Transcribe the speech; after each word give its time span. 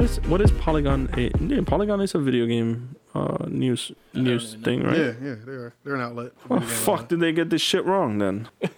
What 0.00 0.08
is 0.10 0.20
what 0.22 0.40
is 0.40 0.50
Polygon? 0.52 1.10
A, 1.14 1.30
yeah, 1.44 1.60
Polygon 1.60 2.00
is 2.00 2.14
a 2.14 2.18
video 2.18 2.46
game 2.46 2.96
uh, 3.14 3.44
news 3.48 3.92
don't 4.14 4.24
news 4.24 4.52
even 4.54 4.64
thing, 4.64 4.82
right? 4.82 4.96
Yeah, 4.96 5.12
yeah, 5.22 5.34
they're 5.44 5.74
they're 5.84 5.94
an 5.94 6.00
outlet. 6.00 6.32
Well, 6.48 6.60
Video 6.60 6.74
game 6.74 6.84
fuck, 6.86 6.94
outlet. 6.94 7.08
did 7.10 7.20
they 7.20 7.32
get 7.32 7.50
this 7.50 7.60
shit 7.60 7.84
wrong 7.84 8.16
then? 8.16 8.48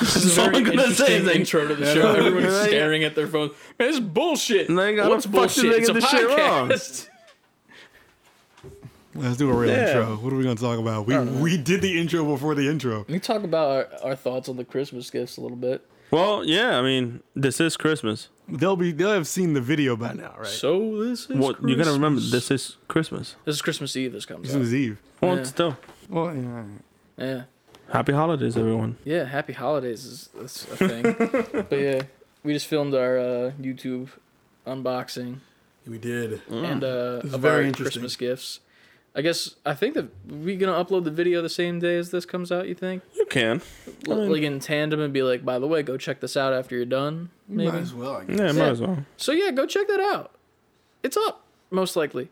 This 0.00 0.24
is 0.24 0.38
all 0.38 0.46
very 0.46 0.58
I'm 0.58 0.64
gonna 0.76 0.94
say 0.94 1.16
interesting 1.16 1.16
is, 1.16 1.26
like, 1.26 1.36
intro 1.36 1.68
to 1.68 1.74
the 1.74 1.84
Yeah. 1.84 1.92
show. 1.94 2.12
Everyone's 2.14 2.46
Yeah. 2.54 2.62
staring 2.64 3.04
at 3.04 3.14
their 3.14 3.26
phones. 3.26 3.50
Man, 3.78 3.88
this 3.88 3.96
is 3.96 4.00
bullshit. 4.00 4.70
Like, 4.70 4.96
how 4.96 5.10
What's 5.10 5.24
the 5.26 5.32
bullshit? 5.32 5.64
they 5.64 5.78
It's 5.80 5.88
a 5.90 5.92
get 5.92 6.00
this 6.00 6.10
shit 6.10 6.28
wrong? 6.28 6.68
podcast. 6.70 7.08
Let's 9.16 9.36
do 9.36 9.50
a 9.50 9.52
real 9.52 9.70
Yeah. 9.70 9.86
intro. 9.88 10.16
What 10.16 10.32
are 10.32 10.36
we 10.36 10.44
gonna 10.44 10.54
talk 10.54 10.78
about? 10.78 11.06
We 11.06 11.18
we 11.18 11.58
did 11.58 11.82
the 11.82 12.00
intro 12.00 12.24
before 12.24 12.54
the 12.54 12.66
intro. 12.68 12.98
Let 13.00 13.10
me 13.10 13.18
talk 13.18 13.42
about 13.42 13.68
our, 14.02 14.10
our 14.10 14.16
thoughts 14.16 14.48
on 14.48 14.56
the 14.56 14.64
Christmas 14.64 15.10
gifts 15.10 15.36
a 15.36 15.42
little 15.42 15.58
bit. 15.58 15.84
Well, 16.10 16.42
yeah, 16.44 16.78
I 16.78 16.82
mean, 16.82 17.22
this 17.36 17.60
is 17.60 17.76
Christmas. 17.76 18.28
They'll 18.52 18.76
be 18.76 18.92
they'll 18.92 19.12
have 19.12 19.26
seen 19.26 19.52
the 19.54 19.60
video 19.60 19.96
by 19.96 20.12
now, 20.12 20.34
right? 20.38 20.46
So 20.46 21.02
this 21.04 21.28
is 21.30 21.36
What 21.36 21.62
you 21.62 21.76
gotta 21.76 21.92
remember? 21.92 22.20
Christmas. 22.20 22.48
This 22.48 22.50
is 22.50 22.76
Christmas. 22.88 23.36
This 23.44 23.56
is 23.56 23.62
Christmas 23.62 23.96
Eve. 23.96 24.12
This 24.12 24.26
comes 24.26 24.48
out. 24.48 24.52
Christmas 24.52 24.72
Eve. 24.72 24.98
Well, 25.20 25.36
Yeah. 25.36 25.42
still, 25.44 25.76
Well, 26.08 26.34
yeah. 26.34 26.64
Yeah, 27.16 27.42
happy 27.92 28.12
holidays, 28.12 28.56
everyone. 28.56 28.96
yeah. 29.04 29.24
Happy 29.24 29.52
holidays 29.52 30.04
is 30.04 30.28
that's 30.34 30.64
a 30.72 30.76
thing. 30.88 31.02
but 31.68 31.78
yeah, 31.78 32.02
we 32.42 32.52
just 32.52 32.66
filmed 32.66 32.94
our 32.94 33.18
uh, 33.18 33.50
YouTube 33.60 34.08
unboxing 34.66 35.38
we 35.86 35.98
did. 35.98 36.40
and 36.48 36.84
uh, 36.84 37.16
This 37.16 37.24
is 37.24 37.34
of 37.34 37.40
very 37.40 37.56
our 37.56 37.62
interesting. 37.62 38.00
Christmas 38.02 38.16
gifts. 38.16 38.60
I 39.14 39.22
guess 39.22 39.56
I 39.66 39.74
think 39.74 39.94
that 39.94 40.06
we 40.28 40.56
gonna 40.56 40.84
upload 40.84 41.02
the 41.04 41.10
video 41.10 41.42
the 41.42 41.48
same 41.48 41.80
day 41.80 41.96
as 41.96 42.10
this 42.12 42.24
comes 42.24 42.52
out. 42.52 42.68
You 42.68 42.74
think? 42.76 43.02
You 43.16 43.26
can. 43.26 43.60
L- 44.08 44.16
mean- 44.16 44.30
like 44.32 44.42
in 44.42 44.60
tandem 44.60 45.00
and 45.00 45.12
be 45.12 45.22
like, 45.22 45.44
by 45.44 45.58
the 45.58 45.66
way, 45.66 45.82
go 45.82 45.96
check 45.96 46.20
this 46.20 46.36
out 46.36 46.52
after 46.52 46.76
you're 46.76 46.84
done. 46.84 47.30
Maybe. 47.48 47.72
Might 47.72 47.80
as 47.82 47.92
well. 47.94 48.16
I 48.16 48.24
guess. 48.24 48.38
Yeah, 48.38 48.46
might 48.52 48.56
Yeah. 48.66 48.70
as 48.70 48.80
well. 48.80 48.98
So 49.16 49.32
yeah, 49.32 49.50
go 49.50 49.66
check 49.66 49.88
that 49.88 50.00
out. 50.00 50.30
It's 51.02 51.16
up, 51.16 51.42
most 51.70 51.96
likely. 51.96 52.28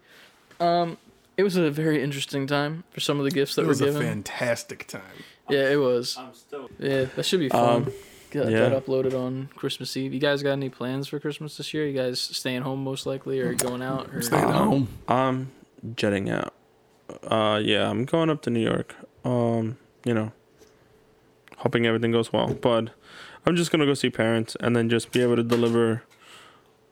Um, 0.60 0.98
it 1.36 1.42
was 1.42 1.56
a 1.56 1.70
very 1.70 2.02
interesting 2.02 2.46
time 2.46 2.84
for 2.90 3.00
some 3.00 3.18
of 3.18 3.24
the 3.24 3.30
gifts 3.30 3.54
that 3.56 3.66
were 3.66 3.74
given. 3.74 3.88
It 3.88 3.98
was 3.98 4.04
a 4.04 4.08
fantastic 4.08 4.86
time. 4.86 5.02
yeah, 5.48 5.70
it 5.70 5.76
was. 5.76 6.16
I'm 6.18 6.32
still. 6.34 6.70
Yeah, 6.78 7.06
that 7.16 7.24
should 7.24 7.40
be 7.40 7.48
fun. 7.48 7.84
Um, 7.86 7.92
Get 8.30 8.50
yeah. 8.50 8.68
that 8.68 8.84
uploaded 8.86 9.14
on 9.18 9.48
Christmas 9.56 9.96
Eve. 9.96 10.12
You 10.12 10.20
guys 10.20 10.42
got 10.42 10.50
any 10.52 10.68
plans 10.68 11.08
for 11.08 11.18
Christmas 11.18 11.56
this 11.56 11.72
year? 11.72 11.86
You 11.86 11.94
guys 11.96 12.20
staying 12.20 12.60
home 12.62 12.84
most 12.84 13.06
likely, 13.06 13.40
or 13.40 13.54
going 13.54 13.80
out? 13.82 14.10
Or 14.14 14.20
Staying 14.20 14.48
home. 14.50 14.88
I'm 15.08 15.50
jetting 15.96 16.28
out. 16.28 16.52
Uh, 17.24 17.60
yeah, 17.62 17.88
I'm 17.88 18.04
going 18.04 18.30
up 18.30 18.42
to 18.42 18.50
New 18.50 18.60
York. 18.62 18.94
Um, 19.24 19.78
you 20.04 20.14
know, 20.14 20.32
hoping 21.58 21.86
everything 21.86 22.12
goes 22.12 22.32
well. 22.32 22.54
But 22.54 22.90
I'm 23.46 23.56
just 23.56 23.70
gonna 23.70 23.86
go 23.86 23.94
see 23.94 24.10
parents 24.10 24.56
and 24.60 24.74
then 24.76 24.88
just 24.88 25.10
be 25.12 25.22
able 25.22 25.36
to 25.36 25.42
deliver 25.42 26.02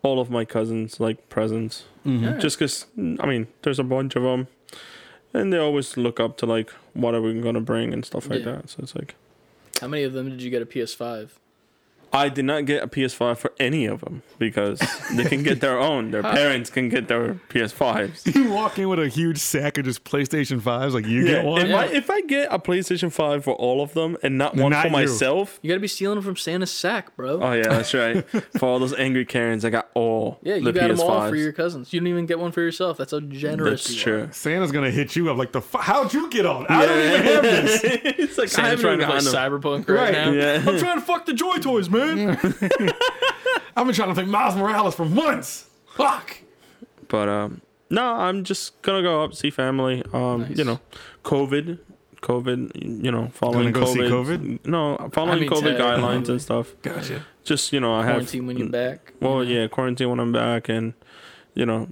all 0.03 0.20
of 0.20 0.31
my 0.31 0.45
cousins 0.45 1.00
like 1.00 1.28
presents. 1.28 1.84
Mm-hmm. 2.06 2.25
Alright. 2.27 2.41
Just 2.41 2.58
'cause 2.58 2.86
I 2.98 3.27
mean, 3.27 3.47
there's 3.62 3.78
a 3.78 3.84
bunch 3.84 4.17
of 4.17 4.23
them, 4.23 4.48
and 5.34 5.53
they 5.53 5.58
always 5.58 5.97
look 5.97 6.20
up 6.20 6.36
to 6.39 6.47
like 6.47 6.70
what 6.95 7.14
are 7.14 7.20
we 7.23 7.39
gonna 7.41 7.61
bring 7.61 7.92
and 7.92 8.05
stuff 8.05 8.28
like 8.28 8.41
Yeah. 8.41 8.53
that. 8.56 8.70
So 8.70 8.80
it's 8.83 8.95
like 8.95 9.14
How 9.80 9.89
many 9.89 10.05
of 10.05 10.12
them 10.14 10.30
did 10.30 10.41
you 10.42 10.51
get 10.51 10.62
a 10.62 10.67
PS5? 10.67 11.30
I 12.12 12.28
did 12.28 12.44
not 12.44 12.64
get 12.64 12.82
a 12.82 12.86
PS5 12.86 13.36
for 13.36 13.52
any 13.58 13.84
of 13.86 14.00
them 14.00 14.22
because 14.38 14.78
they 15.14 15.24
can 15.24 15.42
get 15.42 15.60
their 15.60 15.78
own. 15.78 16.10
Their 16.12 16.22
parents 16.40 16.70
can 16.70 16.88
get 16.88 17.08
their 17.08 17.34
PS5s. 17.50 18.34
You 18.34 18.50
walk 18.52 18.78
in 18.78 18.88
with 18.88 18.98
a 18.98 19.08
huge 19.08 19.38
sack 19.38 19.77
of 19.77 19.84
just 19.84 20.05
PlayStation 20.05 20.61
fives, 20.62 20.95
like 20.95 21.06
you 21.06 21.27
get 21.27 21.45
one. 21.45 21.66
If 21.66 21.74
I 21.74 21.84
if 21.86 22.11
I 22.11 22.20
get 22.22 22.48
a 22.52 22.58
PlayStation 22.58 23.12
Five 23.12 23.45
for 23.45 23.55
all 23.55 23.83
of 23.83 23.92
them 23.95 24.16
and 24.22 24.39
not 24.39 24.56
one 24.56 24.72
Not 24.72 24.83
for 24.83 24.89
you. 24.89 24.92
myself, 24.92 25.58
You 25.62 25.68
gotta 25.68 25.80
be 25.80 25.89
stealing 25.89 26.16
them 26.16 26.24
from 26.24 26.36
Santa's 26.36 26.70
sack, 26.70 27.14
bro. 27.16 27.40
oh 27.42 27.52
yeah, 27.52 27.68
that's 27.68 27.92
right. 27.92 28.24
for 28.58 28.66
all 28.66 28.78
those 28.78 28.95
angry 28.95 29.24
Karens, 29.27 29.64
I 29.64 29.70
got 29.70 29.90
all 29.95 30.39
yeah, 30.42 30.55
you 30.55 30.64
the 30.64 30.72
got 30.72 30.89
them 30.89 31.00
all 31.00 31.11
PS5s. 31.20 31.28
for 31.28 31.36
your 31.36 31.52
cousins. 31.52 31.92
You 31.92 32.00
didn't 32.00 32.08
even 32.08 32.27
get 32.27 32.39
one 32.39 32.52
for 32.52 32.61
yourself. 32.62 32.96
That's 32.96 33.12
how 33.12 33.20
generous 33.20 33.84
That's 33.84 33.96
you 33.96 34.00
true. 34.02 34.22
are. 34.24 34.33
Santa's 34.33 34.72
gonna 34.72 34.90
hit 34.90 35.16
you 35.16 35.30
up 35.30 35.36
like 35.36 35.52
the. 35.52 35.58
F- 35.61 35.77
How'd 35.80 36.14
you 36.14 36.30
get 36.30 36.46
on? 36.46 36.66
I 36.68 36.86
don't 36.86 36.98
even 36.98 37.22
have 37.22 37.42
this. 37.64 37.80
it's 37.84 38.39
like 38.39 38.48
Santa's 38.48 38.72
I'm 38.72 38.78
trying 38.80 38.98
to 39.00 39.06
play 39.06 39.16
Cyberpunk 39.18 39.89
right, 39.89 39.96
Right. 40.06 40.12
now. 40.12 40.30
Yeah. 40.30 40.62
I'm 40.66 40.78
trying 40.78 40.98
to 41.00 41.05
fuck 41.05 41.27
the 41.27 41.33
Joy 41.34 41.56
Toys, 41.58 41.90
man. 41.90 41.95
I've 43.77 43.86
been 43.86 43.95
trying 43.95 44.08
to 44.08 44.14
think 44.14 44.29
Miles 44.29 44.57
Morales 44.57 44.95
for 44.95 45.05
months. 45.05 45.68
Fuck. 45.95 46.39
But 47.08 47.29
um, 47.29 47.61
no, 47.90 48.02
I'm 48.05 48.45
just 48.45 48.80
gonna 48.83 49.02
go 49.02 49.23
up 49.23 49.34
see 49.34 49.51
family. 49.51 50.02
Um, 50.12 50.42
Nice. 50.42 50.58
you 50.58 50.64
know, 50.64 50.80
COVID, 51.24 51.79
COVID. 52.23 53.02
You 53.05 53.11
know, 53.11 53.29
following 53.29 53.73
Gonna 53.73 53.86
see 53.86 54.01
COVID. 54.01 54.58
COVID? 54.61 54.67
No, 54.67 55.11
following 55.12 55.39
I 55.39 55.40
mean, 55.40 55.51
COVID 55.51 55.77
Ted. 55.77 55.80
guidelines 55.80 56.29
and 56.29 56.40
stuff. 56.40 56.74
Gotcha. 56.83 57.24
Just 57.45 57.73
you 57.73 57.80
know, 57.80 57.95
I 57.95 58.05
have 58.05 58.14
Quarantine 58.14 58.46
when 58.46 58.57
you're 58.58 58.68
back. 58.68 59.13
Well, 59.20 59.45
you 59.45 59.55
know? 59.55 59.61
yeah, 59.63 59.68
quarantine 59.68 60.11
when 60.11 60.18
I'm 60.20 60.33
back, 60.33 60.68
and 60.68 60.95
you 61.55 61.64
know, 61.64 61.89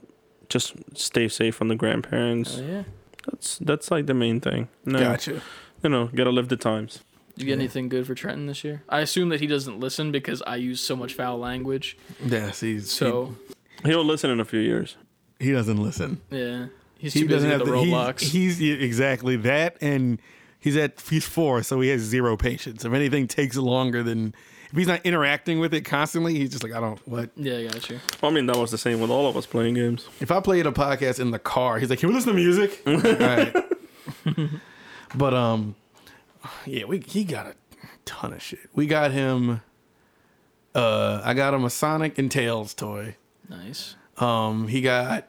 just 0.49 0.75
stay 0.95 1.29
safe 1.29 1.55
from 1.55 1.69
the 1.69 1.77
grandparents. 1.77 2.59
Oh, 2.59 2.67
yeah. 2.67 2.83
That's 3.27 3.59
that's 3.59 3.91
like 3.91 4.07
the 4.07 4.15
main 4.15 4.41
thing. 4.41 4.69
No, 4.85 4.99
Gotcha. 4.99 5.41
you 5.83 5.91
know, 5.91 6.07
gotta 6.15 6.31
live 6.31 6.49
the 6.49 6.57
times. 6.57 7.01
Did 7.37 7.43
you 7.43 7.47
get 7.47 7.59
anything 7.59 7.89
good 7.89 8.07
for 8.07 8.15
Trenton 8.15 8.47
this 8.47 8.63
year? 8.65 8.83
I 8.89 9.01
assume 9.01 9.29
that 9.31 9.41
he 9.41 9.47
doesn't 9.47 9.81
listen 9.81 10.13
because 10.13 10.41
I 10.47 10.57
use 10.57 10.81
so 10.81 10.95
much 10.95 11.15
foul 11.15 11.39
language. 11.39 11.97
Yeah, 12.25 12.51
see, 12.53 12.79
So 12.81 13.35
He'll 13.85 14.05
listen 14.05 14.31
in 14.31 14.39
a 14.41 14.45
few 14.45 14.61
years. 14.61 14.97
he, 15.39 15.47
he 15.47 15.53
doesn't 15.53 15.83
listen. 15.83 16.21
yeah, 16.31 16.67
he's 16.97 17.13
He 17.13 17.21
too 17.21 17.27
busy 17.29 17.49
doesn't 17.49 17.51
with 17.51 17.59
have 17.61 17.67
the 17.67 17.73
the, 17.73 17.85
he- 17.85 17.91
Roblox. 17.93 18.21
he's 18.21 18.61
yeah, 18.63 18.75
exactly 18.75 19.37
that, 19.37 19.77
and 19.81 20.21
he's 20.61 20.77
at 20.77 21.01
he's 21.11 21.27
four, 21.27 21.63
so 21.63 21.81
he 21.81 21.89
has 21.91 22.01
zero 22.03 22.37
patience. 22.37 22.85
If 22.85 22.93
anything 22.93 23.27
takes 23.27 23.57
longer 23.57 24.03
than 24.03 24.33
if 24.71 24.79
he's 24.79 24.87
not 24.89 25.05
interacting 25.05 25.59
with 25.61 25.75
it 25.75 25.83
constantly, 25.83 26.35
he's 26.37 26.51
just 26.51 26.63
like, 26.63 26.73
I 26.73 26.81
don't 26.81 26.99
what. 27.07 27.31
yeah, 27.37 27.57
I 27.59 27.65
got 27.67 27.91
you. 27.91 27.99
I 28.23 28.31
mean, 28.31 28.47
that 28.47 28.57
was 28.57 28.71
the 28.71 28.79
same 28.79 29.01
with 29.01 29.11
all 29.11 29.29
of 29.29 29.37
us 29.37 29.45
playing 29.47 29.75
games. 29.75 30.09
If 30.21 30.31
I 30.31 30.41
played 30.41 30.67
a 30.67 30.73
podcast 30.73 31.19
in 31.21 31.31
the 31.33 31.39
car, 31.41 31.79
he's 31.81 31.91
like, 31.91 31.99
"Can 31.99 32.09
we 32.11 32.15
listen 32.15 32.31
to 32.33 32.37
music?" 32.37 32.81
All 32.87 32.97
right. 33.03 33.55
but 35.15 35.35
um, 35.35 35.75
yeah, 36.67 36.85
we 36.85 36.99
he 37.01 37.25
got 37.25 37.47
a 37.47 37.55
ton 38.05 38.33
of 38.33 38.43
shit. 38.43 38.69
We 38.75 38.87
got 38.87 39.11
him. 39.11 39.61
Uh, 40.75 41.21
I 41.25 41.35
got 41.35 41.55
him 41.55 41.65
a 41.65 41.71
Sonic 41.71 42.19
and 42.19 42.31
Tails 42.31 42.75
toy. 42.75 43.17
Nice. 43.49 43.95
Um, 44.19 44.69
he 44.69 44.81
got 44.81 45.29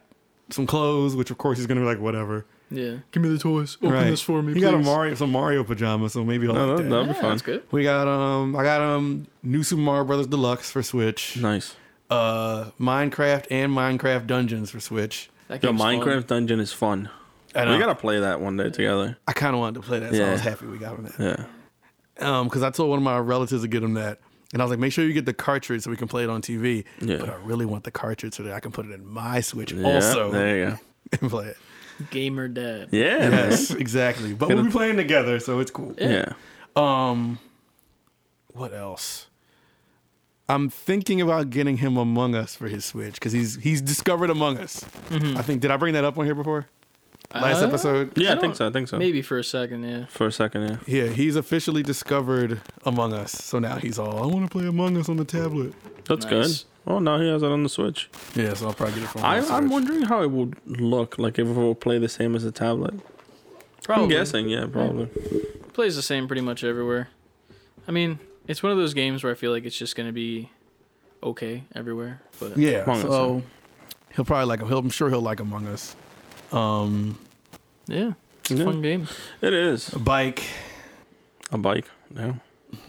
some 0.49 0.65
clothes, 0.65 1.15
which 1.15 1.31
of 1.31 1.37
course 1.37 1.57
he's 1.57 1.67
gonna 1.67 1.81
be 1.81 1.85
like, 1.85 1.99
whatever. 1.99 2.45
Yeah, 2.71 2.97
give 3.11 3.21
me 3.21 3.29
the 3.29 3.37
toys. 3.37 3.77
Open 3.77 3.91
Right. 3.91 4.05
this 4.09 4.21
for 4.21 4.41
me, 4.41 4.53
He 4.53 4.59
please. 4.59 4.65
got 4.65 4.73
a 4.73 4.79
Mario, 4.79 5.13
some 5.13 5.31
Mario 5.31 5.63
pajamas, 5.63 6.13
so 6.13 6.23
maybe 6.23 6.45
he'll 6.47 6.55
No, 6.55 6.65
like 6.67 6.77
that, 6.77 6.83
that. 6.83 6.89
that'd 6.89 7.07
Yeah, 7.07 7.13
be 7.13 7.19
fun. 7.19 7.29
that's 7.29 7.41
good. 7.43 7.63
We 7.71 7.83
got 7.83 8.07
um, 8.07 8.55
I 8.55 8.63
got 8.63 8.81
um, 8.81 9.27
New 9.43 9.61
Super 9.61 9.81
Mario 9.81 10.03
Brothers 10.05 10.27
Deluxe 10.27 10.71
for 10.71 10.81
Switch. 10.81 11.37
Nice. 11.37 11.75
Uh, 12.09 12.71
Minecraft 12.79 13.45
and 13.51 13.71
Minecraft 13.71 14.25
Dungeons 14.27 14.71
for 14.71 14.79
Switch. 14.79 15.29
That 15.47 15.61
Yo, 15.63 15.69
game's 15.69 15.81
fun. 15.81 15.99
Minecraft 15.99 16.27
Dungeon 16.27 16.59
is 16.59 16.73
fun. 16.73 17.09
I, 17.55 17.71
We 17.71 17.77
gotta 17.79 17.95
play 17.95 18.19
that 18.19 18.41
one 18.41 18.57
day 18.57 18.69
together. 18.69 19.17
I 19.27 19.33
kind 19.33 19.53
of 19.55 19.59
wanted 19.59 19.81
to 19.81 19.87
play 19.87 19.99
that, 19.99 20.11
so 20.13 20.17
I 20.17 20.25
Yeah. 20.25 20.31
was 20.33 20.41
happy 20.41 20.65
we 20.67 20.77
got 20.77 20.97
him 20.97 21.03
that. 21.17 21.47
Yeah. 22.19 22.37
Um, 22.39 22.47
because 22.47 22.63
I 22.63 22.69
told 22.69 22.89
one 22.89 22.97
of 22.99 23.03
my 23.03 23.17
relatives 23.19 23.61
to 23.63 23.67
get 23.67 23.83
him 23.83 23.93
that, 23.95 24.19
and 24.53 24.61
I 24.61 24.65
was 24.65 24.69
like, 24.71 24.79
make 24.79 24.93
sure 24.93 25.05
you 25.05 25.13
get 25.13 25.25
the 25.25 25.33
cartridge 25.33 25.81
so 25.83 25.89
we 25.91 25.97
can 25.97 26.07
play 26.07 26.23
it 26.23 26.29
on 26.29 26.41
TV. 26.41 26.85
Yeah. 27.01 27.17
But 27.17 27.29
I 27.29 27.35
really 27.43 27.65
want 27.65 27.83
the 27.83 27.91
cartridge 27.91 28.33
so 28.35 28.43
that 28.43 28.53
I 28.53 28.59
can 28.59 28.71
put 28.71 28.85
it 28.85 28.91
in 28.91 29.05
my 29.05 29.41
Switch 29.41 29.71
Yeah, 29.71 29.95
also 29.95 30.31
there 30.31 30.57
you 30.57 30.65
go. 30.71 30.77
and 31.21 31.29
play 31.29 31.47
it. 31.47 31.57
Gamer 32.11 32.47
dad. 32.49 32.89
Yeah. 32.91 33.29
Yes, 33.29 33.71
exactly. 33.71 34.33
But 34.33 34.49
we'll 34.49 34.63
be 34.65 34.71
playing 34.71 34.97
together, 34.97 35.39
so 35.39 35.59
it's 35.59 35.71
cool. 35.71 35.93
Yeah. 35.97 36.33
Um, 36.75 37.39
what 38.49 38.73
else? 38.73 39.27
I'm 40.47 40.69
thinking 40.69 41.21
about 41.21 41.49
getting 41.49 41.77
him 41.77 41.97
Among 41.97 42.35
Us 42.35 42.53
for 42.55 42.67
his 42.67 42.85
Switch 42.85 43.15
because 43.15 43.31
he's 43.31 43.55
he's 43.55 43.81
discovered 43.81 44.29
Among 44.29 44.57
Us. 44.59 44.85
I 45.09 45.41
think 45.41 45.61
did 45.61 45.71
I 45.71 45.77
bring 45.77 45.93
that 45.95 46.03
up 46.03 46.17
on 46.17 46.25
here 46.25 46.35
before? 46.35 46.67
Last 47.33 47.61
Uh, 47.63 47.67
episode. 47.67 48.17
Yeah, 48.17 48.31
I, 48.31 48.35
I 48.37 48.39
think 48.39 48.55
so. 48.55 48.67
I 48.67 48.71
think 48.71 48.87
so. 48.87 48.97
Maybe 48.97 49.21
for 49.21 49.37
a 49.37 49.43
second, 49.43 49.83
yeah. 49.83 50.05
For 50.05 50.27
a 50.27 50.31
second, 50.31 50.61
yeah. 50.87 51.03
Yeah, 51.05 51.07
he's 51.11 51.35
officially 51.35 51.83
discovered 51.83 52.61
Among 52.85 53.13
Us. 53.13 53.31
So 53.31 53.59
now 53.59 53.75
he's 53.77 53.99
all, 53.99 54.23
I 54.23 54.25
want 54.25 54.49
to 54.49 54.57
play 54.57 54.67
Among 54.67 54.97
Us 54.97 55.09
on 55.09 55.17
the 55.17 55.25
tablet. 55.25 55.73
That's 56.07 56.25
Nice. 56.25 56.63
good. 56.63 56.63
Oh, 56.87 56.99
now 56.99 57.19
he 57.19 57.27
has 57.27 57.41
it 57.41 57.47
on 57.51 57.63
the 57.63 57.69
Switch. 57.69 58.09
Yeah, 58.35 58.53
so 58.53 58.67
I'll 58.67 58.73
probably 58.73 58.95
get 58.95 59.03
it 59.05 59.09
from 59.09 59.23
I, 59.25 59.39
my 59.41 59.47
I'm 59.57 59.69
wondering 59.69 60.03
how 60.03 60.21
it 60.21 60.29
would 60.31 60.55
look 60.79 61.17
like 61.17 61.39
if 61.39 61.47
it 61.47 61.51
will 61.53 61.73
play 61.75 61.97
the 61.97 62.07
same 62.09 62.35
as 62.35 62.43
a 62.45 62.51
tablet. 62.51 62.93
Probably. 63.83 64.03
I'm 64.03 64.09
guessing, 64.09 64.49
yeah, 64.49 64.65
probably. 64.71 65.07
plays 65.73 65.95
the 65.95 66.01
same 66.03 66.27
pretty 66.27 66.41
much 66.43 66.63
everywhere. 66.63 67.09
I 67.87 67.91
mean, 67.91 68.19
it's 68.47 68.61
one 68.63 68.71
of 68.71 68.77
those 68.77 68.93
games 68.93 69.23
where 69.23 69.31
I 69.31 69.35
feel 69.35 69.51
like 69.51 69.65
it's 69.65 69.77
just 69.77 69.95
gonna 69.95 70.11
be 70.13 70.51
okay 71.23 71.63
everywhere. 71.75 72.21
But 72.39 72.55
Yeah, 72.57 72.83
Among 72.83 72.97
Us, 72.97 73.03
so 73.03 73.43
he'll 74.15 74.25
probably 74.25 74.45
like. 74.45 74.59
He'll, 74.67 74.77
I'm 74.79 74.89
sure 74.89 75.09
he'll 75.09 75.21
like 75.21 75.39
Among 75.39 75.67
Us. 75.67 75.95
Um, 76.55 77.17
yeah, 77.87 78.13
it's 78.41 78.51
a 78.51 78.55
Yeah. 78.55 78.63
fun 78.65 78.81
game. 78.81 79.07
It 79.41 79.53
is 79.53 79.93
a 79.93 79.99
bike. 79.99 80.43
a 81.51 81.57
bike. 81.57 81.85
Yeah, 82.15 82.33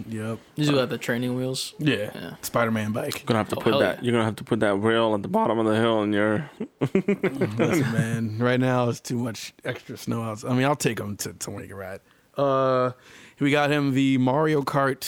Yep. 0.09 0.39
You 0.57 0.65
do 0.67 0.77
have 0.79 0.89
the 0.89 0.99
training 0.99 1.37
wheels. 1.37 1.75
Yeah. 1.79 2.11
Yeah. 2.15 2.35
Spider-Man 2.43 2.93
bike. 2.93 3.15
you're 3.19 3.27
gonna 3.27 3.39
have 3.39 3.49
to 3.51 3.57
Oh, 3.57 3.61
put 3.61 3.79
that. 3.81 3.99
yeah. 3.99 4.03
You're 4.05 4.13
gonna 4.13 4.25
have 4.25 4.37
to 4.37 4.45
put 4.45 4.61
that 4.61 4.75
rail 4.77 5.15
at 5.15 5.23
the 5.23 5.29
bottom 5.29 5.59
of 5.59 5.67
the 5.67 5.75
hill, 5.77 6.03
and 6.03 6.15
you're 6.15 6.51
Listen, 6.81 7.93
man. 7.93 8.39
Right 8.39 8.59
now 8.61 8.89
it's 8.89 9.01
too 9.01 9.19
much 9.19 9.53
extra 9.65 9.97
snow 9.97 10.23
out. 10.23 10.45
I 10.45 10.55
mean, 10.55 10.65
I'll 10.65 10.75
take 10.77 10.99
him 10.99 11.17
to 11.19 11.35
somewhere 11.41 11.63
he 11.63 11.69
can 11.69 11.77
ride. 11.77 12.01
Uh, 12.37 12.93
we 13.41 13.51
got 13.51 13.71
him 13.71 13.93
the 13.95 14.19
Mario 14.19 14.63
Kart 14.63 15.07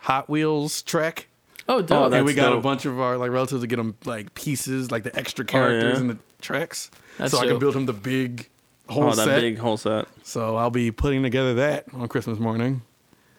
Hot 0.00 0.28
Wheels 0.28 0.82
track. 0.82 1.28
Oh, 1.68 1.80
dope. 1.82 2.12
Oh, 2.12 2.14
and 2.16 2.26
we 2.26 2.34
got 2.34 2.52
a 2.52 2.60
bunch 2.60 2.84
of 2.84 3.00
our 3.00 3.16
like 3.16 3.30
relatives 3.30 3.62
to 3.62 3.66
get 3.66 3.78
him 3.78 3.96
like 4.04 4.34
pieces, 4.34 4.90
like 4.90 5.02
the 5.02 5.14
extra 5.16 5.44
characters 5.44 5.94
yeah? 5.94 6.00
and 6.00 6.10
the 6.10 6.18
tracks, 6.40 6.90
That's 7.18 7.32
so 7.32 7.38
I 7.38 7.46
can 7.46 7.58
build 7.58 7.76
him 7.76 7.86
the 7.86 7.92
big 7.92 8.48
whole 8.88 9.12
set. 9.12 9.22
Oh, 9.22 9.26
that 9.26 9.34
set. 9.34 9.40
big 9.40 9.58
whole 9.58 9.76
set. 9.76 10.06
So 10.22 10.56
I'll 10.56 10.70
be 10.70 10.90
putting 10.90 11.22
together 11.22 11.54
that 11.54 11.86
on 11.92 12.06
Christmas 12.08 12.38
morning. 12.38 12.82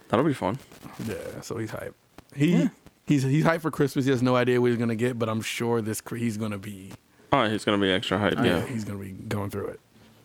That'll 0.10 0.26
be 0.26 0.34
fun. 0.34 0.60
Yeah, 1.08 1.42
so 1.42 1.58
he's 1.58 1.72
hyped. 1.72 1.94
He 2.36 2.70
he's 3.06 3.24
he's 3.24 3.44
hyped 3.44 3.62
for 3.62 3.72
Christmas. 3.72 4.06
He 4.06 4.12
has 4.12 4.22
no 4.22 4.36
idea 4.36 4.62
what 4.62 4.70
he's 4.72 4.80
gonna 4.80 4.96
get, 4.96 5.18
but 5.20 5.28
I'm 5.30 5.42
sure 5.42 5.82
this 5.82 6.02
he's 6.16 6.38
gonna 6.38 6.58
be 6.58 6.92
Oh, 7.34 7.50
he's 7.50 7.66
gonna 7.66 7.82
be 7.82 7.92
extra 7.92 8.18
hype. 8.18 8.36
yeah, 8.36 8.44
Yeah, 8.44 8.66
he's 8.66 8.86
gonna 8.86 9.00
be 9.00 9.12
going 9.12 9.50
through 9.50 9.68
it. 9.68 9.80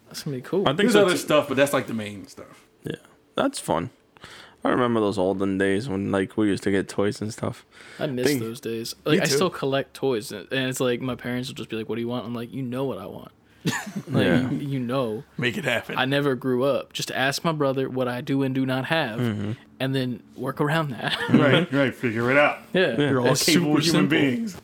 That's 0.09 0.23
gonna 0.23 0.37
be 0.37 0.43
cool. 0.43 0.63
I 0.63 0.71
think 0.71 0.79
There's 0.79 0.93
so 0.93 1.03
other 1.03 1.13
too. 1.13 1.19
stuff, 1.19 1.49
but 1.49 1.57
that's 1.57 1.73
like 1.73 1.87
the 1.87 1.95
main 1.95 2.27
stuff. 2.29 2.65
Yeah, 2.85 2.97
that's 3.37 3.59
fun. 3.59 3.91
I 4.63 4.69
remember 4.69 5.01
those 5.01 5.17
olden 5.17 5.57
days 5.57 5.89
when 5.89 6.13
like 6.13 6.37
we 6.37 6.49
used 6.49 6.63
to 6.65 6.71
get 6.71 6.89
toys 6.89 7.21
and 7.23 7.33
stuff. 7.33 7.65
I 7.99 8.07
miss 8.07 8.27
think- 8.27 8.41
those 8.41 8.61
days. 8.61 8.95
Like 9.05 9.23
I 9.23 9.25
too. 9.25 9.35
still 9.35 9.51
collect 9.51 9.95
toys, 9.95 10.31
and 10.33 10.47
it's 10.53 10.81
like 10.81 11.01
my 11.01 11.15
parents 11.15 11.49
will 11.49 11.55
just 11.55 11.71
be 11.71 11.77
like, 11.77 11.89
"What 11.89 11.95
do 11.95 12.03
you 12.03 12.09
want?" 12.09 12.27
I'm 12.27 12.35
like, 12.35 12.53
"You 12.53 12.63
know 12.63 12.85
what 12.85 12.99
I 12.99 13.07
want." 13.07 13.33
like 14.09 14.25
Yeah. 14.27 14.51
you, 14.51 14.57
you 14.59 14.81
know, 14.81 15.25
Make 15.39 15.57
it 15.59 15.65
happen. 15.65 15.97
I 15.99 16.05
never 16.05 16.35
grew 16.35 16.65
up. 16.65 16.93
Just 16.93 17.11
ask 17.11 17.45
my 17.45 17.53
brother 17.53 17.89
what 17.89 18.09
I 18.09 18.21
do 18.21 18.43
and 18.43 18.55
do 18.55 18.65
not 18.67 18.87
have, 18.87 19.21
Mm-hmm. 19.21 19.53
and 19.79 19.95
then 19.95 20.23
work 20.37 20.61
around 20.61 20.91
that. 20.91 21.17
right, 21.31 21.71
right. 21.73 21.95
Figure 21.95 22.31
it 22.31 22.37
out. 22.37 22.59
yeah, 22.73 22.97
You're 22.99 23.21
all 23.21 23.29
It's 23.33 23.45
capable 23.45 23.67
human 23.77 23.83
simple. 23.83 24.09
beings. 24.19 24.57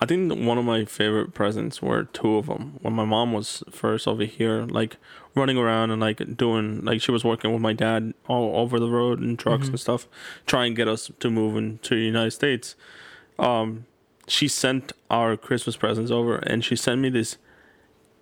I 0.00 0.06
think 0.06 0.30
one 0.44 0.58
of 0.58 0.64
my 0.64 0.84
favorite 0.84 1.32
presents 1.32 1.80
were 1.80 2.04
two 2.04 2.36
of 2.36 2.46
them. 2.46 2.78
When 2.82 2.92
my 2.92 3.04
mom 3.06 3.32
was 3.32 3.62
first 3.70 4.06
over 4.06 4.24
here, 4.24 4.62
like 4.62 4.96
running 5.34 5.56
around 5.56 5.90
and 5.90 6.00
like 6.00 6.36
doing, 6.36 6.84
like 6.84 7.00
she 7.00 7.10
was 7.10 7.24
working 7.24 7.52
with 7.52 7.62
my 7.62 7.72
dad 7.72 8.12
all 8.28 8.56
over 8.56 8.78
the 8.78 8.90
road 8.90 9.20
in 9.22 9.36
trucks 9.36 9.68
and 9.68 9.80
stuff, 9.80 10.06
trying 10.46 10.72
to 10.72 10.76
get 10.76 10.88
us 10.88 11.10
to 11.20 11.30
move 11.30 11.56
into 11.56 11.94
the 11.94 12.02
United 12.02 12.32
States. 12.32 12.74
Um, 13.38 13.86
she 14.28 14.48
sent 14.48 14.92
our 15.10 15.36
Christmas 15.36 15.76
presents 15.76 16.10
over, 16.10 16.36
and 16.36 16.62
she 16.64 16.76
sent 16.76 17.00
me 17.00 17.08
this 17.08 17.36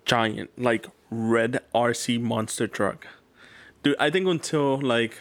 giant, 0.05 0.51
like 0.57 0.87
red 1.09 1.59
RC 1.73 2.21
monster 2.21 2.67
truck. 2.67 3.07
Dude, 3.81 3.95
I 3.99 4.09
think 4.09 4.27
until 4.27 4.79
like, 4.81 5.19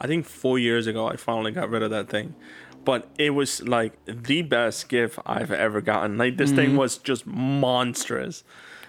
I 0.00 0.06
think 0.06 0.26
four 0.26 0.58
years 0.58 0.86
ago, 0.86 1.06
I 1.06 1.16
finally 1.16 1.52
got 1.52 1.68
rid 1.68 1.82
of 1.82 1.90
that 1.90 2.08
thing 2.08 2.34
but 2.84 3.08
it 3.18 3.30
was 3.30 3.62
like 3.62 3.92
the 4.06 4.42
best 4.42 4.88
gift 4.88 5.18
I've 5.26 5.52
ever 5.52 5.80
gotten. 5.80 6.18
Like 6.18 6.36
this 6.36 6.50
thing 6.50 6.70
mm-hmm. 6.70 6.78
was 6.78 6.98
just 6.98 7.26
monstrous, 7.26 8.44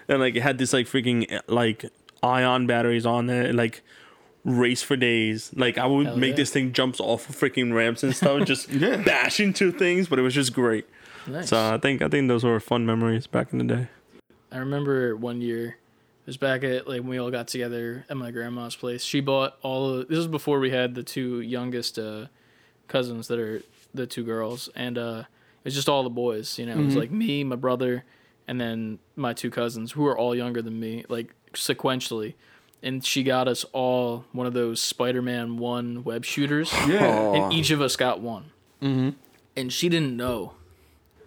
and 0.08 0.20
like 0.20 0.34
it 0.34 0.42
had 0.42 0.58
this 0.58 0.72
like 0.72 0.86
freaking 0.86 1.40
like 1.46 1.84
ion 2.22 2.66
batteries 2.66 3.06
on 3.06 3.28
it, 3.30 3.54
like 3.54 3.82
race 4.44 4.82
for 4.82 4.96
days. 4.96 5.52
Like 5.54 5.78
I 5.78 5.86
would 5.86 6.06
Hell 6.06 6.16
make 6.16 6.30
yeah. 6.30 6.36
this 6.36 6.50
thing 6.50 6.72
jumps 6.72 7.00
off 7.00 7.28
of 7.28 7.36
freaking 7.36 7.74
ramps 7.74 8.02
and 8.02 8.14
stuff, 8.14 8.44
just 8.46 8.70
Yeah. 8.70 8.96
bash 9.02 9.40
into 9.40 9.70
things. 9.72 10.08
But 10.08 10.18
it 10.18 10.22
was 10.22 10.34
just 10.34 10.52
great. 10.52 10.86
Nice. 11.26 11.50
So 11.50 11.74
I 11.74 11.78
think 11.78 12.02
I 12.02 12.08
think 12.08 12.28
those 12.28 12.44
were 12.44 12.58
fun 12.60 12.86
memories 12.86 13.26
back 13.26 13.52
in 13.52 13.58
the 13.58 13.64
day. 13.64 13.88
I 14.52 14.58
remember 14.58 15.16
one 15.16 15.40
year, 15.40 15.66
it 15.68 16.26
was 16.26 16.36
back 16.36 16.62
at 16.64 16.86
like 16.86 17.00
when 17.00 17.08
we 17.08 17.18
all 17.18 17.30
got 17.30 17.48
together 17.48 18.04
at 18.08 18.16
my 18.16 18.30
grandma's 18.30 18.76
place. 18.76 19.02
She 19.02 19.20
bought 19.20 19.56
all 19.62 19.88
of 19.98 20.08
this 20.08 20.18
was 20.18 20.26
before 20.28 20.60
we 20.60 20.70
had 20.70 20.94
the 20.94 21.02
two 21.02 21.40
youngest 21.40 21.98
uh, 21.98 22.26
cousins 22.88 23.28
that 23.28 23.38
are 23.38 23.62
the 23.94 24.06
two 24.06 24.24
girls, 24.24 24.68
and 24.74 24.98
uh, 24.98 25.24
it 25.26 25.64
was 25.64 25.74
just 25.74 25.88
all 25.88 26.02
the 26.02 26.10
boys. 26.10 26.58
You 26.58 26.66
know, 26.66 26.72
it 26.74 26.84
was 26.84 26.96
like 26.96 27.10
me, 27.10 27.44
my 27.44 27.56
brother, 27.56 28.04
and 28.46 28.60
then 28.60 28.98
my 29.16 29.32
two 29.32 29.50
cousins 29.50 29.92
who 29.92 30.06
are 30.06 30.16
all 30.16 30.34
younger 30.34 30.62
than 30.62 30.78
me, 30.78 31.04
like 31.08 31.34
sequentially. 31.54 32.34
And 32.84 33.04
she 33.04 33.22
got 33.22 33.46
us 33.46 33.64
all 33.72 34.24
one 34.32 34.44
of 34.48 34.54
those 34.54 34.80
Spider-Man 34.80 35.56
One 35.58 36.02
web 36.02 36.24
shooters, 36.24 36.72
Yeah. 36.88 37.06
Oh. 37.06 37.34
and 37.34 37.52
each 37.52 37.70
of 37.70 37.80
us 37.80 37.94
got 37.94 38.20
one. 38.20 38.50
Mm-hmm. 38.82 39.10
And 39.56 39.72
she 39.72 39.88
didn't 39.88 40.16
know 40.16 40.54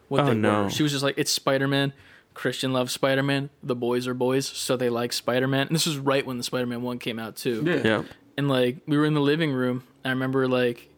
what 0.09 0.21
Oh, 0.21 0.25
they 0.27 0.33
no. 0.35 0.63
were. 0.63 0.69
She 0.69 0.83
was 0.83 0.91
just 0.91 1.03
like, 1.03 1.15
"It's 1.17 1.31
Spider-Man." 1.31 1.93
Christian 2.35 2.73
loves 2.73 2.91
Spider-Man. 2.91 3.49
The 3.63 3.75
boys 3.75 4.07
are 4.07 4.13
boys, 4.13 4.45
so 4.45 4.77
they 4.77 4.89
like 4.89 5.11
Spider-Man. 5.13 5.67
And 5.67 5.75
this 5.75 5.87
was 5.87 5.97
right 5.97 6.23
when 6.23 6.37
the 6.37 6.43
Spider-Man 6.43 6.83
one 6.83 6.99
came 6.99 7.17
out 7.17 7.35
too. 7.35 7.63
Yeah. 7.65 7.81
Yeah, 7.83 8.03
And 8.37 8.47
like 8.47 8.77
we 8.85 8.97
were 8.97 9.05
in 9.05 9.15
the 9.15 9.21
living 9.21 9.51
room. 9.51 9.83
I 10.03 10.09
remember 10.09 10.47
like 10.47 10.89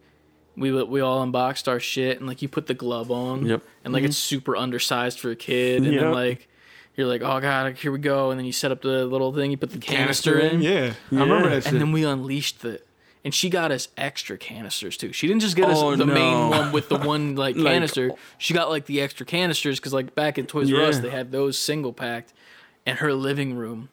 we 0.57 0.71
we 0.83 0.99
all 0.99 1.21
unboxed 1.21 1.69
our 1.69 1.79
shit 1.79 2.17
and 2.17 2.27
like 2.27 2.41
you 2.41 2.49
put 2.49 2.67
the 2.67 2.73
glove 2.73 3.11
on. 3.11 3.45
Yep. 3.45 3.61
And 3.85 3.93
like 3.93 4.03
it's 4.03 4.17
mm-hmm. 4.17 4.35
super 4.35 4.57
undersized 4.57 5.19
for 5.19 5.31
a 5.31 5.35
kid. 5.35 5.85
And 5.85 5.97
then 5.97 6.11
like 6.11 6.49
you're 6.95 7.07
like, 7.07 7.21
oh 7.21 7.39
god, 7.39 7.77
here 7.77 7.91
we 7.91 7.99
go. 7.99 8.31
And 8.31 8.39
then 8.39 8.45
you 8.45 8.51
set 8.51 8.71
up 8.71 8.81
the 8.81 9.05
little 9.05 9.31
thing. 9.31 9.51
You 9.51 9.57
put 9.57 9.69
the 9.69 9.77
canister, 9.77 10.39
in. 10.39 10.61
Yeah. 10.61 10.93
I 11.11 11.15
remember 11.15 11.49
that 11.49 11.63
shit. 11.63 11.71
And 11.71 11.81
then 11.81 11.91
we 11.91 12.03
unleashed 12.03 12.61
the. 12.61 12.81
And 13.27 13.33
she 13.33 13.49
got 13.49 13.73
us 13.73 13.89
extra 13.97 14.37
canisters 14.37 14.95
too. 14.95 15.11
She 15.11 15.27
didn't 15.27 15.41
just 15.41 15.57
get 15.57 15.67
us 15.69 15.77
Oh, 15.77 15.93
the 15.97 16.05
main 16.05 16.47
one 16.49 16.71
with 16.71 16.87
the 16.87 16.95
one 17.13 17.35
like 17.35 17.57
Like- 17.57 17.65
canister. 17.73 18.11
She 18.37 18.53
got 18.53 18.69
like 18.69 18.85
the 18.85 19.01
extra 19.01 19.25
canisters 19.25 19.81
because 19.81 19.91
like 19.91 20.15
back 20.15 20.37
at 20.39 20.47
Toys 20.47 20.71
R 20.71 20.81
Us 20.83 20.99
they 20.99 21.09
had 21.09 21.33
those 21.33 21.59
single 21.59 21.91
packed, 21.91 22.31
and 22.85 22.99
her 22.99 23.11
living 23.13 23.55
room 23.57 23.89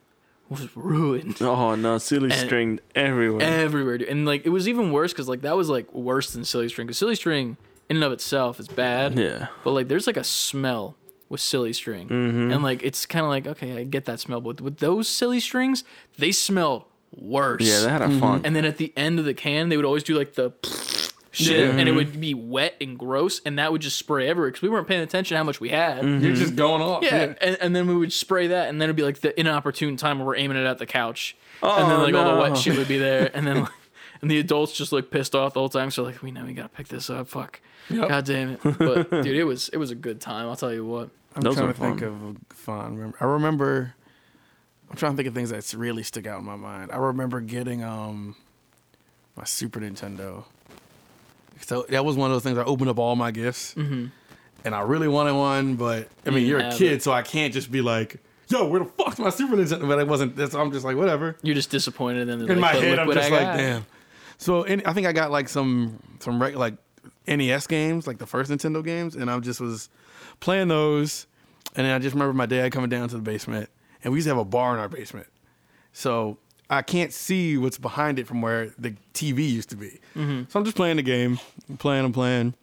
was 0.49 0.69
ruined 0.77 1.43
Oh 1.43 1.75
no, 1.75 1.99
silly 1.99 2.31
And- 2.31 2.47
string 2.47 2.79
everywhere. 2.95 3.43
everywhere. 3.43 3.99
dude. 3.99 4.09
And 4.09 4.25
like 4.25 4.47
it 4.47 4.51
was 4.51 4.69
even 4.69 4.93
worse 4.93 5.13
because 5.13 5.29
like 5.29 5.41
that 5.41 5.57
was 5.57 5.69
like 5.69 5.93
worse 5.93 6.33
than 6.33 6.45
silly 6.45 6.69
string. 6.69 6.87
Because 6.87 6.99
silly 6.99 7.17
string 7.17 7.57
in 7.91 7.97
and 7.97 8.05
of 8.05 8.13
itself 8.13 8.61
is 8.61 8.69
bad. 8.69 9.19
yeah. 9.19 9.49
But 9.65 9.73
like 9.73 9.89
there's 9.89 10.07
like 10.07 10.17
a 10.17 10.23
smell 10.25 10.97
with 11.29 11.41
silly 11.41 11.73
string, 11.73 12.07
Mm-hmm. 12.09 12.53
and 12.53 12.63
like 12.63 12.85
it's 12.85 13.05
kind 13.05 13.25
of 13.25 13.31
like 13.31 13.49
okay, 13.49 13.79
I 13.79 13.83
get 13.83 14.05
that 14.05 14.21
smell, 14.21 14.41
but 14.41 14.61
with 14.61 14.77
those 14.79 15.09
silly 15.09 15.41
strings, 15.41 15.83
they 16.19 16.31
smelled 16.31 16.85
worse. 17.17 17.63
Yeah, 17.63 17.81
they 17.81 17.89
had 17.91 18.03
a 18.03 18.19
fun. 18.19 18.43
And 18.45 18.55
then 18.55 18.65
at 18.65 18.77
the 18.79 18.93
end 18.97 19.19
of 19.19 19.25
the 19.25 19.35
can, 19.35 19.69
they 19.69 19.77
would 19.77 19.87
always 19.87 20.03
do 20.03 20.17
like 20.17 20.35
the 20.35 20.53
shit, 21.33 21.57
Yeah. 21.59 21.71
and 21.71 21.81
it 21.81 21.87
Mm-hmm. 21.87 21.97
would 21.97 22.21
be 22.21 22.35
wet 22.35 22.75
and 22.81 22.99
gross, 22.99 23.41
and 23.45 23.59
that 23.59 23.73
would 23.73 23.81
just 23.83 23.99
spray 23.99 24.29
everywhere 24.29 24.51
because 24.51 24.63
we 24.63 24.69
weren't 24.69 24.87
paying 24.89 25.03
attention 25.03 25.35
to 25.35 25.39
how 25.39 25.45
much 25.45 25.61
we 25.61 25.69
had. 25.71 26.03
Mm-hmm. 26.05 26.25
You're 26.25 26.35
just 26.35 26.57
going 26.57 26.83
off. 26.83 27.03
Yeah, 27.03 27.35
and, 27.41 27.57
and 27.61 27.75
then 27.77 27.87
we 27.87 27.95
would 27.95 28.13
spray 28.13 28.49
that, 28.49 28.69
and 28.69 28.81
then 28.81 28.87
it'd 28.87 28.97
be 28.97 29.03
like 29.03 29.21
the 29.21 29.39
inopportune 29.39 29.97
time 29.97 30.19
where 30.19 30.27
we're 30.27 30.37
aiming 30.37 30.57
it 30.57 30.65
at 30.67 30.79
the 30.79 30.87
couch, 30.87 31.37
and 31.63 31.91
then 31.91 32.01
Oh, 32.01 32.03
like 32.05 32.15
all 32.15 32.25
the 32.25 32.35
no. 32.35 32.41
wet 32.51 32.57
shit 32.59 32.77
would 32.79 32.89
be 32.89 32.99
there, 32.99 33.31
and 33.35 33.47
then 33.47 33.67
and 34.23 34.31
the 34.31 34.39
adults 34.39 34.73
just 34.73 34.93
look 34.93 35.11
pissed 35.11 35.35
off 35.35 35.55
the 35.55 35.61
whole 35.61 35.69
time. 35.69 35.91
So 35.91 36.03
like, 36.05 36.23
we 36.23 36.31
know 36.31 36.45
we 36.45 36.53
gotta 36.55 36.69
pick 36.69 36.89
this 36.89 37.11
up. 37.11 37.29
Fuck, 37.29 37.61
Yep. 37.91 38.09
god 38.09 38.25
damn 38.25 38.51
it. 38.53 38.61
But 38.79 39.11
dude, 39.11 39.27
it 39.37 39.45
was 39.45 39.69
it 39.71 39.77
was 39.77 39.91
a 39.91 39.95
good 39.97 40.21
time. 40.21 40.49
I'll 40.49 40.57
tell 40.57 40.73
you 40.73 40.85
what. 40.87 41.11
I'm 41.37 41.43
Those 41.43 41.57
trying 41.57 41.69
are 41.69 41.73
to 41.73 41.79
think 41.81 41.99
fun. 42.01 42.39
of 42.51 42.57
fun. 42.57 42.95
Remember- 42.97 43.17
I 43.21 43.25
remember. 43.25 43.95
I'm 44.95 44.99
trying 44.99 45.13
to 45.15 45.17
think 45.17 45.27
of 45.27 45.35
things 45.35 45.51
that 45.51 45.77
really 45.77 46.05
stick 46.05 46.25
out 46.29 46.39
in 46.39 46.45
my 46.45 46.55
mind. 46.55 46.93
I 46.93 46.99
remember 46.99 47.41
getting 47.41 47.83
um 47.83 48.37
my 49.37 49.43
Super 49.43 49.81
Nintendo. 49.81 50.45
So 51.63 51.85
that 51.89 52.05
was 52.05 52.17
one 52.17 52.31
of 52.31 52.35
those 52.37 52.45
things. 52.45 52.59
I 52.59 52.63
opened 52.63 52.91
up 52.91 52.99
all 53.01 53.17
my 53.17 53.33
gifts, 53.33 53.75
and 53.75 54.11
I 54.65 54.81
really 54.83 55.09
wanted 55.09 55.35
one, 55.35 55.75
but 55.75 56.09
I 56.25 56.31
mean, 56.31 56.43
You 56.43 56.51
you're 56.51 56.59
a 56.61 56.71
kid, 56.77 56.93
it. 56.93 57.03
so 57.03 57.11
I 57.13 57.23
can't 57.23 57.53
just 57.53 57.73
be 57.73 57.81
like, 57.81 58.19
"Yo, 58.49 58.69
where 58.69 58.81
the 58.81 58.87
fuck's 58.87 59.19
my 59.19 59.31
Super 59.31 59.57
Nintendo?" 59.57 59.89
But 59.89 59.99
it 59.99 60.07
wasn't. 60.07 60.37
That's, 60.37 60.55
I'm 60.55 60.71
just 60.71 60.85
like, 60.85 60.97
whatever. 60.97 61.37
You're 61.43 61.57
just 61.57 61.71
disappointed 61.71 62.29
in, 62.29 62.49
In 62.49 62.61
my 62.61 62.73
like, 62.73 62.75
but 62.75 62.83
head, 62.85 62.99
I'm 63.01 63.11
just 63.13 63.31
I 63.33 63.33
like, 63.33 63.41
got. 63.41 63.57
damn. 63.57 63.87
So 64.39 64.63
and 64.63 64.81
I 64.87 64.93
think 64.93 65.09
I 65.09 65.13
got 65.13 65.33
like 65.33 65.49
some 65.49 65.99
some 66.21 66.41
reg- 66.41 66.55
like 66.57 66.75
NES 67.27 67.67
games, 67.67 68.07
like 68.07 68.19
the 68.19 68.27
first 68.27 68.49
Nintendo 68.51 68.85
games, 68.85 69.17
and 69.17 69.29
I 69.29 69.39
just 69.41 69.61
was 69.61 69.89
playing 70.39 70.69
those. 70.69 71.27
And 71.75 71.85
then 71.85 71.93
I 71.93 71.99
just 71.99 72.15
remember 72.15 72.33
my 72.35 72.47
dad 72.47 72.71
coming 72.71 72.91
down 72.91 73.09
to 73.09 73.17
the 73.17 73.23
basement, 73.23 73.69
and 74.05 74.13
we 74.13 74.19
used 74.19 74.27
to 74.27 74.31
have 74.31 74.39
a 74.39 74.45
bar 74.45 74.75
in 74.75 74.81
our 74.81 74.89
basement, 74.89 75.27
so 75.93 76.39
I 76.71 76.83
can't 76.83 77.13
see 77.13 77.57
what's 77.59 77.79
behind 77.79 78.19
it 78.21 78.27
from 78.27 78.41
where 78.43 78.71
the 78.79 78.95
TV 79.15 79.51
used 79.51 79.71
to 79.71 79.77
be. 79.77 79.99
Mm-hmm. 80.15 80.43
So 80.49 80.59
I'm 80.59 80.65
just 80.65 80.77
playing 80.77 80.97
the 80.97 81.03
game, 81.03 81.41
I'm 81.69 81.77
playing, 81.77 82.05
I'm 82.05 82.13
playing, 82.13 82.55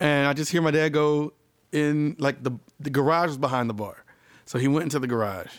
and 0.00 0.26
I 0.26 0.32
just 0.32 0.50
hear 0.50 0.62
my 0.62 0.70
dad 0.70 0.92
go 0.92 1.32
in 1.72 2.16
like 2.18 2.42
the 2.42 2.52
the 2.78 2.90
garage 2.90 3.28
was 3.28 3.38
behind 3.38 3.68
the 3.68 3.74
bar, 3.74 4.04
so 4.46 4.58
he 4.58 4.68
went 4.68 4.84
into 4.84 4.98
the 4.98 5.06
garage, 5.06 5.52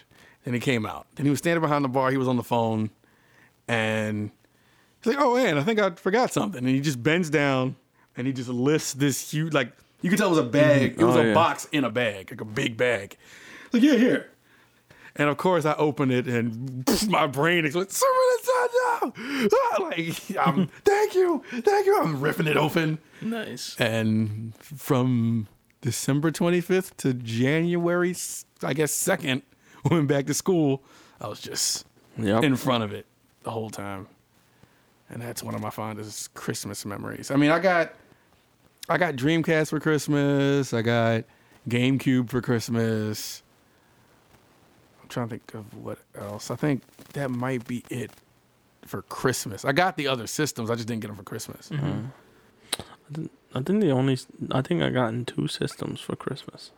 and 0.45 0.55
he 0.55 0.61
came 0.61 0.85
out, 0.85 1.05
then 1.15 1.25
he 1.25 1.29
was 1.29 1.39
standing 1.39 1.61
behind 1.61 1.85
the 1.85 1.89
bar, 1.89 2.09
he 2.11 2.17
was 2.17 2.27
on 2.27 2.37
the 2.37 2.43
phone, 2.43 2.89
and 3.67 4.31
he's 5.03 5.13
like, 5.15 5.23
"Oh 5.23 5.35
man, 5.35 5.57
I 5.57 5.63
think 5.63 5.79
I 5.79 5.91
forgot 5.91 6.31
something," 6.31 6.59
and 6.59 6.67
he 6.67 6.81
just 6.81 7.01
bends 7.01 7.29
down 7.29 7.75
and 8.17 8.27
he 8.27 8.33
just 8.33 8.49
lifts 8.49 8.93
this 8.93 9.31
huge 9.31 9.53
like 9.53 9.71
you 10.01 10.09
can 10.09 10.17
tell 10.17 10.27
it 10.27 10.31
was 10.31 10.39
a 10.39 10.43
bag, 10.43 10.93
mm-hmm. 10.93 11.01
it 11.01 11.05
was 11.05 11.15
Oh, 11.15 11.21
a 11.21 11.27
yeah. 11.27 11.33
box 11.33 11.65
in 11.71 11.83
a 11.83 11.89
bag, 11.89 12.31
like 12.31 12.41
a 12.41 12.45
big 12.45 12.75
bag. 12.75 13.15
Like 13.71 13.83
yeah, 13.83 13.95
here. 13.95 14.29
And 15.15 15.27
of 15.29 15.37
course, 15.37 15.65
I 15.65 15.73
open 15.73 16.09
it 16.11 16.27
and 16.27 16.85
my 17.09 17.27
brain 17.27 17.65
is 17.65 17.75
like, 17.75 17.91
Super 17.91 18.11
Nintendo! 18.43 19.49
Ah, 19.53 19.83
Like, 19.83 20.37
I'm, 20.47 20.67
thank 20.85 21.15
you, 21.15 21.43
thank 21.51 21.85
you. 21.85 21.99
I'm 22.01 22.21
ripping 22.21 22.47
it 22.47 22.55
open. 22.57 22.97
Nice. 23.21 23.75
And 23.79 24.55
from 24.55 25.47
December 25.81 26.31
25th 26.31 26.95
to 26.97 27.13
January, 27.13 28.15
I 28.63 28.73
guess, 28.73 28.91
2nd, 28.93 29.41
when 29.83 29.91
went 29.97 30.07
back 30.07 30.27
to 30.27 30.33
school, 30.33 30.81
I 31.19 31.27
was 31.27 31.41
just 31.41 31.85
Yep. 32.17 32.43
in 32.43 32.55
front 32.55 32.83
of 32.83 32.93
it 32.93 33.05
the 33.43 33.51
whole 33.51 33.69
time. 33.69 34.07
And 35.09 35.21
that's 35.21 35.43
one 35.43 35.55
of 35.55 35.61
my 35.61 35.69
fondest 35.71 36.33
Christmas 36.35 36.85
memories. 36.85 37.31
I 37.31 37.35
mean, 37.35 37.51
I 37.51 37.59
got 37.59 37.93
I 38.89 38.97
got 38.97 39.15
Dreamcast 39.15 39.69
for 39.69 39.79
Christmas. 39.79 40.73
I 40.73 40.81
got 40.81 41.23
GameCube 41.69 42.29
for 42.29 42.41
Christmas. 42.41 43.43
I'm 45.17 45.27
trying 45.27 45.27
to 45.27 45.29
think 45.35 45.53
of 45.53 45.73
what 45.83 45.97
else. 46.15 46.49
I 46.51 46.55
think 46.55 46.83
that 47.13 47.29
might 47.29 47.67
be 47.67 47.83
it 47.89 48.11
for 48.85 49.01
Christmas. 49.03 49.65
I 49.65 49.71
got 49.73 49.97
the 49.97 50.07
other 50.07 50.25
systems. 50.27 50.69
I 50.69 50.75
just 50.75 50.87
didn't 50.87 51.01
get 51.01 51.07
them 51.09 51.17
for 51.17 51.23
Christmas. 51.23 51.69
I 53.53 53.61
think 53.61 53.81
the 53.81 53.91
only 53.91 54.17
I 54.51 54.61
think 54.61 54.81
I 54.81 54.89
gotten 54.89 55.25
two 55.25 55.47
systems 55.47 55.99
for 55.99 56.15
Christmas. 56.15 56.71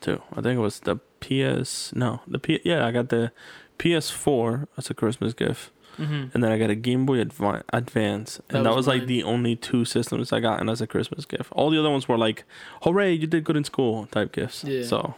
Two. 0.00 0.20
I 0.32 0.42
think 0.42 0.58
it 0.58 0.60
was 0.60 0.80
the 0.80 0.96
PS. 1.20 1.92
No, 1.94 2.20
the 2.26 2.38
P. 2.38 2.60
Yeah, 2.64 2.84
I 2.86 2.90
got 2.92 3.08
the 3.08 3.32
PS4 3.78 4.66
as 4.76 4.90
a 4.90 4.94
Christmas 4.94 5.32
gift, 5.32 5.70
Mm-hmm. 5.98 6.28
and 6.34 6.42
then 6.42 6.50
I 6.50 6.58
got 6.58 6.70
a 6.70 6.74
Game 6.74 7.04
Boy 7.04 7.22
Adva- 7.22 7.62
Advance, 7.72 8.40
and 8.48 8.58
That 8.58 8.62
that, 8.64 8.70
was 8.70 8.86
was, 8.86 8.88
like 8.88 9.06
the 9.06 9.22
only 9.22 9.56
two 9.56 9.84
systems 9.84 10.32
I 10.32 10.40
gotten 10.40 10.68
as 10.70 10.80
a 10.80 10.86
Christmas 10.86 11.24
gift. 11.26 11.52
All 11.52 11.68
the 11.70 11.78
other 11.78 11.90
ones 11.90 12.08
were 12.08 12.16
like, 12.18 12.44
"Hooray, 12.82 13.12
you 13.12 13.26
did 13.26 13.44
good 13.44 13.56
in 13.58 13.64
school" 13.64 14.06
type 14.06 14.32
gifts. 14.32 14.64
Yeah. 14.64 14.84
So 14.84 15.14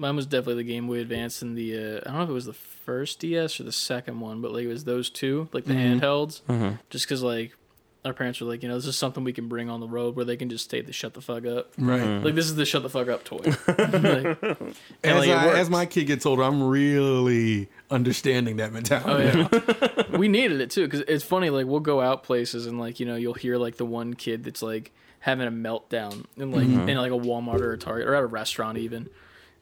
Mine 0.00 0.16
was 0.16 0.26
definitely 0.26 0.62
the 0.64 0.68
Game 0.72 0.86
Boy 0.86 0.98
Advance 1.00 1.42
and 1.42 1.56
the 1.56 1.76
uh, 1.76 2.00
I 2.00 2.04
don't 2.10 2.14
know 2.16 2.22
if 2.24 2.30
it 2.30 2.32
was 2.32 2.46
the 2.46 2.52
first 2.54 3.20
DS 3.20 3.60
or 3.60 3.64
the 3.64 3.72
second 3.72 4.18
one, 4.20 4.40
but 4.40 4.52
like 4.52 4.64
it 4.64 4.68
was 4.68 4.84
those 4.84 5.10
two, 5.10 5.48
like 5.52 5.64
the 5.66 5.74
Mhm. 5.74 6.00
handhelds. 6.00 6.40
mhm. 6.48 6.78
Just 6.90 7.06
because 7.06 7.22
like 7.22 7.54
our 8.02 8.14
parents 8.14 8.40
were 8.40 8.46
like, 8.46 8.62
you 8.62 8.68
know, 8.70 8.76
this 8.76 8.86
is 8.86 8.96
something 8.96 9.24
we 9.24 9.32
can 9.34 9.46
bring 9.46 9.68
on 9.68 9.78
the 9.80 9.86
road 9.86 10.16
where 10.16 10.24
they 10.24 10.36
can 10.38 10.48
just 10.48 10.64
stay 10.64 10.80
the 10.80 10.90
shut 10.90 11.12
the 11.12 11.20
fuck 11.20 11.44
up. 11.44 11.70
Right. 11.76 12.00
Mm. 12.00 12.24
Like 12.24 12.34
this 12.34 12.46
is 12.46 12.54
the 12.56 12.64
shut 12.64 12.82
the 12.82 12.88
fuck 12.88 13.08
up 13.08 13.24
toy. 13.24 13.36
like, 13.68 14.42
As, 15.04 15.16
like, 15.26 15.28
I, 15.28 15.58
as 15.58 15.68
my 15.68 15.84
kid 15.84 16.04
gets 16.06 16.24
older, 16.24 16.42
I'm 16.44 16.62
really 16.62 17.68
understanding 17.90 18.56
that 18.56 18.72
mentality. 18.72 19.10
Oh 19.30 19.36
mentality. 19.42 20.04
yeah, 20.10 20.16
we 20.18 20.28
needed 20.28 20.62
it 20.62 20.70
too 20.70 20.86
because 20.86 21.00
it's 21.00 21.24
funny. 21.24 21.50
Like 21.50 21.66
we'll 21.66 21.80
go 21.80 22.00
out 22.00 22.22
places 22.22 22.66
and 22.66 22.80
like 22.80 23.00
you 23.00 23.06
know 23.06 23.16
you'll 23.16 23.34
hear 23.34 23.58
like 23.58 23.76
the 23.76 23.84
one 23.86 24.14
kid 24.14 24.44
that's 24.44 24.62
like 24.62 24.92
having 25.20 25.46
a 25.46 25.50
meltdown 25.52 26.24
in 26.38 26.50
like 26.52 26.66
Mm-hmm. 26.66 26.88
in 26.88 26.96
like 26.96 27.12
a 27.12 27.18
Walmart 27.18 27.60
or 27.60 27.72
a 27.72 27.78
Target 27.78 28.08
or 28.08 28.14
at 28.14 28.22
a 28.22 28.26
restaurant 28.26 28.78
even, 28.78 29.10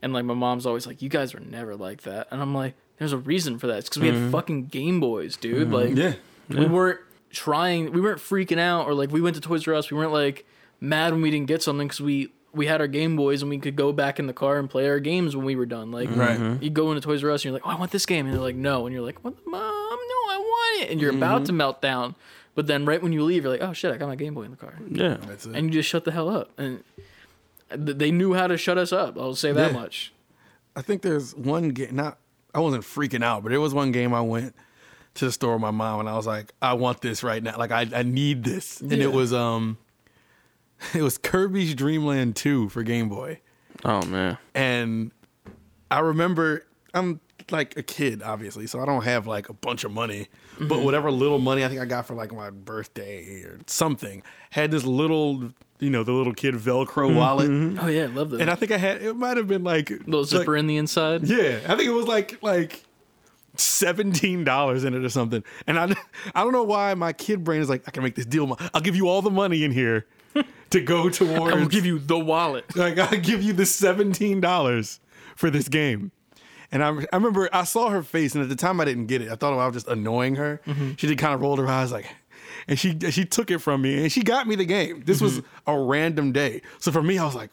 and 0.03 0.13
like 0.13 0.25
my 0.25 0.35
mom's 0.35 0.67
always 0.67 0.87
like, 0.87 1.03
"You 1.03 1.09
guys 1.09 1.35
were 1.35 1.41
never 1.41 1.75
like 1.77 2.03
that," 2.03 2.29
and 2.31 2.41
I'm 2.41 2.55
like, 2.55 2.75
"There's 2.99 3.13
a 3.13 3.19
reason 3.19 3.59
for 3.59 3.67
that. 3.69 3.79
It's 3.79 3.89
because 3.89 4.03
we 4.03 4.09
had 4.09 4.17
mm-hmm. 4.17 4.31
fucking 4.31 4.67
Game 4.67 5.01
Boys, 5.01 5.37
dude. 5.37 5.69
Mm-hmm. 5.69 5.75
Like 5.75 5.97
Yeah. 5.97 6.15
we 6.49 6.57
Mm-hmm. 6.57 6.73
Weren't 6.73 7.01
trying, 7.31 7.93
we 7.93 8.01
weren't 8.01 8.21
freaking 8.21 8.59
out 8.59 8.87
or 8.87 8.95
like 8.95 9.11
we 9.11 9.21
went 9.21 9.35
to 9.37 9.41
Toys 9.43 9.67
R 9.69 9.75
Us. 9.75 9.91
We 9.91 9.97
weren't 9.99 10.13
like 10.13 10.47
mad 10.81 11.13
when 11.13 11.21
we 11.23 11.31
didn't 11.31 11.47
get 11.49 11.63
something 11.63 11.87
because 11.89 12.01
we." 12.01 12.33
We 12.51 12.67
had 12.67 12.81
our 12.81 12.87
Game 12.87 13.15
Boys 13.15 13.43
and 13.43 13.51
we 13.51 13.59
could 13.59 13.77
go 13.77 13.93
back 13.93 14.19
in 14.19 14.27
the 14.27 14.33
car 14.33 14.59
and 14.59 14.71
play 14.71 14.89
our 14.89 14.99
games 14.99 15.37
when 15.37 15.45
we 15.45 15.55
were 15.55 15.67
done. 15.67 15.91
Like, 15.91 16.09
mm-hmm. 16.09 16.19
Right. 16.55 16.63
you 16.63 16.71
go 16.71 16.91
into 16.91 17.03
Toys 17.03 17.23
R 17.23 17.31
Us 17.31 17.43
and 17.43 17.45
you're 17.45 17.53
like, 17.53 17.67
"Oh, 17.67 17.71
I 17.71 17.75
want 17.79 17.91
this 17.91 18.07
game," 18.07 18.25
and 18.25 18.35
they're 18.35 18.41
like, 18.41 18.57
"No," 18.57 18.87
and 18.87 18.95
you're 18.95 19.05
like, 19.05 19.23
"What, 19.23 19.35
mom? 19.47 19.61
No, 19.61 19.67
I 20.33 20.39
want 20.41 20.83
it," 20.83 20.91
and 20.91 20.99
you're 20.99 21.15
about 21.15 21.45
to 21.45 21.53
melt 21.53 21.83
down. 21.83 22.15
But 22.55 22.67
then 22.67 22.87
right 22.87 23.03
when 23.03 23.13
you 23.13 23.23
leave, 23.23 23.43
you're 23.45 23.53
like, 23.53 23.61
"Oh 23.63 23.75
shit, 23.75 23.93
I 23.93 23.99
got 23.99 24.09
my 24.09 24.17
Game 24.17 24.33
Boy 24.33 24.45
in 24.45 24.51
the 24.51 24.57
car," 24.57 24.75
yeah, 24.91 25.19
That's 25.27 25.45
it. 25.45 25.55
and 25.55 25.67
you 25.67 25.73
just 25.79 25.91
shut 25.91 26.05
the 26.07 26.11
hell 26.11 26.31
up. 26.31 26.51
And 26.59 26.83
th- 26.97 27.07
they 27.71 28.11
knew 28.11 28.35
how 28.35 28.47
to 28.47 28.57
shut 28.57 28.79
us 28.79 28.93
up. 28.93 29.19
I'll 29.19 29.35
say 29.35 29.53
that 29.53 29.73
Yeah. 29.73 29.79
much. 29.79 30.13
I 30.77 30.83
think 30.83 31.03
there's 31.03 31.35
one 31.35 31.71
game. 31.71 31.97
Not 31.97 32.19
I 32.55 32.61
wasn't 32.61 32.85
freaking 32.85 33.23
out, 33.25 33.43
but 33.43 33.51
there 33.51 33.61
was 33.61 33.75
one 33.75 33.93
game 33.93 34.15
I 34.15 34.21
went 34.23 34.55
to 35.15 35.25
the 35.27 35.33
store 35.33 35.55
with 35.55 35.63
my 35.63 35.71
mom 35.71 36.01
and 36.01 36.09
I 36.09 36.17
was 36.17 36.27
like, 36.27 36.53
I 36.63 36.75
want 36.75 37.01
this 37.01 37.23
right 37.23 37.43
now. 37.43 37.57
Like 37.59 37.71
I, 37.73 37.87
I 37.95 38.03
need 38.05 38.45
this. 38.45 38.81
And 38.81 38.93
Yeah. 38.93 39.05
it 39.05 39.13
was 39.13 39.33
um 39.33 39.79
it 40.95 41.03
was 41.03 41.19
Kirby's 41.19 41.75
Dream 41.75 42.05
Land 42.07 42.37
2 42.37 42.69
for 42.69 42.83
Game 42.83 43.09
Boy. 43.09 43.41
oh 43.85 44.05
man, 44.07 44.39
And 44.55 45.11
I 45.91 45.99
remember 46.01 46.65
I'm 46.95 47.21
like 47.53 47.77
a 47.77 47.83
kid, 47.83 48.23
obviously, 48.23 48.67
so 48.67 48.81
I 48.81 48.87
don't 48.87 49.05
have 49.05 49.27
like 49.27 49.49
a 49.49 49.53
bunch 49.53 49.85
of 49.85 49.93
money. 49.93 50.29
But 50.59 50.69
mm-hmm. 50.69 50.85
whatever 50.85 51.11
little 51.11 51.39
money 51.39 51.65
I 51.65 51.69
think 51.69 51.81
I 51.81 51.85
got 51.85 52.07
for 52.07 52.15
like 52.15 52.33
my 52.33 52.51
birthday 52.51 53.43
or 53.43 53.61
something 53.67 54.23
had 54.51 54.71
this 54.71 54.85
little, 54.85 55.53
you 55.79 55.91
know, 55.91 56.03
the 56.03 56.13
little 56.13 56.35
kid 56.35 56.55
Velcro 56.55 56.87
mm-hmm. 56.87 57.17
wallet. 57.17 57.51
Mm-hmm. 57.51 57.79
Oh 57.81 57.89
yeah, 57.89 58.05
I 58.05 58.07
love 58.07 58.31
that. 58.31 58.41
And 58.41 58.51
I 58.51 58.55
think 58.55 58.73
I 58.73 58.77
had 58.77 59.03
it 59.03 59.15
might 59.15 59.37
have 59.37 59.47
been 59.47 59.65
like 59.65 59.91
little 59.91 60.21
like- 60.21 60.29
zipper 60.29 60.57
in 60.57 60.67
the 60.67 60.77
inside. 60.77 61.25
yeah, 61.25 61.61
I 61.67 61.77
think 61.77 61.89
it 61.89 61.93
was 61.93 62.07
like 62.07 62.43
like 62.43 62.85
seventeen 63.57 64.45
dollars 64.45 64.85
in 64.85 64.95
it 64.95 65.05
or 65.05 65.09
something. 65.09 65.45
And 65.67 65.79
I 65.79 65.95
I 66.35 66.43
don't 66.43 66.53
know 66.53 66.65
why 66.65 66.95
my 66.95 67.13
kid 67.13 67.45
brain 67.45 67.61
is 67.61 67.69
like 67.69 67.87
I 67.87 67.91
can 67.91 68.03
make 68.03 68.15
this 68.15 68.27
deal. 68.27 68.57
I'll 68.75 68.81
give 68.81 68.97
you 68.97 69.09
all 69.09 69.23
the 69.23 69.31
money 69.31 69.65
in 69.65 69.71
here 69.71 70.07
to 70.71 70.81
go 70.81 71.09
towards. 71.09 71.55
I 71.55 71.59
will 71.59 71.69
give 71.69 71.87
you 71.87 71.99
the 71.99 72.19
wallet. 72.19 72.77
like 72.77 72.99
I'll 72.99 73.21
give 73.21 73.43
you 73.43 73.53
the 73.53 73.67
seventeen 73.67 74.41
dollars 74.41 75.01
for 75.37 75.51
this 75.51 75.69
game. 75.69 76.11
And 76.71 76.85
I, 76.85 76.89
I 76.89 77.17
remember 77.17 77.49
I 77.53 77.65
saw 77.65 77.89
her 77.89 78.03
face, 78.03 78.35
and 78.35 78.43
at 78.43 78.49
the 78.49 78.57
time 78.57 78.81
I 78.81 78.85
didn't 78.85 79.07
get 79.07 79.23
it. 79.23 79.31
I 79.31 79.37
thought 79.37 79.59
I 79.59 79.67
was 79.67 79.75
just 79.75 79.89
annoying 79.89 80.35
her. 80.37 80.61
Mm-hmm. 80.67 80.93
She 80.97 81.07
did 81.07 81.19
kind 81.19 81.35
of 81.35 81.41
rolled 81.41 81.59
her 81.59 81.67
eyes 81.67 81.93
like, 81.93 82.07
and 82.67 82.79
she 82.79 82.99
she 83.11 83.25
took 83.25 83.51
it 83.51 83.59
from 83.59 83.83
me, 83.83 84.03
and 84.03 84.13
she 84.13 84.23
got 84.23 84.47
me 84.47 84.55
the 84.55 84.67
game. 84.67 85.03
This 85.05 85.21
was 85.21 85.41
mm-hmm. 85.41 85.71
a 85.71 85.81
random 85.81 86.33
day, 86.33 86.63
so 86.79 86.93
for 86.93 87.03
me 87.03 87.19
I 87.19 87.25
was 87.25 87.35
like, 87.35 87.51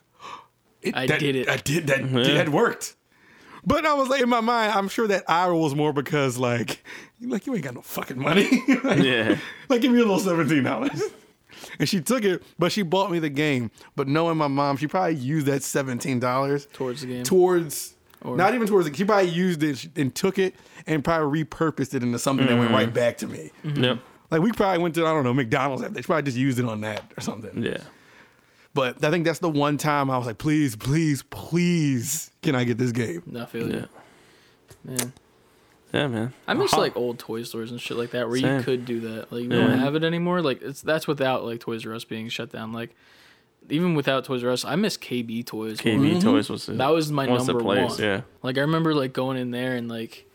I 0.94 1.08
that- 1.08 1.20
did 1.20 1.36
it. 1.36 1.50
I 1.50 1.58
did 1.58 1.88
that. 1.88 2.12
That 2.12 2.50
worked. 2.50 2.96
But 3.66 3.86
I 3.86 3.94
was 3.94 4.10
like 4.10 4.22
in 4.22 4.30
my 4.30 4.42
mind, 4.42 4.74
I'm 4.74 4.88
sure 4.88 5.08
that 5.08 5.24
roll 5.28 5.64
was 5.64 5.74
more 5.74 5.92
because 5.92 6.38
like, 6.38 6.84
like 7.22 7.48
you 7.48 7.56
ain't 7.56 7.64
got 7.64 7.74
no 7.74 7.82
fucking 7.82 8.20
money. 8.20 8.64
like, 8.84 9.02
yeah, 9.02 9.38
like 9.70 9.82
give 9.82 9.92
me 9.92 9.98
a 9.98 10.02
little 10.02 10.20
seventeen 10.20 10.64
dollars. 10.64 11.02
And 11.80 11.90
she 11.90 12.00
took 12.00 12.24
it, 12.24 12.44
but 12.60 12.72
she 12.72 12.84
bought 12.84 13.12
me 13.12 13.18
the 13.18 13.30
game. 13.30 13.72
But 13.96 14.08
knowing 14.08 14.38
my 14.38 14.48
mom, 14.48 14.78
she 14.78 14.88
probably 14.88 15.16
used 15.16 15.48
that 15.48 15.64
seventeen 15.64 16.20
dollars 16.20 16.68
Towards 16.74 17.02
the 17.02 17.08
game. 17.08 17.24
towards 17.24 17.95
Or- 18.22 18.36
not 18.38 18.56
even 18.56 18.68
towards 18.68 18.88
it. 18.88 18.96
She 18.96 19.06
probably 19.06 19.30
used 19.30 19.62
it 19.64 19.88
and 19.96 20.14
took 20.16 20.40
it 20.40 20.56
and 20.88 21.04
probably 21.04 21.44
repurposed 21.44 21.94
it 21.94 22.02
into 22.04 22.18
something 22.20 22.48
that 22.48 22.58
went 22.58 22.72
right 22.72 22.92
back 22.94 23.18
to 23.20 23.28
me. 23.28 23.52
yep, 23.64 24.00
Like 24.32 24.42
we 24.42 24.52
probably 24.52 24.82
went 24.82 24.96
to 24.96 25.06
I 25.06 25.12
don't 25.14 25.24
know 25.24 25.34
McDonald's. 25.34 25.84
after. 25.84 25.94
They 25.94 26.02
probably 26.02 26.24
just 26.24 26.38
used 26.38 26.58
it 26.60 26.66
on 26.66 26.82
that 26.82 27.04
or 27.18 27.22
something. 27.22 27.62
yeah. 27.64 27.78
But 28.74 29.04
I 29.06 29.10
think 29.10 29.26
that's 29.26 29.40
the 29.40 29.50
one 29.50 29.78
time 29.78 30.10
I 30.10 30.18
was 30.18 30.28
like, 30.28 30.38
please, 30.38 30.76
please, 30.76 31.24
please, 31.24 32.30
can 32.42 32.56
I 32.56 32.64
get 32.66 32.78
this 32.78 32.92
game? 32.92 33.24
No, 33.26 33.44
I 33.44 33.46
feel 33.46 33.70
Yeah. 33.72 33.76
you. 33.76 33.88
Man. 34.84 35.14
Yeah, 35.94 36.08
man. 36.08 36.34
I 36.46 36.54
miss 36.56 36.74
Uh-huh. 36.74 36.82
like 36.82 36.98
old 36.98 37.18
toy 37.20 37.44
stores 37.44 37.72
and 37.72 37.80
shit 37.80 37.96
like 37.96 38.12
that 38.12 38.28
where 38.28 38.36
you 38.36 38.62
could 38.64 38.84
do 38.86 39.00
that. 39.02 39.32
Like 39.32 39.44
you 39.44 39.50
Yeah. 39.50 39.68
don't 39.68 39.80
have 39.80 39.96
it 39.96 40.04
anymore. 40.04 40.42
Like 40.42 40.62
it's 40.62 40.82
that's 40.82 41.08
without 41.08 41.46
like 41.46 41.62
Toys 41.62 41.86
R 41.86 41.94
Us 41.94 42.04
being 42.04 42.28
shut 42.28 42.52
down. 42.52 42.74
Like 42.74 42.94
even 43.70 43.96
without 43.96 44.26
Toys 44.26 44.44
R 44.44 44.52
Us, 44.52 44.66
I 44.66 44.76
miss 44.76 44.98
KB 44.98 45.46
toys. 45.46 45.84
more. 45.84 45.96
KB 45.96 46.22
Toys 46.22 46.50
was 46.50 46.66
the, 46.66 46.74
That 46.74 46.90
was 46.90 47.12
my 47.12 47.28
was 47.28 47.48
number 47.48 47.60
the 47.62 47.66
place. 47.66 47.92
one. 47.92 48.02
Yeah, 48.02 48.22
Like 48.44 48.58
I 48.58 48.62
remember 48.62 48.94
like 48.94 49.14
going 49.14 49.38
in 49.38 49.52
there 49.52 49.76
and 49.76 49.88
like 49.88 50.26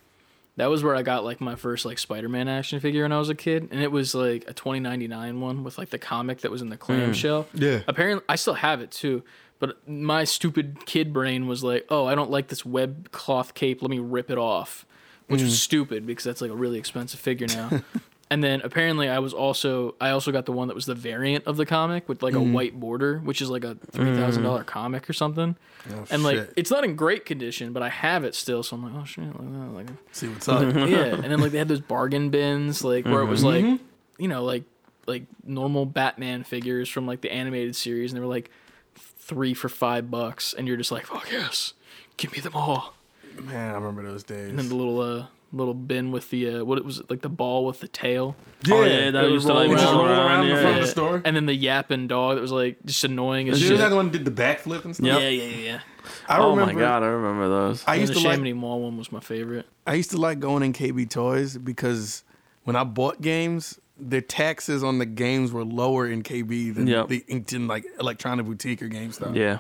that 0.57 0.69
was 0.69 0.83
where 0.83 0.95
I 0.95 1.03
got 1.03 1.25
like 1.25 1.41
my 1.41 1.55
first 1.55 1.87
like 1.87 1.99
Spider-Man 1.99 2.49
action 2.49 2.81
figure 2.81 3.03
when 3.03 3.13
I 3.13 3.19
was 3.19 3.31
a 3.31 3.35
kid, 3.35 3.69
and 3.71 3.81
it 3.81 3.91
was 3.91 4.15
like 4.15 4.45
a 4.47 4.53
twenty 4.53 4.81
ninety 4.81 5.09
nine 5.09 5.41
one 5.41 5.65
with 5.65 5.79
like 5.79 5.91
the 5.91 5.99
comic 5.99 6.41
that 6.41 6.51
was 6.51 6.61
in 6.61 6.69
the 6.69 6.77
clamshell. 6.77 7.45
Mm. 7.55 7.61
Yeah. 7.61 7.81
Apparently, 7.87 8.25
I 8.29 8.37
still 8.37 8.55
have 8.55 8.81
it 8.81 8.91
too. 8.91 9.23
But 9.59 9.87
my 9.89 10.25
stupid 10.25 10.87
kid 10.87 11.13
brain 11.13 11.47
was 11.47 11.63
like, 11.63 11.87
"Oh, 11.89 12.07
I 12.07 12.15
don't 12.15 12.31
like 12.31 12.49
this 12.49 12.65
web 12.65 13.11
cloth 13.13 13.55
cape. 13.55 13.83
Let 13.83 13.91
me 13.91 13.99
rip 13.99 14.31
it 14.31 14.39
off," 14.39 14.87
which 15.29 15.43
was 15.43 15.53
mm. 15.53 15.57
stupid 15.57 16.07
because 16.07 16.25
that's 16.25 16.41
like 16.41 16.51
a 16.51 16.57
really 16.57 16.79
expensive 16.79 17.21
figure 17.21 17.47
now. 17.47 17.83
and 18.31 18.45
then 18.45 18.61
apparently, 18.63 19.09
I 19.09 19.19
was 19.19 19.35
also 19.35 19.97
I 20.01 20.11
also 20.11 20.31
got 20.31 20.47
the 20.47 20.53
one 20.53 20.69
that 20.69 20.75
was 20.75 20.87
the 20.87 20.95
variant 20.95 21.49
of 21.49 21.57
the 21.57 21.67
comic 21.67 22.09
with 22.09 22.23
like 22.23 22.35
a 22.35 22.39
mm. 22.39 22.53
white 22.53 22.79
border, 22.79 23.19
which 23.19 23.43
is 23.43 23.51
like 23.51 23.65
a 23.65 23.75
three 23.91 24.15
thousand 24.15 24.45
dollar 24.45 24.63
mm. 24.63 24.67
comic 24.67 25.11
or 25.11 25.13
something. 25.13 25.57
Oh, 25.91 26.05
and 26.11 26.23
like 26.23 26.37
shit. 26.37 26.55
it's 26.57 26.71
not 26.71 26.85
in 26.85 26.95
great 26.95 27.27
condition, 27.27 27.73
but 27.73 27.83
I 27.83 27.89
have 27.89 28.23
it 28.23 28.37
still. 28.37 28.63
So 28.63 28.77
I'm 28.77 28.85
like, 28.85 28.93
oh 28.95 29.05
shit, 29.05 29.25
like 29.25 29.37
that, 29.37 29.75
like 29.75 29.87
see 30.13 30.29
what's 30.29 30.49
up. 30.49 30.63
yeah. 30.75 31.07
And 31.07 31.25
then 31.25 31.41
like 31.41 31.51
they 31.51 31.59
had 31.59 31.67
those 31.67 31.81
bargain 31.89 32.31
bins, 32.31 32.85
like 32.85 33.05
where 33.05 33.21
it 33.21 33.27
was 33.27 33.43
like, 33.43 33.65
mm-hmm. 33.65 33.85
you 34.23 34.29
know, 34.29 34.45
like 34.45 34.63
like 35.09 35.25
normal 35.45 35.85
Batman 35.85 36.45
figures 36.45 36.89
from 36.89 37.09
like 37.09 37.23
the 37.23 37.33
animated 37.33 37.75
series, 37.75 38.13
and 38.13 38.17
they 38.17 38.25
were 38.25 38.33
like 38.33 38.49
three 38.95 39.55
for 39.55 39.69
five 39.69 40.09
bucks, 40.09 40.55
and 40.55 40.69
you're 40.69 40.77
just 40.77 40.93
like, 40.93 41.07
fuck 41.07 41.27
yes, 41.33 41.75
give 42.17 42.31
me 42.33 42.39
them 42.39 42.55
all. 42.55 42.95
Man, 43.43 43.73
I 43.73 43.75
remember 43.75 44.05
those 44.05 44.23
days. 44.23 44.51
And 44.51 44.59
then 44.59 44.69
the 44.69 44.77
little 44.77 45.01
uh 45.01 45.27
little 45.52 45.75
bin 45.75 46.12
with 46.12 46.30
the 46.30 46.49
uh 46.61 46.64
what 46.64 46.78
it 46.78 46.85
was 46.85 47.02
like 47.11 47.23
the 47.23 47.28
ball 47.28 47.64
with 47.66 47.80
the 47.80 47.88
tail, 47.88 48.37
Oh, 48.71 48.83
yeah, 48.85 49.11
that 49.11 49.23
was 49.23 49.25
would 49.25 49.33
used 49.33 49.47
like 49.49 49.69
roll 49.69 49.95
roll 49.97 50.07
around. 50.07 50.26
around. 50.26 50.45
in 50.45 50.50
yeah, 50.50 50.61
front 50.62 50.76
of 50.76 50.83
the 50.83 50.88
store. 50.90 51.23
and 51.25 51.35
then 51.37 51.47
the 51.47 51.54
yapping 51.54 52.07
dog 52.07 52.37
that 52.37 52.40
was 52.42 52.52
like 52.52 52.76
just 52.85 53.02
annoying 53.04 53.49
as 53.49 53.57
Isn't 53.62 53.76
shit. 53.76 53.78
that 53.78 53.95
one 53.95 54.11
that 54.11 54.19
did 54.23 54.25
the 54.25 54.42
backflip 54.42 54.85
and 54.85 54.95
stuff? 54.95 55.07
Yep. 55.07 55.21
Yeah, 55.21 55.28
yeah, 55.28 55.45
yeah, 55.45 55.57
yeah. 55.57 55.80
I 56.28 56.38
Oh 56.38 56.50
remember. 56.50 56.75
my 56.75 56.78
god, 56.80 57.02
I 57.02 57.07
remember 57.07 57.49
those. 57.49 57.85
I 57.87 57.95
And 57.95 58.00
used 58.02 58.14
the 58.14 58.21
to 58.21 58.26
like. 58.26 58.35
Chamonix 58.37 58.52
Mall 58.54 58.80
one 58.83 58.97
was 58.97 59.11
my 59.12 59.21
favorite. 59.21 59.66
I 59.87 59.95
used 59.95 60.11
to 60.12 60.16
like 60.19 60.40
going 60.40 60.62
in 60.62 60.73
KB 60.73 61.09
Toys 61.11 61.57
because 61.59 62.23
when 62.64 62.76
I 62.76 62.85
bought 62.85 63.21
games, 63.21 63.78
the 63.99 64.21
taxes 64.23 64.83
on 64.85 64.99
the 64.99 65.07
games 65.07 65.52
were 65.52 65.64
lower 65.64 66.07
in 66.07 66.23
KB 66.23 66.75
than 66.75 66.87
Yep. 66.87 67.09
the 67.09 67.25
in 67.28 67.66
like 67.69 67.85
Electronic 67.99 68.47
Boutique 68.47 68.83
or 68.83 68.88
GameStop. 68.88 69.35
yeah, 69.37 69.59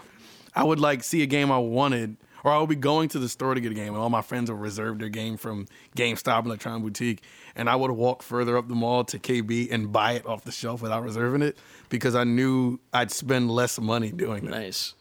I 0.54 0.64
would 0.64 0.80
like 0.80 1.02
see 1.02 1.22
a 1.22 1.26
game 1.26 1.50
I 1.52 1.58
wanted, 1.58 2.16
or 2.44 2.52
I 2.52 2.58
would 2.58 2.68
be 2.68 2.76
going 2.76 3.08
to 3.10 3.18
the 3.18 3.28
store 3.28 3.54
to 3.54 3.60
get 3.60 3.72
a 3.72 3.74
game, 3.74 3.88
and 3.88 3.96
all 3.96 4.10
my 4.10 4.22
friends 4.22 4.50
would 4.50 4.60
reserve 4.60 4.98
their 4.98 5.08
game 5.08 5.36
from 5.36 5.66
GameStop, 5.96 6.38
and 6.38 6.46
Electronic 6.46 6.82
Boutique, 6.82 7.22
and 7.56 7.68
I 7.68 7.76
would 7.76 7.90
walk 7.90 8.22
further 8.22 8.56
up 8.56 8.68
the 8.68 8.74
mall 8.74 9.04
to 9.04 9.18
KB 9.18 9.68
and 9.70 9.92
buy 9.92 10.12
it 10.12 10.26
off 10.26 10.44
the 10.44 10.52
shelf 10.52 10.82
without 10.82 11.02
reserving 11.02 11.42
it 11.42 11.58
because 11.88 12.14
I 12.14 12.24
knew 12.24 12.78
I'd 12.92 13.10
spend 13.10 13.50
less 13.50 13.78
money 13.78 14.12
doing 14.12 14.44
that. 14.44 14.50
Nice. 14.50 14.94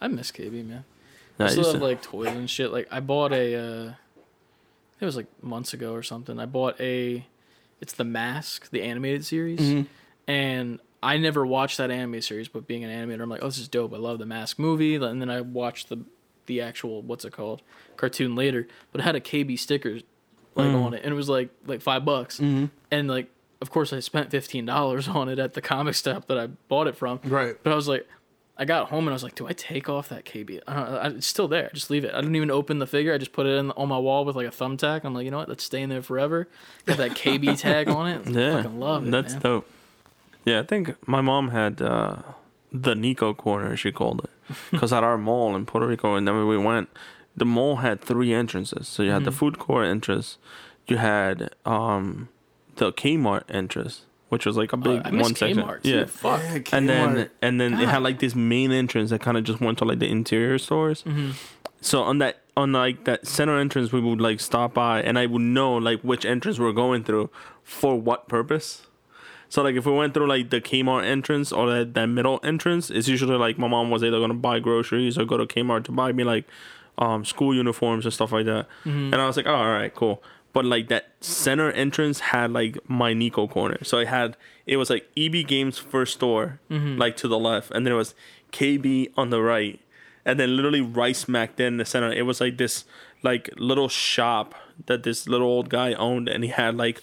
I 0.00 0.08
miss 0.08 0.32
KB 0.32 0.66
man. 0.66 0.84
I 1.38 1.44
I 1.44 1.46
still 1.48 1.58
used 1.64 1.72
have 1.72 1.80
to- 1.80 1.86
like 1.86 2.02
toys 2.02 2.28
and 2.28 2.48
shit. 2.50 2.72
Like 2.72 2.88
I 2.90 3.00
bought 3.00 3.32
a, 3.32 3.54
uh, 3.56 3.92
it 5.00 5.04
was 5.04 5.16
like 5.16 5.26
months 5.42 5.72
ago 5.74 5.92
or 5.92 6.02
something. 6.02 6.38
I 6.38 6.46
bought 6.46 6.80
a, 6.80 7.26
it's 7.80 7.92
the 7.94 8.04
Mask, 8.04 8.70
the 8.70 8.82
animated 8.82 9.24
series, 9.24 9.58
Mm-hmm. 9.60 9.82
and 10.30 10.78
I 11.02 11.16
never 11.16 11.44
watched 11.44 11.78
that 11.78 11.90
anime 11.90 12.20
series. 12.20 12.46
But 12.46 12.68
being 12.68 12.84
an 12.84 12.90
animator, 12.90 13.22
I'm 13.22 13.28
like, 13.30 13.42
oh, 13.42 13.46
this 13.46 13.58
is 13.58 13.66
dope. 13.66 13.92
I 13.92 13.96
love 13.96 14.18
the 14.20 14.26
Mask 14.26 14.58
movie, 14.60 14.94
and 14.94 15.20
then 15.20 15.28
I 15.30 15.40
watched 15.40 15.88
the, 15.88 16.04
the 16.46 16.60
actual 16.60 17.02
what's 17.02 17.24
it 17.24 17.32
called, 17.32 17.62
cartoon 17.96 18.34
later. 18.34 18.66
But 18.92 19.00
it 19.00 19.04
had 19.04 19.14
a 19.16 19.20
KB 19.20 19.58
sticker, 19.58 19.94
like 20.54 20.66
Mm. 20.68 20.84
on 20.84 20.94
it, 20.94 21.02
and 21.04 21.12
it 21.12 21.16
was 21.16 21.28
like 21.28 21.50
like 21.66 21.80
five 21.82 22.04
bucks, 22.04 22.38
Mm-hmm. 22.38 22.66
and 22.90 23.08
like. 23.08 23.28
of 23.62 23.70
course, 23.70 23.92
I 23.92 24.00
spent 24.00 24.30
fifteen 24.30 24.66
dollars 24.66 25.06
on 25.08 25.28
it 25.28 25.38
at 25.38 25.54
the 25.54 25.60
comic 25.60 25.94
shop 25.94 26.26
that 26.26 26.36
I 26.36 26.48
bought 26.68 26.88
it 26.88 26.96
from. 26.96 27.20
Right. 27.24 27.54
But 27.62 27.72
I 27.72 27.76
was 27.76 27.86
like, 27.86 28.08
I 28.58 28.64
got 28.64 28.88
home 28.90 29.04
and 29.06 29.10
I 29.10 29.12
was 29.14 29.22
like, 29.22 29.36
do 29.36 29.46
I 29.46 29.52
take 29.52 29.88
off 29.88 30.08
that 30.08 30.24
KB? 30.24 30.60
I 30.66 30.72
I- 30.74 31.06
it's 31.10 31.28
still 31.28 31.46
there. 31.46 31.70
Just 31.72 31.88
leave 31.88 32.04
it. 32.04 32.12
I 32.12 32.20
didn't 32.20 32.34
even 32.34 32.50
open 32.50 32.80
the 32.80 32.88
figure. 32.88 33.14
I 33.14 33.18
just 33.18 33.32
put 33.32 33.46
it 33.46 33.54
in 33.56 33.70
on 33.72 33.88
my 33.88 33.98
wall 33.98 34.24
with 34.24 34.34
like 34.34 34.48
a 34.48 34.50
thumbtack. 34.50 35.04
I'm 35.04 35.14
like, 35.14 35.24
you 35.26 35.30
know 35.30 35.38
what? 35.38 35.46
That's 35.48 35.62
staying 35.62 35.90
there 35.90 36.02
forever. 36.02 36.48
Got 36.86 36.96
that 36.98 37.12
KB 37.12 37.56
tag 37.56 37.88
on 37.88 38.08
it. 38.08 38.26
Yeah, 38.34 38.56
Fucking 38.62 38.80
love 38.80 39.06
it. 39.06 39.10
That's 39.12 39.34
man. 39.34 39.42
dope. 39.42 39.70
Yeah, 40.44 40.58
I 40.58 40.64
think 40.64 40.96
my 41.06 41.20
mom 41.20 41.50
had 41.50 41.80
uh, 41.80 42.16
the 42.72 42.94
Nico 42.94 43.34
corner. 43.34 43.76
She 43.76 43.92
called 43.92 44.24
it 44.24 44.30
because 44.70 44.92
at 44.92 45.04
our 45.04 45.18
mall 45.18 45.54
in 45.56 45.66
Puerto 45.66 45.86
Rico, 45.86 46.14
and 46.14 46.26
then 46.26 46.46
we 46.46 46.56
went. 46.58 46.88
The 47.36 47.44
mall 47.46 47.76
had 47.76 48.00
three 48.02 48.34
entrances. 48.34 48.88
So 48.88 49.02
you 49.02 49.10
had 49.10 49.18
Mm-hmm. 49.18 49.24
the 49.24 49.32
food 49.32 49.58
court 49.58 49.86
entrance, 49.86 50.36
you 50.86 50.98
had 50.98 51.54
um, 51.64 52.28
the 52.76 52.92
Kmart 52.92 53.44
entrance, 53.48 54.02
which 54.28 54.44
was 54.44 54.56
like 54.58 54.72
a 54.74 54.76
Oh, 54.76 54.80
big 54.80 55.00
I 55.04 55.10
miss 55.10 55.22
one 55.22 55.34
section. 55.36 55.64
Kmart, 55.64 55.82
too. 55.82 55.88
Yeah. 55.90 56.04
Fuck. 56.04 56.72
And 56.74 56.88
then 56.90 57.30
and 57.40 57.58
then 57.58 57.74
it 57.80 57.88
had 57.88 58.02
like 58.02 58.18
this 58.18 58.34
main 58.34 58.70
entrance 58.70 59.08
that 59.10 59.22
kind 59.22 59.38
of 59.38 59.44
just 59.44 59.60
went 59.62 59.78
to 59.78 59.86
like 59.86 59.98
the 59.98 60.08
interior 60.10 60.58
stores. 60.58 61.02
Mm-hmm. 61.04 61.30
So 61.80 62.02
on 62.02 62.18
that 62.18 62.40
on 62.54 62.72
like 62.72 63.04
that 63.04 63.26
center 63.26 63.58
entrance, 63.58 63.92
we 63.92 64.00
would 64.02 64.20
like 64.20 64.38
stop 64.38 64.74
by, 64.74 65.00
and 65.02 65.18
I 65.18 65.24
would 65.24 65.40
know 65.42 65.74
like 65.74 66.02
which 66.02 66.26
entrance 66.26 66.58
we're 66.58 66.72
going 66.72 67.02
through 67.02 67.30
for 67.62 67.98
what 67.98 68.28
purpose. 68.28 68.82
So 69.52 69.60
like 69.62 69.76
if 69.76 69.84
we 69.84 69.92
went 69.92 70.14
through 70.14 70.28
like 70.28 70.48
the 70.48 70.62
Kmart 70.62 71.04
entrance 71.04 71.52
or 71.52 71.68
that, 71.70 71.92
that 71.92 72.06
middle 72.06 72.40
entrance, 72.42 72.88
it's 72.88 73.06
usually 73.06 73.36
like 73.36 73.58
my 73.58 73.68
mom 73.68 73.90
was 73.90 74.02
either 74.02 74.18
gonna 74.18 74.32
buy 74.32 74.60
groceries 74.60 75.18
or 75.18 75.26
go 75.26 75.36
to 75.36 75.44
Kmart 75.44 75.84
to 75.84 75.92
buy 75.92 76.10
me 76.10 76.24
like 76.24 76.46
um 76.96 77.22
school 77.26 77.54
uniforms 77.54 78.06
and 78.06 78.14
stuff 78.14 78.32
like 78.32 78.46
that. 78.46 78.66
And 79.12 79.16
I 79.16 79.26
was 79.26 79.36
like, 79.36 79.44
oh, 79.46 79.54
all 79.54 79.70
right, 79.70 79.94
cool. 79.94 80.22
But 80.54 80.64
like 80.64 80.88
that 80.88 81.10
center 81.20 81.70
entrance 81.72 82.20
had 82.20 82.50
like 82.50 82.78
my 82.88 83.12
Nico 83.12 83.46
corner. 83.46 83.76
So 83.84 83.98
it 83.98 84.08
had 84.08 84.38
it 84.64 84.78
was 84.78 84.88
like 84.88 85.06
EB 85.18 85.46
Games 85.46 85.76
first 85.76 86.14
store, 86.14 86.58
like 86.98 87.18
to 87.18 87.28
the 87.28 87.38
left, 87.38 87.72
and 87.72 87.84
then 87.84 87.92
it 87.92 87.96
was 87.96 88.14
KB 88.52 89.12
on 89.18 89.28
the 89.28 89.42
right. 89.42 89.78
And 90.24 90.40
then 90.40 90.56
literally 90.56 90.80
right 90.80 91.14
smack 91.14 91.60
in 91.60 91.76
the 91.76 91.84
center, 91.84 92.10
it 92.10 92.22
was 92.22 92.40
like 92.40 92.56
this 92.56 92.86
like 93.22 93.50
little 93.58 93.90
shop 93.90 94.54
that 94.86 95.02
this 95.02 95.28
little 95.28 95.46
old 95.46 95.68
guy 95.68 95.92
owned 95.92 96.30
and 96.30 96.42
he 96.42 96.48
had 96.48 96.74
like 96.78 97.02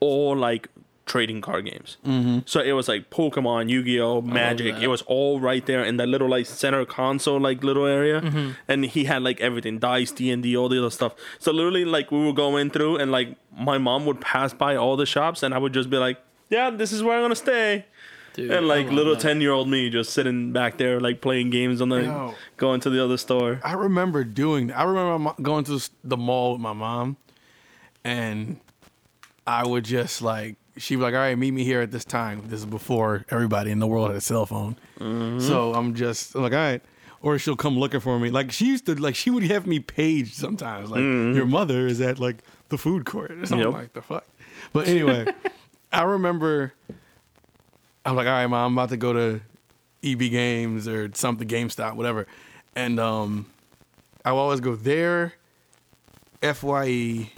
all 0.00 0.36
like 0.36 0.68
trading 1.06 1.40
card 1.40 1.66
games. 1.66 1.96
Mm-hmm. 2.04 2.40
So 2.46 2.60
it 2.60 2.72
was 2.72 2.88
like 2.88 3.10
Pokemon, 3.10 3.68
Yu 3.68 3.82
Gi 3.82 4.00
Oh, 4.00 4.22
Magic. 4.22 4.76
It 4.76 4.88
was 4.88 5.02
all 5.02 5.40
right 5.40 5.64
there 5.66 5.84
in 5.84 5.96
that 5.98 6.08
little 6.08 6.28
like 6.28 6.46
center 6.46 6.84
console 6.84 7.38
like 7.40 7.62
little 7.62 7.86
area, 7.86 8.54
and 8.68 8.84
he 8.86 9.04
had 9.04 9.22
like 9.22 9.40
everything, 9.40 9.78
dice, 9.78 10.10
D 10.12 10.30
and 10.30 10.42
D, 10.42 10.56
all 10.56 10.68
the 10.68 10.78
other 10.78 10.90
stuff. 10.90 11.14
So 11.38 11.52
literally, 11.52 11.84
like 11.84 12.10
we 12.10 12.24
were 12.24 12.32
going 12.32 12.70
through, 12.70 12.96
and 12.96 13.12
like 13.12 13.36
my 13.56 13.78
mom 13.78 14.06
would 14.06 14.20
pass 14.20 14.52
by 14.54 14.76
all 14.76 14.96
the 14.96 15.06
shops, 15.06 15.42
and 15.42 15.54
I 15.54 15.58
would 15.58 15.74
just 15.74 15.90
be 15.90 15.98
like, 15.98 16.18
"Yeah, 16.48 16.70
this 16.70 16.92
is 16.92 17.02
where 17.02 17.16
I'm 17.16 17.22
gonna 17.22 17.36
stay." 17.36 17.86
Dude, 18.32 18.50
and 18.50 18.66
like 18.66 18.90
little 18.90 19.14
ten 19.14 19.40
year 19.40 19.52
old 19.52 19.68
me 19.68 19.90
just 19.90 20.12
sitting 20.12 20.52
back 20.52 20.76
there 20.76 20.98
like 21.00 21.20
playing 21.20 21.50
games 21.50 21.80
on 21.80 21.88
the 21.90 22.02
Yo. 22.02 22.34
going 22.56 22.80
to 22.80 22.90
the 22.90 23.02
other 23.04 23.16
store. 23.16 23.60
I 23.62 23.74
remember 23.74 24.24
doing. 24.24 24.72
I 24.72 24.82
remember 24.82 25.34
going 25.40 25.64
to 25.66 25.80
the 26.02 26.16
mall 26.16 26.52
with 26.52 26.60
my 26.60 26.72
mom, 26.72 27.16
and 28.02 28.58
I 29.46 29.66
would 29.66 29.84
just 29.84 30.20
like 30.22 30.56
she'd 30.76 30.96
be 30.96 31.02
like, 31.02 31.14
"All 31.14 31.20
right, 31.20 31.36
meet 31.38 31.50
me 31.52 31.64
here 31.64 31.80
at 31.80 31.90
this 31.90 32.04
time." 32.04 32.42
This 32.46 32.60
is 32.60 32.66
before 32.66 33.24
everybody 33.30 33.70
in 33.70 33.78
the 33.78 33.86
world 33.86 34.08
had 34.08 34.16
a 34.16 34.20
cell 34.20 34.46
phone, 34.46 34.76
so 35.40 35.74
I'm 35.74 35.94
just 35.94 36.34
like, 36.34 36.52
"All 36.52 36.58
right." 36.58 36.82
Or 37.22 37.38
she'll 37.38 37.56
come 37.56 37.78
looking 37.78 38.00
for 38.00 38.18
me. 38.18 38.28
Like 38.28 38.52
she 38.52 38.66
used 38.66 38.84
to, 38.84 38.94
like 38.96 39.14
she 39.14 39.30
would 39.30 39.44
have 39.44 39.66
me 39.66 39.80
paged 39.80 40.34
sometimes. 40.34 40.90
Like 40.90 41.00
your 41.00 41.46
mother 41.46 41.86
is 41.86 41.98
at 42.02 42.18
like 42.18 42.42
the 42.68 42.76
food 42.76 43.06
court 43.06 43.30
or 43.32 43.46
something 43.46 43.66
Yep. 43.66 43.72
like 43.72 43.92
the 43.94 44.02
fuck. 44.02 44.26
But 44.74 44.88
anyway, 44.88 45.26
I 45.92 46.02
remember. 46.02 46.74
I'm 48.04 48.14
like, 48.14 48.26
all 48.26 48.32
right, 48.34 48.46
mom, 48.46 48.66
I'm 48.66 48.72
about 48.78 48.90
to 48.90 48.98
go 48.98 49.14
to 49.14 49.40
EB 50.02 50.18
Games 50.18 50.86
or 50.86 51.08
something, 51.14 51.48
GameStop, 51.48 51.94
whatever. 51.94 52.26
And 52.76 53.00
um, 53.00 53.46
I 54.22 54.32
will 54.32 54.40
always 54.40 54.60
go 54.60 54.76
there, 54.76 55.32
Fye, 56.42 57.30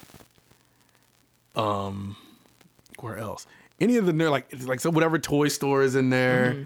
um, 1.55 2.17
where 3.03 3.17
else? 3.17 3.47
Any 3.81 3.97
of 3.97 4.07
the 4.07 4.13
ner- 4.13 4.31
like 4.31 4.47
like 4.65 4.81
so 4.81 4.91
whatever 4.91 5.19
toy 5.19 5.49
store 5.49 5.83
is 5.83 5.95
in 5.97 6.11
there, 6.11 6.53
mm-hmm. 6.53 6.63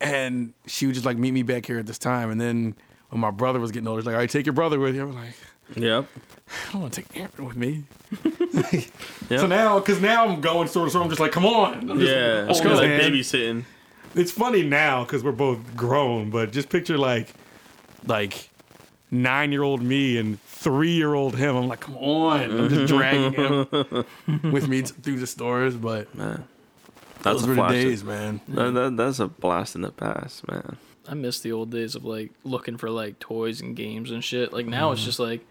and 0.00 0.52
she 0.66 0.86
would 0.86 0.94
just 0.94 1.06
like 1.06 1.18
meet 1.18 1.32
me 1.32 1.42
back 1.42 1.66
here 1.66 1.78
at 1.78 1.86
this 1.86 1.98
time. 1.98 2.30
And 2.30 2.40
then 2.40 2.74
when 3.08 3.20
my 3.20 3.30
brother 3.30 3.60
was 3.60 3.72
getting 3.72 3.88
older, 3.88 4.02
she's 4.02 4.06
like, 4.06 4.14
all 4.14 4.20
right, 4.20 4.30
take 4.30 4.46
your 4.46 4.52
brother 4.52 4.78
with 4.78 4.94
you. 4.94 5.02
I'm 5.02 5.14
like, 5.14 5.34
Yep. 5.74 6.06
I 6.68 6.72
don't 6.72 6.82
want 6.82 6.94
to 6.94 7.02
take 7.02 7.18
Aaron 7.18 7.44
with 7.44 7.56
me. 7.56 7.84
Yep. 9.28 9.40
So 9.40 9.46
now, 9.48 9.80
because 9.80 10.00
now 10.00 10.28
I'm 10.28 10.40
going 10.40 10.68
sort 10.68 10.86
of, 10.86 10.92
so 10.92 11.02
I'm 11.02 11.08
just 11.08 11.20
like, 11.20 11.32
come 11.32 11.44
on. 11.44 11.90
I'm 11.90 11.98
just 11.98 12.12
Yeah, 12.12 12.48
it's 12.48 12.60
holding 12.60 12.78
kind 12.78 12.92
of 12.92 13.02
like 13.02 13.12
babysitting. 13.12 13.64
It's 14.14 14.30
funny 14.30 14.62
now 14.62 15.02
because 15.02 15.24
we're 15.24 15.32
both 15.32 15.74
grown, 15.74 16.30
but 16.30 16.52
just 16.52 16.68
picture 16.68 16.96
like, 16.96 17.34
like 18.06 18.48
nine 19.10 19.52
year 19.52 19.62
old 19.62 19.82
me 19.82 20.18
and 20.18 20.40
three 20.42 20.92
year 20.92 21.14
old 21.14 21.36
him. 21.36 21.56
I'm 21.56 21.68
like, 21.68 21.80
come 21.80 21.96
on. 21.96 22.42
I'm 22.42 22.68
just 22.68 22.86
dragging 22.92 23.32
him 23.32 23.66
with 24.52 24.68
me 24.68 24.82
through 24.82 25.18
the 25.18 25.26
stores. 25.26 25.76
But 25.76 26.14
Man, 26.14 26.44
that's 27.22 27.40
those 27.40 27.44
a 27.44 27.48
were 27.48 27.54
the 27.54 27.60
flash. 27.60 27.72
days, 27.72 28.04
man. 28.04 28.40
That, 28.48 28.74
that, 28.74 28.96
that's 28.96 29.18
a 29.18 29.28
blast 29.28 29.74
in 29.74 29.82
the 29.82 29.90
past, 29.90 30.46
man. 30.48 30.76
I 31.08 31.14
miss 31.14 31.40
the 31.40 31.52
old 31.52 31.70
days 31.70 31.94
of 31.94 32.04
like 32.04 32.32
looking 32.44 32.76
for 32.76 32.90
like 32.90 33.18
toys 33.18 33.60
and 33.60 33.76
games 33.76 34.10
and 34.10 34.24
shit. 34.24 34.52
Like 34.52 34.66
now 34.66 34.92
it's 34.92 35.00
mm-hmm. 35.00 35.06
just 35.06 35.18
like 35.20 35.46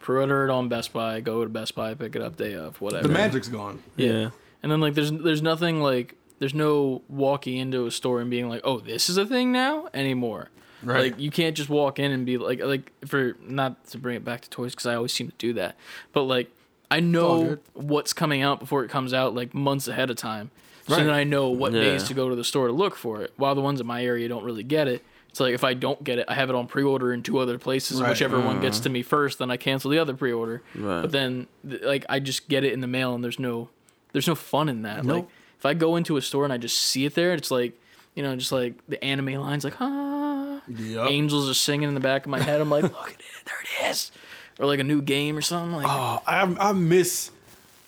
pre-order 0.00 0.44
it 0.44 0.50
on 0.50 0.68
Best 0.68 0.92
Buy, 0.92 1.20
go 1.20 1.44
to 1.44 1.50
Best 1.50 1.74
Buy, 1.74 1.94
pick 1.94 2.16
it 2.16 2.22
up 2.22 2.36
day 2.36 2.54
of, 2.54 2.80
whatever. 2.80 3.06
The 3.06 3.14
magic's 3.14 3.48
gone. 3.48 3.82
Yeah. 3.96 4.30
And 4.62 4.72
then 4.72 4.80
like 4.80 4.94
there's 4.94 5.12
there's 5.12 5.42
nothing 5.42 5.80
like 5.80 6.16
there's 6.38 6.54
no 6.54 7.02
walking 7.08 7.56
into 7.56 7.86
a 7.86 7.90
store 7.90 8.20
and 8.20 8.30
being 8.30 8.48
like, 8.48 8.60
"Oh, 8.64 8.80
this 8.80 9.08
is 9.08 9.16
a 9.16 9.24
thing 9.24 9.52
now" 9.52 9.88
anymore. 9.94 10.50
Right. 10.82 11.12
Like 11.12 11.20
you 11.20 11.30
can't 11.30 11.56
just 11.56 11.68
walk 11.68 11.98
in 11.98 12.12
and 12.12 12.26
be 12.26 12.38
like 12.38 12.62
like 12.62 12.92
for 13.06 13.36
not 13.42 13.86
to 13.88 13.98
bring 13.98 14.16
it 14.16 14.24
back 14.24 14.42
to 14.42 14.50
toys 14.50 14.74
cuz 14.74 14.86
I 14.86 14.94
always 14.94 15.12
seem 15.12 15.28
to 15.28 15.34
do 15.38 15.52
that. 15.54 15.76
But 16.12 16.22
like 16.22 16.50
I 16.90 17.00
know 17.00 17.58
what's 17.74 18.12
coming 18.12 18.42
out 18.42 18.60
before 18.60 18.84
it 18.84 18.90
comes 18.90 19.12
out 19.12 19.34
like 19.34 19.54
months 19.54 19.88
ahead 19.88 20.10
of 20.10 20.16
time. 20.16 20.50
So 20.88 20.96
then 20.96 21.10
I 21.10 21.24
know 21.24 21.48
what 21.48 21.72
Yeah. 21.72 21.80
days 21.80 22.04
to 22.04 22.14
go 22.14 22.28
to 22.28 22.36
the 22.36 22.44
store 22.44 22.68
to 22.68 22.72
look 22.72 22.94
for 22.94 23.22
it. 23.22 23.32
While 23.36 23.54
the 23.54 23.60
ones 23.60 23.80
in 23.80 23.86
my 23.86 24.04
area 24.04 24.28
don't 24.28 24.44
really 24.44 24.62
get 24.62 24.86
it. 24.86 25.04
It's 25.36 25.40
like 25.40 25.52
if 25.52 25.64
I 25.64 25.74
don't 25.74 26.02
get 26.02 26.18
it, 26.18 26.24
I 26.28 26.34
have 26.34 26.48
it 26.48 26.56
on 26.56 26.66
pre-order 26.66 27.12
in 27.12 27.22
two 27.22 27.38
other 27.38 27.58
places. 27.58 28.00
Right. 28.00 28.08
Whichever 28.08 28.40
one 28.40 28.58
gets 28.58 28.78
mm. 28.80 28.84
to 28.84 28.88
me 28.88 29.02
first, 29.02 29.38
then 29.38 29.50
I 29.50 29.58
cancel 29.58 29.90
the 29.90 29.98
other 29.98 30.14
pre-order. 30.14 30.62
Right. 30.74 31.02
But 31.02 31.12
then, 31.12 31.46
like, 31.62 32.06
I 32.08 32.20
just 32.20 32.48
get 32.48 32.64
it 32.64 32.72
in 32.72 32.80
the 32.80 32.86
mail, 32.86 33.14
and 33.14 33.22
there's 33.22 33.38
no, 33.38 33.68
there's 34.12 34.26
no 34.26 34.34
fun 34.34 34.70
in 34.70 34.80
that. 34.82 35.04
Like, 35.04 35.26
if 35.58 35.66
I 35.66 35.74
go 35.74 35.96
into 35.96 36.16
a 36.16 36.22
store 36.22 36.44
and 36.44 36.54
I 36.54 36.56
just 36.56 36.78
see 36.78 37.04
it 37.04 37.14
there, 37.14 37.34
it's 37.34 37.50
like, 37.50 37.78
you 38.16 38.22
know, 38.24 38.34
just 38.34 38.50
like 38.50 38.74
the 38.88 39.02
anime 39.04 39.34
lines, 39.34 39.62
like, 39.62 39.80
ah, 39.80 40.60
Yep. 40.68 41.06
angels 41.10 41.48
are 41.48 41.54
singing 41.54 41.86
in 41.88 41.94
the 41.94 42.00
back 42.00 42.24
of 42.24 42.30
my 42.30 42.40
head. 42.40 42.60
I'm 42.60 42.70
like, 42.70 42.82
look 42.82 43.06
at 43.08 43.20
it, 43.20 43.24
there 43.44 43.54
it 43.84 43.90
is. 43.90 44.10
Or 44.58 44.66
like 44.66 44.80
a 44.80 44.84
new 44.84 45.00
game 45.02 45.36
or 45.36 45.42
something. 45.42 45.76
Like, 45.76 45.86
Oh, 45.88 46.20
I, 46.26 46.42
I 46.58 46.72
miss, 46.72 47.30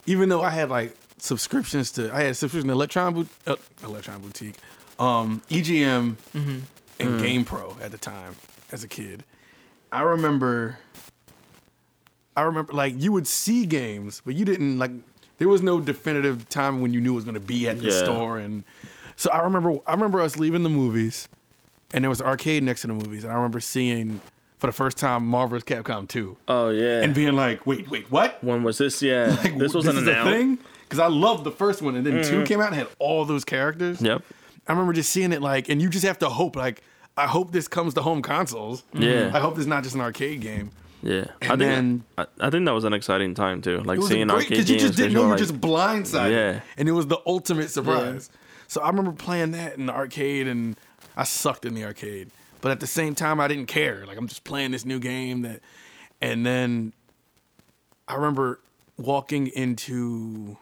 even 0.07 0.29
though 0.29 0.43
I 0.43 0.51
had 0.51 0.71
like 0.71 0.95
subscriptions 1.19 1.91
to, 1.93 2.15
I 2.15 2.23
had 2.23 2.37
subscription 2.37 2.69
to 2.69 2.75
Electron, 2.75 3.15
Boot, 3.15 3.29
uh, 3.47 3.57
Electron 3.83 4.21
Boutique, 4.21 4.55
um, 5.01 5.43
EGM, 5.51 6.15
and 7.01 7.21
Game 7.21 7.45
Pro 7.45 7.77
at 7.83 7.91
the 7.91 7.99
time 7.99 8.37
as 8.71 8.85
a 8.85 8.89
kid. 8.89 9.25
I 9.91 10.03
remember, 10.03 10.79
I 12.37 12.43
remember 12.43 12.73
like 12.73 12.95
you 12.97 13.11
would 13.13 13.27
see 13.27 13.67
games, 13.67 14.23
but 14.25 14.35
you 14.35 14.45
didn't 14.45 14.79
like. 14.79 14.91
There 15.39 15.49
was 15.49 15.63
no 15.63 15.81
definitive 15.81 16.49
time 16.49 16.81
when 16.81 16.93
you 16.93 17.01
knew 17.01 17.13
it 17.13 17.15
was 17.17 17.25
going 17.25 17.35
to 17.35 17.41
be 17.41 17.69
at 17.69 17.79
the 17.79 17.87
Yeah. 17.87 17.91
store, 18.05 18.39
and 18.39 18.65
so 19.19 19.31
I 19.31 19.43
remember. 19.43 19.79
I 19.87 19.93
remember 19.93 20.21
us 20.21 20.37
leaving 20.39 20.63
the 20.63 20.69
movies, 20.71 21.29
and 21.93 22.05
there 22.05 22.09
was 22.09 22.21
an 22.21 22.27
arcade 22.27 22.63
next 22.63 22.83
to 22.83 22.87
the 22.87 22.95
movies, 22.95 23.25
and 23.25 23.33
I 23.33 23.37
remember 23.37 23.61
seeing 23.61 24.21
for 24.59 24.69
the 24.69 24.73
first 24.73 24.97
time 24.97 25.27
Marvel's 25.27 25.63
Capcom 25.65 26.09
2 26.09 26.37
Oh 26.49 26.71
yeah. 26.71 27.03
and 27.03 27.15
being 27.15 27.35
like, 27.37 27.67
wait, 27.67 27.89
wait, 27.91 28.11
what? 28.11 28.43
when 28.43 28.63
was 28.63 28.79
this? 28.79 29.03
Yeah. 29.03 29.37
Like, 29.43 29.57
this 29.59 29.75
was 29.75 29.87
an 29.87 29.99
is 29.99 30.07
a 30.09 30.25
thing? 30.25 30.59
Because 30.83 30.99
I 30.99 31.07
loved 31.09 31.45
the 31.45 31.51
first 31.51 31.83
one, 31.83 31.97
and 31.97 32.07
then 32.07 32.25
two 32.25 32.37
mm-hmm. 32.37 32.45
came 32.45 32.61
out 32.61 32.69
and 32.69 32.77
had 32.77 32.89
all 32.99 33.25
those 33.25 33.45
characters. 33.45 34.01
Yep. 34.01 34.23
I 34.67 34.73
remember 34.73 34.93
just 34.93 35.11
seeing 35.11 35.33
it 35.33 35.43
like, 35.43 35.69
and 35.69 35.83
you 35.83 35.89
just 35.89 36.05
have 36.05 36.19
to 36.21 36.29
hope, 36.29 36.57
like, 36.57 36.83
I 37.17 37.27
hope 37.27 37.53
this 37.53 37.69
comes 37.69 37.95
to 37.95 38.03
home 38.03 38.23
consoles. 38.23 38.83
Mm-hmm. 38.95 39.03
Yeah. 39.03 39.31
I 39.35 39.41
hope 39.41 39.55
this 39.55 39.63
is 39.63 39.67
not 39.67 39.83
just 39.83 39.95
an 39.95 40.01
arcade 40.01 40.41
game. 40.41 40.71
Yeah. 41.03 41.27
I 41.43 41.47
And 41.47 41.49
think 41.49 41.59
then- 41.59 42.05
I, 42.17 42.27
I 42.41 42.51
think 42.51 42.65
that 42.67 42.73
was 42.73 42.85
an 42.85 42.93
exciting 42.93 43.35
time 43.35 43.63
too. 43.63 43.79
Like 43.81 43.97
It 43.97 44.01
was 44.01 44.09
seeing 44.09 44.27
great 44.29 44.35
arcade 44.37 44.49
because 44.51 44.71
you 44.71 44.77
games. 44.77 44.89
just 44.89 44.97
didn't 44.99 45.13
know 45.13 45.21
you 45.21 45.27
were 45.27 45.33
like, 45.33 45.39
just 45.39 45.61
blindsided. 45.61 46.31
Yeah. 46.31 46.61
And 46.77 46.89
it 46.89 46.93
was 46.93 47.07
the 47.07 47.19
ultimate 47.27 47.71
surprise. 47.71 48.31
So 48.69 48.81
I 48.83 48.89
remember 48.89 49.13
playing 49.13 49.51
that 49.53 49.77
in 49.77 49.87
the 49.87 49.93
arcade, 49.95 50.47
and 50.47 50.77
I 51.17 51.25
sucked 51.25 51.65
in 51.65 51.75
the 51.75 51.85
arcade. 51.85 52.31
But 52.61 52.71
at 52.73 52.81
the 52.81 52.87
same 52.87 53.15
time, 53.15 53.41
I 53.41 53.49
didn't 53.49 53.67
care. 53.67 54.05
Like 54.07 54.17
I'm 54.19 54.29
just 54.29 54.45
playing 54.45 54.71
this 54.73 54.85
new 54.85 54.99
game 55.01 55.43
that, 55.43 55.61
and 56.21 56.45
then 56.47 56.93
I 58.07 58.15
remember 58.15 58.61
walking 58.97 59.47
into. 59.49 60.57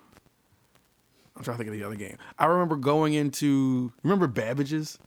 I'm 1.37 1.43
trying 1.45 1.57
to 1.59 1.65
think 1.65 1.69
of 1.69 1.79
the 1.79 1.85
other 1.85 1.97
game. 1.97 2.17
I 2.39 2.47
remember 2.47 2.77
going 2.77 3.13
into. 3.15 3.93
Remember 4.03 4.27
Babbage's? 4.27 4.99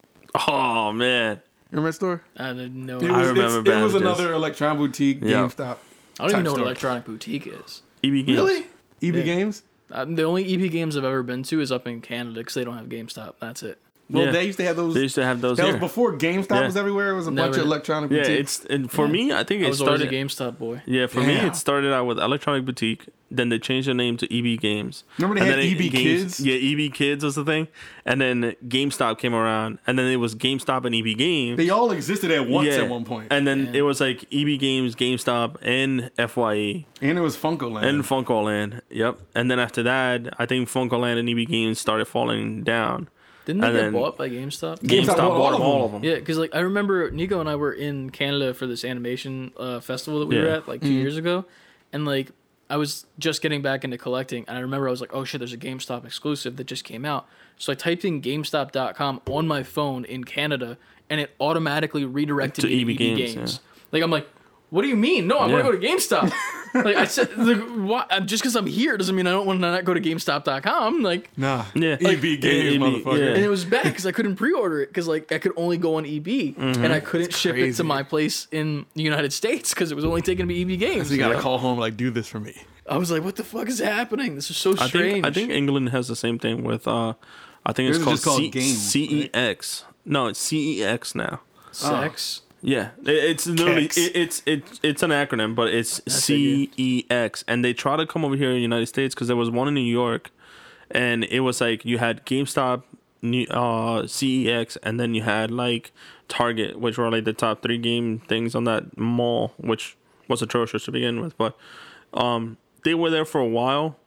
Oh 0.47 0.91
man. 0.91 1.41
Remember 1.71 1.89
that 1.89 1.93
store? 1.93 2.23
I 2.37 2.49
didn't 2.53 2.85
know. 2.85 2.97
It 2.99 3.09
I, 3.11 3.17
was, 3.19 3.27
remember 3.29 3.59
it's- 3.61 3.79
It 3.79 3.83
was 3.83 3.95
another 3.95 4.33
Electron 4.33 4.77
Boutique, 4.77 5.19
Yeah. 5.21 5.43
GameStop. 5.43 5.77
I 6.19 6.23
don't 6.23 6.29
even 6.31 6.31
type 6.31 6.43
know 6.43 6.51
what. 6.53 6.61
Electronic 6.61 7.05
Boutique 7.05 7.47
is. 7.47 7.81
EB 8.03 8.25
games. 8.25 8.27
Really? 8.27 8.59
EB 9.01 9.15
Yeah. 9.15 9.21
Games? 9.23 9.63
Um, 9.91 10.15
the 10.15 10.23
only 10.23 10.53
EB 10.53 10.71
games 10.71 10.95
I've 10.95 11.03
ever 11.03 11.23
been 11.23 11.43
to 11.43 11.61
is 11.61 11.71
up 11.71 11.87
in 11.87 12.01
Canada 12.01 12.39
because 12.39 12.53
they 12.53 12.63
don't 12.63 12.77
have 12.77 12.87
GameStop. 12.87 13.35
That's 13.39 13.63
it. 13.63 13.79
Well, 14.11 14.25
Yeah. 14.25 14.31
they 14.31 14.45
used 14.45 14.57
to 14.57 14.63
have 14.65 14.75
those. 14.75 14.95
They 14.95 15.01
used 15.01 15.15
to 15.15 15.23
have 15.23 15.39
those 15.39 15.57
that 15.57 15.65
here. 15.65 15.73
was 15.73 15.79
before 15.79 16.17
GameStop 16.17 16.49
Yeah. 16.61 16.65
was 16.65 16.75
everywhere. 16.77 17.11
It 17.11 17.15
was 17.15 17.27
a 17.27 17.31
bunch 17.31 17.57
of 17.57 17.63
electronic. 17.63 18.09
yeah, 18.11 18.19
boutiques. 18.23 18.59
it's 18.61 18.65
and 18.65 18.91
for 18.91 19.07
me, 19.07 19.31
I 19.31 19.43
think 19.43 19.61
I 19.61 19.65
it 19.65 19.69
was 19.69 19.81
always 19.81 20.01
a 20.01 20.05
started. 20.07 20.27
GameStop 20.27 20.57
boy. 20.57 20.81
Yeah, 20.85 21.05
for 21.07 21.21
me, 21.21 21.35
it 21.35 21.55
started 21.55 21.93
out 21.93 22.05
with 22.07 22.17
Electronic 22.19 22.65
Boutique. 22.65 23.05
Then 23.31 23.49
they 23.49 23.59
changed 23.59 23.87
the 23.87 23.93
name 23.93 24.17
to 24.17 24.33
EB 24.33 24.57
Games. 24.59 25.03
Remember 25.19 25.35
they 25.35 25.41
And 25.41 25.49
had 25.51 25.59
then 25.59 25.65
it- 25.67 25.79
EB 25.79 25.89
Games- 25.91 26.37
Kids? 26.37 26.39
Yeah, 26.39 26.55
EB 26.55 26.89
Kids 26.89 27.23
was 27.23 27.35
the 27.35 27.45
thing. 27.45 27.67
And 28.03 28.19
then 28.19 28.55
GameStop 28.67 29.19
came 29.19 29.35
around, 29.35 29.77
and 29.85 29.99
then 29.99 30.07
it 30.07 30.15
was 30.15 30.33
GameStop 30.33 30.83
and 30.85 30.95
EB 30.95 31.13
Games. 31.13 31.57
They 31.57 31.69
all 31.69 31.91
existed 31.91 32.31
at 32.31 32.49
once 32.49 32.69
yeah. 32.69 32.81
at 32.81 32.89
one 32.89 33.05
point, 33.05 33.27
And 33.29 33.45
then 33.45 33.69
Yeah. 33.71 33.81
it 33.81 33.81
was 33.83 34.01
like 34.01 34.25
EB 34.31 34.57
Games, 34.57 34.95
GameStop, 34.95 35.57
and 35.61 36.09
FYE, 36.17 36.85
and 37.03 37.19
it 37.19 37.21
was 37.21 37.37
FuncoLand. 37.37 37.83
and 37.85 38.03
FuncoLand. 38.03 38.81
Yep. 38.89 39.19
And 39.35 39.51
then 39.51 39.59
after 39.59 39.83
that, 39.83 40.33
I 40.39 40.47
think 40.47 40.67
FuncoLand 40.67 41.19
and 41.19 41.29
EB 41.29 41.45
Games 41.45 41.77
started 41.79 42.05
falling 42.07 42.63
down. 42.63 43.09
Didn't 43.49 43.61
they 43.61 43.67
And 43.67 43.75
get 43.77 43.83
them 43.85 43.93
bought 43.93 44.15
by 44.15 44.29
GameStop? 44.29 44.79
GameStop 44.81 45.05
GameStop, 45.05 45.17
bought 45.17 45.19
all 45.19 45.37
bought 45.39 45.53
of 45.55 45.61
all 45.61 45.73
them. 45.87 45.95
of 45.95 46.01
them. 46.03 46.03
Yeah, 46.03 46.15
because 46.19 46.37
like 46.37 46.53
I 46.53 46.59
remember 46.59 47.09
Nico 47.09 47.39
and 47.39 47.49
I 47.49 47.55
were 47.55 47.73
in 47.73 48.11
Canada 48.11 48.53
for 48.53 48.67
this 48.67 48.85
animation 48.85 49.51
uh, 49.57 49.79
festival 49.79 50.19
that 50.19 50.27
we 50.27 50.37
were 50.37 50.47
at 50.49 50.67
like 50.67 50.81
2 50.81 50.87
years 50.87 51.17
ago, 51.17 51.45
and 51.91 52.05
like 52.05 52.31
I 52.69 52.77
was 52.77 53.07
just 53.17 53.41
getting 53.41 53.63
back 53.63 53.83
into 53.83 53.97
collecting, 53.97 54.45
and 54.47 54.55
I 54.55 54.61
remember 54.61 54.87
I 54.87 54.91
was 54.91 55.01
like, 55.01 55.15
oh 55.15 55.23
shit, 55.23 55.39
there's 55.39 55.53
a 55.53 55.57
GameStop 55.57 56.05
exclusive 56.05 56.57
that 56.57 56.65
just 56.67 56.83
came 56.83 57.05
out. 57.05 57.27
So 57.57 57.71
I 57.71 57.75
typed 57.75 58.05
in 58.05 58.21
GameStop.com 58.21 59.21
on 59.27 59.47
my 59.47 59.63
phone 59.63 60.05
in 60.05 60.23
Canada, 60.25 60.77
and 61.09 61.19
it 61.19 61.31
automatically 61.39 62.05
redirected 62.05 62.61
To 62.65 62.67
me 62.67 62.81
EB 62.83 62.89
EB 62.91 62.97
Games, 62.97 63.33
Games. 63.33 63.59
Like 63.91 64.03
I'm 64.03 64.11
like, 64.11 64.27
what 64.69 64.81
do 64.83 64.87
you 64.87 64.95
mean? 64.95 65.27
No, 65.27 65.37
I 65.39 65.47
Yeah. 65.47 65.53
want 65.53 65.65
to 65.65 65.71
go 65.71 65.77
to 65.77 65.87
GameStop. 65.87 66.31
like 66.85 66.95
I 66.97 67.05
said, 67.05 67.35
like, 67.37 67.57
why, 67.75 68.05
uh, 68.11 68.19
just 68.19 68.43
because 68.43 68.55
I'm 68.55 68.67
here 68.67 68.95
doesn't 68.97 69.15
mean 69.15 69.25
I 69.25 69.31
don't 69.31 69.47
want 69.47 69.59
to 69.61 69.71
not 69.71 69.85
go 69.85 69.93
to 69.93 69.99
GameStop.com. 70.01 71.01
Like. 71.01 71.29
nah, 71.37 71.65
Yeah. 71.73 71.93
EB 71.99 72.01
Like, 72.03 72.21
Games, 72.21 72.75
EB, 72.75 72.81
motherfucker. 72.81 73.17
yeah. 73.19 73.33
And 73.35 73.43
it 73.43 73.49
was 73.49 73.65
bad 73.65 73.83
because 73.85 74.05
I 74.05 74.11
couldn't 74.11 74.35
pre-order 74.35 74.81
it 74.81 74.89
because 74.89 75.07
like 75.07 75.31
I 75.31 75.39
could 75.39 75.53
only 75.55 75.77
go 75.77 75.95
on 75.95 76.05
EB 76.05 76.53
and 76.57 76.93
I 76.93 76.99
couldn't 76.99 77.33
ship 77.33 77.55
it 77.55 77.73
to 77.77 77.83
my 77.83 78.03
place 78.03 78.47
in 78.51 78.85
the 78.95 79.01
United 79.03 79.33
States 79.33 79.73
because 79.73 79.91
it 79.91 79.95
was 79.95 80.05
only 80.05 80.21
taking 80.21 80.45
me 80.47 80.61
EB 80.61 80.77
games. 80.79 81.07
So 81.07 81.13
you 81.13 81.19
gotta 81.19 81.39
call 81.39 81.57
home 81.57 81.79
like 81.79 81.97
do 81.97 82.11
this 82.11 82.27
for 82.27 82.39
me. 82.39 82.53
I 82.87 82.97
was 82.97 83.11
like, 83.11 83.23
what 83.23 83.35
the 83.35 83.43
fuck 83.43 83.67
is 83.69 83.79
happening? 83.79 84.35
This 84.35 84.49
is 84.49 84.57
so 84.57 84.71
I 84.77 84.87
strange. 84.87 85.13
think 85.13 85.25
I 85.25 85.31
think 85.31 85.51
England 85.51 85.89
has 85.89 86.07
the 86.07 86.15
same 86.15 86.37
thing 86.39 86.63
with 86.63 86.87
uh, 86.87 87.13
I 87.65 87.73
think 87.73 87.89
it's 87.89 87.97
Theirs 87.99 88.03
called, 88.03 88.13
is 88.13 88.19
just 88.19 88.25
called 88.25 88.41
C- 88.41 88.49
Game, 89.29 89.29
CEX. 89.33 89.83
No, 90.05 90.27
it's 90.27 90.39
CEX 90.39 91.13
now. 91.15 91.41
sex. 91.71 92.41
Yeah, 92.61 92.89
it- 93.05 93.09
it's 93.09 93.47
literally 93.47 93.85
it, 93.85 93.97
it's 94.15 94.41
it's 94.45 94.79
it's 94.83 95.03
an 95.03 95.11
acronym, 95.11 95.55
but 95.55 95.69
it's 95.73 96.01
CEX, 96.01 97.43
and 97.47 97.63
they 97.63 97.73
try 97.73 97.95
to 97.95 98.05
come 98.05 98.25
over 98.25 98.35
here 98.35 98.49
in 98.49 98.55
the 98.55 98.61
United 98.61 98.87
States 98.87 99.15
because 99.15 99.27
there 99.27 99.37
was 99.37 99.49
one 99.49 99.67
in 99.67 99.73
New 99.73 99.81
York, 99.81 100.31
and 100.91 101.23
it 101.25 101.39
was 101.41 101.61
like 101.61 101.85
you 101.85 101.97
had 101.99 102.25
GameStop, 102.25 102.83
New- 103.21 103.47
uh, 103.49 104.03
CEX, 104.03 104.77
and 104.83 104.99
then 104.99 105.13
you 105.13 105.23
had 105.23 105.51
like 105.51 105.91
Target, 106.27 106.79
which 106.79 106.97
were 106.97 107.09
like 107.09 107.23
the 107.25 107.33
top 107.33 107.61
three 107.61 107.77
game 107.77 108.19
things 108.19 108.55
on 108.55 108.65
that 108.65 108.97
mall, 108.97 109.53
which 109.57 109.95
was 110.27 110.41
atrocious 110.41 110.85
to 110.85 110.91
begin 110.91 111.21
with, 111.21 111.37
but 111.37 111.57
um, 112.13 112.57
they 112.83 112.93
were 112.93 113.09
there 113.09 113.25
for 113.25 113.39
a 113.41 113.47
while, 113.47 113.97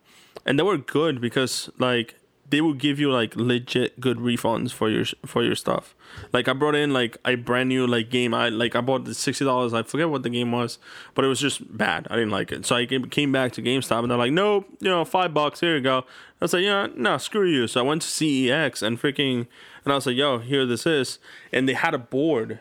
and 0.47 0.59
they 0.59 0.63
were 0.63 0.77
good 0.79 1.21
because 1.21 1.71
like 1.79 2.15
they 2.53 2.61
will 2.61 2.75
give 2.75 3.01
you 3.01 3.11
like 3.11 3.35
legit 3.35 3.99
good 3.99 4.19
refunds 4.19 4.73
for 4.73 4.91
your 4.91 5.07
for 5.25 5.43
your 5.43 5.55
stuff. 5.55 5.95
Like 6.35 6.47
I 6.49 6.53
brought 6.53 6.75
in 6.75 6.93
like 6.93 7.17
a 7.25 7.35
brand 7.35 7.71
new 7.71 7.87
like 7.87 8.11
game. 8.11 8.35
I 8.35 8.51
like 8.51 8.77
I 8.77 8.83
bought 8.83 9.07
the 9.07 9.15
sixty 9.15 9.43
dollars. 9.47 9.73
I 9.73 9.83
forget 9.83 10.11
what 10.11 10.23
the 10.23 10.29
game 10.29 10.53
was, 10.53 10.79
but 11.15 11.25
it 11.25 11.29
was 11.29 11.41
just 11.41 11.75
bad. 11.77 12.07
I 12.11 12.15
didn't 12.17 12.31
like 12.31 12.53
it. 12.53 12.67
So 12.67 12.77
I 12.77 12.85
came, 12.85 13.33
back 13.33 13.53
to 13.53 13.63
GameStop 13.63 14.01
and 14.03 14.11
they're 14.11 14.19
like, 14.19 14.33
nope, 14.33 14.67
you 14.81 14.91
know, 14.91 15.03
five 15.07 15.33
bucks. 15.33 15.61
Here 15.61 15.77
you 15.77 15.81
go. 15.83 16.01
I 16.01 16.45
was 16.45 16.53
like, 16.53 16.63
yeah, 16.63 16.89
no, 16.95 17.17
screw 17.17 17.49
you. 17.49 17.67
So 17.67 17.81
I 17.81 17.85
went 17.85 18.03
to 18.03 18.09
CEX 18.09 18.83
and 18.83 19.01
freaking, 19.01 19.47
and 19.85 19.93
I 19.93 19.95
was 19.95 20.07
like, 20.07 20.17
yo, 20.17 20.39
here 20.39 20.67
this 20.67 20.85
is, 20.87 21.19
and 21.53 21.67
they 21.67 21.73
had 21.73 21.95
a 21.95 21.99
board 21.99 22.61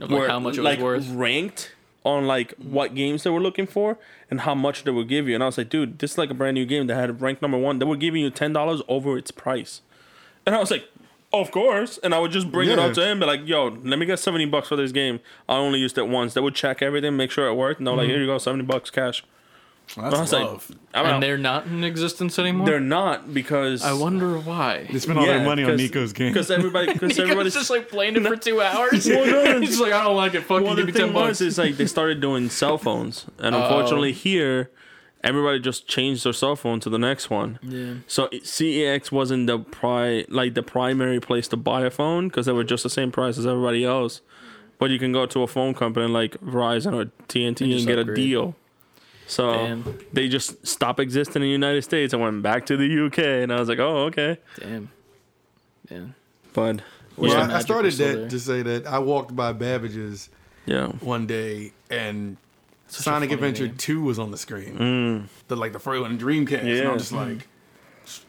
Of 0.00 0.10
like 0.10 0.28
how 0.28 0.40
much 0.40 0.56
it 0.58 0.60
was 0.60 0.64
like 0.64 0.80
worth. 0.80 1.08
ranked 1.10 1.72
on 2.04 2.26
like 2.26 2.54
what 2.56 2.94
games 2.94 3.22
they 3.24 3.30
were 3.30 3.40
looking 3.40 3.66
for 3.66 3.98
and 4.30 4.40
how 4.42 4.54
much 4.54 4.84
they 4.84 4.90
would 4.90 5.08
give 5.08 5.28
you. 5.28 5.34
And 5.34 5.42
I 5.42 5.46
was 5.46 5.58
like, 5.58 5.68
dude, 5.68 5.98
this 5.98 6.12
is 6.12 6.18
like 6.18 6.30
a 6.30 6.34
brand 6.34 6.54
new 6.54 6.64
game 6.66 6.86
that 6.86 6.94
had 6.96 7.20
ranked 7.20 7.42
number 7.42 7.58
one. 7.58 7.78
They 7.78 7.84
were 7.84 7.96
giving 7.96 8.22
you 8.22 8.30
ten 8.30 8.52
dollars 8.52 8.80
over 8.88 9.18
its 9.18 9.30
price. 9.30 9.82
And 10.46 10.54
I 10.54 10.58
was 10.58 10.70
like, 10.70 10.88
of 11.32 11.50
course. 11.50 11.98
And 11.98 12.14
I 12.14 12.18
would 12.18 12.30
just 12.32 12.50
bring 12.50 12.68
it 12.70 12.78
Yeah. 12.78 12.86
up 12.86 12.94
to 12.94 13.06
him, 13.06 13.20
be 13.20 13.26
like, 13.26 13.46
yo, 13.46 13.68
let 13.84 13.98
me 13.98 14.06
get 14.06 14.18
seventy 14.18 14.46
bucks 14.46 14.68
for 14.68 14.76
this 14.76 14.92
game. 14.92 15.20
I 15.48 15.56
only 15.56 15.78
used 15.78 15.98
it 15.98 16.08
once. 16.08 16.34
They 16.34 16.40
would 16.40 16.54
check 16.54 16.80
everything, 16.82 17.16
make 17.16 17.30
sure 17.30 17.46
it 17.48 17.54
worked, 17.54 17.78
and 17.80 17.86
they're 17.86 17.94
like, 17.94 18.04
Mm-hmm. 18.04 18.10
here 18.12 18.20
you 18.20 18.26
go, 18.26 18.38
seventy 18.38 18.64
bucks 18.64 18.90
cash. 18.90 19.22
That's 19.96 20.14
I 20.14 20.20
was 20.20 20.32
love. 20.32 20.70
like, 20.70 20.78
I'm 20.94 21.06
and 21.06 21.14
out. 21.16 21.20
they're 21.20 21.38
not 21.38 21.66
in 21.66 21.82
existence 21.84 22.38
anymore. 22.38 22.66
They're 22.66 22.80
not 22.80 23.32
because 23.34 23.82
I 23.84 23.92
wonder 23.92 24.38
why. 24.38 24.86
they 24.90 24.98
spent 24.98 25.18
all 25.18 25.26
yeah, 25.26 25.38
their 25.38 25.44
money 25.44 25.64
on 25.64 25.76
Nico's 25.76 26.12
game. 26.12 26.32
because 26.32 26.50
everybody 26.50 26.92
because 26.92 27.18
everybody's 27.18 27.54
just 27.54 27.70
like 27.70 27.88
playing 27.88 28.16
it 28.16 28.22
for 28.26 28.36
two 28.48 28.60
hours. 28.60 29.06
Well, 29.08 29.26
no, 29.26 29.60
He's 29.60 29.70
just 29.70 29.80
like, 29.80 29.92
I 29.92 30.04
don't 30.04 30.16
like 30.16 30.34
it. 30.34 30.42
Fuck 30.42 30.62
well, 30.62 30.70
you. 30.78 30.86
the 30.86 30.92
Give 30.92 30.94
me 30.94 31.00
ten 31.00 31.12
bucks. 31.12 31.28
was, 31.28 31.40
is 31.42 31.58
like 31.58 31.76
they 31.76 31.86
started 31.86 32.20
doing 32.20 32.48
cell 32.50 32.78
phones, 32.78 33.26
and 33.38 33.54
unfortunately 33.54 34.12
here, 34.12 34.70
everybody 35.24 35.58
just 35.60 35.86
changed 35.88 36.24
their 36.24 36.32
cell 36.32 36.56
phone 36.56 36.80
to 36.80 36.88
the 36.90 36.98
next 36.98 37.28
one. 37.30 37.58
yeah. 37.62 37.94
So 38.06 38.24
it- 38.32 38.44
CEX 38.44 39.10
wasn't 39.12 39.46
the 39.48 39.58
pri 39.58 40.24
like 40.28 40.54
the 40.54 40.62
primary 40.62 41.20
place 41.20 41.48
to 41.48 41.56
buy 41.56 41.82
a 41.82 41.90
phone 41.90 42.28
because 42.28 42.46
they 42.46 42.52
were 42.52 42.64
just 42.64 42.82
the 42.84 42.90
same 42.90 43.10
price 43.12 43.38
as 43.38 43.46
everybody 43.46 43.84
else. 43.84 44.20
But 44.78 44.90
you 44.90 44.98
can 44.98 45.12
go 45.12 45.26
to 45.26 45.42
a 45.42 45.46
phone 45.46 45.74
company 45.74 46.06
like 46.08 46.38
Verizon 46.40 46.94
or 46.94 47.10
TNT 47.28 47.60
and, 47.60 47.70
just 47.72 47.86
get 47.86 47.98
a 47.98 48.04
deal. 48.14 48.54
So 49.30 49.52
Damn. 49.52 49.98
they 50.12 50.28
just 50.28 50.66
stopped 50.66 50.98
existing 50.98 51.42
in 51.42 51.46
the 51.46 51.52
United 51.52 51.82
States 51.82 52.12
and 52.12 52.20
went 52.20 52.42
back 52.42 52.66
to 52.66 52.76
the 52.76 53.06
UK, 53.06 53.18
and 53.42 53.52
I 53.52 53.60
was 53.60 53.68
like, 53.68 53.78
oh 53.78 54.06
okay. 54.06 54.38
Damn. 54.58 54.90
Yeah. 55.90 56.00
But 56.52 56.82
Wish 57.16 57.32
Well, 57.32 57.46
the 57.46 57.54
I, 57.54 57.58
I 57.58 57.60
started 57.60 57.92
that 57.94 58.16
there. 58.16 58.28
to 58.28 58.40
say 58.40 58.62
that 58.62 58.86
I 58.86 58.98
walked 58.98 59.34
by 59.36 59.52
Babbage's 59.52 60.30
yeah, 60.66 60.88
one 61.00 61.26
day 61.26 61.72
and 61.90 62.36
Such 62.88 63.04
Sonic 63.04 63.30
Adventure 63.32 63.66
name. 63.66 63.76
2 63.76 64.02
was 64.02 64.18
on 64.18 64.30
the 64.32 64.36
screen. 64.36 64.76
mm, 64.78 65.28
The 65.48 65.56
like 65.56 65.72
the 65.72 65.78
first 65.78 66.00
one, 66.02 66.18
Dreamcast. 66.18 66.60
And 66.60 66.68
Yeah. 66.68 66.90
I'm 66.90 66.98
just 66.98 67.12
like, 67.12 67.46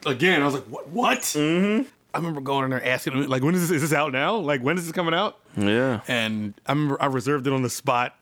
again, 0.06 0.42
I 0.42 0.46
was 0.46 0.54
like, 0.54 0.66
what? 0.66 0.88
What? 0.90 1.20
mm-hmm. 1.20 1.88
I 2.14 2.18
remember 2.18 2.42
going 2.42 2.66
in 2.66 2.70
there 2.72 2.86
asking 2.86 3.14
him, 3.14 3.28
like, 3.28 3.42
when 3.44 3.56
is 3.56 3.62
this? 3.62 3.72
Is 3.72 3.82
this 3.90 3.94
out 3.94 4.12
now? 4.12 4.36
Like, 4.36 4.62
when 4.62 4.78
is 4.78 4.84
this 4.86 4.92
coming 4.94 5.14
out? 5.14 5.40
yeah. 5.58 6.02
And 6.08 6.54
I 6.68 6.74
remember 6.74 7.02
I 7.02 7.06
reserved 7.08 7.48
it 7.48 7.54
on 7.54 7.62
the 7.64 7.70
spot, 7.70 8.16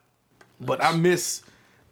but 0.62 0.84
I 0.84 0.96
miss 0.96 1.42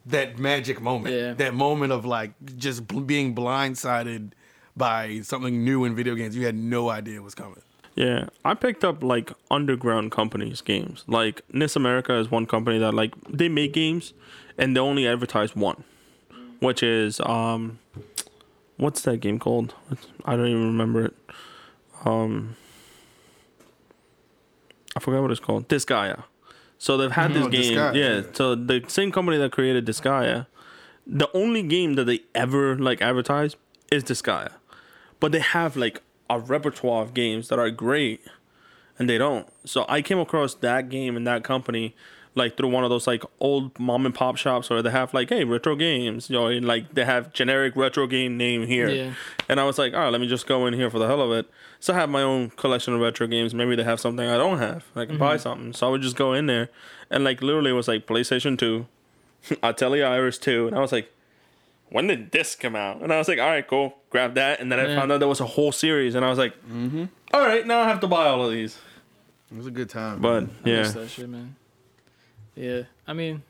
that 0.07 0.39
magic 0.39 0.81
moment. 0.81 1.15
Yeah. 1.15 1.33
That 1.33 1.53
moment 1.53 1.91
of 1.91 2.05
like 2.05 2.31
just 2.57 2.87
bl- 2.87 3.01
being 3.01 3.35
blindsided 3.35 4.31
by 4.75 5.21
something 5.21 5.63
new 5.63 5.85
in 5.85 5.95
video 5.95 6.15
games 6.15 6.35
you 6.35 6.45
had 6.45 6.55
no 6.55 6.89
idea 6.89 7.21
was 7.21 7.35
coming. 7.35 7.61
Yeah, 7.95 8.27
I 8.45 8.53
picked 8.53 8.85
up 8.85 9.01
like 9.03 9.31
underground 9.49 10.11
companies 10.11 10.61
games. 10.61 11.03
Like 11.07 11.41
NIS 11.51 11.75
America 11.75 12.15
is 12.19 12.29
one 12.29 12.45
company 12.45 12.77
that 12.77 12.93
like 12.93 13.13
they 13.27 13.49
make 13.49 13.73
games 13.73 14.13
and 14.57 14.75
they 14.75 14.79
only 14.79 15.07
advertise 15.07 15.55
one, 15.55 15.83
which 16.59 16.83
is 16.83 17.19
um, 17.21 17.79
what's 18.77 19.01
that 19.01 19.17
game 19.17 19.39
called? 19.39 19.73
I 20.25 20.35
don't 20.35 20.47
even 20.47 20.67
remember 20.67 21.05
it. 21.05 21.15
Um, 22.05 22.55
I 24.95 24.99
forgot 24.99 25.23
what 25.23 25.31
it's 25.31 25.39
called. 25.39 25.67
Disgaea. 25.67 26.23
So 26.77 26.97
they've 26.97 27.11
had 27.11 27.33
this 27.33 27.45
mm-hmm. 27.45 27.47
Oh, 27.47 27.49
game. 27.49 27.73
Disgaea, 27.73 27.95
yeah. 27.95 28.15
yeah. 28.15 28.21
So 28.33 28.55
the 28.55 28.83
same 28.87 29.11
company 29.11 29.37
that 29.37 29.51
created 29.51 29.85
Disgaea, 29.85 30.47
the 31.05 31.29
only 31.33 31.63
game 31.63 31.93
that 31.95 32.05
they 32.05 32.21
ever 32.35 32.77
like 32.77 33.01
advertise 33.01 33.55
is 33.91 34.03
Disgaea, 34.03 34.51
but 35.19 35.31
they 35.31 35.39
have 35.39 35.75
like 35.75 36.01
a 36.29 36.39
repertoire 36.39 37.03
of 37.03 37.13
games 37.13 37.47
that 37.49 37.59
are 37.59 37.69
great, 37.69 38.21
and 38.99 39.09
they 39.09 39.17
don't. 39.17 39.47
So 39.65 39.85
I 39.87 40.01
came 40.01 40.19
across 40.19 40.53
that 40.55 40.89
game 40.89 41.15
and 41.15 41.25
that 41.25 41.43
company 41.43 41.95
like 42.37 42.55
through 42.55 42.69
one 42.69 42.83
of 42.83 42.89
those 42.89 43.07
like 43.07 43.23
old 43.39 43.77
mom 43.79 44.05
and 44.05 44.15
pop 44.15 44.37
shops 44.37 44.69
where 44.69 44.81
they 44.81 44.91
have 44.91 45.13
like 45.13 45.29
hey 45.29 45.43
retro 45.43 45.75
games, 45.75 46.29
you 46.29 46.35
know, 46.35 46.47
and 46.47 46.65
like 46.65 46.93
they 46.93 47.03
have 47.03 47.33
generic 47.33 47.75
retro 47.75 48.07
game 48.07 48.37
name 48.37 48.65
here. 48.65 48.89
Yeah. 48.89 49.13
And 49.49 49.59
I 49.59 49.63
was 49.63 49.77
like, 49.77 49.93
all 49.93 49.99
right, 50.01 50.11
let 50.11 50.21
me 50.21 50.27
just 50.27 50.47
go 50.47 50.65
in 50.67 50.73
here 50.73 50.89
for 50.89 50.99
the 50.99 51.07
hell 51.07 51.21
of 51.21 51.31
it. 51.31 51.49
So 51.79 51.93
I 51.93 51.97
have 51.97 52.09
my 52.09 52.21
own 52.21 52.49
collection 52.51 52.93
of 52.93 53.01
retro 53.01 53.27
games. 53.27 53.53
Maybe 53.53 53.75
they 53.75 53.83
have 53.83 53.99
something 53.99 54.27
I 54.27 54.37
don't 54.37 54.59
have. 54.59 54.85
I 54.95 55.05
can 55.05 55.17
buy 55.17 55.37
something. 55.37 55.73
So 55.73 55.87
I 55.87 55.89
would 55.91 56.01
just 56.01 56.15
go 56.15 56.33
in 56.33 56.47
there, 56.47 56.69
and 57.09 57.23
like 57.23 57.41
literally 57.41 57.71
it 57.71 57.73
was 57.73 57.87
like 57.87 58.07
PlayStation 58.07 58.57
Two, 58.57 58.87
Atelier 59.63 60.05
Iris 60.05 60.37
Two, 60.37 60.67
and 60.67 60.75
I 60.75 60.79
was 60.79 60.91
like, 60.91 61.11
when 61.89 62.07
did 62.07 62.31
this 62.31 62.55
come 62.55 62.75
out? 62.75 63.01
And 63.01 63.13
I 63.13 63.17
was 63.17 63.27
like, 63.27 63.39
all 63.39 63.47
right, 63.47 63.65
cool, 63.65 63.97
grab 64.09 64.35
that. 64.35 64.59
And 64.59 64.71
then 64.71 64.79
I 64.79 64.95
found 64.95 65.11
out 65.11 65.19
there 65.19 65.27
was 65.27 65.39
a 65.39 65.45
whole 65.45 65.71
series, 65.71 66.15
and 66.15 66.25
I 66.25 66.29
was 66.29 66.37
like, 66.37 66.53
mm-hmm. 66.65 67.05
all 67.33 67.41
right, 67.41 67.65
now 67.65 67.81
I 67.81 67.87
have 67.87 67.99
to 68.01 68.07
buy 68.07 68.27
all 68.27 68.45
of 68.45 68.51
these. 68.51 68.77
It 69.51 69.57
was 69.57 69.67
a 69.67 69.71
good 69.71 69.89
time. 69.89 70.19
But 70.19 70.43
I 70.43 70.47
yeah, 70.65 70.81
miss 70.81 70.93
that 70.93 71.09
shit, 71.09 71.29
man. 71.29 71.55
Yeah, 72.57 72.83
I 73.07 73.13
mean, 73.13 73.43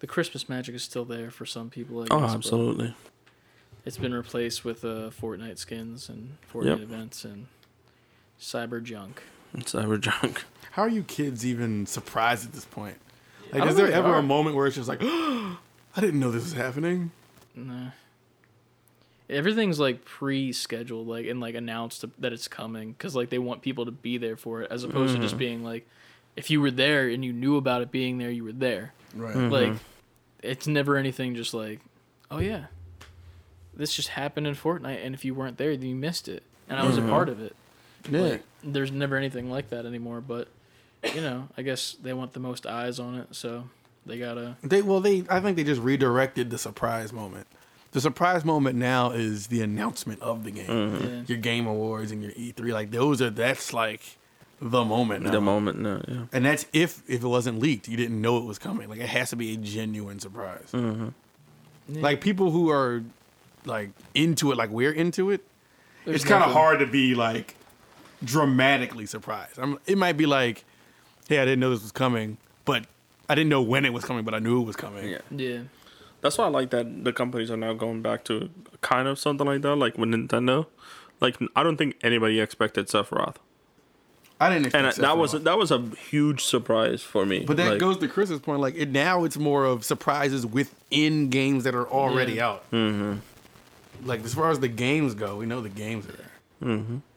the 0.00 0.06
Christmas 0.06 0.48
magic 0.48 0.74
is 0.74 0.82
still 0.82 1.04
there 1.04 1.30
for 1.30 1.46
some 1.46 1.70
people. 1.70 2.00
I 2.00 2.06
guess, 2.06 2.10
oh, 2.12 2.24
absolutely. 2.24 2.94
It's 3.84 3.96
been 3.96 4.12
replaced 4.12 4.64
with 4.64 4.84
uh, 4.84 5.10
Fortnite 5.10 5.58
skins 5.58 6.08
and 6.08 6.36
Fortnite 6.52 6.66
Yep. 6.66 6.80
events 6.80 7.24
and 7.24 7.46
cyber 8.40 8.82
junk. 8.82 9.22
It's 9.54 9.72
cyber 9.72 10.00
junk. 10.00 10.44
How 10.72 10.82
are 10.82 10.88
you 10.88 11.02
kids 11.04 11.46
even 11.46 11.86
surprised 11.86 12.44
at 12.44 12.52
this 12.52 12.64
point? 12.64 12.96
Like, 13.52 13.70
is 13.70 13.76
there 13.76 13.90
ever 13.90 14.08
are. 14.08 14.18
a 14.18 14.22
moment 14.22 14.56
where 14.56 14.66
it's 14.66 14.76
just 14.76 14.88
like, 14.88 14.98
I 15.02 15.56
didn't 16.00 16.20
know 16.20 16.30
this 16.30 16.42
was 16.44 16.52
happening? 16.52 17.12
Nah. 17.54 17.90
everything's 19.30 19.80
like 19.80 20.04
pre-scheduled, 20.04 21.06
like 21.08 21.26
and 21.26 21.40
like 21.40 21.54
announced 21.54 22.04
that 22.18 22.32
it's 22.32 22.46
coming 22.48 22.92
because 22.92 23.16
like 23.16 23.30
they 23.30 23.38
want 23.38 23.62
people 23.62 23.84
to 23.86 23.90
be 23.90 24.18
there 24.18 24.36
for 24.36 24.62
it, 24.62 24.70
as 24.70 24.84
opposed 24.84 25.14
to 25.16 25.20
just 25.22 25.38
being 25.38 25.64
like, 25.64 25.88
if 26.36 26.50
you 26.50 26.60
were 26.60 26.70
there 26.70 27.08
and 27.08 27.24
you 27.24 27.32
knew 27.32 27.56
about 27.56 27.82
it 27.82 27.90
being 27.90 28.18
there, 28.18 28.30
you 28.30 28.44
were 28.44 28.52
there. 28.52 28.92
Right. 29.14 29.34
Mm-hmm. 29.34 29.52
Like, 29.52 29.72
it's 30.42 30.66
never 30.66 30.96
anything 30.96 31.34
just 31.34 31.54
like, 31.54 31.80
oh 32.30 32.38
yeah, 32.38 32.66
this 33.74 33.94
just 33.94 34.08
happened 34.08 34.46
in 34.46 34.54
Fortnite, 34.54 35.04
and 35.04 35.14
if 35.14 35.24
you 35.24 35.34
weren't 35.34 35.56
there, 35.56 35.76
then 35.76 35.88
you 35.88 35.94
missed 35.94 36.28
it, 36.28 36.42
and 36.68 36.78
I 36.78 36.86
was 36.86 36.98
a 36.98 37.00
mm-hmm. 37.00 37.10
part 37.10 37.28
of 37.28 37.40
it. 37.40 37.54
Yeah. 38.10 38.20
Like, 38.20 38.42
there's 38.62 38.92
never 38.92 39.16
anything 39.16 39.50
like 39.50 39.70
that 39.70 39.86
anymore. 39.86 40.20
But 40.20 40.48
you 41.14 41.20
know, 41.20 41.48
I 41.56 41.62
guess 41.62 41.96
they 42.02 42.12
want 42.12 42.32
the 42.32 42.40
most 42.40 42.66
eyes 42.66 42.98
on 42.98 43.14
it, 43.16 43.34
so 43.34 43.64
they 44.04 44.18
gotta. 44.18 44.56
They 44.62 44.82
well, 44.82 45.00
they 45.00 45.24
I 45.30 45.40
think 45.40 45.56
they 45.56 45.64
just 45.64 45.80
redirected 45.80 46.50
the 46.50 46.58
surprise 46.58 47.12
moment. 47.12 47.46
The 47.92 48.00
surprise 48.00 48.44
moment 48.44 48.76
now 48.76 49.12
is 49.12 49.46
the 49.46 49.62
announcement 49.62 50.20
of 50.20 50.44
the 50.44 50.50
game, 50.50 50.66
mm-hmm. 50.66 51.04
Yeah. 51.04 51.22
your 51.26 51.38
game 51.38 51.66
awards 51.66 52.12
and 52.12 52.22
your 52.22 52.32
E3. 52.32 52.72
Like 52.72 52.90
those 52.90 53.22
are 53.22 53.30
that's 53.30 53.72
like 53.72 54.18
the 54.60 54.84
moment 54.84 55.24
now. 55.24 55.30
The 55.30 55.40
moment, 55.40 55.78
no, 55.78 56.02
yeah. 56.06 56.24
and 56.32 56.44
that's 56.44 56.66
if 56.72 57.02
if 57.08 57.22
it 57.22 57.28
wasn't 57.28 57.60
leaked, 57.60 57.88
you 57.88 57.96
didn't 57.96 58.20
know 58.20 58.38
it 58.38 58.44
was 58.44 58.58
coming. 58.58 58.88
Like 58.88 59.00
it 59.00 59.08
has 59.08 59.30
to 59.30 59.36
be 59.36 59.54
a 59.54 59.56
genuine 59.56 60.18
surprise. 60.18 60.68
Mm-hmm. 60.72 61.08
Yeah. 61.88 62.02
Like 62.02 62.20
people 62.20 62.50
who 62.50 62.70
are 62.70 63.02
like 63.64 63.90
into 64.14 64.50
it, 64.52 64.56
like 64.56 64.70
we're 64.70 64.92
into 64.92 65.30
it. 65.30 65.44
There's 66.04 66.22
it's 66.22 66.24
kind 66.24 66.42
of 66.42 66.52
hard 66.52 66.80
to 66.80 66.86
be 66.86 67.14
like 67.14 67.54
dramatically 68.24 69.06
surprised. 69.06 69.58
I'm, 69.58 69.78
it 69.86 69.96
might 69.98 70.16
be 70.16 70.26
like, 70.26 70.64
hey, 71.28 71.38
I 71.38 71.44
didn't 71.44 71.60
know 71.60 71.70
this 71.70 71.82
was 71.82 71.92
coming, 71.92 72.38
but 72.64 72.86
I 73.28 73.34
didn't 73.34 73.50
know 73.50 73.62
when 73.62 73.84
it 73.84 73.92
was 73.92 74.04
coming, 74.04 74.24
but 74.24 74.34
I 74.34 74.38
knew 74.38 74.60
it 74.60 74.64
was 74.64 74.76
coming. 74.76 75.08
Yeah. 75.08 75.18
Yeah. 75.30 75.60
That's 76.20 76.36
why 76.36 76.46
I 76.46 76.48
like 76.48 76.70
that 76.70 77.04
the 77.04 77.12
companies 77.12 77.50
are 77.50 77.56
now 77.56 77.74
going 77.74 78.02
back 78.02 78.24
to 78.24 78.50
kind 78.80 79.06
of 79.06 79.18
something 79.18 79.46
like 79.46 79.62
that, 79.62 79.76
like 79.76 79.96
with 79.96 80.08
Nintendo. 80.08 80.66
Like 81.20 81.36
I 81.54 81.62
don't 81.62 81.76
think 81.76 81.96
anybody 82.02 82.40
expected 82.40 82.88
Sephiroth, 82.88 83.36
I 84.40 84.50
didn't. 84.50 84.66
Expect 84.66 84.96
and 84.98 85.04
that 85.04 85.18
was 85.18 85.32
Sephiroth. 85.34 85.44
that 85.44 85.58
was 85.58 85.70
a 85.72 85.80
huge 86.10 86.44
surprise 86.44 87.02
for 87.02 87.26
me. 87.26 87.44
But 87.44 87.56
that 87.56 87.70
Like, 87.72 87.78
goes 87.80 87.96
to 87.98 88.06
Chris's 88.08 88.38
point. 88.40 88.60
Like 88.60 88.76
it, 88.76 88.88
now, 88.90 89.24
it's 89.24 89.36
more 89.36 89.64
of 89.64 89.84
surprises 89.84 90.46
within 90.46 91.28
games 91.28 91.64
that 91.64 91.74
are 91.74 91.88
already 91.88 92.34
Yeah. 92.34 92.46
out. 92.48 92.70
Mm-hmm. 92.70 93.14
Like 94.06 94.24
as 94.24 94.34
far 94.34 94.50
as 94.50 94.60
the 94.60 94.68
games 94.68 95.14
go, 95.14 95.36
we 95.36 95.46
know 95.46 95.60
the 95.60 95.68
games 95.68 96.06
are 96.06 96.12
there. 96.12 96.24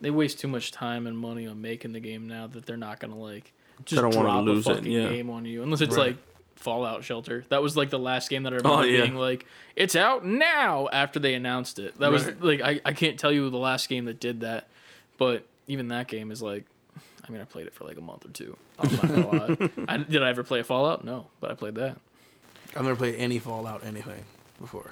They 0.02 0.12
waste 0.12 0.40
too 0.40 0.48
much 0.48 0.72
time 0.72 1.06
and 1.08 1.18
money 1.18 1.48
on 1.48 1.62
making 1.62 1.94
the 1.94 2.00
game 2.00 2.28
now 2.28 2.48
that 2.48 2.66
they're 2.66 2.78
not 2.78 3.00
gonna 3.00 3.18
like 3.18 3.52
just 3.86 4.02
don't 4.02 4.16
wanna 4.16 4.28
drop 4.30 4.46
lose 4.46 4.68
a 4.68 4.72
it, 4.72 4.76
fucking 4.76 4.92
yeah. 4.92 5.10
game 5.10 5.30
on 5.32 5.46
you 5.46 5.64
unless 5.64 5.82
it's 5.82 5.96
Right. 5.98 6.08
like 6.10 6.18
Fallout 6.56 7.04
Shelter. 7.04 7.44
That 7.50 7.64
was 7.64 7.76
like 7.76 7.90
the 7.90 7.98
last 8.00 8.30
game 8.30 8.44
that 8.44 8.54
I 8.54 8.58
remember 8.58 8.80
Oh, 8.80 8.84
yeah. 8.84 9.02
being 9.02 9.16
like, 9.16 9.46
it's 9.76 9.96
out 9.96 10.24
now 10.26 10.88
after 10.94 11.20
they 11.20 11.34
announced 11.34 11.80
it. 11.80 11.98
That 12.00 12.12
was 12.12 12.28
like 12.40 12.62
I, 12.62 12.80
I 12.86 12.94
can't 12.94 13.18
tell 13.20 13.32
you 13.32 13.50
the 13.50 13.58
last 13.58 13.90
game 13.90 14.06
that 14.06 14.20
did 14.20 14.42
that, 14.42 14.68
but 15.18 15.46
even 15.68 15.88
that 15.90 16.08
game 16.08 16.32
is 16.32 16.42
like. 16.42 16.66
I 17.28 17.32
mean, 17.32 17.42
I 17.42 17.46
played 17.46 17.68
it 17.68 17.74
for 17.74 17.84
like 17.86 17.98
a 17.98 18.02
month 18.02 18.26
or 18.26 18.30
two. 18.30 18.58
I'm 18.80 18.92
not 18.96 19.02
gonna 19.08 19.28
lie. 19.28 19.70
I, 19.88 19.98
did 19.98 20.24
I 20.24 20.30
ever 20.30 20.44
play 20.44 20.60
a 20.60 20.64
Fallout? 20.64 21.04
No, 21.06 21.28
but 21.40 21.52
I 21.52 21.54
played 21.54 21.76
that. 21.76 21.98
I've 22.76 22.84
never 22.84 22.96
played 22.96 23.16
any 23.16 23.38
Fallout 23.40 23.86
anything 23.86 24.24
before. 24.60 24.92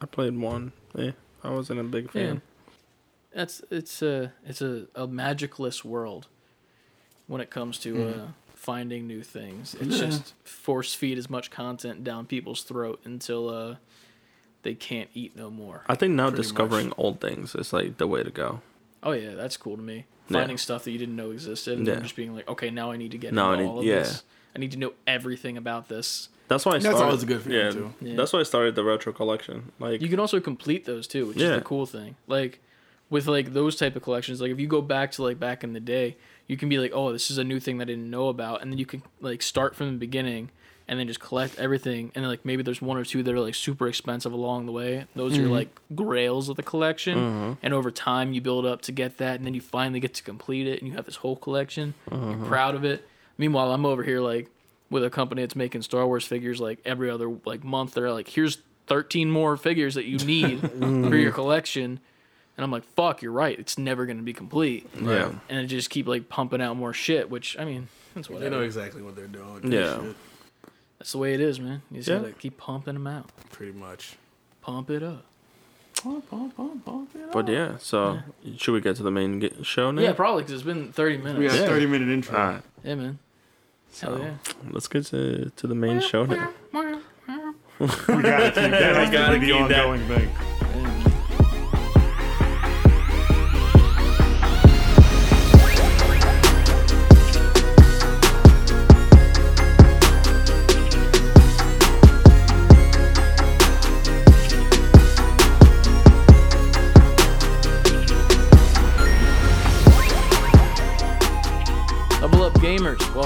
I 0.00 0.06
played 0.06 0.36
one. 0.38 0.72
Yeah, 0.94 1.12
I 1.44 1.50
wasn't 1.50 1.80
a 1.80 1.84
big 1.84 2.04
Yeah. 2.06 2.10
fan. 2.10 2.42
That's 3.34 3.62
it's 3.70 4.02
a 4.02 4.32
it's 4.44 4.60
a, 4.62 4.86
a 4.94 5.06
magicless 5.06 5.84
world 5.84 6.26
when 7.26 7.40
it 7.40 7.48
comes 7.50 7.78
to 7.80 8.02
uh, 8.02 8.26
finding 8.54 9.06
new 9.06 9.22
things. 9.22 9.76
It's 9.80 9.98
just 9.98 10.34
force 10.44 10.94
feed 10.94 11.16
as 11.18 11.30
much 11.30 11.50
content 11.50 12.02
down 12.02 12.26
people's 12.26 12.62
throat 12.62 13.00
until 13.04 13.48
uh, 13.48 13.76
they 14.62 14.74
can't 14.74 15.08
eat 15.14 15.36
no 15.36 15.48
more. 15.50 15.84
I 15.88 15.94
think 15.94 16.14
now 16.14 16.28
Pretty 16.30 16.42
discovering 16.42 16.92
old 16.96 17.20
things 17.20 17.54
is 17.54 17.72
like 17.72 17.98
the 17.98 18.06
way 18.08 18.22
to 18.24 18.30
go. 18.30 18.62
Oh 19.02 19.12
yeah, 19.12 19.34
that's 19.34 19.56
cool 19.56 19.76
to 19.76 19.82
me. 19.82 20.04
Yeah. 20.28 20.38
Finding 20.40 20.58
stuff 20.58 20.84
that 20.84 20.90
you 20.92 20.98
didn't 20.98 21.16
know 21.16 21.30
existed 21.30 21.78
and 21.78 21.86
Yeah. 21.86 21.94
then 21.94 22.02
just 22.04 22.16
being 22.16 22.34
like, 22.34 22.48
okay, 22.48 22.70
now 22.70 22.90
I 22.92 22.96
need 22.96 23.10
to 23.12 23.18
get 23.18 23.32
Now 23.32 23.50
I 23.50 23.54
into 23.54 23.64
need- 23.64 23.70
all 23.70 23.78
of 23.80 23.84
yeah. 23.84 23.98
this. 24.00 24.22
I 24.54 24.58
need 24.58 24.72
to 24.72 24.78
know 24.78 24.92
everything 25.06 25.56
about 25.56 25.88
this. 25.88 26.28
That's 26.48 26.66
why 26.66 26.72
I 26.72 26.74
That's 26.74 26.86
started. 26.86 27.04
always 27.04 27.22
a 27.22 27.26
good 27.26 27.42
feeling, 27.42 27.58
yeah, 27.60 27.70
too. 27.70 27.94
Yeah. 28.00 28.16
That's 28.16 28.32
why 28.32 28.40
I 28.40 28.42
started 28.42 28.74
the 28.74 28.82
retro 28.84 29.12
collection. 29.12 29.70
Like 29.78 30.02
You 30.02 30.08
can 30.08 30.18
also 30.20 30.40
complete 30.40 30.84
those 30.84 31.06
too, 31.06 31.26
which 31.26 31.36
is 31.36 31.42
Yeah. 31.44 31.56
the 31.56 31.60
cool 31.62 31.86
thing. 31.86 32.16
Like 32.26 32.60
with 33.08 33.26
like 33.26 33.52
those 33.54 33.76
type 33.76 33.96
of 33.96 34.02
collections, 34.02 34.40
like 34.40 34.50
if 34.50 34.58
you 34.60 34.66
go 34.66 34.82
back 34.82 35.12
to 35.12 35.22
like 35.22 35.38
back 35.40 35.62
in 35.64 35.72
the 35.72 35.80
day, 35.80 36.16
you 36.46 36.56
can 36.56 36.68
be 36.68 36.78
like, 36.78 36.90
oh, 36.94 37.12
this 37.12 37.30
is 37.30 37.38
a 37.38 37.44
new 37.44 37.60
thing 37.60 37.78
that 37.78 37.84
I 37.84 37.92
didn't 37.92 38.10
know 38.10 38.28
about, 38.28 38.60
and 38.62 38.70
then 38.72 38.78
you 38.78 38.86
can 38.86 39.02
like 39.20 39.42
start 39.42 39.74
from 39.76 39.92
the 39.92 39.98
beginning 39.98 40.50
and 40.90 40.98
then 40.98 41.06
just 41.06 41.20
collect 41.20 41.56
everything, 41.56 42.10
and 42.16 42.24
then 42.24 42.28
like 42.28 42.44
maybe 42.44 42.64
there's 42.64 42.82
one 42.82 42.96
or 42.98 43.04
two 43.04 43.22
that 43.22 43.32
are 43.32 43.38
like 43.38 43.54
super 43.54 43.86
expensive 43.86 44.32
along 44.32 44.66
the 44.66 44.72
way. 44.72 45.06
Those 45.14 45.38
are 45.38 45.42
mm-hmm. 45.42 45.52
like 45.52 45.80
grails 45.94 46.48
of 46.48 46.56
the 46.56 46.64
collection, 46.64 47.16
mm-hmm. 47.16 47.52
and 47.62 47.72
over 47.72 47.92
time 47.92 48.32
you 48.32 48.40
build 48.40 48.66
up 48.66 48.82
to 48.82 48.92
get 48.92 49.18
that, 49.18 49.36
and 49.36 49.46
then 49.46 49.54
you 49.54 49.60
finally 49.60 50.00
get 50.00 50.14
to 50.14 50.22
complete 50.24 50.66
it, 50.66 50.80
and 50.80 50.88
you 50.88 50.96
have 50.96 51.06
this 51.06 51.14
whole 51.14 51.36
collection. 51.36 51.94
You're 52.10 52.18
mm-hmm. 52.18 52.46
proud 52.46 52.74
of 52.74 52.84
it. 52.84 53.06
Meanwhile, 53.38 53.72
I'm 53.72 53.86
over 53.86 54.02
here 54.02 54.20
like 54.20 54.50
with 54.90 55.04
a 55.04 55.10
company 55.10 55.42
that's 55.42 55.54
making 55.54 55.82
Star 55.82 56.04
Wars 56.04 56.26
figures 56.26 56.60
like 56.60 56.80
every 56.84 57.08
other 57.08 57.30
like 57.44 57.62
month. 57.62 57.94
They're 57.94 58.12
like, 58.12 58.26
here's 58.26 58.58
13 58.88 59.30
more 59.30 59.56
figures 59.56 59.94
that 59.94 60.06
you 60.06 60.18
need 60.26 60.60
for 60.60 61.14
your 61.14 61.30
collection. 61.30 62.00
And 62.56 62.64
I'm 62.64 62.72
like, 62.72 62.84
fuck, 62.96 63.22
you're 63.22 63.30
right. 63.30 63.56
It's 63.56 63.78
never 63.78 64.06
going 64.06 64.18
to 64.18 64.24
be 64.24 64.32
complete. 64.32 64.90
yeah, 65.00 65.32
And 65.48 65.60
it 65.60 65.66
just 65.66 65.88
keep 65.88 66.08
like 66.08 66.28
pumping 66.28 66.60
out 66.60 66.76
more 66.76 66.92
shit, 66.92 67.30
which 67.30 67.56
I 67.56 67.64
mean, 67.64 67.86
that's 68.16 68.26
They 68.26 68.50
know 68.50 68.62
exactly 68.62 69.02
what 69.02 69.14
they're 69.14 69.28
doing. 69.28 69.70
Yeah. 69.70 70.00
Shit, 70.00 70.16
That's 71.00 71.10
the 71.12 71.18
way 71.18 71.34
it 71.34 71.40
is, 71.40 71.58
man. 71.58 71.82
You 71.90 71.96
just 71.96 72.08
Yeah. 72.10 72.18
gotta 72.18 72.32
keep 72.32 72.56
pumping 72.58 72.94
them 72.94 73.06
out. 73.08 73.30
pretty 73.50 73.72
much. 73.72 74.16
Pump 74.62 74.90
it 74.90 75.02
up. 75.02 75.24
but 77.32 77.48
yeah. 77.48 77.76
So 77.78 78.20
should 78.58 78.72
we 78.72 78.80
get 78.80 78.96
to 78.96 79.02
the 79.02 79.10
main 79.10 79.40
ge- 79.40 79.66
show 79.66 79.90
now? 79.90 80.02
Yeah, 80.02 80.12
probably 80.12 80.42
because 80.42 80.54
it's 80.54 80.62
been 80.62 80.92
30 80.92 81.16
minutes. 81.18 81.38
We 81.38 81.46
got 81.48 81.56
Yeah. 81.56 81.62
a 81.62 81.66
thirty 81.66 81.86
minute 81.86 82.08
intro. 82.08 82.38
All 82.38 82.44
right. 82.52 82.62
Yeah, 82.84 82.94
man. 82.94 83.18
Hell 84.00 84.16
So 84.16 84.22
yeah. 84.22 84.34
let's 84.70 84.86
get 84.88 85.06
to 85.06 85.50
to 85.56 85.66
the 85.66 85.74
main 85.74 86.00
show 86.00 86.24
now. 86.24 86.50
We 86.72 86.78
gotta 86.78 87.02
keep 87.78 88.22
that. 88.22 88.54
That's 88.54 89.10
gotta 89.10 89.38
the 89.38 89.46
keep 89.46 89.68
that. 89.68 89.84
ongoing 89.86 90.06
thing. 90.06 90.30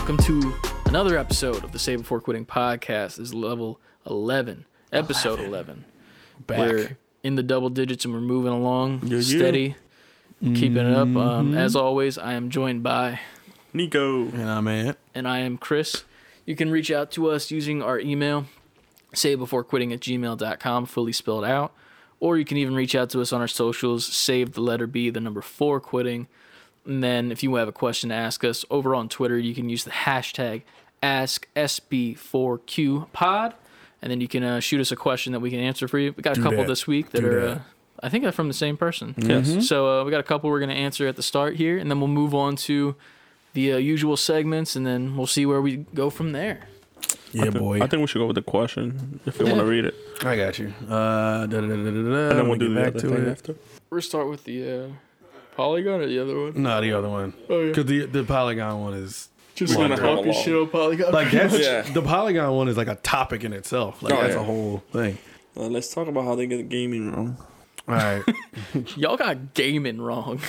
Welcome 0.07 0.19
to 0.19 0.53
another 0.85 1.17
episode 1.17 1.65
of 1.65 1.73
the 1.73 1.79
Save 1.79 2.01
Before 2.01 2.21
Quitting 2.21 2.45
podcast. 2.45 3.17
This 3.17 3.21
is 3.21 3.33
level 3.35 3.81
11, 4.05 4.67
episode 4.93 5.41
11. 5.41 5.87
Back. 6.47 6.59
We're 6.59 6.99
in 7.23 7.37
the 7.37 7.43
double 7.43 7.71
digits 7.71 8.05
and 8.05 8.13
we're 8.13 8.21
moving 8.21 8.53
along 8.53 9.01
Yeah, 9.05 9.17
yeah. 9.17 9.39
steady, 9.39 9.77
keeping 10.43 10.77
it 10.77 10.95
up. 10.95 11.09
Um, 11.17 11.57
as 11.57 11.75
always, 11.75 12.19
I 12.19 12.35
am 12.35 12.51
joined 12.51 12.83
by, 12.83 13.21
Nico. 13.73 14.25
And 14.27 14.51
I'm 14.51 14.69
at. 14.69 14.99
and 15.15 15.27
I 15.27 15.39
am 15.39 15.57
Chris. 15.57 16.05
You 16.45 16.55
can 16.55 16.71
reach 16.71 16.91
out 16.91 17.11
to 17.13 17.31
us 17.31 17.51
using 17.51 17.81
our 17.81 17.99
email, 17.99 18.45
save 19.15 19.39
before 19.39 19.65
quitting 19.65 19.91
at 19.91 20.01
gmail.com, 20.01 20.85
fully 20.85 21.13
spelled 21.15 21.47
out. 21.47 21.73
Or 22.21 22.37
you 22.37 22.45
can 22.45 22.59
even 22.59 22.75
reach 22.75 22.95
out 22.95 23.09
to 23.11 23.23
us 23.23 23.33
on 23.33 23.41
our 23.41 23.49
socials, 23.49 24.05
save 24.05 24.53
the 24.53 24.61
letter 24.61 24.87
B, 24.87 25.09
the 25.09 25.21
number 25.21 25.41
four 25.41 25.81
quitting. 25.81 26.29
And 26.87 27.03
then 27.03 27.33
if 27.33 27.43
you 27.43 27.55
have 27.57 27.69
a 27.69 27.73
question 27.73 28.11
to 28.11 28.15
ask 28.15 28.45
us 28.45 28.65
over 28.71 28.95
on 28.95 29.09
Twitter, 29.09 29.39
you 29.39 29.55
can 29.55 29.69
use 29.69 29.85
the 29.85 29.91
hashtag 29.91 30.63
AskSB4QPod. 31.03 33.55
And 34.03 34.11
then 34.11 34.21
you 34.21 34.29
can 34.29 34.43
uh, 34.43 34.61
shoot 34.61 34.81
us 34.81 34.93
a 34.93 34.97
question 34.97 35.33
that 35.33 35.41
we 35.41 35.51
can 35.51 35.61
answer 35.61 35.89
for 35.89 35.99
you. 35.99 36.13
We 36.17 36.23
got 36.23 36.33
a 36.33 36.37
Do 36.37 36.43
couple 36.43 36.59
that. 36.59 36.67
this 36.67 36.87
week 36.87 37.11
that 37.11 37.23
Do 37.23 37.27
are, 37.29 37.41
that. 37.41 37.57
Uh, 37.57 37.61
I 38.03 38.09
think 38.11 38.23
they're 38.23 38.33
from 38.33 38.49
the 38.49 38.55
same 38.55 38.77
person. 38.77 39.15
Yes. 39.17 39.67
So 39.67 40.01
uh, 40.01 40.05
we 40.05 40.11
got 40.11 40.21
a 40.21 40.25
couple 40.25 40.51
we're 40.51 40.59
going 40.59 40.69
to 40.69 40.77
answer 40.77 41.09
at 41.09 41.17
the 41.17 41.23
start 41.23 41.57
here. 41.57 41.79
And 41.79 41.91
then 41.91 42.01
we'll 42.01 42.09
move 42.09 42.35
on 42.35 42.57
to 42.57 42.97
the 43.55 43.73
uh, 43.73 43.77
usual 43.79 44.19
segments. 44.19 44.77
And 44.77 44.87
then 44.87 45.17
we'll 45.17 45.27
see 45.27 45.47
where 45.47 45.63
we 45.63 45.87
go 45.95 46.11
from 46.11 46.33
there. 46.33 46.69
Yeah, 47.33 47.49
boy. 47.51 47.81
I 47.81 47.87
think 47.89 48.01
we 48.01 48.07
should 48.07 48.19
go 48.21 48.27
with 48.27 48.37
the 48.37 48.43
question 48.43 49.21
if 49.27 49.39
you 49.41 49.47
want 49.47 49.59
to 49.59 49.65
read 49.65 49.85
it, 49.87 49.95
I 50.23 50.37
got 50.37 50.59
you. 50.59 50.73
Uh, 50.89 51.47
da, 51.47 51.61
da, 51.61 51.67
da, 51.67 51.69
da, 51.69 51.77
da, 51.77 51.89
and 51.91 52.39
then 52.39 52.49
we'll 52.49 52.59
do 52.59 52.73
the 52.73 52.87
other 52.87 53.01
thing 53.01 53.27
after. 53.29 53.57
We'll 53.91 54.01
start 54.03 54.29
with 54.29 54.45
the 54.45 54.85
uh, 54.85 54.89
Polygon 55.57 56.01
or 56.01 56.07
the 56.07 56.19
other 56.21 56.39
one? 56.41 56.63
No, 56.63 56.81
the 56.81 56.93
other 56.93 57.09
one. 57.09 57.35
Oh, 57.49 57.61
yeah. 57.61 57.69
Because 57.69 57.87
the 57.87 58.07
the 58.07 58.25
Polygon 58.25 58.81
one 58.81 58.95
is 58.95 59.29
Just 59.55 59.77
We're 59.77 59.89
gonna 59.89 59.97
talk 60.01 60.17
have 60.19 60.25
your 60.27 60.35
shit 60.35 60.55
on 60.55 60.69
Polygon. 60.69 61.13
like 61.13 61.31
that's 61.31 61.59
Yeah. 61.59 61.83
the 61.83 62.03
Polygon 62.03 62.53
one 62.55 62.69
is 62.69 62.77
like 62.77 62.89
a 62.89 62.97
topic 62.97 63.45
in 63.45 63.53
itself. 63.53 64.03
Like 64.03 64.13
Oh, 64.15 64.21
that's 64.23 64.35
yeah. 64.35 64.41
a 64.41 64.45
whole 64.45 64.83
thing. 64.93 65.19
Uh, 65.57 65.67
let's 65.69 65.93
talk 65.95 66.09
about 66.09 66.25
how 66.25 66.35
they 66.35 66.47
get 66.47 66.69
gaming 66.69 67.13
wrong. 67.13 67.37
All 67.87 67.95
right, 67.95 68.23
Y'all 68.97 69.17
got 69.19 69.53
gaming 69.55 70.01
wrong. 70.01 70.41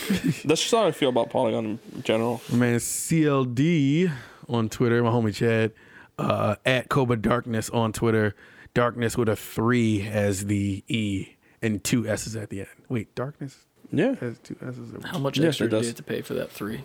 That's 0.46 0.62
just 0.62 0.72
how 0.72 0.88
I 0.88 0.92
feel 0.92 1.10
about 1.10 1.30
Polygon 1.30 1.80
in 1.94 2.04
general. 2.04 2.42
man. 2.52 2.80
CLD 2.80 4.12
on 4.48 4.70
Twitter. 4.70 5.04
My 5.04 5.10
homie 5.10 5.36
Chad 5.36 5.74
uh, 6.18 6.56
at 6.66 6.90
Cobra 6.90 7.18
Darkness 7.18 7.70
on 7.70 7.92
Twitter. 7.94 8.36
Darkness 8.74 9.18
with 9.18 9.30
a 9.30 9.36
three 9.36 10.08
as 10.08 10.46
the 10.46 10.84
E 10.88 11.36
and 11.62 11.84
two 11.84 12.08
S's 12.08 12.36
at 12.36 12.50
the 12.50 12.60
end. 12.62 12.70
Wait, 12.90 13.14
darkness 13.16 13.66
Yeah, 13.98 14.16
has 14.16 14.38
two 14.40 14.56
S's. 14.62 14.94
or- 14.94 15.08
How 15.08 15.18
much 15.20 15.38
Yes, 15.38 15.48
extra 15.50 15.68
it 15.68 15.70
did 15.70 15.82
you 15.82 15.88
have 15.88 15.96
to 15.96 16.04
pay 16.04 16.22
for 16.22 16.34
that 16.36 16.52
three? 16.52 16.82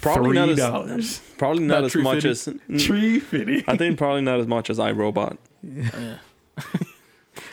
probably 0.00 0.32
not 0.34 0.44
Three 0.44 0.52
as 0.52 0.58
dollars. 0.58 1.20
probably 1.38 1.64
not, 1.64 1.74
Not 1.80 1.84
as 1.84 1.96
much 1.96 2.22
Fitty. 2.22 2.28
as 2.28 2.84
Tree 2.84 3.18
fitty. 3.18 3.62
Mm. 3.62 3.68
I 3.68 3.76
think 3.76 3.98
probably 3.98 4.20
not 4.22 4.38
as 4.40 4.46
much 4.46 4.70
as 4.70 4.78
iRobot. 4.78 5.36
Oh, 5.36 5.38
yeah. 5.64 6.18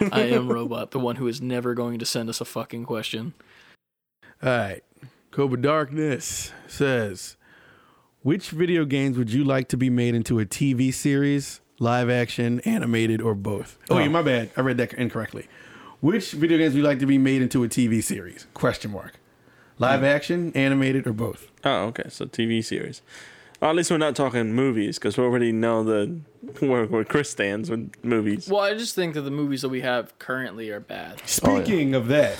I 0.11 0.21
am 0.21 0.47
robot, 0.51 0.91
the 0.91 0.99
one 0.99 1.15
who 1.17 1.27
is 1.27 1.41
never 1.41 1.73
going 1.73 1.99
to 1.99 2.05
send 2.05 2.29
us 2.29 2.39
a 2.41 2.45
fucking 2.45 2.85
question. 2.85 3.33
All 4.43 4.49
right. 4.49 4.83
Cobra 5.31 5.59
Darkness 5.61 6.51
says, 6.67 7.35
which 8.21 8.49
video 8.49 8.85
games 8.85 9.17
would 9.17 9.31
you 9.31 9.43
like 9.43 9.67
to 9.69 9.77
be 9.77 9.89
made 9.89 10.15
into 10.15 10.39
a 10.39 10.45
TV 10.45 10.93
series, 10.93 11.61
live 11.79 12.09
action, 12.09 12.59
animated, 12.61 13.21
or 13.21 13.35
both? 13.35 13.77
Oh, 13.89 13.95
Oh. 13.95 13.99
yeah, 13.99 14.07
my 14.07 14.21
bad. 14.21 14.51
I 14.57 14.61
read 14.61 14.77
that 14.77 14.93
incorrectly. 14.93 15.47
Which 16.01 16.31
video 16.31 16.57
games 16.57 16.73
would 16.73 16.79
you 16.79 16.83
like 16.85 16.99
to 16.99 17.05
be 17.05 17.17
made 17.17 17.41
into 17.41 17.63
a 17.63 17.67
TV 17.67 18.01
series? 18.01 18.47
Question 18.53 18.91
mark. 18.91 19.19
Live 19.79 20.03
action, 20.03 20.51
animated, 20.55 21.07
or 21.07 21.13
both? 21.13 21.51
Oh, 21.63 21.85
okay. 21.87 22.03
So 22.09 22.25
TV 22.25 22.63
series. 22.63 23.01
Well, 23.59 23.71
at 23.71 23.75
least 23.75 23.91
we're 23.91 23.97
not 23.97 24.15
talking 24.15 24.53
movies 24.53 24.97
because 24.97 25.17
we 25.17 25.23
already 25.23 25.51
know 25.51 25.83
the 25.83 26.19
where, 26.65 26.85
where 26.85 27.03
Chris 27.03 27.29
stands 27.29 27.69
with 27.69 27.91
movies. 28.03 28.47
Well, 28.49 28.61
I 28.61 28.73
just 28.73 28.95
think 28.95 29.13
that 29.15 29.21
the 29.21 29.31
movies 29.31 29.61
that 29.61 29.69
we 29.69 29.81
have 29.81 30.17
currently 30.19 30.69
are 30.69 30.79
bad. 30.79 31.21
Speaking 31.27 31.93
of 31.95 32.07
that, 32.07 32.37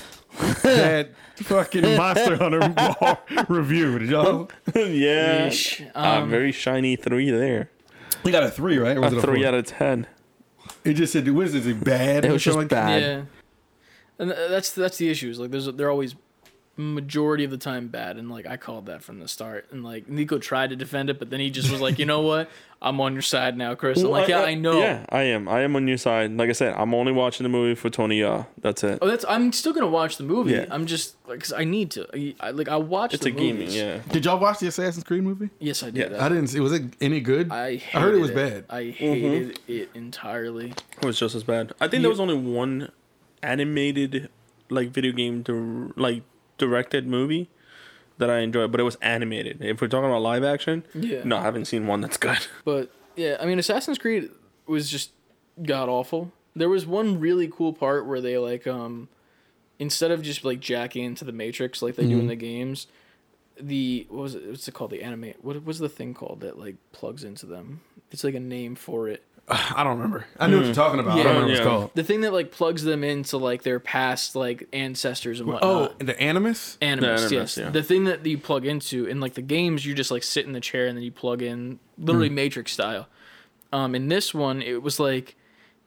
that 0.63 1.10
fucking 1.36 1.98
Monster 1.98 2.38
Hunter 2.38 3.17
review. 3.50 4.00
Did 4.00 4.10
y'all? 4.10 4.50
yeah, 4.74 5.48
Yeesh. 5.50 5.86
a 5.93 6.00
Um, 6.22 6.30
very 6.30 6.54
shiny 6.54 6.95
three 6.95 7.30
there. 7.30 7.69
We 8.24 8.32
got 8.32 8.43
a 8.43 8.52
three, 8.52 8.78
right? 8.78 8.95
Or 8.95 9.02
was 9.02 9.12
A 9.13 9.17
it 9.17 9.19
a 9.19 9.28
three 9.28 9.39
four? 9.41 9.48
out 9.50 9.54
of 9.54 9.65
ten. 9.65 10.08
It 10.86 10.93
just 10.93 11.12
said, 11.12 11.30
"What 11.30 11.48
is 11.48 11.56
it? 11.56 11.60
Is 11.60 11.67
it 11.67 11.84
bad?" 11.84 12.24
It 12.26 12.30
or 12.30 12.34
was 12.34 12.43
just 12.43 12.54
something 12.56 12.78
like 12.78 12.86
bad. 12.86 13.02
Yeah, 13.02 13.22
and 14.19 14.32
that's 14.32 14.71
that's 14.71 14.97
the 14.97 15.10
issues. 15.10 15.39
Like, 15.39 15.51
there's 15.51 15.65
they're 15.65 15.89
always 15.89 16.15
majority 16.79 17.43
of 17.43 17.51
the 17.51 17.58
time 17.58 17.89
bad, 17.89 18.17
and 18.17 18.32
like 18.32 18.47
I 18.47 18.58
called 18.58 18.86
that 18.86 19.03
from 19.03 19.19
the 19.19 19.27
start. 19.27 19.67
And 19.71 19.84
like 19.84 20.08
Nico 20.08 20.39
tried 20.39 20.69
to 20.69 20.75
defend 20.75 21.10
it, 21.10 21.19
but 21.19 21.29
then 21.29 21.39
he 21.39 21.49
just 21.49 21.69
was 21.69 21.82
like, 21.82 21.99
you 21.99 22.05
know 22.05 22.21
what? 22.21 22.49
I'm 22.82 23.01
on 23.01 23.12
your 23.12 23.21
side 23.21 23.58
now, 23.58 23.75
Chris. 23.75 24.01
I'm 24.01 24.10
like, 24.10 24.29
yeah, 24.29 24.41
I 24.41 24.53
know. 24.53 24.79
Yeah, 24.79 25.05
I 25.10 25.23
am. 25.23 25.49
I 25.49 25.62
am 25.62 25.75
on 25.75 25.88
your 25.88 25.97
side. 25.97 26.32
Like 26.32 26.47
I 26.49 26.53
said, 26.53 26.73
I'm 26.77 26.93
only 26.93 27.12
watching 27.12 27.43
the 27.43 27.49
movie 27.49 27.75
for 27.75 27.89
Tony 27.89 28.21
Jaa. 28.21 28.47
That's 28.62 28.84
it. 28.86 28.99
Oh, 29.01 29.08
that's. 29.08 29.25
I'm 29.27 29.51
still 29.51 29.73
gonna 29.73 29.88
watch 29.88 30.15
the 30.15 30.23
movie. 30.23 30.53
Yeah. 30.53 30.65
I'm 30.71 30.86
just 30.86 31.15
like, 31.27 31.41
'cause 31.41 31.51
I 31.51 31.65
need 31.65 31.91
to. 31.91 32.08
I, 32.13 32.36
I 32.39 32.51
like 32.51 32.69
I 32.69 32.77
watch 32.77 33.13
It's 33.13 33.23
the 33.23 33.29
a 33.29 33.34
gaming. 33.34 33.69
Yeah. 33.69 33.99
Did 34.10 34.23
y'all 34.23 34.39
watch 34.39 34.60
the 34.60 34.67
Assassin's 34.67 35.03
Creed 35.03 35.23
movie? 35.23 35.49
Yes, 35.60 35.84
I 35.84 35.89
did. 35.89 36.12
Yeah, 36.12 36.25
I 36.25 36.29
didn't 36.29 36.47
see. 36.47 36.62
Was 36.62 36.71
it 36.71 36.84
any 37.01 37.19
good? 37.19 37.51
I, 37.51 37.82
I 37.93 37.99
heard 37.99 38.15
it 38.15 38.21
was 38.21 38.29
hated 38.29 38.67
bad. 38.67 38.75
I 38.75 38.84
mm-hmm. 38.84 38.91
hated 38.93 39.60
it 39.67 39.89
entirely. 39.93 40.73
It 41.01 41.05
was 41.05 41.19
just 41.19 41.36
as 41.36 41.43
bad. 41.43 41.73
I 41.82 41.89
think 41.89 41.95
You- 41.95 42.01
there 42.03 42.10
was 42.10 42.21
only 42.21 42.38
one 42.38 42.89
animated, 43.43 44.30
like 44.69 44.89
video 44.89 45.12
game, 45.12 45.41
dir- 45.41 45.91
like 45.95 46.23
directed 46.58 47.08
movie 47.08 47.49
that 48.17 48.30
I 48.30 48.39
enjoyed, 48.39 48.71
but 48.71 48.80
it 48.82 48.84
was 48.84 48.97
animated. 49.02 49.62
If 49.63 49.82
we're 49.82 49.88
talking 49.88 50.10
about 50.10 50.21
live 50.21 50.43
action, 50.43 50.86
Yeah. 50.93 51.23
no, 51.23 51.38
I 51.38 51.41
haven't 51.41 51.65
seen 51.65 51.88
one 51.88 52.02
that's 52.02 52.17
good. 52.17 52.38
But 52.65 52.91
yeah, 53.15 53.38
I 53.39 53.45
mean, 53.45 53.60
Assassin's 53.60 53.97
Creed 53.97 54.30
was 54.67 54.89
just 54.89 55.12
god 55.63 55.89
awful. 55.89 56.32
There 56.56 56.69
was 56.69 56.86
one 56.86 57.19
really 57.19 57.47
cool 57.47 57.73
part 57.73 58.06
where 58.06 58.19
they 58.21 58.38
like 58.38 58.67
um 58.67 59.08
instead 59.78 60.12
of 60.12 60.21
just 60.21 60.43
like 60.43 60.60
jacking 60.60 61.06
into 61.06 61.23
the 61.23 61.32
Matrix 61.32 61.82
like 61.82 61.95
they 61.95 62.06
do 62.08 62.19
in 62.19 62.28
the 62.28 62.36
games, 62.36 62.88
the 63.60 64.06
what 64.10 64.21
was 64.23 64.36
it? 64.36 64.47
What's 64.47 64.67
it 64.67 64.73
called? 64.73 64.91
The 64.91 65.02
anime. 65.04 65.34
What 65.41 65.63
was 65.63 65.80
the 65.80 65.89
thing 65.89 66.13
called 66.13 66.41
that 66.41 66.58
like 66.60 66.75
plugs 66.91 67.23
into 67.23 67.45
them? 67.45 67.82
It's 68.12 68.23
like 68.23 68.36
a 68.36 68.39
name 68.39 68.75
for 68.75 69.08
it. 69.08 69.23
I 69.75 69.83
don't 69.83 69.97
remember. 69.97 70.25
I 70.39 70.47
knew 70.47 70.57
what 70.57 70.65
you're 70.65 70.73
mm. 70.73 70.75
talking 70.75 70.99
about. 70.99 71.13
I 71.13 71.17
Yeah. 71.17 71.23
don't 71.23 71.33
remember 71.33 71.47
what 71.47 71.51
it's 71.51 71.59
Yeah. 71.59 71.65
called. 71.65 71.91
The 71.95 72.03
thing 72.03 72.21
that 72.21 72.33
like 72.33 72.51
plugs 72.51 72.83
them 72.83 73.03
into 73.03 73.38
like 73.38 73.63
their 73.63 73.79
past 73.79 74.35
like 74.35 74.67
ancestors 74.73 75.39
and 75.39 75.49
whatnot. 75.49 75.63
Oh, 75.63 75.79
whatnot. 75.81 76.05
the 76.05 76.21
Animus. 76.21 76.77
Animus, 76.81 77.21
Animus, 77.21 77.31
yes. 77.31 77.57
yeah. 77.57 77.69
The 77.71 77.83
thing 77.83 78.03
that 78.05 78.25
you 78.25 78.38
plug 78.38 78.65
into 78.65 79.05
in 79.05 79.19
like 79.19 79.33
the 79.33 79.41
games, 79.41 79.85
you 79.85 79.95
just 79.95 80.12
like 80.12 80.23
sit 80.23 80.45
in 80.45 80.51
the 80.51 80.59
chair 80.59 80.85
and 80.85 80.95
then 80.95 81.03
you 81.03 81.12
plug 81.12 81.41
in, 81.41 81.79
literally 81.97 82.29
hmm. 82.29 82.35
Matrix 82.35 82.71
style. 82.71 83.07
Um, 83.73 83.95
in 83.95 84.07
this 84.07 84.33
one, 84.33 84.62
it 84.62 84.83
was 84.83 84.99
like 84.99 85.35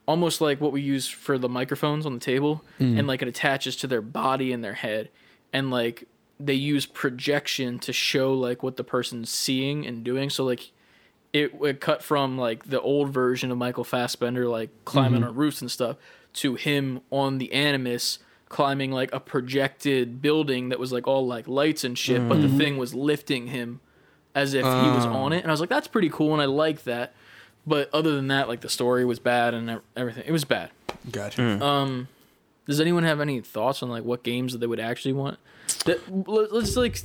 almost 0.07 0.40
like 0.40 0.61
what 0.61 0.72
we 0.72 0.81
use 0.81 1.07
for 1.07 1.38
the 1.38 1.48
microphones 1.48 2.05
on 2.05 2.14
the 2.14 2.20
table, 2.20 2.64
hmm. 2.79 2.98
and 2.98 3.07
like 3.07 3.22
it 3.22 3.29
attaches 3.29 3.77
to 3.77 3.87
their 3.87 4.03
body 4.03 4.53
and 4.53 4.64
their 4.64 4.75
head, 4.75 5.09
and 5.53 5.70
like 5.70 6.09
they 6.40 6.55
use 6.55 6.87
projection 6.87 7.79
to 7.79 7.92
show 7.92 8.35
like 8.35 8.62
what 8.62 8.77
the 8.77 8.85
person's 8.85 9.31
seeing 9.31 9.87
and 9.87 10.03
doing. 10.03 10.31
So 10.31 10.44
like 10.44 10.72
it, 11.33 11.55
it 11.62 11.81
cut 11.81 12.03
from 12.03 12.37
like 12.38 12.64
the 12.64 12.81
old 12.81 13.11
version 13.11 13.51
of 13.51 13.59
Michael 13.59 13.85
Fassbender 13.85 14.49
like 14.49 14.71
climbing 14.85 15.21
mm-hmm. 15.21 15.31
on 15.31 15.35
roofs 15.35 15.61
and 15.61 15.71
stuff 15.71 15.97
to 16.35 16.55
him 16.55 17.01
on 17.11 17.38
the 17.38 17.53
Animus 17.53 18.18
climbing 18.53 18.92
like 18.92 19.12
a 19.12 19.18
projected 19.18 20.21
building 20.21 20.68
that 20.68 20.79
was 20.79 20.92
like 20.92 21.09
all 21.09 21.27
like 21.27 21.49
lights 21.49 21.85
and 21.85 21.99
shit, 21.99 22.29
but 22.29 22.40
the 22.40 22.47
mm-hmm. 22.47 22.59
thing 22.59 22.77
was 22.77 22.95
lifting 22.95 23.49
him 23.49 23.81
as 24.35 24.55
if 24.55 24.62
he 24.62 24.68
was 24.68 25.07
ah. 25.07 25.14
on 25.14 25.33
it, 25.33 25.38
and 25.38 25.49
I 25.49 25.51
was 25.51 25.61
like, 25.61 25.68
that's 25.68 25.88
pretty 25.88 26.09
cool, 26.09 26.33
and 26.33 26.40
I 26.40 26.47
like 26.47 26.85
that. 26.85 27.14
But 27.66 27.90
other 27.92 28.14
than 28.14 28.29
that, 28.29 28.49
like 28.49 28.61
the 28.61 28.68
story 28.68 29.05
was 29.05 29.18
bad 29.18 29.55
and 29.55 29.81
everything. 29.97 30.25
It 30.27 30.33
was 30.33 30.45
bad. 30.45 30.71
Gotcha. 31.11 31.57
Hmm. 31.57 31.62
Um, 31.62 32.09
does 32.66 32.81
anyone 32.81 33.05
have 33.05 33.21
any 33.21 33.40
thoughts 33.40 33.83
on 33.83 33.88
like 33.88 34.05
what 34.05 34.23
games 34.23 34.53
that 34.53 34.59
they 34.59 34.66
would 34.66 34.81
actually 34.81 35.14
want? 35.14 35.38
That 35.87 36.01
let's 36.29 36.77
like 36.77 37.01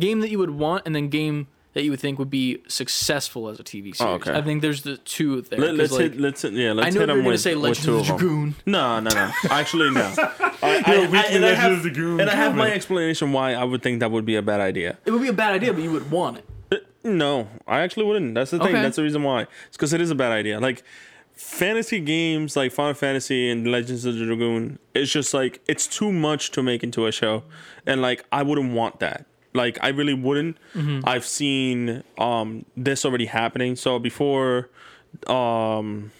game 0.00 0.20
that 0.20 0.30
you 0.30 0.38
would 0.38 0.50
want, 0.50 0.84
and 0.86 0.94
then 0.94 1.08
game 1.08 1.48
that 1.74 1.82
you 1.82 1.90
would 1.90 2.00
think 2.00 2.18
would 2.18 2.30
be 2.30 2.62
successful 2.68 3.48
as 3.48 3.60
a 3.60 3.64
TV 3.64 3.90
oh, 3.90 3.92
series. 3.92 4.00
Oh, 4.00 4.08
okay. 4.14 4.32
I 4.32 4.42
think 4.42 4.62
there's 4.62 4.82
the 4.82 4.96
two 4.96 5.42
there. 5.42 5.58
Let, 5.58 5.70
'cause, 5.70 5.78
let's 5.78 5.92
like, 5.92 6.00
hit. 6.00 6.20
Let's 6.20 6.42
hit, 6.42 6.52
yeah. 6.54 6.70
I 6.70 6.72
Let's 6.72 6.94
know 6.94 7.00
hit 7.00 7.08
you're 7.08 7.16
them 7.16 7.16
gonna 7.18 7.28
with, 7.30 7.40
say 7.40 7.54
with 7.54 7.62
Legend 7.64 7.84
two 7.84 7.94
of 7.94 8.00
of 8.00 8.06
the 8.06 8.12
them. 8.12 8.18
Dragoon. 8.18 8.54
No, 8.66 9.00
no, 9.00 9.10
no. 9.10 9.32
Actually, 9.50 9.90
no. 9.90 10.14
I, 10.16 10.52
I, 10.62 10.82
I, 10.86 11.22
and 11.30 11.44
I 11.44 11.54
have, 11.54 11.82
Dragoon 11.82 12.20
and 12.20 12.30
I 12.30 12.34
have 12.34 12.54
my 12.54 12.70
explanation 12.72 13.32
why 13.32 13.54
I 13.54 13.64
would 13.64 13.82
think 13.82 14.00
that 14.00 14.10
would 14.10 14.24
be 14.24 14.36
a 14.36 14.42
bad 14.42 14.60
idea. 14.60 14.98
It 15.04 15.10
would 15.10 15.22
be 15.22 15.28
a 15.28 15.32
bad 15.34 15.52
idea, 15.52 15.72
but 15.72 15.82
you 15.82 15.90
would 15.90 16.10
want 16.10 16.38
it. 16.38 16.46
Uh, 16.72 16.76
no, 17.02 17.48
I 17.66 17.80
actually 17.80 18.06
wouldn't. 18.06 18.34
That's 18.34 18.52
the 18.52 18.58
thing. 18.58 18.68
Okay. 18.68 18.82
That's 18.82 18.96
the 18.96 19.02
reason 19.02 19.22
why. 19.22 19.42
It's 19.66 19.76
because 19.76 19.92
it 19.92 20.00
is 20.00 20.10
a 20.10 20.14
bad 20.14 20.32
idea. 20.32 20.60
Like 20.60 20.84
fantasy 21.32 21.98
games, 22.00 22.56
like 22.56 22.72
Final 22.72 22.94
Fantasy 22.94 23.50
and 23.50 23.66
Legends 23.66 24.04
of 24.04 24.16
the 24.16 24.24
Dragoon, 24.24 24.78
it's 24.94 25.10
just 25.10 25.34
like 25.34 25.60
it's 25.66 25.86
too 25.86 26.12
much 26.12 26.50
to 26.52 26.62
make 26.62 26.84
into 26.84 27.06
a 27.06 27.12
show, 27.12 27.42
and 27.84 28.00
like 28.00 28.24
I 28.30 28.42
wouldn't 28.42 28.72
want 28.72 29.00
that. 29.00 29.26
Like 29.54 29.78
I 29.82 29.88
really 29.88 30.14
wouldn't. 30.14 30.56
I've 31.04 31.24
seen 31.24 32.02
um 32.18 32.64
this 32.76 33.04
already 33.04 33.26
happening. 33.26 33.76
So 33.76 33.98
before, 33.98 34.68
um, 35.28 36.10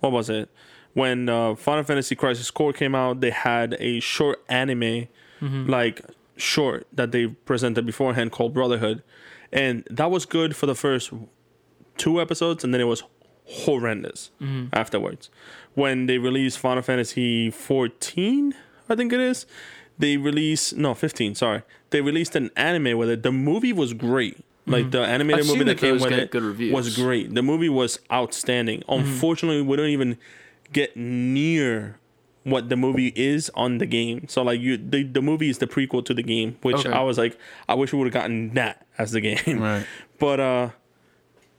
what 0.00 0.12
was 0.12 0.28
it? 0.28 0.48
When 0.94 1.28
uh, 1.28 1.54
Final 1.54 1.84
Fantasy 1.84 2.14
Crisis 2.16 2.50
Core 2.50 2.72
came 2.72 2.94
out, 2.94 3.20
they 3.20 3.30
had 3.30 3.76
a 3.78 4.00
short 4.00 4.42
anime, 4.48 5.08
like 5.68 6.00
short 6.36 6.86
that 6.92 7.12
they 7.12 7.26
presented 7.28 7.84
beforehand 7.86 8.32
called 8.32 8.52
Brotherhood, 8.54 9.02
and 9.52 9.84
that 9.90 10.10
was 10.10 10.24
good 10.26 10.56
for 10.56 10.66
the 10.66 10.74
first 10.74 11.12
two 11.98 12.20
episodes, 12.20 12.64
and 12.64 12.72
then 12.74 12.80
it 12.80 12.84
was 12.84 13.02
horrendous 13.44 14.30
afterwards. 14.72 15.30
When 15.74 16.06
they 16.06 16.18
released 16.18 16.58
Final 16.58 16.82
Fantasy 16.82 17.50
14, 17.50 18.54
I 18.88 18.94
think 18.96 19.12
it 19.12 19.20
is, 19.20 19.46
they 19.98 20.16
released 20.16 20.76
no 20.76 20.94
15. 20.94 21.34
Sorry, 21.34 21.62
they 21.90 22.00
released 22.00 22.36
an 22.36 22.50
anime 22.56 22.96
with 22.98 23.08
it. 23.08 23.22
The 23.22 23.32
movie 23.32 23.72
was 23.72 23.92
great. 23.92 24.38
Like 24.68 24.90
the 24.90 25.00
animated 25.00 25.44
I've 25.44 25.46
movie 25.46 25.64
that 25.64 25.78
came 25.78 26.00
with 26.00 26.12
it 26.12 26.72
was 26.72 26.96
great. 26.96 27.32
The 27.34 27.42
movie 27.42 27.68
was 27.68 28.00
outstanding. 28.12 28.82
Unfortunately, 28.88 29.62
we 29.62 29.76
don't 29.76 29.90
even 29.90 30.18
get 30.72 30.96
near 30.96 31.98
what 32.42 32.68
the 32.68 32.76
movie 32.76 33.12
is 33.14 33.50
on 33.54 33.78
the 33.78 33.86
game. 33.86 34.26
So 34.28 34.42
like 34.42 34.60
you, 34.60 34.76
the, 34.76 35.04
the 35.04 35.22
movie 35.22 35.48
is 35.50 35.58
the 35.58 35.68
prequel 35.68 36.04
to 36.06 36.14
the 36.14 36.22
game, 36.22 36.56
which 36.62 36.78
Okay. 36.78 36.90
I 36.92 37.02
was 37.02 37.16
like, 37.16 37.38
I 37.68 37.74
wish 37.74 37.92
we 37.92 37.98
would 38.00 38.06
have 38.06 38.12
gotten 38.14 38.54
that 38.54 38.84
as 38.98 39.12
the 39.12 39.20
game. 39.20 39.60
Right. 39.60 39.86
But 40.18 40.40
uh, 40.40 40.70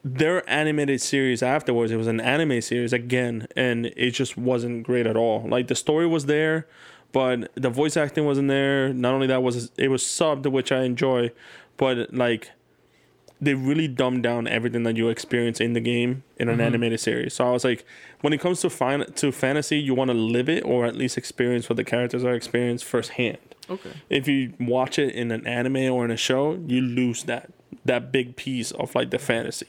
their 0.04 0.50
animated 0.50 1.00
series 1.02 1.44
afterwards, 1.44 1.92
it 1.92 1.98
was 1.98 2.08
an 2.08 2.20
anime 2.20 2.60
series 2.62 2.92
again, 2.92 3.48
and 3.56 3.88
it 3.96 4.12
just 4.12 4.36
wasn't 4.38 4.84
great 4.84 5.06
at 5.06 5.16
all. 5.16 5.48
Like 5.48 5.68
the 5.68 5.76
story 5.76 6.08
was 6.08 6.26
there, 6.26 6.66
but 7.12 7.52
the 7.56 7.70
voice 7.70 7.98
acting 7.98 8.26
wasn't 8.26 8.48
there. 8.48 8.94
Not 8.94 9.14
only 9.14 9.28
that 9.28 9.44
was 9.44 9.72
it 9.78 9.90
was 9.90 10.04
subbed, 10.04 10.50
which 10.52 10.72
I 10.72 10.84
enjoy, 10.84 11.32
but 11.78 12.14
like 12.14 12.52
they 13.40 13.54
really 13.54 13.88
dumbed 13.88 14.24
down 14.24 14.48
everything 14.48 14.84
that 14.84 14.98
you 14.98 15.10
experience 15.10 15.62
in 15.62 15.74
the 15.74 15.80
game 15.80 16.24
in 16.38 16.50
an 16.50 16.56
mm-hmm. 16.56 16.62
animated 16.62 17.00
series. 17.00 17.36
So 17.36 17.48
I 17.48 17.52
was 17.52 17.64
like, 17.64 17.86
when 18.22 18.34
it 18.34 18.40
comes 18.40 18.62
to 18.62 18.70
fin- 18.70 19.12
to 19.14 19.32
fantasy, 19.32 19.78
you 19.78 19.94
want 19.94 20.10
to 20.10 20.16
live 20.16 20.50
it 20.50 20.64
or 20.66 20.86
at 20.86 20.96
least 20.96 21.18
experience 21.18 21.70
what 21.70 21.76
the 21.76 21.84
characters 21.84 22.24
are 22.24 22.34
experienced 22.34 22.86
firsthand. 22.86 23.38
Okay. 23.70 23.92
If 24.10 24.28
you 24.28 24.54
watch 24.60 24.98
it 24.98 25.14
in 25.14 25.32
an 25.32 25.46
anime 25.46 25.92
or 25.92 26.06
in 26.06 26.12
a 26.12 26.18
show, 26.18 26.60
you 26.66 26.82
lose 26.82 27.24
that 27.24 27.52
that 27.88 28.12
big 28.12 28.36
piece 28.36 28.72
of 28.72 28.94
like 28.96 29.10
the 29.10 29.20
fantasy 29.20 29.68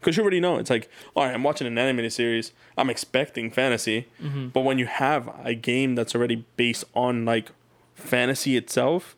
because 0.00 0.16
you 0.16 0.22
already 0.22 0.40
know 0.40 0.56
it's 0.58 0.70
like, 0.70 0.88
all 1.14 1.24
right, 1.24 1.34
I'm 1.34 1.42
watching 1.44 1.66
an 1.66 1.78
animated 1.78 2.12
series, 2.12 2.52
I'm 2.76 2.90
expecting 2.90 3.50
fantasy, 3.50 4.06
but 4.52 4.62
when 4.62 4.78
you 4.78 4.86
have 4.86 5.30
a 5.44 5.54
game 5.54 5.94
that's 5.94 6.14
already 6.14 6.44
based 6.56 6.84
on 6.94 7.24
like 7.24 7.50
fantasy 7.94 8.56
itself, 8.56 9.16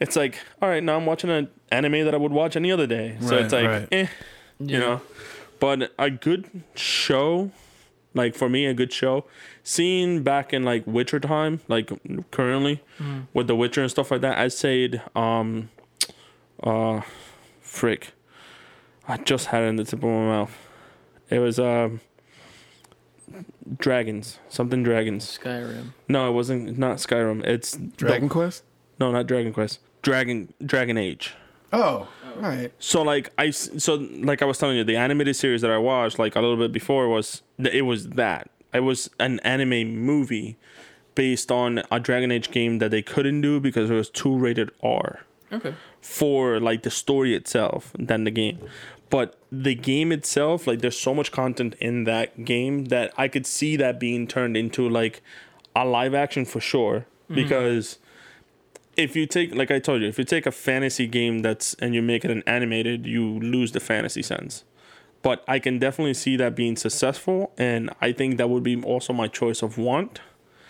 it's 0.00 0.14
like, 0.16 0.38
all 0.62 0.68
right, 0.68 0.82
now 0.82 0.96
I'm 0.96 1.06
watching 1.06 1.30
an 1.30 1.48
anime 1.70 2.04
that 2.04 2.14
I 2.14 2.18
would 2.18 2.32
watch 2.32 2.54
any 2.56 2.70
other 2.70 2.86
day. 2.86 3.16
So 3.20 3.30
Right, 3.36 3.44
it's 3.44 3.52
like, 3.52 3.66
right. 3.66 3.88
eh, 3.92 4.06
you 4.60 4.78
know. 4.78 5.00
But 5.60 5.92
a 5.98 6.08
good 6.10 6.62
show 6.76 7.50
Like 8.14 8.34
for 8.34 8.48
me, 8.48 8.64
a 8.66 8.74
good 8.74 8.92
show. 8.92 9.24
seen 9.62 10.22
back 10.22 10.52
in 10.52 10.62
like 10.64 10.82
Witcher 10.86 11.20
time, 11.20 11.60
like 11.68 11.90
currently 12.30 12.80
with 13.34 13.46
The 13.48 13.54
Witcher 13.56 13.82
and 13.82 13.90
stuff 13.90 14.10
like 14.10 14.22
that, 14.22 14.38
I 14.38 14.48
said, 14.48 15.02
um, 15.14 15.68
uh, 16.62 17.02
frick, 17.68 18.12
I 19.06 19.16
just 19.18 19.46
had 19.46 19.62
it 19.62 19.66
in 19.66 19.76
the 19.76 19.84
tip 19.84 19.98
of 20.00 20.04
my 20.04 20.10
mouth. 20.26 20.56
It 21.30 21.38
was 21.40 21.58
um, 21.58 22.00
dragons, 23.76 24.38
something 24.48 24.82
dragons. 24.82 25.38
Skyrim. 25.42 25.92
No, 26.08 26.28
it 26.28 26.32
wasn't. 26.32 26.78
Not 26.78 26.96
Skyrim. 26.98 27.44
It's 27.44 27.76
Dragon 27.76 28.28
Quest. 28.28 28.64
no, 28.98 29.10
not 29.12 29.26
Dragon 29.26 29.52
Quest. 29.52 29.80
Dragon 30.02 30.52
Dragon 30.64 30.96
Age. 30.96 31.34
Oh, 31.72 32.08
right. 32.36 32.72
So 32.78 33.02
like 33.02 33.30
I 33.36 33.48
s- 33.48 33.70
so 33.78 33.94
like 33.96 34.40
I 34.42 34.46
was 34.46 34.58
telling 34.58 34.76
you, 34.76 34.84
the 34.84 34.96
animated 34.96 35.36
series 35.36 35.60
that 35.62 35.70
I 35.70 35.78
watched 35.78 36.18
like 36.18 36.34
a 36.36 36.40
little 36.40 36.56
bit 36.56 36.72
before 36.72 37.08
was 37.08 37.42
it 37.58 37.82
was 37.84 38.08
that 38.10 38.50
it 38.72 38.80
was 38.80 39.10
an 39.20 39.40
anime 39.40 39.94
movie 39.94 40.56
based 41.14 41.50
on 41.52 41.82
a 41.90 42.00
Dragon 42.00 42.30
Age 42.30 42.50
game 42.50 42.78
that 42.78 42.90
they 42.90 43.02
couldn't 43.02 43.40
do 43.42 43.60
because 43.60 43.90
it 43.90 43.94
was 43.94 44.08
too 44.08 44.36
rated 44.38 44.70
R 44.82 45.20
Okay. 45.52 45.74
For 46.00 46.60
like 46.60 46.82
the 46.82 46.90
story 46.90 47.34
itself 47.34 47.92
than 47.98 48.24
the 48.24 48.30
game. 48.30 48.58
But 49.10 49.38
the 49.50 49.74
game 49.74 50.12
itself, 50.12 50.66
like 50.66 50.80
there's 50.80 50.98
so 50.98 51.14
much 51.14 51.32
content 51.32 51.74
in 51.80 52.04
that 52.04 52.44
game 52.44 52.86
that 52.86 53.12
I 53.16 53.28
could 53.28 53.46
see 53.46 53.76
that 53.76 53.98
being 53.98 54.26
turned 54.26 54.56
into 54.56 54.88
like 54.88 55.22
a 55.74 55.84
live 55.84 56.14
action 56.14 56.44
for 56.44 56.60
sure. 56.60 57.06
Mm-hmm. 57.24 57.34
Because 57.34 57.98
if 58.96 59.16
you 59.16 59.26
take 59.26 59.54
like 59.54 59.70
I 59.70 59.78
told 59.78 60.02
you, 60.02 60.08
if 60.08 60.18
you 60.18 60.24
take 60.24 60.46
a 60.46 60.52
fantasy 60.52 61.06
game 61.06 61.40
that's 61.40 61.74
and 61.74 61.94
you 61.94 62.02
make 62.02 62.24
it 62.24 62.30
an 62.30 62.42
animated, 62.46 63.06
you 63.06 63.38
lose 63.40 63.72
the 63.72 63.80
fantasy 63.80 64.22
sense. 64.22 64.64
But 65.22 65.42
I 65.48 65.58
can 65.58 65.78
definitely 65.78 66.14
see 66.14 66.36
that 66.36 66.54
being 66.54 66.76
successful 66.76 67.52
and 67.56 67.90
I 68.00 68.12
think 68.12 68.36
that 68.36 68.50
would 68.50 68.62
be 68.62 68.80
also 68.82 69.12
my 69.12 69.28
choice 69.28 69.62
of 69.62 69.78
want. 69.78 70.20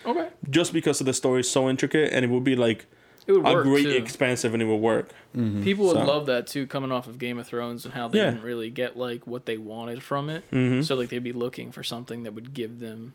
Okay. 0.05 0.29
Just 0.49 0.73
because 0.73 0.99
of 1.01 1.05
the 1.05 1.13
story 1.13 1.41
is 1.41 1.49
so 1.49 1.69
intricate 1.69 2.13
and 2.13 2.23
it 2.23 2.29
would 2.29 2.43
be 2.43 2.55
like 2.55 2.85
It 3.29 3.33
would 3.33 3.45
a 3.47 3.53
work 3.53 3.63
great 3.63 3.83
too. 3.83 3.91
expansive 3.91 4.53
and 4.55 4.63
it 4.63 4.65
would 4.65 4.77
work. 4.77 5.11
People 5.33 5.85
would 5.85 5.97
So- 5.97 6.03
love 6.05 6.25
that 6.25 6.47
too, 6.47 6.65
coming 6.65 6.91
off 6.91 7.07
of 7.07 7.19
Game 7.19 7.37
of 7.37 7.45
Thrones 7.45 7.85
and 7.85 7.93
how 7.93 8.07
they 8.07 8.17
Yeah. 8.17 8.31
didn't 8.31 8.43
really 8.43 8.71
get 8.71 8.97
like 8.97 9.27
what 9.27 9.45
they 9.45 9.55
wanted 9.57 10.01
from 10.01 10.29
it. 10.31 10.43
Mhm. 10.51 10.83
So 10.83 10.95
like 10.95 11.09
they'd 11.09 11.23
be 11.23 11.31
looking 11.31 11.71
for 11.71 11.83
something 11.83 12.23
that 12.23 12.33
would 12.33 12.55
give 12.55 12.79
them 12.79 13.13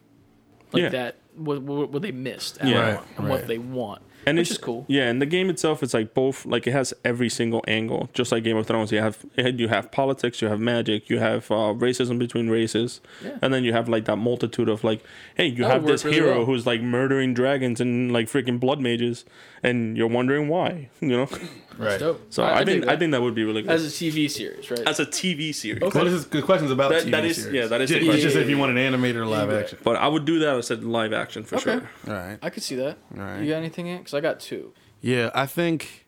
like 0.72 0.84
Yeah. 0.84 0.88
that 0.90 1.16
what, 1.36 1.62
what, 1.62 1.90
what 1.90 2.02
they 2.02 2.12
missed 2.12 2.58
Yeah. 2.64 2.78
on 2.98 3.04
and 3.16 3.18
Right. 3.18 3.28
what 3.28 3.46
they 3.48 3.58
want, 3.58 4.02
and 4.26 4.38
which 4.38 4.48
it's 4.48 4.52
is 4.52 4.58
cool. 4.58 4.84
Yeah, 4.88 5.08
and 5.10 5.20
the 5.20 5.26
game 5.26 5.50
itself 5.50 5.82
is 5.82 5.94
like 5.94 6.14
both 6.14 6.46
like 6.46 6.66
it 6.66 6.72
has 6.72 6.94
every 7.04 7.28
single 7.28 7.62
angle, 7.68 8.08
just 8.14 8.32
like 8.32 8.44
Game 8.44 8.56
of 8.56 8.66
Thrones. 8.66 8.90
You 8.92 8.98
have 9.00 9.24
you 9.36 9.68
have 9.68 9.90
politics, 9.90 10.40
you 10.42 10.48
have 10.48 10.60
magic, 10.60 11.08
you 11.10 11.18
have 11.18 11.50
uh, 11.50 11.74
racism 11.74 12.18
between 12.18 12.48
races, 12.50 13.00
Yeah. 13.24 13.38
and 13.42 13.52
then 13.54 13.64
you 13.64 13.72
have 13.72 13.88
like 13.88 14.04
that 14.06 14.16
multitude 14.16 14.68
of 14.68 14.84
like, 14.84 15.02
hey, 15.36 15.46
you 15.46 15.64
That 15.64 15.70
have 15.72 15.86
this 15.86 16.04
really 16.04 16.16
hero 16.16 16.36
well. 16.38 16.44
who's 16.46 16.66
like 16.66 16.80
murdering 16.82 17.34
dragons 17.34 17.80
and 17.80 18.12
like 18.12 18.26
freaking 18.26 18.58
blood 18.60 18.80
mages, 18.80 19.24
and 19.62 19.96
you're 19.96 20.08
wondering 20.08 20.48
why, 20.48 20.88
you 21.00 21.08
know. 21.08 21.28
Right. 21.76 21.98
So 22.30 22.44
I, 22.44 22.62
dig 22.62 22.66
think 22.66 22.84
I 22.84 22.86
that. 22.92 22.98
think 23.00 23.10
that 23.12 23.20
would 23.22 23.34
be 23.34 23.42
really 23.42 23.62
good 23.62 23.72
as 23.72 23.84
a 23.84 23.88
TV 23.88 24.30
series, 24.30 24.70
right? 24.70 24.86
as 24.86 25.00
a 25.00 25.06
TV 25.06 25.52
series. 25.52 25.82
Okay. 25.82 25.98
That 25.98 26.06
is 26.06 26.24
good 26.24 26.44
questions 26.44 26.70
about 26.70 26.90
That- 26.92 27.02
TV 27.02 27.10
that 27.10 27.24
is- 27.24 27.36
series. 27.42 27.52
yeah, 27.52 27.66
that 27.66 27.80
is 27.80 27.90
the 27.90 27.98
Ju- 27.98 28.04
It's 28.12 28.22
just 28.22 28.22
question. 28.26 28.42
if 28.42 28.48
you 28.48 28.58
want 28.58 28.70
an 28.70 28.78
animated 28.78 29.16
or 29.20 29.26
live 29.26 29.50
Yeah. 29.50 29.58
action. 29.58 29.78
But 29.82 29.96
I 29.96 30.06
would 30.06 30.24
do 30.24 30.38
that 30.38 30.54
as 30.56 30.70
a 30.70 30.76
live 30.76 31.12
action 31.12 31.42
for 31.42 31.56
Okay. 31.56 31.64
sure. 31.64 31.90
All 32.06 32.14
right. 32.14 32.38
I 32.40 32.50
could 32.50 32.62
see 32.62 32.76
that. 32.76 32.96
All 33.16 33.24
right. 33.24 33.40
You 33.42 33.48
got 33.50 33.56
anything 33.56 33.88
in? 33.88 33.98
Because 34.14 34.24
I 34.28 34.32
got 34.32 34.40
two. 34.40 34.72
Yeah, 35.00 35.30
I 35.34 35.46
think 35.46 36.06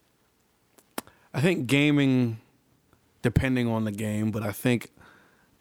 I 1.34 1.40
think 1.40 1.66
gaming 1.66 2.38
depending 3.22 3.68
on 3.68 3.84
the 3.84 3.90
game, 3.92 4.30
but 4.30 4.42
I 4.42 4.52
think 4.52 4.90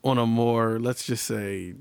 on 0.03 0.17
a 0.17 0.25
more 0.25 0.79
let's 0.79 1.05
just 1.05 1.25
say 1.25 1.73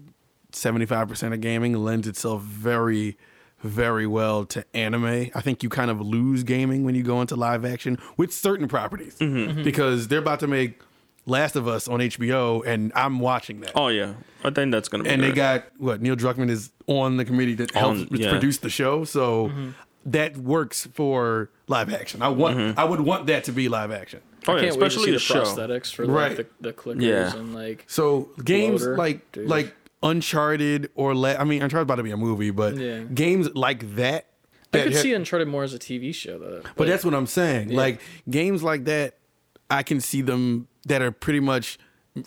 75% 0.52 1.32
of 1.34 1.40
gaming 1.40 1.74
lends 1.74 2.08
itself 2.08 2.42
very 2.42 3.16
very 3.62 4.06
well 4.06 4.44
to 4.46 4.64
anime. 4.74 5.04
I 5.34 5.40
think 5.40 5.62
you 5.62 5.68
kind 5.70 5.90
of 5.90 6.00
lose 6.00 6.42
gaming 6.44 6.84
when 6.84 6.94
you 6.94 7.02
go 7.02 7.20
into 7.22 7.34
live 7.36 7.64
action 7.64 7.98
with 8.16 8.32
certain 8.32 8.68
properties 8.68 9.16
because 9.16 10.08
they're 10.08 10.18
about 10.18 10.40
to 10.40 10.46
make 10.46 10.80
Last 11.26 11.56
of 11.56 11.66
Us 11.66 11.88
on 11.88 12.00
HBO 12.00 12.62
and 12.66 12.92
I'm 12.94 13.18
watching 13.20 13.60
that. 13.60 13.72
Oh 13.74 13.88
yeah, 13.88 14.12
I 14.44 14.50
think 14.50 14.70
that's 14.72 14.88
gonna 14.88 15.04
be. 15.04 15.10
and 15.10 15.22
they 15.22 15.32
got 15.32 15.64
what 15.78 16.02
Neil 16.02 16.16
Druckmann 16.16 16.50
is 16.50 16.70
on 16.86 17.16
the 17.16 17.24
committee 17.24 17.54
that 17.54 17.70
helps 17.70 18.00
On- 18.02 18.08
yeah. 18.12 18.28
produce 18.30 18.58
the 18.58 18.68
show, 18.68 19.04
so 19.04 19.48
Mm-hmm. 19.48 19.70
That 20.06 20.36
works 20.36 20.86
for 20.92 21.50
live 21.68 21.92
action. 21.92 22.22
I 22.22 22.28
want 22.28 22.56
mm-hmm. 22.58 22.78
I 22.78 22.84
would 22.84 23.00
want 23.00 23.26
that 23.28 23.44
to 23.44 23.52
be 23.52 23.68
live 23.68 23.90
action. 23.90 24.20
oh 24.46 24.56
I 24.56 24.60
can't 24.60 24.76
oh, 24.76 24.78
wait 24.78 24.78
to 24.80 24.86
especially 24.86 25.04
see 25.04 25.10
the 25.12 25.16
the 25.16 25.18
show. 25.20 25.42
prosthetics 25.44 25.94
for 25.94 26.06
like 26.06 26.16
Right. 26.16 26.36
the, 26.36 26.46
the 26.60 26.72
clickers 26.72 27.02
Yeah. 27.02 27.36
and 27.36 27.54
like 27.54 27.84
So 27.86 28.30
games 28.44 28.82
Bloater, 28.82 28.96
like 28.98 29.32
dude. 29.32 29.48
like 29.48 29.74
Uncharted 30.02 30.90
or 30.94 31.14
Le- 31.14 31.36
I 31.36 31.44
mean 31.44 31.62
Uncharted 31.62 31.86
about 31.86 31.96
to 31.96 32.02
be 32.02 32.10
a 32.10 32.16
movie, 32.16 32.50
but 32.50 32.76
Yeah. 32.76 33.00
games 33.04 33.48
like 33.54 33.96
that. 33.96 34.26
I 34.72 34.78
that 34.78 34.84
could 34.84 34.92
ha- 34.94 34.98
see 35.02 35.14
Uncharted 35.14 35.48
more 35.48 35.62
as 35.64 35.72
a 35.72 35.78
TV 35.78 36.12
show 36.14 36.38
though. 36.38 36.62
but 36.76 36.86
that's 36.86 37.04
what 37.04 37.14
I'm 37.14 37.26
saying. 37.26 37.70
Yeah. 37.70 37.76
Like 37.78 38.00
games 38.28 38.62
like 38.62 38.84
that, 38.84 39.16
I 39.70 39.82
can 39.82 40.00
see 40.00 40.20
them 40.20 40.68
that 40.86 41.00
are 41.00 41.10
pretty 41.10 41.40
much 41.40 41.78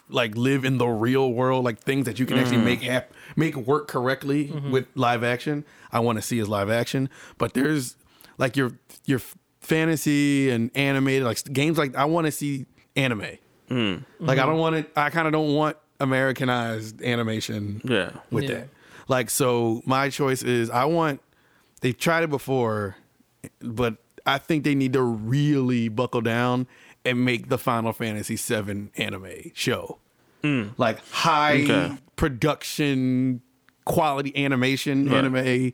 like 0.10 0.36
live 0.36 0.66
in 0.66 0.78
the 0.78 0.88
real 0.88 1.32
world, 1.32 1.64
like 1.64 1.80
things 1.80 2.06
that 2.06 2.20
you 2.20 2.26
can 2.26 2.38
Mm-hmm. 2.38 2.46
actually 2.46 2.64
make 2.64 2.82
hap- 2.82 3.12
make 3.36 3.56
work 3.56 3.88
correctly 3.88 4.52
with 4.72 4.86
live 4.96 5.24
action. 5.24 5.64
I 5.92 6.00
want 6.02 6.18
to 6.18 6.22
see 6.22 6.40
as 6.40 6.48
live 6.50 6.70
action, 6.70 7.10
but 7.38 7.54
there's 7.54 7.96
like 8.38 8.58
your 8.58 8.72
your 9.06 9.22
fantasy 9.62 10.50
and 10.50 10.72
animated 10.76 11.24
like 11.24 11.44
games 11.54 11.78
like 11.78 11.96
I 11.96 12.06
want 12.06 12.26
to 12.26 12.32
see 12.32 12.66
anime. 12.96 13.20
Like 13.22 13.30
I 13.70 13.74
Mm-hmm. 13.74 14.26
don't 14.36 14.58
want 14.58 14.76
it. 14.76 14.92
I 14.96 15.10
kind 15.10 15.28
of 15.28 15.34
don't 15.34 15.54
want 15.54 15.78
Americanized 16.00 17.02
animation 17.02 17.82
Yeah. 17.84 18.12
with 18.32 18.46
Yeah. 18.46 18.50
that. 18.56 18.70
Like, 19.10 19.30
so 19.30 19.82
my 19.86 20.10
choice 20.10 20.44
is 20.44 20.70
I 20.70 20.84
want, 20.86 21.22
they've 21.82 21.98
tried 21.98 22.24
it 22.24 22.30
before, 22.30 22.98
but 23.62 23.96
I 24.26 24.38
think 24.38 24.64
they 24.66 24.76
need 24.76 24.94
to 24.94 25.02
really 25.02 25.88
buckle 25.90 26.20
down 26.22 26.68
and 27.08 27.24
make 27.26 27.50
the 27.50 27.58
Final 27.58 27.94
Fantasy 27.94 28.36
VII 28.36 28.90
anime 28.98 29.52
show. 29.54 30.00
Like 30.78 31.06
high 31.10 31.64
Okay. 31.64 31.98
production, 32.16 33.42
quality 33.86 34.32
animation 34.46 35.10
Right. 35.10 35.18
anime. 35.26 35.74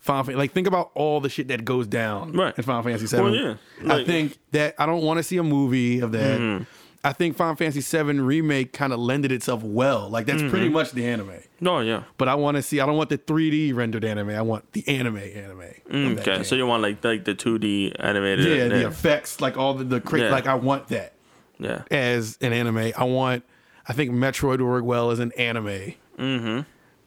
Final 0.00 0.24
Fan- 0.24 0.36
like 0.36 0.52
think 0.52 0.66
about 0.66 0.90
all 0.94 1.20
the 1.20 1.28
shit 1.28 1.48
that 1.48 1.64
goes 1.64 1.86
down 1.86 2.32
Right. 2.32 2.52
in 2.56 2.64
Final 2.64 2.82
Fantasy 2.82 3.06
VII. 3.06 3.22
Well, 3.22 3.34
yeah. 3.34 3.54
I 3.88 4.04
think 4.04 4.38
that 4.52 4.74
I 4.78 4.86
don't 4.86 5.02
want 5.02 5.18
to 5.18 5.22
see 5.22 5.36
a 5.36 5.42
movie 5.42 6.00
of 6.00 6.12
that. 6.12 6.40
Mm-hmm. 6.40 6.64
I 7.04 7.12
think 7.12 7.36
Final 7.36 7.54
Fantasy 7.54 7.80
VII 7.80 8.18
remake 8.18 8.72
kind 8.72 8.92
of 8.92 8.98
lended 8.98 9.30
itself 9.30 9.62
well. 9.62 10.08
Like 10.08 10.26
that's 10.26 10.40
Mm-hmm. 10.42 10.50
pretty 10.50 10.68
much 10.68 10.90
the 10.92 11.06
anime. 11.06 11.32
No, 11.60 11.78
yeah. 11.80 12.02
But 12.16 12.28
I 12.28 12.34
want 12.34 12.56
to 12.56 12.62
see. 12.62 12.80
I 12.80 12.86
don't 12.86 12.96
want 12.96 13.08
the 13.10 13.18
3D 13.18 13.74
rendered 13.74 14.04
anime. 14.04 14.30
I 14.30 14.42
want 14.42 14.72
the 14.72 14.86
anime 14.88 15.16
anime. 15.18 15.60
of 15.60 16.16
that 16.16 16.20
Okay, 16.20 16.34
game. 16.36 16.44
so 16.44 16.56
you 16.56 16.66
want 16.66 16.82
like 16.82 17.02
like 17.04 17.24
the 17.24 17.34
two 17.34 17.58
D 17.58 17.94
animated? 17.98 18.46
yeah, 18.46 18.68
the 18.68 18.86
effects, 18.88 19.40
like 19.40 19.56
all 19.56 19.74
the 19.74 19.84
the 19.84 20.00
cra- 20.00 20.20
Yeah. 20.22 20.30
like 20.30 20.46
I 20.48 20.54
want 20.56 20.88
that 20.88 21.12
yeah. 21.58 21.82
as 21.90 22.36
an 22.40 22.52
anime. 22.52 22.92
I 22.96 23.04
want. 23.04 23.44
I 23.86 23.92
think 23.92 24.10
Metroid 24.10 24.58
would 24.58 24.62
work 24.62 24.84
well 24.84 25.10
as 25.12 25.18
an 25.20 25.32
anime. 25.38 25.94
Mm-hmm. 26.18 26.60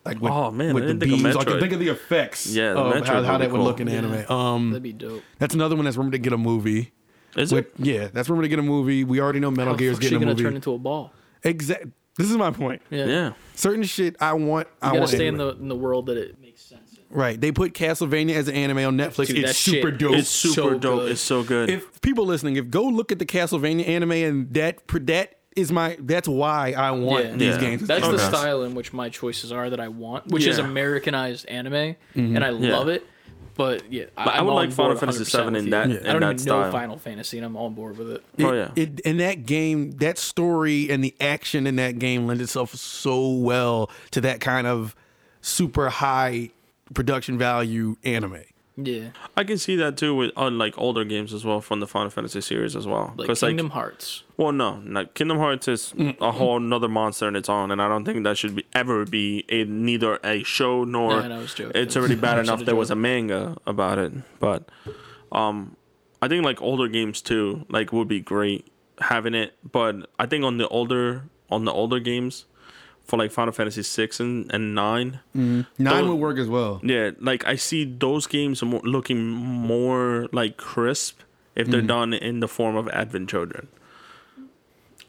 Like 0.04 0.20
with, 0.20 0.32
Oh, 0.32 0.50
man, 0.50 0.74
with 0.74 0.84
I 0.84 0.88
the 0.88 0.94
didn't 0.94 1.00
think 1.02 1.14
of 1.14 1.20
beams. 1.24 1.36
Like 1.36 1.48
Metroid. 1.48 1.60
think 1.60 1.74
of 1.74 1.80
the 1.80 1.90
effects. 1.90 2.48
Yeah, 2.48 2.74
the 2.74 2.80
of 2.80 2.94
Metroid 2.96 3.06
how, 3.06 3.24
how 3.24 3.38
be 3.38 3.44
that 3.44 3.52
would 3.52 3.58
cool. 3.58 3.66
look 3.66 3.80
in 3.82 3.88
Yeah. 3.88 3.98
anime. 3.98 4.32
Um, 4.32 4.70
That'd 4.72 4.82
be 4.84 4.94
dope. 4.94 5.22
that's 5.38 5.54
another 5.54 5.76
one 5.76 5.86
that's 5.86 5.96
rumored 5.98 6.14
to 6.14 6.18
get 6.18 6.34
a 6.34 6.38
movie. 6.38 6.92
Is 7.36 7.52
With 7.54 7.66
it? 7.68 7.74
yeah, 7.78 8.08
that's 8.12 8.30
rumored 8.30 8.44
to 8.44 8.50
get 8.50 8.60
a 8.60 8.64
movie. 8.64 9.04
We 9.04 9.20
already 9.22 9.40
know 9.40 9.52
Metal 9.52 9.74
How 9.74 9.78
the 9.78 9.84
Gear's 9.84 9.96
fuck's 9.98 10.06
she 10.06 10.10
getting 10.12 10.28
a 10.28 10.32
gonna 10.34 10.44
turn 10.44 10.56
into 10.56 10.74
a 10.74 10.78
ball? 10.78 11.14
Exactly. 11.44 11.92
This 12.18 12.30
is 12.30 12.36
my 12.38 12.52
point. 12.52 12.82
Yeah. 12.90 13.06
Yeah. 13.06 13.34
Certain 13.56 13.84
shit 13.84 14.16
I 14.20 14.34
want. 14.34 14.68
I 14.82 14.88
You 14.88 14.92
gotta 14.92 15.00
want 15.00 15.10
stay 15.12 15.28
in 15.28 15.38
the 15.38 15.50
in 15.56 15.70
the 15.70 15.76
world 15.76 16.08
that 16.08 16.18
it 16.18 16.40
makes 16.42 16.62
sense 16.62 16.98
in. 16.98 17.18
right. 17.18 17.40
They 17.40 17.52
put 17.54 17.74
Castlevania 17.74 18.34
as 18.36 18.48
an 18.50 18.56
anime 18.56 18.80
on 18.80 18.98
Netflix. 18.98 19.28
Dude, 19.28 19.40
it's 19.46 19.58
super 19.58 19.90
shit 19.92 19.98
dope. 20.00 20.16
It's 20.18 20.30
super 20.30 20.54
so 20.54 20.70
dope. 20.78 21.00
good. 21.00 21.12
It's 21.14 21.22
so 21.22 21.42
good. 21.44 21.70
if 21.70 22.02
people 22.02 22.26
listening, 22.26 22.58
if 22.58 22.70
go 22.70 22.84
look 22.84 23.12
at 23.14 23.20
the 23.20 23.26
Castlevania 23.26 23.88
anime 23.88 24.12
and 24.12 24.54
that 24.54 24.80
that 24.92 25.36
is 25.56 25.72
my 25.72 25.98
that's 26.02 26.28
why 26.28 26.74
I 26.74 26.92
want 26.92 27.26
Yeah. 27.26 27.32
these 27.38 27.56
Yeah. 27.56 27.62
games. 27.62 27.88
That's 27.88 28.08
the 28.08 28.18
style 28.20 28.64
in 28.64 28.76
which 28.76 28.92
my 28.94 29.08
choices 29.10 29.52
are 29.54 29.70
that 29.70 29.80
I 29.80 29.88
want, 29.88 30.28
which 30.28 30.46
is 30.46 30.58
Americanized 30.60 31.46
anime, 31.48 31.74
Mm-hmm. 32.16 32.36
and 32.36 32.44
I 32.44 32.52
Yeah. 32.52 32.78
love 32.78 32.90
it. 32.90 33.06
But 33.56 33.92
yeah, 33.92 34.06
But 34.16 34.28
I 34.30 34.38
I'm 34.38 34.46
would 34.46 34.54
like 34.54 34.72
Final 34.72 34.96
Fantasy 34.96 35.24
100% 35.24 35.52
VII 35.54 35.60
in 35.60 35.70
that- 35.72 35.90
Yeah. 35.90 35.96
in 35.98 36.06
I 36.08 36.12
don't 36.14 36.22
that 36.22 36.26
even 36.28 36.38
style. 36.40 36.66
know 36.66 36.72
Final 36.72 36.98
Fantasy, 36.98 37.38
and 37.38 37.46
I'm 37.46 37.58
on 37.58 37.74
board 37.74 37.98
with 37.98 38.10
it. 38.12 38.24
It, 38.38 38.44
Oh, 38.46 38.54
yeah. 38.54 38.72
It, 38.76 39.00
in 39.02 39.18
that 39.18 39.46
game, 39.46 39.92
that 39.94 40.18
story 40.18 40.90
and 40.90 41.04
the 41.04 41.14
action 41.20 41.68
in 41.68 41.76
that 41.76 42.00
game 42.00 42.28
lends 42.28 42.42
itself 42.42 42.74
so 42.76 43.30
well 43.32 43.90
to 44.12 44.22
that 44.22 44.40
kind 44.40 44.68
of 44.68 44.96
super 45.42 45.90
high 45.90 46.52
production 46.94 47.38
value 47.38 47.98
anime. 48.04 48.42
Yeah, 48.78 49.10
I 49.36 49.44
can 49.44 49.58
see 49.58 49.76
that 49.76 49.98
too 49.98 50.16
with 50.16 50.32
on 50.38 50.58
like 50.58 50.78
older 50.78 51.04
games 51.04 51.34
as 51.34 51.44
well 51.44 51.60
from 51.60 51.82
the 51.82 51.88
Final 51.88 52.10
Fantasy 52.10 52.40
series 52.42 52.76
as 52.76 52.88
well. 52.88 53.14
like 53.18 53.38
Kingdom 53.38 53.68
like, 53.68 53.74
Hearts. 53.74 54.24
well, 54.38 54.52
no, 54.52 54.78
not 54.78 55.14
Kingdom 55.14 55.38
Hearts 55.40 55.68
is 55.68 55.94
a 56.22 56.32
whole 56.32 56.60
nother 56.60 56.88
monster 56.88 57.28
in 57.28 57.36
its 57.36 57.50
own, 57.50 57.72
and 57.72 57.82
I 57.82 57.88
don't 57.90 58.06
think 58.06 58.24
that 58.24 58.38
should 58.38 58.56
be 58.56 58.66
ever 58.74 59.06
be 59.06 59.46
a 59.50 59.66
neither 59.66 60.20
a 60.24 60.44
show 60.44 60.84
nor. 60.86 61.20
Yeah, 61.20 61.28
I 61.28 61.36
I 61.36 61.38
was 61.40 61.54
joking. 61.54 61.82
It's 61.82 61.98
already 61.98 62.16
bad 62.16 62.40
enough 62.46 62.64
there 62.64 62.76
was 62.76 62.92
a 62.92 62.96
manga 62.96 63.58
about 63.68 64.00
it, 64.00 64.14
but 64.40 64.70
um, 65.32 65.76
I 66.22 66.28
think 66.28 66.46
like 66.46 66.62
older 66.62 66.88
games 66.88 67.22
too, 67.22 67.66
like 67.70 67.92
would 67.92 68.08
be 68.08 68.22
great 68.22 68.72
having 69.00 69.34
it. 69.34 69.54
But 69.70 70.10
I 70.18 70.26
think 70.26 70.46
on 70.46 70.58
the 70.58 70.68
older 70.70 71.24
on 71.50 71.66
the 71.66 71.74
older 71.74 72.00
games, 72.00 72.46
for 73.12 73.18
like 73.18 73.30
Final 73.30 73.52
Fantasy 73.52 73.84
six 73.84 74.22
and, 74.22 74.50
and 74.54 74.74
nine. 74.74 75.20
Mm-hmm. 75.36 75.84
Nine 75.84 75.96
Those- 76.04 76.10
would 76.12 76.20
work 76.20 76.38
as 76.38 76.48
well. 76.48 76.80
Yeah, 76.82 77.12
like 77.20 77.46
I 77.46 77.58
see 77.58 77.84
those 77.84 78.26
games 78.26 78.64
more, 78.64 78.80
looking 78.86 79.20
more 79.20 80.30
like 80.32 80.56
crisp 80.56 81.20
if 81.54 81.68
they're 81.68 81.82
mm-hmm. 81.82 81.88
done 81.88 82.14
in 82.14 82.40
the 82.40 82.48
form 82.48 82.78
of 82.78 82.88
Advent 82.88 83.30
Children. 83.30 83.68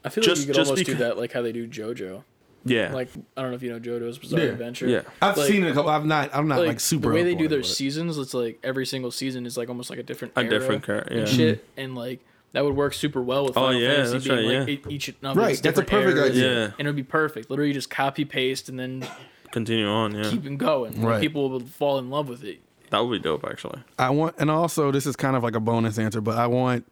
I 0.04 0.08
feel 0.08 0.24
Just- 0.24 0.40
like 0.42 0.48
you 0.48 0.52
could 0.52 0.56
just 0.56 0.70
almost 0.70 0.86
do 0.86 0.94
that 0.96 1.16
like 1.16 1.30
how 1.32 1.42
they 1.42 1.52
do 1.52 1.68
JoJo. 1.68 2.24
Yeah, 2.64 2.92
Like 2.92 3.08
I 3.36 3.42
don't 3.42 3.50
know 3.50 3.56
if 3.56 3.62
you 3.62 3.72
know 3.72 3.78
JoJo's 3.80 4.18
Bizarre 4.18 4.40
Yeah. 4.40 4.46
Adventure. 4.46 4.88
Yeah. 4.88 5.02
I've 5.20 5.36
Like- 5.36 5.48
seen 5.48 5.62
it 5.62 5.70
a 5.70 5.74
couple. 5.74 5.90
I'm 5.90 6.08
not. 6.08 6.30
I'm 6.32 6.48
not 6.48 6.58
like, 6.58 6.68
like, 6.68 6.80
super. 6.80 7.08
the 7.08 7.14
way 7.14 7.22
they 7.22 7.36
do 7.36 7.44
it, 7.44 7.48
their 7.48 7.60
but- 7.60 7.66
seasons. 7.66 8.18
It's 8.18 8.34
like 8.34 8.58
every 8.64 8.86
single 8.86 9.12
season 9.12 9.46
is 9.46 9.56
like 9.56 9.68
almost 9.68 9.90
like 9.90 10.00
a 10.00 10.02
different 10.02 10.34
a 10.36 10.40
era 10.40 10.50
different 10.50 10.84
character. 10.84 11.12
and 11.12 11.20
Yeah. 11.28 11.34
shit, 11.36 11.58
mm-hmm. 11.58 11.80
and 11.80 11.94
like 11.94 12.20
that 12.52 12.64
would 12.64 12.74
work 12.76 12.94
super 12.94 13.22
well 13.22 13.44
with 13.44 13.56
Oh, 13.56 13.70
yeah, 13.70 13.94
Fantasy 14.04 14.12
that's 14.12 14.24
being 14.28 14.48
right, 14.48 14.68
like 14.68 14.84
yeah. 14.86 14.90
each 14.92 15.08
of 15.08 15.16
Right, 15.36 15.60
that's 15.62 15.78
a 15.78 15.84
perfect 15.84 16.16
eras, 16.18 16.30
idea. 16.30 16.54
Yeah. 16.54 16.70
and 16.78 16.80
it 16.80 16.90
would 16.90 16.96
be 16.96 17.02
perfect. 17.02 17.50
Literally, 17.50 17.72
just 17.72 17.90
copy 17.90 18.24
paste 18.24 18.68
and 18.68 18.78
then 18.78 19.06
Continue 19.52 19.86
on. 19.88 20.14
Yeah, 20.14 20.30
keep 20.30 20.44
them 20.44 20.56
going. 20.56 20.96
Like, 21.02 21.04
Right. 21.10 21.20
people 21.20 21.50
will 21.50 21.60
fall 21.60 21.98
in 21.98 22.08
love 22.10 22.28
with 22.28 22.42
it. 22.44 22.60
that 22.90 23.00
would 23.04 23.10
be 23.12 23.18
dope 23.22 23.44
actually. 23.44 23.80
I 23.98 24.10
want, 24.10 24.34
and 24.38 24.50
also 24.50 24.90
this 24.90 25.04
is 25.06 25.14
kind 25.16 25.36
of 25.36 25.42
like 25.42 25.54
a 25.54 25.60
bonus 25.60 25.98
answer, 25.98 26.20
but 26.20 26.38
I 26.38 26.46
want 26.46 26.86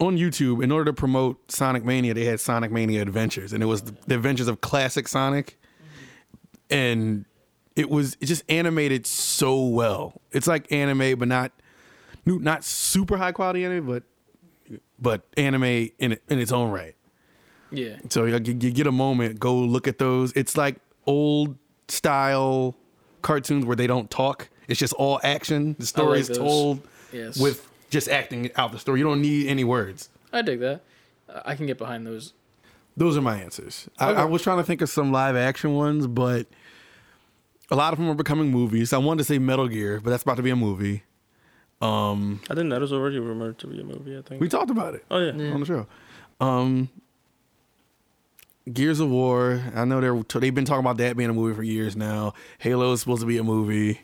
on 0.00 0.16
YouTube 0.18 0.62
in 0.62 0.70
order 0.72 0.86
to 0.86 0.92
promote 0.92 1.50
Sonic 1.52 1.84
Mania, 1.84 2.14
they 2.14 2.24
had 2.24 2.40
Sonic 2.40 2.70
Mania 2.72 3.00
Adventures, 3.02 3.52
and 3.52 3.62
it 3.62 3.66
was 3.66 3.82
the, 3.82 3.94
the 4.08 4.14
Adventures 4.16 4.48
of 4.48 4.60
classic 4.60 5.06
Sonic, 5.08 5.56
and 6.70 7.24
it 7.76 7.90
was 7.90 8.16
it 8.20 8.26
just 8.26 8.42
animated 8.48 9.06
so 9.06 9.64
well. 9.64 10.20
It's 10.32 10.46
like 10.46 10.70
anime, 10.72 11.18
but 11.18 11.28
not 11.28 11.52
not 12.26 12.64
super 12.64 13.16
high 13.16 13.32
quality 13.32 13.64
anime, 13.64 13.86
but 13.86 14.02
but 14.98 15.22
anime 15.36 15.64
in 15.98 16.12
it, 16.12 16.22
in 16.28 16.38
its 16.38 16.52
own 16.52 16.70
right. 16.70 16.94
Yeah, 17.70 17.96
So 18.08 18.24
you, 18.24 18.36
you 18.36 18.70
get 18.70 18.86
a 18.86 18.92
moment, 18.92 19.40
go 19.40 19.56
look 19.56 19.88
at 19.88 19.98
those. 19.98 20.32
It's 20.32 20.56
like 20.56 20.76
old 21.06 21.56
style 21.88 22.76
cartoons 23.22 23.64
where 23.64 23.74
they 23.74 23.88
don't 23.88 24.08
talk. 24.10 24.48
It's 24.68 24.78
just 24.78 24.92
all 24.94 25.20
action. 25.24 25.74
The 25.78 25.86
story 25.86 26.20
like 26.20 26.30
is 26.30 26.38
told 26.38 26.86
yes. 27.12 27.36
with 27.36 27.68
just 27.90 28.08
acting 28.08 28.50
out 28.56 28.72
the 28.72 28.78
story. 28.78 29.00
You 29.00 29.06
don't 29.06 29.20
need 29.20 29.48
any 29.48 29.64
words. 29.64 30.08
I 30.32 30.42
dig 30.42 30.60
that. 30.60 30.82
I 31.44 31.56
can 31.56 31.66
get 31.66 31.78
behind 31.78 32.06
those. 32.06 32.32
Those 32.96 33.16
are 33.16 33.22
my 33.22 33.40
answers. 33.40 33.88
I, 33.98 34.12
I 34.12 34.24
was 34.24 34.42
trying 34.42 34.58
to 34.58 34.64
think 34.64 34.80
of 34.80 34.88
some 34.88 35.10
live 35.10 35.34
action 35.34 35.74
ones, 35.74 36.06
but 36.06 36.46
a 37.70 37.76
lot 37.76 37.92
of 37.92 37.98
them 37.98 38.08
are 38.08 38.14
becoming 38.14 38.50
movies. 38.50 38.92
I 38.92 38.98
wanted 38.98 39.18
to 39.18 39.24
say 39.24 39.38
Metal 39.38 39.66
Gear, 39.66 40.00
but 40.02 40.10
that's 40.10 40.22
about 40.22 40.36
to 40.36 40.42
be 40.42 40.50
a 40.50 40.56
movie. 40.56 41.02
I 41.84 42.54
think 42.54 42.70
that 42.70 42.80
was 42.80 42.92
already 42.92 43.18
rumored 43.18 43.58
to 43.58 43.66
be 43.66 43.80
a 43.80 43.84
movie. 43.84 44.16
I 44.16 44.22
think. 44.22 44.40
We 44.40 44.48
talked 44.48 44.70
about 44.70 44.94
it 44.94 45.04
oh 45.10 45.18
yeah. 45.18 45.32
Yeah. 45.34 45.52
on 45.52 45.60
the 45.60 45.66
show. 45.66 45.86
Um, 46.40 46.88
Gears 48.72 49.00
of 49.00 49.10
War. 49.10 49.62
I 49.74 49.84
know 49.84 50.00
they're 50.00 50.40
they've 50.40 50.54
been 50.54 50.64
talking 50.64 50.80
about 50.84 50.96
that 50.98 51.16
being 51.16 51.30
a 51.30 51.34
movie 51.34 51.54
for 51.54 51.62
years 51.62 51.96
now. 51.96 52.34
Halo 52.58 52.92
is 52.92 53.00
supposed 53.00 53.20
to 53.20 53.26
be 53.26 53.36
a 53.38 53.44
movie. 53.44 54.00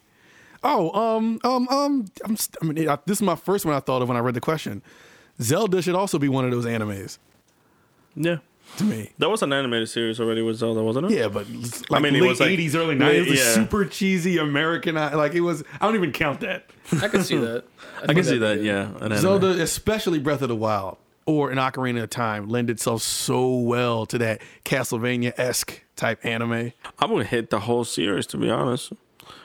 Oh, 0.63 0.91
um, 0.93 1.41
um, 1.43 1.67
um, 1.69 2.05
I'm, 2.23 2.37
I 2.61 2.65
mean, 2.67 2.89
I, 2.89 2.99
this 3.07 3.19
is 3.19 3.23
my 3.23 3.35
first 3.35 3.65
one 3.65 3.75
I 3.75 3.81
thought 3.81 4.03
of 4.03 4.09
when 4.09 4.17
I 4.19 4.21
read 4.21 4.35
the 4.35 4.43
question. 4.43 4.83
Zelda 5.41 5.81
should 5.81 5.95
also 5.95 6.19
be 6.19 6.29
one 6.29 6.45
of 6.45 6.51
those 6.51 6.67
animes 6.67 7.17
Yeah. 8.15 8.39
To 8.79 8.85
me. 8.85 9.11
That 9.19 9.29
was 9.31 9.43
an 9.43 9.53
animated 9.53 9.89
series 9.89 10.21
already 10.21 10.43
with 10.43 10.57
Zelda, 10.57 10.83
wasn't 10.83 11.11
it? 11.11 11.19
Yeah, 11.19 11.29
but 11.29 11.47
like 11.91 12.03
mean, 12.03 12.15
it 12.17 12.21
late 12.23 12.29
was 12.29 12.41
like- 12.41 12.51
80s, 12.51 12.75
early 12.75 12.95
90s, 12.95 13.15
it 13.15 13.29
was 13.31 13.39
Yeah. 13.39 13.55
super 13.55 13.85
cheesy 13.85 14.39
American. 14.39 14.97
Uh, 14.97 15.13
like 15.15 15.35
it 15.35 15.41
was, 15.41 15.63
I 15.81 15.87
don't 15.87 15.95
even 15.97 16.13
count 16.13 16.41
that. 16.41 16.71
I 17.03 17.09
can 17.09 17.23
see 17.23 17.37
that. 17.37 17.65
I 18.03 18.07
think 18.07 18.17
can 18.19 18.25
see 18.25 18.39
that'd 18.39 18.61
be 18.63 18.69
that. 18.69 18.87
good. 18.89 18.97
Yeah. 19.01 19.05
an 19.05 19.13
anime. 19.13 19.19
Zelda, 19.19 19.49
especially 19.63 20.19
Breath 20.19 20.43
of 20.43 20.49
the 20.49 20.57
Wild 20.57 20.97
or 21.27 21.51
an 21.51 21.59
Ocarina 21.59 22.03
of 22.03 22.11
Time, 22.11 22.49
lend 22.49 22.71
itself 22.71 23.03
so 23.03 23.55
well 23.57 24.07
to 24.07 24.19
that 24.19 24.41
Castlevania 24.65 25.33
esque 25.39 25.83
type 25.97 26.25
anime. 26.25 26.73
I 26.99 27.07
would 27.07 27.27
hit 27.27 27.51
the 27.51 27.61
whole 27.61 27.85
series 27.85 28.27
to 28.29 28.39
be 28.39 28.49
honest, 28.51 28.93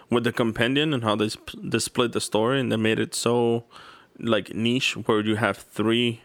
with 0.10 0.24
the 0.24 0.32
compendium 0.32 0.94
and 0.94 1.04
how 1.04 1.16
they 1.16 1.30
sp- 1.34 1.58
they 1.62 1.80
split 1.80 2.14
the 2.14 2.22
story 2.22 2.60
and 2.60 2.72
they 2.72 2.78
made 2.78 3.00
it 3.00 3.14
so 3.14 3.66
like 4.20 4.54
niche 4.56 4.96
where 4.96 5.20
you 5.20 5.36
have 5.36 5.58
three 5.58 6.22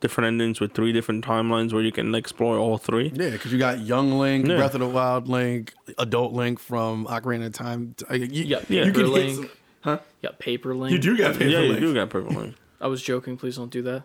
different 0.00 0.28
endings 0.28 0.60
with 0.60 0.72
three 0.72 0.92
different 0.92 1.24
timelines 1.24 1.72
where 1.72 1.82
you 1.82 1.92
can 1.92 2.14
explore 2.14 2.56
all 2.58 2.78
three. 2.78 3.12
Yeah, 3.14 3.30
because 3.30 3.52
you 3.52 3.58
got 3.58 3.80
Young 3.80 4.12
Link, 4.18 4.46
Yeah. 4.46 4.56
Breath 4.56 4.74
of 4.74 4.80
the 4.80 4.88
Wild 4.88 5.28
Link, 5.28 5.74
Adult 5.98 6.32
Link 6.32 6.58
from 6.58 7.06
Ocarina 7.06 7.46
of 7.46 7.52
Time. 7.52 7.94
You, 8.10 8.18
You 8.18 8.44
got 8.56 8.70
Yeah. 8.70 8.84
Paper 8.84 8.98
you 8.98 9.04
can 9.04 9.12
Link. 9.12 9.34
some- 9.36 9.50
huh? 9.82 9.98
You 10.22 10.28
got 10.28 10.38
Paper 10.38 10.74
Link. 10.74 10.92
You 10.92 10.98
do 10.98 11.16
got 11.16 11.32
Paper 11.34 11.44
yeah, 11.44 11.60
you 11.60 11.78
do 11.78 11.94
got 11.94 12.08
Purple 12.10 12.34
Link. 12.34 12.54
I 12.80 12.86
was 12.88 13.02
joking. 13.02 13.36
Please 13.36 13.56
don't 13.56 13.70
do 13.70 13.82
that. 13.82 14.04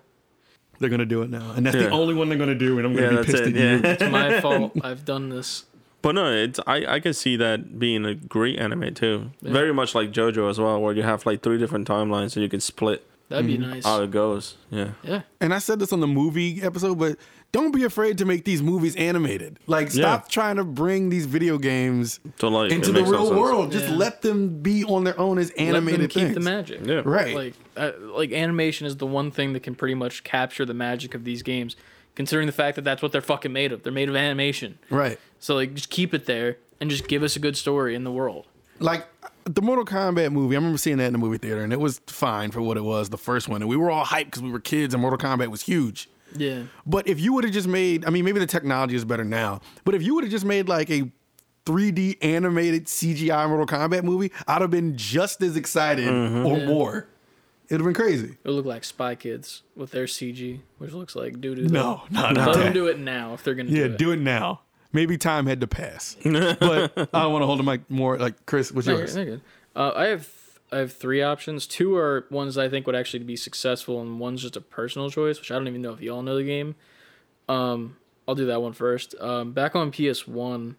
They're 0.79 0.89
gonna 0.89 1.05
do 1.05 1.21
it 1.21 1.29
now, 1.29 1.53
and 1.55 1.65
that's 1.65 1.77
Yeah. 1.77 1.83
the 1.83 1.89
only 1.91 2.13
one 2.13 2.27
they're 2.27 2.37
gonna 2.37 2.53
do. 2.53 2.77
And 2.77 2.85
I'm 2.85 2.93
gonna 2.93 3.13
Yeah, 3.15 3.21
be 3.21 3.25
pissed 3.25 3.43
it. 3.43 3.55
at 3.55 3.83
you. 3.83 3.89
It's 3.89 4.03
my 4.11 4.41
fault. 4.41 4.73
I've 4.83 5.05
done 5.05 5.29
this. 5.29 5.63
But 6.01 6.15
no, 6.15 6.29
it's 6.31 6.59
I 6.67 6.85
I 6.95 6.99
can 6.99 7.13
see 7.13 7.37
that 7.37 7.79
being 7.79 8.03
a 8.05 8.13
great 8.13 8.59
anime 8.59 8.93
too. 8.93 9.31
Very 9.41 9.73
much 9.73 9.95
like 9.95 10.11
JoJo 10.11 10.49
as 10.49 10.59
well, 10.59 10.81
where 10.81 10.93
you 10.93 11.03
have 11.03 11.25
like 11.25 11.41
three 11.41 11.57
different 11.57 11.87
timelines 11.87 12.35
and 12.35 12.43
you 12.43 12.49
can 12.49 12.59
split 12.59 13.07
That'd 13.29 13.47
Mm-hmm. 13.49 13.61
be 13.61 13.67
nice. 13.67 13.83
how 13.85 14.01
it 14.03 14.11
goes. 14.11 14.55
Yeah. 14.69 14.91
yeah. 15.03 15.21
And 15.41 15.53
I 15.53 15.57
said 15.59 15.79
this 15.79 15.91
on 15.91 15.99
the 15.99 16.07
movie 16.07 16.61
episode, 16.61 16.99
but 16.99 17.17
don't 17.51 17.71
be 17.71 17.83
afraid 17.83 18.17
to 18.19 18.25
make 18.25 18.45
these 18.45 18.61
movies 18.61 18.95
animated. 18.97 19.57
Like, 19.65 19.89
stop 19.89 20.23
Yeah. 20.25 20.27
trying 20.29 20.55
to 20.57 20.63
bring 20.63 21.09
these 21.09 21.25
video 21.25 21.57
games 21.57 22.19
To 22.39 22.49
like 22.49 22.71
into 22.71 22.89
it 22.89 22.93
the 22.93 22.99
makes 22.99 23.09
no 23.09 23.17
real 23.17 23.27
sense. 23.29 23.39
world. 23.39 23.71
Just 23.71 23.87
Yeah. 23.89 23.95
let 23.95 24.21
them 24.21 24.61
be 24.61 24.83
on 24.83 25.05
their 25.05 25.19
own 25.19 25.37
as 25.39 25.49
Let 25.49 25.57
them 25.57 25.67
animated 25.75 26.09
keep 26.11 26.23
things. 26.23 26.33
the 26.35 26.39
magic. 26.41 26.81
Yeah. 26.85 27.01
Right. 27.05 27.33
Like, 27.35 27.53
uh, 27.75 27.91
like 27.99 28.31
animation 28.31 28.85
is 28.85 28.97
the 28.97 29.07
one 29.07 29.31
thing 29.31 29.53
that 29.53 29.63
can 29.63 29.73
pretty 29.73 29.95
much 29.95 30.23
capture 30.23 30.65
the 30.65 30.73
magic 30.75 31.15
of 31.15 31.23
these 31.23 31.41
games, 31.41 31.75
considering 32.13 32.45
the 32.45 32.51
fact 32.53 32.75
that 32.75 32.83
that's 32.83 33.01
what 33.01 33.11
they're 33.11 33.21
fucking 33.21 33.51
made 33.53 33.71
of. 33.71 33.81
They're 33.83 33.91
made 33.93 34.09
of 34.09 34.15
animation. 34.15 34.77
right. 34.89 35.19
So 35.39 35.55
like, 35.55 35.73
just 35.73 35.89
keep 35.89 36.13
it 36.13 36.25
there 36.27 36.57
and 36.79 36.89
just 36.91 37.07
give 37.07 37.23
us 37.23 37.35
a 37.35 37.39
good 37.39 37.57
story 37.57 37.95
in 37.95 38.03
the 38.03 38.11
world. 38.11 38.45
like 38.79 39.07
the 39.45 39.61
Mortal 39.61 39.85
Kombat 39.85 40.31
movie. 40.31 40.55
I 40.55 40.59
remember 40.59 40.77
seeing 40.77 40.97
that 40.97 41.05
in 41.07 41.13
the 41.13 41.19
movie 41.19 41.37
theater, 41.37 41.61
and 41.61 41.71
it 41.71 41.79
was 41.79 42.01
fine 42.07 42.51
for 42.51 42.61
what 42.61 42.77
it 42.77 42.83
was, 42.83 43.09
the 43.09 43.17
first 43.17 43.47
one. 43.47 43.61
And 43.61 43.69
we 43.69 43.77
were 43.77 43.89
all 43.91 44.05
hyped 44.05 44.25
because 44.25 44.41
we 44.41 44.51
were 44.51 44.59
kids, 44.59 44.93
and 44.93 45.01
Mortal 45.01 45.19
Kombat 45.19 45.47
was 45.49 45.61
huge. 45.61 46.09
Yeah. 46.35 46.63
But 46.85 47.07
if 47.07 47.19
you 47.19 47.33
would 47.33 47.43
have 47.43 47.53
just 47.53 47.67
made, 47.67 48.05
I 48.05 48.09
mean, 48.09 48.25
maybe 48.25 48.39
the 48.39 48.47
technology 48.47 48.95
is 48.95 49.05
better 49.05 49.23
now, 49.23 49.61
but 49.85 49.95
if 49.95 50.01
you 50.03 50.15
would 50.15 50.23
have 50.23 50.31
just 50.31 50.45
made 50.45 50.67
like 50.67 50.89
a 50.89 51.11
3D 51.65 52.17
animated 52.23 52.85
CGI 52.85 53.47
Mortal 53.47 53.65
Kombat 53.67 54.03
movie, 54.03 54.31
I'd 54.47 54.61
have 54.61 54.71
been 54.71 54.97
just 54.97 55.41
as 55.41 55.55
excited 55.55 56.07
mm-hmm. 56.07 56.45
or 56.45 56.57
Yeah. 56.57 56.65
more. 56.65 57.07
It'd 57.67 57.81
have 57.81 57.85
been 57.85 57.95
crazy. 57.95 58.37
It 58.43 58.47
would 58.47 58.53
look 58.55 58.65
like 58.65 58.83
Spy 58.83 59.15
Kids 59.15 59.63
with 59.75 59.89
their 59.91 60.05
CG, 60.05 60.59
which 60.77 60.91
looks 60.91 61.15
like 61.15 61.41
doo 61.41 61.55
doo. 61.55 61.63
No, 61.67 62.03
no, 62.11 62.21
Let 62.21 62.33
not 62.33 62.53
them 62.53 62.63
that. 62.65 62.73
do 62.73 62.87
it 62.87 62.99
now 62.99 63.33
if 63.33 63.43
they're 63.43 63.55
gonna 63.55 63.69
Yeah, 63.71 63.87
do 63.87 63.93
it. 63.93 63.97
do 63.97 64.11
it 64.11 64.19
now. 64.19 64.61
Maybe 64.95 65.17
time 65.17 65.45
had 65.45 65.61
to 65.61 65.67
pass. 65.67 66.15
but 66.23 66.97
I 67.13 67.21
don't 67.23 67.31
want 67.33 67.43
to 67.43 67.45
hold 67.45 67.59
the 67.59 67.63
mic 67.63 67.81
more. 67.91 68.17
Like 68.17 68.45
Chris, 68.47 68.71
what's 68.71 68.87
No, 68.87 68.97
yours? 68.97 69.13
they're 69.13 69.25
good. 69.25 69.41
Uh, 69.75 69.91
I 69.95 70.05
have 70.07 70.29
I 70.71 70.77
have 70.79 70.93
three 70.93 71.21
options. 71.21 71.67
Two 71.67 71.95
are 71.95 72.25
ones 72.31 72.57
I 72.57 72.69
think 72.69 72.87
would 72.87 72.95
actually 72.95 73.23
be 73.23 73.35
successful, 73.35 74.01
and 74.01 74.19
one's 74.19 74.41
just 74.41 74.55
a 74.55 74.61
personal 74.61 75.09
choice, 75.11 75.39
which 75.39 75.51
I 75.51 75.55
don't 75.55 75.67
even 75.67 75.81
know 75.81 75.93
if 75.93 76.01
y'all 76.01 76.23
know 76.23 76.37
the 76.37 76.43
game. 76.43 76.75
Um, 77.47 77.97
I'll 78.27 78.35
do 78.35 78.45
that 78.47 78.61
one 78.61 78.73
first. 78.73 79.13
Um, 79.21 79.51
back 79.51 79.75
on 79.75 79.91
PS 79.91 80.27
One, 80.27 80.77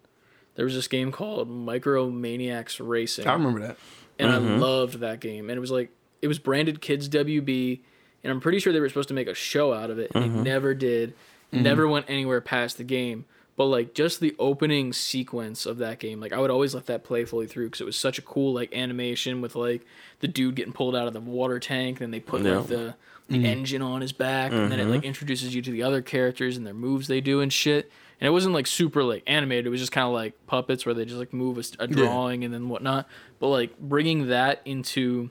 there 0.56 0.64
was 0.64 0.74
this 0.74 0.88
game 0.88 1.12
called 1.12 1.48
Micromaniacs 1.48 2.80
Racing. 2.86 3.26
I 3.26 3.32
remember 3.34 3.60
that. 3.60 3.76
and 4.18 4.30
I 4.32 4.38
loved 4.38 5.00
that 5.00 5.20
game. 5.20 5.48
And 5.50 5.56
it 5.56 5.60
was 5.60 5.70
like 5.70 5.90
it 6.22 6.28
was 6.28 6.38
branded 6.38 6.80
Kids 6.80 7.08
WB, 7.08 7.80
and 8.24 8.30
I'm 8.32 8.40
pretty 8.40 8.58
sure 8.58 8.72
they 8.72 8.80
were 8.80 8.88
supposed 8.88 9.08
to 9.08 9.14
make 9.14 9.28
a 9.28 9.34
show 9.34 9.72
out 9.72 9.90
of 9.90 9.98
it, 9.98 10.10
and 10.14 10.24
they 10.24 10.28
never 10.42 10.74
did. 10.74 11.14
Never 11.52 11.86
went 11.86 12.06
anywhere 12.08 12.40
past 12.40 12.76
the 12.76 12.84
game. 12.84 13.24
But 13.56 13.66
like 13.66 13.94
just 13.94 14.20
the 14.20 14.36
opening 14.38 14.92
sequence 14.92 15.64
of 15.64 15.78
that 15.78 15.98
game, 15.98 16.20
like 16.20 16.32
I 16.32 16.38
would 16.38 16.50
always 16.50 16.74
let 16.74 16.86
that 16.86 17.04
play 17.04 17.24
fully 17.24 17.46
through 17.46 17.66
because 17.66 17.80
it 17.80 17.84
was 17.84 17.96
such 17.96 18.18
a 18.18 18.22
cool 18.22 18.52
like 18.52 18.74
animation 18.74 19.40
with 19.40 19.56
like 19.56 19.86
the 20.20 20.28
dude 20.28 20.56
getting 20.56 20.74
pulled 20.74 20.94
out 20.94 21.06
of 21.06 21.14
the 21.14 21.20
water 21.20 21.58
tank, 21.58 21.98
and 21.98 22.04
then 22.06 22.10
they 22.10 22.20
put 22.20 22.42
Yeah. 22.42 22.58
like 22.58 22.66
the, 22.66 22.94
the 23.28 23.46
engine 23.46 23.80
on 23.82 24.02
his 24.02 24.12
back, 24.12 24.52
and 24.52 24.70
then 24.70 24.78
it 24.78 24.84
like 24.84 25.00
mm-hmm. 25.00 25.06
introduces 25.06 25.54
you 25.54 25.62
to 25.62 25.70
the 25.70 25.82
other 25.82 26.02
characters 26.02 26.56
and 26.56 26.66
their 26.66 26.74
moves 26.74 27.08
they 27.08 27.20
do 27.20 27.40
and 27.40 27.52
shit. 27.52 27.90
And 28.20 28.26
it 28.26 28.30
wasn't 28.30 28.54
like 28.54 28.66
super 28.66 29.02
like 29.02 29.22
animated; 29.26 29.66
it 29.66 29.70
was 29.70 29.80
just 29.80 29.92
kind 29.92 30.06
of 30.06 30.12
like 30.12 30.34
puppets 30.46 30.84
where 30.84 30.94
they 30.94 31.06
just 31.06 31.18
like 31.18 31.32
move 31.32 31.56
a, 31.56 31.64
a 31.82 31.86
drawing 31.86 32.44
and 32.44 32.52
then 32.52 32.68
whatnot. 32.68 33.08
But 33.38 33.48
like 33.48 33.78
bringing 33.78 34.28
that 34.28 34.60
into 34.66 35.30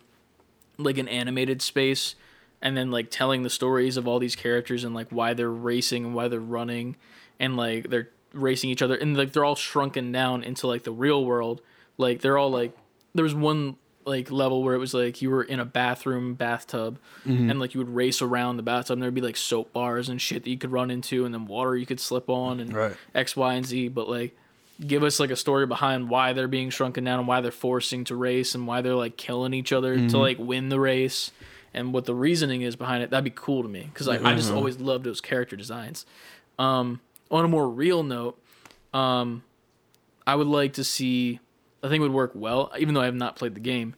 like 0.77 0.97
an 0.97 1.07
animated 1.07 1.61
space 1.61 2.15
and 2.61 2.75
then 2.75 2.89
like 2.89 3.11
telling 3.11 3.43
the 3.43 3.49
stories 3.49 3.97
of 3.97 4.07
all 4.07 4.19
these 4.19 4.35
characters 4.35 4.83
and 4.83 4.95
like 4.95 5.09
why 5.09 5.33
they're 5.33 5.49
racing 5.49 6.05
and 6.05 6.15
why 6.15 6.27
they're 6.27 6.39
running 6.39 6.95
and 7.39 7.55
like 7.55 7.89
they're 7.89 8.09
racing 8.35 8.69
each 8.69 8.81
other 8.81 8.95
and 8.95 9.17
like 9.17 9.31
they're 9.33 9.45
all 9.45 9.55
shrunken 9.55 10.11
down 10.11 10.43
into 10.43 10.67
like 10.67 10.83
the 10.83 10.91
real 10.91 11.23
world. 11.25 11.61
Like 11.97 12.21
they're 12.21 12.37
all 12.37 12.51
like 12.51 12.75
there 13.13 13.23
was 13.23 13.33
one 13.35 13.77
like 14.05 14.29
level 14.29 14.61
where 14.63 14.75
it 14.75 14.77
was 14.77 14.93
like 14.93 15.21
you 15.23 15.31
were 15.31 15.41
in 15.43 15.59
a 15.59 15.65
bathroom 15.65 16.35
bathtub 16.35 16.99
and 17.23 17.59
like 17.59 17.73
you 17.73 17.79
would 17.79 17.89
race 17.89 18.21
around 18.21 18.57
the 18.57 18.63
bathtub 18.63 18.93
and 18.93 19.01
there'd 19.01 19.15
be 19.15 19.21
like 19.21 19.35
soap 19.37 19.73
bars 19.73 20.09
and 20.09 20.21
shit 20.21 20.43
that 20.43 20.49
you 20.51 20.57
could 20.59 20.71
run 20.71 20.91
into 20.91 21.25
and 21.25 21.33
then 21.33 21.47
water 21.47 21.75
you 21.75 21.87
could 21.87 21.99
slip 21.99 22.29
on 22.29 22.59
and 22.59 22.71
Right. 22.71 22.95
x 23.15 23.35
y 23.35 23.55
and 23.55 23.65
z. 23.65 23.87
But 23.87 24.07
like 24.09 24.37
give 24.85 25.03
us 25.03 25.19
like 25.19 25.31
a 25.31 25.35
story 25.35 25.65
behind 25.65 26.09
why 26.09 26.33
they're 26.33 26.47
being 26.49 26.69
shrunken 26.69 27.03
down 27.05 27.17
and 27.19 27.27
why 27.27 27.41
they're 27.41 27.51
forcing 27.51 28.03
to 28.03 28.15
race 28.15 28.53
and 28.53 28.67
why 28.67 28.81
they're 28.81 28.93
like 28.93 29.15
killing 29.17 29.53
each 29.53 29.71
other 29.73 29.95
to 30.09 30.17
like 30.17 30.37
win 30.37 30.69
the 30.69 30.79
race 30.79 31.31
and 31.73 31.93
what 31.93 32.05
the 32.05 32.13
reasoning 32.13 32.61
is 32.61 32.75
behind 32.75 33.01
it. 33.01 33.09
That'd 33.09 33.23
be 33.23 33.31
cool 33.33 33.63
to 33.63 33.69
me 33.69 33.89
because 33.91 34.07
like, 34.07 34.23
i 34.23 34.35
just 34.35 34.51
always 34.51 34.79
loved 34.79 35.03
those 35.05 35.19
character 35.21 35.55
designs. 35.55 36.05
Um, 36.59 36.99
on 37.39 37.45
a 37.45 37.47
more 37.49 37.67
real 37.69 38.03
note 38.03 38.39
Um, 38.93 39.43
I 40.27 40.35
would 40.35 40.47
like 40.47 40.73
to 40.73 40.83
see. 40.83 41.39
I 41.83 41.87
think 41.89 41.99
it 41.99 42.03
would 42.03 42.13
work 42.13 42.31
well, 42.33 42.71
even 42.79 42.93
though 42.95 43.01
I 43.01 43.05
have 43.05 43.15
not 43.15 43.35
played 43.35 43.53
the 43.55 43.59
game. 43.61 43.95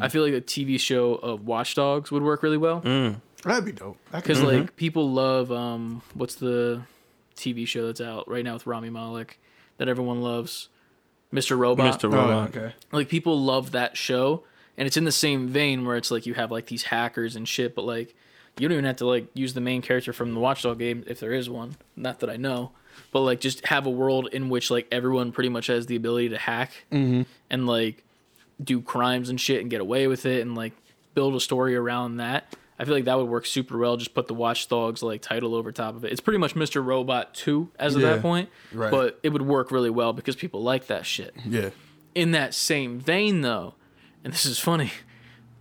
I 0.00 0.08
feel 0.08 0.22
like 0.22 0.34
a 0.34 0.40
TV 0.40 0.78
show 0.78 1.14
of 1.14 1.44
Watch 1.46 1.74
Dogs 1.74 2.12
would 2.12 2.22
work 2.22 2.44
really 2.44 2.58
well 2.58 2.80
That'd 3.42 3.64
be 3.64 3.72
dope. 3.72 3.96
That 4.12 4.22
could- 4.22 4.36
because 4.36 4.42
like 4.42 4.76
people 4.76 5.10
love 5.10 5.50
um 5.50 6.02
what's 6.14 6.36
the 6.36 6.82
TV 7.36 7.66
show 7.66 7.86
that's 7.86 8.00
out 8.00 8.28
right 8.28 8.44
now 8.44 8.52
with 8.54 8.66
Rami 8.66 8.90
Malek 8.90 9.40
that 9.78 9.88
everyone 9.88 10.20
loves, 10.20 10.68
Mr. 11.32 11.58
Robot. 11.58 11.98
Mr. 11.98 12.04
Oh, 12.04 12.16
Robot. 12.16 12.48
okay. 12.56 12.72
Like 12.92 13.08
people 13.08 13.40
love 13.40 13.72
that 13.72 13.96
show, 13.96 14.44
and 14.76 14.86
it's 14.86 14.96
in 14.98 15.04
the 15.04 15.10
same 15.12 15.48
vein 15.48 15.84
where 15.86 15.96
it's 15.96 16.10
like 16.12 16.24
you 16.26 16.34
have 16.34 16.52
like 16.52 16.66
these 16.66 16.84
hackers 16.84 17.34
and 17.34 17.48
shit, 17.48 17.74
but 17.74 17.84
like 17.84 18.14
you 18.58 18.68
don't 18.68 18.74
even 18.74 18.84
have 18.84 18.96
to 18.98 19.06
like 19.06 19.26
use 19.34 19.54
the 19.54 19.60
main 19.60 19.80
character 19.82 20.12
from 20.12 20.34
the 20.34 20.40
Watchdog 20.40 20.78
game 20.78 21.02
if 21.08 21.18
there 21.18 21.32
is 21.32 21.48
one. 21.50 21.76
Not 21.96 22.20
that 22.20 22.30
I 22.30 22.36
know, 22.36 22.72
but 23.12 23.20
like 23.20 23.40
just 23.40 23.66
have 23.66 23.86
a 23.86 23.90
world 23.90 24.28
in 24.32 24.48
which 24.48 24.70
like 24.70 24.86
everyone 24.90 25.32
pretty 25.32 25.48
much 25.48 25.66
has 25.66 25.86
the 25.86 25.96
ability 25.96 26.30
to 26.30 26.38
hack 26.38 26.72
mm-hmm. 26.90 27.22
and 27.48 27.66
like 27.66 28.04
do 28.62 28.80
crimes 28.80 29.28
and 29.28 29.40
shit 29.40 29.60
and 29.60 29.70
get 29.70 29.80
away 29.80 30.06
with 30.06 30.26
it 30.26 30.42
and 30.42 30.54
like 30.54 30.72
build 31.14 31.34
a 31.34 31.40
story 31.40 31.76
around 31.76 32.18
that. 32.18 32.54
I 32.78 32.84
feel 32.86 32.94
like 32.94 33.04
that 33.04 33.18
would 33.18 33.28
work 33.28 33.44
super 33.44 33.76
well. 33.76 33.98
Just 33.98 34.14
put 34.14 34.26
the 34.26 34.32
Watch 34.32 34.68
Dogs 34.68 35.02
like 35.02 35.20
title 35.20 35.54
over 35.54 35.70
top 35.70 35.96
of 35.96 36.04
it. 36.04 36.12
It's 36.12 36.20
pretty 36.20 36.38
much 36.38 36.54
Mr. 36.54 36.82
Robot 36.84 37.34
2 37.34 37.68
as 37.78 37.94
of 37.94 38.00
Yeah, 38.00 38.14
that 38.14 38.22
point, 38.22 38.48
right. 38.72 38.90
but 38.90 39.18
it 39.22 39.30
would 39.30 39.42
work 39.42 39.70
really 39.70 39.90
well 39.90 40.14
because 40.14 40.34
people 40.34 40.62
like 40.62 40.86
that 40.86 41.04
shit. 41.04 41.34
Yeah. 41.44 41.70
In 42.14 42.30
that 42.32 42.54
same 42.54 42.98
vein, 42.98 43.42
though, 43.42 43.74
and 44.24 44.32
this 44.32 44.46
is 44.46 44.58
funny, 44.58 44.92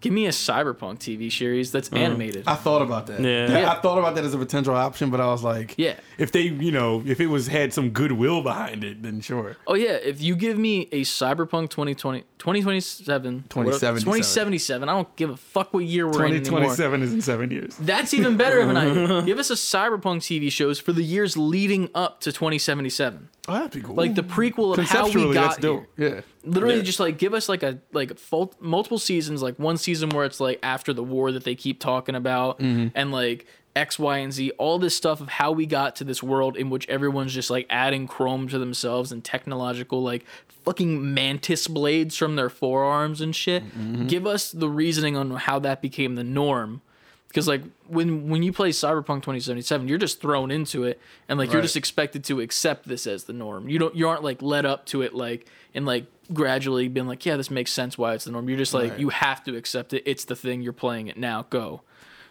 give 0.02 0.14
me 0.14 0.26
a 0.26 0.30
cyberpunk 0.30 1.00
TV 1.00 1.32
series 1.32 1.72
that's 1.72 1.90
mm. 1.90 1.98
animated. 1.98 2.44
I 2.48 2.56
thought 2.56 2.82
about 2.82 3.08
that. 3.08 3.20
Yeah. 3.20 3.48
That- 3.48 3.62
Yeah. 3.62 3.72
I 3.72 3.76
thought 3.82 3.98
about 3.98 4.16
that 4.16 4.24
as 4.24 4.34
a 4.34 4.38
potential 4.38 4.76
option, 4.76 5.10
but 5.10 5.20
I 5.20 5.28
was 5.28 5.44
like, 5.44 5.76
Yeah. 5.78 5.96
if 6.18 6.32
they, 6.32 6.42
you 6.42 6.72
know, 6.72 7.04
if 7.06 7.20
it 7.20 7.28
was 7.28 7.48
had 7.48 7.74
some 7.74 7.90
goodwill 7.92 8.42
behind 8.42 8.84
it, 8.84 9.04
then 9.04 9.22
sure. 9.22 9.58
Oh 9.68 9.76
yeah, 9.76 9.94
if 9.94 10.22
you 10.22 10.36
give 10.36 10.58
me 10.58 10.88
a 10.92 11.02
Cyberpunk 11.02 11.70
2020 11.70 12.24
2027 12.40 13.44
2077. 13.50 14.00
2077, 14.00 14.88
I 14.90 14.92
don't 14.94 15.16
give 15.16 15.30
a 15.30 15.38
fuck 15.38 15.74
what 15.74 15.84
year 15.86 16.06
we're 16.06 16.12
in 16.12 16.18
Twenty 16.20 16.36
anymore. 16.38 16.60
twenty 16.62 16.76
seven 16.76 17.02
is 17.04 17.14
in 17.14 17.22
seven 17.22 17.52
years. 17.52 17.76
That's 17.78 18.14
even 18.14 18.38
better 18.38 18.60
of 18.62 18.70
an 18.70 18.78
idea. 18.78 19.22
Give 19.26 19.40
us 19.40 19.50
a 19.50 19.56
Cyberpunk 19.56 20.20
TV 20.22 20.52
shows 20.52 20.80
for 20.80 20.94
the 20.94 21.04
years 21.04 21.36
leading 21.36 21.90
up 21.94 22.22
to 22.22 22.32
2077. 22.32 23.30
Oh, 23.48 23.54
that'd 23.54 23.72
be 23.72 23.82
cool. 23.82 23.96
Like 23.96 24.16
the 24.16 24.24
prequel 24.24 24.78
of 24.78 24.86
how 24.86 25.06
we 25.06 25.12
Conceptually, 25.12 25.34
got 25.34 25.50
that's 25.50 25.58
dope. 25.62 25.86
here. 25.98 26.16
Yeah. 26.16 26.22
Literally, 26.46 26.78
Yeah. 26.78 26.82
just 26.84 27.00
like 27.00 27.18
give 27.18 27.34
us 27.34 27.50
like 27.50 27.64
a 27.64 27.80
like 27.92 28.18
full, 28.18 28.54
multiple 28.60 29.00
seasons, 29.00 29.42
like 29.42 29.58
one 29.60 29.78
season 29.90 30.10
where 30.10 30.26
it's 30.26 30.40
like 30.40 30.60
after 30.62 30.94
the 30.94 31.04
war 31.04 31.32
that 31.32 31.44
they 31.44 31.56
keep 31.56 31.80
talking 31.80 32.16
about, 32.16 32.60
mm-hmm. 32.60 32.88
and 32.96 33.12
like 33.12 33.48
X, 33.76 33.98
Y, 33.98 34.18
and 34.18 34.32
Z, 34.32 34.52
all 34.52 34.78
this 34.78 34.96
stuff 34.96 35.22
of 35.22 35.30
how 35.30 35.52
we 35.52 35.66
got 35.66 35.96
to 35.98 36.04
this 36.04 36.22
world 36.22 36.56
in 36.58 36.70
which 36.70 36.88
everyone's 36.88 37.34
just 37.34 37.50
like 37.50 37.66
adding 37.70 38.08
chrome 38.08 38.48
to 38.50 38.60
themselves 38.60 39.12
and 39.12 39.24
technological 39.24 40.04
like 40.04 40.26
fucking 40.66 41.14
mantis 41.14 41.68
blades 41.68 42.16
from 42.16 42.36
their 42.36 42.50
forearms 42.50 43.22
and 43.22 43.36
shit. 43.36 43.64
Mm-hmm. 43.64 44.08
Give 44.08 44.28
us 44.28 44.52
the 44.52 44.70
reasoning 44.70 45.16
on 45.16 45.32
how 45.32 45.60
that 45.60 45.82
became 45.82 46.16
the 46.16 46.24
norm. 46.24 46.82
Because 47.28 47.48
like 47.48 47.62
when 47.88 48.28
when 48.30 48.42
you 48.42 48.52
play 48.52 48.70
Cyberpunk 48.70 49.22
2077, 49.22 49.88
you're 49.88 50.00
just 50.00 50.20
thrown 50.20 50.50
into 50.50 50.84
it, 50.84 51.00
and 51.28 51.38
like 51.38 51.52
you're 51.52 51.62
just 51.62 51.78
expected 51.78 52.24
to 52.26 52.42
accept 52.42 52.88
this 52.88 53.06
as 53.06 53.26
the 53.26 53.34
norm. 53.34 53.70
You 53.70 53.78
don't 53.78 53.96
you 53.96 54.10
aren't 54.10 54.24
like 54.24 54.42
led 54.42 54.66
up 54.66 54.88
to 54.88 55.04
it 55.04 55.14
like 55.14 55.46
and 55.76 55.86
like 55.86 56.06
gradually 56.34 56.88
being 56.88 57.08
like, 57.08 57.26
yeah, 57.26 57.36
this 57.38 57.50
makes 57.52 57.72
sense 57.72 57.98
why 57.98 58.14
it's 58.14 58.26
the 58.26 58.32
norm. 58.32 58.48
You're 58.50 58.58
just 58.58 58.74
like 58.74 58.92
Right. 58.92 59.00
you 59.00 59.10
have 59.10 59.44
to 59.46 59.56
accept 59.56 59.94
it. 59.94 60.04
It's 60.06 60.26
the 60.26 60.36
thing. 60.36 60.62
You're 60.62 60.74
playing 60.74 61.08
it 61.08 61.18
now. 61.18 61.46
Go. 61.50 61.82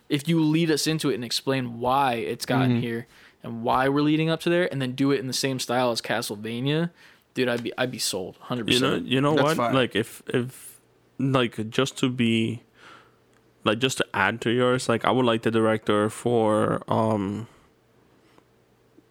If 0.09 0.27
you 0.29 0.41
lead 0.43 0.71
us 0.71 0.87
into 0.87 1.11
it 1.11 1.15
and 1.17 1.25
explain 1.25 1.81
why 1.81 2.15
it's 2.15 2.47
gotten 2.47 2.71
Mm-hmm. 2.73 2.81
here 2.81 3.07
and 3.43 3.63
why 3.63 3.89
we're 3.89 4.03
leading 4.03 4.31
up 4.31 4.41
to 4.41 4.51
there, 4.51 4.69
and 4.73 4.81
then 4.83 4.93
do 4.93 5.13
it 5.13 5.21
in 5.21 5.27
the 5.27 5.33
same 5.33 5.59
style 5.59 5.91
as 5.91 6.01
Castlevania, 6.01 6.91
dude, 7.35 7.49
I'd 7.49 7.63
be 7.63 7.73
I'd 7.79 7.91
be 7.91 7.99
sold 7.99 8.37
100. 8.39 8.73
You 8.73 8.81
know, 8.81 8.91
percent 8.91 9.07
you 9.07 9.21
know 9.21 9.35
That's 9.35 9.43
what? 9.45 9.57
fine. 9.57 9.75
Like 9.75 9.95
if 9.95 10.23
if 10.29 10.81
like 11.19 11.69
just 11.71 11.97
to 11.99 12.09
be 12.11 12.63
like 13.65 13.79
just 13.81 13.99
to 13.99 14.07
add 14.15 14.41
to 14.43 14.51
yours, 14.51 14.89
like 14.89 15.05
I 15.05 15.11
would 15.11 15.27
like 15.27 15.43
the 15.43 15.51
director 15.51 16.09
for 16.11 16.83
um 16.89 17.47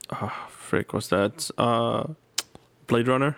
ah 0.09 0.47
frick 0.49 0.93
what's 0.93 1.07
that? 1.09 1.49
Uh 1.57 2.13
Blade 2.87 3.07
Runner? 3.07 3.35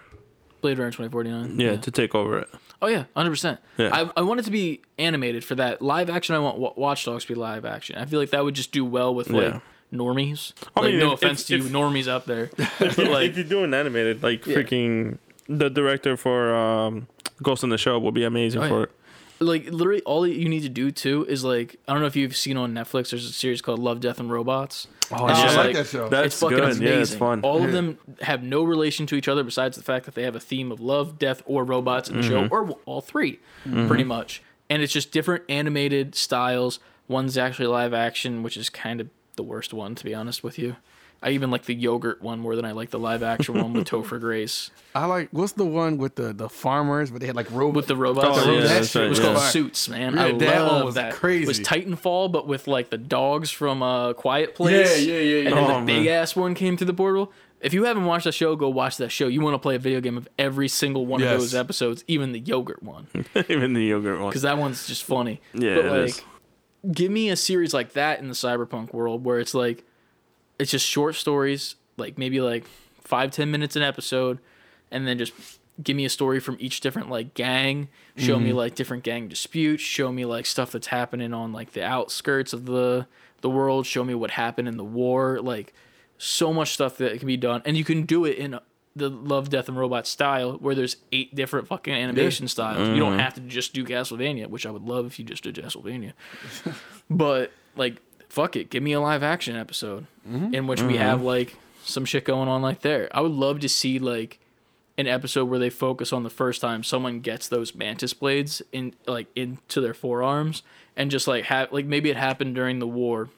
Blade 0.62 0.78
Runner 0.80 0.92
2049. 0.92 1.60
Yeah, 1.60 1.78
to 1.78 1.92
take 1.92 2.14
over 2.16 2.40
it. 2.40 2.50
Oh 2.82 2.88
yeah, 2.88 3.06
hundred 3.16 3.32
percent. 3.32 3.60
Yeah. 3.78 3.90
I 3.94 4.10
I 4.18 4.22
want 4.22 4.40
it 4.40 4.44
to 4.44 4.52
be 4.52 4.82
animated 4.98 5.44
for 5.44 5.56
that 5.56 5.82
live 5.82 6.10
action. 6.10 6.36
I 6.36 6.40
want 6.40 6.58
Wa- 6.58 6.74
Watch 6.76 7.06
Dogs 7.06 7.26
to 7.26 7.34
be 7.34 7.36
live 7.40 7.66
action. 7.66 7.98
I 7.98 8.06
feel 8.06 8.20
like 8.20 8.30
that 8.32 8.44
would 8.44 8.56
just 8.56 8.72
do 8.72 8.86
well 8.86 9.14
with 9.14 9.30
like 9.30 9.54
Yeah. 9.54 9.60
normies. 9.94 10.54
I 10.76 10.82
like, 10.82 10.92
mean, 10.92 11.00
no 11.00 11.14
if- 11.14 11.22
offense 11.24 11.42
if- 11.42 11.48
to 11.48 11.58
you, 11.58 11.66
if- 11.66 11.72
normies 11.72 12.08
out 12.08 12.26
there, 12.26 12.50
but 12.58 12.82
if 12.82 12.98
like 12.98 13.36
you're 13.36 13.44
doing 13.46 13.74
animated, 13.74 14.24
like 14.24 14.46
Yeah. 14.46 14.56
freaking 14.58 15.18
the 15.48 15.70
director 15.70 16.16
for 16.16 16.54
um 16.56 17.08
Ghost 17.44 17.64
in 17.64 17.70
the 17.70 17.78
Shell 17.78 18.02
will 18.02 18.12
be 18.12 18.24
amazing 18.24 18.62
Oh, 18.62 18.64
yeah. 18.66 18.70
for 18.70 18.84
it. 18.84 18.92
Like 19.40 19.70
literally 19.72 20.02
all 20.02 20.28
you 20.28 20.50
need 20.50 20.62
to 20.64 20.70
do 20.70 20.92
too 20.92 21.26
is 21.30 21.44
like 21.44 21.78
I 21.88 21.94
don't 21.94 22.02
know 22.02 22.08
if 22.08 22.16
you've 22.16 22.36
seen 22.36 22.58
on 22.58 22.74
Netflix. 22.74 23.12
There's 23.12 23.26
a 23.26 23.34
series 23.34 23.62
called 23.62 23.80
Love, 23.80 24.00
Death, 24.00 24.20
and 24.20 24.32
Robots. 24.32 24.88
Oh, 25.12 25.28
It's 25.28 25.40
I 25.40 25.44
just 25.44 25.58
like 25.58 25.66
like- 25.68 25.76
that 25.76 25.88
show. 25.88 26.10
That's 26.10 26.26
it's 26.28 26.40
fucking 26.40 26.58
good. 26.58 26.64
amazing. 26.66 26.84
Yeah, 26.88 26.94
it's 27.02 27.16
fun. 27.16 27.42
All 27.42 27.64
of 27.64 27.72
them 27.72 27.98
have 28.22 28.44
no 28.44 28.64
relation 28.64 29.06
to 29.08 29.16
each 29.16 29.28
other 29.28 29.44
besides 29.44 29.76
the 29.78 29.84
fact 29.84 30.06
that 30.06 30.16
they 30.16 30.24
have 30.24 30.36
a 30.36 30.40
theme 30.40 30.72
of 30.72 30.80
love, 30.80 31.18
death, 31.18 31.42
or 31.46 31.64
robots 31.64 32.10
in 32.10 32.18
the 32.18 32.24
show, 32.24 32.44
Mm-hmm. 32.44 32.54
or 32.54 32.78
all 32.86 33.02
3 33.02 33.40
pretty 33.88 34.04
much. 34.04 34.44
And 34.70 34.82
it's 34.84 34.94
just 34.94 35.12
different 35.12 35.44
animated 35.50 36.14
styles. 36.16 36.80
One's 37.08 37.38
actually 37.38 37.66
live 37.68 37.92
action, 37.94 38.44
which 38.44 38.56
is 38.56 38.70
kind 38.70 39.02
of 39.02 39.10
the 39.36 39.42
worst 39.44 39.74
one, 39.74 39.96
to 39.96 40.04
be 40.04 40.14
honest 40.14 40.44
with 40.44 40.60
you. 40.60 40.76
I 41.22 41.32
even 41.32 41.52
like 41.52 41.66
the 41.66 41.76
yogurt 41.76 42.22
one 42.22 42.40
more 42.40 42.56
than 42.56 42.64
I 42.66 42.72
like 42.72 42.92
the 42.92 43.00
live 43.00 43.24
action 43.24 43.56
one 43.56 43.74
with 43.74 43.88
Topher 43.92 44.20
Grace 44.22 44.72
I 44.96 45.06
like 45.06 45.30
what's 45.32 45.52
the 45.54 45.66
one 45.66 45.98
with 45.98 46.16
the 46.16 46.32
the 46.34 46.48
farmers, 46.50 47.12
but 47.12 47.20
they 47.22 47.28
had 47.28 47.36
like 47.36 47.52
robots. 47.52 47.76
with 47.76 47.88
the 47.88 47.96
robots. 47.96 48.40
Oh, 48.42 48.52
yeah, 48.52 48.60
It 48.60 48.68
that's 48.70 48.96
right, 48.96 49.10
was 49.10 49.20
yeah. 49.20 49.26
called 49.26 49.40
Suits, 49.40 49.90
man. 49.90 50.16
Yeah, 50.16 50.24
I 50.26 50.32
that 50.34 50.62
one 50.62 50.68
love 50.68 50.86
was 50.86 50.96
that. 50.96 51.14
crazy. 51.14 51.44
It 51.44 51.48
was 51.48 51.60
Titanfall, 51.60 52.32
but 52.32 52.48
with 52.48 52.68
like 52.68 52.90
the 52.90 52.98
dogs 52.98 53.52
from 53.52 53.84
uh, 53.84 54.14
Quiet 54.14 54.56
Place. 54.56 55.06
Yeah, 55.06 55.14
yeah, 55.14 55.20
yeah, 55.22 55.38
And 55.48 55.50
yeah. 55.50 55.56
then 55.68 55.72
Oh, 55.72 55.80
the 55.82 55.86
big 55.86 56.08
ass 56.08 56.36
one 56.36 56.56
came 56.56 56.78
to 56.78 56.86
the 56.86 56.94
portal. 56.94 57.32
If 57.62 57.74
you 57.74 57.84
haven't 57.84 58.06
watched 58.06 58.24
that 58.24 58.32
show, 58.34 58.56
go 58.56 58.70
watch 58.70 58.96
that 58.98 59.10
show. 59.10 59.28
You 59.28 59.42
want 59.42 59.54
to 59.54 59.60
play 59.60 59.76
a 59.76 59.80
video 59.80 60.00
game 60.00 60.18
of 60.18 60.30
every 60.40 60.70
single 60.70 61.06
one 61.06 61.20
Yes. 61.20 61.34
of 61.34 61.40
those 61.42 61.54
episodes, 61.56 62.06
even 62.08 62.32
the 62.32 62.40
yogurt 62.40 62.82
one, 62.82 63.08
Even 63.50 63.74
the 63.74 63.84
yogurt 63.84 64.20
one. 64.22 64.30
because 64.30 64.44
that 64.44 64.58
one's 64.58 64.88
just 64.88 65.04
funny. 65.04 65.42
Yeah, 65.54 65.76
but 65.76 65.86
it 65.86 65.92
like, 65.92 66.10
is. 66.10 66.22
give 66.94 67.12
me 67.12 67.30
a 67.30 67.36
series 67.36 67.74
like 67.74 67.92
that 67.94 68.20
in 68.22 68.30
the 68.30 68.34
cyberpunk 68.34 68.94
world 68.94 69.26
where 69.26 69.40
it's 69.40 69.54
like, 69.54 69.84
it's 70.60 70.72
just 70.72 70.86
short 70.86 71.16
stories, 71.16 71.76
like 71.98 72.18
maybe 72.18 72.42
like 72.42 72.66
five 73.02 73.32
ten 73.32 73.50
minutes 73.52 73.76
an 73.76 73.82
episode, 73.82 74.40
and 74.92 75.08
then 75.08 75.18
just 75.18 75.34
give 75.82 75.96
me 75.96 76.04
a 76.04 76.10
story 76.10 76.40
from 76.42 76.58
each 76.60 76.82
different 76.82 77.10
like 77.10 77.34
gang. 77.34 77.88
Show 78.18 78.36
Mm-hmm. 78.36 78.44
me 78.46 78.54
like 78.54 78.76
different 78.76 79.04
gang 79.04 79.28
disputes. 79.30 79.82
Show 79.82 80.12
me 80.12 80.26
like 80.26 80.46
stuff 80.46 80.72
that's 80.72 80.88
happening 80.88 81.34
on 81.34 81.54
like 81.54 81.72
the 81.72 81.84
outskirts 81.84 82.52
of 82.54 82.66
the 82.66 83.08
the 83.42 83.50
world. 83.50 83.86
Show 83.86 84.04
me 84.04 84.14
what 84.14 84.32
happened 84.32 84.68
in 84.68 84.76
the 84.78 84.84
war. 84.84 85.40
Like 85.42 85.74
so 86.18 86.52
much 86.54 86.74
stuff 86.74 86.98
that 86.98 87.18
can 87.20 87.28
be 87.28 87.38
done. 87.38 87.62
And 87.66 87.78
you 87.78 87.86
can 87.86 88.04
do 88.04 88.26
it 88.26 88.38
in 88.38 88.60
the 88.96 89.10
love 89.10 89.50
death 89.50 89.70
and 89.70 89.78
robot 89.78 90.06
style 90.06 90.54
where 90.58 90.76
there's 90.76 90.98
eight 91.14 91.34
different 91.34 91.68
fucking 91.70 91.94
animation 91.94 92.50
styles. 92.50 92.80
You 92.80 92.86
Mm-hmm. 92.96 93.00
don't 93.00 93.20
have 93.20 93.36
to 93.36 93.42
just 93.42 93.74
do 93.74 93.86
castlevania 93.86 94.48
which 94.48 94.66
i 94.66 94.72
would 94.72 94.82
love 94.84 95.06
if 95.06 95.18
you 95.20 95.24
just 95.24 95.44
did 95.44 95.56
castlevania. 95.56 96.12
But 97.10 97.52
like 97.76 98.02
fuck 98.30 98.56
it 98.56 98.70
give 98.70 98.82
me 98.84 98.94
a 98.94 99.02
live 99.02 99.24
action 99.24 99.56
episode 99.56 100.06
mm-hmm. 100.28 100.54
in 100.54 100.68
which 100.68 100.82
we 100.82 100.94
mm-hmm. 100.94 101.02
have 101.02 101.22
like 101.22 101.56
some 101.84 102.06
shit 102.06 102.26
going 102.26 102.48
on 102.48 102.62
like 102.62 102.82
there. 102.82 103.10
I 103.12 103.22
would 103.22 103.32
love 103.32 103.60
to 103.62 103.70
see 103.70 104.00
like 104.00 104.40
an 104.98 105.08
episode 105.08 105.46
where 105.46 105.60
they 105.60 105.70
focus 105.70 106.14
on 106.14 106.24
the 106.24 106.30
first 106.30 106.62
time 106.62 106.84
someone 106.84 107.22
gets 107.22 107.48
those 107.48 107.74
mantis 107.74 108.14
blades 108.14 108.62
in 108.72 108.94
like 109.08 109.28
into 109.36 109.82
their 109.82 109.94
forearms 109.94 110.62
and 110.96 111.10
just 111.10 111.28
like 111.28 111.46
have 111.46 111.72
like 111.72 111.86
maybe 111.86 112.10
it 112.10 112.18
happened 112.18 112.54
during 112.54 112.80
the 112.80 112.88
war 112.88 113.30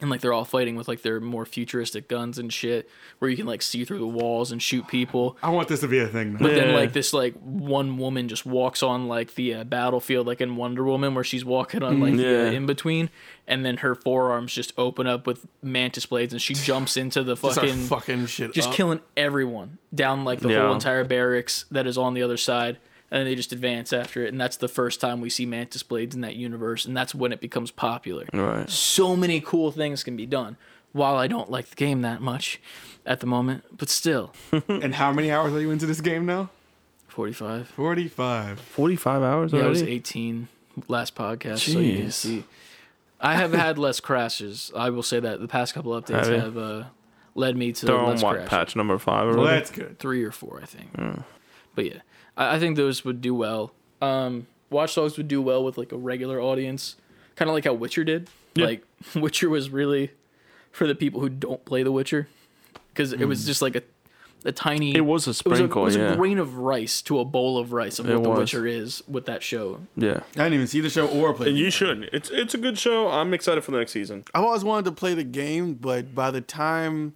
and 0.00 0.08
like 0.10 0.20
they're 0.20 0.32
all 0.32 0.44
fighting 0.44 0.76
with 0.76 0.88
like 0.88 1.02
their 1.02 1.20
more 1.20 1.44
futuristic 1.44 2.08
guns 2.08 2.38
and 2.38 2.52
shit 2.52 2.88
where 3.18 3.30
you 3.30 3.36
can 3.36 3.46
like 3.46 3.62
see 3.62 3.84
through 3.84 3.98
the 3.98 4.06
walls 4.06 4.50
and 4.52 4.62
shoot 4.62 4.86
people 4.88 5.36
I 5.42 5.50
want 5.50 5.68
this 5.68 5.80
to 5.80 5.88
be 5.88 5.98
a 5.98 6.06
thing. 6.08 6.32
but 6.40 6.48
Now. 6.52 6.54
then 6.60 6.74
like 6.74 6.92
this 6.92 7.12
like 7.12 7.34
one 7.34 7.98
woman 7.98 8.28
just 8.28 8.46
walks 8.46 8.82
on 8.82 9.08
like 9.08 9.34
the 9.34 9.54
uh, 9.54 9.64
battlefield 9.64 10.26
like 10.26 10.40
in 10.40 10.56
Wonder 10.56 10.84
Woman 10.84 11.14
where 11.14 11.24
she's 11.24 11.44
walking 11.44 11.82
on 11.82 12.00
like 12.00 12.16
the 12.16 12.22
Yeah. 12.22 12.48
uh, 12.48 12.52
in 12.52 12.66
between 12.66 13.10
and 13.46 13.64
then 13.64 13.78
her 13.78 13.94
forearms 13.94 14.52
just 14.52 14.72
open 14.78 15.06
up 15.06 15.26
with 15.26 15.46
mantis 15.62 16.06
blades 16.06 16.32
and 16.32 16.40
she 16.40 16.54
jumps 16.54 16.96
into 16.96 17.22
the 17.22 17.36
fucking 17.36 17.76
fucking 17.86 18.26
shit. 18.26 18.52
just 18.54 18.68
up. 18.68 18.74
killing 18.74 19.00
everyone 19.16 19.78
down 19.94 20.24
like 20.24 20.40
the 20.40 20.48
Yeah. 20.50 20.62
whole 20.62 20.74
entire 20.74 21.04
barracks 21.04 21.64
that 21.70 21.86
is 21.86 21.98
on 21.98 22.14
the 22.14 22.22
other 22.22 22.36
side 22.36 22.78
and 23.10 23.26
they 23.26 23.34
just 23.34 23.52
advance 23.52 23.92
after 23.92 24.24
it 24.24 24.28
and 24.32 24.40
that's 24.40 24.56
the 24.56 24.68
first 24.68 25.00
time 25.00 25.20
we 25.20 25.28
see 25.30 25.44
mantis 25.46 25.82
blades 25.82 26.14
in 26.14 26.20
that 26.20 26.36
universe 26.36 26.84
and 26.86 26.96
that's 26.96 27.14
when 27.14 27.32
it 27.32 27.40
becomes 27.40 27.70
popular 27.70 28.26
Right. 28.32 28.68
so 28.70 29.16
many 29.16 29.40
cool 29.40 29.70
things 29.72 30.02
can 30.04 30.16
be 30.16 30.26
done 30.26 30.56
while 30.92 31.16
i 31.16 31.26
don't 31.26 31.50
like 31.50 31.70
the 31.70 31.76
game 31.76 32.02
that 32.02 32.20
much 32.20 32.60
at 33.06 33.20
the 33.20 33.26
moment 33.26 33.64
but 33.76 33.88
still 33.88 34.32
And 34.68 34.94
how 34.94 35.12
many 35.12 35.30
hours 35.30 35.52
are 35.52 35.60
you 35.60 35.70
into 35.70 35.86
this 35.86 36.00
game 36.00 36.26
now? 36.26 36.50
45 37.08 37.68
Forty 37.68 38.08
five. 38.08 38.60
Forty 38.60 38.96
five 38.96 39.22
hours 39.22 39.52
yeah 39.52 39.64
i 39.64 39.66
was 39.66 39.78
already? 39.80 39.96
18 39.96 40.48
last 40.88 41.14
podcast 41.14 41.58
so 41.58 41.78
you 41.80 41.96
can 41.98 42.06
Jeez. 42.06 42.12
see 42.12 42.44
i 43.20 43.34
have 43.34 43.52
had 43.52 43.76
less 43.78 43.98
crashes 44.00 44.70
i 44.76 44.88
will 44.90 45.02
say 45.02 45.18
that 45.20 45.40
the 45.40 45.48
past 45.48 45.74
couple 45.74 45.92
updates 46.00 46.26
Have 46.26 46.42
have 46.54 46.56
uh 46.56 46.84
led 47.34 47.56
me 47.56 47.72
to 47.72 47.86
They're 47.86 47.96
on 47.98 48.08
Let's 48.10 48.22
what 48.22 48.36
Crash. 48.36 48.48
patch 48.48 48.76
number 48.76 48.98
five 48.98 49.28
Well, 49.28 49.38
already? 49.40 49.58
that's 49.58 49.70
good. 49.70 49.98
three 50.00 50.22
or 50.24 50.32
four, 50.32 50.60
I 50.62 50.66
think. 50.66 50.90
But 51.76 51.84
yeah, 51.86 52.00
I, 52.40 52.56
I 52.56 52.58
think 52.58 52.76
those 52.76 53.04
would 53.04 53.20
do 53.20 53.34
well. 53.34 53.72
Um, 54.02 54.46
Watch 54.70 54.94
Dogs 54.94 55.16
would 55.16 55.28
do 55.28 55.42
well 55.42 55.62
with 55.62 55.78
like 55.78 55.92
a 55.92 55.96
regular 55.96 56.40
audience, 56.40 56.96
kind 57.36 57.48
of 57.48 57.54
like 57.54 57.64
how 57.64 57.74
Witcher 57.74 58.02
did. 58.02 58.30
Yeah. 58.54 58.64
Like 58.66 58.84
Witcher 59.14 59.48
was 59.48 59.70
really 59.70 60.10
for 60.72 60.86
the 60.86 60.94
people 60.94 61.20
who 61.20 61.28
don't 61.28 61.64
play 61.64 61.82
The 61.82 61.92
Witcher, 61.92 62.28
because 62.88 63.12
it 63.12 63.26
was 63.26 63.44
just 63.46 63.62
like 63.62 63.76
a 63.76 63.82
a 64.44 64.52
tiny. 64.52 64.96
It 64.96 65.02
was 65.02 65.26
a 65.26 65.30
it 65.30 65.46
was, 65.46 65.60
a, 65.60 65.64
it 65.64 65.74
was 65.74 65.96
yeah. 65.96 66.12
a 66.12 66.16
grain 66.16 66.38
of 66.38 66.56
rice 66.56 67.02
to 67.02 67.18
a 67.18 67.24
bowl 67.24 67.58
of 67.58 67.72
rice 67.72 67.98
of 67.98 68.08
It 68.08 68.14
what 68.16 68.34
The. 68.34 68.40
Witcher 68.40 68.66
is 68.66 69.02
with 69.06 69.26
that 69.26 69.42
show. 69.42 69.80
yeah. 69.96 70.20
I 70.34 70.44
didn't 70.44 70.54
even 70.54 70.66
see 70.66 70.80
the 70.80 70.88
show 70.88 71.06
or 71.08 71.34
play. 71.34 71.48
And 71.48 71.58
you 71.58 71.64
game. 71.64 71.70
should. 71.70 72.10
It's 72.12 72.30
it's 72.30 72.54
a 72.54 72.58
good 72.58 72.78
show. 72.78 73.08
I'm 73.08 73.34
excited 73.34 73.62
for 73.64 73.72
the 73.72 73.78
next 73.78 73.92
season. 73.92 74.24
I've 74.34 74.44
always 74.44 74.64
wanted 74.64 74.86
to 74.86 74.92
play 74.92 75.14
the 75.14 75.24
game, 75.24 75.74
but 75.74 76.14
by 76.14 76.30
the 76.30 76.40
time 76.40 77.14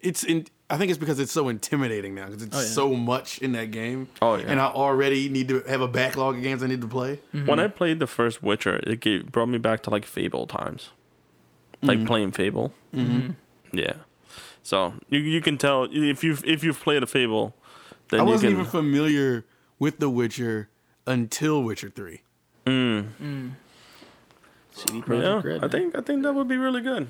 it's 0.00 0.24
in, 0.24 0.46
I 0.72 0.78
think 0.78 0.90
it's 0.90 0.98
because 0.98 1.20
it's 1.20 1.32
so 1.32 1.50
intimidating 1.50 2.14
now 2.14 2.26
because 2.26 2.42
it's 2.42 2.56
Oh, 2.56 2.60
yeah. 2.60 2.66
so 2.66 2.94
much 2.94 3.38
in 3.40 3.52
that 3.52 3.72
game. 3.72 4.08
Oh, 4.22 4.36
yeah. 4.36 4.46
and 4.48 4.58
I 4.58 4.68
already 4.68 5.28
need 5.28 5.48
to 5.48 5.60
have 5.68 5.82
a 5.82 5.86
backlog 5.86 6.36
of 6.36 6.42
games 6.42 6.62
I 6.62 6.66
need 6.66 6.80
to 6.80 6.88
play. 6.88 7.20
When 7.32 7.60
I 7.60 7.68
played 7.68 7.98
the 7.98 8.06
first 8.06 8.42
Witcher, 8.42 8.76
it 8.86 9.00
gave, 9.00 9.30
brought 9.30 9.50
me 9.50 9.58
back 9.58 9.82
to 9.82 9.90
like 9.90 10.06
Fable 10.06 10.46
times, 10.46 10.88
like 11.82 11.98
mm-hmm. 11.98 12.06
playing 12.06 12.32
Fable. 12.32 12.72
Mm-hmm. 12.94 13.32
Yeah. 13.76 13.96
So 14.62 14.94
you 15.10 15.18
you 15.18 15.42
can 15.42 15.58
tell 15.58 15.88
if 15.90 16.24
you 16.24 16.38
if 16.44 16.64
you've 16.64 16.80
played 16.80 17.02
a 17.02 17.06
Fable, 17.06 17.54
then 18.08 18.20
I 18.20 18.22
wasn't 18.22 18.52
can. 18.52 18.60
even 18.60 18.70
familiar 18.70 19.44
with 19.78 19.98
The 19.98 20.08
Witcher 20.08 20.70
until 21.06 21.62
Witcher 21.62 21.90
Three. 21.90 22.22
CD 24.74 25.02
Projekt 25.02 25.44
yeah, 25.44 25.44
Red. 25.44 25.64
I 25.64 25.68
think 25.68 25.96
I 25.96 26.00
think 26.00 26.22
that 26.22 26.34
would 26.34 26.48
be 26.48 26.56
really 26.56 26.80
good. 26.80 27.08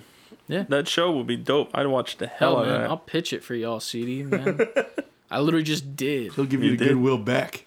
Yeah. 0.49 0.65
That 0.69 0.89
show 0.89 1.13
would 1.13 1.27
be 1.27 1.37
dope. 1.37 1.71
I'd 1.75 1.87
watch 1.87 2.17
the 2.19 2.27
hell 2.27 2.57
Hell, 2.57 2.59
out 2.59 2.63
of 2.67 2.71
man, 2.73 2.81
that. 2.83 2.91
I'll 2.91 2.97
pitch 2.99 3.33
it 3.33 3.43
for 3.45 3.55
y'all, 3.55 3.81
CD 3.81 4.23
man. 4.23 4.59
I 5.31 5.41
literally 5.41 5.65
just 5.65 5.97
did. 5.97 6.33
He'll 6.35 6.45
give 6.45 6.63
you, 6.63 6.73
You 6.73 6.77
the 6.77 6.85
did? 6.85 6.93
goodwill 6.95 7.19
back. 7.19 7.65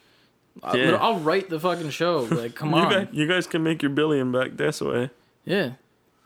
I, 0.63 0.78
Yeah. 0.78 0.91
I'll 1.01 1.20
write 1.20 1.49
the 1.49 1.59
fucking 1.59 1.89
show. 1.89 2.20
Like, 2.30 2.55
come 2.55 2.70
you 2.72 2.76
on. 2.78 2.89
guys, 2.91 3.07
you 3.11 3.28
guys 3.28 3.47
can 3.47 3.63
make 3.63 3.82
your 3.82 3.91
billion 3.91 4.32
back 4.32 4.51
this 4.57 4.82
way. 4.82 5.09
Yeah. 5.45 5.72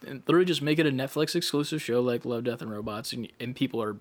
And 0.06 0.22
literally 0.28 0.46
just 0.46 0.62
make 0.62 0.80
it 0.80 0.86
a 0.86 0.92
Netflix 0.92 1.36
exclusive 1.36 1.82
show 1.82 2.02
like 2.02 2.24
Love, 2.26 2.46
Death, 2.46 2.62
and 2.62 2.72
Robots, 2.72 3.12
and, 3.14 3.30
and 3.40 3.56
people 3.56 3.82
are 3.82 3.98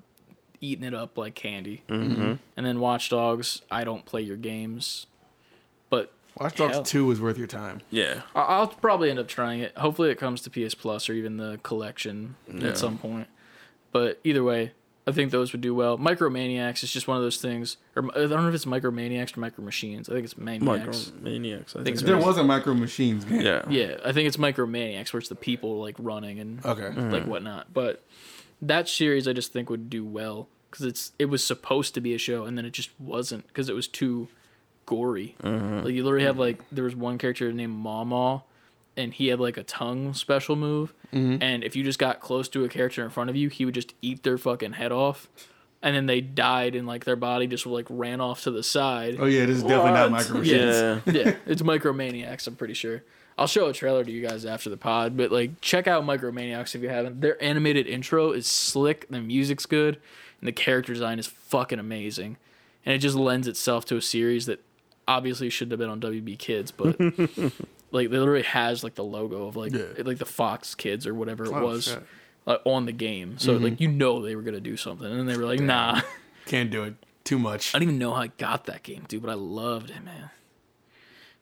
eating 0.61 0.85
it 0.85 0.95
up 0.95 1.17
like 1.19 1.35
candy. 1.35 1.83
Mm-hmm. 1.89 2.35
And 2.57 2.67
then 2.67 2.79
Watch 2.81 3.11
Dogs, 3.11 3.63
I 3.71 3.85
don't 3.85 4.05
play 4.05 4.23
your 4.23 4.37
games, 4.37 5.07
but 5.18 5.18
Watch 6.41 6.57
Dogs 6.57 6.75
Hell. 6.75 6.83
Two 6.83 7.11
is 7.11 7.21
worth 7.21 7.39
your 7.39 7.47
time. 7.47 7.81
Yeah. 7.91 8.23
I- 8.35 8.43
I'll 8.43 8.69
probably 8.69 9.11
end 9.11 9.19
up 9.19 9.29
trying 9.29 9.61
it. 9.61 9.77
Hopefully, 9.77 10.11
it 10.11 10.19
comes 10.19 10.41
to 10.43 10.51
PS 10.51 10.75
Plus 10.75 11.09
or 11.09 11.13
even 11.15 11.37
the 11.37 11.59
collection 11.63 12.37
Yeah. 12.53 12.69
at 12.69 12.79
some 12.79 12.99
point. 12.99 13.27
But 13.93 14.21
either 14.25 14.45
way, 14.45 14.73
I 15.07 15.13
think 15.13 15.31
those 15.31 15.53
would 15.53 15.63
do 15.63 15.75
well. 15.75 15.97
Micromaniacs 15.97 16.83
is 16.83 16.93
just 16.93 17.09
one 17.09 17.17
of 17.17 17.23
those 17.23 17.39
things, 17.39 17.79
or 17.97 18.05
I 18.15 18.27
don't 18.27 18.31
know 18.31 18.49
if 18.49 18.55
it's 18.55 18.67
Micromaniacs 18.67 19.35
or 19.37 19.41
Micro 19.41 19.65
Machines. 19.65 20.09
I 20.11 20.13
think 20.13 20.27
it's 20.27 20.37
Maniacs. 20.37 21.13
Micro 21.13 21.23
Maniacs. 21.23 21.73
I 21.73 21.79
think 21.79 21.85
think. 21.85 21.95
it's 21.95 22.03
it 22.03 22.07
There 22.07 22.19
is. 22.19 22.25
was 22.27 22.37
a 22.37 22.45
Micro 22.45 22.75
Machines 22.75 23.25
game. 23.25 23.41
Yeah. 23.41 23.63
Yeah, 23.71 23.97
I 24.05 24.13
think 24.13 24.29
it's 24.29 24.37
Micromaniacs 24.37 25.13
where 25.15 25.19
it's 25.21 25.31
the 25.31 25.35
people 25.35 25.81
like 25.81 25.97
running 25.99 26.39
and 26.41 26.65
Okay. 26.65 26.89
like 26.89 26.95
mm-hmm. 26.95 27.31
whatnot. 27.31 27.73
But 27.73 28.05
that 28.61 28.87
series, 28.89 29.27
I 29.27 29.33
just 29.33 29.51
think 29.53 29.71
would 29.71 29.89
do 29.89 30.05
well 30.05 30.49
because 30.71 30.85
it's 30.85 31.13
it 31.19 31.27
was 31.27 31.43
supposed 31.43 31.95
to 31.95 32.03
be 32.03 32.13
a 32.13 32.19
show 32.19 32.45
and 32.45 32.59
then 32.59 32.67
it 32.67 32.73
just 32.73 32.91
wasn't 33.01 33.47
because 33.47 33.71
it 33.71 33.75
was 33.75 33.89
too 33.89 34.29
gory. 34.89 35.37
Mm-hmm. 35.43 35.85
Like 35.85 35.95
you 35.95 36.03
literally 36.03 36.25
have 36.25 36.39
like 36.39 36.63
there 36.73 36.85
was 36.85 36.97
one 36.97 37.19
character 37.19 37.53
named 37.53 37.77
Mama, 37.77 38.43
and 38.97 39.13
he 39.13 39.29
had 39.29 39.39
like 39.39 39.59
a 39.59 39.63
tongue 39.63 40.15
special 40.15 40.57
move, 40.57 40.95
mm-hmm. 41.13 41.43
and 41.43 41.63
if 41.63 41.77
you 41.77 41.85
just 41.85 41.99
got 41.99 42.21
close 42.21 42.49
to 42.49 42.65
a 42.65 42.69
character 42.69 43.05
in 43.05 43.11
front 43.11 43.29
of 43.29 43.37
you, 43.37 43.51
he 43.51 43.67
would 43.67 43.75
just 43.75 43.93
eat 44.01 44.23
their 44.23 44.39
fucking 44.39 44.73
head 44.73 44.91
off. 44.91 45.29
And 45.81 45.95
then 45.95 46.07
they 46.07 46.21
died, 46.21 46.75
and 46.75 46.89
like 46.89 47.05
their 47.05 47.17
body 47.17 47.47
just 47.47 47.67
like 47.67 47.87
ran 47.91 48.21
off 48.21 48.43
to 48.45 48.51
the 48.51 48.63
side. 48.63 49.19
Oh 49.21 49.27
yeah, 49.27 49.45
this 49.45 49.59
is 49.59 49.63
definitely 49.63 49.93
not 49.93 50.11
What? 50.11 50.19
Micro 50.23 50.39
Machines. 50.39 50.77
Yeah. 50.77 51.01
yeah, 51.07 51.35
it's 51.47 51.63
Micromaniacs. 51.63 52.47
I'm 52.47 52.57
pretty 52.57 52.75
sure. 52.75 53.05
I'll 53.37 53.47
show 53.47 53.67
a 53.67 53.73
trailer 53.73 54.03
to 54.03 54.11
you 54.11 54.27
guys 54.27 54.45
after 54.45 54.71
the 54.71 54.77
pod, 54.77 55.17
but 55.17 55.31
like 55.31 55.61
check 55.61 55.87
out 55.87 56.03
Micromaniacs 56.03 56.75
if 56.75 56.83
you 56.83 56.89
haven't. 56.89 57.21
Their 57.21 57.41
animated 57.43 57.87
intro 57.87 58.33
is 58.33 58.47
slick, 58.47 59.07
the 59.09 59.21
music's 59.21 59.67
good, 59.67 60.01
and 60.41 60.49
the 60.49 60.53
character 60.53 60.95
design 60.95 61.19
is 61.21 61.27
fucking 61.27 61.79
amazing. 61.79 62.39
And 62.85 62.95
it 62.95 62.99
just 62.99 63.15
lends 63.17 63.47
itself 63.47 63.85
to 63.87 63.97
a 63.97 64.03
series 64.03 64.47
that 64.47 64.61
obviously 65.09 65.51
shouldn't 65.51 65.73
have 65.73 65.81
been 65.81 65.91
on 65.91 66.01
WB 66.01 66.39
Kids, 66.39 66.71
but 66.71 67.01
like 67.91 68.07
it 68.07 68.11
literally 68.13 68.43
has 68.43 68.85
like 68.85 68.95
the 68.95 69.03
logo 69.05 69.47
of 69.49 69.57
like 69.57 69.73
Yeah. 69.73 69.85
like 70.05 70.19
the 70.19 70.25
Fox 70.27 70.75
Kids 70.77 71.07
or 71.07 71.15
whatever 71.15 71.45
it 71.47 71.53
Oh, 71.53 71.65
was 71.65 71.85
shit. 71.87 72.03
like, 72.47 72.61
on 72.65 72.87
the 72.87 72.93
game. 72.93 73.39
So 73.39 73.55
like 73.55 73.81
you 73.81 73.89
know 73.89 74.23
they 74.23 74.37
were 74.37 74.43
gonna 74.43 74.61
do 74.61 74.77
something, 74.77 75.07
and 75.11 75.29
they 75.29 75.37
were 75.37 75.45
like, 75.47 75.61
nah. 75.61 76.01
Can't 76.47 76.71
do 76.71 76.85
it. 76.85 76.95
Too 77.25 77.39
much. 77.39 77.75
I 77.75 77.79
don't 77.79 77.89
even 77.89 77.99
know 77.99 78.15
how 78.15 78.23
I 78.23 78.29
got 78.29 78.65
that 78.67 78.83
game, 78.85 79.05
dude, 79.07 79.21
but 79.23 79.31
I 79.31 79.35
loved 79.35 79.91
it, 79.91 80.03
man. 80.03 80.31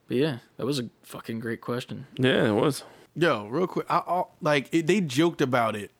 But 0.08 0.16
yeah, 0.16 0.38
that 0.56 0.66
was 0.66 0.78
a 0.80 0.88
fucking 1.02 1.38
great 1.40 1.60
question. 1.60 2.06
Yeah, 2.16 2.48
it 2.48 2.52
was. 2.54 2.82
Yo, 3.14 3.46
real 3.46 3.66
quick, 3.66 3.86
I, 3.88 3.98
I 3.98 4.24
like 4.40 4.68
it, 4.72 4.86
they 4.86 5.00
joked 5.00 5.40
about 5.40 5.74
it, 5.76 5.90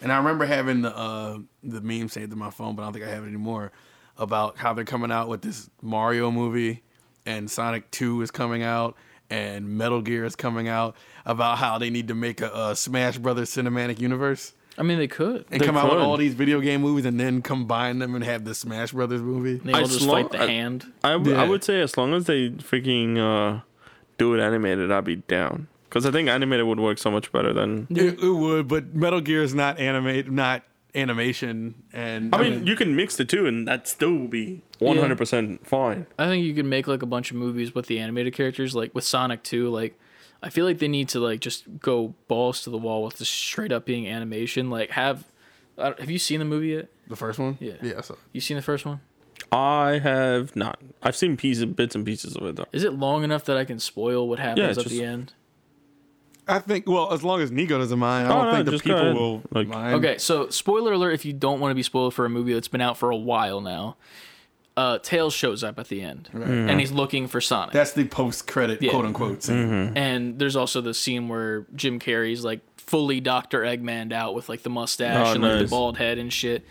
and 0.00 0.10
I 0.12 0.16
remember 0.16 0.46
having 0.46 0.82
the 0.82 0.96
uh, 0.96 1.38
the 1.62 1.80
meme 1.80 2.08
saved 2.08 2.32
in 2.32 2.38
my 2.38 2.50
phone, 2.50 2.74
but 2.76 2.82
I 2.82 2.86
don't 2.86 2.92
think 2.94 3.04
I 3.04 3.08
have 3.10 3.24
it 3.24 3.28
anymore. 3.28 3.72
About 4.18 4.56
how 4.56 4.72
they're 4.72 4.84
coming 4.86 5.12
out 5.12 5.28
with 5.28 5.42
this 5.42 5.68
Mario 5.82 6.30
movie, 6.30 6.82
and 7.26 7.50
Sonic 7.50 7.90
Two 7.90 8.22
is 8.22 8.30
coming 8.30 8.62
out, 8.62 8.96
and 9.28 9.68
Metal 9.76 10.00
Gear 10.00 10.24
is 10.24 10.36
coming 10.36 10.68
out. 10.68 10.96
About 11.26 11.58
how 11.58 11.76
they 11.78 11.90
need 11.90 12.06
to 12.08 12.14
make 12.14 12.40
a, 12.40 12.50
a 12.70 12.76
Smash 12.76 13.18
Brothers 13.18 13.50
cinematic 13.50 14.00
universe 14.00 14.52
I 14.78 14.82
mean, 14.84 14.98
they 14.98 15.08
could. 15.08 15.44
and 15.50 15.60
They 15.60 15.64
come 15.66 15.76
out 15.76 15.90
with 15.90 16.00
all 16.00 16.16
these 16.18 16.34
video 16.34 16.60
game 16.60 16.82
movies, 16.82 17.04
and 17.06 17.18
then 17.18 17.42
combine 17.42 17.98
them 17.98 18.14
and 18.14 18.22
have 18.22 18.44
the 18.44 18.54
Smash 18.54 18.92
Brothers 18.92 19.22
movie. 19.22 19.56
They 19.56 19.72
all 19.72 19.80
I 19.80 19.82
just 19.84 20.00
slow- 20.00 20.12
fight 20.22 20.30
the 20.32 20.42
I- 20.42 20.46
hand. 20.46 20.84
I, 21.02 21.12
w- 21.12 21.34
Yeah. 21.34 21.42
I 21.42 21.48
would 21.48 21.64
say 21.64 21.80
as 21.80 21.96
long 21.96 22.12
as 22.14 22.26
they 22.26 22.50
freaking 22.50 23.16
uh, 23.18 23.62
do 24.18 24.34
it 24.34 24.40
animated, 24.40 24.92
I'd 24.92 25.04
be 25.04 25.16
down. 25.16 25.66
Because 25.88 26.04
I 26.04 26.10
think 26.10 26.28
animated 26.28 26.66
would 26.66 26.78
work 26.78 26.98
so 26.98 27.10
much 27.10 27.32
better 27.32 27.52
than. 27.54 27.86
It, 27.90 28.20
it 28.22 28.30
would, 28.30 28.68
but 28.68 28.94
Metal 28.94 29.20
Gear 29.22 29.42
is 29.42 29.54
not 29.54 29.78
animated, 29.80 30.30
not 30.30 30.62
animation, 30.96 31.82
and 31.92 32.34
I 32.34 32.42
mean, 32.42 32.66
you 32.66 32.74
can 32.76 32.96
mix 32.96 33.16
the 33.16 33.24
two, 33.24 33.46
and 33.46 33.68
that 33.68 33.86
still 33.86 34.12
will 34.12 34.28
be 34.28 34.62
one 34.78 34.96
hundred 34.98 35.18
percent 35.18 35.66
fine. 35.66 36.06
I 36.18 36.26
think 36.26 36.44
you 36.44 36.54
can 36.54 36.68
make 36.68 36.86
like 36.88 37.02
a 37.02 37.06
bunch 37.06 37.30
of 37.30 37.36
movies 37.36 37.74
with 37.74 37.86
the 37.86 37.98
animated 37.98 38.34
characters, 38.34 38.74
like 38.74 38.94
with 38.94 39.04
Sonic 39.04 39.42
2. 39.42 39.68
Like, 39.68 39.98
I 40.42 40.50
feel 40.50 40.64
like 40.64 40.78
they 40.78 40.88
need 40.88 41.08
to 41.10 41.20
like 41.20 41.40
just 41.40 41.64
go 41.80 42.14
balls 42.28 42.62
to 42.62 42.70
the 42.70 42.78
wall 42.78 43.04
with 43.04 43.18
just 43.18 43.32
straight 43.32 43.72
up 43.72 43.84
being 43.84 44.08
animation. 44.08 44.70
Like, 44.70 44.90
have 44.90 45.24
I 45.78 45.94
have 45.98 46.10
you 46.10 46.18
seen 46.18 46.38
the 46.38 46.44
movie 46.44 46.68
yet? 46.68 46.88
the 47.08 47.16
first 47.16 47.38
one. 47.38 47.56
Yeah. 47.60 47.74
yeah. 47.82 48.00
So 48.00 48.18
You 48.32 48.40
seen 48.40 48.56
the 48.56 48.62
first 48.62 48.84
one? 48.84 49.00
I 49.52 50.00
have 50.02 50.56
not. 50.56 50.80
I've 51.02 51.14
seen 51.14 51.36
pieces, 51.36 51.64
bits 51.66 51.94
and 51.94 52.04
pieces 52.04 52.34
of 52.36 52.44
it 52.46 52.56
though. 52.56 52.66
Is 52.72 52.82
it 52.84 52.94
long 52.94 53.22
enough 53.22 53.44
that 53.44 53.56
I 53.56 53.64
can 53.64 53.78
spoil 53.78 54.28
what 54.28 54.38
happens 54.40 54.70
it's 54.70 54.78
at 54.78 54.84
just- 54.84 54.96
the 54.96 55.04
end? 55.04 55.34
I 56.48 56.60
think, 56.60 56.88
well, 56.88 57.12
as 57.12 57.24
long 57.24 57.40
as 57.40 57.50
Nico 57.50 57.76
doesn't 57.78 57.98
mind, 57.98 58.28
I 58.28 58.30
Oh, 58.30 58.34
don't 58.36 58.46
no, 58.46 58.52
think 58.52 58.64
the 58.66 58.70
just 58.72 58.84
go 58.84 58.90
people 58.94 59.02
ahead. 59.02 59.16
will 59.16 59.42
Like- 59.50 59.68
mind. 59.68 59.94
Okay, 59.96 60.18
so 60.18 60.48
spoiler 60.48 60.92
alert 60.92 61.12
if 61.12 61.24
you 61.24 61.32
don't 61.32 61.58
want 61.60 61.72
to 61.72 61.74
be 61.74 61.82
spoiled 61.82 62.14
for 62.14 62.24
a 62.24 62.28
movie 62.28 62.52
that's 62.54 62.68
been 62.68 62.80
out 62.80 62.96
for 62.96 63.10
a 63.10 63.16
while 63.16 63.60
now. 63.60 63.96
Uh, 64.76 64.98
Tails 64.98 65.32
shows 65.32 65.64
up 65.64 65.78
at 65.78 65.88
the 65.88 66.02
end, 66.02 66.28
and 66.34 66.78
he's 66.78 66.92
looking 66.92 67.28
for 67.28 67.40
Sonic. 67.40 67.72
That's 67.72 67.92
the 67.92 68.04
post-credit 68.04 68.82
Yeah. 68.82 68.90
quote 68.90 69.06
unquote 69.06 69.42
scene. 69.42 69.92
And 69.96 70.38
there's 70.38 70.54
also 70.54 70.82
the 70.82 70.92
scene 70.92 71.28
where 71.28 71.64
Jim 71.74 71.98
Carrey's 71.98 72.44
like 72.44 72.60
fully 72.76 73.18
Doctor 73.20 73.62
Eggman 73.62 74.12
out 74.12 74.34
with 74.34 74.50
like 74.50 74.62
the 74.64 74.68
mustache 74.70 75.28
Oh, 75.28 75.32
and 75.32 75.42
like 75.42 75.60
the 75.60 75.66
bald 75.68 75.96
head 75.96 76.18
and 76.18 76.30
shit, 76.30 76.62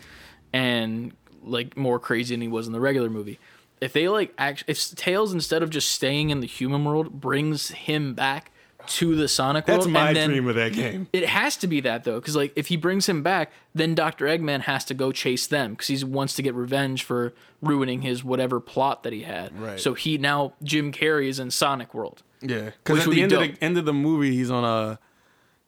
and 0.52 1.12
like 1.42 1.76
more 1.76 1.98
crazy 1.98 2.32
than 2.34 2.42
he 2.42 2.48
was 2.48 2.66
in 2.68 2.72
the 2.72 2.80
regular 2.80 3.10
movie. 3.10 3.38
If 3.80 3.92
they 3.92 4.08
like 4.08 4.32
act, 4.38 4.62
if 4.68 4.94
Tails 4.94 5.32
instead 5.34 5.62
of 5.64 5.70
just 5.70 5.88
staying 5.90 6.30
in 6.30 6.38
the 6.40 6.46
human 6.46 6.84
world 6.84 7.20
brings 7.20 7.70
him 7.70 8.14
back 8.14 8.52
to 8.88 9.14
the 9.14 9.28
Sonic 9.28 9.66
That's 9.66 9.86
world, 9.86 9.88
That's 9.88 9.92
my 9.92 10.08
and 10.08 10.16
then 10.16 10.30
dream 10.30 10.48
of 10.48 10.54
that 10.56 10.72
game. 10.72 11.08
it 11.12 11.26
has 11.28 11.56
to 11.58 11.66
be 11.66 11.80
that 11.80 12.04
though, 12.04 12.20
because 12.20 12.36
like 12.36 12.52
if 12.56 12.68
he 12.68 12.76
brings 12.76 13.08
him 13.08 13.22
back, 13.22 13.52
then 13.74 13.94
Doctor 13.94 14.26
Eggman 14.26 14.62
has 14.62 14.84
to 14.86 14.94
go 14.94 15.12
chase 15.12 15.46
them 15.46 15.72
because 15.72 15.86
he 15.88 16.04
wants 16.04 16.34
to 16.34 16.42
get 16.42 16.54
revenge 16.54 17.04
for 17.04 17.34
ruining 17.60 18.02
his 18.02 18.22
whatever 18.24 18.60
plot 18.60 19.02
that 19.02 19.12
he 19.12 19.22
had. 19.22 19.58
Right. 19.58 19.80
So 19.80 19.94
he 19.94 20.18
now 20.18 20.54
Jim 20.62 20.92
Carrey 20.92 21.28
is 21.28 21.38
in 21.38 21.50
Sonic 21.50 21.94
World. 21.94 22.22
Yeah, 22.40 22.70
because 22.84 23.00
at 23.00 23.04
the 23.06 23.16
be 23.16 23.22
end 23.22 23.32
of 23.32 23.40
the 23.40 23.56
end 23.62 23.78
of 23.78 23.84
the 23.84 23.94
movie, 23.94 24.34
he's 24.34 24.50
on 24.50 24.64
a 24.64 24.98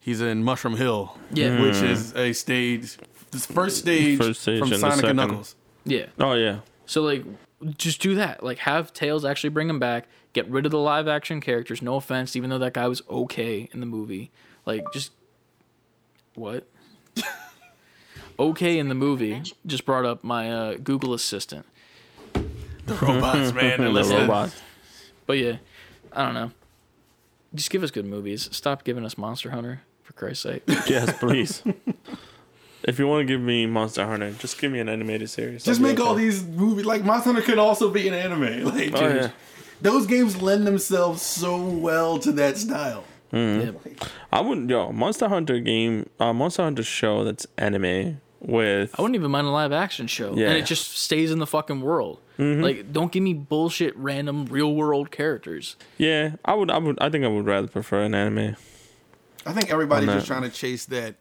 he's 0.01 0.21
in 0.21 0.45
Mushroom 0.45 0.77
Hill, 0.77 1.17
Yeah. 1.33 1.61
which 1.61 1.77
hmm. 1.77 1.87
is 1.87 2.15
a 2.15 2.33
stage, 2.33 2.99
this 3.31 3.47
first 3.47 3.79
stage, 3.79 4.19
First 4.19 4.43
stage 4.43 4.59
from 4.59 4.73
and 4.73 4.83
the 4.83 4.91
Sonic 4.91 5.05
and. 5.05 5.17
Knuckles. 5.17 5.55
Yeah. 5.85 6.07
Oh 6.19 6.35
yeah, 6.35 6.61
So 6.87 7.03
like 7.03 7.25
just 7.77 8.01
do 8.01 8.15
that. 8.17 8.43
Like 8.43 8.59
have 8.59 8.93
Tails 8.93 9.25
actually 9.25 9.51
bring 9.51 9.69
him 9.69 9.79
back. 9.79 10.09
Get 10.33 10.49
rid 10.49 10.67
of 10.67 10.73
the 10.73 10.79
live 10.79 11.09
action 11.09 11.41
characters. 11.41 11.81
No 11.83 11.97
offense, 11.97 12.37
even 12.37 12.51
though 12.51 12.59
that 12.59 12.75
guy 12.75 12.87
was 12.87 13.03
okay 13.09 13.69
in 13.73 13.81
the 13.81 13.87
movie. 13.87 14.31
Like 14.67 14.85
just 14.93 15.13
what? 16.35 16.67
okay 18.39 18.79
in 18.79 18.89
the 18.89 18.95
movie 18.95 19.43
just 19.67 19.85
brought 19.85 20.05
up 20.05 20.23
my 20.23 20.51
uh, 20.53 20.75
Google 20.75 21.15
Assistant. 21.15 21.67
The 22.33 22.95
robots, 22.95 23.53
man, 23.53 23.55
they're 23.55 23.77
the 23.79 23.89
listening. 23.91 24.21
robot. 24.23 24.55
But 25.27 25.39
yeah, 25.39 25.57
I 26.13 26.25
don't 26.25 26.35
know. 26.35 26.51
Just 27.55 27.71
give 27.71 27.83
us 27.83 27.91
good 27.91 28.07
movies. 28.07 28.49
Stop 28.53 28.85
giving 28.85 29.05
us 29.05 29.17
Monster 29.19 29.51
Hunter 29.51 29.83
for 30.03 30.13
Christ's 30.13 30.43
sake. 30.43 30.63
Yes, 30.87 31.19
please. 31.19 31.63
If 32.85 32.99
you 32.99 33.07
want 33.09 33.27
to 33.27 33.33
give 33.33 33.41
me 33.41 33.67
Monster 33.67 34.07
Hunter, 34.07 34.33
just 34.33 34.59
give 34.61 34.71
me 34.71 34.79
an 34.81 34.89
animated 34.89 35.29
series. 35.31 35.65
Just 35.65 35.81
I'll 35.81 35.87
make 35.87 35.99
all 36.01 36.15
these 36.15 36.45
movies 36.45 36.87
like 36.87 37.05
Monster 37.05 37.33
Hunter 37.33 37.43
can 37.45 37.59
also 37.59 37.91
be 37.91 38.07
an 38.09 38.15
anime. 38.15 38.65
Like, 38.65 38.93
Oh, 38.95 39.09
yeah. 39.09 39.31
Those 39.81 40.07
games 40.07 40.41
lend 40.43 40.67
themselves 40.67 41.23
so 41.23 41.57
well 41.63 42.19
to 42.21 42.33
that 42.33 42.59
style. 42.59 43.05
Yep. 43.33 43.81
I 44.33 44.41
wouldn't. 44.41 44.71
Yo, 44.71 44.91
Monster 44.93 45.29
Hunter 45.29 45.61
game, 45.61 46.09
uh, 46.19 46.33
Monster 46.33 46.63
Hunter 46.63 46.83
show 46.83 47.25
that's 47.25 47.47
anime 47.59 48.21
with. 48.41 48.95
I 48.99 49.03
wouldn't 49.03 49.17
even 49.17 49.31
mind 49.31 49.47
a 49.47 49.51
live 49.51 49.71
action 49.73 50.07
show, 50.07 50.35
Yeah. 50.35 50.49
and 50.49 50.57
it 50.57 50.65
just 50.65 50.97
stays 50.97 51.31
in 51.31 51.39
the 51.39 51.47
fucking 51.47 51.81
world. 51.83 52.21
Like, 52.39 52.93
don't 52.93 53.11
give 53.11 53.25
me 53.25 53.35
bullshit 53.35 53.97
random 53.97 54.45
real 54.47 54.73
world 54.73 55.11
characters. 55.11 55.75
Yeah, 55.99 56.37
I 56.45 56.55
would. 56.55 56.71
I 56.71 56.79
would. 56.79 56.97
I 57.01 57.11
think 57.11 57.25
I 57.25 57.29
would 57.29 57.45
rather 57.45 57.67
prefer 57.67 58.03
an 58.05 58.15
anime. 58.15 58.55
I 59.45 59.53
think 59.53 59.71
everybody's 59.73 60.09
just 60.11 60.29
trying 60.29 60.43
to 60.43 60.51
chase 60.51 60.85
that 60.87 61.17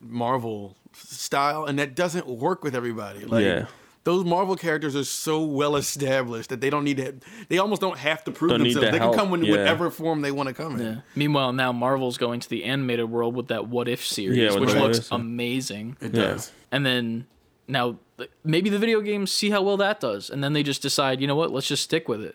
Marvel 0.00 0.74
style, 0.94 1.66
and 1.66 1.78
that 1.78 1.94
doesn't 1.94 2.26
work 2.26 2.64
with 2.64 2.74
everybody. 2.74 3.24
Like, 3.26 3.44
Yeah. 3.44 3.66
Those 4.04 4.24
Marvel 4.24 4.56
characters 4.56 4.96
are 4.96 5.04
so 5.04 5.42
well 5.44 5.76
established 5.76 6.48
that 6.50 6.60
they 6.60 6.70
don't 6.70 6.82
need 6.82 6.96
to. 6.96 7.14
They 7.48 7.58
almost 7.58 7.80
don't 7.80 7.98
have 7.98 8.24
to 8.24 8.32
prove 8.32 8.50
Don't 8.50 8.60
themselves. 8.62 8.86
the 8.86 8.90
They 8.92 8.98
help, 8.98 9.14
can 9.14 9.26
come 9.26 9.34
in 9.34 9.44
yeah. 9.44 9.50
whatever 9.52 9.90
form 9.90 10.22
they 10.22 10.32
want 10.32 10.48
to 10.48 10.54
come 10.54 10.80
in. 10.80 10.86
Yeah. 10.86 11.00
Meanwhile, 11.14 11.52
now 11.52 11.70
Marvel's 11.72 12.18
going 12.18 12.40
to 12.40 12.48
the 12.50 12.64
animated 12.64 13.08
world 13.08 13.36
with 13.36 13.46
that 13.48 13.68
What 13.68 13.86
If 13.88 14.04
series, 14.04 14.36
Yeah, 14.38 14.58
which 14.58 14.74
looks 14.74 14.98
If. 14.98 15.12
amazing. 15.12 15.96
It 16.00 16.14
Yeah. 16.14 16.22
does. 16.22 16.50
And 16.72 16.84
then 16.84 17.26
now 17.68 17.98
maybe 18.44 18.70
the 18.70 18.78
video 18.78 19.00
games 19.02 19.30
see 19.30 19.50
how 19.50 19.62
well 19.62 19.76
that 19.76 20.00
does, 20.00 20.30
and 20.30 20.42
then 20.42 20.52
they 20.52 20.64
just 20.64 20.82
decide, 20.82 21.20
you 21.20 21.28
know 21.28 21.36
what, 21.36 21.52
let's 21.52 21.68
just 21.68 21.84
stick 21.84 22.08
with 22.08 22.22
it. 22.22 22.34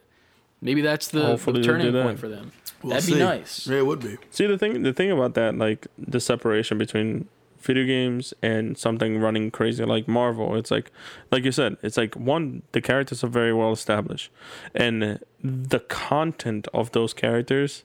Maybe 0.61 0.81
that's 0.81 1.09
the, 1.09 1.25
Hopefully 1.25 1.59
the 1.61 1.67
turning 1.67 1.91
that. 1.91 2.03
point 2.03 2.17
for 2.19 2.29
them. 2.29 2.51
We'll 2.81 2.91
That'd 2.91 3.05
see. 3.05 3.13
be 3.13 3.19
nice. 3.19 3.67
Yeah, 3.67 3.79
it 3.79 3.85
would 3.85 3.99
be. 3.99 4.17
See 4.31 4.45
the 4.47 4.57
thing. 4.57 4.83
The 4.83 4.93
thing 4.93 5.11
about 5.11 5.33
that, 5.33 5.57
like 5.57 5.87
the 5.97 6.19
separation 6.19 6.77
between 6.77 7.27
video 7.59 7.85
games 7.85 8.33
and 8.41 8.77
something 8.77 9.19
running 9.19 9.51
crazy 9.51 9.83
like 9.85 10.07
Marvel. 10.07 10.55
It's 10.55 10.71
like, 10.71 10.91
like 11.31 11.43
you 11.43 11.51
said, 11.51 11.77
it's 11.81 11.97
like 11.97 12.15
one. 12.15 12.63
The 12.71 12.81
characters 12.81 13.23
are 13.23 13.27
very 13.27 13.53
well 13.53 13.71
established, 13.71 14.31
and 14.73 15.19
the 15.41 15.79
content 15.79 16.67
of 16.73 16.91
those 16.91 17.13
characters 17.13 17.83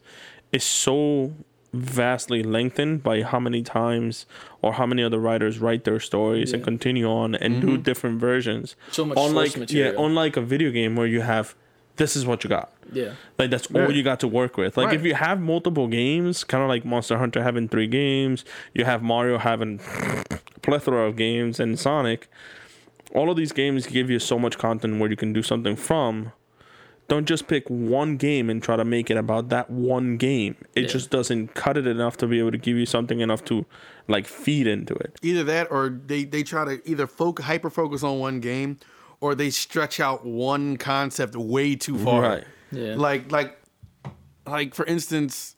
is 0.53 0.65
so 0.65 1.33
vastly 1.73 2.43
lengthened 2.43 3.03
by 3.03 3.23
how 3.23 3.41
many 3.41 3.63
times 3.63 4.27
or 4.61 4.75
how 4.75 4.85
many 4.85 5.03
other 5.03 5.19
writers 5.19 5.59
write 5.59 5.85
their 5.85 5.99
stories 5.99 6.53
and 6.53 6.63
continue 6.63 7.09
on 7.09 7.35
and 7.35 7.63
do 7.63 7.69
mm-hmm. 7.69 7.83
different 7.83 8.21
versions. 8.21 8.77
So 8.91 9.07
much 9.07 9.17
unlike 9.19 9.71
yeah, 9.71 9.93
unlike 9.97 10.37
a 10.37 10.43
video 10.43 10.71
game 10.71 10.97
where 10.97 11.07
you 11.07 11.23
have 11.23 11.55
this 11.97 12.17
is 12.17 12.25
what 12.27 12.43
you 12.45 12.49
got. 12.51 12.73
Yeah. 12.93 13.13
Like 13.39 13.51
that's 13.51 13.69
Yeah. 13.71 13.85
all 13.85 13.93
you 13.93 14.03
got 14.03 14.21
to 14.21 14.29
work 14.29 14.57
with. 14.57 14.77
Like 14.77 14.95
if 14.95 15.05
you 15.05 15.15
have 15.15 15.41
multiple 15.41 15.89
games, 15.89 16.45
kind 16.45 16.63
of 16.63 16.69
like 16.69 16.85
Monster 16.85 17.19
Hunter 17.19 17.43
having 17.43 17.69
three 17.69 17.87
games, 17.87 18.45
you 18.75 18.85
have 18.85 19.03
Mario 19.03 19.39
having 19.39 19.79
plethora 20.63 21.07
of 21.09 21.17
games, 21.17 21.61
and 21.61 21.79
Sonic. 21.79 22.29
All 23.15 23.31
of 23.31 23.37
these 23.37 23.53
games 23.53 23.87
give 23.87 24.09
you 24.11 24.19
so 24.19 24.39
much 24.39 24.57
content 24.59 24.99
where 24.99 25.11
you 25.11 25.17
can 25.17 25.33
do 25.33 25.43
something 25.43 25.77
from. 25.77 26.33
Don't 27.09 27.27
just 27.27 27.47
pick 27.47 27.69
one 27.69 28.17
game 28.17 28.49
and 28.49 28.63
try 28.63 28.77
to 28.77 28.85
make 28.87 29.11
it 29.11 29.19
about 29.19 29.51
that 29.51 29.69
one 29.69 30.17
game. 30.17 30.57
It 30.75 30.83
Yeah. 30.83 30.89
just 30.89 31.11
doesn't 31.11 31.55
cut 31.55 31.77
it 31.77 31.87
enough 31.87 32.17
to 32.19 32.27
be 32.27 32.39
able 32.39 32.53
to 32.53 32.59
give 32.59 32.77
you 32.79 32.87
something 32.87 33.21
enough 33.21 33.45
to 33.47 33.67
like 34.09 34.27
feed 34.27 34.67
into 34.67 34.95
it. 34.95 35.19
Either 35.21 35.45
that, 35.45 35.71
or 35.71 35.91
they 36.07 36.25
they 36.25 36.43
try 36.43 36.65
to 36.65 36.81
either 36.89 37.07
folk 37.07 37.41
hyper 37.41 37.69
focus 37.69 38.03
on 38.03 38.19
one 38.19 38.41
game, 38.41 38.79
or 39.23 39.35
they 39.37 39.49
stretch 39.51 40.01
out 40.01 40.27
one 40.27 40.77
concept 40.77 41.37
way 41.37 41.77
too 41.77 41.97
far. 41.97 42.21
Right. 42.23 42.45
Yeah. 42.73 42.97
Like 42.97 43.31
like 43.31 43.57
like 44.47 44.75
for 44.75 44.85
instance, 44.85 45.55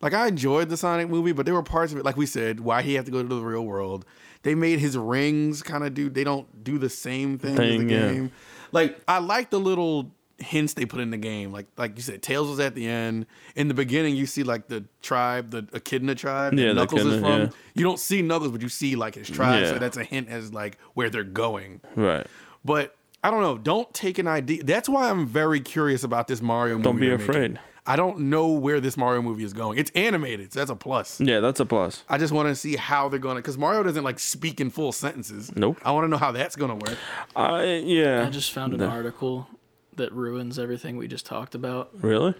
like 0.00 0.12
I 0.14 0.26
enjoyed 0.26 0.68
the 0.68 0.76
Sonic 0.76 1.08
movie, 1.08 1.32
but 1.32 1.46
there 1.46 1.54
were 1.54 1.62
parts 1.62 1.92
of 1.92 1.98
it, 1.98 2.04
like 2.04 2.16
we 2.16 2.26
said, 2.26 2.60
why 2.60 2.82
he 2.82 2.94
had 2.94 3.06
to 3.06 3.12
go 3.12 3.22
to 3.22 3.28
the 3.28 3.40
real 3.40 3.64
world. 3.64 4.04
They 4.42 4.54
made 4.54 4.80
his 4.80 4.96
rings 4.98 5.62
kind 5.62 5.84
of 5.84 5.94
do. 5.94 6.10
They 6.10 6.24
don't 6.24 6.64
do 6.64 6.76
the 6.78 6.88
same 6.90 7.38
thing, 7.38 7.56
Thing, 7.56 7.80
as 7.82 7.86
the 7.86 7.92
yeah. 7.94 8.12
game. 8.12 8.32
Like 8.72 8.98
I 9.06 9.18
like 9.18 9.50
the 9.50 9.60
little 9.60 10.10
hints 10.38 10.74
they 10.74 10.86
put 10.86 11.00
in 11.00 11.10
the 11.10 11.16
game. 11.16 11.52
Like 11.52 11.66
like 11.76 11.96
you 11.96 12.02
said, 12.02 12.22
Tails 12.22 12.48
was 12.48 12.58
at 12.60 12.74
the 12.74 12.88
end. 12.88 13.26
In 13.54 13.68
the 13.68 13.74
beginning, 13.74 14.16
you 14.16 14.26
see 14.26 14.42
like 14.42 14.66
the 14.68 14.84
tribe, 15.02 15.50
the 15.50 15.68
Echidna 15.72 16.14
tribe. 16.16 16.56
that 16.56 16.62
Yeah, 16.62 16.68
the 16.68 16.74
Knuckles 16.74 17.02
is 17.02 17.06
Echidna, 17.06 17.28
from. 17.28 17.40
yeah. 17.42 17.48
You 17.74 17.84
don't 17.84 17.98
see 18.00 18.22
Knuckles, 18.22 18.50
but 18.52 18.62
you 18.62 18.68
see 18.68 18.96
like 18.96 19.14
his 19.14 19.28
tribe. 19.30 19.62
Yeah. 19.62 19.70
So 19.70 19.78
that's 19.78 19.96
a 19.96 20.04
hint 20.04 20.28
as 20.28 20.52
like 20.52 20.78
where 20.94 21.10
they're 21.10 21.22
going. 21.24 21.80
Right. 21.94 22.26
But 22.64 22.94
I 23.22 23.30
don't 23.30 23.40
know. 23.42 23.58
Don't 23.58 23.92
take 23.94 24.18
an 24.18 24.26
idea. 24.28 24.62
That's 24.62 24.88
why 24.88 25.10
I'm 25.10 25.26
very 25.26 25.60
curious 25.60 26.04
about 26.04 26.28
this 26.28 26.40
Mario 26.42 26.74
movie. 26.76 26.84
Don't 26.84 26.96
be 27.00 27.08
they're 27.08 27.18
making. 27.18 27.30
afraid. 27.34 27.60
I 27.86 27.96
don't 27.96 28.18
know 28.20 28.48
where 28.48 28.80
this 28.80 28.98
Mario 28.98 29.22
movie 29.22 29.44
is 29.44 29.54
going. 29.54 29.78
It's 29.78 29.90
animated, 29.94 30.52
so 30.52 30.60
that's 30.60 30.70
a 30.70 30.76
plus. 30.76 31.20
Yeah, 31.22 31.40
that's 31.40 31.58
a 31.58 31.64
plus. 31.64 32.04
I 32.06 32.18
just 32.18 32.34
want 32.34 32.48
to 32.48 32.54
see 32.54 32.76
how 32.76 33.08
they're 33.08 33.18
going 33.18 33.36
to, 33.36 33.40
because 33.40 33.56
Mario 33.56 33.82
doesn't 33.82 34.04
like 34.04 34.18
speak 34.18 34.60
in 34.60 34.68
full 34.68 34.92
sentences. 34.92 35.50
Nope. 35.56 35.78
I 35.82 35.92
want 35.92 36.04
to 36.04 36.08
know 36.08 36.18
how 36.18 36.30
that's 36.32 36.54
going 36.54 36.78
to 36.78 36.90
work. 36.90 36.98
I 37.34 37.64
yeah. 37.84 38.26
I 38.26 38.30
just 38.30 38.52
found 38.52 38.74
an 38.74 38.80
The- 38.80 38.88
article 38.88 39.48
that 39.96 40.12
ruins 40.12 40.58
everything 40.58 40.98
we 40.98 41.08
just 41.08 41.24
talked 41.24 41.54
about. 41.54 41.88
Really? 42.02 42.34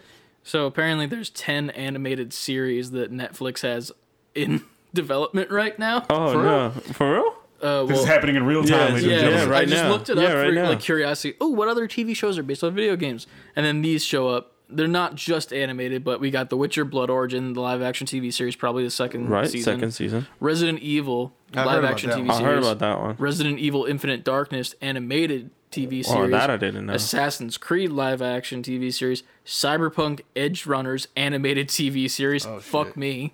So 0.44 0.66
apparently, 0.66 1.06
there's 1.06 1.30
ten 1.30 1.70
animated 1.70 2.32
series 2.34 2.90
that 2.90 3.10
Netflix 3.10 3.62
has 3.62 3.90
in 4.34 4.64
development 4.94 5.50
right 5.50 5.78
now. 5.78 6.04
Oh 6.10 6.32
For 6.32 6.42
no, 6.42 6.70
for 6.92 7.12
real? 7.14 7.34
Uh, 7.61 7.64
well, 7.82 7.86
this 7.88 7.98
is 8.00 8.04
happening 8.06 8.36
in 8.36 8.44
real 8.46 8.62
time, 8.64 8.94
ladies 8.94 9.02
and 9.04 9.12
yeah, 9.12 9.20
gentlemen. 9.20 9.52
I 9.52 9.64
just 9.64 9.82
now. 9.82 9.88
looked 9.90 10.09
it 10.11 10.16
Yeah, 10.16 10.24
up 10.28 10.34
right 10.36 10.46
for 10.48 10.52
now. 10.52 10.68
like 10.68 10.80
curiosity. 10.80 11.36
Oh, 11.40 11.48
what 11.48 11.66
other 11.68 11.88
TV 11.88 12.14
shows 12.16 12.38
are 12.38 12.42
based 12.42 12.62
on 12.62 12.74
video 12.74 12.94
games? 12.96 13.26
And 13.56 13.66
then 13.66 13.82
these 13.82 14.04
show 14.04 14.28
up. 14.28 14.52
They're 14.70 14.86
not 14.86 15.14
just 15.14 15.50
animated, 15.50 16.04
but 16.04 16.20
we 16.20 16.30
got 16.30 16.50
The 16.50 16.56
Witcher: 16.59 16.84
Blood 16.84 17.09
Origin, 17.09 17.54
the 17.54 17.61
live 17.62 17.80
action 17.80 18.06
TV 18.06 18.30
series, 18.32 18.54
probably 18.54 18.84
the 18.84 18.90
second 18.90 19.28
Right, 19.30 19.48
season. 19.48 19.74
second 19.76 19.92
season. 19.92 20.26
Resident 20.40 20.80
Evil 20.80 21.32
I've 21.54 21.64
live 21.64 21.84
action 21.84 22.11
TV 22.11 22.18
one. 22.26 22.30
I 22.30 22.36
series. 22.38 22.44
heard 22.46 22.59
about 22.59 22.78
that 22.80 23.00
one. 23.00 23.16
Resident 23.18 23.59
Evil 23.59 23.86
Infinite 23.86 24.24
Darkness 24.24 24.74
animated 24.82 25.50
TV 25.72 26.04
series. 26.04 26.09
Oh, 26.11 26.28
that 26.28 26.50
I 26.50 26.59
didn't 26.59 26.84
know. 26.84 26.92
Assassin's 26.92 27.56
Creed 27.56 27.90
live 27.90 28.20
action 28.20 28.62
TV 28.62 28.92
series. 28.92 29.22
Cyberpunk 29.46 30.20
Edgerunners 30.36 31.06
animated 31.16 31.68
TV 31.68 32.09
series. 32.11 32.44
Oh, 32.46 32.61
Fuck 32.61 32.88
shit. 32.88 32.96
me. 32.98 33.32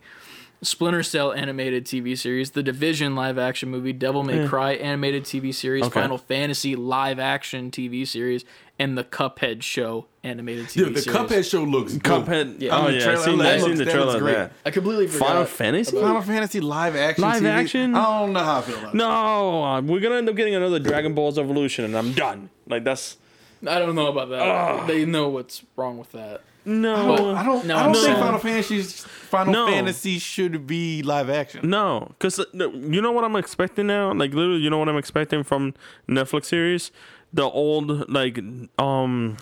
Splinter 0.64 1.02
Cell 1.02 1.32
animated 1.32 1.84
TV 1.84 2.16
series. 2.16 2.52
The 2.52 2.62
Division 2.62 3.14
live 3.14 3.38
action 3.38 3.70
movie. 3.70 3.92
Devil 3.92 4.22
May 4.24 4.46
Cry 4.46 4.72
animated 4.72 5.24
TV 5.24 5.54
series. 5.54 5.84
Okay. 5.84 6.00
Final 6.00 6.18
Fantasy 6.18 6.74
live 6.76 7.18
action 7.18 7.70
TV 7.70 8.06
series. 8.06 8.44
And 8.78 8.98
the 8.98 9.04
Cuphead 9.04 9.62
show 9.62 10.06
animated 10.24 10.66
TV 10.66 10.70
series. 10.70 10.86
Dude, 10.88 10.96
the 10.96 11.00
series. 11.02 11.18
Cuphead 11.18 11.50
show 11.50 11.62
looks 11.62 11.92
dope. 11.94 12.26
Cuphead. 12.26 12.60
Yeah. 12.60 12.76
Oh 12.76 12.88
yeah, 12.88 13.00
trailer- 13.00 13.20
I 13.20 13.24
seen, 13.24 13.38
that 13.38 13.54
I 13.54 13.60
seen 13.60 13.74
the 13.76 13.84
trailer 13.84 14.14
of 14.16 14.20
great. 14.22 14.34
that. 14.34 14.52
I 14.66 14.70
completely 14.70 15.06
forgot. 15.06 15.28
Final 15.28 15.44
Fantasy. 15.44 16.00
Final 16.00 16.22
Fantasy 16.22 16.60
live 16.60 16.96
action. 16.96 17.22
Live 17.22 17.42
TV. 17.42 17.46
action? 17.46 17.94
I 17.94 18.20
don't 18.20 18.32
know 18.32 18.42
how 18.42 18.58
I 18.58 18.62
feel 18.62 18.78
about. 18.78 18.94
No, 18.94 19.62
uh, 19.64 19.80
we're 19.80 20.00
gonna 20.00 20.16
end 20.16 20.28
up 20.28 20.34
getting 20.34 20.54
another 20.56 20.80
Dragon 20.80 21.14
Ball's 21.14 21.38
Evolution, 21.38 21.84
and 21.84 21.96
I'm 21.96 22.12
done. 22.12 22.50
Like 22.66 22.82
that's 22.84 23.16
I 23.66 23.78
don't 23.78 23.94
know 23.94 24.08
about 24.08 24.30
that. 24.30 24.86
They 24.88 25.04
know 25.04 25.28
what's 25.28 25.62
wrong 25.76 25.98
with 25.98 26.12
that. 26.12 26.42
No, 26.64 27.34
I 27.34 27.44
don't. 27.44 27.66
No, 27.66 27.76
I 27.76 27.82
don't 27.84 27.96
I'm 27.96 28.02
think 28.02 28.18
Final 28.18 28.38
Fantasy's 28.38 29.04
Final 29.04 29.52
No. 29.52 29.66
Fantasy 29.66 30.18
should 30.18 30.66
be 30.66 31.02
live 31.02 31.28
action. 31.30 31.68
no, 31.68 32.08
because 32.10 32.38
you 32.54 33.00
know 33.02 33.12
what 33.12 33.24
I'm 33.24 33.36
expecting 33.36 33.86
now. 33.86 34.12
Like 34.12 34.32
literally, 34.34 34.60
you 34.60 34.70
know 34.70 34.78
what 34.78 34.88
I'm 34.88 34.96
expecting 34.96 35.42
from 35.42 35.74
Netflix 36.08 36.46
series, 36.46 36.90
the 37.32 37.42
old 37.44 38.08
like 38.08 38.38
um, 38.78 39.36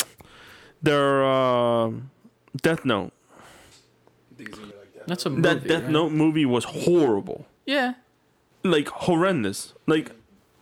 their 0.83 1.25
uh, 1.25 1.91
Death 2.63 2.85
Note. 2.85 3.13
That's 5.07 5.27
a 5.27 5.31
movie. 5.31 5.43
That 5.43 5.67
Death 5.67 5.83
right? 5.83 5.91
Note 5.91 6.13
movie 6.13 6.47
was 6.47 6.65
horrible, 6.65 7.47
Yeah. 7.67 7.95
like 8.63 8.89
horrendous, 8.89 9.75
like 9.87 10.13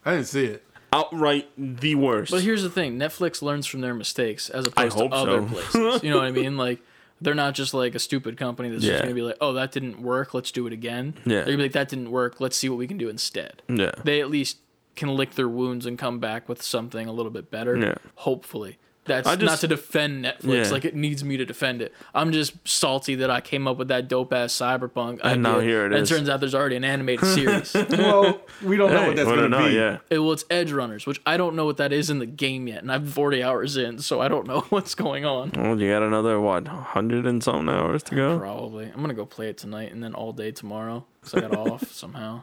I 0.05 0.13
didn't 0.13 0.27
see 0.29 0.45
it. 0.47 0.65
Outright 0.93 1.49
the 1.57 1.95
worst. 1.95 2.31
But 2.31 2.43
here's 2.43 2.63
the 2.63 2.71
thing: 2.71 2.99
Netflix 2.99 3.43
learns 3.43 3.67
from 3.67 3.81
their 3.81 3.95
mistakes 3.95 4.51
as 4.51 4.67
opposed 4.67 4.99
to 4.99 5.05
other 5.07 5.41
so. 5.41 5.47
places. 5.55 6.03
You 6.03 6.11
know 6.11 6.17
what 6.19 6.27
I 6.27 6.31
mean? 6.33 6.57
Like 6.61 6.81
they're 7.23 7.35
not 7.35 7.55
just 7.55 7.75
like 7.75 7.95
a 7.95 7.99
stupid 7.99 8.37
company 8.39 8.71
that's 8.71 8.83
Yeah. 8.83 8.93
just 8.93 9.03
gonna 9.05 9.15
be 9.15 9.23
like, 9.23 9.37
"Oh, 9.41 9.53
that 9.55 9.73
didn't 9.73 10.01
work. 10.03 10.33
Let's 10.35 10.51
do 10.51 10.67
it 10.67 10.73
again." 10.73 11.15
Yeah. 11.27 11.37
They're 11.39 11.45
gonna 11.45 11.57
be 11.59 11.63
like, 11.65 11.73
"That 11.73 11.89
didn't 11.89 12.11
work. 12.11 12.41
Let's 12.41 12.57
see 12.57 12.69
what 12.69 12.79
we 12.79 12.87
can 12.87 12.97
do 12.99 13.09
instead." 13.09 13.63
yeah, 13.69 13.93
They 14.05 14.21
at 14.21 14.31
least 14.31 14.59
can 14.97 15.15
lick 15.15 15.35
their 15.35 15.49
wounds 15.49 15.87
and 15.87 15.99
come 15.99 16.19
back 16.19 16.49
with 16.49 16.63
something 16.63 17.07
a 17.07 17.13
little 17.13 17.31
bit 17.31 17.51
better. 17.51 17.77
Yeah. 17.77 17.95
Hopefully. 18.17 18.79
That's 19.11 19.29
I 19.29 19.35
not 19.37 19.59
to 19.61 19.69
defend 19.69 20.25
Netflix 20.25 20.67
Yeah. 20.67 20.71
like 20.71 20.85
it 20.85 20.95
needs 20.95 21.23
me 21.25 21.37
to 21.37 21.45
defend 21.45 21.83
it. 21.83 21.93
I'm 22.15 22.33
just 22.33 22.53
salty 22.67 23.15
that 23.17 23.31
I 23.31 23.41
came 23.41 23.67
up 23.69 23.77
with 23.77 23.89
that 23.89 24.09
dope 24.09 24.33
ass 24.33 24.53
cyberpunk. 24.55 25.21
And 25.23 25.43
now 25.43 25.61
here 25.61 25.85
it 25.85 25.93
and 25.93 26.03
is. 26.03 26.11
it 26.11 26.15
turns 26.17 26.29
out 26.29 26.41
there's 26.41 26.55
already 26.55 26.77
an 26.77 26.85
animated 26.85 27.27
series. 27.35 27.75
Well, 27.75 28.41
we 28.63 28.77
don't 28.77 28.93
know 28.93 29.01
Hey, 29.01 29.07
what 29.09 29.17
that's 29.17 29.29
gonna 29.29 29.49
know, 29.49 29.69
be. 29.69 29.75
Yeah, 29.75 29.99
It, 30.11 30.19
well, 30.21 30.33
it's 30.33 30.45
Edgerunners, 30.45 31.07
which 31.07 31.21
I 31.27 31.37
don't 31.37 31.55
know 31.57 31.65
what 31.65 31.77
that 31.79 31.93
is 31.93 32.09
in 32.11 32.19
the 32.21 32.27
game 32.27 32.69
yet, 32.69 32.83
and 32.83 32.91
I'm 32.93 33.07
40 33.07 33.43
hours 33.43 33.77
in, 33.77 33.99
so 33.99 34.21
I 34.21 34.29
don't 34.29 34.47
know 34.47 34.61
what's 34.71 34.95
going 34.95 35.25
on. 35.25 35.53
well, 35.57 35.81
you 35.81 35.91
got 35.91 36.03
another 36.03 36.41
what, 36.41 36.67
hundred 36.69 37.27
and 37.27 37.43
something 37.43 37.69
hours 37.69 38.03
to 38.05 38.15
go. 38.15 38.39
Probably. 38.39 38.87
I'm 38.87 39.01
gonna 39.01 39.15
go 39.15 39.27
play 39.27 39.49
it 39.49 39.59
tonight 39.59 39.93
and 39.93 40.03
then 40.03 40.15
all 40.15 40.33
day 40.33 40.51
tomorrow 40.53 41.05
because 41.21 41.35
I 41.35 41.41
got 41.49 41.57
off 41.73 41.91
somehow. 41.93 42.43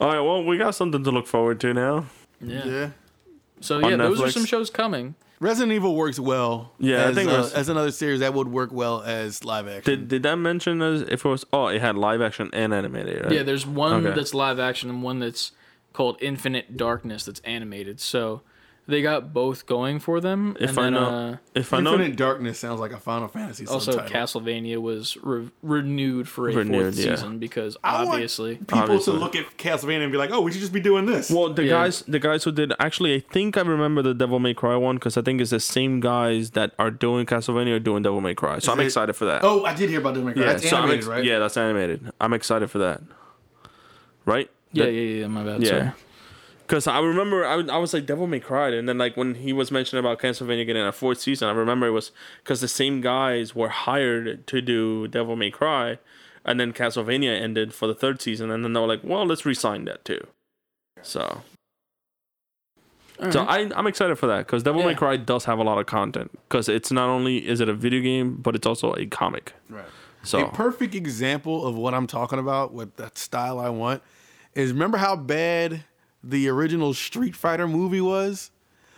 All 0.00 0.08
right, 0.08 0.20
well, 0.20 0.42
we 0.44 0.56
got 0.58 0.74
something 0.74 1.04
to 1.04 1.10
look 1.10 1.26
forward 1.26 1.60
to 1.60 1.74
now. 1.74 2.06
Yeah. 2.40 2.64
Yeah. 2.66 2.90
So 3.60 3.76
On 3.84 3.90
yeah, 3.90 3.96
those 3.96 4.20
are 4.22 4.30
some 4.30 4.46
shows 4.46 4.70
coming. 4.70 5.14
Resident 5.40 5.72
Evil 5.72 5.96
works 5.96 6.20
well. 6.20 6.72
Yeah, 6.78 6.98
I 6.98 7.08
as, 7.08 7.14
think 7.14 7.30
uh, 7.30 7.36
Res- 7.38 7.52
as 7.54 7.68
another 7.70 7.90
series 7.90 8.20
that 8.20 8.34
would 8.34 8.48
work 8.48 8.70
well 8.72 9.02
as 9.02 9.42
live 9.44 9.66
action. 9.66 9.82
Did 10.00 10.08
did 10.08 10.22
that 10.24 10.36
mention 10.36 10.82
as 10.82 11.00
if 11.02 11.24
it 11.24 11.28
was? 11.28 11.46
Oh, 11.52 11.68
it 11.68 11.80
had 11.80 11.96
live 11.96 12.20
action 12.20 12.50
and 12.52 12.74
animated. 12.74 13.24
Right? 13.24 13.32
Yeah, 13.32 13.42
there's 13.42 13.66
one 13.66 14.06
Okay. 14.06 14.14
that's 14.14 14.34
live 14.34 14.58
action 14.58 14.90
and 14.90 15.02
one 15.02 15.18
that's 15.18 15.52
called 15.94 16.18
Infinite 16.20 16.76
Darkness 16.76 17.24
that's 17.24 17.40
animated. 17.40 18.00
So 18.00 18.42
they 18.90 19.00
got 19.02 19.32
both 19.32 19.64
going 19.66 19.98
for 20.00 20.20
them. 20.20 20.56
If 20.60 20.70
and 20.70 20.78
I 20.78 20.82
then, 20.82 20.92
know, 20.92 21.00
uh, 21.32 21.36
if 21.54 21.72
I 21.72 21.80
know, 21.80 21.92
Infinite 21.94 22.16
Darkness 22.16 22.58
sounds 22.58 22.80
like 22.80 22.92
a 22.92 22.98
Final 22.98 23.28
Fantasy 23.28 23.66
also 23.66 23.92
subtitle. 23.92 24.14
Castlevania 24.42 24.76
was 24.78 25.16
re- 25.22 25.48
renewed 25.62 26.28
for 26.28 26.48
a 26.48 26.52
Renewed, 26.52 26.82
fourth 26.94 26.98
yeah. 26.98 27.14
season 27.14 27.38
because 27.38 27.76
I 27.82 27.98
want 28.04 28.10
obviously 28.14 28.56
people 28.56 28.78
Obviously. 28.80 29.12
to 29.14 29.18
look 29.18 29.34
at 29.36 29.56
Castlevania 29.56 30.02
and 30.02 30.12
be 30.12 30.18
like, 30.18 30.30
"Oh, 30.32 30.40
we 30.42 30.52
should 30.52 30.60
just 30.60 30.72
be 30.72 30.80
doing 30.80 31.06
this." 31.06 31.30
Well, 31.30 31.52
the 31.52 31.64
Yeah. 31.64 31.70
guys, 31.70 32.02
the 32.06 32.18
guys 32.18 32.44
who 32.44 32.52
did 32.52 32.72
actually, 32.78 33.14
I 33.14 33.20
think 33.20 33.56
I 33.56 33.62
remember 33.62 34.02
the 34.02 34.12
Devil 34.14 34.38
May 34.40 34.52
Cry 34.54 34.76
one 34.76 34.96
because 34.96 35.16
I 35.16 35.22
think 35.22 35.40
it's 35.40 35.50
the 35.50 35.60
same 35.60 36.00
guys 36.00 36.50
that 36.50 36.72
are 36.78 36.90
doing 36.90 37.24
Castlevania 37.26 37.76
are 37.76 37.78
doing 37.78 38.02
Devil 38.02 38.20
May 38.20 38.34
Cry. 38.34 38.58
So 38.58 38.72
I'm 38.72 38.80
it- 38.80 38.84
excited 38.86 39.14
for 39.14 39.24
that. 39.24 39.44
oh, 39.44 39.64
I 39.64 39.74
did 39.74 39.88
hear 39.90 40.00
about 40.00 40.14
Devil 40.14 40.28
May 40.28 40.32
Cry. 40.34 40.42
yeah, 40.42 40.52
That's 40.52 40.68
so 40.68 40.76
I'm 40.76 40.82
animated, 40.82 40.98
ex- 40.98 41.06
right? 41.08 41.24
Yeah, 41.24 41.38
that's 41.38 41.56
animated. 41.56 42.10
I'm 42.20 42.32
excited 42.32 42.70
for 42.70 42.78
that. 42.78 43.00
Right? 44.26 44.50
yeah, 44.72 44.84
That- 44.84 44.92
yeah, 44.92 45.00
yeah. 45.20 45.26
My 45.28 45.42
bad. 45.44 45.62
Yeah. 45.62 45.68
Sorry. 45.68 45.90
Because 46.70 46.86
I 46.86 47.00
remember 47.00 47.44
I, 47.44 47.54
I 47.62 47.78
was 47.78 47.92
like 47.92 48.06
Devil 48.06 48.28
May 48.28 48.38
Cry, 48.38 48.68
and 48.68 48.88
then 48.88 48.96
like 48.96 49.16
when 49.16 49.34
he 49.34 49.52
was 49.52 49.72
mentioning 49.72 50.04
about 50.04 50.20
Castlevania 50.20 50.64
getting 50.64 50.84
a 50.84 50.92
fourth 50.92 51.20
season, 51.20 51.48
I 51.48 51.50
remember 51.50 51.88
it 51.88 51.90
was 51.90 52.12
because 52.44 52.60
the 52.60 52.68
same 52.68 53.00
guys 53.00 53.56
were 53.56 53.70
hired 53.70 54.46
to 54.46 54.60
do 54.60 55.08
Devil 55.08 55.34
May 55.34 55.50
Cry, 55.50 55.98
and 56.44 56.60
then 56.60 56.72
Castlevania 56.72 57.32
ended 57.40 57.74
for 57.74 57.88
the 57.88 57.94
third 57.94 58.22
season, 58.22 58.52
and 58.52 58.62
then 58.62 58.72
they 58.72 58.78
were 58.78 58.86
like, 58.86 59.00
well, 59.02 59.26
let's 59.26 59.44
resign 59.44 59.84
that 59.86 60.04
too. 60.04 60.24
So, 61.02 61.42
so 63.32 63.42
I 63.42 63.68
I'm 63.74 63.88
excited 63.88 64.16
for 64.16 64.28
that 64.28 64.46
because 64.46 64.62
Devil 64.62 64.84
May 64.84 64.94
Cry 64.94 65.16
does 65.16 65.46
have 65.46 65.58
a 65.58 65.64
lot 65.64 65.78
of 65.78 65.86
content 65.86 66.30
because 66.48 66.68
it's 66.68 66.92
not 66.92 67.08
only 67.08 67.48
is 67.48 67.60
it 67.60 67.68
a 67.68 67.74
video 67.74 68.00
game, 68.00 68.36
but 68.36 68.54
it's 68.54 68.66
also 68.66 68.94
a 68.94 69.06
comic. 69.06 69.54
Right. 69.68 69.84
So 70.22 70.46
A 70.46 70.52
perfect 70.52 70.94
example 70.94 71.66
of 71.66 71.74
what 71.74 71.94
I'm 71.94 72.06
talking 72.06 72.38
about 72.38 72.72
with 72.72 72.94
that 72.94 73.18
style 73.18 73.58
I 73.58 73.70
want 73.70 74.04
is 74.54 74.72
remember 74.72 74.98
how 74.98 75.16
bad 75.16 75.82
the 76.22 76.48
original 76.48 76.94
Street 76.94 77.34
Fighter 77.36 77.66
movie 77.68 78.00
was? 78.00 78.50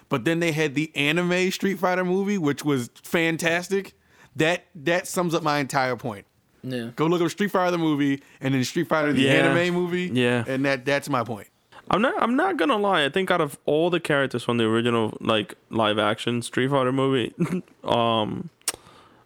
But 0.08 0.24
then 0.24 0.40
they 0.40 0.52
had 0.52 0.74
the 0.74 0.90
anime 0.94 1.50
Street 1.50 1.78
Fighter 1.78 2.04
movie, 2.04 2.36
which 2.38 2.64
was 2.64 2.90
fantastic. 3.02 3.94
That 4.36 4.64
that 4.74 5.06
sums 5.06 5.34
up 5.34 5.42
my 5.42 5.58
entire 5.58 5.96
point. 5.96 6.26
Yeah. 6.62 6.90
Go 6.96 7.06
look 7.06 7.20
up 7.22 7.30
Street 7.30 7.50
Fighter 7.50 7.70
the 7.72 7.78
movie 7.78 8.22
and 8.40 8.54
then 8.54 8.62
Street 8.64 8.88
Fighter 8.88 9.12
the 9.12 9.22
Yeah. 9.22 9.32
anime 9.32 9.74
movie. 9.74 10.10
Yeah. 10.12 10.44
And 10.46 10.64
that 10.64 10.84
that's 10.84 11.08
my 11.08 11.24
point. 11.24 11.48
I'm 11.90 12.00
not. 12.00 12.14
I'm 12.22 12.36
not 12.36 12.56
gonna 12.56 12.76
lie. 12.76 13.04
I 13.04 13.08
think 13.08 13.30
out 13.30 13.40
of 13.40 13.58
all 13.66 13.90
the 13.90 14.00
characters 14.00 14.44
from 14.44 14.56
the 14.58 14.64
original 14.64 15.16
like 15.20 15.54
live 15.70 15.98
action 15.98 16.40
Street 16.42 16.70
Fighter 16.70 16.92
movie, 16.92 17.34
um, 17.84 18.50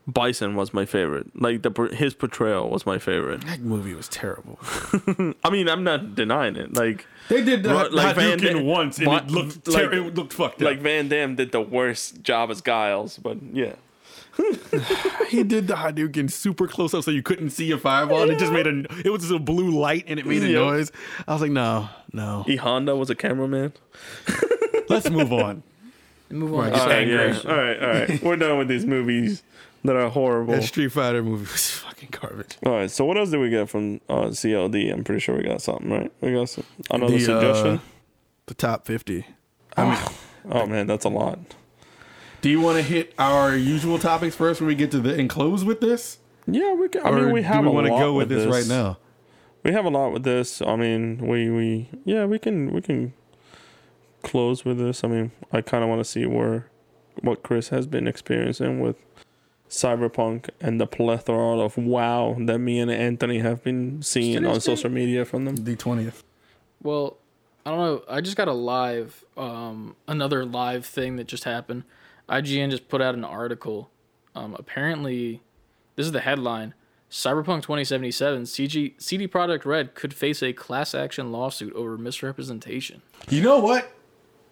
Bison 0.09 0.54
was 0.54 0.72
my 0.72 0.84
favorite. 0.84 1.26
Like 1.40 1.62
the 1.62 1.70
his 1.92 2.14
portrayal 2.14 2.70
was 2.70 2.86
my 2.86 2.98
favorite. 2.98 3.40
That 3.42 3.61
movie 3.61 3.92
was 3.94 4.09
terrible. 4.09 4.59
I 5.44 5.50
mean, 5.50 5.68
I'm 5.68 5.82
not 5.82 6.14
denying 6.14 6.54
it. 6.57 6.74
Like 6.74 7.07
They 7.28 7.42
did 7.42 7.64
the 7.64 7.70
Ro- 7.70 7.88
like 7.90 8.14
Van 8.14 8.38
Hadouken 8.38 8.42
Dam- 8.54 8.64
once 8.66 8.98
and 8.98 9.07
But- 9.07 9.24
it 9.24 9.30
looked 9.32 9.66
like- 9.68 9.92
it 9.92 10.14
looked 10.14 10.32
fucked 10.32 10.61
like. 10.61 10.78
Van 10.78 11.09
Damme 11.09 11.34
did 11.34 11.50
the 11.50 11.61
worst 11.61 12.22
job 12.22 12.50
as 12.52 12.61
Giles, 12.61 13.18
but 13.18 13.38
yeah. 13.52 13.74
he 15.28 15.42
did 15.42 15.66
the 15.66 15.74
Hadouken 15.74 16.30
super 16.30 16.68
close 16.68 16.92
up 16.94 17.02
so 17.02 17.11
you 17.11 17.22
couldn't 17.22 17.50
see 17.50 17.70
a 17.72 17.78
fireball 17.78 18.22
and 18.22 18.30
it 18.32 18.38
just 18.38 18.52
made 18.52 18.66
a 18.66 18.84
it 19.04 19.11
was 19.11 19.22
just 19.22 19.32
a 19.32 19.38
blue 19.38 19.70
light 19.70 20.04
and 20.07 20.20
it 20.20 20.26
made 20.26 20.42
a 20.42 20.46
Yep. 20.48 20.54
noise. 20.61 20.92
I 21.26 21.32
was 21.32 21.40
like, 21.42 21.50
no, 21.50 21.88
no. 22.12 22.44
E 22.46 22.57
Honda 22.57 22.94
was 22.94 23.09
a 23.11 23.14
cameraman. 23.14 23.72
Let's 24.88 25.11
move 25.11 25.32
on. 25.32 25.62
Move 26.28 26.54
on. 26.54 26.70
Right, 26.70 26.72
to 26.72 26.76
get 26.76 26.80
All 26.80 26.88
right, 26.88 27.07
yeah. 27.09 27.50
All 27.50 27.57
right, 27.57 27.82
all 27.82 27.88
right. 27.88 28.22
We're 28.22 28.34
done 28.36 28.59
with 28.59 28.66
these 28.66 28.84
movies 28.84 29.44
that 29.87 29.97
are 29.97 30.09
horrible. 30.11 30.55
That 30.55 30.62
Street 30.64 30.89
Fighter 30.93 31.22
movie 31.22 31.43
was 31.51 31.70
fucking 31.78 32.11
garbage. 32.12 32.57
All 32.64 32.72
right. 32.72 32.91
So 32.91 33.05
what 33.05 33.16
else 33.16 33.30
did 33.30 33.41
we 33.41 33.51
get 33.51 33.68
from 33.68 34.01
uh, 34.09 34.26
CLD? 34.26 34.93
I'm 34.93 35.05
pretty 35.05 35.20
sure 35.20 35.37
we 35.37 35.43
got 35.43 35.62
something, 35.62 35.91
right? 35.91 36.12
We 36.20 36.32
got 36.32 36.49
some, 36.49 36.64
another 36.91 37.12
The, 37.14 37.20
suggestion. 37.20 37.66
uh, 37.68 37.78
the 38.47 38.55
top 38.55 38.87
fifty. 38.87 39.26
I 39.76 39.84
mean, 39.91 39.99
oh 40.51 40.66
man, 40.66 40.87
that's 40.87 41.05
a 41.05 41.09
lot. 41.09 41.39
Do 42.43 42.51
you 42.51 42.61
want 42.61 42.76
to 42.76 42.82
hit 42.82 43.12
our 43.18 43.57
usual 43.57 43.99
topics 43.99 44.37
first 44.37 44.61
when 44.61 44.68
we 44.68 44.74
get 44.74 44.91
to 44.93 45.01
the 45.01 45.14
and 45.18 45.28
close 45.28 45.64
with 45.64 45.80
this? 45.80 46.18
Yeah, 46.47 46.74
we. 46.74 46.89
Can, 46.89 47.05
I 47.05 47.11
mean, 47.11 47.32
we 47.32 47.43
have 47.43 47.64
do 47.64 47.70
we 47.70 47.74
wanna 47.74 47.93
lot 47.93 47.99
go 47.99 48.12
with 48.12 48.28
this, 48.28 48.47
right 48.47 48.66
now? 48.68 48.99
We 49.64 49.72
have 49.72 49.84
a 49.84 49.91
lot 49.91 50.12
with 50.12 50.22
this. 50.22 50.62
I 50.62 50.76
mean, 50.76 51.18
we 51.26 51.51
we 51.51 51.89
yeah, 52.05 52.24
we 52.24 52.39
can 52.39 52.72
we 52.72 52.80
can 52.80 53.14
close 54.22 54.64
with 54.64 54.78
this. 54.78 55.03
I 55.03 55.09
mean, 55.09 55.32
I 55.53 55.61
kind 55.61 55.82
of 55.82 55.91
want 55.91 56.01
to 56.01 56.05
see 56.05 56.24
where 56.26 56.68
what 57.22 57.43
Chris 57.43 57.70
has 57.70 57.87
been 57.87 58.07
experiencing 58.07 58.78
with 58.80 58.97
Cyberpunk 59.68 60.50
and 60.60 60.80
the 60.80 60.86
plethora 60.86 61.58
of 61.58 61.76
wow 61.76 62.36
that 62.40 62.58
me 62.58 62.78
and 62.78 62.90
Anthony 62.90 63.38
have 63.40 63.62
been 63.62 64.02
seeing 64.02 64.44
on 64.46 64.60
social 64.60 64.90
media 64.90 65.24
from 65.24 65.44
them. 65.44 65.56
The 65.56 65.76
twentieth. 65.76 66.22
Well, 66.82 67.16
I 67.64 67.70
don't 67.70 67.80
know. 67.80 68.02
I 68.08 68.20
just 68.20 68.36
got 68.36 68.48
a 68.48 68.52
live, 68.52 69.24
um, 69.36 69.96
another 70.06 70.44
live 70.44 70.86
thing 70.86 71.16
that 71.16 71.26
just 71.26 71.44
happened. 71.44 71.82
IGN 72.28 72.70
just 72.70 72.88
put 72.88 73.02
out 73.02 73.14
an 73.14 73.24
article. 73.24 73.90
Um, 74.34 74.54
apparently, 74.58 75.42
this 75.96 76.06
is 76.06 76.12
the 76.12 76.20
headline: 76.20 76.74
Cyberpunk 77.10 77.62
2077 77.62 78.42
CG 78.44 79.02
CD 79.02 79.26
Projekt 79.26 79.64
Red 79.64 79.94
could 79.94 80.14
face 80.14 80.42
a 80.42 80.52
class 80.52 80.94
action 80.94 81.32
lawsuit 81.32 81.72
over 81.74 81.98
misrepresentation. 81.98 83.02
You 83.28 83.42
know 83.42 83.58
what? 83.58 83.92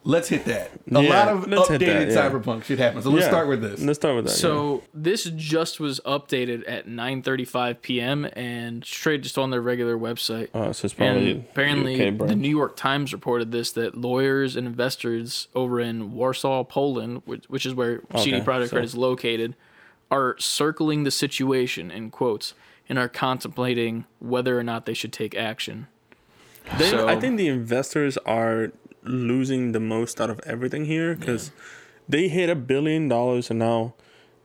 Let's 0.06 0.28
hit 0.28 0.44
that. 0.44 0.70
A 0.90 1.02
Yeah, 1.02 1.08
lot 1.08 1.28
of 1.28 1.44
updated 1.46 1.78
that, 1.78 2.08
yeah. 2.10 2.14
cyberpunk 2.30 2.64
shit 2.64 2.78
happens. 2.78 3.04
So 3.04 3.10
let's 3.10 3.22
Yeah. 3.24 3.30
start 3.30 3.48
with 3.48 3.62
this. 3.62 3.82
Let's 3.82 3.98
start 3.98 4.16
with 4.16 4.26
that. 4.26 4.32
So 4.32 4.82
this 4.92 5.24
just 5.34 5.80
was 5.80 5.98
updated 6.04 6.62
at 6.68 6.86
9:35 6.86 7.80
p.m. 7.80 8.26
and 8.34 8.84
straight 8.84 9.22
just 9.22 9.38
on 9.38 9.48
their 9.50 9.62
regular 9.62 9.96
website. 9.96 10.48
yeah. 10.54 10.60
uh, 10.60 10.72
so 10.74 10.84
it's 10.84 10.94
probably 10.94 11.30
And 11.30 11.40
apparently, 11.50 11.94
UK 12.08 12.18
the. 12.28 12.36
New 12.36 12.50
York 12.50 12.76
Times 12.76 13.14
reported 13.14 13.50
this 13.50 13.72
that 13.72 13.96
lawyers 13.96 14.56
and 14.56 14.66
investors 14.66 15.48
over 15.54 15.80
in 15.80 16.12
Warsaw, 16.12 16.64
Poland, 16.64 17.22
which, 17.24 17.44
which 17.48 17.64
is 17.64 17.72
where 17.74 18.02
CD 18.16 18.36
Okay, 18.36 18.44
Projekt 18.44 18.68
so- 18.70 18.76
Red 18.76 18.84
is 18.84 18.94
located, 18.94 19.54
are 20.10 20.36
circling 20.38 21.04
the 21.04 21.10
situation 21.10 21.90
in 21.90 22.10
quotes 22.10 22.52
and 22.90 22.98
are 22.98 23.08
contemplating 23.08 24.04
whether 24.18 24.58
or 24.58 24.62
not 24.62 24.84
they 24.84 24.92
should 24.92 25.14
take 25.14 25.34
action. 25.34 25.86
They- 26.78 26.90
So- 26.90 27.08
I 27.08 27.16
think 27.18 27.38
the 27.38 27.48
investors 27.48 28.18
are 28.26 28.72
losing 29.04 29.72
the 29.72 29.80
most 29.80 30.20
out 30.20 30.30
of 30.30 30.40
everything 30.46 30.84
here 30.86 31.14
because 31.14 31.50
they 32.08 32.28
hit 32.28 32.50
a 32.50 32.54
billion 32.54 33.08
dollars 33.08 33.50
and 33.50 33.58
now 33.58 33.94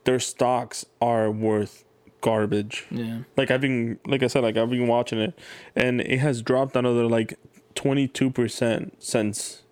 their 0.04 0.20
stocks 0.20 0.86
are 1.02 1.30
worth 1.32 1.84
garbage. 2.22 2.86
Yeah, 2.92 3.20
Like 3.38 3.52
I've 3.52 3.62
been, 3.62 4.00
like 4.06 4.24
I 4.24 4.28
said, 4.28 4.44
like 4.44 4.58
I've 4.58 4.70
been 4.70 4.88
watching 4.88 5.20
it, 5.20 5.38
and 5.76 6.02
it 6.02 6.20
has 6.20 6.42
dropped 6.42 6.76
another 6.76 7.06
like 7.06 7.38
twenty 7.76 8.08
two 8.08 8.30
percent 8.30 8.96
since 9.02 9.64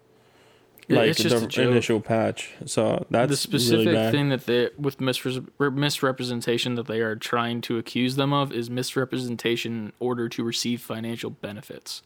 Yeah, 0.88 0.99
like 0.99 1.09
it's 1.09 1.23
just 1.23 1.49
the 1.49 1.69
initial 1.69 1.99
patch. 1.99 2.53
So 2.65 3.05
that's 3.09 3.29
the 3.29 3.38
specific 3.38 3.88
really 3.88 4.11
thing 4.11 4.29
that 4.29 4.45
they 4.45 4.69
with 4.77 4.99
misre- 4.99 5.49
misrepresentation 5.73 6.75
that 6.75 6.88
they 6.88 7.01
are 7.01 7.15
trying 7.15 7.61
to 7.61 7.77
accuse 7.77 8.15
them 8.15 8.31
of 8.31 8.53
is 8.53 8.69
misrepresentation 8.69 9.73
in 9.73 9.93
order 9.99 10.29
to 10.29 10.43
receive 10.43 10.81
financial 10.81 11.29
benefits, 11.29 12.01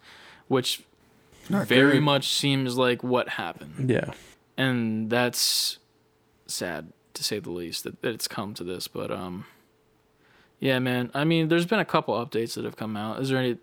which 0.48 0.84
Not 1.50 1.68
very 1.68 1.94
good. 1.94 2.04
much 2.04 2.34
seems 2.34 2.78
like 2.78 3.04
what 3.04 3.30
happened. 3.30 3.90
Yeah, 3.90 4.12
and 4.58 5.10
that's 5.10 5.80
sad 6.48 6.92
to 7.14 7.24
say 7.24 7.40
the 7.40 7.52
least 7.52 7.84
that, 7.84 8.02
that 8.02 8.14
it's 8.14 8.28
come 8.28 8.54
to 8.54 8.64
this 8.64 8.88
but 8.88 9.10
um 9.12 9.46
yeah 10.60 10.80
man 10.80 11.10
i 11.14 11.24
mean 11.24 11.48
there's 11.50 11.66
been 11.66 11.80
a 11.80 11.86
couple 11.86 12.14
updates 12.14 12.56
that 12.56 12.64
have 12.66 12.76
come 12.76 12.96
out 12.98 13.20
is 13.22 13.30
there 13.30 13.38
any 13.38 13.54
There 13.54 13.60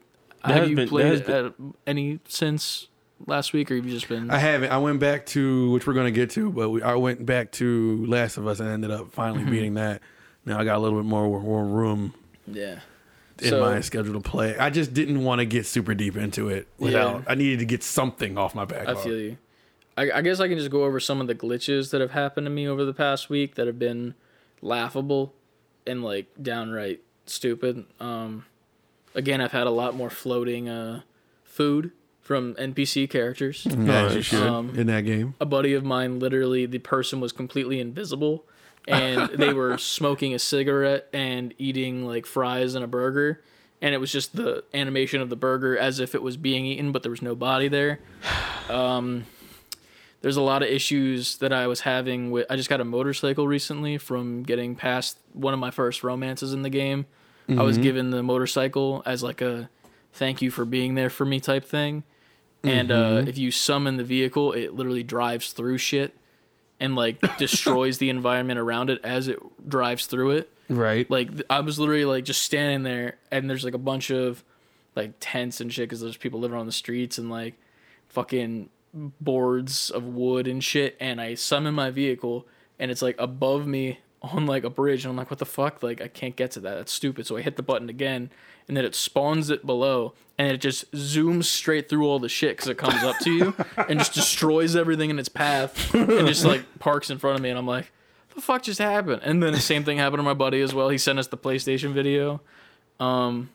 have 0.55 0.57
has 0.63 0.71
you 0.71 0.77
been- 0.77 0.89
played 0.89 1.07
has 1.07 1.21
been- 1.23 1.75
any 1.87 2.21
since 2.29 2.89
last 3.27 3.53
week 3.53 3.71
or 3.71 3.77
have 3.77 3.85
you 3.87 3.91
just 3.93 4.09
been 4.09 4.31
I 4.31 4.39
haven't. 4.39 4.71
I 4.71 4.79
went 4.79 5.01
back 5.01 5.27
to 5.27 5.71
which 5.73 5.87
we're 5.87 5.95
gonna 5.95 6.11
get 6.11 6.31
to, 6.31 6.51
but 6.51 6.71
we, 6.71 6.83
I 6.83 6.95
went 6.95 7.27
back 7.27 7.51
to 7.53 8.07
Last 8.07 8.37
of 8.37 8.47
Us 8.47 8.61
and 8.61 8.69
ended 8.69 8.91
up 8.93 9.11
finally 9.13 9.41
Mm-hmm. 9.43 9.51
beating 9.51 9.75
that. 9.75 10.01
Now 10.47 10.59
I 10.61 10.65
got 10.65 10.77
a 10.77 10.79
little 10.79 10.99
bit 11.01 11.07
more, 11.09 11.41
more 11.41 11.65
room 11.65 12.15
yeah 12.47 12.79
in 13.43 13.51
So- 13.51 13.61
my 13.61 13.81
schedule 13.81 14.15
to 14.15 14.21
play. 14.29 14.57
I 14.57 14.71
just 14.71 14.93
didn't 14.95 15.23
want 15.25 15.39
to 15.41 15.45
get 15.47 15.67
super 15.67 15.95
deep 15.95 16.17
into 16.17 16.49
it 16.49 16.67
without. 16.79 17.19
Yeah. 17.21 17.25
I 17.29 17.35
needed 17.35 17.59
to 17.61 17.65
get 17.65 17.83
something 17.83 18.37
off 18.39 18.55
my 18.55 18.65
back. 18.65 18.89
i 18.89 18.95
feel 18.95 19.19
you 19.19 19.37
I, 19.97 20.11
I 20.13 20.23
guess 20.23 20.39
i 20.41 20.47
can 20.49 20.57
just 20.59 20.71
go 20.71 20.85
over 20.85 21.01
some 21.01 21.21
of 21.21 21.27
the 21.27 21.35
glitches 21.35 21.91
that 21.91 22.01
have 22.01 22.13
happened 22.13 22.47
to 22.47 22.51
me 22.51 22.69
over 22.69 22.85
the 22.85 22.95
past 22.95 23.29
week 23.31 23.57
that 23.57 23.67
have 23.67 23.79
been 23.79 24.15
laughable 24.63 25.35
and 25.87 26.03
like 26.03 26.27
downright 26.41 27.01
stupid 27.27 27.85
um 28.01 28.45
again 29.15 29.41
i've 29.41 29.53
had 29.53 29.67
a 29.67 29.71
lot 29.71 29.95
more 29.95 30.11
floating 30.11 30.69
uh 30.69 31.01
food 31.45 31.91
from 32.21 32.55
npc 32.55 33.09
characters 33.11 33.67
Nice. 33.67 34.33
Um, 34.35 34.71
in 34.77 34.87
that 34.89 35.03
game. 35.03 35.35
a 35.41 35.47
buddy 35.47 35.75
of 35.75 35.85
mine 35.85 36.19
literally 36.19 36.67
the 36.67 36.79
person 36.79 37.21
was 37.21 37.33
completely 37.33 37.81
invisible 37.81 38.45
and 38.87 39.31
they 39.35 39.53
were 39.53 39.79
smoking 39.79 40.35
a 40.35 40.39
cigarette 40.39 41.09
and 41.13 41.55
eating 41.59 42.07
like 42.07 42.27
fries 42.27 42.75
and 42.75 42.85
a 42.85 42.89
burger 42.89 43.43
and 43.81 43.95
it 43.95 43.99
was 43.99 44.11
just 44.11 44.35
the 44.35 44.65
animation 44.75 45.21
of 45.21 45.31
the 45.31 45.37
burger 45.37 45.79
as 45.79 46.01
if 46.01 46.15
it 46.15 46.23
was 46.23 46.37
being 46.37 46.67
eaten 46.67 46.93
but 46.93 47.03
there 47.03 47.11
was 47.11 47.23
no 47.23 47.35
body 47.35 47.69
there 47.69 48.01
um 48.69 49.25
there's 50.21 50.37
a 50.37 50.43
lot 50.43 50.63
of 50.63 50.69
issues 50.69 51.37
that 51.39 51.53
I 51.53 51.67
was 51.69 51.81
having 51.81 52.31
with. 52.31 52.47
I 52.51 52.57
just 52.57 52.69
got 52.69 52.81
a 52.81 52.85
motorcycle 52.85 53.47
recently 53.47 53.99
from 53.99 54.43
getting 54.43 54.75
past 54.75 55.19
one 55.33 55.55
of 55.55 55.61
my 55.61 55.71
first 55.71 56.03
romances 56.03 56.53
in 56.53 56.63
the 56.63 56.71
game. 56.71 57.07
I 57.49 57.63
was 57.63 57.79
given 57.79 58.11
the 58.11 58.23
motorcycle 58.23 59.03
as 59.07 59.23
like 59.23 59.41
a 59.41 59.71
thank 60.13 60.43
you 60.43 60.51
for 60.51 60.67
being 60.67 60.97
there 60.97 61.09
for 61.09 61.25
me 61.25 61.41
type 61.41 61.65
thing. 61.65 62.03
And 62.63 62.91
uh, 62.91 63.25
if 63.27 63.39
you 63.39 63.51
summon 63.51 63.97
the 63.97 64.05
vehicle, 64.05 64.53
it 64.53 64.75
literally 64.75 65.03
drives 65.03 65.53
through 65.53 65.79
shit 65.79 66.15
and 66.81 66.97
like 66.97 67.21
destroys 67.39 67.99
the 67.99 68.11
environment 68.11 68.59
around 68.59 68.91
it 68.91 69.01
as 69.05 69.29
it 69.29 69.39
drives 69.69 70.07
through 70.07 70.31
it. 70.33 70.53
Right. 70.69 71.11
Like 71.11 71.31
I 71.49 71.61
was 71.61 71.79
literally 71.79 72.05
like 72.05 72.25
just 72.25 72.43
standing 72.43 72.83
there, 72.83 73.17
and 73.31 73.49
there's 73.49 73.65
like 73.65 73.75
a 73.75 73.79
bunch 73.79 74.11
of 74.11 74.45
like 74.95 75.13
tents 75.21 75.61
and 75.61 75.73
shit 75.73 75.89
because 75.89 76.01
there's 76.01 76.17
people 76.17 76.41
living 76.41 76.59
on 76.59 76.67
the 76.67 76.73
streets 76.73 77.19
and 77.19 77.31
like 77.31 77.55
fucking 78.09 78.69
boards 78.93 79.91
of 79.91 80.05
wood 80.05 80.47
and 80.47 80.63
shit. 80.63 80.97
And 81.01 81.21
I 81.21 81.35
summon 81.35 81.75
my 81.75 81.91
vehicle, 81.91 82.47
and 82.79 82.91
it's 82.91 83.03
like 83.03 83.17
above 83.19 83.67
me 83.67 84.01
on 84.23 84.47
like 84.47 84.65
a 84.65 84.71
bridge, 84.71 85.05
and 85.05 85.11
I'm 85.11 85.17
like, 85.17 85.31
what 85.31 85.39
the 85.39 85.47
fuck? 85.47 85.83
Like 85.83 86.01
I 86.01 86.09
can't 86.09 86.37
get 86.37 86.53
to 86.53 86.61
that. 86.61 86.75
That's 86.75 86.93
stupid. 86.93 87.27
So 87.27 87.37
I 87.37 87.43
hit 87.43 87.57
the 87.57 87.63
button 87.63 87.89
again, 87.89 88.31
and 88.67 88.77
then 88.77 88.85
it 88.85 88.95
spawns 88.95 89.51
it 89.51 89.65
below, 89.65 90.15
and 90.39 90.51
it 90.51 90.61
just 90.61 90.91
zooms 90.93 91.45
straight 91.45 91.89
through 91.89 92.07
all 92.07 92.19
the 92.19 92.29
shit 92.29 92.57
because 92.57 92.69
it 92.69 92.79
comes 92.79 93.03
up 93.03 93.19
to 93.21 93.33
you 93.33 93.55
and 93.89 93.99
just 93.99 94.15
destroys 94.15 94.77
everything 94.77 95.11
in 95.11 95.19
its 95.19 95.29
path, 95.29 95.95
and 95.95 96.27
just 96.27 96.45
like 96.45 96.79
parks 96.79 97.11
in 97.11 97.19
front 97.19 97.37
of 97.37 97.43
me, 97.43 97.51
and 97.51 97.59
I'm 97.59 97.67
like 97.67 97.93
the 98.39 98.43
fuck 98.43 98.63
just 98.63 98.79
happened? 98.79 99.21
And 99.25 99.43
then 99.43 99.53
the 99.53 99.61
same 99.61 99.85
thing 99.85 99.99
happened 99.99 100.21
to 100.21 100.23
my 100.23 100.35
buddy 100.35 100.61
as 100.61 100.73
well. 100.73 100.89
He 100.89 100.99
sent 100.99 101.19
us 101.19 101.27
the 101.27 101.37
PlayStation 101.37 101.93
video. 101.93 102.41
Um, 103.01 103.51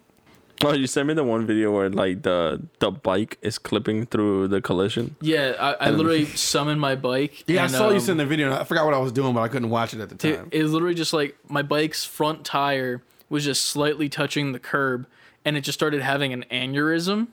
Oh, 0.65 0.73
you 0.73 0.87
sent 0.87 1.07
me 1.07 1.13
the 1.13 1.23
one 1.23 1.45
video 1.45 1.71
where 1.71 1.89
like 1.89 2.21
the 2.23 2.61
the 2.79 2.91
bike 2.91 3.37
is 3.41 3.57
clipping 3.59 4.05
through 4.05 4.47
the 4.47 4.61
collision. 4.61 5.15
yeah, 5.21 5.53
I, 5.59 5.87
I 5.87 5.89
literally 5.91 6.25
summoned 6.35 6.79
my 6.79 6.95
bike. 6.95 7.43
Yeah, 7.47 7.65
and, 7.65 7.75
I 7.75 7.77
saw 7.77 7.89
you 7.89 7.95
um, 7.95 7.99
send 8.01 8.19
the 8.19 8.25
video. 8.25 8.47
and 8.47 8.55
I 8.55 8.63
forgot 8.63 8.85
what 8.85 8.93
I 8.93 8.99
was 8.99 9.11
doing, 9.11 9.33
but 9.33 9.41
I 9.41 9.47
couldn't 9.49 9.69
watch 9.69 9.93
it 9.93 9.99
at 9.99 10.09
the 10.09 10.27
It, 10.27 10.35
time. 10.37 10.49
it 10.51 10.63
was 10.63 10.71
literally 10.71 10.95
just 10.95 11.13
like 11.13 11.35
my 11.49 11.61
bike's 11.61 12.05
front 12.05 12.45
tire 12.45 13.01
was 13.29 13.43
just 13.45 13.65
slightly 13.65 14.07
touching 14.09 14.51
the 14.51 14.59
curb, 14.59 15.05
and 15.43 15.57
it 15.57 15.61
just 15.61 15.77
started 15.77 16.01
having 16.01 16.31
an 16.33 16.45
aneurysm, 16.51 17.27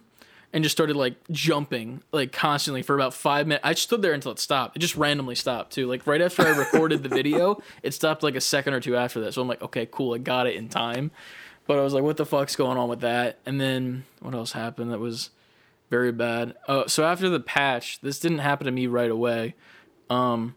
and 0.52 0.64
just 0.64 0.74
started 0.76 0.96
like 0.96 1.14
jumping 1.30 2.02
like 2.10 2.32
constantly 2.32 2.82
for 2.82 2.94
about 2.96 3.14
five 3.14 3.46
minutes. 3.46 3.64
I 3.64 3.74
stood 3.74 4.02
there 4.02 4.12
until 4.12 4.32
it 4.32 4.38
stopped. 4.40 4.76
It 4.76 4.80
just 4.80 4.96
randomly 4.96 5.34
stopped 5.36 5.72
too. 5.72 5.86
Like 5.86 6.06
right 6.06 6.20
after 6.20 6.42
I 6.42 6.50
recorded 6.50 7.02
the 7.04 7.08
video, 7.20 7.62
it 7.84 7.94
stopped 7.94 8.22
like 8.24 8.34
a 8.34 8.40
second 8.40 8.74
or 8.74 8.80
two 8.80 8.96
after 8.96 9.20
that. 9.20 9.34
So 9.34 9.42
I'm 9.42 9.46
like, 9.48 9.62
okay, 9.62 9.86
cool, 9.90 10.14
I 10.14 10.18
got 10.18 10.46
it 10.48 10.56
in 10.56 10.68
time. 10.68 11.12
But 11.70 11.78
I 11.78 11.82
was 11.82 11.94
like, 11.94 12.02
what 12.02 12.16
the 12.16 12.26
fuck's 12.26 12.56
going 12.56 12.76
on 12.76 12.88
with 12.88 12.98
that? 13.02 13.38
And 13.46 13.60
then 13.60 14.04
what 14.18 14.34
else 14.34 14.50
happened 14.50 14.90
that 14.90 14.98
was 14.98 15.30
very 15.88 16.10
bad? 16.10 16.56
Oh, 16.66 16.88
so 16.88 17.04
after 17.04 17.28
the 17.28 17.38
patch, 17.38 18.00
this 18.00 18.18
didn't 18.18 18.38
happen 18.38 18.64
to 18.64 18.72
me 18.72 18.88
right 18.88 19.08
away. 19.08 19.54
Um, 20.10 20.56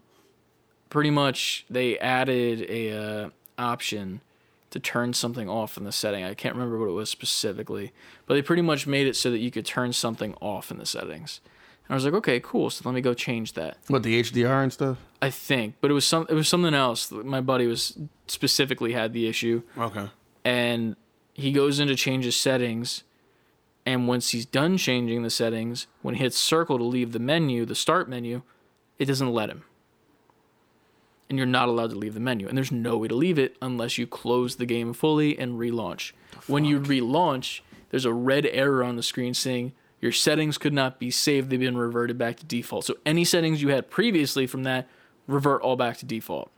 pretty 0.90 1.10
much 1.10 1.66
they 1.70 1.96
added 2.00 2.68
a 2.68 2.90
uh, 3.26 3.30
option 3.56 4.22
to 4.70 4.80
turn 4.80 5.12
something 5.12 5.48
off 5.48 5.76
in 5.76 5.84
the 5.84 5.92
setting. 5.92 6.24
I 6.24 6.34
can't 6.34 6.56
remember 6.56 6.80
what 6.80 6.88
it 6.88 6.94
was 6.94 7.10
specifically, 7.10 7.92
but 8.26 8.34
they 8.34 8.42
pretty 8.42 8.62
much 8.62 8.88
made 8.88 9.06
it 9.06 9.14
so 9.14 9.30
that 9.30 9.38
you 9.38 9.52
could 9.52 9.64
turn 9.64 9.92
something 9.92 10.34
off 10.40 10.72
in 10.72 10.78
the 10.78 10.84
settings. 10.86 11.40
And 11.86 11.92
I 11.92 11.94
was 11.94 12.04
like, 12.04 12.14
okay, 12.14 12.40
cool. 12.40 12.70
So 12.70 12.82
let 12.88 12.92
me 12.92 13.00
go 13.02 13.14
change 13.14 13.52
that. 13.52 13.76
What 13.86 14.02
the 14.02 14.20
HDR 14.20 14.64
and 14.64 14.72
stuff? 14.72 14.98
I 15.22 15.30
think, 15.30 15.76
but 15.80 15.92
it 15.92 15.94
was 15.94 16.04
some 16.04 16.26
it 16.28 16.34
was 16.34 16.48
something 16.48 16.74
else. 16.74 17.12
My 17.12 17.40
buddy 17.40 17.68
was 17.68 17.96
specifically 18.26 18.94
had 18.94 19.12
the 19.12 19.28
issue 19.28 19.62
Okay. 19.78 20.08
and 20.44 20.96
he 21.34 21.52
goes 21.52 21.80
in 21.80 21.88
to 21.88 21.96
change 21.96 22.24
his 22.24 22.36
settings 22.36 23.02
and 23.84 24.08
once 24.08 24.30
he's 24.30 24.46
done 24.46 24.78
changing 24.78 25.22
the 25.22 25.30
settings 25.30 25.86
when 26.00 26.14
he 26.14 26.22
hits 26.22 26.38
circle 26.38 26.78
to 26.78 26.84
leave 26.84 27.12
the 27.12 27.18
menu 27.18 27.66
the 27.66 27.74
start 27.74 28.08
menu 28.08 28.42
it 28.96 29.06
doesn't 29.06 29.32
let 29.32 29.50
him. 29.50 29.64
And 31.28 31.36
you're 31.36 31.46
not 31.46 31.68
allowed 31.68 31.90
to 31.90 31.96
leave 31.96 32.14
the 32.14 32.20
menu 32.20 32.48
and 32.48 32.56
there's 32.56 32.72
no 32.72 32.96
way 32.96 33.08
to 33.08 33.14
leave 33.14 33.38
it 33.38 33.56
unless 33.60 33.98
you 33.98 34.06
close 34.06 34.56
the 34.56 34.66
game 34.66 34.92
fully 34.92 35.36
and 35.36 35.58
relaunch. 35.58 36.12
When 36.46 36.64
you 36.64 36.80
relaunch 36.80 37.60
there's 37.90 38.04
a 38.04 38.12
red 38.12 38.46
error 38.46 38.84
on 38.84 38.96
the 38.96 39.02
screen 39.02 39.34
saying 39.34 39.72
your 40.00 40.12
settings 40.12 40.58
could 40.58 40.72
not 40.72 40.98
be 40.98 41.10
saved 41.10 41.50
they've 41.50 41.58
been 41.58 41.76
reverted 41.76 42.16
back 42.16 42.36
to 42.36 42.46
default. 42.46 42.84
So 42.84 42.96
any 43.04 43.24
settings 43.24 43.60
you 43.60 43.68
had 43.68 43.90
previously 43.90 44.46
from 44.46 44.62
that 44.62 44.86
revert 45.26 45.62
all 45.62 45.76
back 45.76 45.96
to 45.98 46.06
default 46.06 46.50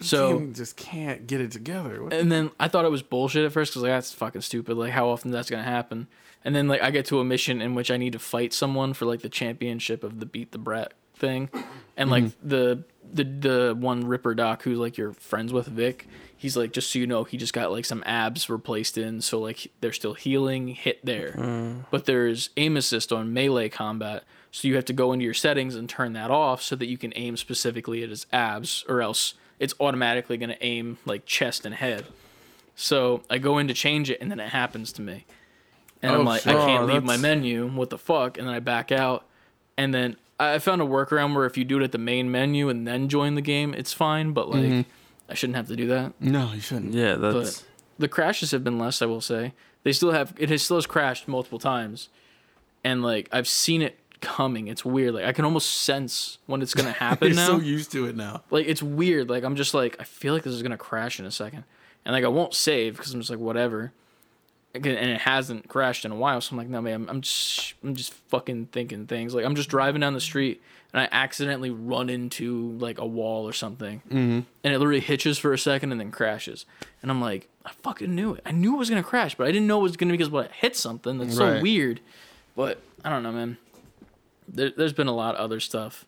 so 0.00 0.38
Game 0.38 0.54
just 0.54 0.76
can't 0.76 1.26
get 1.26 1.40
it 1.40 1.50
together. 1.50 2.02
What- 2.02 2.12
and 2.12 2.30
then 2.30 2.50
I 2.58 2.68
thought 2.68 2.84
it 2.84 2.90
was 2.90 3.02
bullshit 3.02 3.44
at 3.44 3.52
first 3.52 3.72
because 3.72 3.82
like 3.82 3.90
that's 3.90 4.12
fucking 4.12 4.42
stupid. 4.42 4.76
Like 4.76 4.92
how 4.92 5.08
often 5.08 5.30
that's 5.30 5.50
gonna 5.50 5.62
happen? 5.62 6.08
And 6.44 6.54
then 6.54 6.68
like 6.68 6.82
I 6.82 6.90
get 6.90 7.06
to 7.06 7.20
a 7.20 7.24
mission 7.24 7.60
in 7.60 7.74
which 7.74 7.90
I 7.90 7.96
need 7.96 8.12
to 8.12 8.18
fight 8.18 8.52
someone 8.52 8.94
for 8.94 9.04
like 9.06 9.22
the 9.22 9.28
championship 9.28 10.04
of 10.04 10.20
the 10.20 10.26
beat 10.26 10.52
the 10.52 10.58
brat 10.58 10.94
thing, 11.14 11.50
and 11.96 12.10
like 12.10 12.24
mm-hmm. 12.24 12.48
the 12.48 12.84
the 13.12 13.24
the 13.24 13.76
one 13.78 14.06
Ripper 14.06 14.34
Doc 14.34 14.62
who's 14.62 14.78
like 14.78 14.96
you're 14.96 15.12
friends 15.12 15.52
with 15.52 15.66
Vic. 15.66 16.06
He's 16.36 16.56
like 16.56 16.72
just 16.72 16.92
so 16.92 17.00
you 17.00 17.06
know 17.06 17.24
he 17.24 17.36
just 17.36 17.52
got 17.52 17.72
like 17.72 17.84
some 17.84 18.02
abs 18.06 18.48
replaced 18.48 18.96
in, 18.96 19.20
so 19.20 19.40
like 19.40 19.72
they're 19.80 19.92
still 19.92 20.14
healing. 20.14 20.68
Hit 20.68 21.04
there, 21.04 21.32
mm. 21.32 21.84
but 21.90 22.04
there's 22.04 22.50
aim 22.56 22.76
assist 22.76 23.12
on 23.12 23.32
melee 23.32 23.68
combat. 23.68 24.24
So 24.50 24.68
you 24.68 24.76
have 24.76 24.84
to 24.86 24.92
go 24.92 25.12
into 25.12 25.24
your 25.24 25.34
settings 25.34 25.74
and 25.74 25.88
turn 25.88 26.14
that 26.14 26.30
off 26.30 26.62
so 26.62 26.76
that 26.76 26.86
you 26.86 26.96
can 26.96 27.12
aim 27.16 27.36
specifically 27.36 28.02
at 28.02 28.10
his 28.10 28.26
abs, 28.32 28.84
or 28.88 29.02
else 29.02 29.34
it's 29.58 29.74
automatically 29.80 30.36
going 30.36 30.50
to 30.50 30.64
aim 30.64 30.98
like 31.04 31.24
chest 31.26 31.64
and 31.66 31.74
head. 31.74 32.06
So 32.76 33.22
I 33.28 33.38
go 33.38 33.58
in 33.58 33.68
to 33.68 33.74
change 33.74 34.10
it, 34.10 34.20
and 34.20 34.30
then 34.30 34.38
it 34.40 34.50
happens 34.50 34.92
to 34.94 35.02
me, 35.02 35.24
and 36.02 36.12
Oh, 36.14 36.20
I'm 36.20 36.24
like, 36.24 36.46
I 36.46 36.52
can't 36.52 36.84
Oh, 36.84 36.86
leave 36.94 37.02
my 37.04 37.16
menu. 37.16 37.68
What 37.68 37.90
the 37.90 37.98
fuck? 37.98 38.38
And 38.38 38.46
then 38.46 38.54
I 38.54 38.60
back 38.60 38.92
out, 38.92 39.24
and 39.76 39.92
then 39.92 40.16
I 40.38 40.58
found 40.60 40.80
a 40.80 40.84
workaround 40.84 41.34
where 41.34 41.44
if 41.46 41.56
you 41.58 41.64
do 41.64 41.80
it 41.80 41.82
at 41.82 41.90
the 41.92 41.98
main 41.98 42.30
menu 42.30 42.68
and 42.68 42.86
then 42.86 43.08
join 43.08 43.34
the 43.34 43.42
game, 43.42 43.74
it's 43.74 43.92
fine. 43.92 44.32
But 44.32 44.48
like, 44.50 44.60
Mm-hmm. 44.62 44.90
I 45.30 45.34
shouldn't 45.34 45.56
have 45.56 45.66
to 45.68 45.76
do 45.76 45.88
that. 45.88 46.12
no, 46.20 46.52
you 46.54 46.60
shouldn't. 46.60 46.94
Yeah, 46.94 47.16
But 47.16 47.32
that's 47.32 47.64
the 47.98 48.08
crashes 48.08 48.52
have 48.52 48.62
been 48.64 48.78
less. 48.78 49.02
I 49.02 49.06
will 49.06 49.20
say 49.20 49.52
they 49.82 49.92
still 49.92 50.12
have 50.12 50.32
it 50.38 50.48
has 50.48 50.62
still 50.62 50.76
has 50.76 50.86
crashed 50.86 51.26
multiple 51.28 51.58
times, 51.58 52.08
and 52.84 53.02
like 53.02 53.28
I've 53.32 53.48
seen 53.48 53.82
it 53.82 53.97
coming. 54.20 54.68
It's 54.68 54.84
weird. 54.84 55.14
Like 55.14 55.24
I 55.24 55.32
can 55.32 55.44
almost 55.44 55.82
sense 55.82 56.38
when 56.46 56.62
it's 56.62 56.74
gonna 56.74 56.92
happen 57.06 57.28
You're 57.28 57.36
now 57.36 57.46
so 57.46 57.58
used 57.58 57.92
to 57.92 58.06
it 58.06 58.16
now. 58.16 58.42
like 58.50 58.66
it's 58.66 58.82
weird. 58.82 59.28
Like 59.28 59.44
I'm 59.44 59.56
just 59.56 59.74
like 59.74 59.96
I 60.00 60.04
feel 60.04 60.34
like 60.34 60.42
this 60.42 60.54
is 60.54 60.62
gonna 60.62 60.78
crash 60.78 61.18
in 61.18 61.26
a 61.26 61.30
second, 61.30 61.64
and 62.04 62.12
like 62.12 62.24
I 62.24 62.28
won't 62.28 62.54
save 62.54 62.96
because 62.96 63.12
I'm 63.12 63.20
just 63.20 63.30
like 63.30 63.38
whatever. 63.38 63.92
And 64.74 64.86
it 64.86 65.22
hasn't 65.22 65.66
crashed 65.66 66.04
in 66.04 66.12
a 66.12 66.14
while, 66.14 66.40
so 66.42 66.52
I'm 66.52 66.58
like, 66.58 66.68
no 66.68 66.82
man, 66.82 66.94
I'm, 66.94 67.08
I'm 67.08 67.20
just 67.22 67.74
I'm 67.82 67.94
just 67.94 68.12
fucking 68.12 68.66
thinking 68.66 69.06
things. 69.06 69.34
Like 69.34 69.44
I'm 69.44 69.54
just 69.54 69.70
driving 69.70 70.00
down 70.02 70.12
the 70.12 70.20
street 70.20 70.62
and 70.92 71.02
I 71.02 71.08
accidentally 71.10 71.70
run 71.70 72.08
into 72.08 72.72
like 72.78 72.98
a 72.98 73.06
wall 73.06 73.48
or 73.48 73.52
something, 73.52 74.02
mm-hmm. 74.08 74.40
and 74.64 74.74
it 74.74 74.78
literally 74.78 75.00
hitches 75.00 75.38
for 75.38 75.52
a 75.52 75.58
second 75.58 75.92
and 75.92 76.00
then 76.00 76.10
crashes, 76.10 76.66
and 77.02 77.10
I'm 77.10 77.20
like, 77.20 77.48
I 77.64 77.72
fucking 77.82 78.14
knew 78.14 78.34
it. 78.34 78.42
I 78.46 78.52
knew 78.52 78.74
it 78.74 78.78
was 78.78 78.88
gonna 78.88 79.02
crash, 79.02 79.34
but 79.34 79.46
I 79.46 79.52
didn't 79.52 79.66
know 79.66 79.80
it 79.80 79.82
was 79.82 79.96
gonna 79.96 80.12
be 80.12 80.18
because 80.18 80.30
what 80.30 80.46
it 80.46 80.52
hit 80.52 80.76
something. 80.76 81.18
That's 81.18 81.36
so 81.36 81.60
weird. 81.60 82.00
But 82.56 82.80
I 83.04 83.10
don't 83.10 83.22
know, 83.22 83.32
man. 83.32 83.58
There, 84.48 84.70
there's 84.76 84.92
been 84.92 85.06
a 85.08 85.14
lot 85.14 85.34
of 85.34 85.40
other 85.40 85.60
stuff 85.60 86.06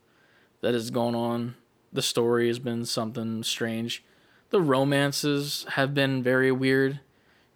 that 0.60 0.74
has 0.74 0.90
gone 0.90 1.14
on. 1.14 1.54
The 1.92 2.02
story 2.02 2.48
has 2.48 2.58
been 2.58 2.84
something 2.84 3.42
strange. 3.42 4.02
The 4.50 4.60
romances 4.60 5.66
have 5.70 5.94
been 5.94 6.22
very 6.22 6.50
weird. 6.52 7.00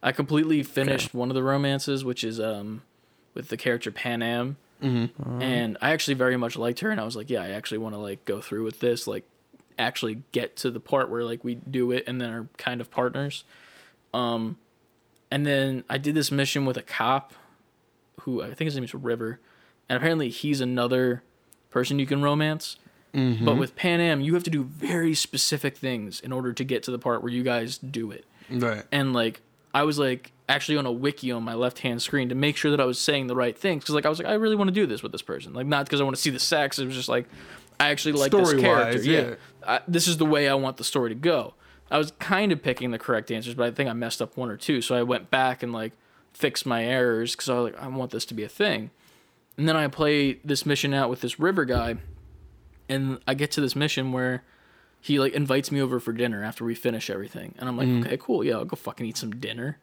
I 0.02 0.12
completely 0.12 0.62
finished 0.62 1.14
one 1.14 1.30
of 1.30 1.34
the 1.34 1.42
romances, 1.42 2.04
which 2.04 2.22
is 2.24 2.38
um 2.38 2.82
with 3.34 3.48
the 3.48 3.56
character 3.56 3.90
Panam, 3.90 4.56
Mm-hmm. 4.82 5.40
and 5.40 5.78
I 5.80 5.92
actually 5.92 6.14
very 6.14 6.36
much 6.36 6.56
liked 6.56 6.80
her. 6.80 6.90
And 6.90 7.00
I 7.00 7.04
was 7.04 7.16
like, 7.16 7.30
yeah, 7.30 7.42
I 7.42 7.50
actually 7.50 7.78
want 7.78 7.94
to 7.94 7.98
like 7.98 8.24
go 8.26 8.40
through 8.42 8.64
with 8.64 8.80
this, 8.80 9.06
like 9.06 9.24
actually 9.78 10.22
get 10.32 10.56
to 10.56 10.70
the 10.70 10.80
part 10.80 11.08
where 11.08 11.24
like 11.24 11.42
we 11.42 11.54
do 11.54 11.90
it 11.90 12.04
and 12.06 12.20
then 12.20 12.30
are 12.30 12.48
kind 12.58 12.80
of 12.82 12.90
partners. 12.90 13.44
Um, 14.12 14.58
and 15.30 15.46
then 15.46 15.84
I 15.88 15.96
did 15.96 16.14
this 16.14 16.30
mission 16.30 16.66
with 16.66 16.76
a 16.76 16.82
cop, 16.82 17.32
who 18.22 18.42
I 18.42 18.48
think 18.52 18.66
his 18.66 18.74
name 18.74 18.84
is 18.84 18.92
River, 18.94 19.40
and 19.88 19.96
apparently 19.96 20.28
he's 20.28 20.60
another 20.60 21.22
person 21.70 21.98
you 21.98 22.06
can 22.06 22.22
romance. 22.22 22.76
Mm-hmm. 23.14 23.44
But 23.44 23.56
with 23.58 23.76
Panam, 23.76 24.24
you 24.24 24.34
have 24.34 24.42
to 24.44 24.50
do 24.50 24.64
very 24.64 25.14
specific 25.14 25.76
things 25.76 26.20
in 26.20 26.32
order 26.32 26.52
to 26.52 26.64
get 26.64 26.82
to 26.84 26.90
the 26.90 26.98
part 26.98 27.22
where 27.22 27.30
you 27.30 27.44
guys 27.44 27.78
do 27.78 28.10
it. 28.10 28.24
Right. 28.50 28.82
And 28.90 29.12
like, 29.12 29.40
I 29.72 29.84
was 29.84 29.98
like 29.98 30.32
actually 30.48 30.78
on 30.78 30.86
a 30.86 30.92
wiki 30.92 31.32
on 31.32 31.42
my 31.42 31.54
left 31.54 31.80
hand 31.80 32.02
screen 32.02 32.28
to 32.28 32.34
make 32.34 32.56
sure 32.56 32.70
that 32.70 32.80
I 32.80 32.84
was 32.84 32.98
saying 32.98 33.26
the 33.26 33.36
right 33.36 33.56
things 33.56 33.82
because 33.82 33.94
like 33.94 34.06
I 34.06 34.08
was 34.08 34.18
like 34.18 34.28
I 34.28 34.34
really 34.34 34.56
want 34.56 34.68
to 34.68 34.74
do 34.74 34.86
this 34.86 35.02
with 35.02 35.12
this 35.12 35.22
person, 35.22 35.52
like 35.52 35.66
not 35.66 35.86
because 35.86 36.00
I 36.00 36.04
want 36.04 36.16
to 36.16 36.22
see 36.22 36.30
the 36.30 36.38
sex. 36.38 36.78
It 36.78 36.86
was 36.86 36.94
just 36.94 37.08
like 37.08 37.26
I 37.80 37.90
actually 37.90 38.12
like 38.12 38.30
this 38.30 38.52
character. 38.52 38.98
Story-wise, 38.98 39.06
Yeah, 39.06 39.20
yeah. 39.20 39.34
I, 39.66 39.80
this 39.88 40.06
is 40.06 40.16
the 40.18 40.26
way 40.26 40.48
I 40.48 40.54
want 40.54 40.76
the 40.76 40.84
story 40.84 41.10
to 41.10 41.14
go. 41.16 41.54
I 41.90 41.98
was 41.98 42.12
kind 42.12 42.52
of 42.52 42.62
picking 42.62 42.92
the 42.92 42.98
correct 42.98 43.30
answers, 43.30 43.54
but 43.54 43.66
I 43.66 43.70
think 43.70 43.90
I 43.90 43.92
messed 43.92 44.22
up 44.22 44.36
one 44.36 44.50
or 44.50 44.56
two. 44.56 44.80
So 44.80 44.94
I 44.94 45.02
went 45.02 45.30
back 45.30 45.62
and 45.62 45.72
like 45.72 45.92
fixed 46.32 46.66
my 46.66 46.84
errors 46.84 47.32
because 47.32 47.48
I 47.48 47.54
was 47.54 47.72
like 47.72 47.82
I 47.82 47.88
want 47.88 48.10
this 48.10 48.24
to 48.26 48.34
be 48.34 48.44
a 48.44 48.48
thing. 48.48 48.90
And 49.56 49.68
then 49.68 49.76
I 49.76 49.86
play 49.88 50.40
this 50.44 50.66
mission 50.66 50.92
out 50.92 51.10
with 51.10 51.20
this 51.20 51.38
river 51.38 51.64
guy, 51.64 51.96
and 52.88 53.20
I 53.26 53.34
get 53.34 53.50
to 53.52 53.60
this 53.60 53.76
mission 53.76 54.10
where 54.12 54.42
he 55.00 55.20
like 55.20 55.32
invites 55.32 55.70
me 55.70 55.80
over 55.80 56.00
for 56.00 56.12
dinner 56.12 56.42
after 56.42 56.64
we 56.64 56.74
finish 56.74 57.08
everything, 57.10 57.54
and 57.58 57.68
I'm 57.68 57.76
like, 57.76 57.86
mm-hmm. 57.86 58.06
okay, 58.06 58.16
cool, 58.16 58.42
yeah, 58.42 58.54
I'll 58.54 58.64
go 58.64 58.74
fucking 58.76 59.06
eat 59.06 59.16
some 59.16 59.30
dinner. 59.30 59.78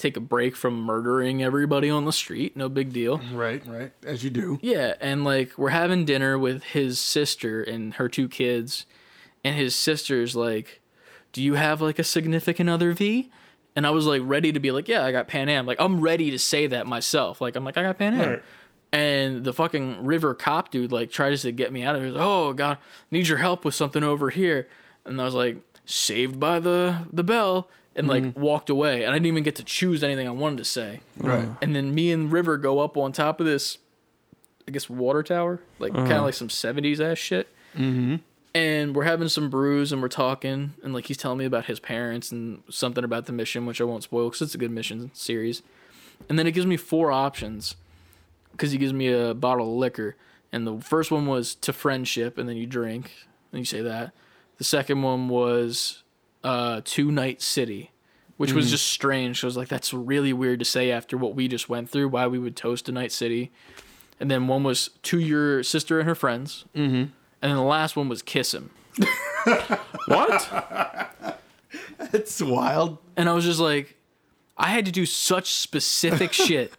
take 0.00 0.16
a 0.16 0.20
break 0.20 0.56
from 0.56 0.80
murdering 0.80 1.42
everybody 1.42 1.90
on 1.90 2.06
the 2.06 2.12
street. 2.12 2.56
No 2.56 2.68
big 2.68 2.92
deal. 2.92 3.20
Right, 3.32 3.64
right. 3.66 3.92
As 4.04 4.24
you 4.24 4.30
do. 4.30 4.58
Yeah, 4.62 4.94
and 5.00 5.24
like 5.24 5.56
we're 5.58 5.70
having 5.70 6.04
dinner 6.04 6.38
with 6.38 6.64
his 6.64 6.98
sister 6.98 7.62
and 7.62 7.94
her 7.94 8.08
two 8.08 8.28
kids, 8.28 8.86
and 9.44 9.56
his 9.56 9.76
sister's 9.76 10.34
like, 10.34 10.80
"Do 11.32 11.42
you 11.42 11.54
have 11.54 11.80
like 11.80 11.98
a 11.98 12.04
significant 12.04 12.70
other 12.70 12.92
V?" 12.92 13.30
And 13.76 13.86
I 13.86 13.90
was 13.90 14.06
like 14.06 14.22
ready 14.24 14.52
to 14.52 14.60
be 14.60 14.70
like, 14.72 14.88
"Yeah, 14.88 15.04
I 15.04 15.12
got 15.12 15.28
Panam." 15.28 15.66
Like 15.66 15.80
I'm 15.80 16.00
ready 16.00 16.30
to 16.30 16.38
say 16.38 16.66
that 16.66 16.86
myself. 16.86 17.40
Like 17.40 17.54
I'm 17.54 17.64
like, 17.64 17.76
"I 17.76 17.82
got 17.82 17.98
Panam." 17.98 18.26
Right. 18.26 18.42
And 18.92 19.44
the 19.44 19.52
fucking 19.52 20.04
river 20.04 20.34
cop 20.34 20.70
dude 20.70 20.90
like 20.90 21.10
tries 21.10 21.42
to 21.42 21.52
get 21.52 21.72
me 21.72 21.84
out 21.84 21.94
of 21.94 22.02
here. 22.02 22.12
Oh 22.16 22.52
god, 22.52 22.78
need 23.10 23.28
your 23.28 23.38
help 23.38 23.64
with 23.64 23.74
something 23.74 24.02
over 24.02 24.30
here. 24.30 24.68
And 25.04 25.20
I 25.20 25.24
was 25.24 25.34
like, 25.34 25.58
"Saved 25.84 26.40
by 26.40 26.58
the 26.58 27.06
the 27.12 27.22
bell." 27.24 27.68
And 27.94 28.06
like 28.06 28.22
mm-hmm. 28.22 28.40
walked 28.40 28.70
away, 28.70 29.02
and 29.02 29.10
I 29.10 29.16
didn't 29.16 29.26
even 29.26 29.42
get 29.42 29.56
to 29.56 29.64
choose 29.64 30.02
anything 30.02 30.26
I 30.26 30.30
wanted 30.30 30.58
to 30.58 30.64
say. 30.64 31.00
Right. 31.18 31.44
Mm. 31.44 31.56
And 31.60 31.76
then 31.76 31.94
me 31.94 32.12
and 32.12 32.30
River 32.30 32.56
go 32.56 32.78
up 32.78 32.96
on 32.96 33.10
top 33.10 33.40
of 33.40 33.46
this, 33.46 33.78
I 34.66 34.70
guess, 34.70 34.88
water 34.88 35.24
tower, 35.24 35.60
like 35.80 35.92
kind 35.92 36.06
of 36.06 36.12
uh-huh. 36.12 36.24
like 36.24 36.34
some 36.34 36.48
70s 36.48 37.00
ass 37.00 37.18
shit. 37.18 37.48
Mm-hmm. 37.74 38.16
And 38.54 38.94
we're 38.94 39.04
having 39.04 39.28
some 39.28 39.50
brews 39.50 39.92
and 39.92 40.00
we're 40.00 40.08
talking, 40.08 40.74
and 40.84 40.94
like 40.94 41.06
he's 41.06 41.16
telling 41.16 41.38
me 41.38 41.44
about 41.44 41.66
his 41.66 41.80
parents 41.80 42.30
and 42.30 42.62
something 42.70 43.02
about 43.02 43.26
the 43.26 43.32
mission, 43.32 43.66
which 43.66 43.80
I 43.80 43.84
won't 43.84 44.04
spoil 44.04 44.28
because 44.28 44.42
it's 44.42 44.54
a 44.54 44.58
good 44.58 44.70
mission 44.70 45.10
series. 45.12 45.62
And 46.28 46.38
then 46.38 46.46
it 46.46 46.52
gives 46.52 46.66
me 46.66 46.76
four 46.76 47.10
options 47.10 47.74
because 48.52 48.72
he 48.72 48.78
gives 48.78 48.92
me 48.92 49.08
a 49.08 49.34
bottle 49.34 49.72
of 49.72 49.78
liquor. 49.78 50.16
And 50.52 50.66
the 50.66 50.80
first 50.80 51.10
one 51.10 51.26
was 51.26 51.54
to 51.56 51.72
friendship, 51.72 52.38
and 52.38 52.48
then 52.48 52.56
you 52.56 52.66
drink, 52.66 53.12
and 53.52 53.60
you 53.60 53.64
say 53.64 53.82
that. 53.82 54.12
The 54.58 54.64
second 54.64 55.02
one 55.02 55.28
was 55.28 56.02
uh, 56.42 56.80
to 56.84 57.10
Night 57.10 57.40
City, 57.40 57.92
which 58.36 58.52
was 58.52 58.70
just 58.70 58.86
strange. 58.86 59.44
I 59.44 59.46
was 59.46 59.56
like, 59.56 59.68
that's 59.68 59.94
really 59.94 60.32
weird 60.32 60.58
to 60.58 60.64
say 60.64 60.90
after 60.90 61.16
what 61.16 61.34
we 61.34 61.46
just 61.48 61.68
went 61.68 61.88
through, 61.88 62.08
why 62.08 62.26
we 62.26 62.38
would 62.38 62.56
toast 62.56 62.86
to 62.86 62.92
Night 62.92 63.12
City. 63.12 63.52
And 64.18 64.30
then 64.30 64.48
one 64.48 64.64
was 64.64 64.90
to 65.04 65.18
your 65.18 65.62
sister 65.62 65.98
and 65.98 66.08
her 66.08 66.14
friends. 66.14 66.64
Mm-hmm. 66.74 66.94
And 66.94 67.12
then 67.40 67.56
the 67.56 67.62
last 67.62 67.96
one 67.96 68.08
was 68.08 68.22
kiss 68.22 68.52
him. 68.52 68.70
What? 70.06 71.36
It's 72.12 72.42
wild. 72.42 72.98
And 73.16 73.28
I 73.28 73.32
was 73.32 73.44
just 73.44 73.60
like, 73.60 73.96
I 74.56 74.68
had 74.68 74.84
to 74.86 74.92
do 74.92 75.06
such 75.06 75.52
specific 75.52 76.32
shit 76.34 76.74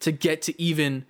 to 0.00 0.12
get 0.12 0.42
to 0.42 0.60
even 0.60 1.04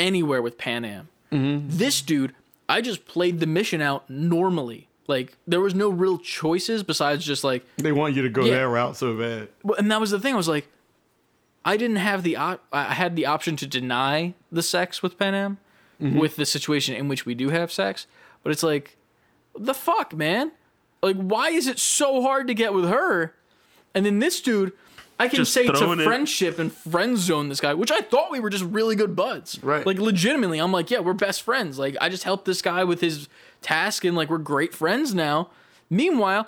anywhere 0.00 0.42
with 0.42 0.58
Panam. 0.58 1.06
Mm-hmm. 1.30 1.68
This 1.68 2.02
dude, 2.02 2.34
I 2.68 2.80
just 2.80 3.04
played 3.06 3.38
the 3.38 3.46
mission 3.46 3.80
out 3.80 4.08
normally. 4.10 4.88
Like 5.06 5.36
there 5.46 5.60
was 5.60 5.74
no 5.74 5.88
real 5.90 6.18
choices 6.18 6.82
besides 6.82 7.24
just 7.24 7.44
like, 7.44 7.64
They 7.76 7.92
want 7.92 8.14
you 8.14 8.22
to 8.22 8.28
go 8.28 8.44
Yeah. 8.44 8.58
that 8.58 8.68
route 8.68 8.96
so 8.96 9.16
bad. 9.16 9.48
well, 9.62 9.78
and 9.78 9.90
that 9.90 10.00
was 10.00 10.10
the 10.10 10.18
thing. 10.20 10.34
I 10.34 10.36
was 10.36 10.48
like, 10.48 10.68
I 11.64 11.76
didn't 11.76 11.96
have 11.96 12.22
the 12.22 12.36
op- 12.36 12.64
I 12.72 12.94
had 12.94 13.16
the 13.16 13.26
option 13.26 13.54
to 13.56 13.66
deny 13.66 14.34
the 14.50 14.62
sex 14.62 15.02
with 15.02 15.18
Panam 15.18 15.58
mm-hmm. 16.00 16.18
with 16.18 16.36
the 16.36 16.46
situation 16.46 16.94
in 16.94 17.06
which 17.08 17.26
we 17.26 17.34
do 17.34 17.50
have 17.50 17.70
sex, 17.70 18.06
but 18.42 18.50
it's 18.50 18.62
like, 18.62 18.96
the 19.58 19.74
fuck, 19.74 20.14
man. 20.14 20.52
Like, 21.02 21.16
why 21.16 21.50
is 21.50 21.66
it 21.66 21.78
so 21.78 22.22
hard 22.22 22.46
to 22.48 22.54
get 22.54 22.72
with 22.72 22.88
her? 22.88 23.34
And 23.94 24.06
then 24.06 24.20
this 24.20 24.40
dude, 24.40 24.72
I 25.20 25.28
can 25.28 25.36
Just 25.36 25.52
say 25.52 25.66
to 25.66 25.92
it- 25.92 26.02
friendship 26.04 26.58
and 26.58 26.72
friend 26.72 27.18
zone 27.18 27.48
this 27.50 27.60
guy, 27.60 27.74
which 27.74 27.90
I 27.90 28.00
thought 28.00 28.30
we 28.30 28.40
were 28.40 28.48
just 28.50 28.64
really 28.64 28.96
good 28.96 29.14
buds. 29.14 29.62
Right. 29.62 29.84
Like, 29.84 29.98
legitimately, 29.98 30.58
I'm 30.58 30.72
like, 30.72 30.90
yeah, 30.90 31.00
we're 31.00 31.12
best 31.12 31.42
friends. 31.42 31.78
Like, 31.78 31.96
I 32.00 32.08
just 32.08 32.24
helped 32.24 32.46
this 32.46 32.62
guy 32.62 32.84
with 32.84 33.02
his 33.02 33.28
task 33.60 34.04
and, 34.04 34.16
like, 34.16 34.30
we're 34.30 34.38
great 34.38 34.72
friends 34.74 35.14
now. 35.14 35.50
Meanwhile, 35.90 36.46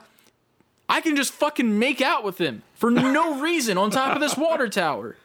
I 0.88 1.00
can 1.02 1.16
just 1.16 1.32
fucking 1.34 1.78
make 1.78 2.00
out 2.00 2.24
with 2.24 2.38
him 2.38 2.62
for 2.74 2.90
no 2.90 3.40
reason 3.40 3.76
on 3.76 3.90
top 3.90 4.14
of 4.14 4.20
this 4.20 4.36
water 4.38 4.68
tower. 4.68 5.16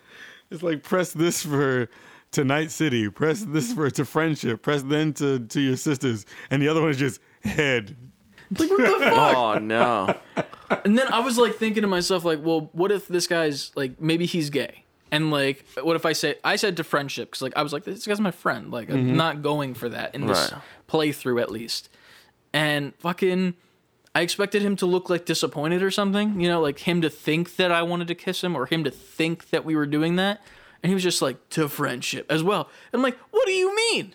It's 0.52 0.64
like 0.64 0.84
press 0.84 1.12
this 1.12 1.44
for 1.44 1.90
to 2.32 2.44
Night 2.44 2.72
City, 2.72 3.10
press 3.10 3.42
this 3.44 3.74
for 3.74 3.90
to 3.92 4.06
friendship, 4.06 4.62
press 4.62 4.82
then 4.82 5.14
to 5.14 5.40
to 5.40 5.60
your 5.62 5.76
sisters, 5.78 6.26
and 6.50 6.62
the 6.62 6.68
other 6.70 6.82
one 6.82 6.90
is 6.92 6.98
just 6.98 7.20
head. 7.44 7.96
Like, 8.58 8.70
what 8.70 8.78
the 9.00 9.06
fuck? 9.12 9.36
Oh 9.38 9.58
no. 9.60 10.16
And 10.84 10.98
then 10.98 11.08
I 11.08 11.20
was 11.20 11.38
like 11.38 11.56
thinking 11.56 11.82
to 11.82 11.88
myself, 11.88 12.26
like, 12.26 12.44
well, 12.44 12.70
what 12.74 12.92
if 12.92 13.08
this 13.08 13.28
guy's 13.28 13.72
like, 13.76 14.02
maybe 14.02 14.26
he's 14.26 14.50
gay? 14.50 14.84
And 15.12 15.32
like, 15.32 15.66
what 15.82 15.96
if 15.96 16.06
I 16.06 16.14
say, 16.14 16.36
I 16.44 16.58
said 16.58 16.78
to 16.78 16.84
friendship, 16.84 17.30
because 17.30 17.42
like, 17.42 17.56
I 17.56 17.64
was 17.64 17.72
like, 17.72 17.86
this 17.86 18.06
guy's 18.06 18.20
my 18.20 18.32
friend. 18.32 18.72
Like, 18.72 18.90
I'm 18.90 19.08
mm-hmm. 19.08 19.16
not 19.16 19.42
going 19.42 19.74
for 19.74 19.88
that 19.90 20.14
in 20.14 20.28
this 20.28 20.52
Right. 20.52 20.62
playthrough 20.90 21.42
at 21.42 21.50
least. 21.50 21.90
And 22.54 22.94
fucking, 22.96 23.54
I 24.14 24.22
expected 24.22 24.62
him 24.62 24.76
to 24.78 24.86
look 24.86 25.10
like 25.10 25.26
disappointed 25.26 25.82
or 25.84 25.92
something, 25.92 26.42
you 26.42 26.50
know, 26.50 26.60
like 26.60 26.80
him 26.80 27.02
to 27.02 27.10
think 27.10 27.56
that 27.56 27.72
I 27.72 27.84
wanted 27.84 28.08
to 28.10 28.16
kiss 28.16 28.44
him 28.44 28.56
or 28.56 28.66
him 28.66 28.84
to 28.84 28.92
think 28.92 29.52
that 29.52 29.64
we 29.64 29.76
were 29.76 29.86
doing 29.86 30.18
that. 30.18 30.42
And 30.84 30.90
he 30.90 30.94
was 30.94 31.04
just 31.04 31.22
like, 31.22 31.50
to 31.52 31.70
friendship 31.70 32.30
as 32.30 32.44
well. 32.44 32.70
And 32.92 33.00
I'm 33.00 33.04
like, 33.04 33.18
what 33.32 33.46
do 33.46 33.54
you 33.54 33.76
mean? 33.76 34.14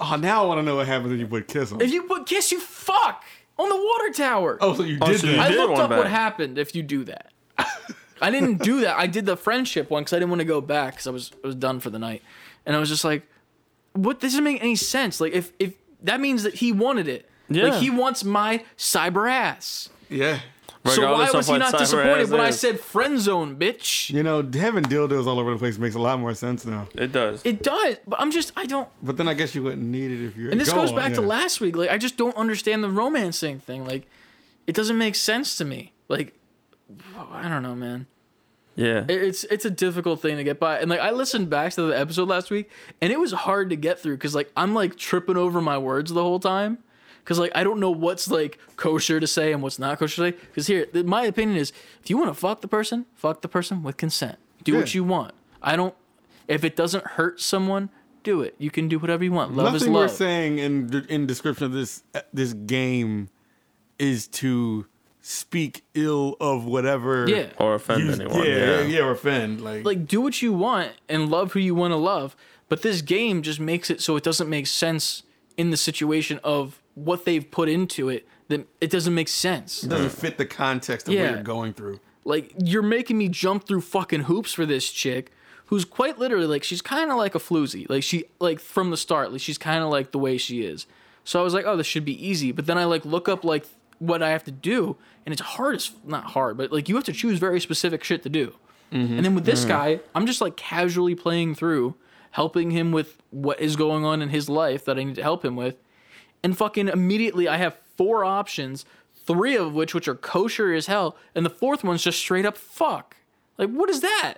Oh, 0.00 0.16
now 0.16 0.42
I 0.42 0.46
want 0.46 0.58
to 0.58 0.62
know 0.62 0.76
what 0.76 0.86
happens 0.86 1.10
when 1.10 1.20
you 1.20 1.26
put 1.26 1.48
kiss 1.48 1.70
on. 1.70 1.80
If 1.80 1.92
you 1.92 2.04
put 2.04 2.26
kiss, 2.26 2.50
you 2.50 2.60
fuck 2.60 3.24
on 3.62 3.68
the 3.68 3.76
water 3.76 4.12
tower. 4.12 4.58
oh, 4.60 4.74
so 4.74 4.82
you 4.82 4.98
Oh, 5.00 5.06
did 5.06 5.20
so 5.20 5.26
you 5.28 5.32
that? 5.36 5.40
I 5.46 5.48
did 5.48 5.58
looked 5.58 5.72
one 5.72 5.80
up 5.82 5.90
what 5.90 6.06
happened 6.08 6.58
if 6.58 6.74
you 6.74 6.82
do 6.82 7.04
that. 7.04 7.32
I 8.20 8.30
didn't 8.30 8.62
do 8.62 8.80
that. 8.82 8.96
I 8.98 9.06
did 9.08 9.26
the 9.26 9.36
friendship 9.36 9.90
one 9.90 10.02
because 10.02 10.12
I 10.12 10.16
didn't 10.18 10.30
want 10.30 10.40
to 10.40 10.44
go 10.46 10.60
back 10.60 10.94
because 10.94 11.06
I 11.06 11.10
was 11.10 11.32
I 11.42 11.46
was 11.46 11.56
done 11.56 11.80
for 11.80 11.90
the 11.90 11.98
night, 11.98 12.22
and 12.64 12.76
I 12.76 12.78
was 12.78 12.88
just 12.88 13.04
like, 13.04 13.24
"What? 13.94 14.20
This 14.20 14.32
doesn't 14.32 14.44
make 14.44 14.60
any 14.62 14.76
sense. 14.76 15.20
Like, 15.20 15.32
if 15.32 15.52
if 15.58 15.74
that 16.02 16.20
means 16.20 16.44
that 16.44 16.54
he 16.54 16.70
wanted 16.72 17.08
it, 17.08 17.28
Yeah. 17.48 17.64
like 17.64 17.80
he 17.80 17.90
wants 17.90 18.22
my 18.22 18.64
cyber 18.78 19.28
ass. 19.30 19.88
yeah. 20.08 20.38
So 20.84 21.12
why 21.12 21.30
was 21.32 21.46
he 21.46 21.58
not 21.58 21.78
disappointed 21.78 22.22
ass 22.22 22.30
when 22.30 22.40
I 22.40 22.50
said 22.50 22.80
friend 22.80 23.20
zone, 23.20 23.56
bitch? 23.56 24.10
You 24.10 24.22
know, 24.22 24.42
having 24.42 24.84
dildos 24.84 25.26
all 25.26 25.38
over 25.38 25.52
the 25.52 25.58
place 25.58 25.78
makes 25.78 25.94
a 25.94 26.00
lot 26.00 26.18
more 26.18 26.34
sense 26.34 26.66
now. 26.66 26.88
It 26.94 27.12
does. 27.12 27.40
It 27.44 27.62
does, 27.62 27.96
but 28.06 28.20
I'm 28.20 28.30
just 28.30 28.52
I 28.56 28.66
don't. 28.66 28.88
But 29.02 29.16
then 29.16 29.28
I 29.28 29.34
guess 29.34 29.54
you 29.54 29.62
wouldn't 29.62 29.82
need 29.82 30.10
it 30.10 30.24
if 30.26 30.36
you're. 30.36 30.50
And 30.50 30.60
this 30.60 30.70
go 30.70 30.76
goes 30.76 30.90
on, 30.90 30.96
back 30.96 31.14
to 31.14 31.20
last 31.20 31.60
week. 31.60 31.76
Like, 31.76 31.90
I 31.90 31.98
just 31.98 32.16
don't 32.16 32.36
understand 32.36 32.82
the 32.82 32.90
romancing 32.90 33.60
thing. 33.60 33.86
Like, 33.86 34.08
it 34.66 34.74
doesn't 34.74 34.98
make 34.98 35.14
sense 35.14 35.56
to 35.56 35.64
me. 35.64 35.92
Like, 36.08 36.34
I 37.30 37.48
don't 37.48 37.62
know, 37.62 37.74
man. 37.76 38.06
yeah. 38.74 39.04
It's 39.08 39.44
it's 39.44 39.64
a 39.64 39.70
difficult 39.70 40.20
thing 40.20 40.36
to 40.36 40.44
get 40.44 40.58
by, 40.58 40.78
and 40.78 40.90
like 40.90 41.00
I 41.00 41.10
listened 41.12 41.48
back 41.48 41.72
to 41.74 41.82
the 41.82 41.98
episode 41.98 42.28
last 42.28 42.50
week, 42.50 42.70
and 43.00 43.12
it 43.12 43.20
was 43.20 43.32
hard 43.32 43.70
to 43.70 43.76
get 43.76 44.00
through 44.00 44.16
because 44.16 44.34
like 44.34 44.50
I'm 44.56 44.74
like 44.74 44.96
tripping 44.96 45.36
over 45.36 45.60
my 45.60 45.78
words 45.78 46.12
the 46.12 46.22
whole 46.22 46.40
time, 46.40 46.78
because 47.24 47.38
like 47.38 47.52
I 47.54 47.64
don't 47.64 47.80
know 47.80 47.90
what's 47.90 48.30
like 48.30 48.58
kosher 48.76 49.20
to 49.20 49.26
say 49.26 49.52
and 49.52 49.62
what's 49.62 49.78
not 49.78 49.98
kosher 49.98 50.16
to 50.16 50.30
say. 50.32 50.44
Because 50.48 50.66
here, 50.66 50.86
th- 50.86 51.04
my 51.06 51.24
opinion 51.24 51.56
is, 51.58 51.72
if 52.02 52.10
you 52.10 52.16
want 52.18 52.30
to 52.30 52.34
fuck 52.34 52.60
the 52.60 52.68
person, 52.68 53.06
fuck 53.14 53.40
the 53.42 53.48
person 53.48 53.82
with 53.82 53.96
consent. 53.96 54.36
Do 54.64 54.76
what 54.76 54.94
you 54.94 55.04
want. 55.04 55.34
I 55.62 55.76
don't. 55.76 55.94
If 56.48 56.64
it 56.64 56.76
doesn't 56.76 57.04
hurt 57.06 57.40
someone, 57.40 57.90
do 58.22 58.42
it. 58.42 58.54
You 58.58 58.70
can 58.70 58.88
do 58.88 58.98
whatever 58.98 59.24
you 59.24 59.32
want. 59.32 59.54
Love 59.54 59.72
Nothing 59.72 59.88
is 59.88 59.94
we're 59.94 60.08
saying 60.08 60.58
in 60.58 61.06
in 61.08 61.26
description 61.26 61.66
of 61.66 61.72
this 61.72 62.02
uh, 62.14 62.20
this 62.32 62.52
game 62.52 63.28
is 63.98 64.26
to 64.26 64.86
speak 65.20 65.84
ill 65.94 66.36
of 66.40 66.64
whatever. 66.64 67.28
Yeah. 67.28 67.50
or 67.58 67.74
offend 67.74 68.04
you- 68.04 68.12
anyone. 68.12 68.44
Yeah, 68.44 68.56
Yeah. 68.56 68.82
yeah, 68.82 69.00
or 69.00 69.12
offend. 69.12 69.60
Like, 69.60 69.84
like 69.84 70.06
do 70.06 70.20
what 70.20 70.42
you 70.42 70.52
want 70.52 70.90
and 71.08 71.30
love 71.30 71.52
who 71.52 71.60
you 71.60 71.74
want 71.74 71.92
to 71.92 71.96
love 71.96 72.34
but 72.68 72.80
this 72.82 73.02
game 73.02 73.42
just 73.42 73.60
makes 73.60 73.90
it 73.90 74.00
so 74.00 74.16
it 74.16 74.24
doesn't 74.24 74.48
make 74.48 74.66
sense 74.66 75.22
in 75.58 75.70
the 75.70 75.76
situation 75.76 76.40
of 76.42 76.81
what 76.94 77.24
they've 77.24 77.50
put 77.50 77.68
into 77.68 78.08
it 78.08 78.26
that 78.48 78.66
it 78.80 78.90
doesn't 78.90 79.14
make 79.14 79.28
sense. 79.28 79.82
It 79.84 79.88
doesn't 79.88 80.10
fit 80.10 80.36
the 80.38 80.44
context 80.46 81.08
of 81.08 81.14
Yeah. 81.14 81.22
what 81.22 81.30
you're 81.34 81.42
going 81.42 81.72
through. 81.72 82.00
like 82.24 82.52
you're 82.62 82.82
making 82.82 83.18
me 83.18 83.28
jump 83.28 83.66
through 83.66 83.80
fucking 83.80 84.22
hoops 84.22 84.52
for 84.52 84.64
this 84.64 84.90
chick 84.90 85.32
who's 85.66 85.84
quite 85.84 86.18
literally 86.18 86.46
like 86.46 86.62
she's 86.62 86.82
kind 86.82 87.10
of 87.10 87.16
like 87.16 87.34
a 87.34 87.38
floozy. 87.40 87.88
Like 87.90 88.02
she 88.02 88.24
like 88.38 88.60
from 88.60 88.90
the 88.90 88.96
start 88.96 89.32
like 89.32 89.40
she's 89.40 89.58
kind 89.58 89.82
of 89.82 89.90
like 89.90 90.12
the 90.12 90.18
way 90.18 90.36
she 90.36 90.62
is. 90.62 90.86
So 91.24 91.40
i 91.40 91.42
was 91.42 91.54
like 91.54 91.64
oh 91.66 91.76
this 91.76 91.86
should 91.86 92.04
be 92.04 92.26
easy. 92.26 92.52
But 92.52 92.66
then 92.66 92.78
i 92.78 92.84
like 92.84 93.04
look 93.04 93.28
up 93.28 93.42
like 93.42 93.64
what 93.98 94.22
i 94.22 94.30
have 94.30 94.44
to 94.44 94.50
do 94.50 94.96
and 95.24 95.32
it's 95.32 95.40
hard 95.40 95.76
as 95.76 95.92
not 96.04 96.24
hard 96.24 96.56
but 96.56 96.72
like 96.72 96.88
you 96.88 96.96
have 96.96 97.04
to 97.04 97.12
choose 97.12 97.38
very 97.38 97.60
specific 97.60 98.04
shit 98.04 98.22
to 98.24 98.28
do. 98.28 98.54
Mm-hmm. 98.92 99.16
And 99.16 99.24
then 99.24 99.34
with 99.34 99.44
this 99.46 99.60
mm-hmm. 99.60 99.68
guy 99.70 100.00
i'm 100.14 100.26
just 100.26 100.40
like 100.40 100.56
casually 100.56 101.14
playing 101.14 101.54
through 101.54 101.94
helping 102.32 102.70
him 102.70 102.92
with 102.92 103.22
what 103.30 103.60
is 103.60 103.76
going 103.76 104.04
on 104.04 104.22
in 104.22 104.28
his 104.28 104.48
life 104.48 104.84
that 104.84 104.98
i 104.98 105.04
need 105.04 105.14
to 105.16 105.22
help 105.22 105.44
him 105.44 105.56
with 105.56 105.76
and 106.42 106.56
fucking 106.56 106.88
immediately 106.88 107.48
I 107.48 107.56
have 107.58 107.76
four 107.96 108.24
options, 108.24 108.84
three 109.26 109.56
of 109.56 109.74
which 109.74 109.94
which 109.94 110.08
are 110.08 110.14
kosher 110.14 110.72
as 110.72 110.86
hell, 110.86 111.16
and 111.34 111.44
the 111.46 111.50
fourth 111.50 111.84
one's 111.84 112.02
just 112.02 112.18
straight 112.18 112.44
up 112.46 112.56
fuck. 112.56 113.16
Like 113.58 113.70
what 113.70 113.88
is 113.90 114.00
that? 114.00 114.34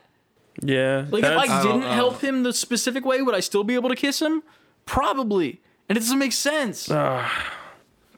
Yeah. 0.62 1.06
Like 1.10 1.24
if 1.24 1.28
that's- 1.30 1.50
I 1.50 1.62
didn't 1.62 1.80
know. 1.80 1.88
help 1.90 2.20
him 2.20 2.42
the 2.42 2.52
specific 2.52 3.04
way, 3.04 3.22
would 3.22 3.34
I 3.34 3.40
still 3.40 3.64
be 3.64 3.74
able 3.74 3.88
to 3.88 3.96
kiss 3.96 4.20
him? 4.22 4.42
Probably. 4.86 5.60
And 5.88 5.98
it 5.98 6.00
doesn't 6.00 6.18
make 6.18 6.32
sense. 6.32 6.88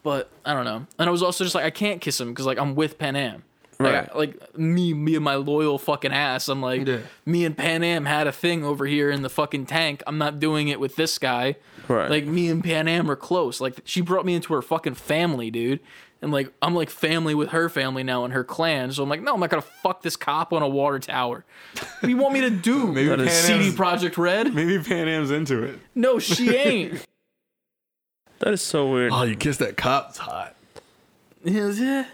but 0.02 0.30
I 0.44 0.54
don't 0.54 0.64
know. 0.64 0.86
And 0.98 1.08
I 1.08 1.10
was 1.10 1.22
also 1.22 1.44
just 1.44 1.54
like 1.54 1.64
I 1.64 1.70
can't 1.70 2.00
kiss 2.00 2.20
him 2.20 2.28
because 2.32 2.46
like 2.46 2.58
I'm 2.58 2.74
with 2.74 2.98
Panam. 2.98 3.42
Like, 3.78 3.92
Right. 3.92 4.16
like 4.16 4.58
me, 4.58 4.94
me 4.94 5.16
and 5.16 5.24
my 5.24 5.34
loyal 5.34 5.78
fucking 5.78 6.12
ass. 6.12 6.48
I'm 6.48 6.62
like, 6.62 6.86
Yeah. 6.86 6.98
me 7.26 7.44
and 7.44 7.56
Panam 7.56 8.06
had 8.06 8.26
a 8.26 8.32
thing 8.32 8.64
over 8.64 8.86
here 8.86 9.10
in 9.10 9.22
the 9.22 9.28
fucking 9.28 9.66
tank. 9.66 10.02
I'm 10.06 10.16
not 10.18 10.40
doing 10.40 10.68
it 10.68 10.80
with 10.80 10.96
this 10.96 11.18
guy. 11.18 11.56
Right. 11.88 12.08
Like 12.10 12.24
me 12.26 12.48
and 12.48 12.64
Panam 12.64 13.08
are 13.08 13.16
close. 13.16 13.60
Like 13.60 13.80
she 13.84 14.00
brought 14.00 14.24
me 14.24 14.34
into 14.34 14.54
her 14.54 14.62
fucking 14.62 14.94
family, 14.94 15.50
dude. 15.50 15.80
And 16.22 16.32
like 16.32 16.50
I'm 16.62 16.74
like 16.74 16.88
family 16.88 17.34
with 17.34 17.50
her 17.50 17.68
family 17.68 18.02
now 18.02 18.24
and 18.24 18.32
her 18.32 18.42
clan. 18.42 18.90
So 18.92 19.02
I'm 19.02 19.10
like, 19.10 19.20
no, 19.20 19.34
I'm 19.34 19.40
not 19.40 19.50
gonna 19.50 19.60
fuck 19.60 20.00
this 20.00 20.16
cop 20.16 20.54
on 20.54 20.62
a 20.62 20.68
water 20.68 20.98
tower. 20.98 21.44
What 21.74 21.84
do 22.02 22.08
you 22.08 22.16
want 22.16 22.32
me 22.32 22.40
to 22.40 22.50
do? 22.50 22.86
Maybe 22.92 23.08
That 23.10 23.20
is 23.20 23.28
Pan 23.28 23.42
CD 23.44 23.64
Am's- 23.66 23.74
Project 23.76 24.16
Red? 24.16 24.54
Maybe 24.54 24.82
Panam's 24.82 25.30
into 25.30 25.62
it. 25.62 25.78
No, 25.94 26.18
she 26.18 26.56
ain't. 26.56 27.04
That 28.38 28.54
is 28.54 28.62
so 28.62 28.90
weird. 28.90 29.12
Oh, 29.12 29.22
you 29.24 29.36
kissed 29.36 29.58
that 29.58 29.76
cop? 29.76 30.08
It's 30.10 30.18
hot. 30.18 30.54
Yeah. 31.44 32.06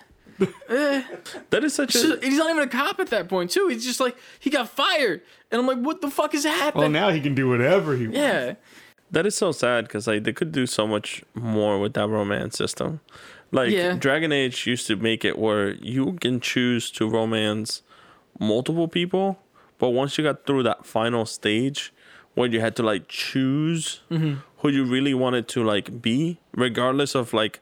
Eh. 0.69 1.03
That 1.51 1.65
is 1.65 1.75
such 1.75 1.95
a. 1.95 2.19
he's 2.23 2.39
not 2.39 2.51
even 2.51 2.63
a 2.63 2.67
cop 2.69 2.99
at 3.01 3.09
that 3.09 3.29
point, 3.29 3.51
too. 3.51 3.69
He's 3.69 3.85
just 3.85 4.01
like 4.01 4.17
he 4.41 4.51
got 4.51 4.69
fired, 4.69 5.23
and 5.51 5.61
I'm 5.61 5.67
like, 5.67 5.79
what 5.79 6.01
the 6.01 6.11
fuck 6.11 6.35
is 6.35 6.45
happening? 6.45 6.61
Well, 6.63 6.83
happening? 6.85 6.93
now 6.93 7.11
he 7.11 7.21
can 7.21 7.35
do 7.35 7.49
whatever 7.49 7.95
he 7.97 8.05
wants. 8.07 8.19
yeah, 8.19 8.55
That 9.11 9.27
is 9.27 9.35
so 9.37 9.53
sad 9.53 9.85
because 9.87 10.07
like 10.07 10.25
they 10.25 10.33
could 10.33 10.53
do 10.53 10.67
so 10.67 10.87
much 10.87 11.23
more 11.35 11.79
with 11.79 11.93
that 11.95 12.09
romance 12.09 12.57
system. 12.57 13.01
Like 13.51 13.71
Yeah. 13.71 13.95
Dragon 13.95 14.33
Age 14.33 14.67
used 14.67 14.87
to 14.87 14.97
make 14.97 15.25
it 15.25 15.39
where 15.39 15.75
you 15.75 16.15
can 16.21 16.41
choose 16.41 16.91
to 16.93 17.09
romance 17.09 17.83
multiple 18.39 18.89
people, 18.89 19.39
but 19.79 19.91
once 19.91 20.17
you 20.17 20.25
got 20.25 20.47
through 20.47 20.63
that 20.63 20.87
final 20.87 21.27
stage 21.27 21.93
where 22.35 22.49
you 22.49 22.61
had 22.61 22.75
to 22.77 22.83
like 22.83 23.09
choose 23.09 24.01
who 24.09 24.69
you 24.71 24.85
really 24.85 25.13
wanted 25.13 25.49
to 25.49 25.63
like 25.63 26.01
be, 26.01 26.39
regardless 26.55 27.15
of 27.15 27.35
like 27.35 27.61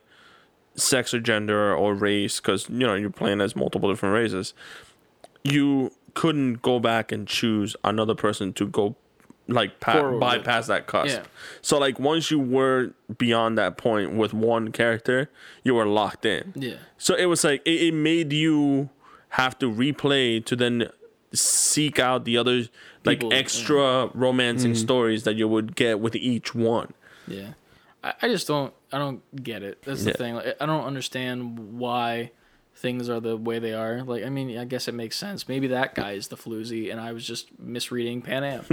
sex 0.75 1.13
or 1.13 1.19
gender 1.19 1.75
or 1.75 1.93
race, 1.93 2.39
because 2.39 2.69
you 2.69 2.85
know 2.87 2.93
you're 2.95 3.09
playing 3.09 3.41
as 3.41 3.55
multiple 3.55 3.89
different 3.89 4.13
races, 4.15 4.53
you 5.43 5.91
couldn't 6.13 6.61
go 6.61 6.79
back 6.79 7.11
and 7.11 7.27
choose 7.27 7.75
another 7.83 8.15
person 8.15 8.53
to 8.53 8.67
go 8.67 8.95
like 9.47 9.79
pa- 9.79 10.11
bypass 10.17 10.67
that 10.67 10.87
cusp. 10.87 11.09
Yeah. 11.15 11.23
So 11.61 11.77
like 11.79 11.99
once 11.99 12.31
you 12.31 12.39
were 12.39 12.91
beyond 13.17 13.57
that 13.57 13.77
point 13.77 14.13
with 14.13 14.33
one 14.33 14.71
character, 14.71 15.29
you 15.63 15.73
were 15.75 15.85
locked 15.85 16.25
in. 16.25 16.53
yeah. 16.55 16.75
So 16.97 17.15
it 17.15 17.25
was 17.25 17.43
like 17.43 17.61
it, 17.65 17.81
it 17.81 17.93
made 17.93 18.31
you 18.33 18.89
have 19.29 19.57
to 19.59 19.69
replay 19.71 20.43
to 20.45 20.55
then 20.55 20.89
seek 21.33 21.97
out 21.99 22.25
the 22.25 22.37
other 22.37 22.63
like 23.05 23.19
People, 23.21 23.33
extra 23.33 24.09
romancing 24.13 24.73
Mm. 24.73 24.77
stories 24.77 25.23
that 25.23 25.35
you 25.35 25.47
would 25.47 25.75
get 25.75 25.99
with 25.99 26.15
each 26.15 26.53
one. 26.53 26.93
Yeah, 27.27 27.53
I, 28.03 28.13
I 28.21 28.27
just 28.27 28.47
don't. 28.47 28.73
I 28.93 28.97
don't 28.97 29.21
get 29.43 29.63
it. 29.63 29.81
That's 29.83 30.03
the 30.03 30.11
Yeah. 30.11 30.17
thing. 30.17 30.35
Like, 30.35 30.57
I 30.59 30.65
don't 30.65 30.83
understand 30.85 31.77
why 31.79 32.31
things 32.75 33.09
are 33.09 33.19
the 33.19 33.37
way 33.37 33.59
they 33.59 33.73
are. 33.73 34.01
Like, 34.03 34.23
I 34.23 34.29
mean, 34.29 34.57
I 34.57 34.65
guess 34.65 34.87
it 34.87 34.93
makes 34.93 35.15
sense. 35.17 35.47
Maybe 35.47 35.67
that 35.67 35.93
guy 35.95 36.11
is 36.13 36.29
the 36.29 36.35
floozy, 36.37 36.91
and 36.91 36.99
I 36.99 37.11
was 37.11 37.25
just 37.25 37.47
misreading 37.59 38.21
Panam. 38.21 38.63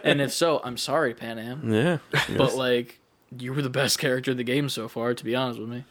and 0.04 0.20
if 0.20 0.32
so, 0.32 0.60
I'm 0.64 0.76
sorry, 0.76 1.14
Panam. 1.14 1.70
Yeah. 1.72 1.98
But 2.36 2.54
like, 2.54 3.00
you 3.36 3.52
were 3.52 3.62
the 3.62 3.70
best 3.70 3.98
character 3.98 4.30
in 4.30 4.36
the 4.36 4.44
game 4.44 4.68
so 4.68 4.88
far. 4.88 5.14
To 5.14 5.24
be 5.24 5.34
honest 5.34 5.58
with 5.58 5.68
me, 5.68 5.84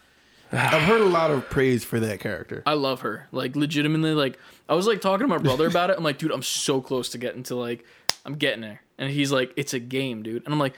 I've 0.51 0.83
heard 0.83 1.01
a 1.01 1.05
lot 1.05 1.31
of 1.31 1.49
praise 1.49 1.83
for 1.83 1.99
that 1.99 2.19
character. 2.19 2.63
I 2.65 2.73
love 2.75 3.01
her. 3.01 3.27
Like, 3.31 3.55
legitimately, 3.55 4.13
like 4.13 4.39
I 4.69 4.73
was 4.75 4.87
like 4.87 5.01
talking 5.01 5.25
to 5.25 5.27
my 5.27 5.37
brother 5.39 5.67
about 5.67 5.89
it. 5.89 5.97
I'm 5.97 6.03
like, 6.03 6.17
dude, 6.17 6.31
I'm 6.31 6.43
so 6.43 6.81
close 6.81 7.09
to 7.09 7.17
getting 7.17 7.43
to 7.43 7.55
like, 7.55 7.83
I'm 8.25 8.35
getting 8.35 8.61
there. 8.61 8.81
And 8.97 9.11
he's 9.11 9.31
like, 9.31 9.51
it's 9.57 9.73
a 9.73 9.79
game, 9.79 10.23
dude. 10.23 10.43
And 10.45 10.53
I'm 10.53 10.59
like, 10.59 10.75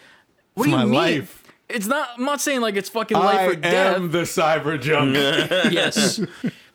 what 0.56 0.64
It's 0.64 0.66
do 0.68 0.72
you 0.72 0.78
my 0.78 0.86
mean? 0.86 0.94
life. 1.20 1.44
It's 1.70 1.88
not. 1.88 2.10
I'm 2.18 2.26
not 2.26 2.42
saying 2.42 2.62
like 2.62 2.76
it's 2.76 2.90
fucking 2.90 3.18
life 3.18 3.40
I 3.40 3.46
or 3.46 3.56
death. 3.56 3.96
am 3.96 4.12
the 4.12 4.20
cyber 4.20 4.80
junk. 4.80 5.16
yes. 5.74 6.20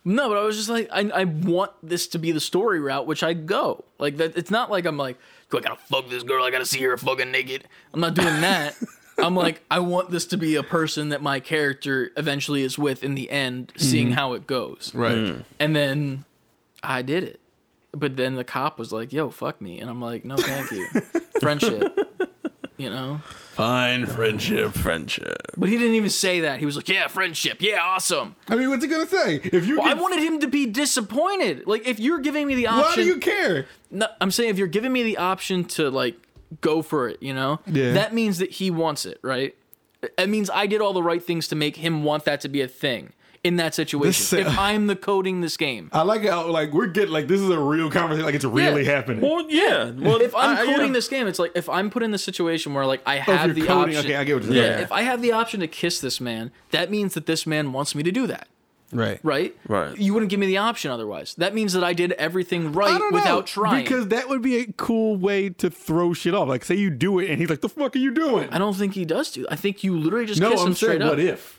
No, 0.05 0.28
but 0.28 0.36
I 0.36 0.43
was 0.43 0.56
just 0.56 0.69
like, 0.69 0.89
I, 0.93 1.09
I 1.10 1.24
want 1.24 1.70
this 1.82 2.09
to 2.09 2.19
be 2.19 2.32
the 2.32 2.40
story 2.40 2.81
route, 2.81 3.06
which 3.06 3.23
I 3.23 3.35
go. 3.35 3.85
Like 3.98 4.16
that. 4.16 4.36
It's 4.36 4.51
not 4.51 4.70
like 4.70 4.85
I'm 4.85 4.97
like, 4.97 5.16
"Do 5.51 5.59
I 5.59 5.60
gotta 5.60 5.77
fuck 5.77 6.10
this 6.10 6.23
girl. 6.23 6.44
I 6.44 6.51
gotta 6.51 6.66
see 6.66 6.82
her 6.82 6.97
fucking 6.97 7.31
naked. 7.31 7.64
I'm 7.94 8.01
not 8.01 8.14
doing 8.14 8.40
that. 8.40 8.77
I'm 9.19 9.36
like, 9.36 9.62
I 9.70 9.78
want 9.78 10.10
this 10.10 10.27
to 10.27 10.36
be 10.36 10.56
a 10.56 10.62
person 10.62 11.10
that 11.10 11.23
my 11.23 11.39
character 11.39 12.10
eventually 12.16 12.62
is 12.62 12.78
with 12.78 13.05
in 13.05 13.14
the 13.14 13.31
end, 13.31 13.73
seeing 13.77 14.06
mm-hmm. 14.06 14.14
how 14.14 14.32
it 14.32 14.47
goes. 14.47 14.90
right. 14.94 15.16
Mm. 15.16 15.44
And 15.60 15.77
then 15.77 16.24
I 16.82 17.02
did 17.02 17.24
it. 17.24 17.40
But 17.93 18.16
then 18.16 18.36
the 18.36 18.44
cop 18.44 18.78
was 18.78 18.90
like, 18.90 19.12
yo, 19.12 19.28
fuck 19.28 19.60
me. 19.60 19.78
And 19.78 19.90
I'm 19.90 20.01
like, 20.01 20.24
no, 20.24 20.36
thank 20.36 20.70
you. 20.70 20.89
Friendship. 21.40 22.11
You 22.78 22.90
know? 22.90 23.20
Fine 23.53 24.07
friendship. 24.07 24.73
Friendship. 24.73 25.36
But 25.57 25.69
he 25.69 25.77
didn't 25.77 25.94
even 25.94 26.09
say 26.11 26.40
that. 26.40 26.59
He 26.59 26.66
was 26.66 26.74
like, 26.74 26.89
yeah, 26.89 27.07
friendship. 27.07 27.59
Yeah, 27.61 27.78
awesome. 27.81 28.35
I 28.49 28.57
mean, 28.57 28.70
what's 28.70 28.82
he 28.82 28.89
gonna 28.90 29.07
say? 29.07 29.36
If 29.44 29.66
you, 29.66 29.78
Well, 29.78 29.89
I 29.89 29.94
wanted 29.94 30.20
him 30.20 30.40
to 30.40 30.47
be 30.49 30.66
disappointed. 30.66 31.66
Like, 31.66 31.86
if 31.86 32.01
you're 32.01 32.19
giving 32.20 32.47
me 32.47 32.55
the 32.55 32.66
option, 32.69 32.82
why 32.85 32.94
do 32.97 33.05
you 33.05 33.19
care? 33.19 33.66
no, 33.90 34.07
I'm 34.20 34.31
saying 34.31 34.51
if 34.51 34.59
you're 34.59 34.66
giving 34.69 34.93
me 34.93 35.03
the 35.03 35.19
option 35.19 35.65
to 35.66 35.90
like 35.90 36.16
go 36.61 36.82
for 36.82 37.09
it, 37.09 37.23
you 37.23 37.35
know, 37.35 37.61
Yeah. 37.66 37.93
that 37.93 38.15
means 38.15 38.39
that 38.39 38.53
he 38.53 38.70
wants 38.70 39.05
it, 39.07 39.19
right? 39.23 39.55
It 40.19 40.28
means 40.28 40.51
I 40.51 40.66
did 40.66 40.81
all 40.81 40.93
the 40.94 41.03
right 41.03 41.23
things 41.23 41.47
to 41.49 41.55
make 41.55 41.77
him 41.77 42.03
want 42.05 42.24
that 42.24 42.40
to 42.40 42.49
be 42.49 42.61
a 42.62 42.69
thing 42.69 43.12
in 43.44 43.56
that 43.56 43.74
situation. 43.74 44.09
This- 44.09 44.32
uh, 44.32 44.36
if 44.51 44.59
I'm 44.59 44.86
the 44.86 44.94
coding 44.97 45.40
this 45.40 45.56
game, 45.56 45.89
I 45.93 46.02
like 46.02 46.23
how 46.24 46.47
like 46.48 46.73
we're 46.73 46.86
getting 46.86 47.10
like 47.12 47.27
this 47.28 47.40
is 47.40 47.51
a 47.51 47.59
real 47.59 47.90
conversation. 47.90 48.24
Like 48.24 48.35
it's 48.36 48.44
really 48.44 48.85
Yeah. 48.85 48.93
happening. 48.93 49.20
Well, 49.20 49.44
yeah. 49.51 49.90
Well, 49.90 50.20
if 50.20 50.35
I'm 50.35 50.56
I- 50.56 50.64
coding 50.64 50.89
yeah. 50.89 50.93
this 50.93 51.09
game, 51.09 51.27
it's 51.27 51.39
like 51.39 51.52
if 51.55 51.69
I'm 51.69 51.90
put 51.90 52.02
in 52.02 52.12
the 52.12 52.19
situation 52.19 52.73
where 52.74 52.86
like 52.86 53.02
I 53.06 53.19
Oh, 53.19 53.20
have 53.23 53.47
you're 53.47 53.55
the 53.55 53.60
coding, 53.66 53.97
option. 53.97 54.10
okay, 54.10 54.16
I 54.16 54.24
get 54.24 54.35
what 54.35 54.44
you're 54.44 54.52
saying. 54.52 54.64
yeah, 54.64 54.73
saying. 54.74 54.85
if 54.85 54.93
I 54.93 55.02
have 55.02 55.23
the 55.23 55.32
option 55.32 55.60
to 55.60 55.66
kiss 55.66 56.01
this 56.01 56.20
man, 56.20 56.51
that 56.70 56.90
means 56.90 57.14
that 57.14 57.27
this 57.27 57.47
man 57.47 57.73
wants 57.73 57.94
me 57.94 58.02
to 58.05 58.12
do 58.12 58.27
that. 58.28 58.47
Right. 58.94 59.19
Right? 59.23 59.56
Right. 59.66 59.97
You 59.97 60.12
wouldn't 60.12 60.28
give 60.31 60.39
me 60.39 60.47
the 60.47 60.59
option 60.59 60.90
otherwise. 60.90 61.35
That 61.39 61.55
means 61.55 61.73
that 61.73 61.82
I 61.82 61.94
did 61.94 62.12
everything 62.12 62.73
right 62.73 63.01
without 63.10 63.24
know, 63.24 63.40
trying. 63.43 63.85
Because 63.85 64.09
that 64.09 64.28
would 64.28 64.43
be 64.43 64.59
a 64.59 64.66
cool 64.77 65.16
way 65.16 65.48
to 65.48 65.70
throw 65.70 66.12
shit 66.12 66.35
off. 66.35 66.47
Like, 66.47 66.62
say 66.62 66.74
you 66.74 66.90
do 66.90 67.19
it, 67.19 67.31
and 67.31 67.40
he's 67.40 67.48
like, 67.48 67.62
"The 67.62 67.70
fuck 67.70 67.97
are 67.97 67.98
you 67.98 68.10
doing?" 68.12 68.51
I 68.51 68.59
don't 68.59 68.74
think 68.77 68.93
he 68.93 69.06
does 69.06 69.32
do. 69.32 69.47
I 69.51 69.56
think 69.56 69.82
you 69.82 69.97
literally 69.98 70.27
just 70.27 70.43
no, 70.43 70.51
kiss 70.51 70.60
I'm 70.60 70.66
him 70.69 70.74
saying, 70.74 70.90
straight 70.98 71.02
up. 71.02 71.09
what 71.09 71.20
if? 71.20 71.59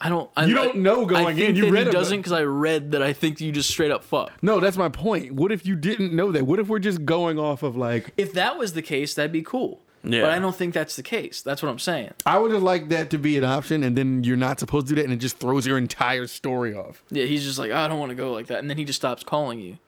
I 0.00 0.08
don't. 0.10 0.30
I, 0.36 0.44
You 0.44 0.54
don't 0.54 0.76
know 0.78 1.06
going 1.06 1.26
I 1.26 1.34
think 1.34 1.50
in. 1.50 1.56
You 1.56 1.64
that 1.66 1.72
read 1.72 1.86
he 1.86 1.92
doesn't 1.92 2.18
because 2.18 2.32
I 2.32 2.42
read 2.42 2.92
that. 2.92 3.02
I 3.02 3.12
think 3.12 3.40
you 3.40 3.50
just 3.50 3.70
straight 3.70 3.90
up 3.90 4.04
fuck. 4.04 4.30
No, 4.42 4.60
that's 4.60 4.76
my 4.76 4.88
point. 4.90 5.32
What 5.32 5.52
if 5.52 5.64
you 5.66 5.74
didn't 5.74 6.12
know 6.12 6.30
that? 6.32 6.44
What 6.46 6.58
if 6.58 6.68
we're 6.68 6.78
just 6.78 7.04
going 7.06 7.38
off 7.38 7.62
of 7.62 7.76
like? 7.76 8.12
If 8.16 8.32
that 8.34 8.58
was 8.58 8.74
the 8.74 8.82
case, 8.82 9.14
that'd 9.14 9.32
be 9.32 9.42
cool. 9.42 9.80
Yeah. 10.04 10.20
But 10.20 10.30
I 10.30 10.38
don't 10.38 10.54
think 10.54 10.72
that's 10.74 10.94
the 10.96 11.02
case. 11.02 11.42
That's 11.42 11.62
what 11.62 11.68
I'm 11.70 11.78
saying. 11.80 12.12
I 12.24 12.38
would 12.38 12.52
have 12.52 12.62
liked 12.62 12.90
that 12.90 13.10
to 13.10 13.18
be 13.18 13.36
an 13.38 13.44
option, 13.44 13.82
and 13.82 13.96
then 13.96 14.22
you're 14.22 14.36
not 14.36 14.60
supposed 14.60 14.86
to 14.88 14.94
do 14.94 15.00
that, 15.00 15.04
and 15.04 15.12
it 15.12 15.16
just 15.16 15.38
throws 15.38 15.66
your 15.66 15.78
entire 15.78 16.26
story 16.28 16.74
off. 16.74 17.02
Yeah, 17.10 17.24
he's 17.24 17.42
just 17.42 17.58
like, 17.58 17.70
oh, 17.72 17.76
I 17.76 17.88
don't 17.88 17.98
want 17.98 18.10
to 18.10 18.14
go 18.16 18.32
like 18.32 18.46
that, 18.48 18.58
and 18.60 18.70
then 18.70 18.76
he 18.76 18.84
just 18.84 19.00
stops 19.00 19.24
calling 19.24 19.58
you, 19.58 19.78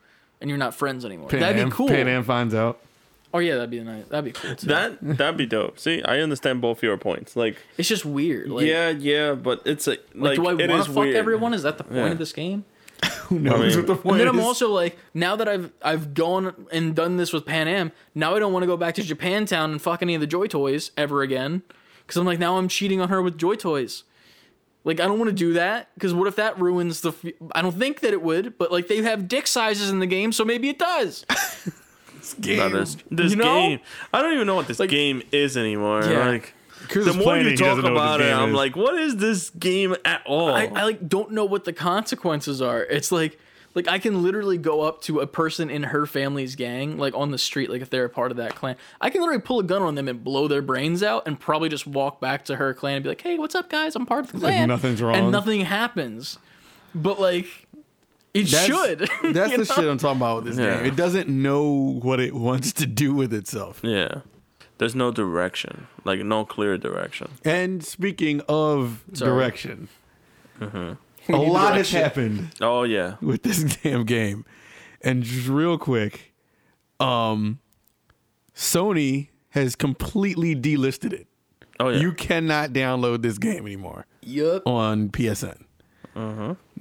and 0.41 0.49
you're 0.49 0.57
not 0.57 0.73
friends 0.75 1.05
anymore. 1.05 1.29
Pan 1.29 1.39
that'd 1.39 1.57
Am- 1.61 1.69
be 1.69 1.75
cool. 1.75 1.87
Pan 1.87 2.07
Am 2.09 2.23
finds 2.23 2.53
out. 2.53 2.79
Oh 3.33 3.39
yeah, 3.39 3.55
that'd 3.55 3.69
be 3.69 3.79
nice. 3.81 4.05
That'd 4.07 4.25
be 4.25 4.31
cool 4.31 4.55
too. 4.55 4.67
That 4.67 4.97
that'd 5.01 5.37
be 5.37 5.45
dope. 5.45 5.77
See, 5.79 6.01
I 6.03 6.19
understand 6.19 6.61
both 6.61 6.81
your 6.81 6.97
points. 6.97 7.35
Like, 7.35 7.57
it's 7.77 7.87
just 7.87 8.03
weird. 8.05 8.49
Like, 8.49 8.65
yeah, 8.65 8.89
yeah, 8.89 9.33
but 9.33 9.61
it's 9.65 9.87
a, 9.87 9.91
like, 9.91 10.01
like, 10.15 10.35
do 10.37 10.47
I 10.47 10.53
want 10.67 10.85
to 10.85 10.91
fuck 10.91 10.95
weird. 11.03 11.15
everyone? 11.15 11.53
Is 11.53 11.63
that 11.63 11.77
the 11.77 11.83
point 11.83 11.95
Yeah. 11.97 12.07
of 12.11 12.17
this 12.17 12.33
game? 12.33 12.65
Who 13.27 13.37
knows 13.39 13.75
mean- 13.75 13.77
what 13.77 13.87
the 13.87 13.95
point? 13.95 14.19
And 14.21 14.27
then 14.29 14.35
is? 14.35 14.41
I'm 14.41 14.45
also 14.45 14.71
like, 14.71 14.97
now 15.13 15.35
that 15.35 15.47
I've 15.47 15.71
I've 15.83 16.13
gone 16.15 16.67
and 16.71 16.95
done 16.95 17.17
this 17.17 17.31
with 17.31 17.45
Panam, 17.45 17.91
now 18.15 18.35
I 18.35 18.39
don't 18.39 18.51
want 18.51 18.63
to 18.63 18.67
go 18.67 18.77
back 18.77 18.95
to 18.95 19.01
Japantown 19.03 19.65
and 19.65 19.81
fuck 19.81 20.01
any 20.01 20.15
of 20.15 20.21
the 20.21 20.27
Joy 20.27 20.47
Toys 20.47 20.91
ever 20.97 21.21
again. 21.21 21.61
Because 22.05 22.17
I'm 22.17 22.25
like, 22.25 22.39
now 22.39 22.57
I'm 22.57 22.67
cheating 22.67 22.99
on 22.99 23.09
her 23.09 23.21
with 23.21 23.37
Joy 23.37 23.53
Toys. 23.53 24.03
Like, 24.83 24.99
I 24.99 25.05
don't 25.05 25.19
want 25.19 25.29
to 25.29 25.35
do 25.35 25.53
that. 25.53 25.89
Because 25.93 26.13
what 26.15 26.27
if 26.27 26.35
that 26.37 26.59
ruins 26.59 27.01
the. 27.01 27.09
F- 27.09 27.33
I 27.53 27.61
don't 27.61 27.77
think 27.77 27.99
that 27.99 28.11
it 28.13 28.23
would, 28.23 28.57
but 28.57 28.71
like, 28.71 28.87
they 28.87 29.03
have 29.03 29.27
dick 29.27 29.45
sizes 29.45 29.91
in 29.91 29.99
the 29.99 30.07
game, 30.07 30.31
so 30.31 30.43
maybe 30.43 30.67
it 30.69 30.79
does. 30.79 31.25
That 32.35 32.71
is 32.73 32.97
this 33.11 33.31
You 33.31 33.37
know? 33.37 33.43
game. 33.45 33.79
I 34.13 34.21
don't 34.21 34.33
even 34.33 34.47
know 34.47 34.55
what 34.55 34.67
this 34.67 34.79
game 34.79 35.21
is 35.31 35.57
anymore. 35.57 36.03
Yeah. 36.03 36.27
Like, 36.29 36.53
Chris 36.87 37.05
the 37.05 37.13
more 37.13 37.23
playing 37.23 37.45
it, 37.47 37.51
you 37.51 37.57
talk 37.57 37.67
doesn't 37.77 37.83
know 37.85 37.93
what 37.93 37.99
about 37.99 38.17
this 38.19 38.27
it, 38.27 38.33
I'm 38.33 38.49
is. 38.49 38.55
like, 38.55 38.75
what 38.75 38.95
is 38.97 39.17
this 39.17 39.49
game 39.51 39.95
at 40.05 40.21
all? 40.25 40.49
I, 40.53 40.65
I 40.65 40.83
like 40.83 41.07
don't 41.09 41.31
know 41.31 41.45
what 41.45 41.65
the 41.65 41.73
consequences 41.73 42.61
are. 42.61 42.83
It's 42.83 43.11
like 43.11 43.37
like 43.75 43.87
I 43.87 43.99
can 43.99 44.23
literally 44.23 44.57
go 44.57 44.81
up 44.81 45.01
to 45.03 45.19
a 45.19 45.27
person 45.27 45.69
in 45.69 45.83
her 45.83 46.05
family's 46.07 46.55
gang, 46.55 46.97
like 46.97 47.13
on 47.13 47.29
the 47.31 47.37
street, 47.37 47.69
like 47.69 47.81
if 47.83 47.89
they're 47.91 48.05
a 48.05 48.09
part 48.09 48.31
of 48.31 48.37
that 48.37 48.55
clan. 48.55 48.75
I 48.99 49.09
can 49.11 49.21
literally 49.21 49.41
pull 49.41 49.59
a 49.59 49.63
gun 49.63 49.83
on 49.83 49.93
them 49.95 50.07
and 50.07 50.23
blow 50.23 50.47
their 50.47 50.63
brains 50.63 51.03
out, 51.03 51.27
and 51.27 51.39
probably 51.39 51.69
just 51.69 51.85
walk 51.85 52.19
back 52.19 52.45
to 52.45 52.55
her 52.55 52.73
clan 52.73 52.95
and 52.95 53.03
be 53.03 53.09
like, 53.09 53.21
"Hey, 53.21 53.37
what's 53.37 53.53
up, 53.55 53.69
guys? 53.69 53.95
I'm 53.95 54.05
part 54.07 54.25
of 54.25 54.31
the 54.31 54.37
Like 54.39 54.53
clan." 54.55 54.69
nothing's 54.69 55.01
wrong. 55.01 55.15
and 55.15 55.31
nothing 55.31 55.61
happens. 55.61 56.39
But 56.95 57.19
like, 57.19 57.67
it 58.33 58.47
That's- 58.47 58.65
should. 58.65 58.99
That's 59.33 59.51
the 59.51 59.57
know? 59.59 59.63
shit 59.63 59.77
I'm 59.85 59.97
talking 59.97 60.17
about 60.21 60.43
with 60.43 60.55
this 60.55 60.57
Yeah. 60.63 60.77
game. 60.77 60.85
It 60.85 60.95
doesn't 60.95 61.29
know 61.29 61.99
what 62.01 62.19
it 62.19 62.33
wants 62.35 62.73
to 62.73 62.85
do 62.85 63.13
with 63.13 63.33
itself. 63.33 63.79
yeah. 63.83 64.21
There's 64.77 64.95
no 64.95 65.11
direction. 65.11 65.87
Like, 66.05 66.21
no 66.21 66.45
clear 66.45 66.77
direction. 66.77 67.31
And 67.43 67.83
speaking 67.83 68.41
of 68.47 69.03
Sorry. 69.13 69.29
direction, 69.29 69.89
We 70.61 70.67
a 70.67 71.37
lot 71.37 71.75
has 71.75 71.91
happened 71.91 72.51
Oh, 72.61 72.83
yeah. 72.83 73.15
with 73.21 73.43
this 73.43 73.61
damn 73.83 74.05
game. 74.05 74.45
And 75.01 75.23
just 75.23 75.49
real 75.49 75.77
quick, 75.77 76.33
um, 77.01 77.59
Sony 78.55 79.27
has 79.49 79.75
completely 79.75 80.55
delisted 80.55 81.11
it. 81.11 81.27
Oh, 81.79 81.89
yeah. 81.89 81.99
You 81.99 82.13
cannot 82.13 82.71
download 82.71 83.21
this 83.21 83.37
game 83.37 83.65
anymore 83.65 84.05
Yup. 84.21 84.65
on 84.65 85.09
PSN. 85.09 85.65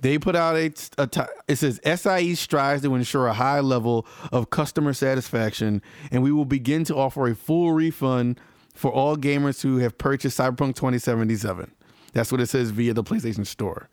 They 0.00 0.18
put 0.18 0.36
out 0.36 0.56
a, 0.56 0.72
a 0.96 1.28
it 1.48 1.56
says 1.56 1.80
SIE 1.84 2.34
strives 2.34 2.82
to 2.82 2.94
ensure 2.94 3.26
a 3.26 3.32
high 3.32 3.60
level 3.60 4.06
of 4.30 4.50
customer 4.50 4.92
satisfaction, 4.92 5.82
and 6.10 6.22
we 6.22 6.32
will 6.32 6.44
begin 6.44 6.84
to 6.84 6.96
offer 6.96 7.26
a 7.26 7.34
full 7.34 7.72
refund 7.72 8.40
for 8.74 8.92
all 8.92 9.16
gamers 9.16 9.62
who 9.62 9.78
have 9.78 9.98
purchased 9.98 10.38
Cyberpunk 10.38 10.76
2077. 10.76 11.72
That's 12.12 12.30
what 12.30 12.40
it 12.40 12.46
says 12.46 12.70
via 12.70 12.94
the 12.94 13.02
PlayStation 13.02 13.46
Store. 13.46 13.88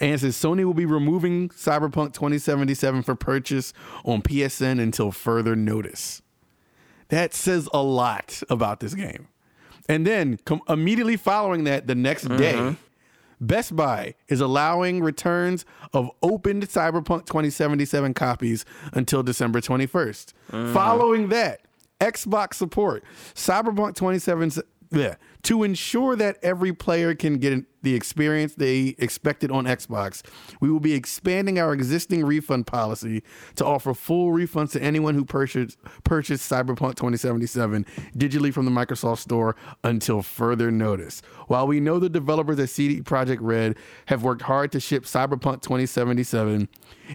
And 0.00 0.12
it 0.12 0.20
says 0.20 0.34
Sony 0.36 0.64
will 0.64 0.74
be 0.74 0.86
removing 0.86 1.50
Cyberpunk 1.50 2.14
2077 2.14 3.02
for 3.02 3.14
purchase 3.14 3.72
on 4.04 4.22
PSN 4.22 4.80
until 4.80 5.12
further 5.12 5.54
notice. 5.54 6.22
That 7.08 7.34
says 7.34 7.68
a 7.72 7.82
lot 7.82 8.42
about 8.50 8.80
this 8.80 8.94
game. 8.94 9.28
And 9.88 10.06
then 10.06 10.38
com- 10.44 10.62
immediately 10.68 11.16
following 11.16 11.64
that, 11.64 11.86
the 11.86 11.94
next 11.94 12.24
day, 12.24 12.54
mm-hmm. 12.54 12.74
Best 13.40 13.74
Buy 13.76 14.14
is 14.28 14.40
allowing 14.40 15.02
returns 15.02 15.64
of 15.92 16.10
opened 16.22 16.68
Cyberpunk 16.68 17.26
2077 17.26 18.14
copies 18.14 18.64
until 18.92 19.22
December 19.22 19.60
21st. 19.60 20.32
Mm. 20.52 20.72
Following 20.72 21.28
that, 21.28 21.60
Xbox 22.00 22.54
support 22.54 23.04
Cyberpunk 23.34 23.94
27 23.94 24.52
yeah, 24.90 25.16
to 25.42 25.62
ensure 25.62 26.16
that 26.16 26.38
every 26.42 26.72
player 26.72 27.14
can 27.14 27.38
get 27.38 27.64
the 27.84 27.94
experience 27.94 28.54
they 28.54 28.96
expected 28.98 29.50
on 29.50 29.64
Xbox. 29.64 30.22
We 30.60 30.70
will 30.70 30.80
be 30.80 30.94
expanding 30.94 31.58
our 31.58 31.72
existing 31.72 32.24
refund 32.24 32.66
policy 32.66 33.22
to 33.56 33.64
offer 33.64 33.94
full 33.94 34.32
refunds 34.32 34.72
to 34.72 34.82
anyone 34.82 35.14
who 35.14 35.24
purchased 35.24 35.78
purchased 36.02 36.50
Cyberpunk 36.50 36.96
2077 36.96 37.86
digitally 38.16 38.52
from 38.52 38.64
the 38.64 38.70
Microsoft 38.70 39.18
Store 39.18 39.54
until 39.84 40.22
further 40.22 40.70
notice. 40.70 41.22
While 41.46 41.66
we 41.66 41.80
know 41.80 41.98
the 41.98 42.08
developers 42.08 42.58
at 42.58 42.70
CD 42.70 43.00
Projekt 43.02 43.38
Red 43.40 43.76
have 44.06 44.24
worked 44.24 44.42
hard 44.42 44.72
to 44.72 44.80
ship 44.80 45.04
Cyberpunk 45.04 45.62
2077 45.62 46.68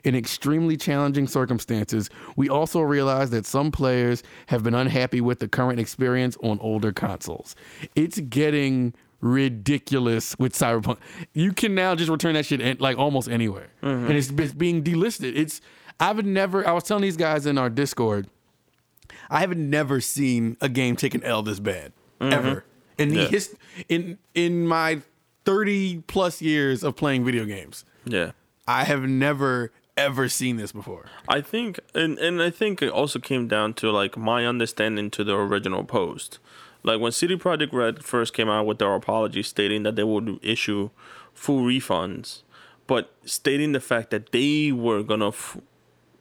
in 0.04 0.16
extremely 0.16 0.78
challenging 0.78 1.28
circumstances, 1.28 2.10
we 2.36 2.48
also 2.48 2.82
realize 2.82 3.32
that 3.32 3.46
some 3.46 3.72
players 3.72 4.24
have 4.48 4.64
been 4.64 4.76
unhappy 4.76 5.20
with 5.20 5.40
the 5.40 5.48
current 5.48 5.80
experience 5.80 6.38
on 6.44 6.60
older 6.60 6.92
consoles. 6.92 7.56
It's 7.96 8.20
getting 8.20 8.94
ridiculous 9.22 10.38
with 10.40 10.54
Cyberpunk. 10.54 10.98
You 11.34 11.54
can 11.54 11.76
now 11.76 11.96
just 11.96 12.10
return 12.10 12.34
that 12.36 12.46
shit 12.46 12.62
in, 12.62 12.78
like 12.80 12.98
almost 12.98 13.30
anywhere, 13.30 13.70
mm-hmm. 13.82 14.08
and 14.08 14.18
it's, 14.18 14.30
it's 14.30 14.54
being 14.54 14.84
delisted. 14.84 15.36
It's 15.36 15.62
I've 16.00 16.26
never. 16.26 16.68
I 16.68 16.72
was 16.72 16.84
telling 16.84 17.04
these 17.04 17.18
guys 17.18 17.46
in 17.46 17.58
our 17.58 17.70
Discord, 17.70 18.28
I 19.30 19.42
have 19.42 19.56
never 19.58 20.02
seen 20.02 20.58
a 20.62 20.70
game 20.70 20.96
take 20.96 21.14
an 21.16 21.24
L 21.24 21.42
this 21.42 21.60
bad 21.60 21.94
mm-hmm. 22.20 22.34
ever 22.34 22.66
in 22.98 23.10
the 23.10 23.24
Yeah. 23.24 23.28
his 23.28 23.56
in 23.88 24.18
in 24.34 24.68
my 24.68 25.02
thirty 25.46 26.00
plus 26.08 26.42
years 26.42 26.84
of 26.84 26.96
playing 26.96 27.26
video 27.26 27.46
games. 27.46 27.86
Yeah. 28.06 28.32
I 28.68 28.84
have 28.84 29.04
never 29.04 29.72
ever 29.98 30.30
seen 30.30 30.56
this 30.58 30.72
before. 30.72 31.08
I 31.28 31.42
think, 31.42 31.80
and 31.94 32.18
and 32.20 32.42
I 32.42 32.50
think 32.50 32.82
it 32.82 32.90
also 32.90 33.20
came 33.20 33.48
down 33.48 33.74
to 33.76 33.92
like 33.92 34.16
my 34.18 34.46
understanding 34.46 35.12
to 35.12 35.24
the 35.24 35.36
original 35.36 35.84
post. 35.84 36.40
Like 36.84 37.00
when 37.00 37.12
CD 37.12 37.36
Projekt 37.36 37.74
Red 37.74 38.04
first 38.04 38.34
came 38.34 38.50
out 38.50 38.66
with 38.66 38.80
their 38.80 38.94
apology, 38.96 39.44
stating 39.44 39.84
that 39.84 39.96
they 39.96 40.04
would 40.04 40.40
issue 40.42 40.90
full 41.34 41.62
refunds, 41.64 42.44
but 42.88 43.14
stating 43.26 43.72
the 43.74 43.80
fact 43.80 44.12
that 44.12 44.32
they 44.32 44.72
were 44.72 45.04
gonna 45.04 45.30
f- 45.30 45.58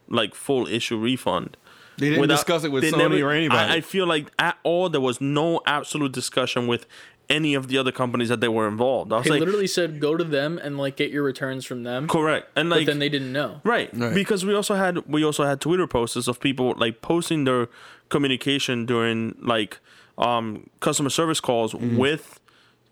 like 0.09 0.35
full 0.35 0.67
issue 0.67 0.99
refund. 0.99 1.57
They 1.97 2.11
didn't 2.11 2.29
discuss 2.29 2.63
it 2.65 2.71
with 2.73 2.83
they 2.85 2.93
Sony 2.93 3.25
or 3.25 3.31
anybody. 3.33 3.59
I, 3.73 3.77
I 3.77 3.81
feel 3.81 4.07
like 4.07 4.31
at 4.39 4.57
all 4.63 4.89
there 4.89 5.01
was 5.01 5.21
no 5.21 5.61
absolute 5.67 6.13
discussion 6.13 6.67
with 6.69 6.87
any 7.29 7.53
of 7.55 7.69
the 7.69 7.77
other 7.77 7.93
companies 7.93 8.29
that 8.31 8.41
they 8.41 8.49
were 8.49 8.67
involved. 8.69 9.13
I 9.13 9.17
was 9.19 9.25
They 9.25 9.33
like, 9.33 9.41
literally 9.41 9.67
said 9.67 10.01
go 10.01 10.17
to 10.17 10.25
them 10.25 10.59
and 10.63 10.79
like 10.79 10.97
get 10.97 11.11
your 11.11 11.23
returns 11.25 11.65
from 11.67 11.83
them. 11.83 12.09
correct, 12.09 12.51
and 12.57 12.69
But 12.71 12.79
like 12.79 12.87
then 12.87 13.01
they 13.01 13.09
didn't 13.09 13.33
know. 13.33 13.61
Right. 13.65 13.91
Right. 13.93 14.15
Because 14.15 14.45
we 14.47 14.55
also 14.55 14.75
had 14.77 14.99
we 15.07 15.25
also 15.25 15.45
had 15.45 15.61
Twitter 15.61 15.87
posts 15.87 16.27
of 16.29 16.41
people 16.41 16.75
like 16.77 17.01
posting 17.03 17.45
their 17.45 17.69
communication 18.09 18.87
during 18.87 19.35
like 19.41 19.79
um 20.19 20.69
customer 20.81 21.11
service 21.11 21.41
calls 21.41 21.75
with 21.75 22.41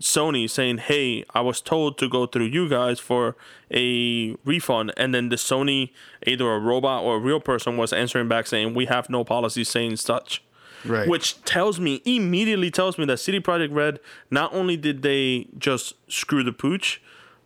Sony 0.01 0.49
saying, 0.49 0.79
"Hey, 0.79 1.25
I 1.35 1.41
was 1.41 1.61
told 1.61 1.99
to 1.99 2.09
go 2.09 2.27
through 2.27 2.47
you 2.47 2.69
guys 2.69 3.01
for 3.01 3.37
a 3.73 4.37
refund," 4.45 4.93
and 4.97 5.15
then 5.15 5.29
the 5.31 5.37
Sony 5.37 5.91
either 6.27 6.51
a 6.51 6.59
robot 6.59 7.03
or 7.03 7.17
a 7.17 7.19
real 7.19 7.41
person 7.41 7.77
was 7.77 7.93
answering 7.93 8.29
back 8.29 8.47
saying, 8.47 8.75
"We 8.75 8.87
have 8.87 9.09
no 9.09 9.25
policy 9.25 9.65
saying 9.65 9.97
such." 9.97 10.43
Right. 10.85 11.09
Which 11.09 11.43
tells 11.45 11.81
me 11.81 12.03
immediately 12.05 12.71
tells 12.71 12.99
me 12.99 13.07
that 13.07 13.19
CD 13.19 13.41
Projekt 13.41 13.75
Red 13.75 13.99
not 14.31 14.53
only 14.53 14.77
did 14.77 15.03
they 15.03 15.47
just 15.59 15.95
screw 16.09 16.45
the 16.45 16.53
pooch, 16.53 17.01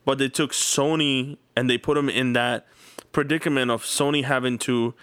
but 0.04 0.18
they 0.18 0.28
took 0.28 0.52
Sony 0.52 1.38
and 1.56 1.70
they 1.70 1.78
put 1.78 1.94
them 1.94 2.08
in 2.08 2.32
that 2.34 2.66
predicament 3.12 3.70
of 3.70 3.82
Sony 3.84 4.24
having 4.24 4.58
to 4.58 4.94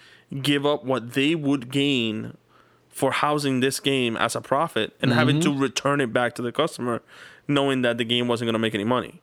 give 0.41 0.65
up 0.65 0.83
what 0.83 1.13
they 1.13 1.33
would 1.33 1.71
gain 1.71 2.35
for 2.97 3.11
housing 3.11 3.59
this 3.59 3.79
game 3.79 4.17
as 4.17 4.35
a 4.35 4.41
profit 4.41 4.91
and 5.03 5.13
having 5.13 5.39
to 5.39 5.49
mm-hmm. 5.49 5.61
return 5.61 6.01
it 6.01 6.11
back 6.11 6.33
to 6.33 6.41
the 6.41 6.51
customer, 6.51 7.03
knowing 7.47 7.83
that 7.83 7.99
the 7.99 8.03
game 8.03 8.27
wasn't 8.27 8.47
going 8.47 8.53
to 8.53 8.59
make 8.59 8.73
any 8.73 8.83
money. 8.83 9.21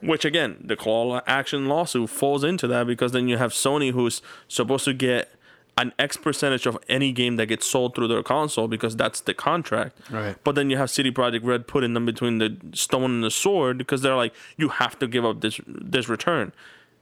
Which 0.00 0.24
again, 0.24 0.58
the 0.64 0.76
class 0.76 1.24
action 1.26 1.66
lawsuit 1.66 2.10
falls 2.10 2.44
into 2.44 2.68
that 2.68 2.86
because 2.86 3.10
then 3.10 3.26
you 3.26 3.36
have 3.36 3.50
Sony 3.50 3.90
who's 3.90 4.22
supposed 4.46 4.84
to 4.84 4.92
get 4.92 5.32
an 5.76 5.92
X 5.98 6.16
percentage 6.16 6.64
of 6.64 6.78
any 6.88 7.10
game 7.10 7.34
that 7.36 7.46
gets 7.46 7.66
sold 7.66 7.96
through 7.96 8.06
their 8.06 8.22
console 8.22 8.68
because 8.68 8.94
that's 8.94 9.20
the 9.20 9.34
contract. 9.34 9.98
Right. 10.12 10.36
But 10.44 10.54
then 10.54 10.70
you 10.70 10.76
have 10.76 10.88
CD 10.88 11.10
Projekt 11.10 11.42
Red 11.42 11.66
putting 11.66 11.94
them 11.94 12.06
between 12.06 12.38
the 12.38 12.56
stone 12.72 13.10
and 13.10 13.24
the 13.24 13.32
sword 13.32 13.78
because 13.78 14.00
they're 14.00 14.14
like, 14.14 14.32
you 14.56 14.68
have 14.68 14.96
to 15.00 15.08
give 15.08 15.24
up 15.24 15.40
this 15.40 15.60
this 15.66 16.08
return. 16.08 16.52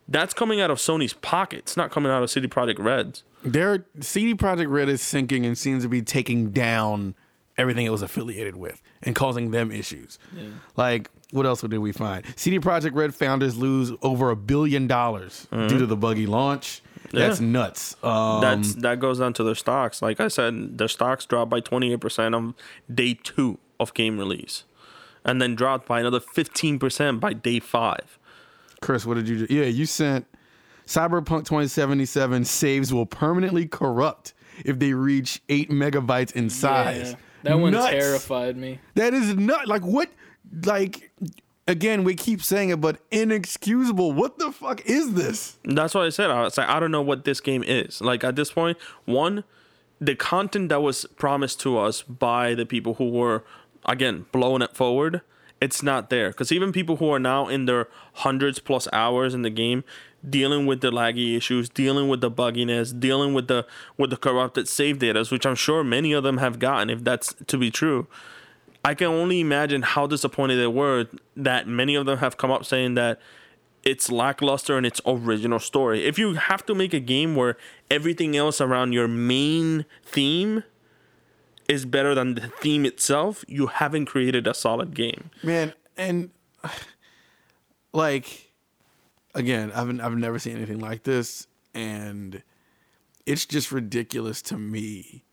That's 0.08 0.32
coming 0.34 0.60
out 0.60 0.70
of 0.70 0.78
Sony's 0.78 1.14
pocket. 1.14 1.58
It's 1.60 1.76
not 1.76 1.90
coming 1.90 2.12
out 2.12 2.22
of 2.22 2.30
CD 2.30 2.46
Projekt 2.46 2.78
Red's. 2.78 3.24
Their 3.42 3.84
CD 4.00 4.34
Projekt 4.34 4.70
Red 4.70 4.88
is 4.88 5.02
sinking 5.02 5.44
and 5.46 5.56
seems 5.58 5.82
to 5.82 5.88
be 5.88 6.02
taking 6.02 6.50
down 6.50 7.14
everything 7.58 7.86
it 7.86 7.90
was 7.90 8.02
affiliated 8.02 8.54
with 8.56 8.82
and 9.02 9.14
causing 9.16 9.50
them 9.50 9.70
issues. 9.72 10.18
Like, 10.76 11.10
what 11.32 11.46
else 11.46 11.60
did 11.62 11.72
we 11.78 11.90
find? 11.92 12.24
CD 12.36 12.58
Projekt 12.60 12.94
Red 12.94 13.14
founders 13.14 13.56
lose 13.56 13.92
over 14.02 14.30
a 14.30 14.36
billion 14.36 14.86
dollars 14.86 15.46
due 15.50 15.78
to 15.78 15.86
the 15.86 15.96
buggy 15.96 16.26
launch. 16.26 16.82
That's 17.12 17.40
Yeah. 17.40 17.46
nuts. 17.46 17.96
Um, 18.02 18.40
That's 18.40 18.74
that 18.76 18.98
goes 19.00 19.20
down 19.20 19.32
to 19.34 19.44
their 19.44 19.54
stocks. 19.54 20.02
Like 20.02 20.20
I 20.20 20.28
said, 20.28 20.76
their 20.78 20.88
stocks 20.88 21.24
dropped 21.24 21.50
by 21.50 21.60
twenty 21.60 21.92
eight 21.92 22.00
percent 22.00 22.34
on 22.34 22.54
day 22.92 23.14
two 23.22 23.58
of 23.78 23.94
game 23.94 24.18
release, 24.18 24.64
and 25.24 25.40
then 25.40 25.54
dropped 25.54 25.86
by 25.86 26.00
another 26.00 26.18
fifteen 26.20 26.78
percent 26.80 27.20
by 27.20 27.32
day 27.32 27.60
five. 27.60 28.18
Chris, 28.81 29.07
what 29.07 29.15
did 29.15 29.28
you 29.28 29.47
do? 29.47 29.55
Yeah, 29.55 29.65
you 29.65 29.86
sent 29.86 30.27
Cyberpunk 30.86 31.44
2077 31.47 32.44
saves 32.44 32.93
will 32.93 33.07
permanently 33.07 33.66
corrupt 33.66 34.35
if 34.65 34.78
they 34.78 34.93
reach 34.93 35.43
eight 35.48 35.70
megabytes 35.70 36.32
in 36.32 36.48
size. 36.48 37.12
Yeah, 37.12 37.16
that 37.43 37.59
one 37.59 37.73
Nuts. 37.73 37.90
terrified 37.90 38.57
me. 38.57 38.81
That 38.94 39.12
is 39.15 39.35
not 39.35 39.66
like 39.66 39.82
what 39.82 40.11
like 40.65 41.11
again, 41.69 42.05
we 42.05 42.15
keep 42.15 42.43
saying 42.43 42.70
it, 42.70 42.81
but 42.81 43.01
inexcusable. 43.11 44.12
What 44.12 44.39
the 44.39 44.53
fuck 44.53 44.82
is 44.86 45.15
this? 45.15 45.59
That's 45.65 45.94
what 45.94 46.05
I 46.05 46.11
said. 46.11 46.31
I 46.31 46.43
was 46.43 46.57
like, 46.57 46.69
I 46.69 46.78
don't 46.78 46.93
know 46.93 47.03
what 47.03 47.24
this 47.24 47.40
game 47.40 47.65
is. 47.65 48.01
Like 48.01 48.23
at 48.24 48.36
this 48.36 48.53
point, 48.53 48.78
one, 49.05 49.44
the 50.01 50.15
content 50.15 50.69
that 50.69 50.82
was 50.82 51.05
promised 51.16 51.61
to 51.61 51.78
us 51.78 52.03
by 52.03 52.55
the 52.55 52.66
people 52.66 52.94
who 52.94 53.11
were 53.11 53.44
again 53.86 54.27
blowing 54.32 54.62
it 54.62 54.74
forward, 54.77 55.23
it's 55.60 55.82
not 55.82 56.10
there. 56.10 56.28
Because 56.28 56.52
even 56.52 56.72
people 56.72 56.96
who 56.96 57.10
are 57.12 57.18
now 57.18 57.48
in 57.48 57.66
their 57.66 57.88
hundreds 58.14 58.58
plus 58.58 58.88
hours 58.92 59.34
in 59.34 59.42
the 59.42 59.50
game, 59.50 59.84
dealing 60.28 60.66
with 60.66 60.80
the 60.80 60.90
laggy 60.90 61.36
issues, 61.36 61.68
dealing 61.68 62.08
with 62.08 62.20
the 62.20 62.30
bugginess, 62.30 62.98
dealing 62.98 63.34
with 63.34 63.48
the 63.48 63.66
with 63.96 64.10
the 64.10 64.16
corrupted 64.16 64.68
save 64.68 64.98
data, 64.98 65.24
which 65.30 65.46
I'm 65.46 65.54
sure 65.54 65.84
many 65.84 66.12
of 66.12 66.24
them 66.24 66.38
have 66.38 66.58
gotten, 66.58 66.90
if 66.90 67.04
that's 67.04 67.34
to 67.46 67.56
be 67.56 67.70
true. 67.70 68.06
I 68.84 68.94
can 68.94 69.08
only 69.08 69.40
imagine 69.40 69.82
how 69.82 70.06
disappointed 70.06 70.56
they 70.56 70.66
were 70.68 71.06
that 71.36 71.66
many 71.66 71.96
of 71.96 72.06
them 72.06 72.18
have 72.18 72.36
come 72.36 72.52
up 72.52 72.64
saying 72.64 72.94
that 72.94 73.20
it's 73.82 74.10
lackluster 74.10 74.76
in 74.78 74.84
its 74.84 75.00
original 75.06 75.58
story. 75.58 76.04
If 76.04 76.18
you 76.18 76.34
have 76.34 76.66
to 76.66 76.74
make 76.74 76.92
a 76.92 77.00
game 77.00 77.34
where 77.34 77.56
everything 77.90 78.36
else 78.36 78.60
around 78.60 78.92
your 78.92 79.08
main 79.08 79.86
theme 80.04 80.64
is 81.68 81.84
better 81.84 82.14
than 82.14 82.34
the 82.34 82.48
theme 82.60 82.84
itself, 82.84 83.44
you 83.48 83.66
haven't 83.66 84.06
created 84.06 84.47
a 84.47 84.55
solid 84.55 84.94
game. 84.94 85.30
Man, 85.43 85.72
and 85.97 86.30
like 87.93 88.52
again, 89.34 89.72
I've 89.72 89.88
I've 90.01 90.16
never 90.16 90.38
seen 90.38 90.56
anything 90.56 90.80
like 90.80 91.02
this 91.05 91.47
and 91.76 92.43
it's 93.26 93.44
just 93.44 93.70
ridiculous 93.70 94.40
to 94.40 94.56
me 94.56 95.24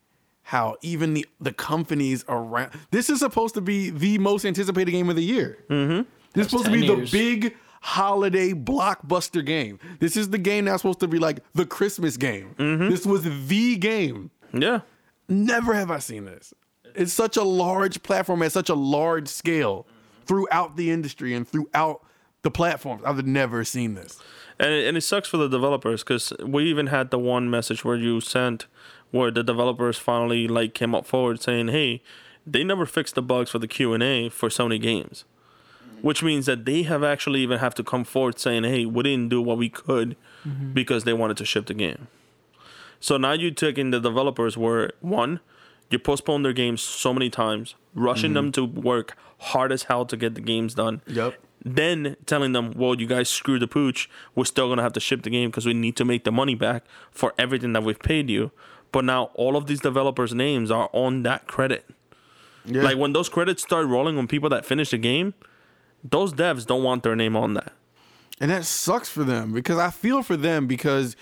how 0.44 0.76
even 0.82 1.14
the 1.14 1.26
the 1.40 1.54
companies 1.54 2.26
around 2.28 2.72
this 2.92 3.10
is 3.10 3.20
supposed 3.20 3.56
to 3.56 3.62
be 3.62 3.90
the 3.90 4.18
most 4.18 4.46
anticipated 4.46 4.92
game 4.92 5.10
of 5.10 5.16
the 5.16 5.24
year. 5.24 5.64
Mm-hmm. 5.70 6.08
This 6.34 6.48
is 6.48 6.52
supposed 6.52 6.66
to 6.66 6.72
be 6.72 6.86
years. 6.86 7.12
the 7.12 7.18
big 7.18 7.56
holiday 7.82 8.52
blockbuster 8.52 9.46
game. 9.46 9.80
This 10.00 10.18
is 10.18 10.30
the 10.30 10.38
game 10.38 10.66
that's 10.66 10.82
supposed 10.82 11.00
to 11.00 11.08
be 11.08 11.20
like 11.20 11.40
the 11.54 11.66
Christmas 11.66 12.18
game. 12.18 12.56
This 12.58 13.06
was 13.06 13.24
the 13.48 13.78
game. 13.78 14.32
Yeah. 14.52 14.82
Never 15.28 15.74
have 15.74 15.92
I 15.92 16.00
seen 16.00 16.26
this. 16.26 16.54
It's 16.96 17.14
such 17.14 17.38
a 17.38 17.44
large 17.44 18.04
platform 18.04 18.44
at 18.44 18.52
such 18.52 18.70
a 18.70 18.76
large 18.76 19.28
scale 19.28 19.88
throughout 20.26 20.78
the 20.78 20.92
industry 20.92 21.34
and 21.34 21.48
throughout 21.48 22.02
the 22.44 22.52
platforms. 22.52 23.04
I've 23.06 23.26
never 23.26 23.64
seen 23.64 23.96
this. 23.96 24.20
And 24.60 24.72
it, 24.72 24.88
and 24.88 24.98
it 24.98 25.02
sucks 25.02 25.28
for 25.28 25.38
the 25.38 25.48
developers 25.48 26.04
because 26.04 26.34
we 26.46 26.66
even 26.66 26.88
had 26.88 27.10
the 27.10 27.20
one 27.20 27.50
message 27.50 27.84
where 27.84 27.96
you 27.96 28.22
sent 28.22 28.68
where 29.12 29.32
the 29.32 29.44
developers 29.44 29.98
finally 29.98 30.48
like 30.48 30.74
came 30.74 30.94
up 30.96 31.06
forward 31.06 31.42
saying, 31.42 31.70
"Hey, 31.70 32.02
they 32.46 32.64
never 32.64 32.86
fixed 32.86 33.16
the 33.16 33.22
bugs 33.22 33.52
for 33.52 33.60
the 33.60 33.68
Q 33.68 33.94
and 33.94 34.04
A 34.04 34.30
for 34.30 34.50
Sony 34.50 34.82
games," 34.82 35.24
which 36.02 36.24
means 36.24 36.46
that 36.46 36.66
they 36.66 36.84
have 36.84 37.04
actually 37.04 37.42
even 37.42 37.60
have 37.60 37.76
to 37.76 37.84
come 37.84 38.04
forward 38.04 38.40
saying, 38.40 38.64
"Hey, 38.64 38.86
we 38.86 39.04
didn't 39.04 39.30
do 39.30 39.42
what 39.42 39.58
we 39.58 39.70
could 39.70 40.16
mm-hmm. 40.46 40.74
because 40.74 41.04
they 41.04 41.14
wanted 41.14 41.38
to 41.38 41.46
ship 41.46 41.68
the 41.68 41.74
game." 41.74 42.08
So 43.04 43.18
now 43.18 43.34
you're 43.34 43.52
taking 43.52 43.92
the 43.92 44.00
developers 44.00 44.56
where 44.56 44.94
one, 45.02 45.42
you 45.90 46.00
postpone 46.00 46.44
their 46.44 46.54
games 46.54 46.82
so 46.82 47.14
many 47.14 47.30
times, 47.30 47.76
rushing 47.94 48.34
them 48.34 48.50
mm-hmm. 48.50 48.76
to 48.76 48.82
work 48.82 49.18
hard 49.40 49.74
as 49.74 49.84
hell 49.84 50.06
to 50.06 50.16
get 50.16 50.36
the 50.36 50.42
games 50.42 50.74
done 50.74 51.02
Yep. 51.06 51.38
then 51.66 52.16
telling 52.26 52.54
them, 52.54 52.72
"Well, 52.78 52.96
you 52.96 53.06
guys 53.06 53.28
screwed 53.28 53.62
the 53.62 53.68
pooch. 53.68 54.10
We're 54.36 54.46
still 54.46 54.70
gonna 54.70 54.84
have 54.84 54.94
to 54.94 55.02
ship 55.02 55.24
the 55.24 55.30
game 55.30 55.50
because 55.50 55.66
we 55.66 55.74
need 55.74 55.98
to 55.98 56.06
make 56.06 56.24
the 56.24 56.32
money 56.32 56.56
back 56.56 56.86
for 57.12 57.34
everything 57.38 57.74
that 57.74 57.84
we've 57.84 58.00
paid 58.00 58.30
you." 58.30 58.52
But 58.94 59.04
now 59.04 59.32
all 59.34 59.58
of 59.58 59.66
these 59.66 59.82
developers' 59.82 60.34
names 60.34 60.72
are 60.72 60.90
on 60.94 61.24
that 61.24 61.46
credit. 61.46 61.86
Yeah. 62.64 62.84
Like 62.84 62.98
when 62.98 63.12
those 63.12 63.28
credits 63.28 63.64
start 63.64 63.86
rolling 63.86 64.18
on 64.18 64.28
people 64.30 64.48
that 64.48 64.66
finish 64.66 64.92
the 64.92 64.98
game, 64.98 65.34
those 66.06 66.32
devs 66.34 66.66
don't 66.66 66.84
want 66.84 67.04
their 67.04 67.18
name 67.18 67.36
on 67.36 67.54
that. 67.56 67.74
And 68.40 68.50
that 68.50 68.64
sucks 68.64 69.10
for 69.10 69.26
them 69.26 69.52
because 69.52 69.78
I 69.78 69.90
feel 69.90 70.24
for 70.24 70.38
them 70.38 70.68
because 70.68 71.18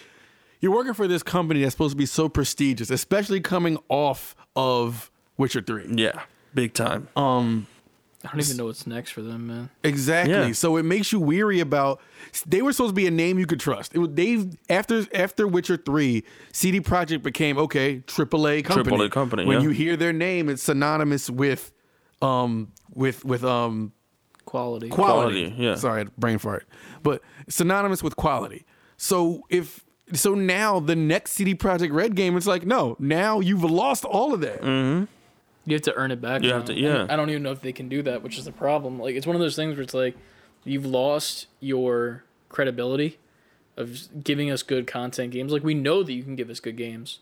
you're 0.61 0.73
working 0.73 0.93
for 0.93 1.07
this 1.07 1.23
company 1.23 1.61
that's 1.61 1.73
supposed 1.73 1.91
to 1.93 1.97
be 1.97 2.05
so 2.05 2.29
prestigious, 2.29 2.89
especially 2.89 3.41
coming 3.41 3.77
off 3.89 4.35
of 4.55 5.11
Witcher 5.38 5.61
3. 5.61 5.88
Yeah, 5.95 6.21
big 6.53 6.73
time. 6.73 7.07
Um 7.15 7.67
I 8.23 8.27
don't 8.27 8.41
even 8.41 8.57
know 8.57 8.65
what's 8.65 8.85
next 8.85 9.09
for 9.09 9.23
them, 9.23 9.47
man. 9.47 9.69
exactly. 9.83 10.33
Yeah. 10.35 10.51
So 10.51 10.77
it 10.77 10.83
makes 10.83 11.11
you 11.11 11.19
weary 11.19 11.59
about 11.59 11.99
they 12.45 12.61
were 12.61 12.71
supposed 12.71 12.91
to 12.91 12.95
be 12.95 13.07
a 13.07 13.11
name 13.11 13.39
you 13.39 13.47
could 13.47 13.59
trust. 13.59 13.95
It 13.95 13.97
was 13.99 14.09
they 14.13 14.47
after 14.69 15.03
after 15.15 15.47
Witcher 15.47 15.77
3, 15.77 16.23
CD 16.51 16.79
Projekt 16.81 17.23
became 17.23 17.57
okay, 17.57 17.97
AAA 18.05 18.63
company. 18.63 18.95
AAA 18.95 19.11
company, 19.11 19.45
When 19.45 19.57
yeah. 19.57 19.63
you 19.63 19.69
hear 19.71 19.97
their 19.97 20.13
name, 20.13 20.49
it's 20.49 20.61
synonymous 20.61 21.31
with 21.31 21.71
um 22.21 22.71
with 22.93 23.25
with 23.25 23.43
um 23.43 23.91
Quality. 24.45 24.89
quality. 24.89 25.45
Quality, 25.49 25.63
yeah. 25.63 25.75
Sorry, 25.75 26.05
brain 26.17 26.38
fart. 26.38 26.67
But 27.03 27.21
synonymous 27.47 28.03
with 28.03 28.15
quality. 28.17 28.65
So 28.97 29.45
if 29.49 29.83
so 30.13 30.33
now 30.35 30.79
the 30.79 30.95
next 30.95 31.31
CD 31.33 31.55
Projekt 31.55 31.91
Red 31.93 32.15
game, 32.15 32.35
it's 32.38 32.47
like 32.47 32.65
no, 32.65 32.95
now 32.99 33.39
you've 33.39 33.63
lost 33.63 34.05
all 34.05 34.33
of 34.33 34.41
that. 34.41 34.61
Mm. 34.61 35.07
You 35.65 35.73
have 35.75 35.83
to 35.83 35.93
earn 35.95 36.11
it 36.11 36.19
back. 36.21 36.41
You 36.41 36.49
now. 36.49 36.55
have 36.57 36.65
to- 36.65 36.73
yeah. 36.79 37.01
And 37.03 37.11
I 37.11 37.15
don't 37.15 37.29
even 37.29 37.43
know 37.43 37.51
if 37.51 37.61
they 37.61 37.71
can 37.71 37.88
do 37.88 38.01
that, 38.03 38.23
which 38.23 38.38
is 38.38 38.45
the 38.45 38.51
problem. 38.51 38.99
Like 38.99 39.15
it's 39.15 39.27
one 39.27 39.35
of 39.35 39.41
those 39.41 39.55
things 39.55 39.75
where 39.75 39.83
it's 39.83 39.93
like 39.93 40.15
you've 40.63 40.85
lost 40.85 41.47
your 41.59 42.23
credibility 42.49 43.17
of 43.77 44.23
giving 44.23 44.49
us 44.51 44.63
good 44.63 44.88
content 44.88 45.31
games. 45.31 45.51
Like 45.51 45.63
we 45.63 45.73
know 45.73 46.03
that 46.03 46.13
you 46.13 46.23
can 46.23 46.35
give 46.35 46.49
us 46.49 46.59
good 46.59 46.77
games, 46.77 47.19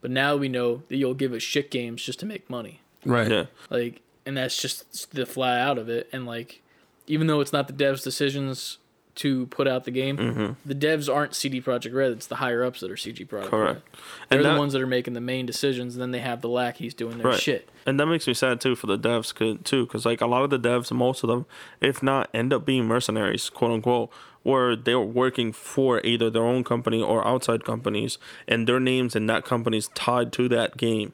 but 0.00 0.10
now 0.10 0.36
we 0.36 0.48
know 0.48 0.82
that 0.88 0.96
you'll 0.96 1.14
give 1.14 1.32
us 1.32 1.42
shit 1.42 1.70
games 1.70 2.02
just 2.02 2.20
to 2.20 2.26
make 2.26 2.48
money. 2.48 2.80
Right. 3.04 3.30
Yeah, 3.30 3.46
Like, 3.70 4.02
and 4.26 4.36
that's 4.36 4.60
just 4.60 5.12
the 5.14 5.24
flat 5.26 5.60
out 5.60 5.78
of 5.78 5.88
it. 5.88 6.08
And 6.12 6.26
like, 6.26 6.62
even 7.06 7.26
though 7.26 7.40
it's 7.40 7.52
not 7.52 7.66
the 7.68 7.72
devs' 7.72 8.02
decisions 8.04 8.78
to 9.18 9.46
put 9.46 9.68
out 9.68 9.84
the 9.84 9.90
game, 9.90 10.16
Mm-hmm. 10.16 10.52
the 10.64 10.74
devs 10.74 11.12
aren't 11.12 11.34
CD 11.34 11.60
Projekt 11.60 11.92
Red. 11.94 12.12
It's 12.12 12.26
the 12.26 12.36
higher 12.36 12.64
ups 12.64 12.80
that 12.80 12.90
are 12.90 12.96
CG 12.96 13.28
Project 13.28 13.50
correct. 13.50 13.74
Red. 13.74 13.82
They're 14.28 14.38
And 14.38 14.44
the 14.44 14.50
that, 14.50 14.58
ones 14.58 14.72
that 14.72 14.82
are 14.82 14.86
making 14.86 15.14
the 15.14 15.20
main 15.20 15.44
decisions. 15.46 15.94
And 15.94 16.02
then 16.02 16.10
they 16.12 16.20
have 16.20 16.40
the 16.40 16.48
lackeys 16.48 16.94
doing 16.94 17.18
their 17.18 17.28
Right. 17.28 17.40
shit. 17.40 17.68
and 17.86 17.98
that 17.98 18.06
makes 18.06 18.26
me 18.26 18.34
sad 18.34 18.60
too 18.60 18.74
for 18.76 18.86
the 18.86 18.98
devs 18.98 19.34
'cause- 19.34 19.56
too, 19.64 19.86
because 19.86 20.04
like 20.04 20.20
a 20.20 20.26
lot 20.26 20.42
of 20.44 20.50
the 20.50 20.58
devs, 20.58 20.92
most 20.92 21.22
of 21.24 21.28
them, 21.28 21.46
if 21.80 22.02
not, 22.02 22.28
end 22.34 22.52
up 22.52 22.64
being 22.66 22.84
mercenaries, 22.86 23.48
quote 23.50 23.70
unquote, 23.70 24.10
where 24.42 24.76
they're 24.76 25.00
working 25.00 25.52
for 25.52 26.00
either 26.04 26.28
their 26.30 26.42
own 26.44 26.62
company 26.64 27.02
or 27.02 27.26
outside 27.26 27.64
companies, 27.64 28.18
and 28.46 28.66
their 28.66 28.78
names 28.80 29.16
and 29.16 29.28
that 29.28 29.44
company's 29.44 29.88
tied 29.94 30.32
to 30.32 30.48
that 30.48 30.76
game. 30.76 31.12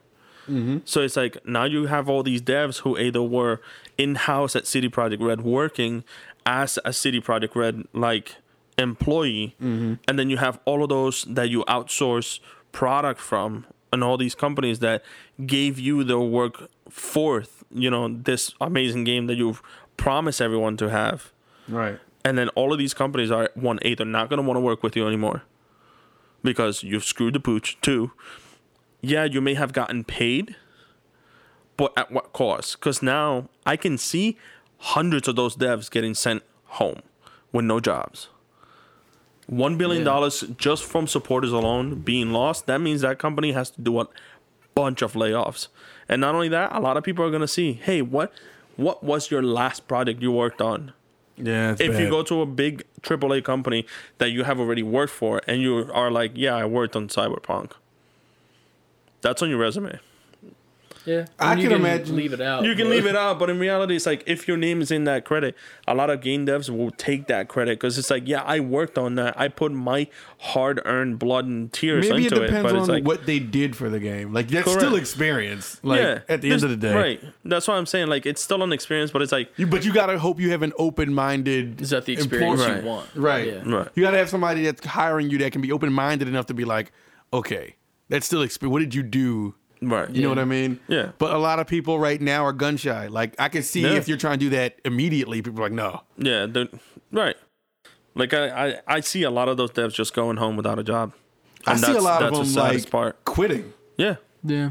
So 0.84 1.00
it's 1.00 1.16
like 1.16 1.38
now 1.46 1.64
you 1.64 1.86
have 1.86 2.06
all 2.08 2.22
these 2.22 2.42
devs 2.42 2.80
who 2.80 2.98
either 2.98 3.22
were 3.22 3.62
in 3.96 4.16
house 4.16 4.54
at 4.54 4.66
CD 4.66 4.90
Projekt 4.90 5.22
Red 5.22 5.40
working 5.40 6.04
as 6.46 6.78
a 6.84 6.92
CD 6.92 7.20
Projekt 7.20 7.54
Red 7.54 7.84
like 7.92 8.36
employee, 8.78 9.54
mm-hmm. 9.62 9.94
and 10.08 10.18
then 10.18 10.30
you 10.30 10.36
have 10.38 10.58
all 10.64 10.82
of 10.82 10.88
those 10.88 11.22
that 11.24 11.48
you 11.48 11.64
outsource 11.64 12.40
product 12.72 13.20
from, 13.20 13.66
and 13.92 14.02
all 14.02 14.16
these 14.16 14.34
companies 14.34 14.80
that 14.80 15.04
gave 15.46 15.78
you 15.78 16.02
their 16.04 16.18
work 16.18 16.68
forth. 16.90 17.64
You 17.70 17.90
know 17.90 18.08
this 18.08 18.54
amazing 18.60 19.04
game 19.04 19.26
that 19.26 19.36
you've 19.36 19.62
promised 19.96 20.40
everyone 20.40 20.76
to 20.78 20.90
have, 20.90 21.32
Right. 21.68 21.98
and 22.24 22.36
then 22.36 22.48
all 22.50 22.72
of 22.72 22.78
these 22.78 22.94
companies 22.94 23.30
are 23.30 23.50
one 23.54 23.78
eight. 23.82 23.98
They're 23.98 24.06
not 24.06 24.28
going 24.28 24.38
to 24.38 24.46
want 24.46 24.56
to 24.56 24.60
work 24.60 24.82
with 24.82 24.96
you 24.96 25.06
anymore 25.06 25.42
because 26.42 26.82
you've 26.82 27.04
screwed 27.04 27.34
the 27.34 27.40
pooch. 27.40 27.78
Two, 27.80 28.12
yeah, 29.00 29.24
you 29.24 29.40
may 29.40 29.54
have 29.54 29.72
gotten 29.72 30.04
paid, 30.04 30.56
but 31.76 31.92
at 31.96 32.10
what 32.10 32.32
cost? 32.32 32.78
Because 32.78 33.02
now 33.02 33.48
I 33.64 33.76
can 33.76 33.98
see 33.98 34.36
hundreds 34.84 35.26
of 35.28 35.34
those 35.34 35.56
devs 35.56 35.90
getting 35.90 36.14
sent 36.14 36.42
home 36.66 37.00
with 37.52 37.64
no 37.64 37.80
jobs. 37.80 38.28
One 39.46 39.76
billion 39.78 40.04
dollars 40.04 40.44
just 40.58 40.84
from 40.84 41.06
supporters 41.06 41.52
alone 41.52 42.00
being 42.00 42.32
lost. 42.32 42.66
That 42.66 42.80
means 42.80 43.00
that 43.00 43.18
company 43.18 43.52
has 43.52 43.70
to 43.70 43.80
do 43.80 44.00
a 44.00 44.08
bunch 44.74 45.00
of 45.02 45.14
layoffs, 45.14 45.68
and 46.08 46.20
not 46.20 46.34
only 46.34 46.48
that, 46.48 46.72
a 46.72 46.80
lot 46.80 46.96
of 46.96 47.04
people 47.04 47.24
are 47.24 47.30
gonna 47.30 47.48
see, 47.48 47.72
hey, 47.72 48.02
what, 48.02 48.32
what 48.76 49.02
was 49.02 49.30
your 49.30 49.42
last 49.42 49.88
project 49.88 50.20
you 50.20 50.32
worked 50.32 50.60
on? 50.60 50.92
Yeah. 51.36 51.76
If 51.78 51.98
you 51.98 52.08
go 52.10 52.22
to 52.22 52.42
a 52.42 52.46
big 52.46 52.84
AAA 53.02 53.42
company 53.42 53.86
that 54.18 54.30
you 54.30 54.44
have 54.44 54.60
already 54.60 54.82
worked 54.82 55.12
for 55.12 55.40
and 55.48 55.60
you 55.60 55.90
are 55.92 56.10
like, 56.10 56.32
yeah, 56.34 56.54
I 56.54 56.64
worked 56.64 56.94
on 56.94 57.08
Cyberpunk, 57.08 57.72
that's 59.20 59.42
on 59.42 59.48
your 59.50 59.58
resume. 59.58 59.98
Yeah, 61.06 61.26
I 61.38 61.54
mean, 61.54 61.64
you 61.64 61.68
can 61.70 61.80
imagine- 61.80 62.16
leave 62.16 62.32
it 62.32 62.40
out. 62.40 62.64
You 62.64 62.74
can 62.74 62.86
but- 62.86 62.90
leave 62.90 63.06
it 63.06 63.14
out, 63.16 63.38
but 63.38 63.50
in 63.50 63.58
reality, 63.58 63.94
it's 63.96 64.06
like 64.06 64.22
if 64.26 64.48
your 64.48 64.56
name 64.56 64.80
is 64.80 64.90
in 64.90 65.04
that 65.04 65.24
credit, 65.24 65.54
a 65.86 65.94
lot 65.94 66.08
of 66.10 66.20
game 66.22 66.46
devs 66.46 66.70
will 66.70 66.90
take 66.92 67.26
that 67.26 67.48
credit 67.48 67.78
because 67.78 67.98
it's 67.98 68.10
like, 68.10 68.26
yeah, 68.26 68.42
I 68.42 68.60
worked 68.60 68.96
on 68.96 69.16
that. 69.16 69.38
I 69.38 69.48
put 69.48 69.72
my 69.72 70.06
hard 70.38 70.80
earned 70.84 71.18
blood 71.18 71.44
and 71.46 71.72
tears 71.72 72.08
Maybe 72.08 72.26
it 72.26 72.32
into 72.32 72.42
it, 72.44 72.46
depends 72.46 72.62
but 72.72 72.76
it's 72.78 72.88
on 72.88 72.94
like, 72.94 73.04
what 73.04 73.26
they 73.26 73.38
did 73.38 73.76
for 73.76 73.88
the 73.90 74.00
game. 74.00 74.32
Like 74.32 74.48
that's 74.48 74.64
Correct. 74.64 74.80
still 74.80 74.96
experience. 74.96 75.78
Like 75.82 76.00
yeah, 76.00 76.20
at 76.28 76.40
the 76.40 76.50
end 76.52 76.64
of 76.64 76.70
the 76.70 76.76
day. 76.76 76.94
right? 76.94 77.20
That's 77.44 77.68
what 77.68 77.74
I'm 77.76 77.86
saying. 77.86 78.08
Like, 78.08 78.24
it's 78.26 78.42
still 78.42 78.62
an 78.62 78.72
experience, 78.72 79.10
but 79.10 79.22
it's 79.22 79.32
like, 79.32 79.50
You, 79.56 79.66
but 79.66 79.84
you 79.84 79.92
gotta 79.92 80.18
hope 80.18 80.40
you 80.40 80.50
have 80.52 80.62
an 80.62 80.72
open-minded. 80.78 81.80
Is 81.80 81.90
that 81.90 82.04
the 82.06 82.12
experience 82.14 82.60
Right. 82.62 82.82
you 82.82 82.88
want? 82.88 83.06
Right. 83.14 83.46
Yeah. 83.48 83.62
right, 83.66 83.88
You 83.94 84.02
gotta 84.02 84.16
have 84.18 84.28
somebody 84.30 84.64
that's 84.64 84.84
hiring 84.86 85.30
you 85.30 85.38
that 85.38 85.52
can 85.52 85.60
be 85.60 85.70
open-minded 85.72 86.28
enough 86.28 86.46
to 86.46 86.54
be 86.54 86.64
like, 86.64 86.92
okay, 87.32 87.76
that's 88.08 88.26
still 88.26 88.42
experience. 88.42 88.72
What 88.72 88.78
did 88.80 88.94
you 88.94 89.02
do? 89.02 89.54
Right, 89.88 90.08
You 90.10 90.22
know 90.22 90.28
what 90.28 90.38
I 90.38 90.44
mean? 90.44 90.80
Yeah. 90.88 91.12
But 91.18 91.34
a 91.34 91.38
lot 91.38 91.58
of 91.58 91.66
people 91.66 91.98
right 91.98 92.20
now 92.20 92.44
are 92.44 92.52
gun 92.52 92.76
shy. 92.76 93.06
Like 93.08 93.34
I 93.38 93.48
can 93.48 93.62
see 93.62 93.82
Yeah. 93.82 93.90
if 93.94 94.08
you're 94.08 94.16
trying 94.18 94.38
to 94.38 94.44
do 94.46 94.50
that 94.50 94.78
immediately, 94.84 95.42
people 95.42 95.60
are 95.60 95.64
like, 95.64 95.72
no. 95.72 96.02
yeah, 96.18 96.46
right. 97.12 97.36
Like 98.14 98.32
I, 98.34 98.68
I, 98.68 98.80
I 98.86 99.00
see 99.00 99.22
a 99.24 99.30
lot 99.30 99.48
of 99.48 99.56
those 99.56 99.70
devs 99.72 99.94
just 99.94 100.14
going 100.14 100.36
home 100.36 100.56
without 100.56 100.78
a 100.78 100.84
job. 100.84 101.12
I 101.66 101.72
And 101.72 101.80
see 101.80 101.86
a 101.86 101.88
that's- 101.94 102.04
lot 102.04 102.22
of 102.22 102.30
that's 102.30 102.38
the 102.38 102.44
them 102.44 102.64
saddest 102.68 102.84
like 102.86 102.90
part. 102.92 103.24
quitting, 103.24 103.72
Yeah, 103.96 104.16
Yeah. 104.42 104.70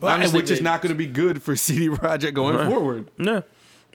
But- 0.00 0.12
Honestly, 0.12 0.40
which 0.40 0.50
is 0.50 0.60
not 0.60 0.80
going 0.82 0.90
to 0.90 0.98
be 0.98 1.06
good 1.06 1.42
for 1.42 1.56
CD 1.64 1.88
Projekt 1.88 2.34
going 2.34 2.56
Right. 2.56 2.68
forward. 2.68 3.10
yeah. 3.18 3.40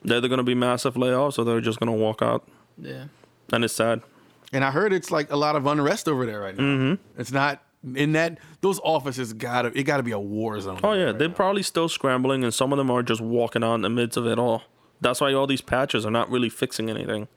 They're 0.06 0.18
either 0.18 0.28
gonna 0.28 0.42
be 0.42 0.54
massive 0.54 0.94
layoffs 0.96 1.38
or 1.38 1.44
they're 1.46 1.62
just 1.62 1.80
gonna 1.80 1.92
walk 1.92 2.20
out, 2.20 2.46
Yeah. 2.76 3.04
and 3.50 3.64
it's 3.64 3.72
sad. 3.72 4.02
And 4.52 4.62
I 4.62 4.70
heard 4.70 4.92
it's 4.92 5.10
like 5.10 5.32
a 5.32 5.36
lot 5.36 5.56
of 5.56 5.64
unrest 5.66 6.08
over 6.08 6.26
there 6.26 6.40
right 6.40 6.54
now. 6.54 6.62
Mm-hmm. 6.62 7.20
It's 7.20 7.32
not 7.32 7.62
in 7.94 8.12
that 8.12 8.38
those 8.60 8.80
offices. 8.80 9.32
Gotta 9.32 9.72
it 9.78 9.82
got 9.84 9.98
to 9.98 10.02
be 10.02 10.12
a 10.12 10.18
war 10.18 10.58
zone. 10.60 10.80
Oh 10.82 10.92
yeah, 10.92 11.04
right 11.04 11.18
they're 11.18 11.28
now. 11.28 11.34
probably 11.34 11.62
still 11.62 11.88
scrambling, 11.88 12.42
and 12.44 12.52
some 12.54 12.72
of 12.72 12.78
them 12.78 12.90
are 12.90 13.02
just 13.02 13.20
walking 13.20 13.62
out 13.64 13.74
in 13.76 13.82
the 13.82 13.90
midst 13.90 14.16
of 14.16 14.26
it 14.26 14.38
all. 14.38 14.62
That's 15.00 15.20
why 15.20 15.32
all 15.34 15.46
these 15.46 15.60
patches 15.60 16.06
are 16.06 16.10
not 16.10 16.30
really 16.30 16.48
fixing 16.48 16.88
anything. 16.88 17.28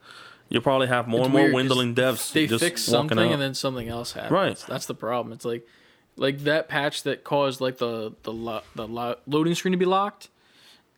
You 0.49 0.61
probably 0.61 0.88
have 0.88 1.07
more 1.07 1.19
It's 1.22 1.26
and 1.26 1.34
more 1.34 1.41
weird 1.44 1.53
'cause 1.53 1.76
dwindling 1.76 1.95
devs. 1.95 2.32
They 2.32 2.48
just 2.48 2.64
fix 2.64 2.82
something 2.84 3.19
out. 3.19 3.32
and 3.34 3.41
then 3.41 3.53
something 3.53 3.90
else 3.90 4.14
happens. 4.14 4.32
Right. 4.32 4.65
That's 4.69 4.86
the 4.86 4.95
problem. 4.95 5.34
It's 5.34 5.44
like, 5.44 5.68
like 6.15 6.40
that 6.45 6.69
patch 6.69 7.03
that 7.03 7.26
caused 7.26 7.60
like 7.60 7.78
the 7.80 8.14
the 8.24 8.32
lo- 8.32 8.61
the 8.76 8.88
lo- 8.88 9.18
loading 9.28 9.56
screen 9.56 9.74
to 9.74 9.78
be 9.78 9.84
locked 9.86 10.30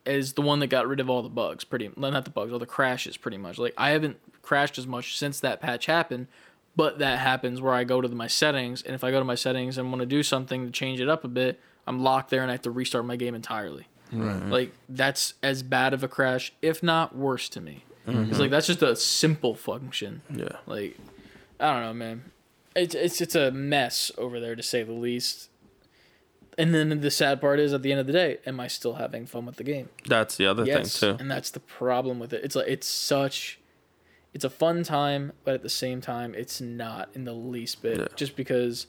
is 0.05 0.33
the 0.33 0.41
one 0.43 0.59
that 0.59 0.67
got 0.67 0.87
rid 0.87 0.99
of 0.99 1.09
all 1.09 1.23
the 1.23 1.29
bugs. 1.29 1.63
Pretty 1.63 1.89
not 1.97 2.25
the 2.25 2.29
bugs, 2.31 2.51
all 2.53 2.59
the 2.59 2.65
crashes. 2.67 3.17
Pretty 3.17 3.37
much. 3.37 3.57
Like 3.57 3.73
I 3.77 3.89
haven't 3.89 4.17
crashed 4.43 4.77
as 4.77 4.85
much 4.85 5.17
since 5.17 5.39
that 5.39 5.59
patch 5.61 5.87
happened. 5.87 6.27
But 6.79 6.99
that 6.99 7.19
happens 7.19 7.59
where 7.61 7.73
I 7.73 7.83
go 7.83 7.99
to 7.99 8.07
my 8.07 8.27
settings, 8.27 8.81
and 8.81 8.95
if 8.95 9.03
I 9.03 9.11
go 9.11 9.19
to 9.19 9.25
my 9.25 9.35
settings 9.35 9.77
and 9.77 9.89
want 9.91 9.99
to 9.99 10.05
do 10.05 10.23
something 10.23 10.65
to 10.65 10.71
change 10.71 11.01
it 11.01 11.09
up 11.09 11.23
a 11.25 11.27
bit, 11.27 11.59
I'm 11.85 11.99
locked 12.01 12.29
there 12.29 12.41
and 12.41 12.49
I 12.49 12.53
have 12.53 12.61
to 12.63 12.71
restart 12.71 13.05
my 13.05 13.17
game 13.17 13.35
entirely. 13.35 13.87
Right. 14.13 14.35
Mm-hmm. 14.37 14.51
Like 14.51 14.71
that's 14.87 15.33
as 15.43 15.61
bad 15.61 15.93
of 15.93 16.03
a 16.03 16.07
crash, 16.07 16.53
if 16.61 16.81
not 16.81 17.15
worse, 17.15 17.49
to 17.49 17.61
me. 17.61 17.83
Mm-hmm. 18.07 18.29
It's 18.31 18.39
like 18.39 18.49
that's 18.49 18.67
just 18.67 18.81
a 18.81 18.95
simple 18.95 19.55
function. 19.55 20.21
yeah, 20.33 20.53
Like, 20.65 20.97
I 21.59 21.73
don't 21.73 21.83
know, 21.83 21.93
man. 21.93 22.31
It's 22.75 22.95
it's 22.95 23.19
it's 23.19 23.35
a 23.35 23.51
mess 23.51 24.11
over 24.17 24.39
there 24.39 24.55
to 24.55 24.63
say 24.63 24.83
the 24.83 24.93
least. 24.93 25.49
And 26.57 26.73
then 26.73 27.01
the 27.01 27.11
sad 27.11 27.39
part 27.41 27.59
is, 27.59 27.71
at 27.73 27.83
the 27.83 27.91
end 27.91 28.01
of 28.01 28.07
the 28.07 28.13
day, 28.13 28.37
am 28.45 28.59
I 28.59 28.67
still 28.67 28.95
having 28.95 29.25
fun 29.25 29.45
with 29.45 29.55
the 29.57 29.63
game? 29.63 29.89
that's 30.07 30.35
the 30.37 30.45
other 30.45 30.65
Yes, 30.65 30.97
thing 30.99 31.11
too. 31.17 31.17
and 31.21 31.29
that's 31.29 31.51
the 31.51 31.59
problem 31.61 32.19
with 32.19 32.33
it. 32.33 32.43
It's 32.43 32.55
like 32.55 32.67
it's 32.67 32.87
such, 32.87 33.58
it's 34.33 34.45
a 34.45 34.49
fun 34.49 34.83
time, 34.83 35.31
but 35.43 35.53
at 35.55 35.63
the 35.63 35.69
same 35.69 36.01
time, 36.01 36.35
it's 36.35 36.61
not 36.61 37.09
in 37.13 37.23
the 37.25 37.33
least 37.33 37.81
bit. 37.81 37.97
Yeah. 37.99 38.07
Just 38.15 38.35
because 38.35 38.87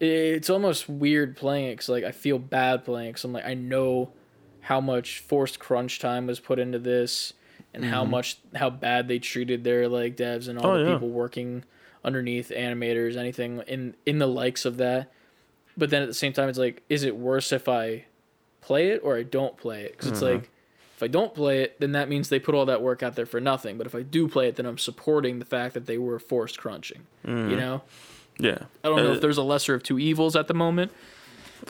it's 0.00 0.50
almost 0.50 0.88
weird 0.88 1.36
playing 1.36 1.66
it 1.68 1.72
because 1.74 1.88
like 1.88 2.04
I 2.04 2.10
feel 2.12 2.38
bad 2.38 2.84
playing 2.84 3.08
it 3.08 3.12
because 3.12 3.24
I'm 3.24 3.32
like 3.32 3.46
I 3.46 3.54
know 3.54 4.10
how 4.62 4.80
much 4.80 5.20
forced 5.20 5.58
crunch 5.58 5.98
time 5.98 6.26
was 6.26 6.40
put 6.40 6.58
into 6.58 6.78
this 6.78 7.32
and 7.72 7.84
how 7.84 8.04
much 8.04 8.38
how 8.54 8.70
bad 8.70 9.08
they 9.08 9.18
treated 9.18 9.64
their 9.64 9.88
like 9.88 10.16
devs 10.16 10.48
and 10.48 10.58
all 10.58 10.64
Mm-hmm. 10.64 10.74
Oh, 10.74 10.78
the 10.84 10.90
yeah. 10.90 10.96
people 10.96 11.10
working 11.10 11.64
underneath 12.04 12.50
animators 12.54 13.16
anything 13.16 13.62
in 13.66 13.94
in 14.04 14.18
the 14.18 14.26
likes 14.26 14.64
of 14.64 14.76
that 14.76 15.10
but 15.76 15.88
then 15.90 16.02
at 16.02 16.08
the 16.08 16.14
same 16.14 16.32
time 16.34 16.48
it's 16.50 16.58
like 16.58 16.82
is 16.90 17.02
it 17.02 17.16
worse 17.16 17.50
if 17.50 17.66
i 17.68 18.04
play 18.60 18.88
it 18.88 19.00
or 19.02 19.16
i 19.16 19.22
don't 19.22 19.56
play 19.56 19.84
it 19.84 19.92
because 19.92 20.08
it's 20.10 20.20
Mm-hmm. 20.20 20.34
like 20.40 20.50
if 20.94 21.02
i 21.02 21.06
don't 21.06 21.34
play 21.34 21.62
it 21.62 21.78
then 21.80 21.92
that 21.92 22.08
means 22.08 22.28
they 22.28 22.38
put 22.38 22.54
all 22.54 22.66
that 22.66 22.80
work 22.82 23.02
out 23.02 23.14
there 23.16 23.26
for 23.26 23.40
nothing 23.40 23.76
but 23.78 23.86
if 23.86 23.94
i 23.94 24.02
do 24.02 24.28
play 24.28 24.48
it 24.48 24.56
then 24.56 24.66
i'm 24.66 24.78
supporting 24.78 25.38
the 25.38 25.44
fact 25.44 25.74
that 25.74 25.86
they 25.86 25.98
were 25.98 26.18
forced 26.18 26.58
crunching 26.58 27.02
you 27.24 27.56
know 27.56 27.82
Yeah. 28.38 28.58
i 28.82 28.88
don't 28.88 28.96
know 28.96 29.02
Mm-hmm. 29.02 29.10
Uh, 29.12 29.14
if 29.14 29.20
there's 29.20 29.38
a 29.38 29.42
lesser 29.42 29.74
of 29.74 29.82
two 29.82 29.98
evils 29.98 30.34
at 30.36 30.48
the 30.48 30.54
moment 30.54 30.92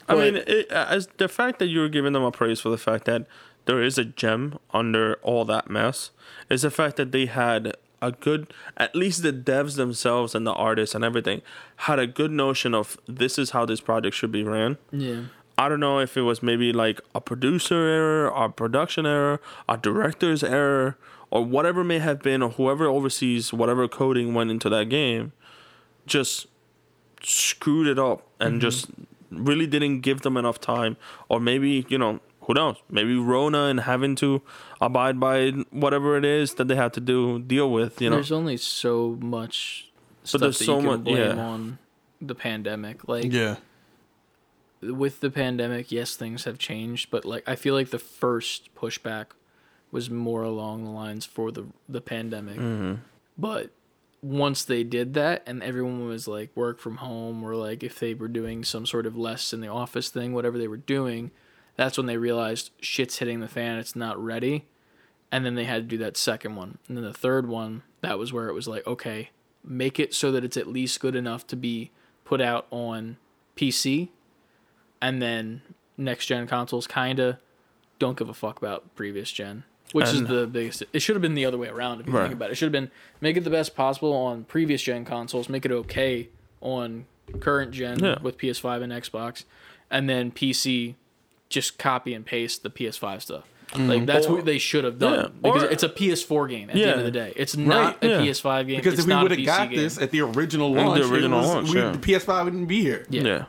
I 0.08 0.14
mean, 0.16 0.36
it, 0.36 0.72
as 0.72 1.06
the 1.18 1.28
fact 1.28 1.60
that 1.60 1.66
you're 1.68 1.88
giving 1.88 2.14
them 2.14 2.24
a 2.24 2.32
praise 2.32 2.58
for 2.60 2.68
the 2.68 2.78
fact 2.78 3.04
that 3.04 3.26
there 3.66 3.80
is 3.80 3.96
a 3.96 4.04
gem 4.04 4.58
under 4.72 5.14
all 5.22 5.44
that 5.44 5.70
mess 5.70 6.10
is 6.50 6.62
the 6.62 6.70
fact 6.70 6.96
that 6.96 7.12
they 7.12 7.26
had 7.26 7.76
a 8.02 8.10
good, 8.10 8.52
at 8.76 8.94
least 8.96 9.22
the 9.22 9.32
devs 9.32 9.76
themselves 9.76 10.34
and 10.34 10.44
the 10.46 10.52
artists 10.52 10.96
and 10.96 11.04
everything 11.04 11.42
had 11.76 12.00
a 12.00 12.08
good 12.08 12.32
notion 12.32 12.74
of 12.74 12.98
this 13.06 13.38
is 13.38 13.50
how 13.50 13.64
this 13.64 13.80
project 13.80 14.16
should 14.16 14.32
be 14.32 14.42
ran. 14.42 14.78
yeah 14.90 15.22
I 15.56 15.68
don't 15.68 15.80
know 15.80 16.00
if 16.00 16.16
it 16.16 16.22
was 16.22 16.42
maybe 16.42 16.72
like 16.72 17.00
a 17.14 17.20
producer 17.20 17.74
error, 17.74 18.26
a 18.28 18.48
production 18.48 19.06
error, 19.06 19.40
a 19.68 19.76
director's 19.76 20.42
error, 20.42 20.98
or 21.30 21.44
whatever 21.44 21.84
may 21.84 22.00
have 22.00 22.22
been, 22.22 22.42
or 22.42 22.50
whoever 22.50 22.86
oversees 22.86 23.52
whatever 23.52 23.86
coding 23.88 24.34
went 24.34 24.50
into 24.50 24.68
that 24.68 24.88
game, 24.88 25.32
just 26.06 26.46
screwed 27.22 27.86
it 27.86 27.98
up 27.98 28.26
and 28.40 28.54
mm-hmm. 28.54 28.60
just 28.60 28.86
really 29.30 29.66
didn't 29.66 30.00
give 30.00 30.22
them 30.22 30.36
enough 30.36 30.60
time, 30.60 30.96
or 31.28 31.40
maybe 31.40 31.86
you 31.88 31.98
know 31.98 32.20
who 32.42 32.54
knows, 32.54 32.76
maybe 32.90 33.16
Rona 33.16 33.64
and 33.64 33.80
having 33.80 34.14
to 34.16 34.42
abide 34.80 35.18
by 35.18 35.50
whatever 35.70 36.16
it 36.16 36.24
is 36.24 36.54
that 36.54 36.68
they 36.68 36.76
had 36.76 36.92
to 36.94 37.00
do 37.00 37.38
deal 37.38 37.70
with, 37.70 38.00
you 38.00 38.10
know. 38.10 38.16
there's 38.16 38.32
only 38.32 38.56
so 38.56 39.16
much 39.20 39.90
stuff 40.24 40.40
there's 40.40 40.58
that 40.58 40.64
so 40.64 40.76
you 40.76 40.82
can 40.82 40.90
much- 40.90 41.04
blame 41.04 41.36
yeah. 41.36 41.42
on 41.42 41.78
the 42.20 42.34
pandemic 42.34 43.06
like 43.08 43.32
Yeah. 43.32 43.56
With 44.92 45.20
the 45.20 45.30
pandemic, 45.30 45.90
yes, 45.92 46.16
things 46.16 46.44
have 46.44 46.58
changed, 46.58 47.10
but 47.10 47.24
like 47.24 47.48
I 47.48 47.56
feel 47.56 47.74
like 47.74 47.90
the 47.90 47.98
first 47.98 48.74
pushback 48.74 49.26
was 49.90 50.10
more 50.10 50.42
along 50.42 50.84
the 50.84 50.90
lines 50.90 51.24
for 51.24 51.50
the 51.50 51.66
the 51.88 52.00
pandemic. 52.00 52.56
Mm-hmm. 52.56 52.94
But 53.38 53.70
once 54.22 54.64
they 54.64 54.82
did 54.82 55.12
that 55.14 55.42
and 55.46 55.62
everyone 55.62 56.06
was 56.06 56.26
like 56.26 56.50
work 56.56 56.80
from 56.80 56.96
home 56.96 57.44
or 57.44 57.54
like 57.54 57.82
if 57.82 57.98
they 57.98 58.14
were 58.14 58.28
doing 58.28 58.64
some 58.64 58.86
sort 58.86 59.04
of 59.04 59.16
less 59.16 59.52
in 59.52 59.60
the 59.60 59.68
office 59.68 60.08
thing, 60.08 60.32
whatever 60.32 60.56
they 60.56 60.68
were 60.68 60.78
doing, 60.78 61.30
that's 61.76 61.98
when 61.98 62.06
they 62.06 62.16
realized 62.16 62.70
shit's 62.80 63.18
hitting 63.18 63.40
the 63.40 63.48
fan, 63.48 63.78
it's 63.78 63.94
not 63.94 64.22
ready. 64.22 64.66
And 65.30 65.44
then 65.44 65.56
they 65.56 65.64
had 65.64 65.82
to 65.82 65.96
do 65.96 65.98
that 65.98 66.16
second 66.16 66.54
one. 66.56 66.78
And 66.88 66.96
then 66.96 67.04
the 67.04 67.12
third 67.12 67.48
one, 67.48 67.82
that 68.00 68.18
was 68.18 68.32
where 68.32 68.48
it 68.48 68.54
was 68.54 68.66
like, 68.66 68.86
okay, 68.86 69.30
make 69.62 70.00
it 70.00 70.14
so 70.14 70.32
that 70.32 70.44
it's 70.44 70.56
at 70.56 70.68
least 70.68 71.00
good 71.00 71.16
enough 71.16 71.46
to 71.48 71.56
be 71.56 71.90
put 72.24 72.40
out 72.40 72.66
on 72.70 73.18
PC 73.56 74.08
and 75.04 75.20
then 75.20 75.60
next 75.98 76.26
gen 76.26 76.46
consoles 76.46 76.86
kind 76.86 77.18
of 77.20 77.36
don't 77.98 78.16
give 78.18 78.28
a 78.28 78.34
fuck 78.34 78.58
about 78.58 78.94
previous 78.96 79.30
gen, 79.30 79.64
which 79.92 80.06
is 80.08 80.24
the 80.24 80.46
biggest. 80.46 80.82
It 80.92 81.00
should 81.00 81.14
have 81.14 81.22
been 81.22 81.34
the 81.34 81.44
other 81.44 81.58
way 81.58 81.68
around 81.68 82.00
if 82.00 82.06
you 82.06 82.12
Right. 82.12 82.22
think 82.22 82.34
about 82.34 82.48
it. 82.48 82.52
It 82.52 82.54
should 82.56 82.66
have 82.66 82.72
been 82.72 82.90
make 83.20 83.36
it 83.36 83.44
the 83.44 83.50
best 83.50 83.76
possible 83.76 84.12
on 84.12 84.44
previous 84.44 84.82
gen 84.82 85.04
consoles, 85.04 85.48
make 85.48 85.64
it 85.64 85.70
okay 85.70 86.28
on 86.60 87.04
current 87.40 87.70
gen 87.72 87.98
Yeah. 88.02 88.18
with 88.22 88.38
PS5 88.38 88.82
and 88.82 88.92
Xbox, 88.92 89.44
and 89.90 90.08
then 90.08 90.30
PC 90.32 90.94
just 91.50 91.78
copy 91.78 92.14
and 92.14 92.24
paste 92.24 92.62
the 92.62 92.70
PS5 92.70 93.22
stuff. 93.22 93.44
Mm-hmm. 93.72 93.88
Like 93.88 94.06
that's 94.06 94.26
Or- 94.26 94.36
what 94.36 94.44
they 94.44 94.58
should 94.58 94.84
have 94.84 94.98
done 94.98 95.14
Yeah, 95.14 95.26
because 95.42 95.62
or- 95.64 95.70
it's 95.70 95.82
a 95.82 95.88
PS4 95.88 96.48
game 96.48 96.70
at 96.70 96.76
the 96.76 96.84
end 96.84 96.98
of 97.00 97.04
the 97.04 97.10
day. 97.10 97.32
It's 97.36 97.56
not 97.56 98.02
a 98.02 98.08
yeah. 98.08 98.18
PS5 98.20 98.66
game. 98.66 98.76
Because 98.76 98.94
it's 98.94 99.02
if 99.02 99.08
we 99.08 99.22
would 99.22 99.30
have 99.30 99.44
got 99.44 99.70
game. 99.70 99.78
this 99.78 99.98
at 100.00 100.10
the 100.10 100.20
original 100.22 100.72
launch, 100.72 101.00
it 101.00 101.10
original 101.10 101.40
was- 101.40 101.48
launch, 101.48 101.68
we- 101.74 101.80
the 101.80 101.98
PS5 101.98 102.44
wouldn't 102.44 102.68
be 102.68 102.80
here. 102.82 103.06
Yeah. 103.10 103.44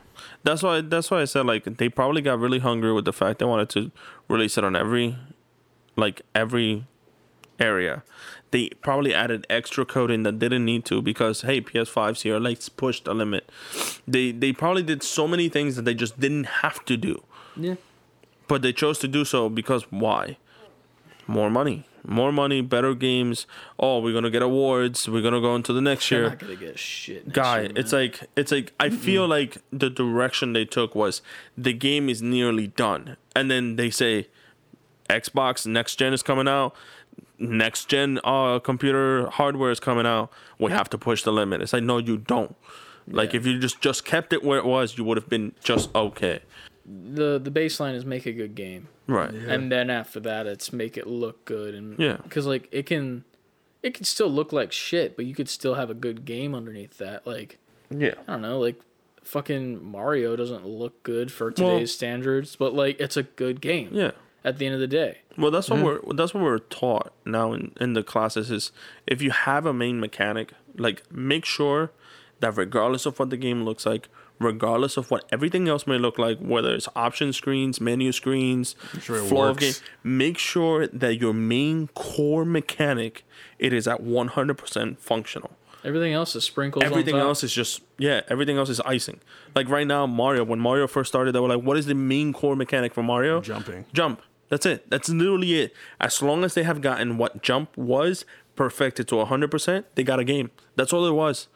That's 0.46 0.62
why 0.62 0.80
that's 0.80 1.10
why 1.10 1.22
I 1.22 1.24
said 1.24 1.44
like 1.44 1.64
they 1.64 1.88
probably 1.88 2.22
got 2.22 2.38
really 2.38 2.60
hungry 2.60 2.92
with 2.92 3.04
the 3.04 3.12
fact 3.12 3.40
they 3.40 3.44
wanted 3.44 3.68
to 3.70 3.90
release 4.28 4.56
it 4.56 4.62
on 4.62 4.76
every 4.76 5.18
like 5.96 6.22
every 6.36 6.86
area. 7.58 8.04
They 8.52 8.68
probably 8.80 9.12
added 9.12 9.44
extra 9.50 9.84
coding 9.84 10.22
that 10.22 10.38
didn't 10.38 10.64
need 10.64 10.84
to 10.84 11.02
because 11.02 11.40
hey, 11.42 11.60
PS5's 11.60 12.22
here, 12.22 12.38
let's 12.38 12.68
push 12.68 13.00
the 13.00 13.12
limit. 13.12 13.50
They 14.06 14.30
they 14.30 14.52
probably 14.52 14.84
did 14.84 15.02
so 15.02 15.26
many 15.26 15.48
things 15.48 15.74
that 15.74 15.84
they 15.84 15.94
just 15.94 16.20
didn't 16.20 16.44
have 16.62 16.84
to 16.84 16.96
do. 16.96 17.24
yeah. 17.56 17.74
But 18.48 18.62
they 18.62 18.72
chose 18.72 19.00
to 19.00 19.08
do 19.08 19.24
so 19.24 19.48
because 19.48 19.90
why? 19.90 20.36
More 21.26 21.50
money. 21.50 21.84
More 22.08 22.30
money, 22.30 22.60
better 22.60 22.94
games. 22.94 23.46
Oh, 23.80 23.98
we're 24.00 24.12
gonna 24.12 24.30
get 24.30 24.42
awards. 24.42 25.08
We're 25.08 25.22
gonna 25.22 25.40
go 25.40 25.56
into 25.56 25.72
the 25.72 25.80
next 25.80 26.08
They're 26.08 26.20
year 26.20 26.28
not 26.30 26.38
gonna 26.38 26.54
get 26.56 26.78
shit. 26.78 27.32
guy 27.32 27.62
year, 27.62 27.72
it's 27.74 27.92
like 27.92 28.20
it's 28.36 28.52
like 28.52 28.72
i 28.78 28.88
feel 28.90 29.26
like 29.26 29.58
the 29.72 29.90
direction 29.90 30.52
they 30.52 30.64
took 30.64 30.94
was 30.94 31.20
the 31.58 31.72
game 31.72 32.08
is 32.08 32.22
nearly 32.22 32.68
done 32.68 33.16
and 33.34 33.50
then 33.50 33.74
they 33.76 33.90
say 33.90 34.28
xbox 35.10 35.66
next 35.66 35.96
gen 35.96 36.12
is 36.12 36.22
coming 36.22 36.48
out 36.48 36.74
next 37.38 37.88
gen 37.88 38.18
uh 38.24 38.58
computer 38.60 39.26
hardware 39.30 39.70
is 39.70 39.80
coming 39.80 40.06
out 40.06 40.30
we 40.58 40.70
have 40.70 40.88
to 40.90 40.98
push 40.98 41.22
the 41.22 41.32
limit 41.32 41.60
it's 41.62 41.72
like 41.72 41.82
no 41.82 41.98
you 41.98 42.16
don't 42.18 42.54
like 43.08 43.32
Yeah. 43.32 43.40
if 43.40 43.46
you 43.46 43.58
just 43.58 43.80
just 43.80 44.04
kept 44.04 44.32
it 44.32 44.42
where 44.44 44.58
it 44.58 44.64
was 44.64 44.96
you 44.98 45.04
would 45.04 45.16
have 45.16 45.28
been 45.28 45.52
just 45.62 45.94
okay 45.94 46.40
the 46.84 47.38
the 47.38 47.50
baseline 47.50 47.94
is 47.94 48.04
make 48.04 48.26
a 48.26 48.32
good 48.32 48.54
game. 48.54 48.86
Right. 49.06 49.32
And 49.32 49.70
then 49.70 49.90
after 49.90 50.20
that 50.20 50.46
it's 50.46 50.72
make 50.72 50.96
it 50.96 51.06
look 51.06 51.44
good 51.44 51.74
and 51.74 51.98
Yeah. 51.98 52.18
because 52.22 52.46
like 52.46 52.68
it 52.72 52.86
can 52.86 53.24
it 53.82 53.94
can 53.94 54.04
still 54.04 54.28
look 54.28 54.52
like 54.52 54.72
shit 54.72 55.16
but 55.16 55.26
you 55.26 55.34
could 55.34 55.48
still 55.48 55.74
have 55.74 55.90
a 55.90 55.94
good 55.94 56.24
game 56.24 56.54
underneath 56.54 56.98
that 56.98 57.26
like 57.26 57.58
yeah. 57.90 58.14
I 58.26 58.32
don't 58.32 58.42
know 58.42 58.58
like 58.58 58.80
fucking 59.22 59.82
mario 59.84 60.36
doesn't 60.36 60.66
look 60.66 61.02
good 61.02 61.32
for 61.32 61.46
Well- 61.46 61.70
today's 61.70 61.92
standards 61.92 62.56
but 62.56 62.74
like 62.74 63.00
it's 63.00 63.16
a 63.16 63.24
good 63.24 63.60
game 63.60 63.90
yeah. 63.92 64.12
at 64.44 64.58
the 64.58 64.66
end 64.66 64.74
of 64.74 64.80
the 64.80 64.86
day. 64.86 65.18
Well, 65.38 65.50
that's 65.50 65.68
what 65.68 65.80
mm-hmm. 65.80 66.06
we're 66.08 66.14
that's 66.14 66.32
what 66.32 66.42
we're 66.42 66.58
taught 66.58 67.12
now 67.24 67.52
in, 67.52 67.72
in 67.80 67.92
the 67.92 68.02
classes 68.02 68.50
is 68.50 68.72
if 69.06 69.20
you 69.20 69.30
have 69.30 69.66
a 69.66 69.72
main 69.72 70.00
mechanic, 70.00 70.52
like 70.76 71.02
make 71.12 71.44
sure 71.44 71.90
that 72.40 72.56
regardless 72.56 73.06
of 73.06 73.18
what 73.18 73.30
the 73.30 73.36
game 73.36 73.64
looks 73.64 73.84
like, 73.84 74.08
regardless 74.38 74.96
of 74.96 75.10
what 75.10 75.24
everything 75.32 75.68
else 75.68 75.86
may 75.86 75.98
look 75.98 76.18
like, 76.18 76.38
whether 76.38 76.74
it's 76.74 76.88
option 76.94 77.32
screens, 77.32 77.80
menu 77.80 78.12
screens, 78.12 78.76
sure 79.00 79.16
it 79.18 79.28
flow 79.28 79.48
of 79.48 79.58
game, 79.58 79.72
make 80.04 80.38
sure 80.38 80.86
that 80.88 81.20
your 81.20 81.32
main 81.32 81.88
core 81.94 82.44
mechanic 82.44 83.24
it 83.58 83.72
is 83.72 83.86
at 83.88 84.02
one 84.02 84.28
hundred 84.28 84.58
percent 84.58 84.98
functional. 85.00 85.50
everything 85.84 86.12
else 86.12 86.34
is 86.36 86.44
sprinkles 86.44 86.84
Everything 86.84 87.14
on 87.14 87.20
top. 87.20 87.28
else 87.28 87.44
is 87.44 87.52
just 87.52 87.80
yeah. 87.98 88.20
Everything 88.28 88.56
else 88.58 88.68
is 88.68 88.80
icing. 88.80 89.20
Like 89.54 89.68
right 89.68 89.86
now, 89.86 90.06
Mario. 90.06 90.44
When 90.44 90.58
Mario 90.60 90.86
first 90.86 91.08
started, 91.08 91.32
they 91.34 91.40
were 91.40 91.48
like, 91.48 91.62
"What 91.62 91.76
is 91.76 91.86
the 91.86 91.94
main 91.94 92.32
core 92.32 92.56
mechanic 92.56 92.92
for 92.92 93.02
Mario?" 93.02 93.40
Jumping. 93.40 93.86
Jump. 93.92 94.20
That's 94.48 94.66
it. 94.66 94.88
That's 94.90 95.08
literally 95.08 95.54
it. 95.60 95.72
As 96.00 96.20
long 96.22 96.44
as 96.44 96.54
they 96.54 96.62
have 96.62 96.80
gotten 96.80 97.16
what 97.18 97.42
jump 97.42 97.76
was 97.76 98.24
perfected 98.54 99.08
to 99.08 99.24
hundred 99.24 99.50
percent, 99.50 99.86
they 99.96 100.02
got 100.04 100.18
a 100.20 100.24
game. 100.24 100.50
That's 100.76 100.92
all 100.92 101.06
it 101.06 101.12
was, 101.12 101.48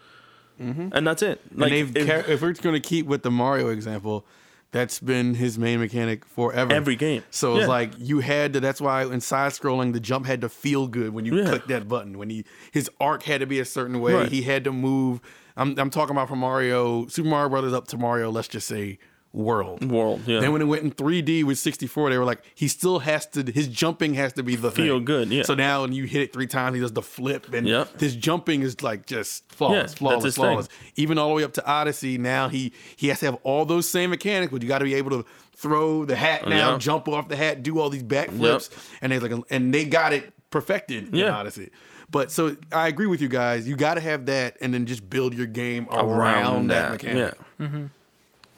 Mm-hmm. 0.61 0.89
and 0.93 1.07
that's 1.07 1.23
it. 1.23 1.41
Like 1.55 1.73
and 1.73 1.97
if- 1.97 2.07
car- 2.07 2.25
if 2.31 2.43
we're 2.43 2.53
going 2.53 2.75
to 2.81 2.87
keep 2.87 3.07
with 3.07 3.23
the 3.23 3.31
Mario 3.31 3.69
example, 3.69 4.27
that's 4.73 5.01
been 5.01 5.35
his 5.35 5.59
main 5.59 5.81
mechanic 5.81 6.25
forever. 6.25 6.73
every 6.73 6.95
game. 6.97 7.25
So 7.31 7.55
it's 7.55 7.63
Yeah. 7.63 7.67
like 7.69 7.93
you 7.99 8.21
had 8.21 8.53
to. 8.53 8.61
That's 8.61 8.81
why 8.81 9.03
in 9.05 9.21
side 9.21 9.53
scrolling, 9.53 9.93
the 9.93 10.01
jump 10.01 10.27
had 10.27 10.41
to 10.43 10.49
feel 10.49 10.87
good 10.87 11.13
when 11.13 11.25
you 11.25 11.37
Yeah. 11.39 11.47
click 11.49 11.67
that 11.67 11.89
button. 11.89 12.19
When 12.19 12.31
he 12.31 12.45
his 12.73 12.89
arc 13.01 13.25
had 13.25 13.41
to 13.41 13.47
be 13.47 13.59
a 13.59 13.65
certain 13.65 14.01
way. 14.01 14.13
Right. 14.15 14.31
He 14.31 14.43
had 14.43 14.63
to 14.65 14.73
move. 14.73 15.21
I'm 15.57 15.77
I'm 15.79 15.91
talking 15.91 16.15
about 16.15 16.29
from 16.29 16.39
Mario, 16.39 17.07
Super 17.09 17.29
Mario 17.29 17.49
Brothers 17.49 17.73
up 17.73 17.89
to 17.89 17.97
Mario. 17.99 18.31
Let's 18.31 18.47
just 18.49 18.69
say 18.69 18.99
World. 19.33 19.89
world. 19.89 20.23
Yeah. 20.27 20.41
Then 20.41 20.51
when 20.53 20.61
it 20.61 20.65
went 20.65 20.83
in 20.83 20.91
3D 20.91 21.45
with 21.45 21.57
64, 21.59 22.11
they 22.11 22.19
were 22.19 22.25
like, 22.25 22.43
he 22.55 22.67
still 22.67 22.99
has 22.99 23.27
to, 23.27 23.45
his 23.51 23.69
jumping 23.69 24.15
has 24.15 24.33
to 24.33 24.43
be 24.43 24.57
the 24.57 24.73
Feel 24.73 24.97
thing. 24.97 25.05
good, 25.05 25.29
yeah. 25.31 25.45
So 25.45 25.55
now 25.55 25.83
when 25.83 25.93
you 25.93 26.03
hit 26.05 26.23
it 26.23 26.33
three 26.33 26.49
times, 26.49 26.75
he 26.75 26.81
does 26.81 26.93
the 26.93 27.03
flip, 27.03 27.53
and 27.55 27.65
Yep. 27.67 28.01
his 28.01 28.17
jumping 28.17 28.63
is 28.63 28.83
like 28.83 29.07
just 29.07 29.45
Yeah, 29.51 29.57
flawless, 29.57 29.81
that's 29.83 29.95
flawless, 29.95 30.25
his 30.25 30.35
flawless. 30.35 30.67
thing. 30.67 30.93
Even 30.97 31.17
all 31.19 31.29
the 31.29 31.35
way 31.37 31.45
up 31.45 31.53
to 31.53 31.65
Odyssey, 31.67 32.19
now 32.19 32.49
he 32.49 32.73
he 32.97 33.07
has 33.09 33.21
to 33.21 33.27
have 33.27 33.39
all 33.45 33.65
those 33.65 33.89
same 33.89 34.11
mechanics, 34.11 34.51
but 34.53 34.63
you 34.63 34.69
got 34.69 34.79
to 34.81 34.85
be 34.85 34.95
able 34.95 35.11
to 35.11 35.25
throw 35.55 36.05
the 36.05 36.17
hat 36.17 36.49
now, 36.49 36.73
Yeah. 36.73 36.79
jump 36.79 37.07
off 37.07 37.29
the 37.29 37.37
hat, 37.37 37.63
do 37.63 37.79
all 37.79 37.89
these 37.89 38.03
backflips, 38.03 38.71
and 39.01 39.13
they 39.13 39.19
like, 39.21 39.33
and 39.51 39.73
they 39.73 39.85
got 39.85 40.13
it 40.13 40.33
perfected 40.51 41.09
in 41.11 41.15
Yeah. 41.15 41.37
Odyssey. 41.37 41.71
But 42.11 42.33
so 42.33 42.57
I 42.73 42.89
agree 42.89 43.07
with 43.07 43.21
you 43.21 43.29
guys. 43.29 43.69
You 43.69 43.77
got 43.77 43.95
to 43.95 44.01
have 44.01 44.27
that, 44.27 44.57
and 44.61 44.75
then 44.75 44.87
just 44.87 45.09
build 45.09 45.35
your 45.35 45.47
game 45.47 45.87
around, 45.93 46.09
around 46.11 46.67
that, 46.69 46.83
that. 46.83 46.91
mechanic. 46.93 47.35
Yeah. 47.61 47.67
Mm-hmm. 47.69 47.85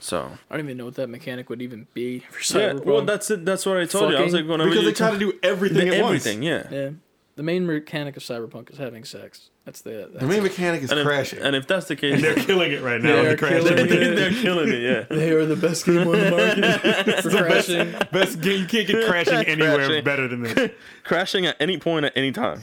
So 0.02 0.30
I 0.50 0.56
don't 0.56 0.66
even 0.66 0.76
know 0.78 0.86
what 0.86 0.96
that 0.96 1.08
mechanic 1.08 1.48
would 1.48 1.62
even 1.62 1.86
be 1.94 2.18
for 2.30 2.58
yeah. 2.58 2.72
Well, 2.72 3.02
that's 3.02 3.30
it. 3.30 3.44
That's 3.44 3.64
what 3.64 3.76
I 3.76 3.84
told 3.86 4.10
you. 4.10 4.16
I 4.18 4.22
was 4.22 4.32
like, 4.32 4.40
Fucking- 4.42 4.50
whenever 4.50 4.70
Because 4.70 4.82
you 4.84 4.90
they 4.90 4.94
try 4.96 5.10
to 5.12 5.18
do 5.18 5.32
everything 5.44 5.88
the 5.90 5.96
at 5.98 6.02
once. 6.02 6.26
everything. 6.26 6.42
Yeah. 6.42 6.66
yeah. 6.70 6.90
the 7.36 7.42
main 7.44 7.66
mechanic 7.66 8.16
of 8.16 8.22
Cyberpunk 8.24 8.70
is 8.72 8.78
having 8.78 9.04
sex. 9.04 9.50
That's 9.64 9.80
the. 9.82 10.08
That's 10.12 10.22
The 10.22 10.26
main 10.26 10.42
mechanic 10.42 10.82
is 10.82 10.90
And 10.90 10.98
if, 10.98 11.06
crashing. 11.06 11.38
and 11.38 11.54
if 11.54 11.68
that's 11.68 11.86
the 11.86 11.94
case, 11.94 12.20
they're 12.20 12.34
killing 12.34 12.72
it 12.72 12.82
right 12.82 13.00
now. 13.00 13.14
They 13.14 13.22
the 13.22 13.30
are 13.30 13.36
crashing. 13.36 13.62
killing 13.68 13.86
it. 13.90 14.16
they're 14.16 14.30
killing 14.32 14.68
it. 14.72 14.82
Yeah. 14.82 15.16
they 15.16 15.30
are 15.30 15.46
the 15.46 15.54
best 15.54 15.86
game 15.86 15.98
on 15.98 16.18
the 16.18 16.30
market 16.32 17.22
for 17.22 17.30
crashing. 17.30 17.92
Best 18.10 18.40
game. 18.40 18.62
You 18.62 18.66
can't 18.66 18.88
get 18.88 19.06
crashing 19.08 19.34
anywhere 19.46 19.76
Crashing. 19.76 20.04
better 20.04 20.26
than 20.26 20.42
this. 20.42 20.70
Crashing 21.04 21.46
at 21.46 21.56
any 21.60 21.78
point 21.78 22.06
at 22.06 22.12
any 22.16 22.32
time. 22.32 22.60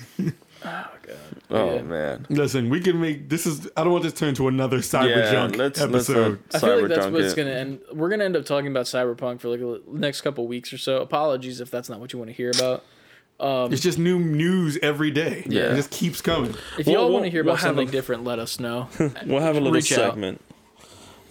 Oh 1.11 1.15
god. 1.49 1.57
Oh 1.61 1.75
Yeah. 1.75 1.81
man. 1.81 2.25
Listen, 2.29 2.69
we 2.69 2.79
can 2.79 2.99
make 3.01 3.29
this 3.29 3.45
is. 3.45 3.67
I 3.75 3.83
don't 3.83 3.91
want 3.91 4.03
this 4.03 4.13
to 4.13 4.19
turn 4.19 4.29
into 4.29 4.47
another 4.47 4.79
cyber 4.79 5.09
Yeah, 5.15 5.31
junk 5.31 5.55
let's- 5.57 5.79
let's, 5.79 6.09
uh, 6.09 6.13
episode. 6.13 6.39
I 6.53 6.59
feel 6.59 6.79
like 6.81 6.89
that's 6.89 7.07
what's 7.07 7.33
it. 7.33 7.35
gonna 7.37 7.51
end. 7.51 7.79
We're 7.93 8.09
gonna 8.09 8.25
end 8.25 8.35
up 8.35 8.45
talking 8.45 8.67
about 8.71 8.85
Cyberpunk 8.85 9.39
for 9.41 9.49
like 9.49 9.59
the 9.59 9.81
next 9.87 10.21
couple 10.21 10.47
weeks 10.47 10.71
or 10.73 10.77
so. 10.77 11.01
Apologies 11.01 11.59
if 11.61 11.71
that's 11.71 11.89
not 11.89 11.99
what 11.99 12.13
you 12.13 12.19
want 12.19 12.29
to 12.29 12.35
hear 12.35 12.51
about. 12.51 12.83
it's 13.71 13.81
just 13.81 13.97
new 13.97 14.19
news 14.19 14.77
every 14.81 15.11
day. 15.11 15.43
Yeah. 15.47 15.71
it 15.71 15.75
just 15.77 15.91
keeps 15.91 16.21
coming. 16.21 16.53
If 16.77 16.87
y'all 16.87 17.05
we'll- 17.05 17.13
want 17.13 17.25
to 17.25 17.31
hear 17.31 17.43
we'll 17.43 17.53
about 17.53 17.63
something 17.63 17.87
a- 17.87 17.91
different, 17.91 18.23
let 18.23 18.37
us 18.39 18.59
know. 18.59 18.89
We'll 19.25 19.39
have 19.41 19.55
a 19.55 19.59
little 19.59 19.71
Reach 19.71 19.91
out. 19.93 20.11
segment. 20.13 20.41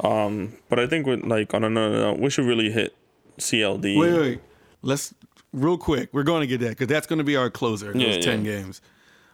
Um, 0.01 0.55
but 0.69 0.79
I 0.79 0.87
think 0.87 1.07
with 1.07 1.25
like 1.25 1.55
on 1.55 1.65
another 1.65 1.99
note, 1.99 2.19
we 2.21 2.31
should 2.31 2.45
really 2.47 2.71
hit 2.71 2.95
CLD. 3.39 3.99
Wait, 3.99 4.13
wait. 4.13 4.41
Let's 4.83 5.13
real 5.53 5.77
quick. 5.77 6.09
We're 6.13 6.23
going 6.23 6.41
to 6.43 6.47
get 6.47 6.61
that 6.61 6.71
because 6.71 6.87
that's 6.87 7.07
going 7.07 7.19
to 7.19 7.25
be 7.25 7.37
our 7.37 7.51
closer. 7.51 7.93
Those 7.93 8.03
Yeah, 8.03 8.21
ten 8.21 8.45
yeah. 8.45 8.53
games, 8.53 8.81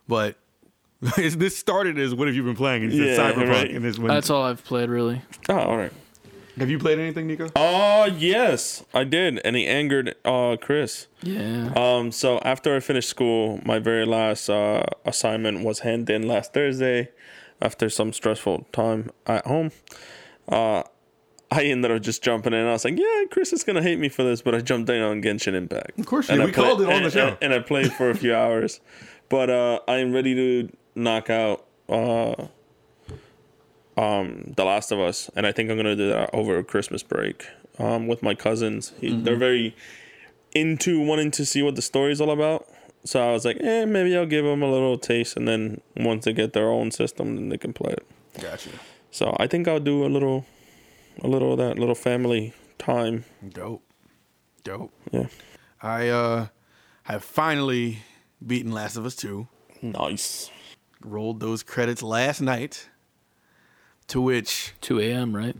but. 0.09 0.37
this 1.17 1.55
started 1.59 1.99
as 1.99 2.15
what 2.15 2.29
have 2.29 2.35
you 2.35 2.43
been 2.43 2.57
playing? 2.57 2.85
And 2.85 2.93
you 2.93 3.05
Yeah, 3.05 3.17
said 3.17 3.35
Cyberpunk, 3.35 3.49
right. 3.51 3.71
and 3.71 3.85
this 3.85 3.99
That's 3.99 4.31
all 4.31 4.43
I've 4.43 4.65
played 4.65 4.89
really. 4.89 5.21
Oh, 5.51 5.59
all 5.59 5.77
right. 5.77 5.93
have 6.57 6.71
you 6.71 6.79
played 6.79 6.99
anything, 6.99 7.27
Nico? 7.27 7.51
Oh 7.55 8.07
yes, 8.07 8.83
I 8.95 9.05
did, 9.05 9.39
and 9.45 9.55
he 9.55 9.67
angered 9.67 10.15
uh 10.25 10.57
Chris. 10.59 11.09
Yeah. 11.23 11.73
Um, 11.77 12.11
so 12.11 12.39
after 12.39 12.75
I 12.75 12.81
finished 12.81 13.11
school, 13.11 13.61
my 13.67 13.79
very 13.81 14.07
last 14.07 14.49
uh, 14.49 14.85
assignment 15.05 15.63
was 15.63 15.81
handed 15.81 16.09
in 16.15 16.27
last 16.27 16.55
Thursday. 16.55 17.11
After 17.61 17.91
some 17.91 18.13
stressful 18.15 18.67
time 18.73 19.11
at 19.27 19.47
home, 19.47 19.73
uh, 20.49 20.85
I 21.51 21.65
ended 21.65 21.91
up 21.91 22.01
just 22.03 22.23
jumping 22.23 22.53
in. 22.55 22.67
I 22.67 22.73
was 22.73 22.85
like, 22.87 22.99
"Yeah, 22.99 23.25
Chris 23.31 23.53
is 23.53 23.63
gonna 23.63 23.83
hate 23.83 23.99
me 23.99 24.09
for 24.09 24.23
this," 24.23 24.41
but 24.41 24.55
I 24.55 24.61
jumped 24.61 24.89
in 24.89 25.03
on 25.03 25.21
Genshin 25.23 25.53
Impact. 25.55 25.99
Of 25.99 26.07
course 26.07 26.29
you 26.31 26.35
And 26.35 26.41
did. 26.41 26.45
I 26.45 26.47
We 26.47 26.53
play- 26.53 26.65
called 26.65 26.81
it 26.81 26.91
on 26.95 27.03
the 27.03 27.11
show. 27.11 27.29
and, 27.29 27.39
and 27.43 27.53
I 27.55 27.59
played 27.59 27.93
for 27.93 28.09
a 28.09 28.15
few 28.15 28.35
hours. 28.43 28.81
But 29.35 29.51
uh, 29.51 29.81
I 29.89 29.97
am 29.97 30.13
ready 30.13 30.33
to 30.37 30.69
knock 30.95 31.29
out 31.29 31.67
uh, 31.89 32.37
um, 33.97 34.55
The 34.57 34.65
Last 34.65 34.93
of 34.93 35.01
Us, 35.01 35.29
and 35.35 35.45
I 35.45 35.51
think 35.51 35.73
I'm 35.73 35.77
gonna 35.77 35.97
do 35.97 36.09
that 36.11 36.33
over 36.33 36.63
Christmas 36.63 37.03
break 37.03 37.45
um, 37.81 38.07
with 38.07 38.23
my 38.23 38.37
cousins. 38.37 38.93
He, 39.01 39.11
Mm-hmm. 39.11 39.25
They're 39.25 39.35
very 39.35 39.75
into 40.55 41.05
wanting 41.05 41.33
to 41.33 41.45
see 41.45 41.63
what 41.63 41.75
the 41.75 41.83
story's 41.83 42.21
all 42.21 42.31
about. 42.31 42.69
So 43.03 43.29
I 43.29 43.33
was 43.33 43.45
like, 43.45 43.57
eh, 43.59 43.85
maybe 43.87 44.17
I'll 44.17 44.25
give 44.25 44.45
them 44.45 44.63
a 44.63 44.71
little 44.71 44.99
taste, 44.99 45.37
and 45.37 45.49
then 45.49 45.81
once 45.97 46.27
they 46.27 46.33
get 46.33 46.53
their 46.53 46.71
own 46.71 46.93
system, 46.93 47.35
then 47.35 47.49
they 47.49 47.59
can 47.59 47.73
play 47.73 47.91
it. 47.91 48.07
Gotcha. 48.41 48.71
So 49.11 49.37
I 49.41 49.49
think 49.49 49.67
I'll 49.67 49.81
do 49.81 50.05
a 50.05 50.11
little, 50.17 50.47
a 51.23 51.27
little 51.27 51.55
of 51.55 51.59
that 51.59 51.77
little 51.77 51.97
family 51.97 52.55
time. 52.79 53.25
Dope. 53.49 53.83
Dope. 54.63 54.93
Yeah, 55.11 55.27
I 55.83 56.09
uh 56.09 56.47
have 57.03 57.25
finally 57.25 57.99
beaten 58.45 58.73
Last 58.73 58.97
of 58.97 59.05
Us 59.07 59.15
2. 59.17 59.47
nice. 59.83 60.51
Rolled 61.05 61.41
those 61.41 61.63
credits 61.63 62.03
last 62.03 62.41
night. 62.41 62.89
To 64.09 64.21
which 64.21 64.73
2 64.81 65.01
a.m. 65.01 65.35
Right? 65.37 65.57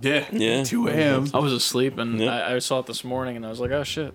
Yeah. 0.00 0.26
Yeah. 0.32 0.64
2 0.64 0.88
a.m. 0.88 1.26
I 1.34 1.38
was 1.38 1.52
asleep 1.52 1.98
and 1.98 2.18
Yeah. 2.20 2.30
I, 2.34 2.54
I 2.54 2.58
saw 2.60 2.78
it 2.80 2.86
this 2.86 3.04
morning 3.04 3.36
and 3.36 3.44
I 3.44 3.48
was 3.50 3.60
like, 3.60 3.70
oh 3.70 3.84
shit. 3.84 4.14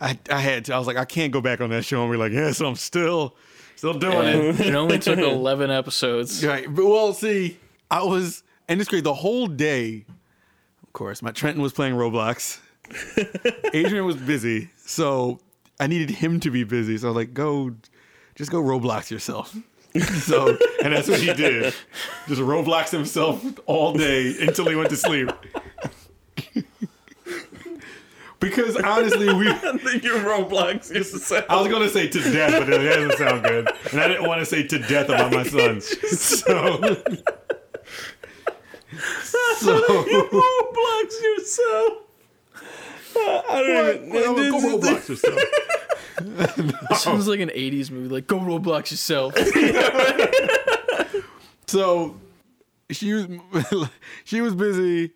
I, 0.00 0.18
I 0.30 0.40
had 0.40 0.64
to 0.66 0.74
I 0.74 0.78
was 0.78 0.86
like, 0.88 0.96
I 0.96 1.04
can't 1.04 1.32
go 1.32 1.40
back 1.40 1.60
on 1.60 1.70
that 1.70 1.84
show 1.84 2.02
and 2.02 2.10
be 2.10 2.16
like, 2.18 2.32
yes, 2.32 2.60
I'm 2.60 2.74
still 2.76 3.36
still 3.76 3.94
doing 3.94 4.26
it. 4.26 4.60
It 4.60 4.74
only 4.74 4.98
took 4.98 5.18
11 5.20 5.70
episodes. 5.70 6.44
Right. 6.44 6.66
But 6.72 6.86
well, 6.86 7.12
see, 7.12 7.58
I 7.90 8.02
was 8.02 8.42
and 8.68 8.80
it's 8.80 8.88
great. 8.90 9.04
The 9.04 9.14
whole 9.14 9.46
day, 9.46 10.04
of 10.82 10.92
course, 10.92 11.22
my 11.22 11.30
Trenton 11.30 11.62
was 11.62 11.72
playing 11.72 11.94
Roblox. 11.94 12.58
Adrian 13.74 14.04
was 14.04 14.16
busy. 14.16 14.70
So 14.76 15.40
I 15.82 15.88
needed 15.88 16.10
him 16.10 16.38
to 16.40 16.50
be 16.50 16.62
busy. 16.62 16.96
So 16.96 17.08
I 17.08 17.10
was 17.10 17.16
like, 17.16 17.34
go 17.34 17.74
just 18.36 18.52
go 18.52 18.62
Roblox 18.62 19.10
yourself. 19.10 19.52
so 20.20 20.56
and 20.80 20.92
that's 20.92 21.08
what 21.08 21.18
he 21.20 21.32
did. 21.34 21.74
Just 22.28 22.40
Roblox 22.40 22.90
himself 22.90 23.44
all 23.66 23.92
day 23.92 24.36
until 24.40 24.68
he 24.68 24.76
went 24.76 24.90
to 24.90 24.96
sleep. 24.96 25.28
because 28.38 28.76
honestly, 28.76 29.34
we 29.34 29.46
Your 30.02 30.20
Roblox 30.20 30.94
used 30.94 31.14
to 31.14 31.18
say. 31.18 31.44
I 31.50 31.60
was 31.60 31.66
gonna 31.66 31.88
say 31.88 32.06
to 32.06 32.20
death, 32.32 32.52
but 32.52 32.72
it 32.72 32.78
doesn't 32.78 33.18
sound 33.18 33.42
good. 33.42 33.68
And 33.90 34.00
I 34.00 34.06
didn't 34.06 34.28
want 34.28 34.38
to 34.38 34.46
say 34.46 34.64
to 34.64 34.78
death 34.78 35.08
about 35.08 35.32
my 35.32 35.42
son. 35.42 35.80
So 36.12 36.80
So 39.56 40.06
You 40.06 40.28
Roblox 40.30 41.22
yourself. 41.22 42.11
I 43.16 43.62
don't 43.66 43.96
even. 43.96 44.10
Well, 44.12 44.34
this 44.34 44.50
go 44.50 44.78
Roblox 44.78 45.08
yourself. 45.08 45.42
It 46.24 46.96
sounds 46.98 47.26
like 47.26 47.40
an 47.40 47.48
80s 47.48 47.90
movie. 47.90 48.08
Like, 48.08 48.26
go 48.26 48.38
Roblox 48.38 48.90
yourself. 48.92 49.34
So 51.66 52.20
she 52.90 53.14
was 53.14 53.26
she 54.24 54.42
was 54.42 54.54
busy. 54.54 55.12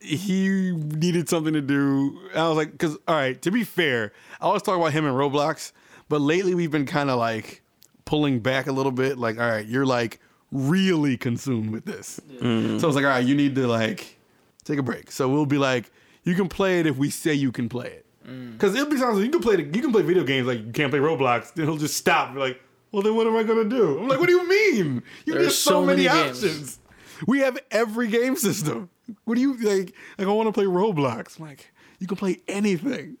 He 0.00 0.72
needed 0.72 1.30
something 1.30 1.54
to 1.54 1.62
do. 1.62 2.18
I 2.34 2.46
was 2.48 2.58
like, 2.58 2.72
because 2.72 2.98
all 3.08 3.14
right, 3.14 3.40
to 3.40 3.50
be 3.50 3.64
fair, 3.64 4.12
I 4.38 4.44
always 4.44 4.60
talk 4.60 4.76
about 4.76 4.92
him 4.92 5.06
and 5.06 5.16
Roblox, 5.16 5.72
but 6.10 6.20
lately 6.20 6.54
we've 6.54 6.70
been 6.70 6.84
kind 6.84 7.08
of 7.08 7.18
like 7.18 7.62
pulling 8.04 8.40
back 8.40 8.66
a 8.66 8.72
little 8.72 8.92
bit. 8.92 9.16
Like, 9.16 9.38
all 9.40 9.48
right, 9.48 9.64
you're 9.64 9.86
like 9.86 10.20
really 10.50 11.16
consumed 11.16 11.70
with 11.70 11.86
this. 11.86 12.20
So 12.40 12.46
I 12.46 12.86
was 12.86 12.94
like, 12.94 13.04
all 13.04 13.10
right, 13.10 13.24
you 13.24 13.34
need 13.34 13.54
to 13.54 13.66
like 13.66 14.18
take 14.64 14.78
a 14.78 14.82
break. 14.82 15.10
So 15.10 15.26
we'll 15.28 15.46
be 15.46 15.56
like, 15.58 15.90
you 16.24 16.34
can 16.34 16.48
play 16.48 16.80
it 16.80 16.86
if 16.86 16.96
we 16.96 17.10
say 17.10 17.34
you 17.34 17.52
can 17.52 17.68
play 17.68 17.86
it. 17.86 18.06
Because 18.52 18.74
it'll 18.74 18.88
be 18.88 18.96
sometimes 18.96 19.24
you 19.24 19.30
can 19.30 19.40
play 19.40 19.56
the, 19.56 19.64
you 19.64 19.82
can 19.82 19.90
play 19.90 20.02
video 20.02 20.22
games 20.22 20.46
like 20.46 20.64
you 20.64 20.72
can't 20.72 20.90
play 20.90 21.00
Roblox. 21.00 21.54
Then 21.54 21.66
he'll 21.66 21.76
just 21.76 21.96
stop. 21.96 22.36
Like, 22.36 22.60
well, 22.92 23.02
then 23.02 23.16
what 23.16 23.26
am 23.26 23.36
I 23.36 23.42
gonna 23.42 23.64
do? 23.64 23.98
I'm 23.98 24.08
like, 24.08 24.20
what 24.20 24.28
do 24.28 24.32
you 24.32 24.48
mean? 24.48 25.02
You 25.26 25.34
have 25.34 25.52
so, 25.52 25.70
so 25.70 25.84
many, 25.84 26.06
many 26.06 26.28
options. 26.28 26.78
We 27.26 27.40
have 27.40 27.58
every 27.70 28.08
game 28.08 28.36
system. 28.36 28.90
What 29.24 29.34
do 29.34 29.40
you 29.40 29.54
like? 29.54 29.94
Like 30.18 30.28
I 30.28 30.30
want 30.30 30.48
to 30.48 30.52
play 30.52 30.64
Roblox. 30.64 31.38
I'm 31.38 31.46
like, 31.46 31.72
you 31.98 32.06
can 32.06 32.16
play 32.16 32.40
anything. 32.46 33.16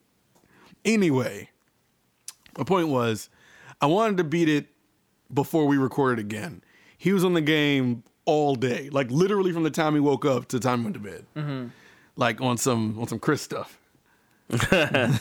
Anyway, 0.84 1.50
my 2.56 2.64
point 2.64 2.88
was, 2.88 3.28
I 3.80 3.86
wanted 3.86 4.16
to 4.18 4.24
beat 4.24 4.48
it 4.48 4.66
before 5.32 5.66
we 5.66 5.78
recorded 5.78 6.18
again. 6.18 6.62
He 6.98 7.12
was 7.12 7.24
on 7.24 7.34
the 7.34 7.40
game 7.40 8.04
all 8.24 8.54
day, 8.54 8.88
like 8.90 9.10
literally 9.10 9.52
from 9.52 9.64
the 9.64 9.70
time 9.70 9.94
he 9.94 10.00
woke 10.00 10.24
up 10.24 10.46
to 10.48 10.58
the 10.58 10.62
time 10.62 10.80
he 10.80 10.84
went 10.84 10.94
to 10.94 11.00
bed, 11.00 11.26
like 12.16 12.40
on 12.40 12.56
some 12.56 12.98
on 12.98 13.08
some 13.08 13.18
Chris 13.18 13.42
stuff. 13.42 13.78
but 14.48 14.72
uh, 14.72 15.18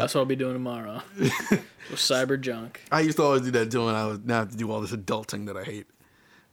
That's 0.00 0.14
what 0.14 0.20
I'll 0.20 0.24
be 0.24 0.36
doing 0.36 0.54
tomorrow. 0.54 1.02
With 1.18 2.00
cyber 2.00 2.40
junk. 2.40 2.80
I 2.90 3.00
used 3.00 3.18
to 3.18 3.22
always 3.22 3.42
do 3.42 3.50
that 3.52 3.70
too, 3.70 3.86
and 3.88 3.96
I 3.96 4.06
was 4.06 4.20
now 4.24 4.40
have 4.40 4.50
to 4.50 4.56
do 4.56 4.70
all 4.70 4.80
this 4.80 4.92
adulting 4.92 5.46
that 5.46 5.56
I 5.56 5.64
hate. 5.64 5.86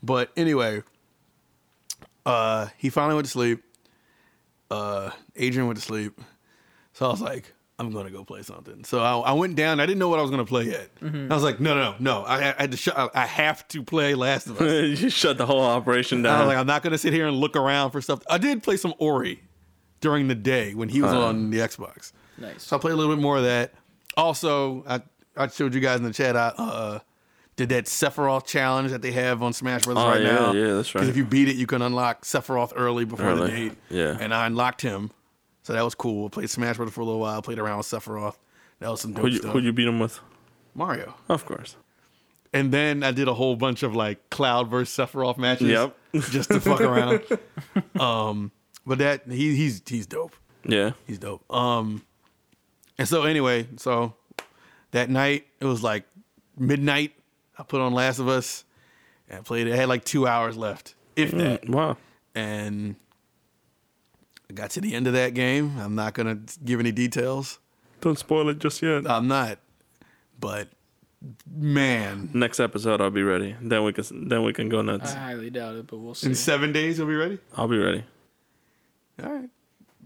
But 0.04 0.32
anyway, 0.36 0.84
uh, 2.26 2.68
he 2.78 2.90
finally 2.90 3.16
went 3.16 3.26
to 3.26 3.32
sleep. 3.32 3.64
Uh, 4.70 5.12
Adrian 5.36 5.68
went 5.68 5.80
to 5.80 5.86
sleep, 5.86 6.20
so 6.94 7.08
I 7.08 7.10
was 7.10 7.22
like, 7.22 7.54
I'm 7.88 7.92
gonna 7.92 8.10
go 8.12 8.24
play 8.24 8.44
something. 8.44 8.84
So 8.84 9.02
I, 9.02 9.18
I 9.18 9.34
went 9.34 9.56
down. 9.56 9.80
I 9.80 9.86
didn't 9.86 10.00
know 10.00 10.10
what 10.10 10.20
I 10.20 10.22
was 10.22 10.32
gonna 10.32 10.46
play 10.46 10.66
yet. 10.66 10.90
I 11.02 11.34
was 11.34 11.44
like, 11.44 11.60
no, 11.60 11.74
no, 11.76 11.92
no, 11.92 11.96
no. 12.00 12.24
I, 12.24 12.50
I 12.50 12.62
had 12.62 12.72
to. 12.72 12.78
Sh- 12.78 12.90
I 12.96 13.26
have 13.26 13.68
to 13.70 13.84
play 13.84 14.14
Last 14.16 14.48
of 14.48 14.62
Us. 14.62 15.00
you 15.02 15.10
shut 15.10 15.38
the 15.38 15.46
whole 15.46 15.62
operation 15.64 16.26
I 16.26 16.30
down. 16.30 16.40
was 16.40 16.48
like, 16.48 16.58
I'm 16.58 16.68
not 16.68 16.84
gonna 16.84 16.98
sit 16.98 17.12
here 17.14 17.28
and 17.28 17.38
look 17.38 17.56
around 17.56 17.92
for 17.92 18.00
stuff. 18.02 18.22
I 18.30 18.38
did 18.38 18.64
play 18.64 18.78
some 18.78 18.94
Ori 19.00 19.42
during 20.00 20.28
the 20.28 20.36
day 20.36 20.74
when 20.74 20.90
he 20.90 21.02
was 21.02 21.12
on 21.14 21.50
the 21.50 21.58
Xbox. 21.60 22.12
Nice. 22.38 22.64
So 22.64 22.76
I 22.76 22.80
played 22.80 22.94
a 22.94 22.96
little 22.96 23.14
bit 23.16 23.22
more 23.22 23.38
of 23.38 23.44
that. 23.44 23.74
Also, 24.18 24.84
I 24.88 25.02
I 25.36 25.48
showed 25.48 25.74
you 25.74 25.82
guys 25.82 25.98
in 26.00 26.04
the 26.06 26.14
chat. 26.14 26.36
I 26.36 26.54
uh, 26.58 27.00
did 27.56 27.70
that 27.70 27.86
Sephiroth 27.86 28.46
challenge 28.46 28.92
that 28.92 29.02
they 29.02 29.12
have 29.12 29.42
on 29.44 29.54
Smash 29.54 29.84
Brothers 29.86 30.04
Oh, 30.04 30.08
right 30.10 30.22
yeah, 30.22 30.32
now. 30.34 30.52
yeah, 30.54 30.74
that's 30.74 30.94
right. 30.96 31.08
if 31.08 31.16
you 31.18 31.24
beat 31.26 31.48
it, 31.50 31.56
you 31.56 31.68
can 31.68 31.82
unlock 31.82 32.24
Sephiroth 32.26 32.74
early 32.76 33.06
before 33.06 33.36
the 33.36 33.48
date. 33.48 33.74
yeah. 33.90 34.18
And 34.20 34.34
I 34.34 34.48
unlocked 34.48 34.82
him, 34.82 35.12
so 35.64 35.74
that 35.74 35.84
was 35.84 35.96
cool. 35.96 36.30
Played 36.30 36.50
Smash 36.50 36.78
Bros. 36.78 36.92
for 36.92 37.02
a 37.02 37.06
little 37.06 37.20
while. 37.20 37.42
Played 37.42 37.60
around 37.60 37.78
with 37.78 37.88
Sephiroth. 37.88 38.36
That 38.80 38.90
was 38.90 39.02
some 39.02 39.14
dope 39.14 39.24
who 39.24 39.30
you, 39.30 39.38
stuff. 39.38 39.54
who 39.54 39.60
you 39.60 39.74
beat 39.74 39.88
him 39.88 40.00
with? 40.00 40.20
Mario. 40.74 41.16
Of 41.30 41.46
course. 41.46 41.76
And 42.54 42.72
then 42.72 43.04
I 43.04 43.12
did 43.12 43.28
a 43.28 43.34
whole 43.34 43.56
bunch 43.56 43.84
of 43.84 43.96
like 43.96 44.30
Cloud 44.30 44.70
versus 44.70 44.96
Sephiroth 44.96 45.38
matches. 45.38 45.68
Yep. 45.70 45.98
just 46.32 46.50
to 46.50 46.60
fuck 46.60 46.82
around. 46.82 47.22
Um, 48.00 48.52
but 48.86 48.98
that 48.98 49.28
he 49.30 49.56
he's 49.56 49.82
he's 49.86 50.08
dope. 50.08 50.36
Yeah. 50.66 50.92
He's 51.06 51.20
dope. 51.20 51.44
Um, 51.54 52.04
and 52.98 53.08
so 53.08 53.24
anyway, 53.24 53.68
so 53.78 54.16
that 54.92 55.10
night 55.10 55.46
it 55.60 55.66
was 55.66 55.84
like 55.84 56.06
midnight. 56.58 57.14
I 57.58 57.64
put 57.64 57.80
on 57.80 57.94
Last 57.94 58.20
of 58.20 58.28
Us 58.28 58.66
and 59.30 59.40
I 59.40 59.42
played 59.42 59.68
it. 59.68 59.74
I 59.74 59.76
had 59.76 59.88
like 59.88 60.04
two 60.04 60.26
hours 60.28 60.58
left, 60.58 60.96
if 61.16 61.32
that. 61.32 61.70
Wow. 61.70 61.98
And 62.34 62.96
I 64.52 64.54
got 64.54 64.70
to 64.72 64.82
the 64.82 64.94
end 64.94 65.08
of 65.08 65.14
that 65.14 65.34
game. 65.34 65.78
I'm 65.80 65.96
not 65.96 66.14
gonna 66.14 66.40
give 66.66 66.82
any 66.82 66.92
details. 66.92 67.60
Don't 68.02 68.20
spoil 68.20 68.50
it 68.50 68.60
just 68.60 68.82
yet. 68.82 69.10
I'm 69.10 69.26
not, 69.30 69.60
but 70.40 70.68
Man, 71.50 72.32
Next 72.34 72.60
episode, 72.60 73.00
I'll 73.00 73.12
be 73.12 73.24
ready. 73.24 73.56
Then 73.62 73.86
we 73.86 73.94
can 73.94 74.28
then 74.28 74.44
we 74.44 74.52
can 74.52 74.68
go 74.68 74.82
nuts. 74.82 75.12
I 75.12 75.14
nuts. 75.14 75.14
highly 75.14 75.50
doubt 75.52 75.76
it, 75.76 75.88
but 75.88 76.00
we'll 76.00 76.16
see. 76.16 76.28
in 76.28 76.36
seven 76.36 76.74
days 76.74 76.98
you'll 76.98 77.08
be 77.08 77.16
ready. 77.16 77.38
I'll 77.56 77.70
be 77.70 77.78
ready. 77.78 78.04
All 79.24 79.32
right, 79.32 79.50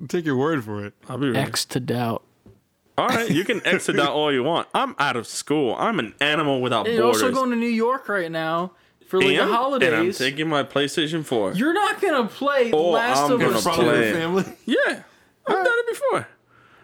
take 0.09 0.25
your 0.25 0.37
word 0.37 0.63
for 0.63 0.85
it. 0.85 0.93
I'll 1.09 1.17
be 1.17 1.29
ready. 1.29 1.39
X 1.39 1.65
to 1.65 1.79
doubt. 1.79 2.21
All 2.99 3.07
right, 3.07 3.31
you 3.31 3.45
can 3.45 3.65
exit 3.65 3.99
out 3.99 4.09
all 4.13 4.31
you 4.31 4.43
want. 4.43 4.67
I'm 4.75 4.93
out 4.99 5.15
of 5.15 5.25
school. 5.25 5.75
I'm 5.79 5.97
an 5.97 6.13
animal 6.21 6.61
without 6.61 6.85
And 6.85 6.93
you're 6.95 7.03
borders. 7.05 7.23
also 7.23 7.33
going 7.33 7.49
to 7.49 7.55
New 7.55 7.65
York 7.65 8.07
right 8.09 8.31
now 8.31 8.73
for 9.07 9.19
like 9.19 9.37
And- 9.37 9.81
the 9.81 9.85
And 9.87 9.95
I'm 9.95 10.11
taking 10.11 10.47
my 10.49 10.63
PlayStation 10.63 11.23
4. 11.23 11.53
You're 11.53 11.73
not 11.73 12.01
gonna 12.01 12.27
play 12.27 12.71
Oh, 12.71 12.91
Last 12.91 13.19
I'm 13.25 13.31
of 13.33 13.39
gonna 13.39 13.57
Us. 13.57 13.63
Probably 13.63 13.85
play 13.85 14.13
family. 14.13 14.43
yeah, 14.65 14.75
I've 15.47 15.55
done 15.55 15.65
it 15.67 15.87
before. 15.89 16.27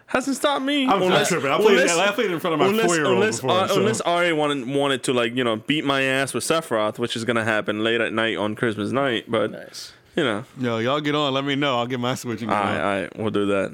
Hasn't 0.06 0.36
stopped 0.36 0.62
me. 0.64 0.86
I'm 0.86 1.00
Unless- 1.00 1.28
tripping. 1.28 1.50
I 1.50 1.56
played, 1.56 1.78
unless- 1.78 1.96
I 1.96 2.12
played 2.12 2.26
it 2.30 2.32
in 2.34 2.38
front 2.40 2.52
of 2.54 2.60
my 2.60 2.66
unless 2.66 2.84
four 2.86 2.96
year 2.96 3.06
old 3.06 3.14
unless, 3.14 3.40
before. 3.40 3.50
uh, 3.58 3.68
so- 3.68 3.78
unless 3.80 4.00
Ari 4.02 4.32
wanted 4.34 4.68
wanted 4.68 5.02
to 5.04 5.12
like 5.14 5.34
you 5.34 5.42
know 5.42 5.56
beat 5.56 5.84
my 5.86 6.02
ass 6.02 6.34
with 6.34 6.44
Sephiroth, 6.44 6.98
which 6.98 7.16
is 7.16 7.24
gonna 7.24 7.44
happen 7.44 7.82
late 7.82 8.00
at 8.00 8.12
night 8.12 8.36
on 8.36 8.54
Christmas 8.54 8.92
night. 8.92 9.24
But 9.30 9.52
Nice. 9.52 9.92
you 10.14 10.22
know, 10.22 10.44
Yo, 10.60 10.78
y'all 10.78 11.00
get 11.00 11.14
on. 11.14 11.32
Let 11.32 11.44
me 11.44 11.54
know. 11.54 11.78
I'll 11.78 11.86
get 11.86 11.98
my 11.98 12.14
switching. 12.14 12.50
all 12.50 12.62
going. 12.62 12.74
right, 12.76 12.80
all 12.96 13.00
right, 13.02 13.16
we'll 13.18 13.30
do 13.30 13.46
that. 13.46 13.72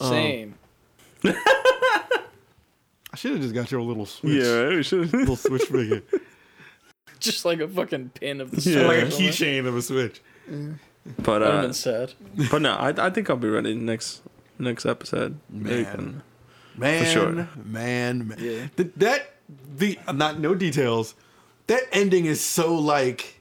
Same. 0.00 0.54
I 1.24 3.16
should 3.16 3.32
have 3.32 3.40
just 3.40 3.54
got 3.54 3.70
your 3.70 3.80
little 3.80 4.04
switch. 4.04 4.42
Yeah, 4.44 4.68
we 4.68 4.82
should. 4.82 5.04
Have. 5.04 5.14
Little 5.14 5.36
switch 5.36 5.62
figure. 5.62 6.02
Just 7.26 7.44
like 7.44 7.60
a 7.60 7.68
fucking 7.68 8.10
pin 8.10 8.40
of 8.40 8.50
the 8.50 8.70
Yeah. 8.70 8.86
like 8.86 9.02
a 9.02 9.06
keychain 9.06 9.66
of 9.66 9.76
a 9.76 9.82
switch. 9.82 10.20
but 10.48 11.16
That 11.16 11.26
would've 11.26 11.48
uh, 11.48 11.62
been 11.62 11.72
sad. 11.74 12.12
but 12.50 12.62
no, 12.62 12.72
I 12.72 12.88
I 13.06 13.10
think 13.10 13.28
I'll 13.30 13.36
be 13.36 13.48
ready 13.48 13.74
next 13.74 14.22
next 14.58 14.86
episode. 14.86 15.38
Maybe 15.50 15.82
Man. 15.82 15.94
can- 15.94 16.22
Man, 16.78 17.04
sure. 17.06 17.32
man, 17.64 18.28
man. 18.28 18.36
Yeah. 18.38 18.66
Th- 18.76 18.90
that 18.96 19.32
the 19.78 19.98
not 20.12 20.38
no 20.40 20.54
details. 20.54 21.14
That 21.68 21.82
ending 21.92 22.26
is 22.26 22.40
so 22.40 22.74
like 22.74 23.40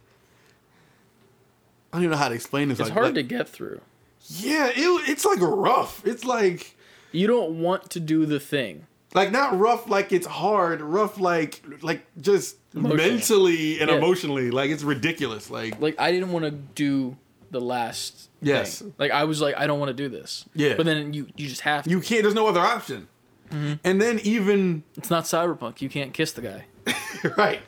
I 1.91 1.97
don't 1.97 2.03
even 2.03 2.11
know 2.11 2.17
how 2.17 2.29
to 2.29 2.35
explain 2.35 2.69
this. 2.69 2.79
It's 2.79 2.89
like, 2.89 2.93
hard 2.93 3.05
like- 3.07 3.15
to 3.15 3.23
get 3.23 3.47
through. 3.49 3.81
Yeah, 4.27 4.67
it, 4.69 5.09
it's 5.09 5.23
like 5.25 5.39
rough. 5.41 6.01
It's 6.05 6.23
like 6.25 6.75
You 7.11 7.27
don't 7.27 7.61
want 7.61 7.89
to 7.91 7.99
do 7.99 8.25
the 8.25 8.39
thing. 8.39 8.87
Like 9.15 9.31
not 9.31 9.57
rough 9.57 9.89
like 9.89 10.11
it's 10.11 10.27
hard. 10.27 10.81
Rough 10.81 11.19
like 11.19 11.63
like 11.81 12.05
just 12.21 12.57
mentally 12.73 13.79
and 13.79 13.89
Yeah. 13.89 13.97
emotionally. 13.97 14.51
Like 14.51 14.69
it's 14.69 14.83
ridiculous. 14.83 15.49
Like 15.49 15.79
Like 15.81 15.95
I 15.99 16.11
didn't 16.11 16.31
want 16.31 16.45
to 16.45 16.51
do 16.51 17.17
the 17.51 17.61
last. 17.61 18.29
Yes. 18.41 18.79
thing. 18.79 18.93
Like 18.99 19.11
I 19.11 19.23
was 19.23 19.41
like, 19.41 19.55
I 19.57 19.65
don't 19.67 19.79
want 19.79 19.89
to 19.89 19.93
do 20.03 20.09
this. 20.09 20.45
Yeah. 20.53 20.75
But 20.75 20.85
then 20.85 21.13
you 21.13 21.27
you 21.35 21.47
just 21.47 21.61
have 21.61 21.85
to. 21.85 21.89
you 21.89 21.99
can't. 22.01 22.21
There's 22.23 22.35
no 22.35 22.47
other 22.47 22.59
option. 22.59 23.07
Mm-hmm. 23.49 23.73
And 23.83 24.01
then 24.01 24.19
even 24.23 24.83
it's 24.97 25.09
not 25.09 25.23
cyberpunk. 25.23 25.81
You 25.81 25.89
can't 25.89 26.13
kiss 26.13 26.31
the 26.33 26.41
guy. 26.41 26.65
right. 27.37 27.61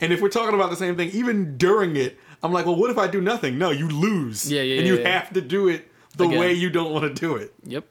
And 0.00 0.12
if 0.12 0.20
we're 0.20 0.28
talking 0.28 0.54
about 0.54 0.70
the 0.70 0.76
same 0.76 0.96
thing, 0.96 1.10
even 1.10 1.56
during 1.56 1.96
it, 1.96 2.18
I'm 2.42 2.52
like, 2.52 2.66
well, 2.66 2.76
what 2.76 2.90
if 2.90 2.98
I 2.98 3.06
do 3.08 3.20
nothing? 3.20 3.58
No, 3.58 3.70
you 3.70 3.88
lose. 3.88 4.50
Yeah, 4.50 4.62
yeah, 4.62 4.78
And 4.78 4.86
yeah, 4.86 4.92
you 4.94 5.00
yeah. 5.00 5.08
have 5.20 5.32
to 5.32 5.40
do 5.40 5.68
it 5.68 5.88
the 6.16 6.24
Again. 6.24 6.38
way 6.38 6.52
you 6.52 6.70
don't 6.70 6.92
want 6.92 7.04
to 7.12 7.20
do 7.20 7.34
it. 7.36 7.52
Yep. 7.64 7.84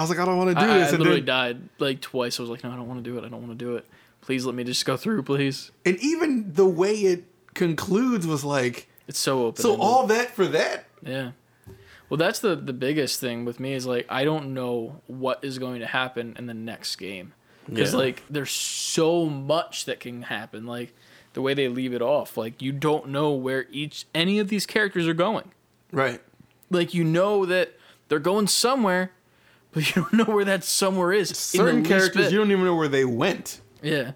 I 0.00 0.02
was 0.02 0.10
like, 0.10 0.18
I 0.18 0.24
don't 0.24 0.38
want 0.38 0.48
to 0.50 0.54
do 0.54 0.70
I, 0.70 0.74
I 0.74 0.78
this. 0.78 0.90
And, 0.90 0.98
literally 1.00 1.20
died 1.20 1.68
like 1.78 2.00
twice. 2.00 2.38
I 2.38 2.42
was 2.42 2.50
like, 2.50 2.64
no, 2.64 2.70
I 2.70 2.76
don't 2.76 2.88
want 2.88 3.04
to 3.04 3.10
do 3.10 3.18
it. 3.18 3.24
I 3.24 3.28
don't 3.28 3.46
want 3.46 3.58
to 3.58 3.64
do 3.64 3.76
it. 3.76 3.86
Please 4.22 4.46
let 4.46 4.54
me 4.54 4.64
just 4.64 4.84
go 4.86 4.96
through, 4.96 5.22
please. 5.24 5.70
and 5.84 5.96
even 5.98 6.52
the 6.54 6.66
way 6.66 6.92
it 6.94 7.24
concludes 7.54 8.26
was 8.26 8.44
like, 8.44 8.88
It's 9.08 9.18
so 9.18 9.46
open. 9.46 9.62
so 9.62 9.76
all 9.80 10.06
that 10.06 10.30
for 10.34 10.46
that? 10.46 10.86
Yeah. 11.02 11.32
Well, 12.08 12.16
that's 12.18 12.40
the 12.40 12.56
the 12.56 12.72
biggest 12.72 13.20
thing 13.20 13.44
with 13.44 13.60
me 13.60 13.72
is 13.74 13.86
like 13.86 14.06
I 14.08 14.24
don't 14.24 14.52
know 14.54 15.00
what 15.06 15.44
is 15.44 15.58
going 15.58 15.80
to 15.80 15.86
happen 15.86 16.34
in 16.38 16.46
the 16.46 16.54
next 16.54 16.96
game 16.96 17.34
because 17.66 17.92
Yeah. 17.92 17.98
like 18.00 18.22
there's 18.30 18.50
so 18.50 19.26
much 19.26 19.84
that 19.84 20.00
can 20.00 20.22
happen. 20.22 20.66
Like 20.66 20.92
the 21.34 21.42
way 21.42 21.54
they 21.54 21.68
leave 21.68 21.94
it 21.94 22.02
off, 22.02 22.36
like 22.36 22.60
you 22.60 22.72
don't 22.72 23.08
know 23.08 23.30
where 23.32 23.66
each 23.70 24.06
any 24.14 24.38
of 24.38 24.48
these 24.48 24.66
characters 24.66 25.06
are 25.06 25.14
going. 25.14 25.52
Right. 25.92 26.20
Like 26.70 26.94
you 26.94 27.04
know 27.04 27.46
that 27.46 27.74
they're 28.08 28.18
going 28.18 28.48
somewhere, 28.48 29.12
but 29.72 29.94
you 29.96 30.02
don't 30.02 30.12
know 30.12 30.24
where 30.34 30.44
that 30.44 30.64
somewhere 30.64 31.12
is. 31.12 31.30
Certain 31.30 31.84
characters, 31.84 32.32
you 32.32 32.38
don't 32.38 32.50
even 32.50 32.64
know 32.64 32.76
where 32.76 32.88
they 32.88 33.04
went. 33.04 33.60
Yeah. 33.82 34.12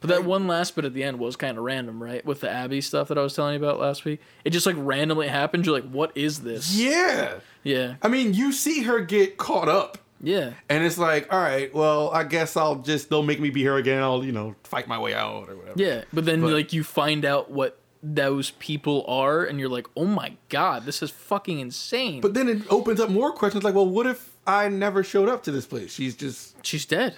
But 0.00 0.08
that 0.08 0.24
one 0.24 0.46
last 0.46 0.76
bit 0.76 0.84
at 0.84 0.92
the 0.92 1.02
end 1.02 1.18
was 1.18 1.34
kind 1.34 1.56
of 1.56 1.64
random, 1.64 2.02
right? 2.02 2.22
With 2.26 2.40
the 2.40 2.50
Abby 2.50 2.82
stuff 2.82 3.08
that 3.08 3.16
I 3.16 3.22
was 3.22 3.34
telling 3.34 3.54
you 3.58 3.66
about 3.66 3.80
last 3.80 4.04
week. 4.04 4.20
It 4.44 4.50
just 4.50 4.66
like 4.66 4.76
randomly 4.78 5.28
happened. 5.28 5.64
You're 5.64 5.74
like, 5.74 5.88
what 5.90 6.12
is 6.14 6.40
this? 6.42 6.76
Yeah. 6.76 7.36
Yeah. 7.62 7.94
I 8.02 8.08
mean, 8.08 8.34
you 8.34 8.52
see 8.52 8.82
her 8.82 9.00
get 9.00 9.38
caught 9.38 9.68
up. 9.68 9.96
Yeah. 10.20 10.52
And 10.68 10.84
it's 10.84 10.98
like, 10.98 11.32
all 11.32 11.40
right, 11.40 11.72
well, 11.74 12.10
I 12.10 12.24
guess 12.24 12.54
I'll 12.56 12.76
just, 12.76 13.08
they'll 13.08 13.22
make 13.22 13.40
me 13.40 13.48
be 13.50 13.60
here 13.62 13.76
again. 13.76 14.02
I'll, 14.02 14.22
you 14.22 14.32
know, 14.32 14.54
fight 14.64 14.86
my 14.86 14.98
way 14.98 15.14
out 15.14 15.48
or 15.48 15.56
whatever. 15.56 15.82
Yeah. 15.82 16.04
But 16.12 16.26
then 16.26 16.42
But- 16.42 16.52
like 16.52 16.72
you 16.74 16.84
find 16.84 17.24
out 17.24 17.50
what 17.50 17.78
those 18.06 18.50
people 18.50 19.02
are 19.08 19.42
and 19.44 19.58
you're 19.58 19.68
like, 19.68 19.86
oh 19.96 20.04
my 20.04 20.34
God, 20.50 20.84
this 20.84 21.02
is 21.02 21.10
fucking 21.10 21.58
insane. 21.58 22.20
But 22.20 22.34
then 22.34 22.48
it 22.50 22.62
opens 22.70 23.00
up 23.00 23.08
more 23.08 23.32
questions 23.32 23.64
like, 23.64 23.74
well, 23.74 23.86
what 23.88 24.06
if 24.06 24.30
I 24.46 24.68
never 24.68 25.02
showed 25.02 25.28
up 25.30 25.42
to 25.44 25.50
this 25.50 25.64
place? 25.66 25.92
She's 25.94 26.14
just, 26.14 26.64
she's 26.66 26.84
dead. 26.84 27.16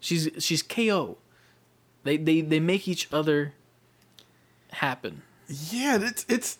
She's 0.00 0.28
she's 0.38 0.62
KO. 0.62 1.18
They 2.04 2.16
they 2.16 2.40
they 2.40 2.60
make 2.60 2.86
each 2.86 3.08
other 3.12 3.52
happen. 4.72 5.22
yeah, 5.48 5.98
it's, 6.00 6.24
it's, 6.28 6.58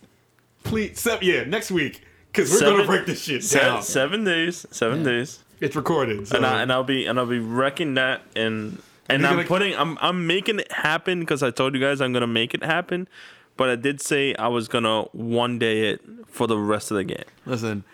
please, 0.65 0.99
se- 0.99 1.19
yeah, 1.23 1.45
next 1.45 1.71
week. 1.71 2.03
Because 2.33 2.51
we're 2.51 2.59
Seven- 2.59 2.75
going 2.75 2.83
to 2.87 2.93
break 2.93 3.07
this 3.07 3.23
shit 3.23 3.45
Se- 3.45 3.61
down. 3.61 3.83
seven 3.83 4.25
days, 4.25 4.67
seven 4.71 5.03
days, 5.03 5.39
It's 5.61 5.75
recorded. 5.77 6.27
So. 6.29 6.37
and 6.37 6.45
I 6.45 6.63
and 6.63 6.73
I'll 6.73 6.85
be 6.85 7.07
and 7.07 7.19
I'll 7.19 7.27
be 7.27 7.39
wrecking 7.39 7.95
that 7.95 8.23
and 8.35 8.83
and 9.09 9.27
I'm 9.27 9.37
gonna- 9.37 9.49
putting 9.49 9.75
I'm 9.77 9.97
I'm 10.01 10.27
making 10.27 10.59
it 10.61 10.71
happen 10.73 11.21
because 11.21 11.43
I 11.43 11.51
told 11.51 11.75
you 11.75 11.81
guys 11.81 12.01
I'm 12.01 12.13
gonna 12.13 12.27
make 12.27 12.55
it 12.55 12.63
happen, 12.63 13.09
but 13.57 13.69
I 13.69 13.77
did 13.77 14.01
say 14.01 14.35
I 14.37 14.49
was 14.49 14.69
gonna 14.69 15.03
one 15.13 15.59
day 15.59 15.91
it 15.91 16.01
for 16.27 16.47
the 16.47 16.59
rest 16.59 16.91
of 16.91 16.97
the 16.97 17.05
game. 17.05 17.25
Listen, 17.47 17.85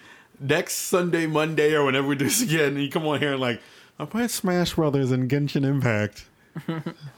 next 0.41 0.75
Sunday, 0.75 1.27
Monday, 1.27 1.75
or 1.75 1.85
whenever 1.85 2.09
we 2.09 2.17
do 2.17 2.25
this 2.25 2.43
again, 2.43 2.77
you 2.79 2.91
come 2.91 3.07
on 3.07 3.19
here 3.21 3.33
and 3.33 3.41
like, 3.41 3.61
I'm 3.99 4.07
playing 4.09 4.29
Smash 4.29 4.75
Brothers 4.75 5.11
and 5.13 5.31
Genshin 5.31 5.65
Impact. 5.65 6.27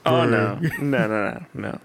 Oh 0.05 0.25
no, 0.25 0.55
no, 0.59 0.79
no, 0.81 1.07
no, 1.07 1.45
no. 1.53 1.79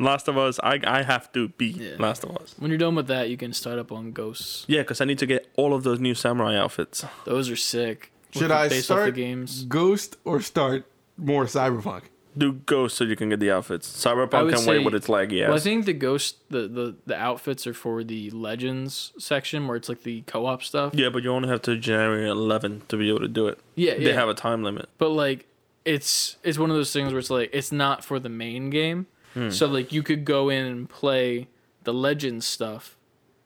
Last 0.00 0.26
of 0.26 0.38
Us, 0.38 0.58
I 0.62 0.80
I 0.84 1.02
have 1.02 1.30
to 1.32 1.48
beat 1.48 1.76
Yeah. 1.76 1.96
Last 1.98 2.24
of 2.24 2.34
Us. 2.38 2.54
When 2.58 2.70
you're 2.70 2.78
done 2.78 2.94
with 2.94 3.06
that, 3.08 3.28
you 3.28 3.36
can 3.36 3.52
start 3.52 3.78
up 3.78 3.92
on 3.92 4.12
Ghosts. 4.12 4.64
Yeah, 4.66 4.80
because 4.80 5.00
I 5.00 5.04
need 5.04 5.18
to 5.18 5.26
get 5.26 5.48
all 5.56 5.74
of 5.74 5.82
those 5.84 6.00
new 6.00 6.14
samurai 6.14 6.56
outfits. 6.56 7.04
Those 7.24 7.50
are 7.50 7.56
sick. 7.56 8.10
Should 8.32 8.42
With- 8.42 8.50
I 8.52 8.68
based 8.68 8.90
off 8.90 8.96
the 8.96 9.02
start 9.02 9.14
games? 9.14 9.64
Ghost 9.64 10.16
or 10.24 10.40
start 10.40 10.86
more 11.16 11.44
Cyberpunk? 11.46 12.02
Do 12.36 12.52
Ghost 12.54 12.96
so 12.96 13.04
you 13.04 13.14
can 13.14 13.28
get 13.28 13.40
the 13.40 13.50
outfits. 13.50 13.86
Cyberpunk 13.86 14.44
would 14.44 14.54
can 14.54 14.66
wait 14.66 14.78
say- 14.78 14.84
with 14.84 14.94
its 14.94 15.06
laggy 15.06 15.42
ass. 15.42 15.48
Well, 15.48 15.56
I 15.56 15.60
think 15.60 15.84
the 15.84 15.92
Ghost 15.92 16.36
the, 16.48 16.66
the 16.66 16.96
the 17.04 17.14
outfits 17.16 17.66
are 17.66 17.74
for 17.74 18.02
the 18.02 18.30
Legends 18.30 19.12
section 19.18 19.66
where 19.68 19.76
it's 19.76 19.88
like 19.90 20.02
the 20.02 20.22
co-op 20.22 20.62
stuff. 20.62 20.94
yeah, 20.94 21.10
but 21.10 21.22
you 21.22 21.30
only 21.30 21.48
have 21.50 21.60
to 21.62 21.76
January 21.76 22.26
11 22.28 22.82
to 22.88 22.96
be 22.96 23.08
able 23.10 23.20
to 23.20 23.28
do 23.28 23.48
it. 23.48 23.58
Yeah, 23.74 23.94
They 23.94 24.06
yeah. 24.08 24.12
have 24.14 24.30
a 24.30 24.34
time 24.34 24.62
limit. 24.62 24.88
but 24.96 25.10
like 25.10 25.46
it's 25.84 26.36
it's 26.42 26.58
one 26.58 26.70
of 26.70 26.76
those 26.76 26.92
things 26.92 27.12
where 27.12 27.18
it's 27.18 27.28
like 27.28 27.50
it's 27.52 27.70
not 27.72 28.02
for 28.04 28.18
the 28.18 28.28
main 28.30 28.70
game. 28.70 29.06
Hmm. 29.34 29.50
So 29.50 29.66
like 29.66 29.92
you 29.92 30.02
could 30.02 30.24
go 30.24 30.48
in 30.48 30.64
and 30.64 30.88
play 30.88 31.48
the 31.84 31.92
Legends 31.92 32.46
stuff, 32.46 32.96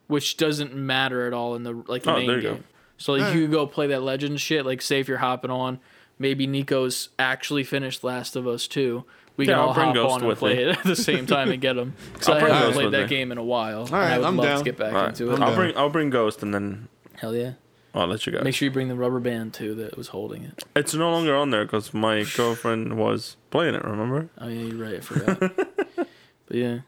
which 0.06 0.36
doesn't 0.36 0.74
matter 0.76 1.26
at 1.26 1.32
all 1.32 1.56
in 1.56 1.64
the 1.64 1.72
like 1.88 2.04
the 2.04 2.12
Oh, 2.12 2.16
main 2.18 2.26
there 2.28 2.36
you 2.36 2.42
go. 2.42 2.54
game. 2.54 2.64
So 2.98 3.14
like 3.14 3.34
you 3.34 3.42
could 3.42 3.50
go 3.50 3.66
play 3.66 3.88
that 3.88 4.02
Legends 4.02 4.40
shit. 4.40 4.64
Like 4.64 4.80
say 4.80 5.00
if 5.00 5.08
you're 5.08 5.18
hopping 5.18 5.50
on, 5.50 5.80
maybe 6.18 6.46
Nico's 6.46 7.08
actually 7.18 7.64
finished 7.64 8.02
Last 8.04 8.36
of 8.36 8.46
Us 8.46 8.66
2. 8.68 9.04
We 9.36 9.44
can 9.44 9.54
I'll 9.54 9.68
all 9.68 9.74
bring 9.74 9.86
hop 9.86 9.94
Ghost 9.94 10.14
on 10.22 10.24
and 10.30 10.38
play 10.38 10.56
me. 10.56 10.62
it 10.62 10.78
at 10.78 10.84
the 10.84 10.96
same 10.96 11.26
time 11.36 11.50
and 11.50 11.60
get 11.60 11.74
them. 11.74 11.94
Because 12.14 12.28
I'll 12.30 12.34
I 12.36 12.40
bring 12.40 12.52
haven't 12.54 12.68
Ghost 12.68 12.78
played 12.80 12.92
that 12.92 13.02
me. 13.02 13.08
game 13.08 13.32
in 13.32 13.38
a 13.38 13.44
while. 13.44 13.82
and 13.82 13.90
right, 13.92 14.12
I 14.12 14.18
would 14.18 14.26
I'm 14.26 14.36
love 14.36 14.46
down. 14.46 14.58
to 14.58 14.64
get 14.64 14.76
back 14.78 14.92
All 14.94 15.00
right. 15.00 15.08
into 15.08 15.26
it. 15.30 15.32
I'll 15.40 15.48
down. 15.48 15.54
bring 15.54 15.76
I'll 15.76 15.90
bring 15.90 16.10
Ghost 16.10 16.42
and 16.42 16.54
then 16.54 16.88
Hell 17.16 17.34
yeah. 17.36 17.52
I'll 17.94 18.06
let 18.06 18.26
you 18.26 18.32
guys. 18.32 18.44
Make 18.44 18.54
sure 18.54 18.66
you 18.66 18.72
bring 18.72 18.88
the 18.88 18.94
rubber 18.94 19.20
band 19.20 19.54
too 19.54 19.74
that 19.76 19.96
was 19.96 20.08
holding 20.08 20.42
it. 20.44 20.64
It's 20.74 20.92
no 20.94 21.10
longer 21.10 21.34
on 21.36 21.50
there 21.50 21.64
because 21.64 21.92
my 21.94 22.24
girlfriend 22.36 22.96
was 22.98 23.36
playing 23.50 23.74
it. 23.74 23.84
Remember? 23.84 24.28
Oh 24.38 24.48
yeah, 24.48 24.60
you're 24.62 24.82
right. 24.82 24.96
I 24.96 25.00
forgot. 25.00 25.38
but 25.96 26.06
yeah, 26.50 26.78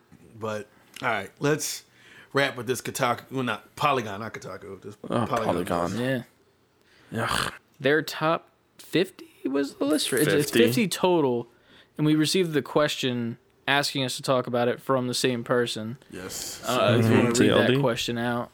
But 0.40 0.68
all 1.02 1.08
right, 1.08 1.30
let's 1.40 1.84
wrap 2.32 2.56
with 2.56 2.66
this 2.66 2.80
Kotaku. 2.80 3.30
Well, 3.30 3.42
not 3.42 3.74
Polygon, 3.76 4.20
not 4.20 4.32
Kotaku. 4.32 4.80
This 4.80 4.96
Oh, 5.10 5.26
Polygon. 5.26 5.98
yeah. 5.98 6.22
Yeah. 7.10 7.50
Their 7.80 8.00
top 8.02 8.48
50 8.78 9.26
was 9.46 9.74
the 9.74 9.84
list. 9.84 10.12
It's, 10.12 10.32
it's 10.32 10.50
50. 10.50 10.66
50 10.66 10.88
total, 10.88 11.48
and 11.96 12.06
we 12.06 12.14
received 12.14 12.52
the 12.52 12.62
question 12.62 13.38
asking 13.66 14.04
us 14.04 14.16
to 14.16 14.22
talk 14.22 14.46
about 14.46 14.68
it 14.68 14.80
from 14.80 15.06
the 15.08 15.14
same 15.14 15.44
person. 15.44 15.98
Yes. 16.10 16.62
Uh, 16.66 16.96
If 16.98 17.10
you 17.10 17.18
want 17.22 17.36
to 17.36 17.42
read 17.42 17.68
that 17.76 17.80
question 17.80 18.18
out 18.18 18.50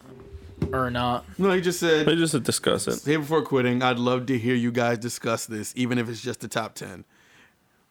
or 0.72 0.90
not, 0.90 1.24
no, 1.38 1.50
he 1.52 1.60
just 1.60 1.80
said. 1.80 2.06
They 2.06 2.16
just 2.16 2.32
to 2.32 2.40
discuss 2.40 2.88
it. 2.88 3.00
Hey, 3.04 3.16
before 3.16 3.42
quitting, 3.42 3.82
I'd 3.82 3.98
love 3.98 4.26
to 4.26 4.38
hear 4.38 4.54
you 4.54 4.72
guys 4.72 4.98
discuss 4.98 5.46
this, 5.46 5.72
even 5.76 5.98
if 5.98 6.08
it's 6.08 6.20
just 6.20 6.40
the 6.40 6.48
top 6.48 6.74
10. 6.74 7.04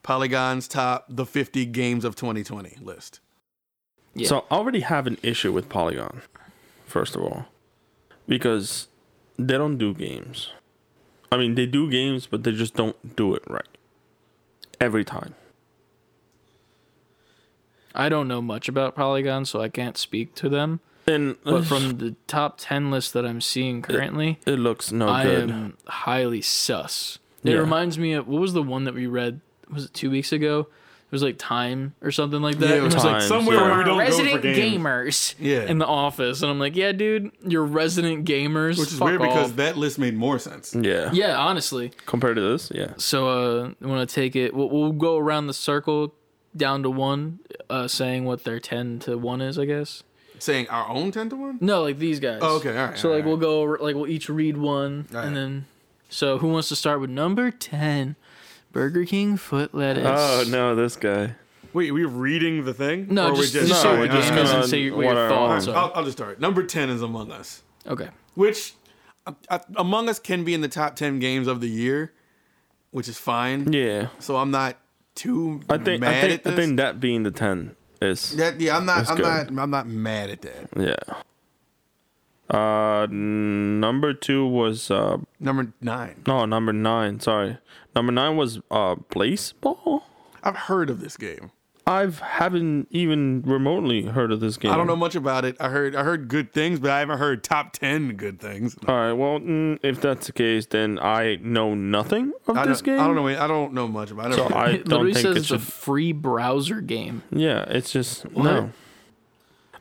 Polygon's 0.01 0.67
top, 0.67 1.05
the 1.07 1.25
50 1.25 1.65
games 1.67 2.03
of 2.03 2.15
2020 2.15 2.77
list. 2.81 3.21
Yeah. 4.15 4.27
So 4.27 4.45
I 4.51 4.55
already 4.55 4.81
have 4.81 5.07
an 5.07 5.17
issue 5.23 5.51
with 5.53 5.69
Polygon, 5.69 6.21
first 6.85 7.15
of 7.15 7.21
all, 7.23 7.45
because 8.27 8.87
they 9.37 9.57
don't 9.57 9.77
do 9.77 9.93
games. 9.93 10.51
I 11.33 11.37
mean, 11.37 11.55
they 11.55 11.65
do 11.65 11.89
games, 11.89 12.27
but 12.27 12.43
they 12.43 12.51
just 12.51 12.75
don't 12.75 13.15
do 13.15 13.33
it 13.33 13.41
right 13.49 13.67
every 14.79 15.03
time. 15.03 15.33
I 17.95 18.07
don't 18.09 18.27
know 18.27 18.41
much 18.41 18.67
about 18.69 18.95
Polygon, 18.95 19.45
so 19.45 19.59
I 19.61 19.69
can't 19.69 19.97
speak 19.97 20.35
to 20.35 20.49
them. 20.49 20.79
And 21.07 21.37
But 21.43 21.65
from 21.71 21.97
the 21.97 22.15
top 22.27 22.55
10 22.59 22.91
list 22.91 23.13
that 23.13 23.25
I'm 23.25 23.41
seeing 23.41 23.81
currently, 23.81 24.39
it 24.45 24.59
looks 24.59 24.91
no 24.91 25.07
I 25.07 25.23
good. 25.23 25.49
am 25.51 25.77
highly 25.87 26.41
sus. 26.41 27.17
It 27.43 27.51
Yeah. 27.53 27.57
reminds 27.57 27.97
me 27.97 28.13
of 28.13 28.27
what 28.27 28.39
was 28.39 28.53
the 28.53 28.63
one 28.63 28.83
that 28.85 28.93
we 28.93 29.07
read? 29.07 29.41
Was 29.71 29.85
it 29.85 29.93
two 29.93 30.11
weeks 30.11 30.31
ago? 30.31 30.67
It 31.13 31.15
was 31.15 31.21
like 31.21 31.35
Time 31.37 31.93
or 32.01 32.09
something 32.09 32.41
like 32.41 32.57
that. 32.57 32.69
Yeah, 32.69 32.75
it 32.77 32.83
And 32.85 32.91
was 32.91 33.03
like 33.05 33.21
somewhere 33.21 33.57
yeah. 33.57 33.61
where 33.69 33.77
we 33.77 33.83
don't 33.83 33.99
resident 33.99 34.41
go 34.41 34.49
for 34.49 34.55
games. 34.55 34.77
gamers 34.83 35.35
Yeah. 35.39 35.61
in 35.65 35.77
the 35.77 35.85
office, 35.85 36.41
and 36.41 36.49
I'm 36.49 36.57
like, 36.57 36.75
yeah, 36.75 36.91
dude, 36.91 37.29
you're 37.45 37.63
resident 37.65 38.27
gamers. 38.27 38.79
Which 38.79 38.87
is 38.91 38.97
Fuck 38.97 39.09
weird 39.09 39.21
because 39.21 39.53
that 39.53 39.77
list 39.77 39.99
made 39.99 40.15
more 40.15 40.39
sense. 40.39 40.73
yeah. 40.73 41.11
yeah, 41.13 41.37
honestly. 41.37 41.91
Compared 42.07 42.37
to 42.37 42.41
this, 42.41 42.71
yeah. 42.73 42.93
So 42.97 43.27
uh, 43.27 43.69
I 43.79 43.85
want 43.85 44.09
to 44.09 44.15
take 44.15 44.35
it. 44.35 44.55
We'll, 44.55 44.71
we'll 44.71 44.91
go 44.91 45.19
around 45.19 45.45
the 45.45 45.53
circle 45.53 46.15
down 46.57 46.81
to 46.81 46.89
one, 46.89 47.37
uh, 47.69 47.87
saying 47.87 48.25
what 48.25 48.43
their 48.43 48.59
ten 48.59 48.97
to 49.01 49.15
one 49.15 49.39
is, 49.39 49.59
I 49.59 49.65
guess. 49.65 50.01
Saying 50.39 50.67
our 50.69 50.89
own 50.89 51.11
10 51.11 51.29
to 51.29 51.35
1? 51.35 51.57
No, 51.61 51.83
like 51.83 51.99
these 51.99 52.19
guys. 52.19 52.39
Oh, 52.41 52.55
okay, 52.57 52.75
all 52.75 52.87
right, 52.87 52.97
So 52.97 53.09
all 53.09 53.15
like 53.15 53.23
right. 53.23 53.27
we'll 53.29 53.37
go 53.37 53.61
like 53.79 53.95
we'll 53.95 54.07
each 54.07 54.29
read 54.29 54.57
one, 54.57 55.05
All 55.11 55.17
right. 55.19 55.27
and 55.27 55.37
then. 55.37 55.65
So 56.09 56.39
who 56.39 56.47
wants 56.47 56.69
to 56.69 56.75
start 56.75 56.99
with 56.99 57.11
number 57.11 57.51
ten? 57.51 58.15
Burger 58.73 59.05
King 59.05 59.37
foot 59.37 59.73
lettuce. 59.73 60.03
Oh 60.05 60.43
no, 60.49 60.75
this 60.75 60.97
guy. 60.97 61.35
Wait, 61.71 61.89
are 61.89 61.93
we 61.93 62.03
reading 62.05 62.65
the 62.65 62.73
thing? 62.73 63.07
No, 63.09 63.27
Or 63.29 63.31
we're 63.33 63.37
just, 63.43 63.53
just, 63.53 63.69
No, 63.69 63.75
say 63.75 63.89
we're 63.91 64.05
your 64.05 64.07
just 64.15 64.29
game 64.29 64.37
is 64.39 64.49
gonna 64.49 64.61
and 64.63 64.69
say 64.69 64.89
what 64.91 64.97
what 65.05 65.15
your 65.15 65.29
thoughts 65.29 65.67
are. 65.67 65.75
I'll, 65.75 65.91
I'll 65.95 66.03
just 66.03 66.17
start. 66.17 66.39
Number 66.39 66.63
10 66.63 66.89
is 66.89 67.01
Among 67.01 67.31
Us, 67.31 67.63
Okay. 67.87 68.09
which 68.35 68.73
uh, 69.25 69.31
uh, 69.49 69.59
Among 69.77 70.07
Us 70.09 70.19
can 70.19 70.43
be 70.43 70.53
in 70.53 70.61
the 70.61 70.67
top 70.67 70.95
10 70.95 71.17
games 71.19 71.47
of 71.47 71.61
the 71.61 71.69
year, 71.69 72.11
which 72.91 73.07
is 73.07 73.17
fine. 73.17 73.71
Yeah. 73.73 74.09
So 74.19 74.35
I'm 74.37 74.51
not 74.51 74.77
too 75.15 75.61
I 75.69 75.77
think 75.79 76.01
mad 76.01 76.13
I 76.15 76.21
think 76.21 76.33
at 76.33 76.43
this. 76.43 76.53
I 76.53 76.55
think 76.55 76.77
that 76.77 76.99
being 76.99 77.23
the 77.23 77.31
ten 77.31 77.75
is 78.01 78.35
that, 78.35 78.59
yeah, 78.59 78.75
I'm 78.77 78.85
not 78.85 79.09
I'm 79.09 79.15
good. 79.17 79.51
not 79.51 79.63
I'm 79.63 79.69
not 79.71 79.87
mad 79.87 80.29
at 80.29 80.41
that. 80.41 80.67
yeah. 80.75 81.15
Uh, 82.49 83.07
number 83.09 84.13
two 84.13 84.45
was 84.45 84.91
uh 84.91 85.17
Number 85.39 85.71
9. 85.81 86.23
no 86.27 86.45
number 86.45 86.73
nine. 86.73 87.19
Sorry, 87.19 87.57
number 87.95 88.11
nine 88.11 88.35
was 88.37 88.57
uh 88.71 88.95
Blaseball. 88.95 90.03
I've 90.43 90.55
heard 90.57 90.89
of 90.89 90.99
this 90.99 91.17
game. 91.17 91.51
I've 91.85 92.19
haven't 92.19 92.87
even 92.91 93.41
remotely 93.41 94.03
heard 94.03 94.31
of 94.31 94.39
this 94.39 94.55
game. 94.55 94.71
I 94.71 94.77
don't 94.77 94.87
know 94.87 94.95
much 94.95 95.15
about 95.15 95.43
it. 95.43 95.57
I 95.59 95.67
heard 95.67 95.95
I 95.97 96.03
heard 96.03 96.29
good 96.29 96.53
things, 96.53 96.79
but 96.79 96.91
I 96.91 96.99
haven't 96.99 97.17
heard 97.19 97.43
top 97.43 97.73
10 97.73 98.15
good 98.15 98.39
things. 98.39 98.77
All 98.87 98.95
right, 98.95 99.11
well, 99.11 99.39
mm, 99.39 99.79
if 99.83 99.99
that's 99.99 100.27
the 100.27 100.31
case, 100.31 100.65
then 100.65 100.97
I 100.99 101.39
know 101.41 101.75
nothing 101.75 102.31
of 102.47 102.55
I 102.57 102.65
this 102.67 102.81
game. 102.81 102.99
I 103.01 103.05
don't 103.05 103.15
know 103.17 103.27
I 103.27 103.47
don't 103.47 103.73
know 103.73 103.89
much 103.89 104.11
about 104.11 104.31
it. 104.31 104.35
So 104.35 104.45
I 104.47 104.67
It 104.69 104.85
don't 104.85 105.03
literally 105.03 105.13
think 105.13 105.27
says 105.27 105.37
it's 105.37 105.51
a 105.51 105.59
free 105.59 106.13
browser 106.13 106.79
game. 106.79 107.21
yeah, 107.31 107.63
it's 107.67 107.91
just 107.91 108.31
no. 108.31 108.71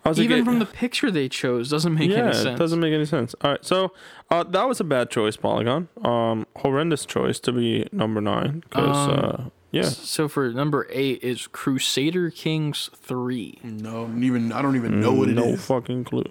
I 0.04 0.08
was 0.08 0.18
Even 0.20 0.40
it- 0.40 0.44
from 0.44 0.58
the 0.58 0.66
picture 0.66 1.10
they 1.12 1.28
chose 1.28 1.70
doesn't 1.70 1.94
make 1.94 2.10
yeah, 2.10 2.24
any 2.24 2.32
sense. 2.34 2.46
it 2.46 2.58
doesn't 2.58 2.80
make 2.80 2.92
any 2.92 3.04
sense. 3.04 3.34
All 3.40 3.52
right, 3.52 3.64
so 3.64 3.92
uh, 4.30 4.42
that 4.42 4.64
was 4.68 4.80
a 4.80 4.84
bad 4.84 5.10
choice, 5.10 5.36
Polygon. 5.36 5.88
Um, 6.04 6.46
horrendous 6.56 7.06
choice 7.06 7.38
to 7.40 7.52
be 7.52 7.86
number 7.92 8.20
nine 8.20 8.60
because 8.68 9.08
Um, 9.08 9.18
uh, 9.46 9.48
yeah, 9.70 9.82
So 9.84 10.26
for 10.28 10.50
number 10.50 10.88
eight 10.90 11.22
is 11.22 11.46
Crusader 11.46 12.30
Kings 12.30 12.90
three. 12.96 13.58
no, 13.62 14.10
even 14.18 14.50
I 14.52 14.60
don't 14.60 14.74
even 14.76 15.00
know 15.00 15.12
what 15.12 15.28
it 15.28 15.38
is. 15.38 15.44
no 15.44 15.56
fucking 15.56 16.02
clue. 16.04 16.24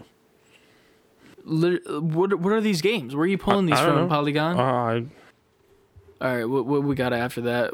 Lit- 1.43 1.81
what 2.03 2.35
what 2.39 2.53
are 2.53 2.61
these 2.61 2.81
games? 2.81 3.15
Where 3.15 3.23
are 3.23 3.27
you 3.27 3.37
pulling 3.37 3.65
these 3.65 3.79
I 3.79 3.85
from, 3.85 3.95
know. 3.95 4.07
Polygon? 4.07 4.59
Uh, 4.59 4.61
I 4.63 5.05
All 6.23 6.35
right, 6.35 6.45
what, 6.45 6.65
what 6.67 6.83
we 6.83 6.93
got 6.93 7.13
after 7.13 7.41
that? 7.41 7.73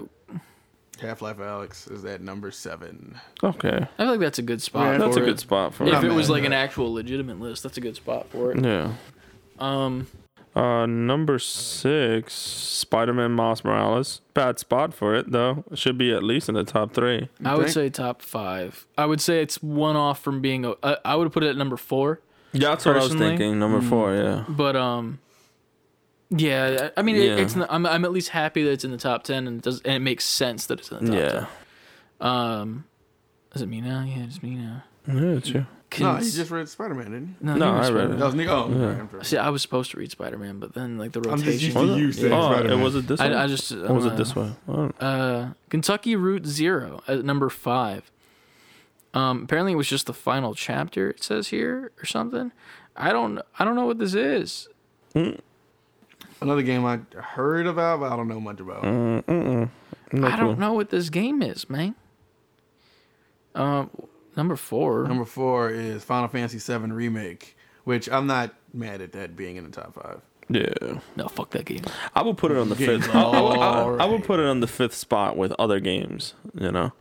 Half 1.00 1.22
Life 1.22 1.38
Alyx 1.38 1.92
is 1.92 2.04
at 2.06 2.22
number 2.22 2.52
seven. 2.52 3.20
okay, 3.44 3.88
I 3.98 4.04
feel 4.04 4.08
like 4.12 4.20
that's 4.20 4.40
a 4.40 4.44
good 4.44 4.62
spot. 4.62 4.86
Yeah, 4.86 4.98
for 4.98 5.06
that's 5.06 5.18
a 5.18 5.24
it. 5.24 5.26
good 5.26 5.40
spot 5.40 5.74
for 5.74 5.86
it. 5.86 5.94
If 5.94 6.04
it. 6.04 6.12
it 6.12 6.14
was 6.14 6.30
like 6.30 6.44
an 6.44 6.54
actual 6.54 6.94
legitimate 6.94 7.40
list, 7.40 7.64
that's 7.64 7.78
a 7.78 7.82
good 7.82 7.96
spot 7.96 8.28
for 8.30 8.52
it. 8.52 8.64
Yeah. 8.64 8.94
Um, 9.60 10.08
Uh, 10.56 10.88
number 10.88 11.38
six, 11.38 12.34
Spider-Man 12.34 13.32
Miles 13.32 13.64
Morales. 13.64 14.22
Bad 14.34 14.58
spot 14.58 14.92
for 14.94 15.14
it 15.14 15.32
though. 15.32 15.64
It 15.72 15.78
should 15.78 15.98
be 16.00 16.12
at 16.12 16.24
least 16.24 16.50
in 16.50 16.56
the 16.56 16.64
top 16.64 16.94
three. 16.94 17.30
I 17.46 17.56
would 17.56 17.70
say 17.70 17.90
top 17.90 18.22
five. 18.24 18.88
I 18.98 19.06
would 19.06 19.22
say 19.22 19.42
it's 19.42 19.62
one 19.62 19.96
off 19.96 20.20
from 20.20 20.42
being. 20.42 20.66
A, 20.66 20.74
I, 20.82 20.98
I 21.06 21.16
would 21.16 21.32
put 21.32 21.44
it 21.44 21.50
at 21.50 21.58
number 21.58 21.78
four. 21.78 22.22
Yeah, 22.54 22.70
that's 22.70 22.86
what 22.86 22.96
I 22.98 23.04
was 23.04 23.14
thinking. 23.14 23.60
Number 23.60 23.82
four, 23.82 24.16
yeah. 24.16 24.46
But 24.50 24.76
um, 24.76 25.20
yeah. 26.30 26.90
I 26.96 27.00
I 27.00 27.04
mean, 27.04 27.16
Yeah. 27.16 27.22
It, 27.34 27.40
it's. 27.40 27.56
Not, 27.56 27.72
I'm. 27.72 27.86
I'm 27.86 28.06
at 28.06 28.12
least 28.12 28.30
happy 28.30 28.64
that 28.64 28.72
it's 28.72 28.84
in 28.84 28.92
the 28.92 28.98
top 28.98 29.24
ten, 29.24 29.48
and 29.48 29.58
it 29.60 29.64
does. 29.64 29.82
And 29.82 29.94
it 29.96 30.00
makes 30.00 30.26
sense 30.26 30.66
that 30.68 30.80
it's 30.80 30.92
in 30.92 31.06
the 31.06 31.12
top 31.12 31.20
Yeah. 31.20 31.30
ten. 31.32 31.48
Um, 32.30 32.86
is 33.54 33.62
it 33.62 33.68
me 33.68 33.82
now? 33.82 34.04
Yeah, 34.04 34.24
it's 34.24 34.42
me 34.44 34.56
now. 34.56 34.84
Yeah, 35.08 35.14
it's 35.38 35.50
you. 35.50 35.66
No, 36.02 36.16
he 36.16 36.30
just 36.30 36.52
read 36.52 36.68
Spider 36.68 36.94
Man, 36.96 37.06
didn't 37.12 37.28
he? 37.40 37.46
no, 37.46 37.56
No, 37.56 37.66
he 37.66 37.72
I 37.72 37.76
read 37.78 37.86
Spider-Man. 37.86 38.12
it. 38.12 38.20
That 38.20 38.26
was 38.26 38.36
Nick. 38.36 38.48
Oh, 38.50 38.68
Yeah. 38.70 38.76
okay, 38.88 39.00
I'm. 39.18 39.24
See, 39.24 39.38
I 39.38 39.50
was 39.50 39.62
supposed 39.62 39.92
to 39.92 39.98
read 39.98 40.12
Spider 40.12 40.38
Man, 40.38 40.60
but 40.60 40.74
then 40.74 40.98
like 40.98 41.14
the 41.14 41.22
rotation. 41.22 41.48
I'm 41.48 41.54
just 41.60 41.76
rotation. 41.76 41.98
used 41.98 42.20
to 42.20 42.26
it? 42.26 42.30
you 42.30 42.30
saying 42.30 42.34
Oh, 42.34 42.52
Spider 42.52 42.66
it 42.68 42.76
Man. 42.76 42.82
was 42.84 42.96
it 42.96 43.08
this 43.08 43.20
way? 43.22 43.26
I, 43.34 43.44
I 43.44 43.48
just. 43.48 43.72
or 43.72 43.94
was 43.94 44.06
uh, 44.06 44.10
it 44.10 44.18
this 44.18 44.36
way? 44.36 44.52
Uh, 45.00 45.50
Kentucky 45.70 46.16
Route 46.18 46.46
Zero 46.46 47.02
at 47.08 47.24
number 47.24 47.50
five. 47.50 48.12
Um, 49.14 49.44
apparently 49.44 49.72
it 49.72 49.76
was 49.78 49.88
just 49.88 50.08
the 50.08 50.14
final 50.14 50.54
chapter. 50.54 51.10
It 51.10 51.24
says 51.24 51.48
here 51.48 51.92
or 52.02 52.06
something. 52.06 52.52
I 52.98 53.14
don't. 53.14 53.40
I 53.58 53.64
don't 53.64 53.76
know 53.76 53.86
what 53.86 53.98
this 54.00 54.14
is. 54.14 54.68
Another 56.42 56.62
game 56.62 56.86
I 56.86 57.00
heard 57.20 57.66
about, 57.68 58.00
but 58.02 58.12
I 58.12 58.16
don't 58.16 58.28
know 58.28 58.40
much 58.40 58.60
about. 58.60 58.84
Mm, 58.84 59.24
mm-mm. 59.26 59.70
No 60.14 60.28
I 60.28 60.36
don't 60.38 60.60
know 60.60 60.74
what 60.74 60.90
this 60.90 61.10
game 61.10 61.42
is, 61.42 61.70
man. 61.70 61.96
Um, 63.56 63.90
number 64.36 64.56
four. 64.56 65.08
Number 65.08 65.26
four 65.26 65.70
is 65.70 66.04
Final 66.04 66.28
Fantasy 66.28 66.60
VII 66.60 66.92
Remake, 66.92 67.58
which 67.84 68.10
I'm 68.10 68.28
not 68.28 68.54
mad 68.74 69.02
at 69.02 69.12
that 69.14 69.36
being 69.36 69.56
in 69.56 69.64
the 69.64 69.72
top 69.72 69.96
five. 69.96 70.22
Yeah, 70.50 71.00
no, 71.18 71.28
fuck 71.28 71.50
that 71.50 71.66
game. 71.66 71.84
I 72.16 72.22
would 72.22 72.38
put 72.38 72.52
it 72.52 72.58
on 72.58 72.70
the 72.70 72.76
Game's 72.76 73.06
fifth. 73.06 73.14
I, 73.16 73.22
I, 73.22 73.42
would- 73.42 74.00
I, 74.00 74.04
I 74.04 74.06
would 74.06 74.24
put 74.24 74.40
it 74.40 74.46
on 74.46 74.62
the 74.62 74.68
fifth 74.68 74.94
spot 74.94 75.36
with 75.36 75.52
other 75.60 75.82
games. 75.82 76.36
You 76.54 76.72
know, 76.72 76.94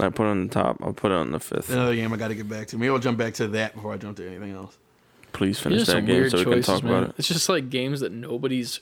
I 0.00 0.08
put 0.08 0.24
it 0.24 0.30
on 0.30 0.46
the 0.46 0.54
top. 0.54 0.78
I'll 0.82 0.94
put 0.94 1.10
it 1.12 1.16
on 1.16 1.32
the 1.32 1.38
fifth. 1.40 1.68
Another 1.68 1.94
game 1.94 2.10
I 2.14 2.16
got 2.16 2.28
to 2.28 2.34
get 2.34 2.48
back 2.48 2.68
to. 2.68 2.78
Maybe 2.78 2.88
I'll 2.88 2.98
jump 2.98 3.18
back 3.18 3.34
to 3.34 3.48
that 3.48 3.74
before 3.74 3.92
I 3.92 3.98
jump 3.98 4.16
to 4.16 4.26
anything 4.26 4.52
else. 4.54 4.78
Please 5.32 5.58
finish 5.60 5.86
that 5.86 6.06
game 6.06 6.16
weird 6.16 6.30
so 6.30 6.38
we 6.38 6.44
can 6.44 6.62
talk 6.62 6.82
man. 6.82 6.92
about 6.92 7.08
it. 7.10 7.14
It's 7.18 7.28
just 7.28 7.48
like 7.48 7.70
games 7.70 8.00
that 8.00 8.12
nobody's 8.12 8.80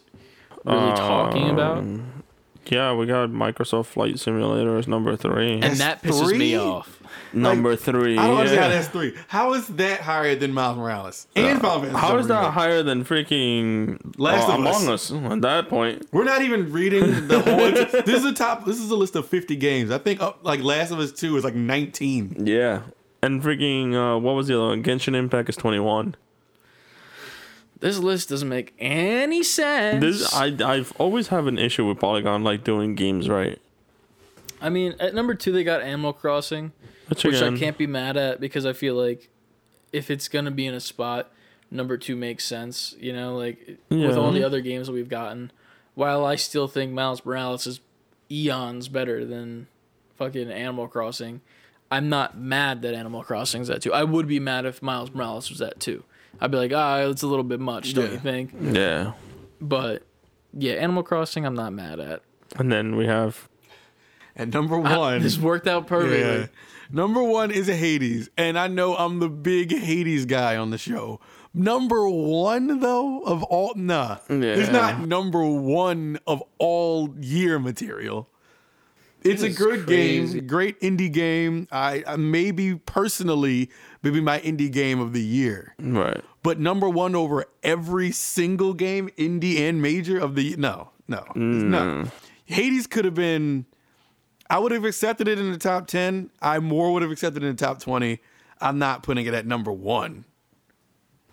really 0.64 0.97
talking 0.97 1.51
about, 1.51 1.78
Um, 1.78 2.23
Yeah, 2.66 2.94
we 2.94 3.06
got 3.06 3.31
Microsoft 3.31 3.86
Flight 3.86 4.18
Simulator 4.18 4.77
as 4.77 4.89
number 4.89 5.14
three. 5.16 5.60
That's 5.60 5.78
that 5.78 6.02
pisses 6.02 6.36
me 6.36 6.56
off. 6.59 7.01
number 7.32 7.77
three. 7.77 8.18
I 8.18 8.27
don't 8.27 8.39
understand 8.39 8.60
how 8.60 8.68
yeah. 8.68 8.74
that's 8.74 8.89
three. 8.89 9.14
How 9.28 9.52
is 9.52 9.68
that 9.68 10.01
higher 10.01 10.35
than 10.35 10.52
Miles 10.52 10.77
Morales 10.77 11.28
and 11.36 11.60
Final 11.60 11.82
Fantasy? 11.82 11.98
How 12.01 12.14
VII 12.14 12.20
is 12.20 12.27
that 12.27 12.39
Remake? 12.40 12.52
higher 12.55 12.82
than 12.82 13.05
freaking 13.05 14.18
Last 14.18 14.48
uh, 14.48 14.55
of 14.55 14.59
Among 14.59 14.89
Us 14.89 15.12
at 15.12 15.43
that 15.43 15.68
point? 15.68 16.09
We're 16.12 16.24
not 16.24 16.43
even 16.43 16.73
reading 16.73 17.28
the 17.28 17.40
whole. 17.40 18.02
this 18.05 18.18
is 18.18 18.24
a 18.24 18.32
top. 18.32 18.64
This 18.64 18.81
is 18.81 18.90
a 18.90 18.97
list 18.97 19.14
of 19.14 19.28
50 19.28 19.55
games. 19.56 19.93
I 19.93 19.98
think 19.98 20.20
uh, 20.20 20.32
like 20.43 20.60
Last 20.60 20.90
of 20.90 20.98
Us 20.98 21.12
Two 21.12 21.36
is 21.36 21.44
like 21.44 21.55
19. 21.55 22.47
Yeah. 22.47 22.82
And 23.23 23.43
freaking, 23.43 23.94
uh, 23.94 24.18
what 24.18 24.35
was 24.35 24.48
the 24.48 24.55
other 24.55 24.68
one? 24.68 24.82
Genshin 24.82 25.14
Impact 25.14 25.48
is 25.48 25.56
21. 25.56 26.16
This 27.80 27.98
list 27.98 28.30
doesn't 28.30 28.48
make 28.48 28.74
any 28.78 29.42
sense. 29.42 30.00
This 30.00 30.34
I 30.34 30.56
I've 30.64 30.92
always 30.98 31.28
have 31.28 31.46
an 31.46 31.58
issue 31.58 31.86
with 31.86 31.98
Polygon 31.98 32.42
like 32.42 32.64
doing 32.64 32.94
games 32.94 33.28
right. 33.28 33.60
I 34.60 34.70
mean, 34.70 34.94
at 34.98 35.14
number 35.14 35.34
two 35.34 35.52
they 35.52 35.64
got 35.64 35.82
Animal 35.82 36.12
Crossing. 36.12 36.72
Which, 37.08 37.24
which 37.24 37.36
again, 37.36 37.54
I 37.54 37.58
can't 37.58 37.78
be 37.78 37.86
mad 37.86 38.16
at 38.16 38.40
because 38.40 38.66
I 38.66 38.72
feel 38.72 38.94
like 38.94 39.28
if 39.92 40.10
it's 40.10 40.28
gonna 40.28 40.50
be 40.50 40.66
in 40.66 40.74
a 40.74 40.80
spot, 40.80 41.30
number 41.70 41.98
two 41.98 42.16
makes 42.16 42.44
sense. 42.44 42.94
You 42.98 43.12
know, 43.12 43.36
like 43.36 43.78
with 43.90 44.16
all 44.16 44.32
the 44.32 44.44
other 44.44 44.60
games 44.60 44.86
that 44.86 44.92
we've 44.92 45.08
gotten. 45.08 45.52
While 45.94 46.26
I 46.26 46.36
still 46.36 46.68
think 46.68 46.92
Miles 46.92 47.24
Morales 47.24 47.66
is 47.66 47.80
eons 48.30 48.88
better 48.88 49.24
than 49.24 49.66
fucking 50.16 50.50
Animal 50.50 50.88
Crossing, 50.88 51.40
I'm 51.90 52.08
not 52.08 52.36
mad 52.36 52.82
that 52.82 52.94
Animal 52.94 53.22
Crossing's 53.22 53.70
at 53.70 53.82
two. 53.82 53.92
I 53.92 54.04
would 54.04 54.26
be 54.26 54.40
mad 54.40 54.66
if 54.66 54.82
Miles 54.82 55.10
Morales 55.12 55.48
was 55.50 55.62
at 55.62 55.80
two. 55.80 56.04
I'd 56.40 56.50
be 56.50 56.56
like, 56.56 56.72
ah, 56.74 56.98
it's 57.00 57.22
a 57.22 57.26
little 57.26 57.44
bit 57.44 57.60
much, 57.60 57.94
don't 57.94 58.06
Yeah. 58.06 58.12
you 58.12 58.18
think? 58.18 58.50
Yeah. 58.60 59.12
But 59.60 60.02
yeah, 60.52 60.74
Animal 60.74 61.02
Crossing, 61.02 61.44
I'm 61.46 61.54
not 61.54 61.72
mad 61.72 61.98
at. 62.00 62.22
And 62.56 62.70
then 62.70 62.96
we 62.96 63.06
have 63.06 63.48
And 64.34 64.52
number 64.52 64.76
I- 64.76 64.96
one, 64.98 65.22
this 65.22 65.38
worked 65.38 65.66
out 65.66 65.86
perfectly. 65.86 66.20
yeah. 66.20 66.46
Number 66.90 67.22
one 67.22 67.50
is 67.50 67.66
Hades, 67.66 68.28
and 68.36 68.56
I 68.58 68.68
know 68.68 68.94
I'm 68.96 69.18
the 69.18 69.28
big 69.28 69.72
Hades 69.76 70.24
guy 70.24 70.56
on 70.56 70.70
the 70.70 70.78
show. 70.78 71.20
Number 71.52 72.08
one 72.08 72.80
though 72.80 73.22
of 73.22 73.42
all, 73.44 73.72
nah, 73.74 74.18
it's 74.28 74.68
Yeah. 74.68 74.70
not 74.72 75.06
number 75.06 75.44
one 75.44 76.18
of 76.26 76.42
all 76.58 77.14
year 77.18 77.58
material. 77.58 78.28
It's 79.24 79.42
a 79.42 79.46
is 79.46 79.58
good 79.58 79.86
crazy. 79.86 80.34
game, 80.34 80.46
great 80.46 80.80
indie 80.80 81.10
game. 81.10 81.66
I, 81.72 82.04
I 82.06 82.14
maybe 82.16 82.76
personally, 82.76 83.70
maybe 84.06 84.20
my 84.20 84.38
indie 84.40 84.70
game 84.70 85.00
of 85.00 85.12
the 85.12 85.22
year. 85.22 85.74
right. 85.78 86.22
But 86.42 86.60
number 86.60 86.88
one 86.88 87.16
over 87.16 87.46
every 87.64 88.12
single 88.12 88.72
game, 88.72 89.10
indie 89.18 89.58
and 89.58 89.82
major 89.82 90.16
of 90.16 90.36
the 90.36 90.54
no, 90.56 90.90
no, 91.08 91.24
no. 91.34 91.78
Mm. 91.78 92.10
Hades 92.44 92.86
could 92.86 93.04
have 93.04 93.14
been. 93.14 93.66
I 94.48 94.60
would 94.60 94.70
have 94.70 94.84
accepted 94.84 95.26
it 95.26 95.40
in 95.40 95.50
the 95.50 95.58
top 95.58 95.88
ten. 95.88 96.30
I 96.40 96.60
more 96.60 96.92
would 96.92 97.02
have 97.02 97.10
accepted 97.10 97.42
it 97.42 97.46
in 97.46 97.56
the 97.56 97.64
top 97.64 97.80
twenty. 97.80 98.20
I'm 98.60 98.78
not 98.78 99.02
putting 99.02 99.26
it 99.26 99.34
at 99.34 99.44
number 99.44 99.72
one. 99.72 100.24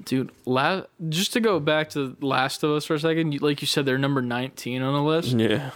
Dude, 0.03 0.31
la- 0.45 0.83
just 1.09 1.31
to 1.33 1.39
go 1.39 1.59
back 1.59 1.91
to 1.91 2.17
Last 2.19 2.63
of 2.63 2.71
Us 2.71 2.85
for 2.85 2.95
a 2.95 2.99
second, 2.99 3.33
you, 3.33 3.39
like 3.39 3.61
you 3.61 3.67
said, 3.67 3.85
they're 3.85 3.97
number 3.97 4.21
19 4.21 4.81
on 4.81 4.93
the 4.93 5.01
list. 5.01 5.29
Yeah. 5.29 5.69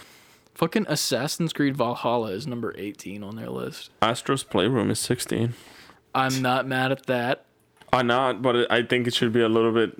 Fucking 0.54 0.84
Assassin's 0.86 1.54
Creed 1.54 1.76
Valhalla 1.76 2.32
is 2.32 2.46
number 2.46 2.74
18 2.76 3.22
on 3.22 3.36
their 3.36 3.48
list. 3.48 3.88
Astro's 4.02 4.42
Playroom 4.42 4.90
is 4.90 4.98
16. 4.98 5.54
I'm 6.18 6.42
not 6.42 6.66
mad 6.66 6.92
at 6.92 7.06
that. 7.06 7.44
I'm 7.92 8.06
not, 8.06 8.42
but 8.42 8.70
I 8.70 8.82
think 8.82 9.06
it 9.06 9.14
should 9.14 9.32
be 9.32 9.40
a 9.40 9.48
little 9.48 9.72
bit, 9.72 9.96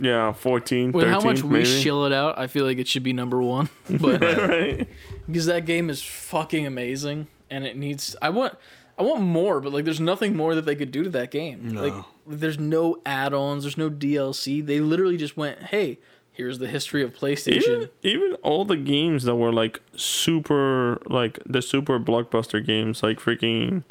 yeah, 0.00 0.32
14, 0.32 0.92
With 0.92 1.04
13, 1.04 1.12
how 1.20 1.20
much 1.24 1.42
we 1.42 1.58
maybe. 1.60 1.64
shill 1.82 2.04
it 2.06 2.12
out, 2.12 2.38
I 2.38 2.46
feel 2.48 2.64
like 2.64 2.78
it 2.78 2.88
should 2.88 3.02
be 3.04 3.12
number 3.12 3.40
one. 3.42 3.68
But 3.88 4.20
right? 4.20 4.88
because 5.26 5.46
that 5.46 5.64
game 5.64 5.88
is 5.90 6.02
fucking 6.02 6.66
amazing, 6.66 7.28
and 7.50 7.64
it 7.64 7.76
needs. 7.76 8.16
I 8.20 8.30
want. 8.30 8.54
I 8.98 9.02
want 9.02 9.20
more, 9.22 9.60
but 9.60 9.72
like, 9.72 9.84
there's 9.84 10.00
nothing 10.00 10.36
more 10.36 10.56
that 10.56 10.62
they 10.66 10.74
could 10.74 10.90
do 10.90 11.04
to 11.04 11.10
that 11.10 11.30
game. 11.30 11.68
No. 11.74 11.82
Like, 11.86 12.04
there's 12.26 12.58
no 12.58 13.00
add-ons, 13.06 13.62
there's 13.62 13.78
no 13.78 13.88
DLC. 13.88 14.64
They 14.66 14.80
literally 14.80 15.16
just 15.16 15.36
went, 15.36 15.62
"Hey, 15.62 16.00
here's 16.32 16.58
the 16.58 16.66
history 16.66 17.04
of 17.04 17.14
PlayStation." 17.14 17.62
Even, 17.62 17.88
even 18.02 18.34
all 18.42 18.64
the 18.64 18.76
games 18.76 19.22
that 19.22 19.36
were 19.36 19.52
like 19.52 19.80
super, 19.94 21.00
like 21.06 21.38
the 21.46 21.62
super 21.62 22.00
blockbuster 22.00 22.64
games, 22.64 23.04
like 23.04 23.20
freaking, 23.20 23.84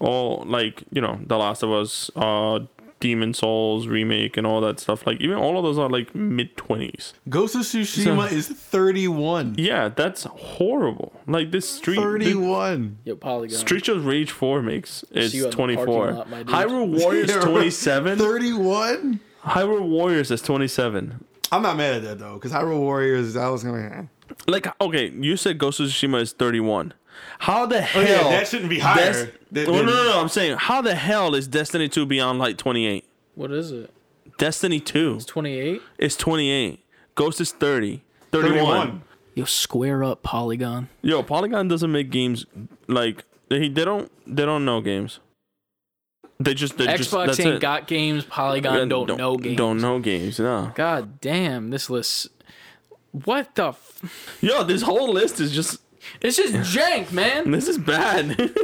all 0.00 0.44
like 0.46 0.84
you 0.92 1.00
know, 1.00 1.20
The 1.26 1.36
Last 1.38 1.62
of 1.62 1.70
Us, 1.72 2.10
uh, 2.16 2.60
Demon's 3.00 3.38
Souls 3.38 3.86
remake, 3.86 4.36
and 4.36 4.46
all 4.46 4.60
that 4.62 4.80
stuff. 4.80 5.06
Like 5.06 5.20
even 5.20 5.36
all 5.36 5.56
of 5.56 5.62
those 5.64 5.78
are 5.78 5.88
like 5.88 6.14
mid 6.14 6.56
twenties. 6.56 7.14
Ghost 7.28 7.54
of 7.54 7.60
Tsushima 7.62 8.28
So- 8.28 8.34
is 8.36 8.48
31. 8.48 9.54
Yeah, 9.56 9.88
that's 9.88 10.24
horrible. 10.24 11.12
Like 11.26 11.50
this 11.52 11.68
street, 11.68 11.96
the 11.96 12.02
31. 12.02 12.98
Yo, 13.04 13.14
Polygon. 13.16 13.56
Streets 13.56 13.88
of 13.88 14.04
Rage 14.06 14.30
Four 14.32 14.62
makes 14.62 15.04
is 15.12 15.34
you 15.34 15.44
at 15.44 15.50
the 15.50 15.56
twenty 15.56 15.76
four. 15.76 16.12
lot, 16.12 16.28
my 16.30 16.38
dude. 16.42 16.48
Hyrule 16.48 17.00
Warriors 17.00 17.32
twenty 17.44 17.70
seven. 17.70 18.18
31? 18.18 19.20
Hyrule 19.44 19.88
Warriors 19.88 20.30
is 20.30 20.42
twenty 20.42 20.68
seven. 20.68 21.24
I'm 21.52 21.62
not 21.62 21.76
mad 21.76 21.94
at 21.94 22.02
that 22.02 22.18
though, 22.18 22.34
because 22.34 22.52
Hyrule 22.52 22.80
Warriors, 22.80 23.36
I 23.36 23.48
was 23.48 23.62
gonna. 23.64 24.08
Like 24.46 24.66
okay, 24.80 25.08
you 25.10 25.36
said 25.36 25.58
Ghost 25.58 25.80
of 25.80 25.86
Tsushima 25.86 26.20
is 26.20 26.32
thirty 26.32 26.60
one. 26.60 26.92
How 27.38 27.66
the 27.66 27.78
Oh, 27.78 27.80
hell? 27.80 28.02
yeah, 28.04 28.36
that 28.38 28.48
shouldn't 28.48 28.70
be 28.70 28.78
higher. 28.80 29.12
Des- 29.12 29.30
than- 29.64 29.68
Oh, 29.68 29.82
no, 29.82 29.84
no, 29.84 30.04
no. 30.04 30.20
I'm 30.20 30.28
saying, 30.28 30.56
how 30.58 30.82
the 30.82 30.94
hell 30.94 31.34
is 31.34 31.46
Destiny 31.46 31.88
2 31.88 32.04
beyond 32.06 32.38
like 32.38 32.56
28? 32.58 33.04
What 33.34 33.52
is 33.52 33.70
it? 33.70 33.90
Destiny 34.38 34.80
2 34.80 35.14
It's 35.16 35.24
28. 35.24 35.80
is 35.98 36.16
28. 36.16 36.80
Ghost 37.14 37.40
is 37.40 37.52
30. 37.52 38.02
31. 38.32 38.54
31. 38.56 39.02
Yo, 39.34 39.44
square 39.44 40.02
up, 40.04 40.22
Polygon. 40.22 40.88
Yo, 41.02 41.22
Polygon 41.22 41.68
doesn't 41.68 41.90
make 41.92 42.10
games 42.10 42.44
like 42.88 43.24
they, 43.48 43.68
they 43.68 43.84
don't 43.84 44.10
they 44.26 44.44
don't 44.44 44.64
know 44.64 44.80
games. 44.80 45.20
They 46.40 46.54
just 46.54 46.76
they 46.76 46.86
just 46.96 47.10
Xbox 47.12 47.26
that's 47.26 47.40
ain't 47.40 47.54
it. 47.54 47.60
got 47.60 47.86
games. 47.86 48.24
Polygon 48.24 48.88
don't, 48.88 49.16
know 49.16 49.36
games. 49.36 49.56
Don't 49.56 49.78
know 49.80 49.98
games. 50.00 50.38
No. 50.38 50.72
God 50.74 51.20
damn, 51.20 51.70
this 51.70 51.88
list. 51.88 52.28
What 53.12 53.54
the? 53.54 53.68
F- 53.68 54.38
Yo, 54.40 54.62
this 54.64 54.82
whole 54.82 55.12
list 55.12 55.40
is 55.40 55.52
just 55.52 55.80
it's 56.20 56.36
just 56.36 56.52
jank, 56.76 57.12
man. 57.12 57.50
this 57.50 57.68
is 57.68 57.78
bad. 57.78 58.36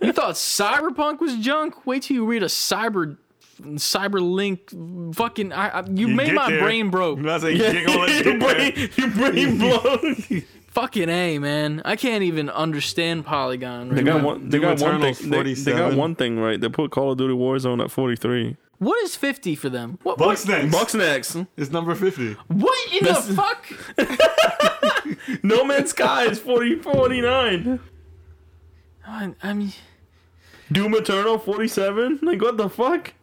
You 0.00 0.12
thought 0.12 0.34
Cyberpunk 0.36 1.20
was 1.20 1.36
junk? 1.36 1.86
Wait 1.86 2.04
till 2.04 2.14
you 2.16 2.24
read 2.24 2.42
a 2.42 2.46
cyber, 2.46 3.16
cyberlink. 3.60 5.14
Fucking, 5.14 5.52
I, 5.52 5.68
I, 5.80 5.84
you, 5.86 6.08
made 6.08 6.32
my 6.34 6.48
there. 6.50 6.60
brain 6.60 6.88
broke. 6.90 7.18
I'm 7.18 7.24
not 7.24 7.40
saying 7.42 7.56
you 7.58 7.64
ain't 7.64 7.86
gonna 7.86 7.98
let 8.00 8.24
your 8.24 8.38
brain, 8.38 8.90
your 8.96 9.10
brain 9.10 9.58
blown. 9.58 10.42
Fucking 10.68 11.08
a, 11.08 11.38
man. 11.38 11.82
I 11.84 11.96
can't 11.96 12.22
even 12.22 12.48
understand 12.48 13.26
Polygon. 13.26 13.88
They 13.90 13.96
Right 13.96 14.04
got 14.06 14.18
now. 14.18 14.24
one. 14.26 14.48
They 14.48 14.58
got 14.60 14.80
one 14.80 15.00
thing. 15.14 15.30
They, 15.30 15.54
they 15.54 15.72
got 15.72 15.94
one 15.94 16.14
thing 16.14 16.38
right. 16.38 16.60
They 16.60 16.68
put 16.68 16.90
Call 16.90 17.12
of 17.12 17.18
Duty 17.18 17.34
Warzone 17.34 17.82
at 17.82 17.90
43. 17.90 18.56
What 18.78 19.02
is 19.04 19.16
fifty 19.16 19.56
for 19.56 19.68
them? 19.68 19.98
What? 20.04 20.18
What, 20.20 20.46
next. 20.46 20.70
Bucks 20.72 20.94
next. 20.94 21.36
It's 21.56 21.70
number 21.72 21.94
50. 21.96 22.34
what 22.46 22.92
in 22.92 23.04
the 23.04 23.14
fuck? 23.14 23.66
No 25.42 25.64
Man's 25.64 25.90
Sky 25.90 26.24
is 26.24 26.38
40, 26.38 26.76
49. 26.76 27.80
I, 29.06 29.34
I 29.42 29.52
mean, 29.52 29.72
Doom 30.70 30.94
Eternal 30.94 31.38
47. 31.38 32.20
Like 32.22 32.40
what 32.42 32.56
the 32.56 32.68
fuck? 32.68 33.14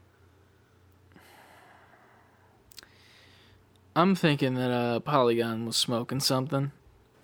I'm 3.95 4.13
thinking 4.15 4.55
that 4.55 4.71
uh, 4.71 4.99
Polygon 4.99 5.65
was 5.65 5.77
smoking 5.77 6.19
something. 6.19 6.71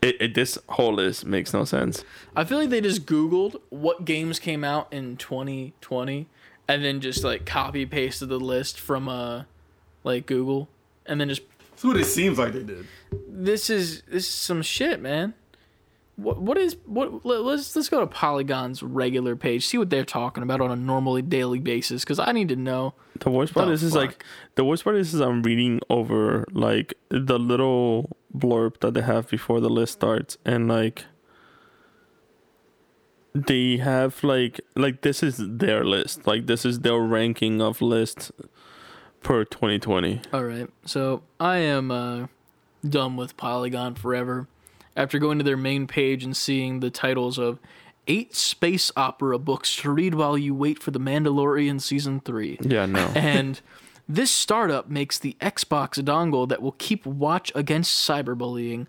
It, 0.01 0.15
it 0.19 0.33
this 0.33 0.57
whole 0.69 0.93
list 0.93 1.25
makes 1.25 1.53
no 1.53 1.65
sense. 1.65 2.03
I 2.35 2.43
feel 2.43 2.57
like 2.57 2.69
they 2.69 2.81
just 2.81 3.05
Googled 3.05 3.59
what 3.69 4.05
games 4.05 4.39
came 4.39 4.63
out 4.63 4.91
in 4.91 5.17
2020 5.17 6.27
and 6.67 6.83
then 6.83 7.01
just 7.01 7.23
like 7.23 7.45
copy 7.45 7.85
pasted 7.85 8.29
the 8.29 8.39
list 8.39 8.79
from 8.79 9.09
uh 9.09 9.43
like 10.03 10.25
Google 10.25 10.69
and 11.05 11.19
then 11.19 11.29
just 11.29 11.41
That's 11.81 11.95
what 11.95 11.97
it 11.97 12.05
seems 12.05 12.37
like 12.37 12.53
they 12.53 12.61
did. 12.61 12.85
this 13.27 13.67
is 13.71 14.03
this 14.03 14.27
is 14.27 14.33
some 14.33 14.61
shit, 14.61 15.01
man. 15.01 15.33
What 16.15 16.39
what 16.39 16.59
is 16.59 16.77
what 16.85 17.25
let- 17.25 17.41
let's 17.41 17.75
let's 17.75 17.89
go 17.89 18.01
to 18.01 18.05
Polygon's 18.05 18.83
regular 18.83 19.35
page, 19.35 19.65
see 19.65 19.79
what 19.79 19.89
they're 19.89 20.05
talking 20.05 20.43
about 20.43 20.61
on 20.61 20.69
a 20.69 20.75
normally 20.75 21.23
daily 21.23 21.57
basis 21.57 22.05
cuz 22.05 22.19
I 22.19 22.33
need 22.33 22.49
to 22.49 22.55
know. 22.55 22.93
The 23.19 23.31
worst 23.31 23.55
part 23.55 23.65
The 23.65 23.73
is, 23.73 23.81
is 23.81 23.95
like 23.95 24.23
the 24.53 24.63
worst 24.63 24.83
part 24.83 24.95
is, 24.95 25.15
is 25.15 25.21
I'm 25.21 25.41
reading 25.41 25.79
over 25.89 26.45
like 26.51 26.93
the 27.09 27.39
little 27.39 28.15
blurb 28.31 28.79
that 28.81 28.93
they 28.93 29.01
have 29.01 29.27
before 29.27 29.59
the 29.59 29.69
list 29.69 29.93
starts, 29.93 30.37
and 30.45 30.67
like 30.67 31.05
they 33.33 33.77
have 33.77 34.23
like 34.23 34.61
like 34.75 35.01
this 35.01 35.23
is 35.23 35.37
their 35.39 35.83
list, 35.83 36.27
like 36.27 36.45
this 36.45 36.63
is 36.63 36.81
their 36.81 36.99
ranking 36.99 37.59
of 37.59 37.81
lists 37.81 38.31
per 39.23 39.45
2020. 39.45 40.21
All 40.33 40.43
right. 40.43 40.69
So, 40.85 41.23
I 41.39 41.57
am 41.57 41.91
uh 41.91 42.27
done 42.87 43.15
with 43.15 43.37
Polygon 43.37 43.95
forever 43.95 44.47
after 44.95 45.19
going 45.19 45.37
to 45.37 45.43
their 45.43 45.57
main 45.57 45.87
page 45.87 46.23
and 46.23 46.35
seeing 46.35 46.79
the 46.79 46.89
titles 46.89 47.37
of 47.37 47.59
eight 48.07 48.35
space 48.35 48.91
opera 48.97 49.37
books 49.37 49.75
to 49.77 49.91
read 49.91 50.15
while 50.15 50.37
you 50.37 50.53
wait 50.53 50.81
for 50.81 50.91
The 50.91 50.99
Mandalorian 50.99 51.79
season 51.79 52.19
3. 52.19 52.59
Yeah, 52.61 52.85
no. 52.85 53.11
And 53.15 53.61
this 54.09 54.31
startup 54.31 54.89
makes 54.89 55.17
the 55.17 55.37
Xbox 55.39 56.03
dongle 56.03 56.47
that 56.49 56.61
will 56.61 56.73
keep 56.73 57.05
watch 57.05 57.51
against 57.55 58.07
cyberbullying. 58.07 58.87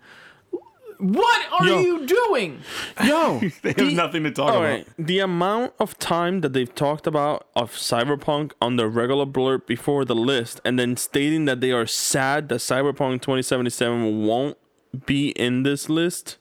What 1.03 1.41
are 1.59 1.65
Yo. 1.67 1.79
you 1.79 2.05
doing? 2.05 2.61
Yo, 3.03 3.39
They 3.61 3.69
have 3.69 3.75
the- 3.77 3.93
nothing 3.93 4.23
to 4.23 4.31
talk 4.31 4.51
All 4.53 4.57
about. 4.59 4.69
right, 4.69 4.87
the 4.97 5.19
amount 5.19 5.73
of 5.79 5.99
time 5.99 6.39
that 6.41 6.53
they've 6.53 6.73
talked 6.73 7.05
about 7.07 7.45
of 7.55 7.71
Cyberpunk 7.73 8.53
on 8.61 8.77
the 8.77 8.87
regular 8.87 9.25
blurb 9.25 9.65
before 9.65 10.05
the 10.05 10.15
list, 10.15 10.61
and 10.63 10.79
then 10.79 10.95
stating 10.95 11.43
that 11.45 11.59
they 11.59 11.71
are 11.71 11.85
sad 11.85 12.47
that 12.49 12.59
Cyberpunk 12.59 13.21
2077 13.21 14.25
won't 14.25 14.57
be 15.05 15.29
in 15.31 15.63
this 15.63 15.89
list, 15.89 16.37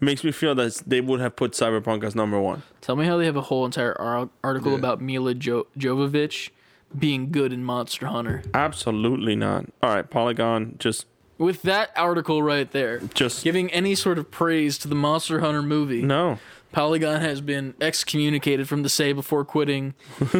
makes 0.00 0.24
me 0.24 0.32
feel 0.32 0.54
that 0.54 0.82
they 0.86 1.00
would 1.00 1.20
have 1.20 1.36
put 1.36 1.52
Cyberpunk 1.52 2.02
as 2.04 2.14
number 2.14 2.40
one. 2.40 2.62
Tell 2.80 2.96
me 2.96 3.04
how 3.04 3.16
they 3.18 3.26
have 3.26 3.36
a 3.36 3.42
whole 3.42 3.66
entire 3.66 4.00
ar- 4.00 4.30
article 4.42 4.72
Yeah. 4.72 4.78
about 4.78 5.00
Mila 5.02 5.34
jo- 5.34 5.66
Jovovich 5.78 6.50
being 6.98 7.30
good 7.30 7.52
in 7.52 7.62
Monster 7.64 8.06
Hunter. 8.06 8.42
Absolutely 8.54 9.36
not. 9.36 9.66
All 9.82 9.90
right, 9.94 10.08
Polygon, 10.08 10.76
just 10.78 11.04
With 11.38 11.62
that 11.62 11.90
article 11.96 12.42
right 12.42 12.70
there, 12.70 12.98
just 13.14 13.44
giving 13.44 13.70
any 13.70 13.94
sort 13.94 14.18
of 14.18 14.30
praise 14.30 14.76
to 14.78 14.88
the 14.88 14.94
Monster 14.96 15.40
Hunter 15.40 15.62
movie, 15.62 16.02
no. 16.02 16.38
Polygon 16.72 17.20
has 17.20 17.40
been 17.40 17.74
excommunicated 17.80 18.68
from 18.68 18.82
the 18.82 18.88
say 18.88 19.12
before 19.12 19.44
quitting 19.44 19.94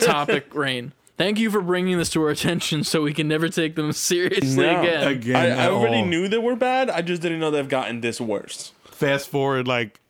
topic 0.00 0.54
reign. 0.54 0.92
Thank 1.16 1.38
you 1.38 1.50
for 1.50 1.60
bringing 1.60 1.98
this 1.98 2.10
to 2.10 2.22
our 2.22 2.30
attention 2.30 2.84
so 2.84 3.02
we 3.02 3.12
can 3.12 3.28
never 3.28 3.48
take 3.48 3.76
them 3.76 3.92
seriously 3.92 4.64
No. 4.64 4.80
again. 4.80 5.08
Again, 5.08 5.58
I, 5.58 5.64
I 5.66 5.70
already 5.70 5.96
all. 5.98 6.06
knew 6.06 6.28
they 6.28 6.38
were 6.38 6.56
bad. 6.56 6.90
I 6.90 7.02
just 7.02 7.22
didn't 7.22 7.38
know 7.40 7.50
they've 7.50 7.68
gotten 7.68 8.00
this 8.00 8.20
worse. 8.20 8.72
Fast 8.84 9.28
forward 9.28 9.66
like 9.68 10.00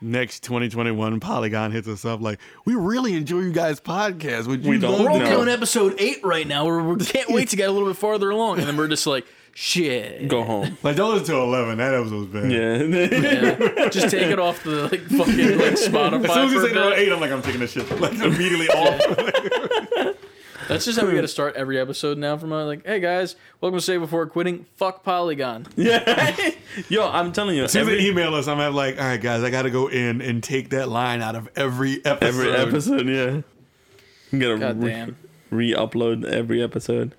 next 0.00 0.42
2021, 0.42 1.20
Polygon 1.20 1.70
hits 1.72 1.86
us 1.88 2.04
up 2.04 2.20
like, 2.20 2.38
we 2.64 2.74
really 2.74 3.14
enjoy 3.14 3.40
you 3.40 3.52
guys' 3.52 3.80
podcast. 3.80 4.46
Would 4.48 4.64
you 4.64 4.70
We 4.70 4.78
don't 4.78 4.92
love 4.92 5.00
We're 5.02 5.10
only 5.10 5.32
on 5.32 5.48
episode 5.48 5.94
eight 5.98 6.22
right 6.24 6.46
now. 6.46 6.66
We're, 6.66 6.82
we 6.94 7.04
can't 7.04 7.30
wait 7.30 7.48
to 7.50 7.56
get 7.56 7.68
a 7.68 7.72
little 7.72 7.88
bit 7.88 7.96
farther 7.96 8.30
along. 8.30 8.58
And 8.58 8.66
then 8.66 8.76
we're 8.76 8.88
just 8.88 9.06
like, 9.06 9.26
shit. 9.60 10.26
Go 10.26 10.42
home. 10.42 10.78
Like, 10.82 10.96
don't 10.96 11.12
listen 11.12 11.34
to 11.34 11.40
11. 11.40 11.76
That 11.78 11.94
episode 11.94 12.32
was 12.32 12.42
bad. 12.42 12.50
Yeah. 12.50 12.70
Yeah. 13.80 13.88
Just 13.90 14.10
take 14.10 14.28
it 14.30 14.38
off 14.38 14.62
the 14.64 14.82
like 14.88 15.02
fucking 15.02 15.58
like 15.58 15.74
Spotify. 15.74 16.24
As 16.24 16.32
soon 16.34 16.44
as 16.46 16.52
you 16.52 16.66
say 16.68 16.72
number 16.74 16.94
eight, 16.96 17.12
I'm 17.12 17.20
like, 17.20 17.30
I'm 17.30 17.42
taking 17.42 17.60
this 17.60 17.72
shit. 17.72 18.00
Like, 18.00 18.12
immediately 18.14 18.68
off. 18.68 20.16
That's 20.68 20.84
just 20.84 20.98
how 21.00 21.06
we 21.06 21.14
got 21.14 21.22
to 21.22 21.28
start 21.28 21.56
every 21.56 21.78
episode 21.80 22.16
now. 22.16 22.36
From 22.38 22.52
uh, 22.52 22.64
like, 22.64 22.86
hey 22.86 23.00
guys, 23.00 23.34
welcome 23.60 23.78
to 23.78 23.84
Say 23.84 23.96
Before 23.96 24.24
Quitting. 24.26 24.66
Fuck 24.76 25.02
Polygon. 25.02 25.66
yeah. 25.76 26.50
Yo, 26.88 27.08
I'm 27.10 27.32
telling 27.32 27.56
you, 27.56 27.64
As 27.64 27.72
soon 27.72 27.82
as 27.82 27.86
they 27.88 27.94
every, 27.94 28.06
email 28.06 28.34
us, 28.34 28.46
I'm 28.46 28.58
have 28.58 28.74
like, 28.74 28.96
all 28.98 29.04
right, 29.04 29.20
guys, 29.20 29.42
I 29.42 29.50
got 29.50 29.62
to 29.62 29.70
go 29.70 29.88
in 29.88 30.20
and 30.22 30.42
take 30.42 30.70
that 30.70 30.88
line 30.88 31.22
out 31.22 31.34
of 31.34 31.48
every 31.56 32.04
episode. 32.04 32.54
every 32.54 32.54
episode, 32.54 33.08
yeah. 33.08 33.40
You 34.30 34.58
gotta 34.58 34.74
re- 34.74 35.14
re-upload 35.50 36.24
every 36.24 36.62
episode. 36.62 37.14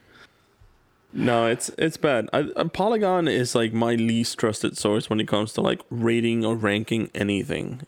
No, 1.13 1.47
it's 1.47 1.69
it's 1.77 1.97
bad. 1.97 2.29
I, 2.31 2.39
uh, 2.55 2.65
Polygon 2.65 3.27
is 3.27 3.53
like 3.55 3.73
my 3.73 3.95
least 3.95 4.37
trusted 4.37 4.77
source 4.77 5.09
when 5.09 5.19
it 5.19 5.27
comes 5.27 5.53
to 5.53 5.61
like 5.61 5.81
rating 5.89 6.45
or 6.45 6.55
ranking 6.55 7.09
anything. 7.13 7.81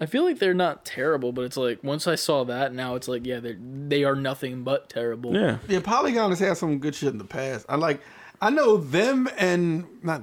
I 0.00 0.06
feel 0.06 0.24
like 0.24 0.38
they're 0.38 0.54
not 0.54 0.84
terrible, 0.84 1.32
but 1.32 1.42
it's 1.42 1.56
like 1.56 1.82
once 1.82 2.06
I 2.06 2.14
saw 2.14 2.44
that, 2.44 2.72
now 2.72 2.94
it's 2.94 3.08
like 3.08 3.26
yeah, 3.26 3.40
they 3.40 3.56
they 3.60 4.04
are 4.04 4.14
nothing 4.14 4.62
but 4.62 4.88
terrible. 4.88 5.34
Yeah, 5.34 5.58
Yeah, 5.68 5.80
Polygon 5.80 6.30
has 6.30 6.38
had 6.38 6.56
some 6.56 6.78
good 6.78 6.94
shit 6.94 7.10
in 7.10 7.18
the 7.18 7.24
past. 7.24 7.66
I 7.68 7.76
like, 7.76 8.00
I 8.40 8.50
know 8.50 8.76
them 8.76 9.28
and 9.36 9.86
not 10.02 10.22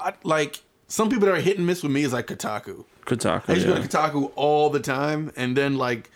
I, 0.00 0.14
like 0.24 0.62
some 0.88 1.08
people 1.08 1.26
that 1.26 1.34
are 1.34 1.40
hit 1.40 1.58
and 1.58 1.66
miss 1.66 1.82
with 1.82 1.92
me 1.92 2.02
is 2.02 2.12
like 2.12 2.26
Kotaku. 2.26 2.84
Kotaku. 3.04 3.50
I 3.50 3.52
used 3.54 3.66
to 3.66 3.74
go 3.74 3.80
to 3.80 3.88
Kotaku 3.88 4.32
all 4.34 4.70
the 4.70 4.80
time, 4.80 5.30
and 5.36 5.56
then 5.56 5.76
like 5.76 6.10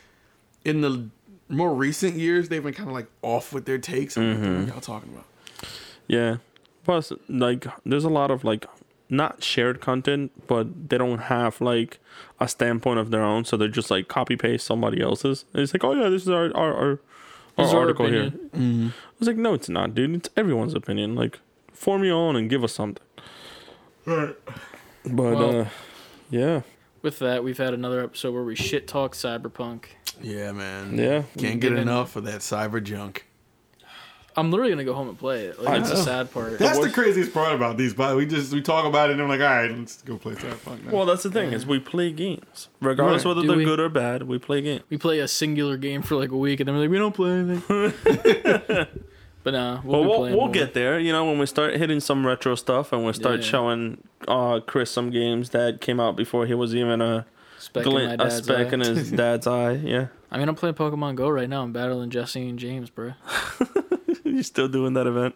in 0.64 0.80
the 0.80 1.08
more 1.48 1.72
recent 1.74 2.14
years, 2.14 2.48
they've 2.48 2.62
been 2.62 2.74
kind 2.74 2.88
of 2.88 2.94
like 2.94 3.06
off 3.22 3.52
with 3.52 3.66
their 3.66 3.78
takes. 3.78 4.16
I'm 4.16 4.30
like, 4.30 4.38
what 4.38 4.68
are 4.68 4.72
y'all 4.72 4.80
talking 4.80 5.12
about? 5.12 5.26
Yeah. 6.08 6.36
Plus, 6.84 7.12
like, 7.28 7.66
there's 7.84 8.04
a 8.04 8.08
lot 8.08 8.30
of 8.30 8.44
like 8.44 8.64
not 9.08 9.42
shared 9.42 9.80
content, 9.80 10.30
but 10.46 10.88
they 10.88 10.98
don't 10.98 11.18
have 11.18 11.60
like 11.60 11.98
a 12.40 12.46
standpoint 12.48 12.98
of 12.98 13.10
their 13.10 13.22
own, 13.22 13.44
so 13.44 13.56
they're 13.56 13.68
just 13.68 13.90
like 13.90 14.08
copy 14.08 14.36
paste 14.36 14.66
somebody 14.66 15.00
else's. 15.00 15.44
And 15.52 15.62
it's 15.62 15.72
like, 15.74 15.84
oh 15.84 15.94
yeah, 15.94 16.08
this 16.08 16.22
is 16.22 16.28
our 16.28 16.54
our 16.56 16.74
our, 16.74 17.00
This 17.56 17.68
is 17.68 17.72
our 17.72 17.78
our 17.80 17.82
article 17.82 18.06
here. 18.06 18.32
I 18.54 18.92
was 19.18 19.28
like, 19.28 19.36
no, 19.36 19.54
it's 19.54 19.68
not, 19.68 19.94
dude. 19.94 20.14
It's 20.14 20.28
everyone's 20.36 20.74
opinion. 20.74 21.14
Like, 21.14 21.38
form 21.72 22.04
your 22.04 22.14
own 22.16 22.36
and 22.36 22.48
give 22.50 22.62
us 22.64 22.72
something. 22.72 23.02
Right. 24.04 24.36
But 25.04 25.12
Well- 25.36 25.60
uh, 25.62 25.66
yeah, 26.30 26.62
With 27.02 27.18
that, 27.20 27.44
we've 27.44 27.58
had 27.58 27.72
another 27.74 28.02
episode 28.02 28.32
where 28.34 28.42
we 28.42 28.56
shit 28.56 28.88
talk 28.88 29.14
cyberpunk. 29.14 29.84
Yeah, 30.20 30.50
man. 30.52 30.98
yeah. 30.98 31.22
Can't 31.38 31.60
get 31.60 31.72
enough 31.74 32.16
of 32.16 32.24
that 32.24 32.40
cyber 32.40 32.82
junk. 32.82 33.26
I'm 34.36 34.50
literally 34.50 34.70
gonna 34.72 34.84
go 34.84 34.92
home 34.94 35.08
and 35.08 35.18
play 35.18 35.46
it. 35.46 35.58
Like 35.58 35.68
I 35.74 35.78
that's 35.78 35.90
the 35.90 35.96
sad 35.96 36.30
part. 36.30 36.58
That's 36.58 36.78
the 36.78 36.90
craziest 36.90 37.32
part 37.32 37.54
about 37.54 37.76
these. 37.78 37.94
But 37.94 38.16
we 38.16 38.26
just 38.26 38.52
we 38.52 38.60
talk 38.60 38.84
about 38.84 39.08
it 39.08 39.14
and 39.14 39.22
I'm 39.22 39.28
like, 39.28 39.40
all 39.40 39.46
right, 39.46 39.70
let's 39.78 40.02
go 40.02 40.18
play 40.18 40.34
Cyberpunk 40.34 40.84
now. 40.84 40.92
Well, 40.92 41.06
that's 41.06 41.22
the 41.22 41.30
thing 41.30 41.52
is 41.52 41.64
we 41.66 41.78
play 41.80 42.12
games, 42.12 42.68
regardless 42.80 43.24
Right. 43.24 43.28
whether 43.30 43.40
Do 43.42 43.48
they're 43.48 43.56
we? 43.56 43.64
good 43.64 43.80
or 43.80 43.88
bad. 43.88 44.24
We 44.24 44.38
play 44.38 44.60
games. 44.60 44.82
we 44.90 44.98
play 44.98 45.20
a 45.20 45.28
singular 45.28 45.76
game 45.78 46.02
for 46.02 46.16
like 46.16 46.30
a 46.32 46.36
week, 46.36 46.60
and 46.60 46.68
then 46.68 46.74
we're 46.76 46.82
like, 46.82 46.90
we 46.90 46.98
don't 46.98 47.14
play 47.14 47.30
anything. 47.30 47.92
but 49.42 49.50
nah, 49.52 49.80
we'll, 49.84 50.04
Well, 50.04 50.24
be 50.26 50.30
we'll, 50.34 50.38
we'll 50.44 50.52
get 50.52 50.74
there. 50.74 50.98
You 50.98 51.12
know, 51.12 51.24
when 51.24 51.38
we 51.38 51.46
start 51.46 51.74
hitting 51.76 52.00
some 52.00 52.26
retro 52.26 52.54
stuff 52.56 52.92
and 52.92 53.06
we 53.06 53.12
start 53.14 53.40
Yeah. 53.40 53.46
showing 53.46 54.02
uh, 54.28 54.60
Chris 54.66 54.90
some 54.90 55.10
games 55.10 55.50
that 55.50 55.80
came 55.80 55.98
out 56.00 56.16
before 56.16 56.46
he 56.46 56.54
was 56.54 56.74
even 56.74 57.00
a, 57.00 57.24
Spec 57.58 57.86
in 57.86 57.92
my 57.92 58.00
glint, 58.00 58.20
a 58.22 58.30
speck 58.30 58.66
eye. 58.68 58.74
in 58.74 58.80
his 58.80 59.10
dad's 59.10 59.46
eye. 59.46 59.72
Yeah. 59.72 60.08
I 60.30 60.38
mean, 60.38 60.48
I'm 60.48 60.54
playing 60.56 60.74
Pokemon 60.74 61.14
Go 61.14 61.28
right 61.28 61.48
now. 61.48 61.62
I'm 61.62 61.72
battling 61.72 62.10
Jessie 62.10 62.48
and 62.48 62.58
James, 62.58 62.90
bro. 62.90 63.12
You 64.36 64.42
still 64.42 64.68
doing 64.68 64.92
that 64.92 65.06
event? 65.06 65.34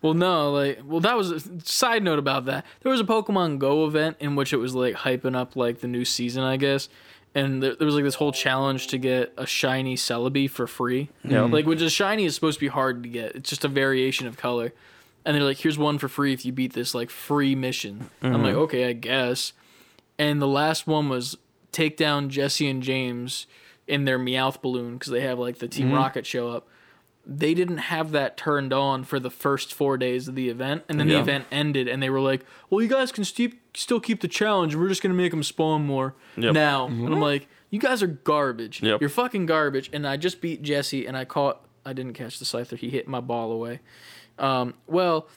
Well, 0.00 0.14
no, 0.14 0.50
like, 0.52 0.80
well, 0.82 1.00
that 1.00 1.18
was 1.18 1.30
a 1.32 1.60
side 1.66 2.02
note 2.02 2.18
about 2.18 2.46
that. 2.46 2.64
There 2.80 2.90
was 2.90 3.00
a 3.00 3.04
Pokemon 3.04 3.58
Go 3.58 3.84
event 3.84 4.16
in 4.20 4.36
which 4.36 4.54
it 4.54 4.56
was 4.56 4.74
like 4.74 4.94
hyping 4.94 5.36
up 5.36 5.54
like 5.54 5.80
the 5.80 5.86
new 5.86 6.06
season, 6.06 6.44
I 6.44 6.56
guess. 6.56 6.88
And 7.34 7.62
there, 7.62 7.76
there 7.76 7.84
was 7.84 7.94
like 7.94 8.04
this 8.04 8.14
whole 8.14 8.32
challenge 8.32 8.86
to 8.86 8.96
get 8.96 9.34
a 9.36 9.44
shiny 9.44 9.96
Celebi 9.96 10.48
for 10.48 10.66
free. 10.66 11.10
Yeah. 11.24 11.40
Mm-hmm. 11.40 11.52
Like, 11.52 11.66
which 11.66 11.82
is 11.82 11.92
shiny 11.92 12.24
is 12.24 12.34
supposed 12.34 12.58
to 12.58 12.64
be 12.64 12.68
hard 12.68 13.02
to 13.02 13.08
get. 13.10 13.36
It's 13.36 13.50
just 13.50 13.66
a 13.66 13.68
variation 13.68 14.26
of 14.26 14.38
color. 14.38 14.72
And 15.26 15.36
they're 15.36 15.44
like, 15.44 15.58
here's 15.58 15.76
one 15.76 15.98
for 15.98 16.08
free 16.08 16.32
if 16.32 16.46
you 16.46 16.52
beat 16.52 16.72
this 16.72 16.94
like 16.94 17.10
free 17.10 17.54
mission. 17.54 18.08
I'm 18.22 18.32
mm-hmm. 18.32 18.44
like, 18.44 18.54
okay, 18.54 18.88
I 18.88 18.94
guess. 18.94 19.52
And 20.18 20.40
the 20.40 20.48
last 20.48 20.86
one 20.86 21.10
was 21.10 21.36
take 21.70 21.98
down 21.98 22.30
Jessie 22.30 22.70
and 22.70 22.82
James 22.82 23.46
in 23.86 24.06
their 24.06 24.18
Meowth 24.18 24.62
balloon 24.62 24.94
because 24.94 25.12
they 25.12 25.20
have 25.20 25.38
like 25.38 25.58
the 25.58 25.68
Team 25.68 25.88
mm-hmm. 25.88 25.96
Rocket 25.96 26.24
show 26.24 26.48
up 26.48 26.66
they 27.30 27.52
didn't 27.52 27.76
have 27.78 28.10
that 28.12 28.38
turned 28.38 28.72
on 28.72 29.04
for 29.04 29.20
the 29.20 29.30
first 29.30 29.74
four 29.74 29.98
days 29.98 30.28
of 30.28 30.34
the 30.34 30.48
event, 30.48 30.82
and 30.88 30.98
then 30.98 31.08
Yeah. 31.08 31.16
the 31.16 31.20
event 31.20 31.44
ended, 31.52 31.86
and 31.86 32.02
they 32.02 32.08
were 32.08 32.20
like, 32.20 32.44
"Well, 32.70 32.80
you 32.82 32.88
guys 32.88 33.12
can 33.12 33.22
steep, 33.24 33.60
still 33.76 34.00
keep 34.00 34.20
the 34.22 34.28
challenge. 34.28 34.74
We're 34.74 34.88
just 34.88 35.02
gonna 35.02 35.14
make 35.14 35.30
them 35.30 35.42
spawn 35.42 35.84
more 35.84 36.14
Yep. 36.38 36.54
now." 36.54 36.86
And 36.86 37.06
I'm 37.12 37.20
like, 37.20 37.46
"You 37.70 37.78
guys 37.80 38.02
are 38.02 38.06
garbage. 38.06 38.82
Yep. 38.82 39.00
You're 39.02 39.10
fucking 39.10 39.44
garbage." 39.44 39.90
And 39.92 40.06
I 40.08 40.16
just 40.16 40.40
beat 40.40 40.62
Jessie, 40.62 41.04
and 41.06 41.16
I 41.16 41.24
caught. 41.26 41.60
I 41.84 41.92
didn't 41.92 42.14
catch 42.14 42.38
the 42.38 42.44
Scyther. 42.46 42.76
He 42.78 42.88
hit 42.90 43.06
my 43.08 43.20
ball 43.20 43.52
away. 43.52 43.80
Um, 44.38 44.74
well, 44.86 45.28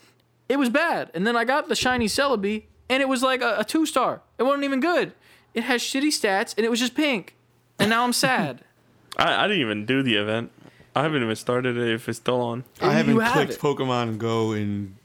it 0.50 0.58
was 0.60 0.70
bad, 0.70 1.12
and 1.14 1.26
then 1.28 1.36
I 1.36 1.44
got 1.44 1.68
the 1.70 1.76
shiny 1.76 2.08
Celebi, 2.08 2.64
and 2.90 3.02
it 3.02 3.10
was 3.10 3.22
like 3.24 3.42
a, 3.42 3.58
a 3.60 3.64
two 3.66 3.86
star. 3.86 4.22
It 4.38 4.44
wasn't 4.44 4.64
even 4.64 4.80
good. 4.80 5.14
It 5.54 5.64
has 5.64 5.82
shitty 5.82 6.08
stats, 6.10 6.54
and 6.58 6.66
it 6.66 6.70
was 6.70 6.80
just 6.80 6.96
pink, 6.96 7.36
and 7.80 7.90
now 7.90 8.04
I'm 8.06 8.14
sad. 8.14 8.64
I, 9.18 9.44
I 9.44 9.48
didn't 9.48 9.62
even 9.62 9.86
do 9.86 10.02
the 10.04 10.16
event. 10.16 10.52
I 10.96 11.04
haven't 11.04 11.24
even 11.24 11.36
started 11.36 11.78
it 11.78 11.94
if 11.94 12.10
it's 12.10 12.18
still 12.18 12.42
on. 12.42 12.64
I 12.82 12.94
haven't 12.94 13.20
have 13.20 13.34
clicked 13.34 13.54
it. 13.54 13.60
Pokemon 13.60 14.18
Go 14.18 14.52
in 14.52 14.96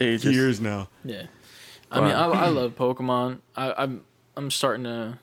Ages. 0.00 0.34
years 0.34 0.60
now. 0.60 0.88
Yeah, 1.04 1.26
I 1.90 2.00
mean, 2.00 2.10
I, 2.10 2.26
I 2.26 2.48
love 2.48 2.74
Pokemon. 2.76 3.38
I, 3.56 3.72
I'm 3.76 4.04
I'm 4.36 4.50
starting 4.50 4.84
to. 4.84 5.18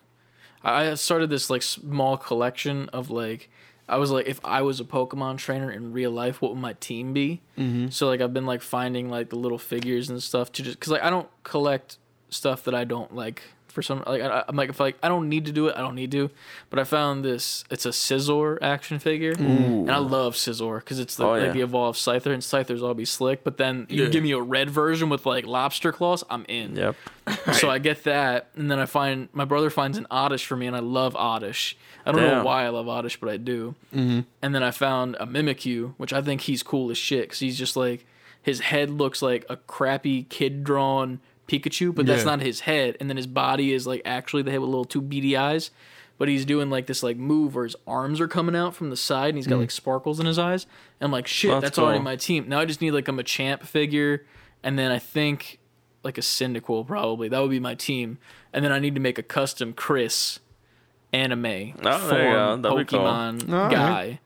I 0.63 0.91
I 0.91 0.93
started 0.95 1.29
this 1.29 1.49
like 1.49 1.61
small 1.61 2.17
collection 2.17 2.89
of 2.89 3.09
like. 3.09 3.49
I 3.87 3.97
was 3.97 4.11
like, 4.11 4.27
if 4.27 4.39
I 4.43 4.61
was 4.61 4.79
a 4.79 4.83
Pokemon 4.83 5.39
trainer 5.39 5.71
in 5.71 5.91
real 5.91 6.11
life, 6.11 6.43
what 6.43 6.51
would 6.51 6.61
my 6.61 6.73
team 6.73 7.11
be? 7.11 7.41
Mm-hmm. 7.57 7.89
So 7.89 8.07
like, 8.07 8.21
I've 8.21 8.35
been 8.35 8.45
like 8.45 8.61
finding 8.61 9.09
like 9.09 9.29
the 9.29 9.35
little 9.35 9.57
figures 9.57 10.11
and 10.11 10.21
stuff 10.21 10.51
to 10.53 10.63
just 10.63 10.79
because 10.79 10.91
like 10.91 11.01
I 11.01 11.09
don't 11.09 11.27
collect 11.43 11.97
stuff 12.29 12.63
that 12.65 12.75
I 12.75 12.83
don't 12.83 13.15
like 13.15 13.41
for 13.71 13.81
some 13.81 14.03
like 14.07 14.21
I, 14.21 14.43
I'm 14.47 14.55
like 14.55 14.69
if 14.69 14.79
like 14.79 14.97
I 15.03 15.07
don't 15.07 15.29
need 15.29 15.45
to 15.45 15.51
do 15.51 15.67
it, 15.67 15.75
I 15.75 15.79
don't 15.81 15.95
need 15.95 16.11
to. 16.11 16.29
But 16.69 16.79
I 16.79 16.83
found 16.83 17.23
this. 17.23 17.63
It's 17.69 17.85
a 17.85 17.89
Scizor 17.89 18.57
action 18.61 18.99
figure, 18.99 19.33
and 19.37 19.89
I 19.91 19.97
love 19.97 20.35
Scizor 20.35 20.79
because 20.79 20.99
it's 20.99 21.15
the, 21.15 21.25
Oh, 21.25 21.31
like 21.31 21.41
yeah. 21.43 21.51
the 21.51 21.61
evolved 21.61 21.97
Scyther, 21.99 22.33
and 22.33 22.43
Scythers 22.43 22.81
all 22.83 22.93
be 22.93 23.05
slick. 23.05 23.43
But 23.43 23.57
then 23.57 23.87
you 23.89 24.03
Yeah. 24.03 24.09
give 24.09 24.23
me 24.23 24.31
a 24.31 24.41
red 24.41 24.69
version 24.69 25.09
with 25.09 25.25
like 25.25 25.45
lobster 25.45 25.91
claws, 25.91 26.23
I'm 26.29 26.45
in. 26.47 26.75
Yep. 26.75 26.95
So 27.53 27.69
I 27.69 27.77
get 27.77 28.05
that, 28.05 28.47
and 28.55 28.71
then 28.71 28.79
I 28.79 28.85
find 28.87 29.29
my 29.33 29.45
brother 29.45 29.69
finds 29.69 29.97
an 29.99 30.07
Oddish 30.09 30.45
for 30.47 30.55
me, 30.55 30.65
and 30.65 30.75
I 30.75 30.79
love 30.79 31.15
Oddish. 31.15 31.77
I 32.05 32.11
don't 32.11 32.21
know 32.21 32.43
why 32.43 32.65
I 32.65 32.69
love 32.69 32.87
Oddish, 32.87 33.19
but 33.19 33.29
I 33.29 33.37
do. 33.37 33.75
Mm-hmm. 33.93 34.21
And 34.41 34.55
then 34.55 34.63
I 34.63 34.71
found 34.71 35.15
a 35.19 35.27
Mimikyu, 35.27 35.93
which 35.97 36.11
I 36.11 36.21
think 36.23 36.41
he's 36.41 36.63
cool 36.63 36.89
as 36.89 36.97
shit 36.97 37.21
because 37.23 37.39
he's 37.39 37.57
just 37.57 37.75
like 37.75 38.05
his 38.41 38.61
head 38.61 38.89
looks 38.89 39.21
like 39.21 39.45
a 39.47 39.57
crappy 39.57 40.23
kid 40.23 40.63
drawn 40.63 41.19
Pikachu, 41.49 41.93
but 41.93 42.05
that's 42.05 42.23
Yeah. 42.23 42.31
not 42.31 42.41
his 42.41 42.61
head. 42.61 42.95
And 42.99 43.09
then 43.09 43.17
his 43.17 43.27
body 43.27 43.73
is 43.73 43.87
like 43.87 44.01
actually 44.05 44.43
the 44.43 44.51
head 44.51 44.59
with 44.59 44.69
little 44.69 44.85
two 44.85 45.01
beady 45.01 45.35
eyes. 45.35 45.71
But 46.17 46.27
he's 46.27 46.43
doing 46.43 46.69
like 46.69 46.87
this 46.87 47.01
like 47.01 47.17
move 47.17 47.55
where 47.55 47.63
his 47.63 47.77
arms 47.87 48.19
are 48.19 48.27
coming 48.27 48.55
out 48.55 48.75
from 48.75 48.89
the 48.89 48.97
side, 48.97 49.29
and 49.29 49.37
he's 49.37 49.47
got 49.47 49.55
mm. 49.55 49.61
like 49.61 49.71
sparkles 49.71 50.19
in 50.19 50.25
his 50.25 50.37
eyes. 50.37 50.65
And 50.99 51.07
I'm 51.07 51.11
like, 51.11 51.27
shit, 51.27 51.51
That's 51.51 51.63
that's, 51.63 51.79
already 51.79 51.99
my 51.99 52.17
team. 52.17 52.49
Now 52.49 52.59
I 52.59 52.65
just 52.65 52.81
need 52.81 52.91
like 52.91 53.07
a 53.07 53.11
Machamp 53.11 53.63
figure, 53.63 54.25
and 54.61 54.77
then 54.77 54.91
I 54.91 54.99
think 54.99 55.59
like 56.03 56.17
a 56.17 56.21
Cyndaquil 56.21 56.87
probably. 56.87 57.29
That 57.29 57.41
would 57.41 57.51
be 57.51 57.59
my 57.59 57.75
team. 57.75 58.17
And 58.53 58.65
then 58.65 58.71
I 58.71 58.79
need 58.79 58.95
to 58.95 59.01
make 59.01 59.17
a 59.17 59.23
custom 59.23 59.73
Chris 59.73 60.39
anime 61.13 61.73
Oh, 61.83 62.07
there 62.09 62.27
you 62.27 62.33
go. 62.33 62.57
That'd 62.57 62.77
be 62.77 62.85
cool. 62.85 62.99
Pokemon 62.99 63.51
All 63.51 63.69
right. 63.69 64.19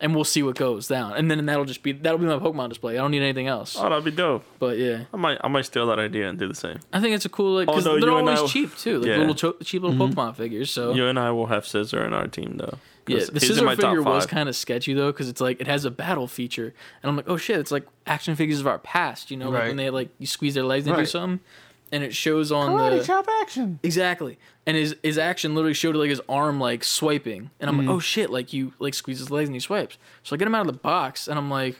Guy. 0.00 0.04
And 0.04 0.14
we'll 0.14 0.24
see 0.24 0.42
what 0.42 0.56
goes 0.56 0.86
down. 0.86 1.14
And 1.14 1.30
then 1.30 1.44
that'll 1.46 1.64
just 1.64 1.82
be 1.82 1.92
that'll 1.92 2.18
be 2.18 2.26
my 2.26 2.38
Pokemon 2.38 2.68
display. 2.68 2.94
I 2.94 3.02
don't 3.02 3.10
need 3.10 3.22
anything 3.22 3.48
else. 3.48 3.76
Oh, 3.78 3.88
that'd 3.88 4.04
be 4.04 4.10
dope. 4.10 4.44
But 4.58 4.78
yeah. 4.78 5.04
I 5.12 5.16
might 5.16 5.38
I 5.42 5.48
might 5.48 5.64
steal 5.66 5.86
that 5.88 5.98
idea 5.98 6.28
and 6.28 6.38
do 6.38 6.46
the 6.46 6.54
same. 6.54 6.78
I 6.92 7.00
think 7.00 7.14
it's 7.16 7.24
a 7.24 7.28
cool 7.28 7.56
like 7.56 7.68
oh, 7.68 7.72
because 7.72 7.86
Although 7.86 8.00
they're 8.00 8.10
you 8.10 8.16
and 8.18 8.28
I 8.28 8.36
always 8.36 8.42
will- 8.42 8.48
cheap 8.48 8.76
too. 8.76 8.98
Like 9.00 9.08
Yeah. 9.08 9.16
little 9.18 9.34
cho- 9.34 9.56
cheap 9.62 9.82
little 9.82 9.96
mm-hmm. 9.96 10.18
Pokemon 10.18 10.36
figures. 10.36 10.70
So 10.70 10.94
You 10.94 11.06
and 11.06 11.18
I 11.18 11.30
will 11.32 11.46
have 11.46 11.64
Scizor 11.64 12.06
in 12.06 12.12
our 12.14 12.26
team 12.28 12.56
though. 12.58 12.78
Yeah, 13.08 13.20
the 13.24 13.40
Scizor 13.40 13.70
figure 13.74 14.02
was 14.02 14.26
kind 14.26 14.48
of 14.50 14.54
sketchy 14.56 14.92
though, 14.92 15.10
because 15.10 15.28
it's 15.30 15.40
like 15.40 15.60
it 15.62 15.66
has 15.66 15.84
a 15.86 15.90
battle 15.90 16.26
feature, 16.26 16.74
and 17.02 17.08
I'm 17.08 17.16
like, 17.16 17.26
oh 17.28 17.38
shit, 17.38 17.58
it's 17.58 17.70
like 17.70 17.86
action 18.06 18.36
figures 18.36 18.60
of 18.60 18.66
our 18.66 18.78
past, 18.78 19.30
you 19.30 19.38
know, 19.38 19.48
like 19.48 19.60
Right. 19.60 19.68
when 19.68 19.76
they 19.78 19.88
like 19.88 20.10
you 20.18 20.26
squeeze 20.26 20.52
their 20.54 20.62
legs 20.64 20.86
and 20.86 20.94
do 20.94 20.98
Right. 21.00 21.08
something, 21.08 21.40
and 21.90 22.04
it 22.04 22.14
shows 22.14 22.52
on 22.52 22.76
the 22.76 23.02
chop 23.02 23.26
action. 23.40 23.80
exactly, 23.82 24.38
and 24.68 24.76
his 24.76 24.94
his 25.02 25.18
action 25.18 25.54
literally 25.56 25.74
showed 25.74 25.96
like 25.96 26.10
his 26.10 26.20
arm 26.28 26.60
like 26.60 26.84
swiping, 26.84 27.50
and 27.58 27.68
I'm 27.68 27.76
Mm-hmm. 27.78 27.88
like, 27.88 27.96
oh 27.96 27.98
shit, 28.00 28.30
like 28.30 28.52
you 28.52 28.72
like 28.78 28.94
squeeze 28.94 29.18
his 29.18 29.30
legs 29.30 29.48
and 29.48 29.56
he 29.56 29.60
swipes, 29.60 29.98
so 30.22 30.34
I 30.34 30.38
get 30.38 30.46
him 30.46 30.54
out 30.54 30.66
of 30.66 30.72
the 30.72 30.78
box, 30.78 31.26
and 31.26 31.38
I'm 31.38 31.50
like, 31.50 31.74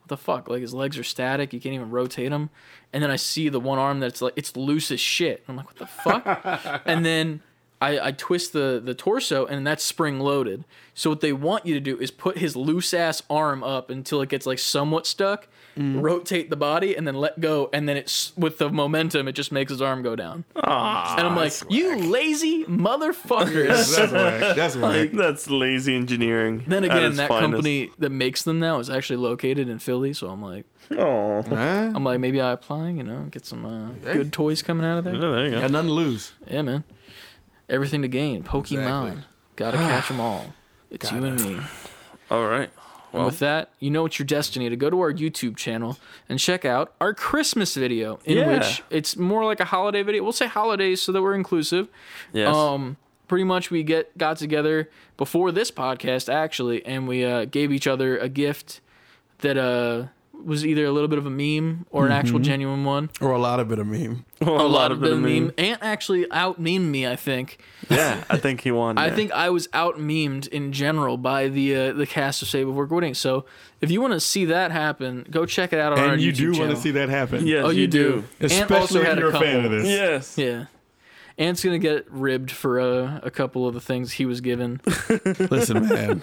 what 0.00 0.08
the 0.08 0.16
fuck, 0.16 0.48
like 0.48 0.62
his 0.62 0.72
legs 0.72 0.96
are 0.98 1.04
static, 1.04 1.52
you 1.52 1.60
can't 1.60 1.74
even 1.74 1.90
rotate 1.90 2.30
them, 2.30 2.48
and 2.92 3.02
then 3.02 3.10
I 3.10 3.16
see 3.16 3.48
the 3.48 3.60
one 3.60 3.78
arm 3.78 4.00
that's 4.00 4.22
like 4.22 4.34
it's 4.36 4.56
loose 4.56 4.90
as 4.90 5.00
shit, 5.00 5.42
I'm 5.48 5.56
like, 5.56 5.66
what 5.66 5.76
the 5.76 5.86
fuck, 5.86 6.82
and 6.86 7.04
then. 7.04 7.42
I, 7.80 8.08
I 8.08 8.12
twist 8.12 8.52
the, 8.52 8.80
the 8.84 8.94
torso 8.94 9.46
and 9.46 9.66
that's 9.66 9.82
spring 9.82 10.20
loaded. 10.20 10.64
So 10.94 11.08
what 11.10 11.20
they 11.22 11.32
want 11.32 11.64
you 11.64 11.72
to 11.74 11.80
do 11.80 11.98
is 11.98 12.10
put 12.10 12.36
his 12.38 12.54
loose 12.54 12.92
ass 12.92 13.22
arm 13.30 13.64
up 13.64 13.88
until 13.88 14.20
it 14.20 14.28
gets 14.28 14.46
like 14.46 14.58
somewhat 14.58 15.06
stuck, 15.06 15.48
Mm. 15.78 16.02
rotate 16.02 16.50
the 16.50 16.56
body, 16.56 16.96
and 16.96 17.06
then 17.06 17.14
let 17.14 17.40
go. 17.40 17.70
And 17.72 17.88
then 17.88 17.96
it's 17.96 18.32
with 18.36 18.58
the 18.58 18.68
momentum, 18.70 19.28
it 19.28 19.32
just 19.34 19.52
makes 19.52 19.70
his 19.70 19.80
arm 19.80 20.02
go 20.02 20.16
down. 20.16 20.44
Ah, 20.56 21.14
And 21.16 21.24
I'm 21.24 21.36
like, 21.36 21.52
you 21.70 21.94
lazy 21.96 22.64
motherfuckers. 22.64 23.96
That's 23.96 24.12
whack. 24.12 24.56
That's 24.56 24.76
whack. 24.76 25.10
that's 25.12 25.48
lazy 25.48 25.94
engineering. 25.94 26.64
then 26.66 26.82
again, 26.84 27.14
that 27.16 27.28
finest. 27.28 27.52
company 27.52 27.90
that 28.00 28.10
makes 28.10 28.42
them 28.42 28.58
now 28.58 28.80
is 28.80 28.90
actually 28.90 29.18
located 29.18 29.68
in 29.68 29.78
Philly. 29.78 30.12
So 30.12 30.28
I'm 30.28 30.42
like, 30.42 30.66
Oh, 30.90 31.42
I'm 31.48 32.02
like, 32.02 32.18
maybe 32.18 32.40
I 32.40 32.50
apply, 32.50 32.90
you 32.90 33.04
know, 33.04 33.28
get 33.30 33.46
some 33.46 33.64
uh, 33.64 33.90
good 34.12 34.32
toys 34.32 34.62
coming 34.62 34.84
out 34.84 34.98
of 34.98 35.06
yeah, 35.06 35.12
there. 35.12 35.30
there 35.30 35.44
you 35.44 35.50
go. 35.52 35.60
Got 35.60 35.70
nothing 35.70 35.88
to 35.88 35.94
lose. 35.94 36.32
Yeah, 36.50 36.62
man. 36.62 36.84
Everything 37.70 38.02
to 38.02 38.08
gain. 38.08 38.42
Pokemon. 38.42 39.12
Exactly. 39.12 39.24
Gotta 39.56 39.76
catch 39.78 40.08
them 40.08 40.20
all. 40.28 40.52
It's 40.90 41.10
you 41.10 41.24
and 41.24 41.42
me. 41.42 41.60
All 42.30 42.46
right. 42.46 42.70
And 43.12 43.24
with 43.24 43.38
that, 43.40 43.70
you 43.80 43.90
know 43.90 44.06
it's 44.06 44.18
your 44.20 44.26
destiny 44.26 44.68
to 44.68 44.76
go 44.76 44.88
to 44.90 45.00
our 45.00 45.12
YouTube 45.12 45.56
channel 45.56 45.98
and 46.28 46.38
check 46.38 46.64
out 46.64 46.92
our 47.00 47.12
Christmas 47.12 47.74
video, 47.74 48.20
in 48.24 48.36
Yeah. 48.38 48.58
which 48.58 48.82
it's 48.90 49.16
more 49.16 49.44
like 49.44 49.58
a 49.58 49.64
holiday 49.64 50.02
video. 50.02 50.22
We'll 50.22 50.32
say 50.32 50.46
holidays 50.46 51.02
so 51.02 51.10
that 51.12 51.20
we're 51.22 51.34
inclusive. 51.34 51.88
Yes. 52.32 52.54
Um, 52.54 52.96
pretty 53.26 53.42
much 53.44 53.70
we 53.70 53.82
get 53.82 54.16
got 54.18 54.36
together 54.36 54.88
before 55.16 55.50
this 55.50 55.70
podcast 55.72 56.32
actually, 56.32 56.84
and 56.86 57.08
we 57.08 57.24
uh, 57.24 57.46
gave 57.46 57.72
each 57.72 57.86
other 57.88 58.16
a 58.18 58.28
gift 58.28 58.80
that 59.38 59.56
uh 59.56 60.04
was 60.44 60.64
either 60.64 60.84
a 60.86 60.90
little 60.92 61.08
bit 61.08 61.18
of 61.18 61.26
a 61.26 61.30
meme 61.30 61.84
or 61.90 62.06
an 62.06 62.12
actual 62.12 62.38
genuine 62.38 62.84
one. 62.84 63.10
Or 63.20 63.32
a 63.32 63.38
lot 63.38 63.58
of 63.60 63.70
it 63.72 63.78
a 63.78 63.84
meme. 63.84 64.24
a, 64.46 64.50
A 64.50 64.68
lot 64.68 64.90
of 64.92 65.02
it 65.04 65.08
the 65.10 65.16
meme. 65.16 65.52
Ant 65.58 65.82
actually 65.82 66.30
out 66.32 66.60
memed 66.62 66.86
me, 66.88 67.06
I 67.06 67.16
think. 67.16 67.58
Yeah, 67.88 68.24
I 68.30 68.36
think 68.44 68.62
he 68.62 68.70
won. 68.70 68.96
I 68.98 69.06
yeah. 69.08 69.14
think 69.14 69.32
I 69.32 69.50
was 69.50 69.68
out 69.72 69.96
memed 69.98 70.48
in 70.48 70.72
general 70.72 71.16
by 71.18 71.48
the 71.48 71.76
uh, 71.76 71.92
the 71.92 72.06
cast 72.06 72.40
of 72.42 72.48
Say 72.48 72.64
Before 72.64 72.86
Quitting. 72.86 73.14
So 73.14 73.44
if 73.80 73.90
you 73.90 74.00
want 74.00 74.14
to 74.14 74.20
see 74.20 74.46
that 74.46 74.70
happen, 74.70 75.26
go 75.30 75.44
check 75.46 75.72
it 75.72 75.78
out 75.78 75.92
on 75.92 75.98
our 75.98 76.12
And 76.14 76.22
you 76.22 76.32
YouTube 76.32 76.54
do 76.54 76.58
want 76.60 76.70
to 76.70 76.76
see 76.76 76.90
that 76.92 77.08
happen. 77.08 77.46
Yes, 77.46 77.64
Oh, 77.64 77.70
you, 77.70 77.86
do. 77.86 78.24
Ant 78.40 78.52
Especially 78.52 79.02
if 79.02 79.18
you're 79.18 79.28
a, 79.28 79.32
couple. 79.32 79.46
fan 79.46 79.64
of 79.64 79.70
this. 79.70 79.86
Yes. 79.86 80.38
Yeah. 80.38 80.66
Ant's 81.38 81.64
gonna 81.64 81.78
get 81.78 82.10
ribbed 82.10 82.50
for 82.50 82.80
uh, 82.80 83.20
a 83.22 83.30
couple 83.30 83.66
of 83.66 83.72
the 83.74 83.80
things 83.80 84.12
he 84.12 84.26
was 84.26 84.40
given. 84.40 84.80
Listen, 85.50 85.88
man. 85.88 86.22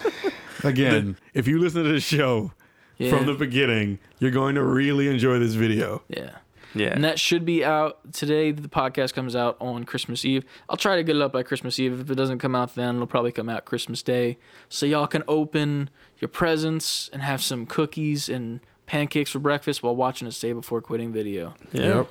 Again, 0.64 1.16
if 1.34 1.46
you 1.48 1.58
listen 1.60 1.84
to 1.84 1.90
the 1.92 2.00
show 2.00 2.52
Yeah. 2.98 3.10
from 3.10 3.26
the 3.26 3.34
beginning, 3.34 3.98
you're 4.18 4.30
going 4.32 4.54
to 4.56 4.62
really 4.62 5.08
enjoy 5.08 5.38
this 5.38 5.54
video. 5.54 6.02
yeah. 6.08 6.30
Yeah. 6.74 6.88
And 6.88 7.02
that 7.04 7.18
should 7.18 7.44
be 7.44 7.64
out 7.64 8.12
today. 8.12 8.50
The 8.52 8.68
podcast 8.68 9.14
comes 9.14 9.34
out 9.34 9.56
on 9.60 9.84
Christmas 9.84 10.24
Eve. 10.24 10.44
I'll 10.68 10.76
try 10.76 10.96
to 10.96 11.02
get 11.02 11.16
it 11.16 11.22
up 11.22 11.32
by 11.32 11.42
Christmas 11.42 11.78
Eve. 11.78 12.00
If 12.00 12.10
it 12.10 12.14
doesn't 12.14 12.38
come 12.38 12.54
out 12.54 12.74
then, 12.74 12.96
it'll 12.96 13.06
probably 13.06 13.32
come 13.32 13.48
out 13.48 13.64
Christmas 13.64 14.02
Day. 14.02 14.38
So 14.68 14.84
y'all 14.86 15.06
can 15.06 15.22
open 15.28 15.90
your 16.18 16.28
presents 16.28 17.08
and 17.12 17.22
have 17.22 17.42
some 17.42 17.64
cookies 17.66 18.28
and 18.28 18.60
pancakes 18.86 19.30
for 19.30 19.38
breakfast 19.38 19.82
while 19.82 19.96
watching 19.96 20.28
a 20.28 20.32
Say 20.32 20.52
Before 20.52 20.80
Quitting 20.80 21.12
video. 21.12 21.54
Yep. 21.72 22.08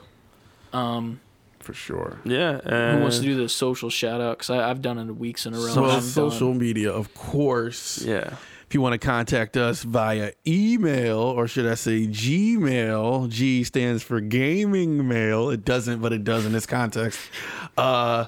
Um, 0.73 1.21
For 1.59 1.73
sure. 1.73 2.19
Yeah. 2.23 2.59
who 2.95 3.01
wants 3.01 3.17
to 3.17 3.23
do 3.23 3.35
the 3.35 3.49
social 3.49 3.89
shout 3.89 4.21
out? 4.21 4.37
Because 4.37 4.49
I've 4.51 4.81
done 4.81 4.97
it 4.97 5.11
weeks 5.15 5.45
in 5.45 5.53
a 5.53 5.57
row. 5.57 5.73
Well, 5.81 6.01
social 6.01 6.49
done. 6.49 6.57
media, 6.59 6.91
of 6.91 7.13
course. 7.13 8.01
Yeah. 8.03 8.35
If 8.67 8.73
you 8.73 8.81
want 8.81 8.99
to 8.99 9.05
contact 9.05 9.55
us 9.55 9.83
via 9.83 10.33
email, 10.45 11.19
or 11.19 11.47
should 11.47 11.65
I 11.65 11.75
say 11.75 12.05
Gmail, 12.05 13.29
G 13.29 13.63
stands 13.63 14.03
for 14.03 14.19
gaming 14.19 15.07
mail. 15.07 15.49
It 15.49 15.63
doesn't, 15.63 16.01
but 16.01 16.11
it 16.11 16.25
does 16.25 16.45
in 16.45 16.51
this 16.51 16.65
context. 16.65 17.17
Uh, 17.77 18.25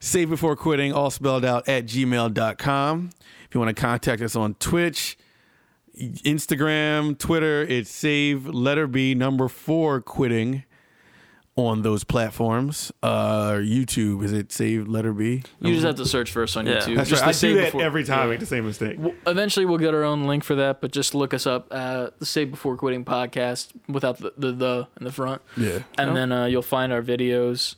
save 0.00 0.28
before 0.28 0.56
quitting, 0.56 0.92
all 0.92 1.10
spelled 1.10 1.44
out 1.44 1.68
at 1.68 1.86
gmail.com. 1.86 3.10
If 3.44 3.54
you 3.54 3.60
want 3.60 3.76
to 3.76 3.80
contact 3.80 4.22
us 4.22 4.34
on 4.34 4.54
Twitch, 4.54 5.16
Instagram, 5.96 7.16
Twitter, 7.16 7.62
it's 7.62 7.90
save 7.90 8.46
letter 8.46 8.88
B 8.88 9.14
number 9.14 9.46
four 9.46 10.00
quitting 10.00 10.64
on 11.66 11.82
those 11.82 12.04
platforms. 12.04 12.92
Uh, 13.02 13.52
YouTube, 13.54 14.22
is 14.24 14.32
it 14.32 14.52
save 14.52 14.88
letter 14.88 15.12
B? 15.12 15.42
You 15.60 15.72
just 15.74 15.86
have 15.86 15.96
to 15.96 16.06
search 16.06 16.30
first 16.30 16.56
on 16.56 16.66
Yeah. 16.66 16.78
YouTube. 16.78 16.96
That's 16.96 17.10
just 17.10 17.22
right. 17.22 17.28
I 17.28 17.32
Say 17.32 17.48
do 17.50 17.54
that 17.56 17.64
Before- 17.66 17.82
every 17.82 18.04
time. 18.04 18.20
I 18.20 18.26
make 18.30 18.40
the 18.40 18.46
same 18.46 18.66
mistake. 18.66 18.96
Well, 18.98 19.14
eventually 19.26 19.66
we'll 19.66 19.78
get 19.78 19.94
our 19.94 20.02
own 20.04 20.24
link 20.24 20.44
for 20.44 20.54
that, 20.56 20.80
but 20.80 20.90
just 20.92 21.14
look 21.14 21.32
us 21.34 21.46
up 21.46 21.68
uh, 21.70 22.10
the 22.18 22.26
Say 22.26 22.44
Before 22.44 22.76
Quitting 22.76 23.04
podcast 23.04 23.68
without 23.88 24.18
the 24.18 24.32
the, 24.36 24.52
the 24.52 24.88
in 24.98 25.04
the 25.04 25.12
front, 25.12 25.42
Yeah, 25.56 25.80
and 25.98 26.16
then 26.16 26.32
uh, 26.32 26.46
you'll 26.46 26.62
find 26.62 26.92
our 26.92 27.02
videos 27.02 27.76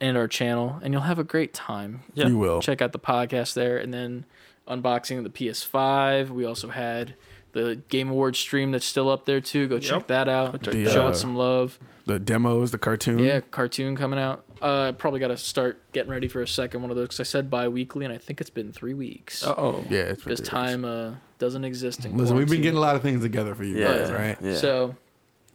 and 0.00 0.16
our 0.16 0.28
channel, 0.28 0.78
and 0.82 0.92
you'll 0.92 1.02
have 1.02 1.18
a 1.18 1.24
great 1.24 1.54
time. 1.54 2.02
Yeah. 2.14 2.26
you 2.28 2.36
will. 2.38 2.60
Check 2.60 2.82
out 2.82 2.92
the 2.92 2.98
podcast 2.98 3.54
there, 3.54 3.78
and 3.78 3.94
then 3.94 4.26
unboxing 4.68 5.22
the 5.22 5.30
PS5. 5.30 6.30
We 6.30 6.44
also 6.44 6.68
had 6.68 7.14
the 7.56 7.76
Game 7.88 8.10
Awards 8.10 8.38
stream 8.38 8.70
that's 8.72 8.84
still 8.86 9.08
up 9.10 9.24
there 9.24 9.40
too. 9.40 9.66
Go 9.66 9.78
check 9.78 9.92
Yep. 10.00 10.06
that 10.08 10.28
out. 10.28 10.62
check 10.62 10.74
The, 10.74 10.90
Show 10.90 11.06
uh, 11.06 11.10
it 11.10 11.14
some 11.16 11.34
love. 11.34 11.78
The 12.04 12.18
demos, 12.18 12.70
the 12.70 12.78
cartoon. 12.78 13.18
Yeah, 13.18 13.40
cartoon 13.40 13.96
coming 13.96 14.18
out. 14.18 14.44
Uh, 14.62 14.92
probably 14.92 15.20
got 15.20 15.28
to 15.28 15.36
start 15.36 15.80
getting 15.92 16.10
ready 16.10 16.28
for 16.28 16.40
a 16.42 16.46
second 16.48 16.80
one 16.82 16.90
of 16.90 16.96
those 16.96 17.06
because 17.08 17.20
I 17.20 17.24
said 17.24 17.50
bi-weekly, 17.50 18.04
and 18.04 18.14
I 18.14 18.18
think 18.18 18.40
it's 18.40 18.50
been 18.50 18.72
three 18.72 18.94
weeks. 18.94 19.42
Oh. 19.44 19.84
yeah. 19.90 20.00
It's 20.00 20.22
Because 20.22 20.40
time 20.40 20.84
uh, 20.84 21.14
doesn't 21.38 21.64
exist 21.64 22.04
in 22.04 22.16
Listen, 22.16 22.36
we've 22.36 22.48
been 22.48 22.62
getting 22.62 22.78
a 22.78 22.80
lot 22.80 22.94
of 22.96 23.02
things 23.02 23.22
together 23.22 23.54
for 23.54 23.64
you 23.64 23.76
Yeah. 23.78 23.98
guys, 23.98 24.12
right? 24.12 24.38
Yeah. 24.40 24.54
So 24.54 24.94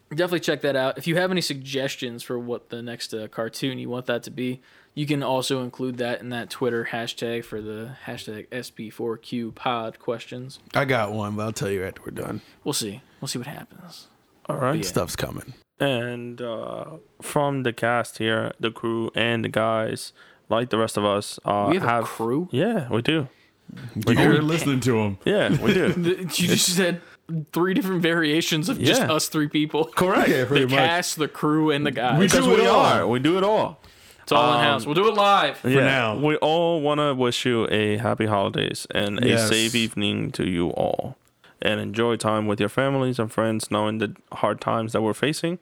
definitely 0.10 0.42
check 0.42 0.62
that 0.62 0.76
out. 0.76 0.98
If 0.98 1.08
you 1.08 1.16
have 1.16 1.32
any 1.32 1.42
suggestions 1.42 2.22
for 2.24 2.38
what 2.38 2.70
the 2.70 2.82
next 2.82 3.14
uh, 3.14 3.28
cartoon 3.30 3.80
you 3.80 3.90
want 3.90 4.06
that 4.08 4.24
to 4.24 4.32
be, 4.32 4.62
you 4.94 5.06
can 5.06 5.24
also 5.24 5.64
include 5.64 5.98
that 5.98 6.22
in 6.22 6.30
that 6.30 6.50
Twitter 6.50 6.90
hashtag 6.92 7.46
for 7.46 7.62
the 7.62 7.96
hashtag 8.06 8.48
SB4Q 8.50 9.56
pod 9.56 10.00
questions. 10.00 10.60
I 10.74 10.86
got 10.86 11.14
one, 11.14 11.36
but 11.36 11.44
I'll 11.44 11.54
tell 11.54 11.70
you 11.72 11.84
after 11.84 12.02
we're 12.06 12.12
done. 12.12 12.42
We'll 12.64 12.74
see. 12.74 13.02
We'll 13.20 13.28
see 13.30 13.40
what 13.40 13.48
happens. 13.48 14.08
All 14.48 14.58
right. 14.58 14.76
Yeah. 14.78 14.82
Stuff's 14.84 15.16
coming. 15.16 15.54
And 15.80 16.42
uh, 16.42 16.98
from 17.22 17.64
the 17.64 17.74
cast 17.74 18.18
here, 18.20 18.52
the 18.60 18.70
crew 18.72 19.10
and 19.16 19.44
the 19.44 19.50
guys, 19.50 20.14
like 20.50 20.70
the 20.70 20.78
rest 20.78 20.98
of 20.98 21.06
us, 21.06 21.40
uh, 21.46 21.68
we 21.72 21.78
have, 21.78 22.04
a 22.04 22.08
crew. 22.08 22.50
Yeah, 22.52 22.88
we 22.90 23.02
do. 23.02 23.28
You're 23.96 24.42
listening 24.42 24.80
to 24.82 24.92
them. 24.92 25.18
Yeah, 25.26 25.60
we 25.62 25.74
do. 25.74 25.94
You 26.36 26.48
just 26.48 26.76
said 26.76 27.02
three 27.54 27.74
different 27.74 28.02
variations 28.02 28.68
of 28.70 28.80
just 28.80 29.02
us 29.02 29.30
three 29.30 29.48
people. 29.48 29.86
Correct. 29.86 30.30
Yeah, 30.30 30.44
The 30.44 30.62
much. 30.62 30.70
cast, 30.72 31.16
the 31.18 31.28
crew, 31.28 31.72
and 31.72 31.86
the 31.86 31.92
guys. 31.92 32.20
We 32.20 32.28
do 32.28 32.52
it 32.54 32.60
we 32.62 32.68
all. 32.68 32.80
are. 32.80 33.08
We 33.08 33.20
do 33.20 33.38
it 33.38 33.44
all. 33.44 33.80
It's 34.32 34.40
all 34.40 34.54
in 34.54 34.60
um, 34.60 34.64
house. 34.64 34.86
We'll 34.86 34.96
do 34.96 35.08
it 35.08 35.14
live. 35.16 35.58
For 35.58 35.70
now. 35.70 36.18
We 36.18 36.36
all 36.38 36.82
want 36.82 37.00
to 37.00 37.14
wish 37.14 37.46
you 37.46 37.68
a 37.70 37.98
happy 37.98 38.26
holidays 38.28 38.88
and 38.92 39.24
a 39.24 39.28
Yes. 39.28 39.50
safe 39.50 39.76
evening 39.76 40.32
to 40.32 40.48
you 40.50 40.70
all. 40.70 41.18
And 41.62 41.80
enjoy 41.80 42.16
time 42.16 42.48
with 42.48 42.60
your 42.60 42.70
families 42.70 43.20
and 43.20 43.32
friends, 43.32 43.70
knowing 43.70 44.00
the 44.00 44.16
hard 44.32 44.60
times 44.62 44.94
that 44.94 45.02
we're 45.02 45.14
facing. 45.14 45.60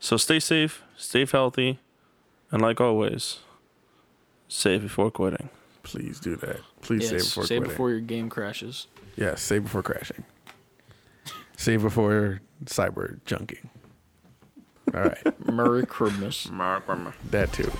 So 0.00 0.16
stay 0.16 0.38
safe, 0.40 0.82
stay 0.96 1.26
healthy, 1.26 1.78
and 2.50 2.62
like 2.62 2.80
always, 2.80 3.40
save 4.48 4.82
before 4.82 5.10
quitting. 5.10 5.48
Please 5.82 6.18
do 6.20 6.36
that. 6.36 6.60
Please 6.80 7.02
Yes, 7.02 7.10
save 7.10 7.20
before 7.24 7.44
say 7.44 7.56
quitting. 7.56 7.70
before 7.70 7.90
your 7.90 8.00
game 8.00 8.30
crashes. 8.30 8.86
Yes, 9.16 9.42
save 9.42 9.64
before 9.64 9.82
crashing. 9.82 10.24
Save 11.56 11.82
before 11.82 12.40
cyber 12.66 13.20
junking. 13.26 13.68
All 14.96 15.02
right, 15.02 15.52
Merry 15.52 15.84
Christmas. 15.84 16.48
that 17.30 17.52
too. 17.52 17.70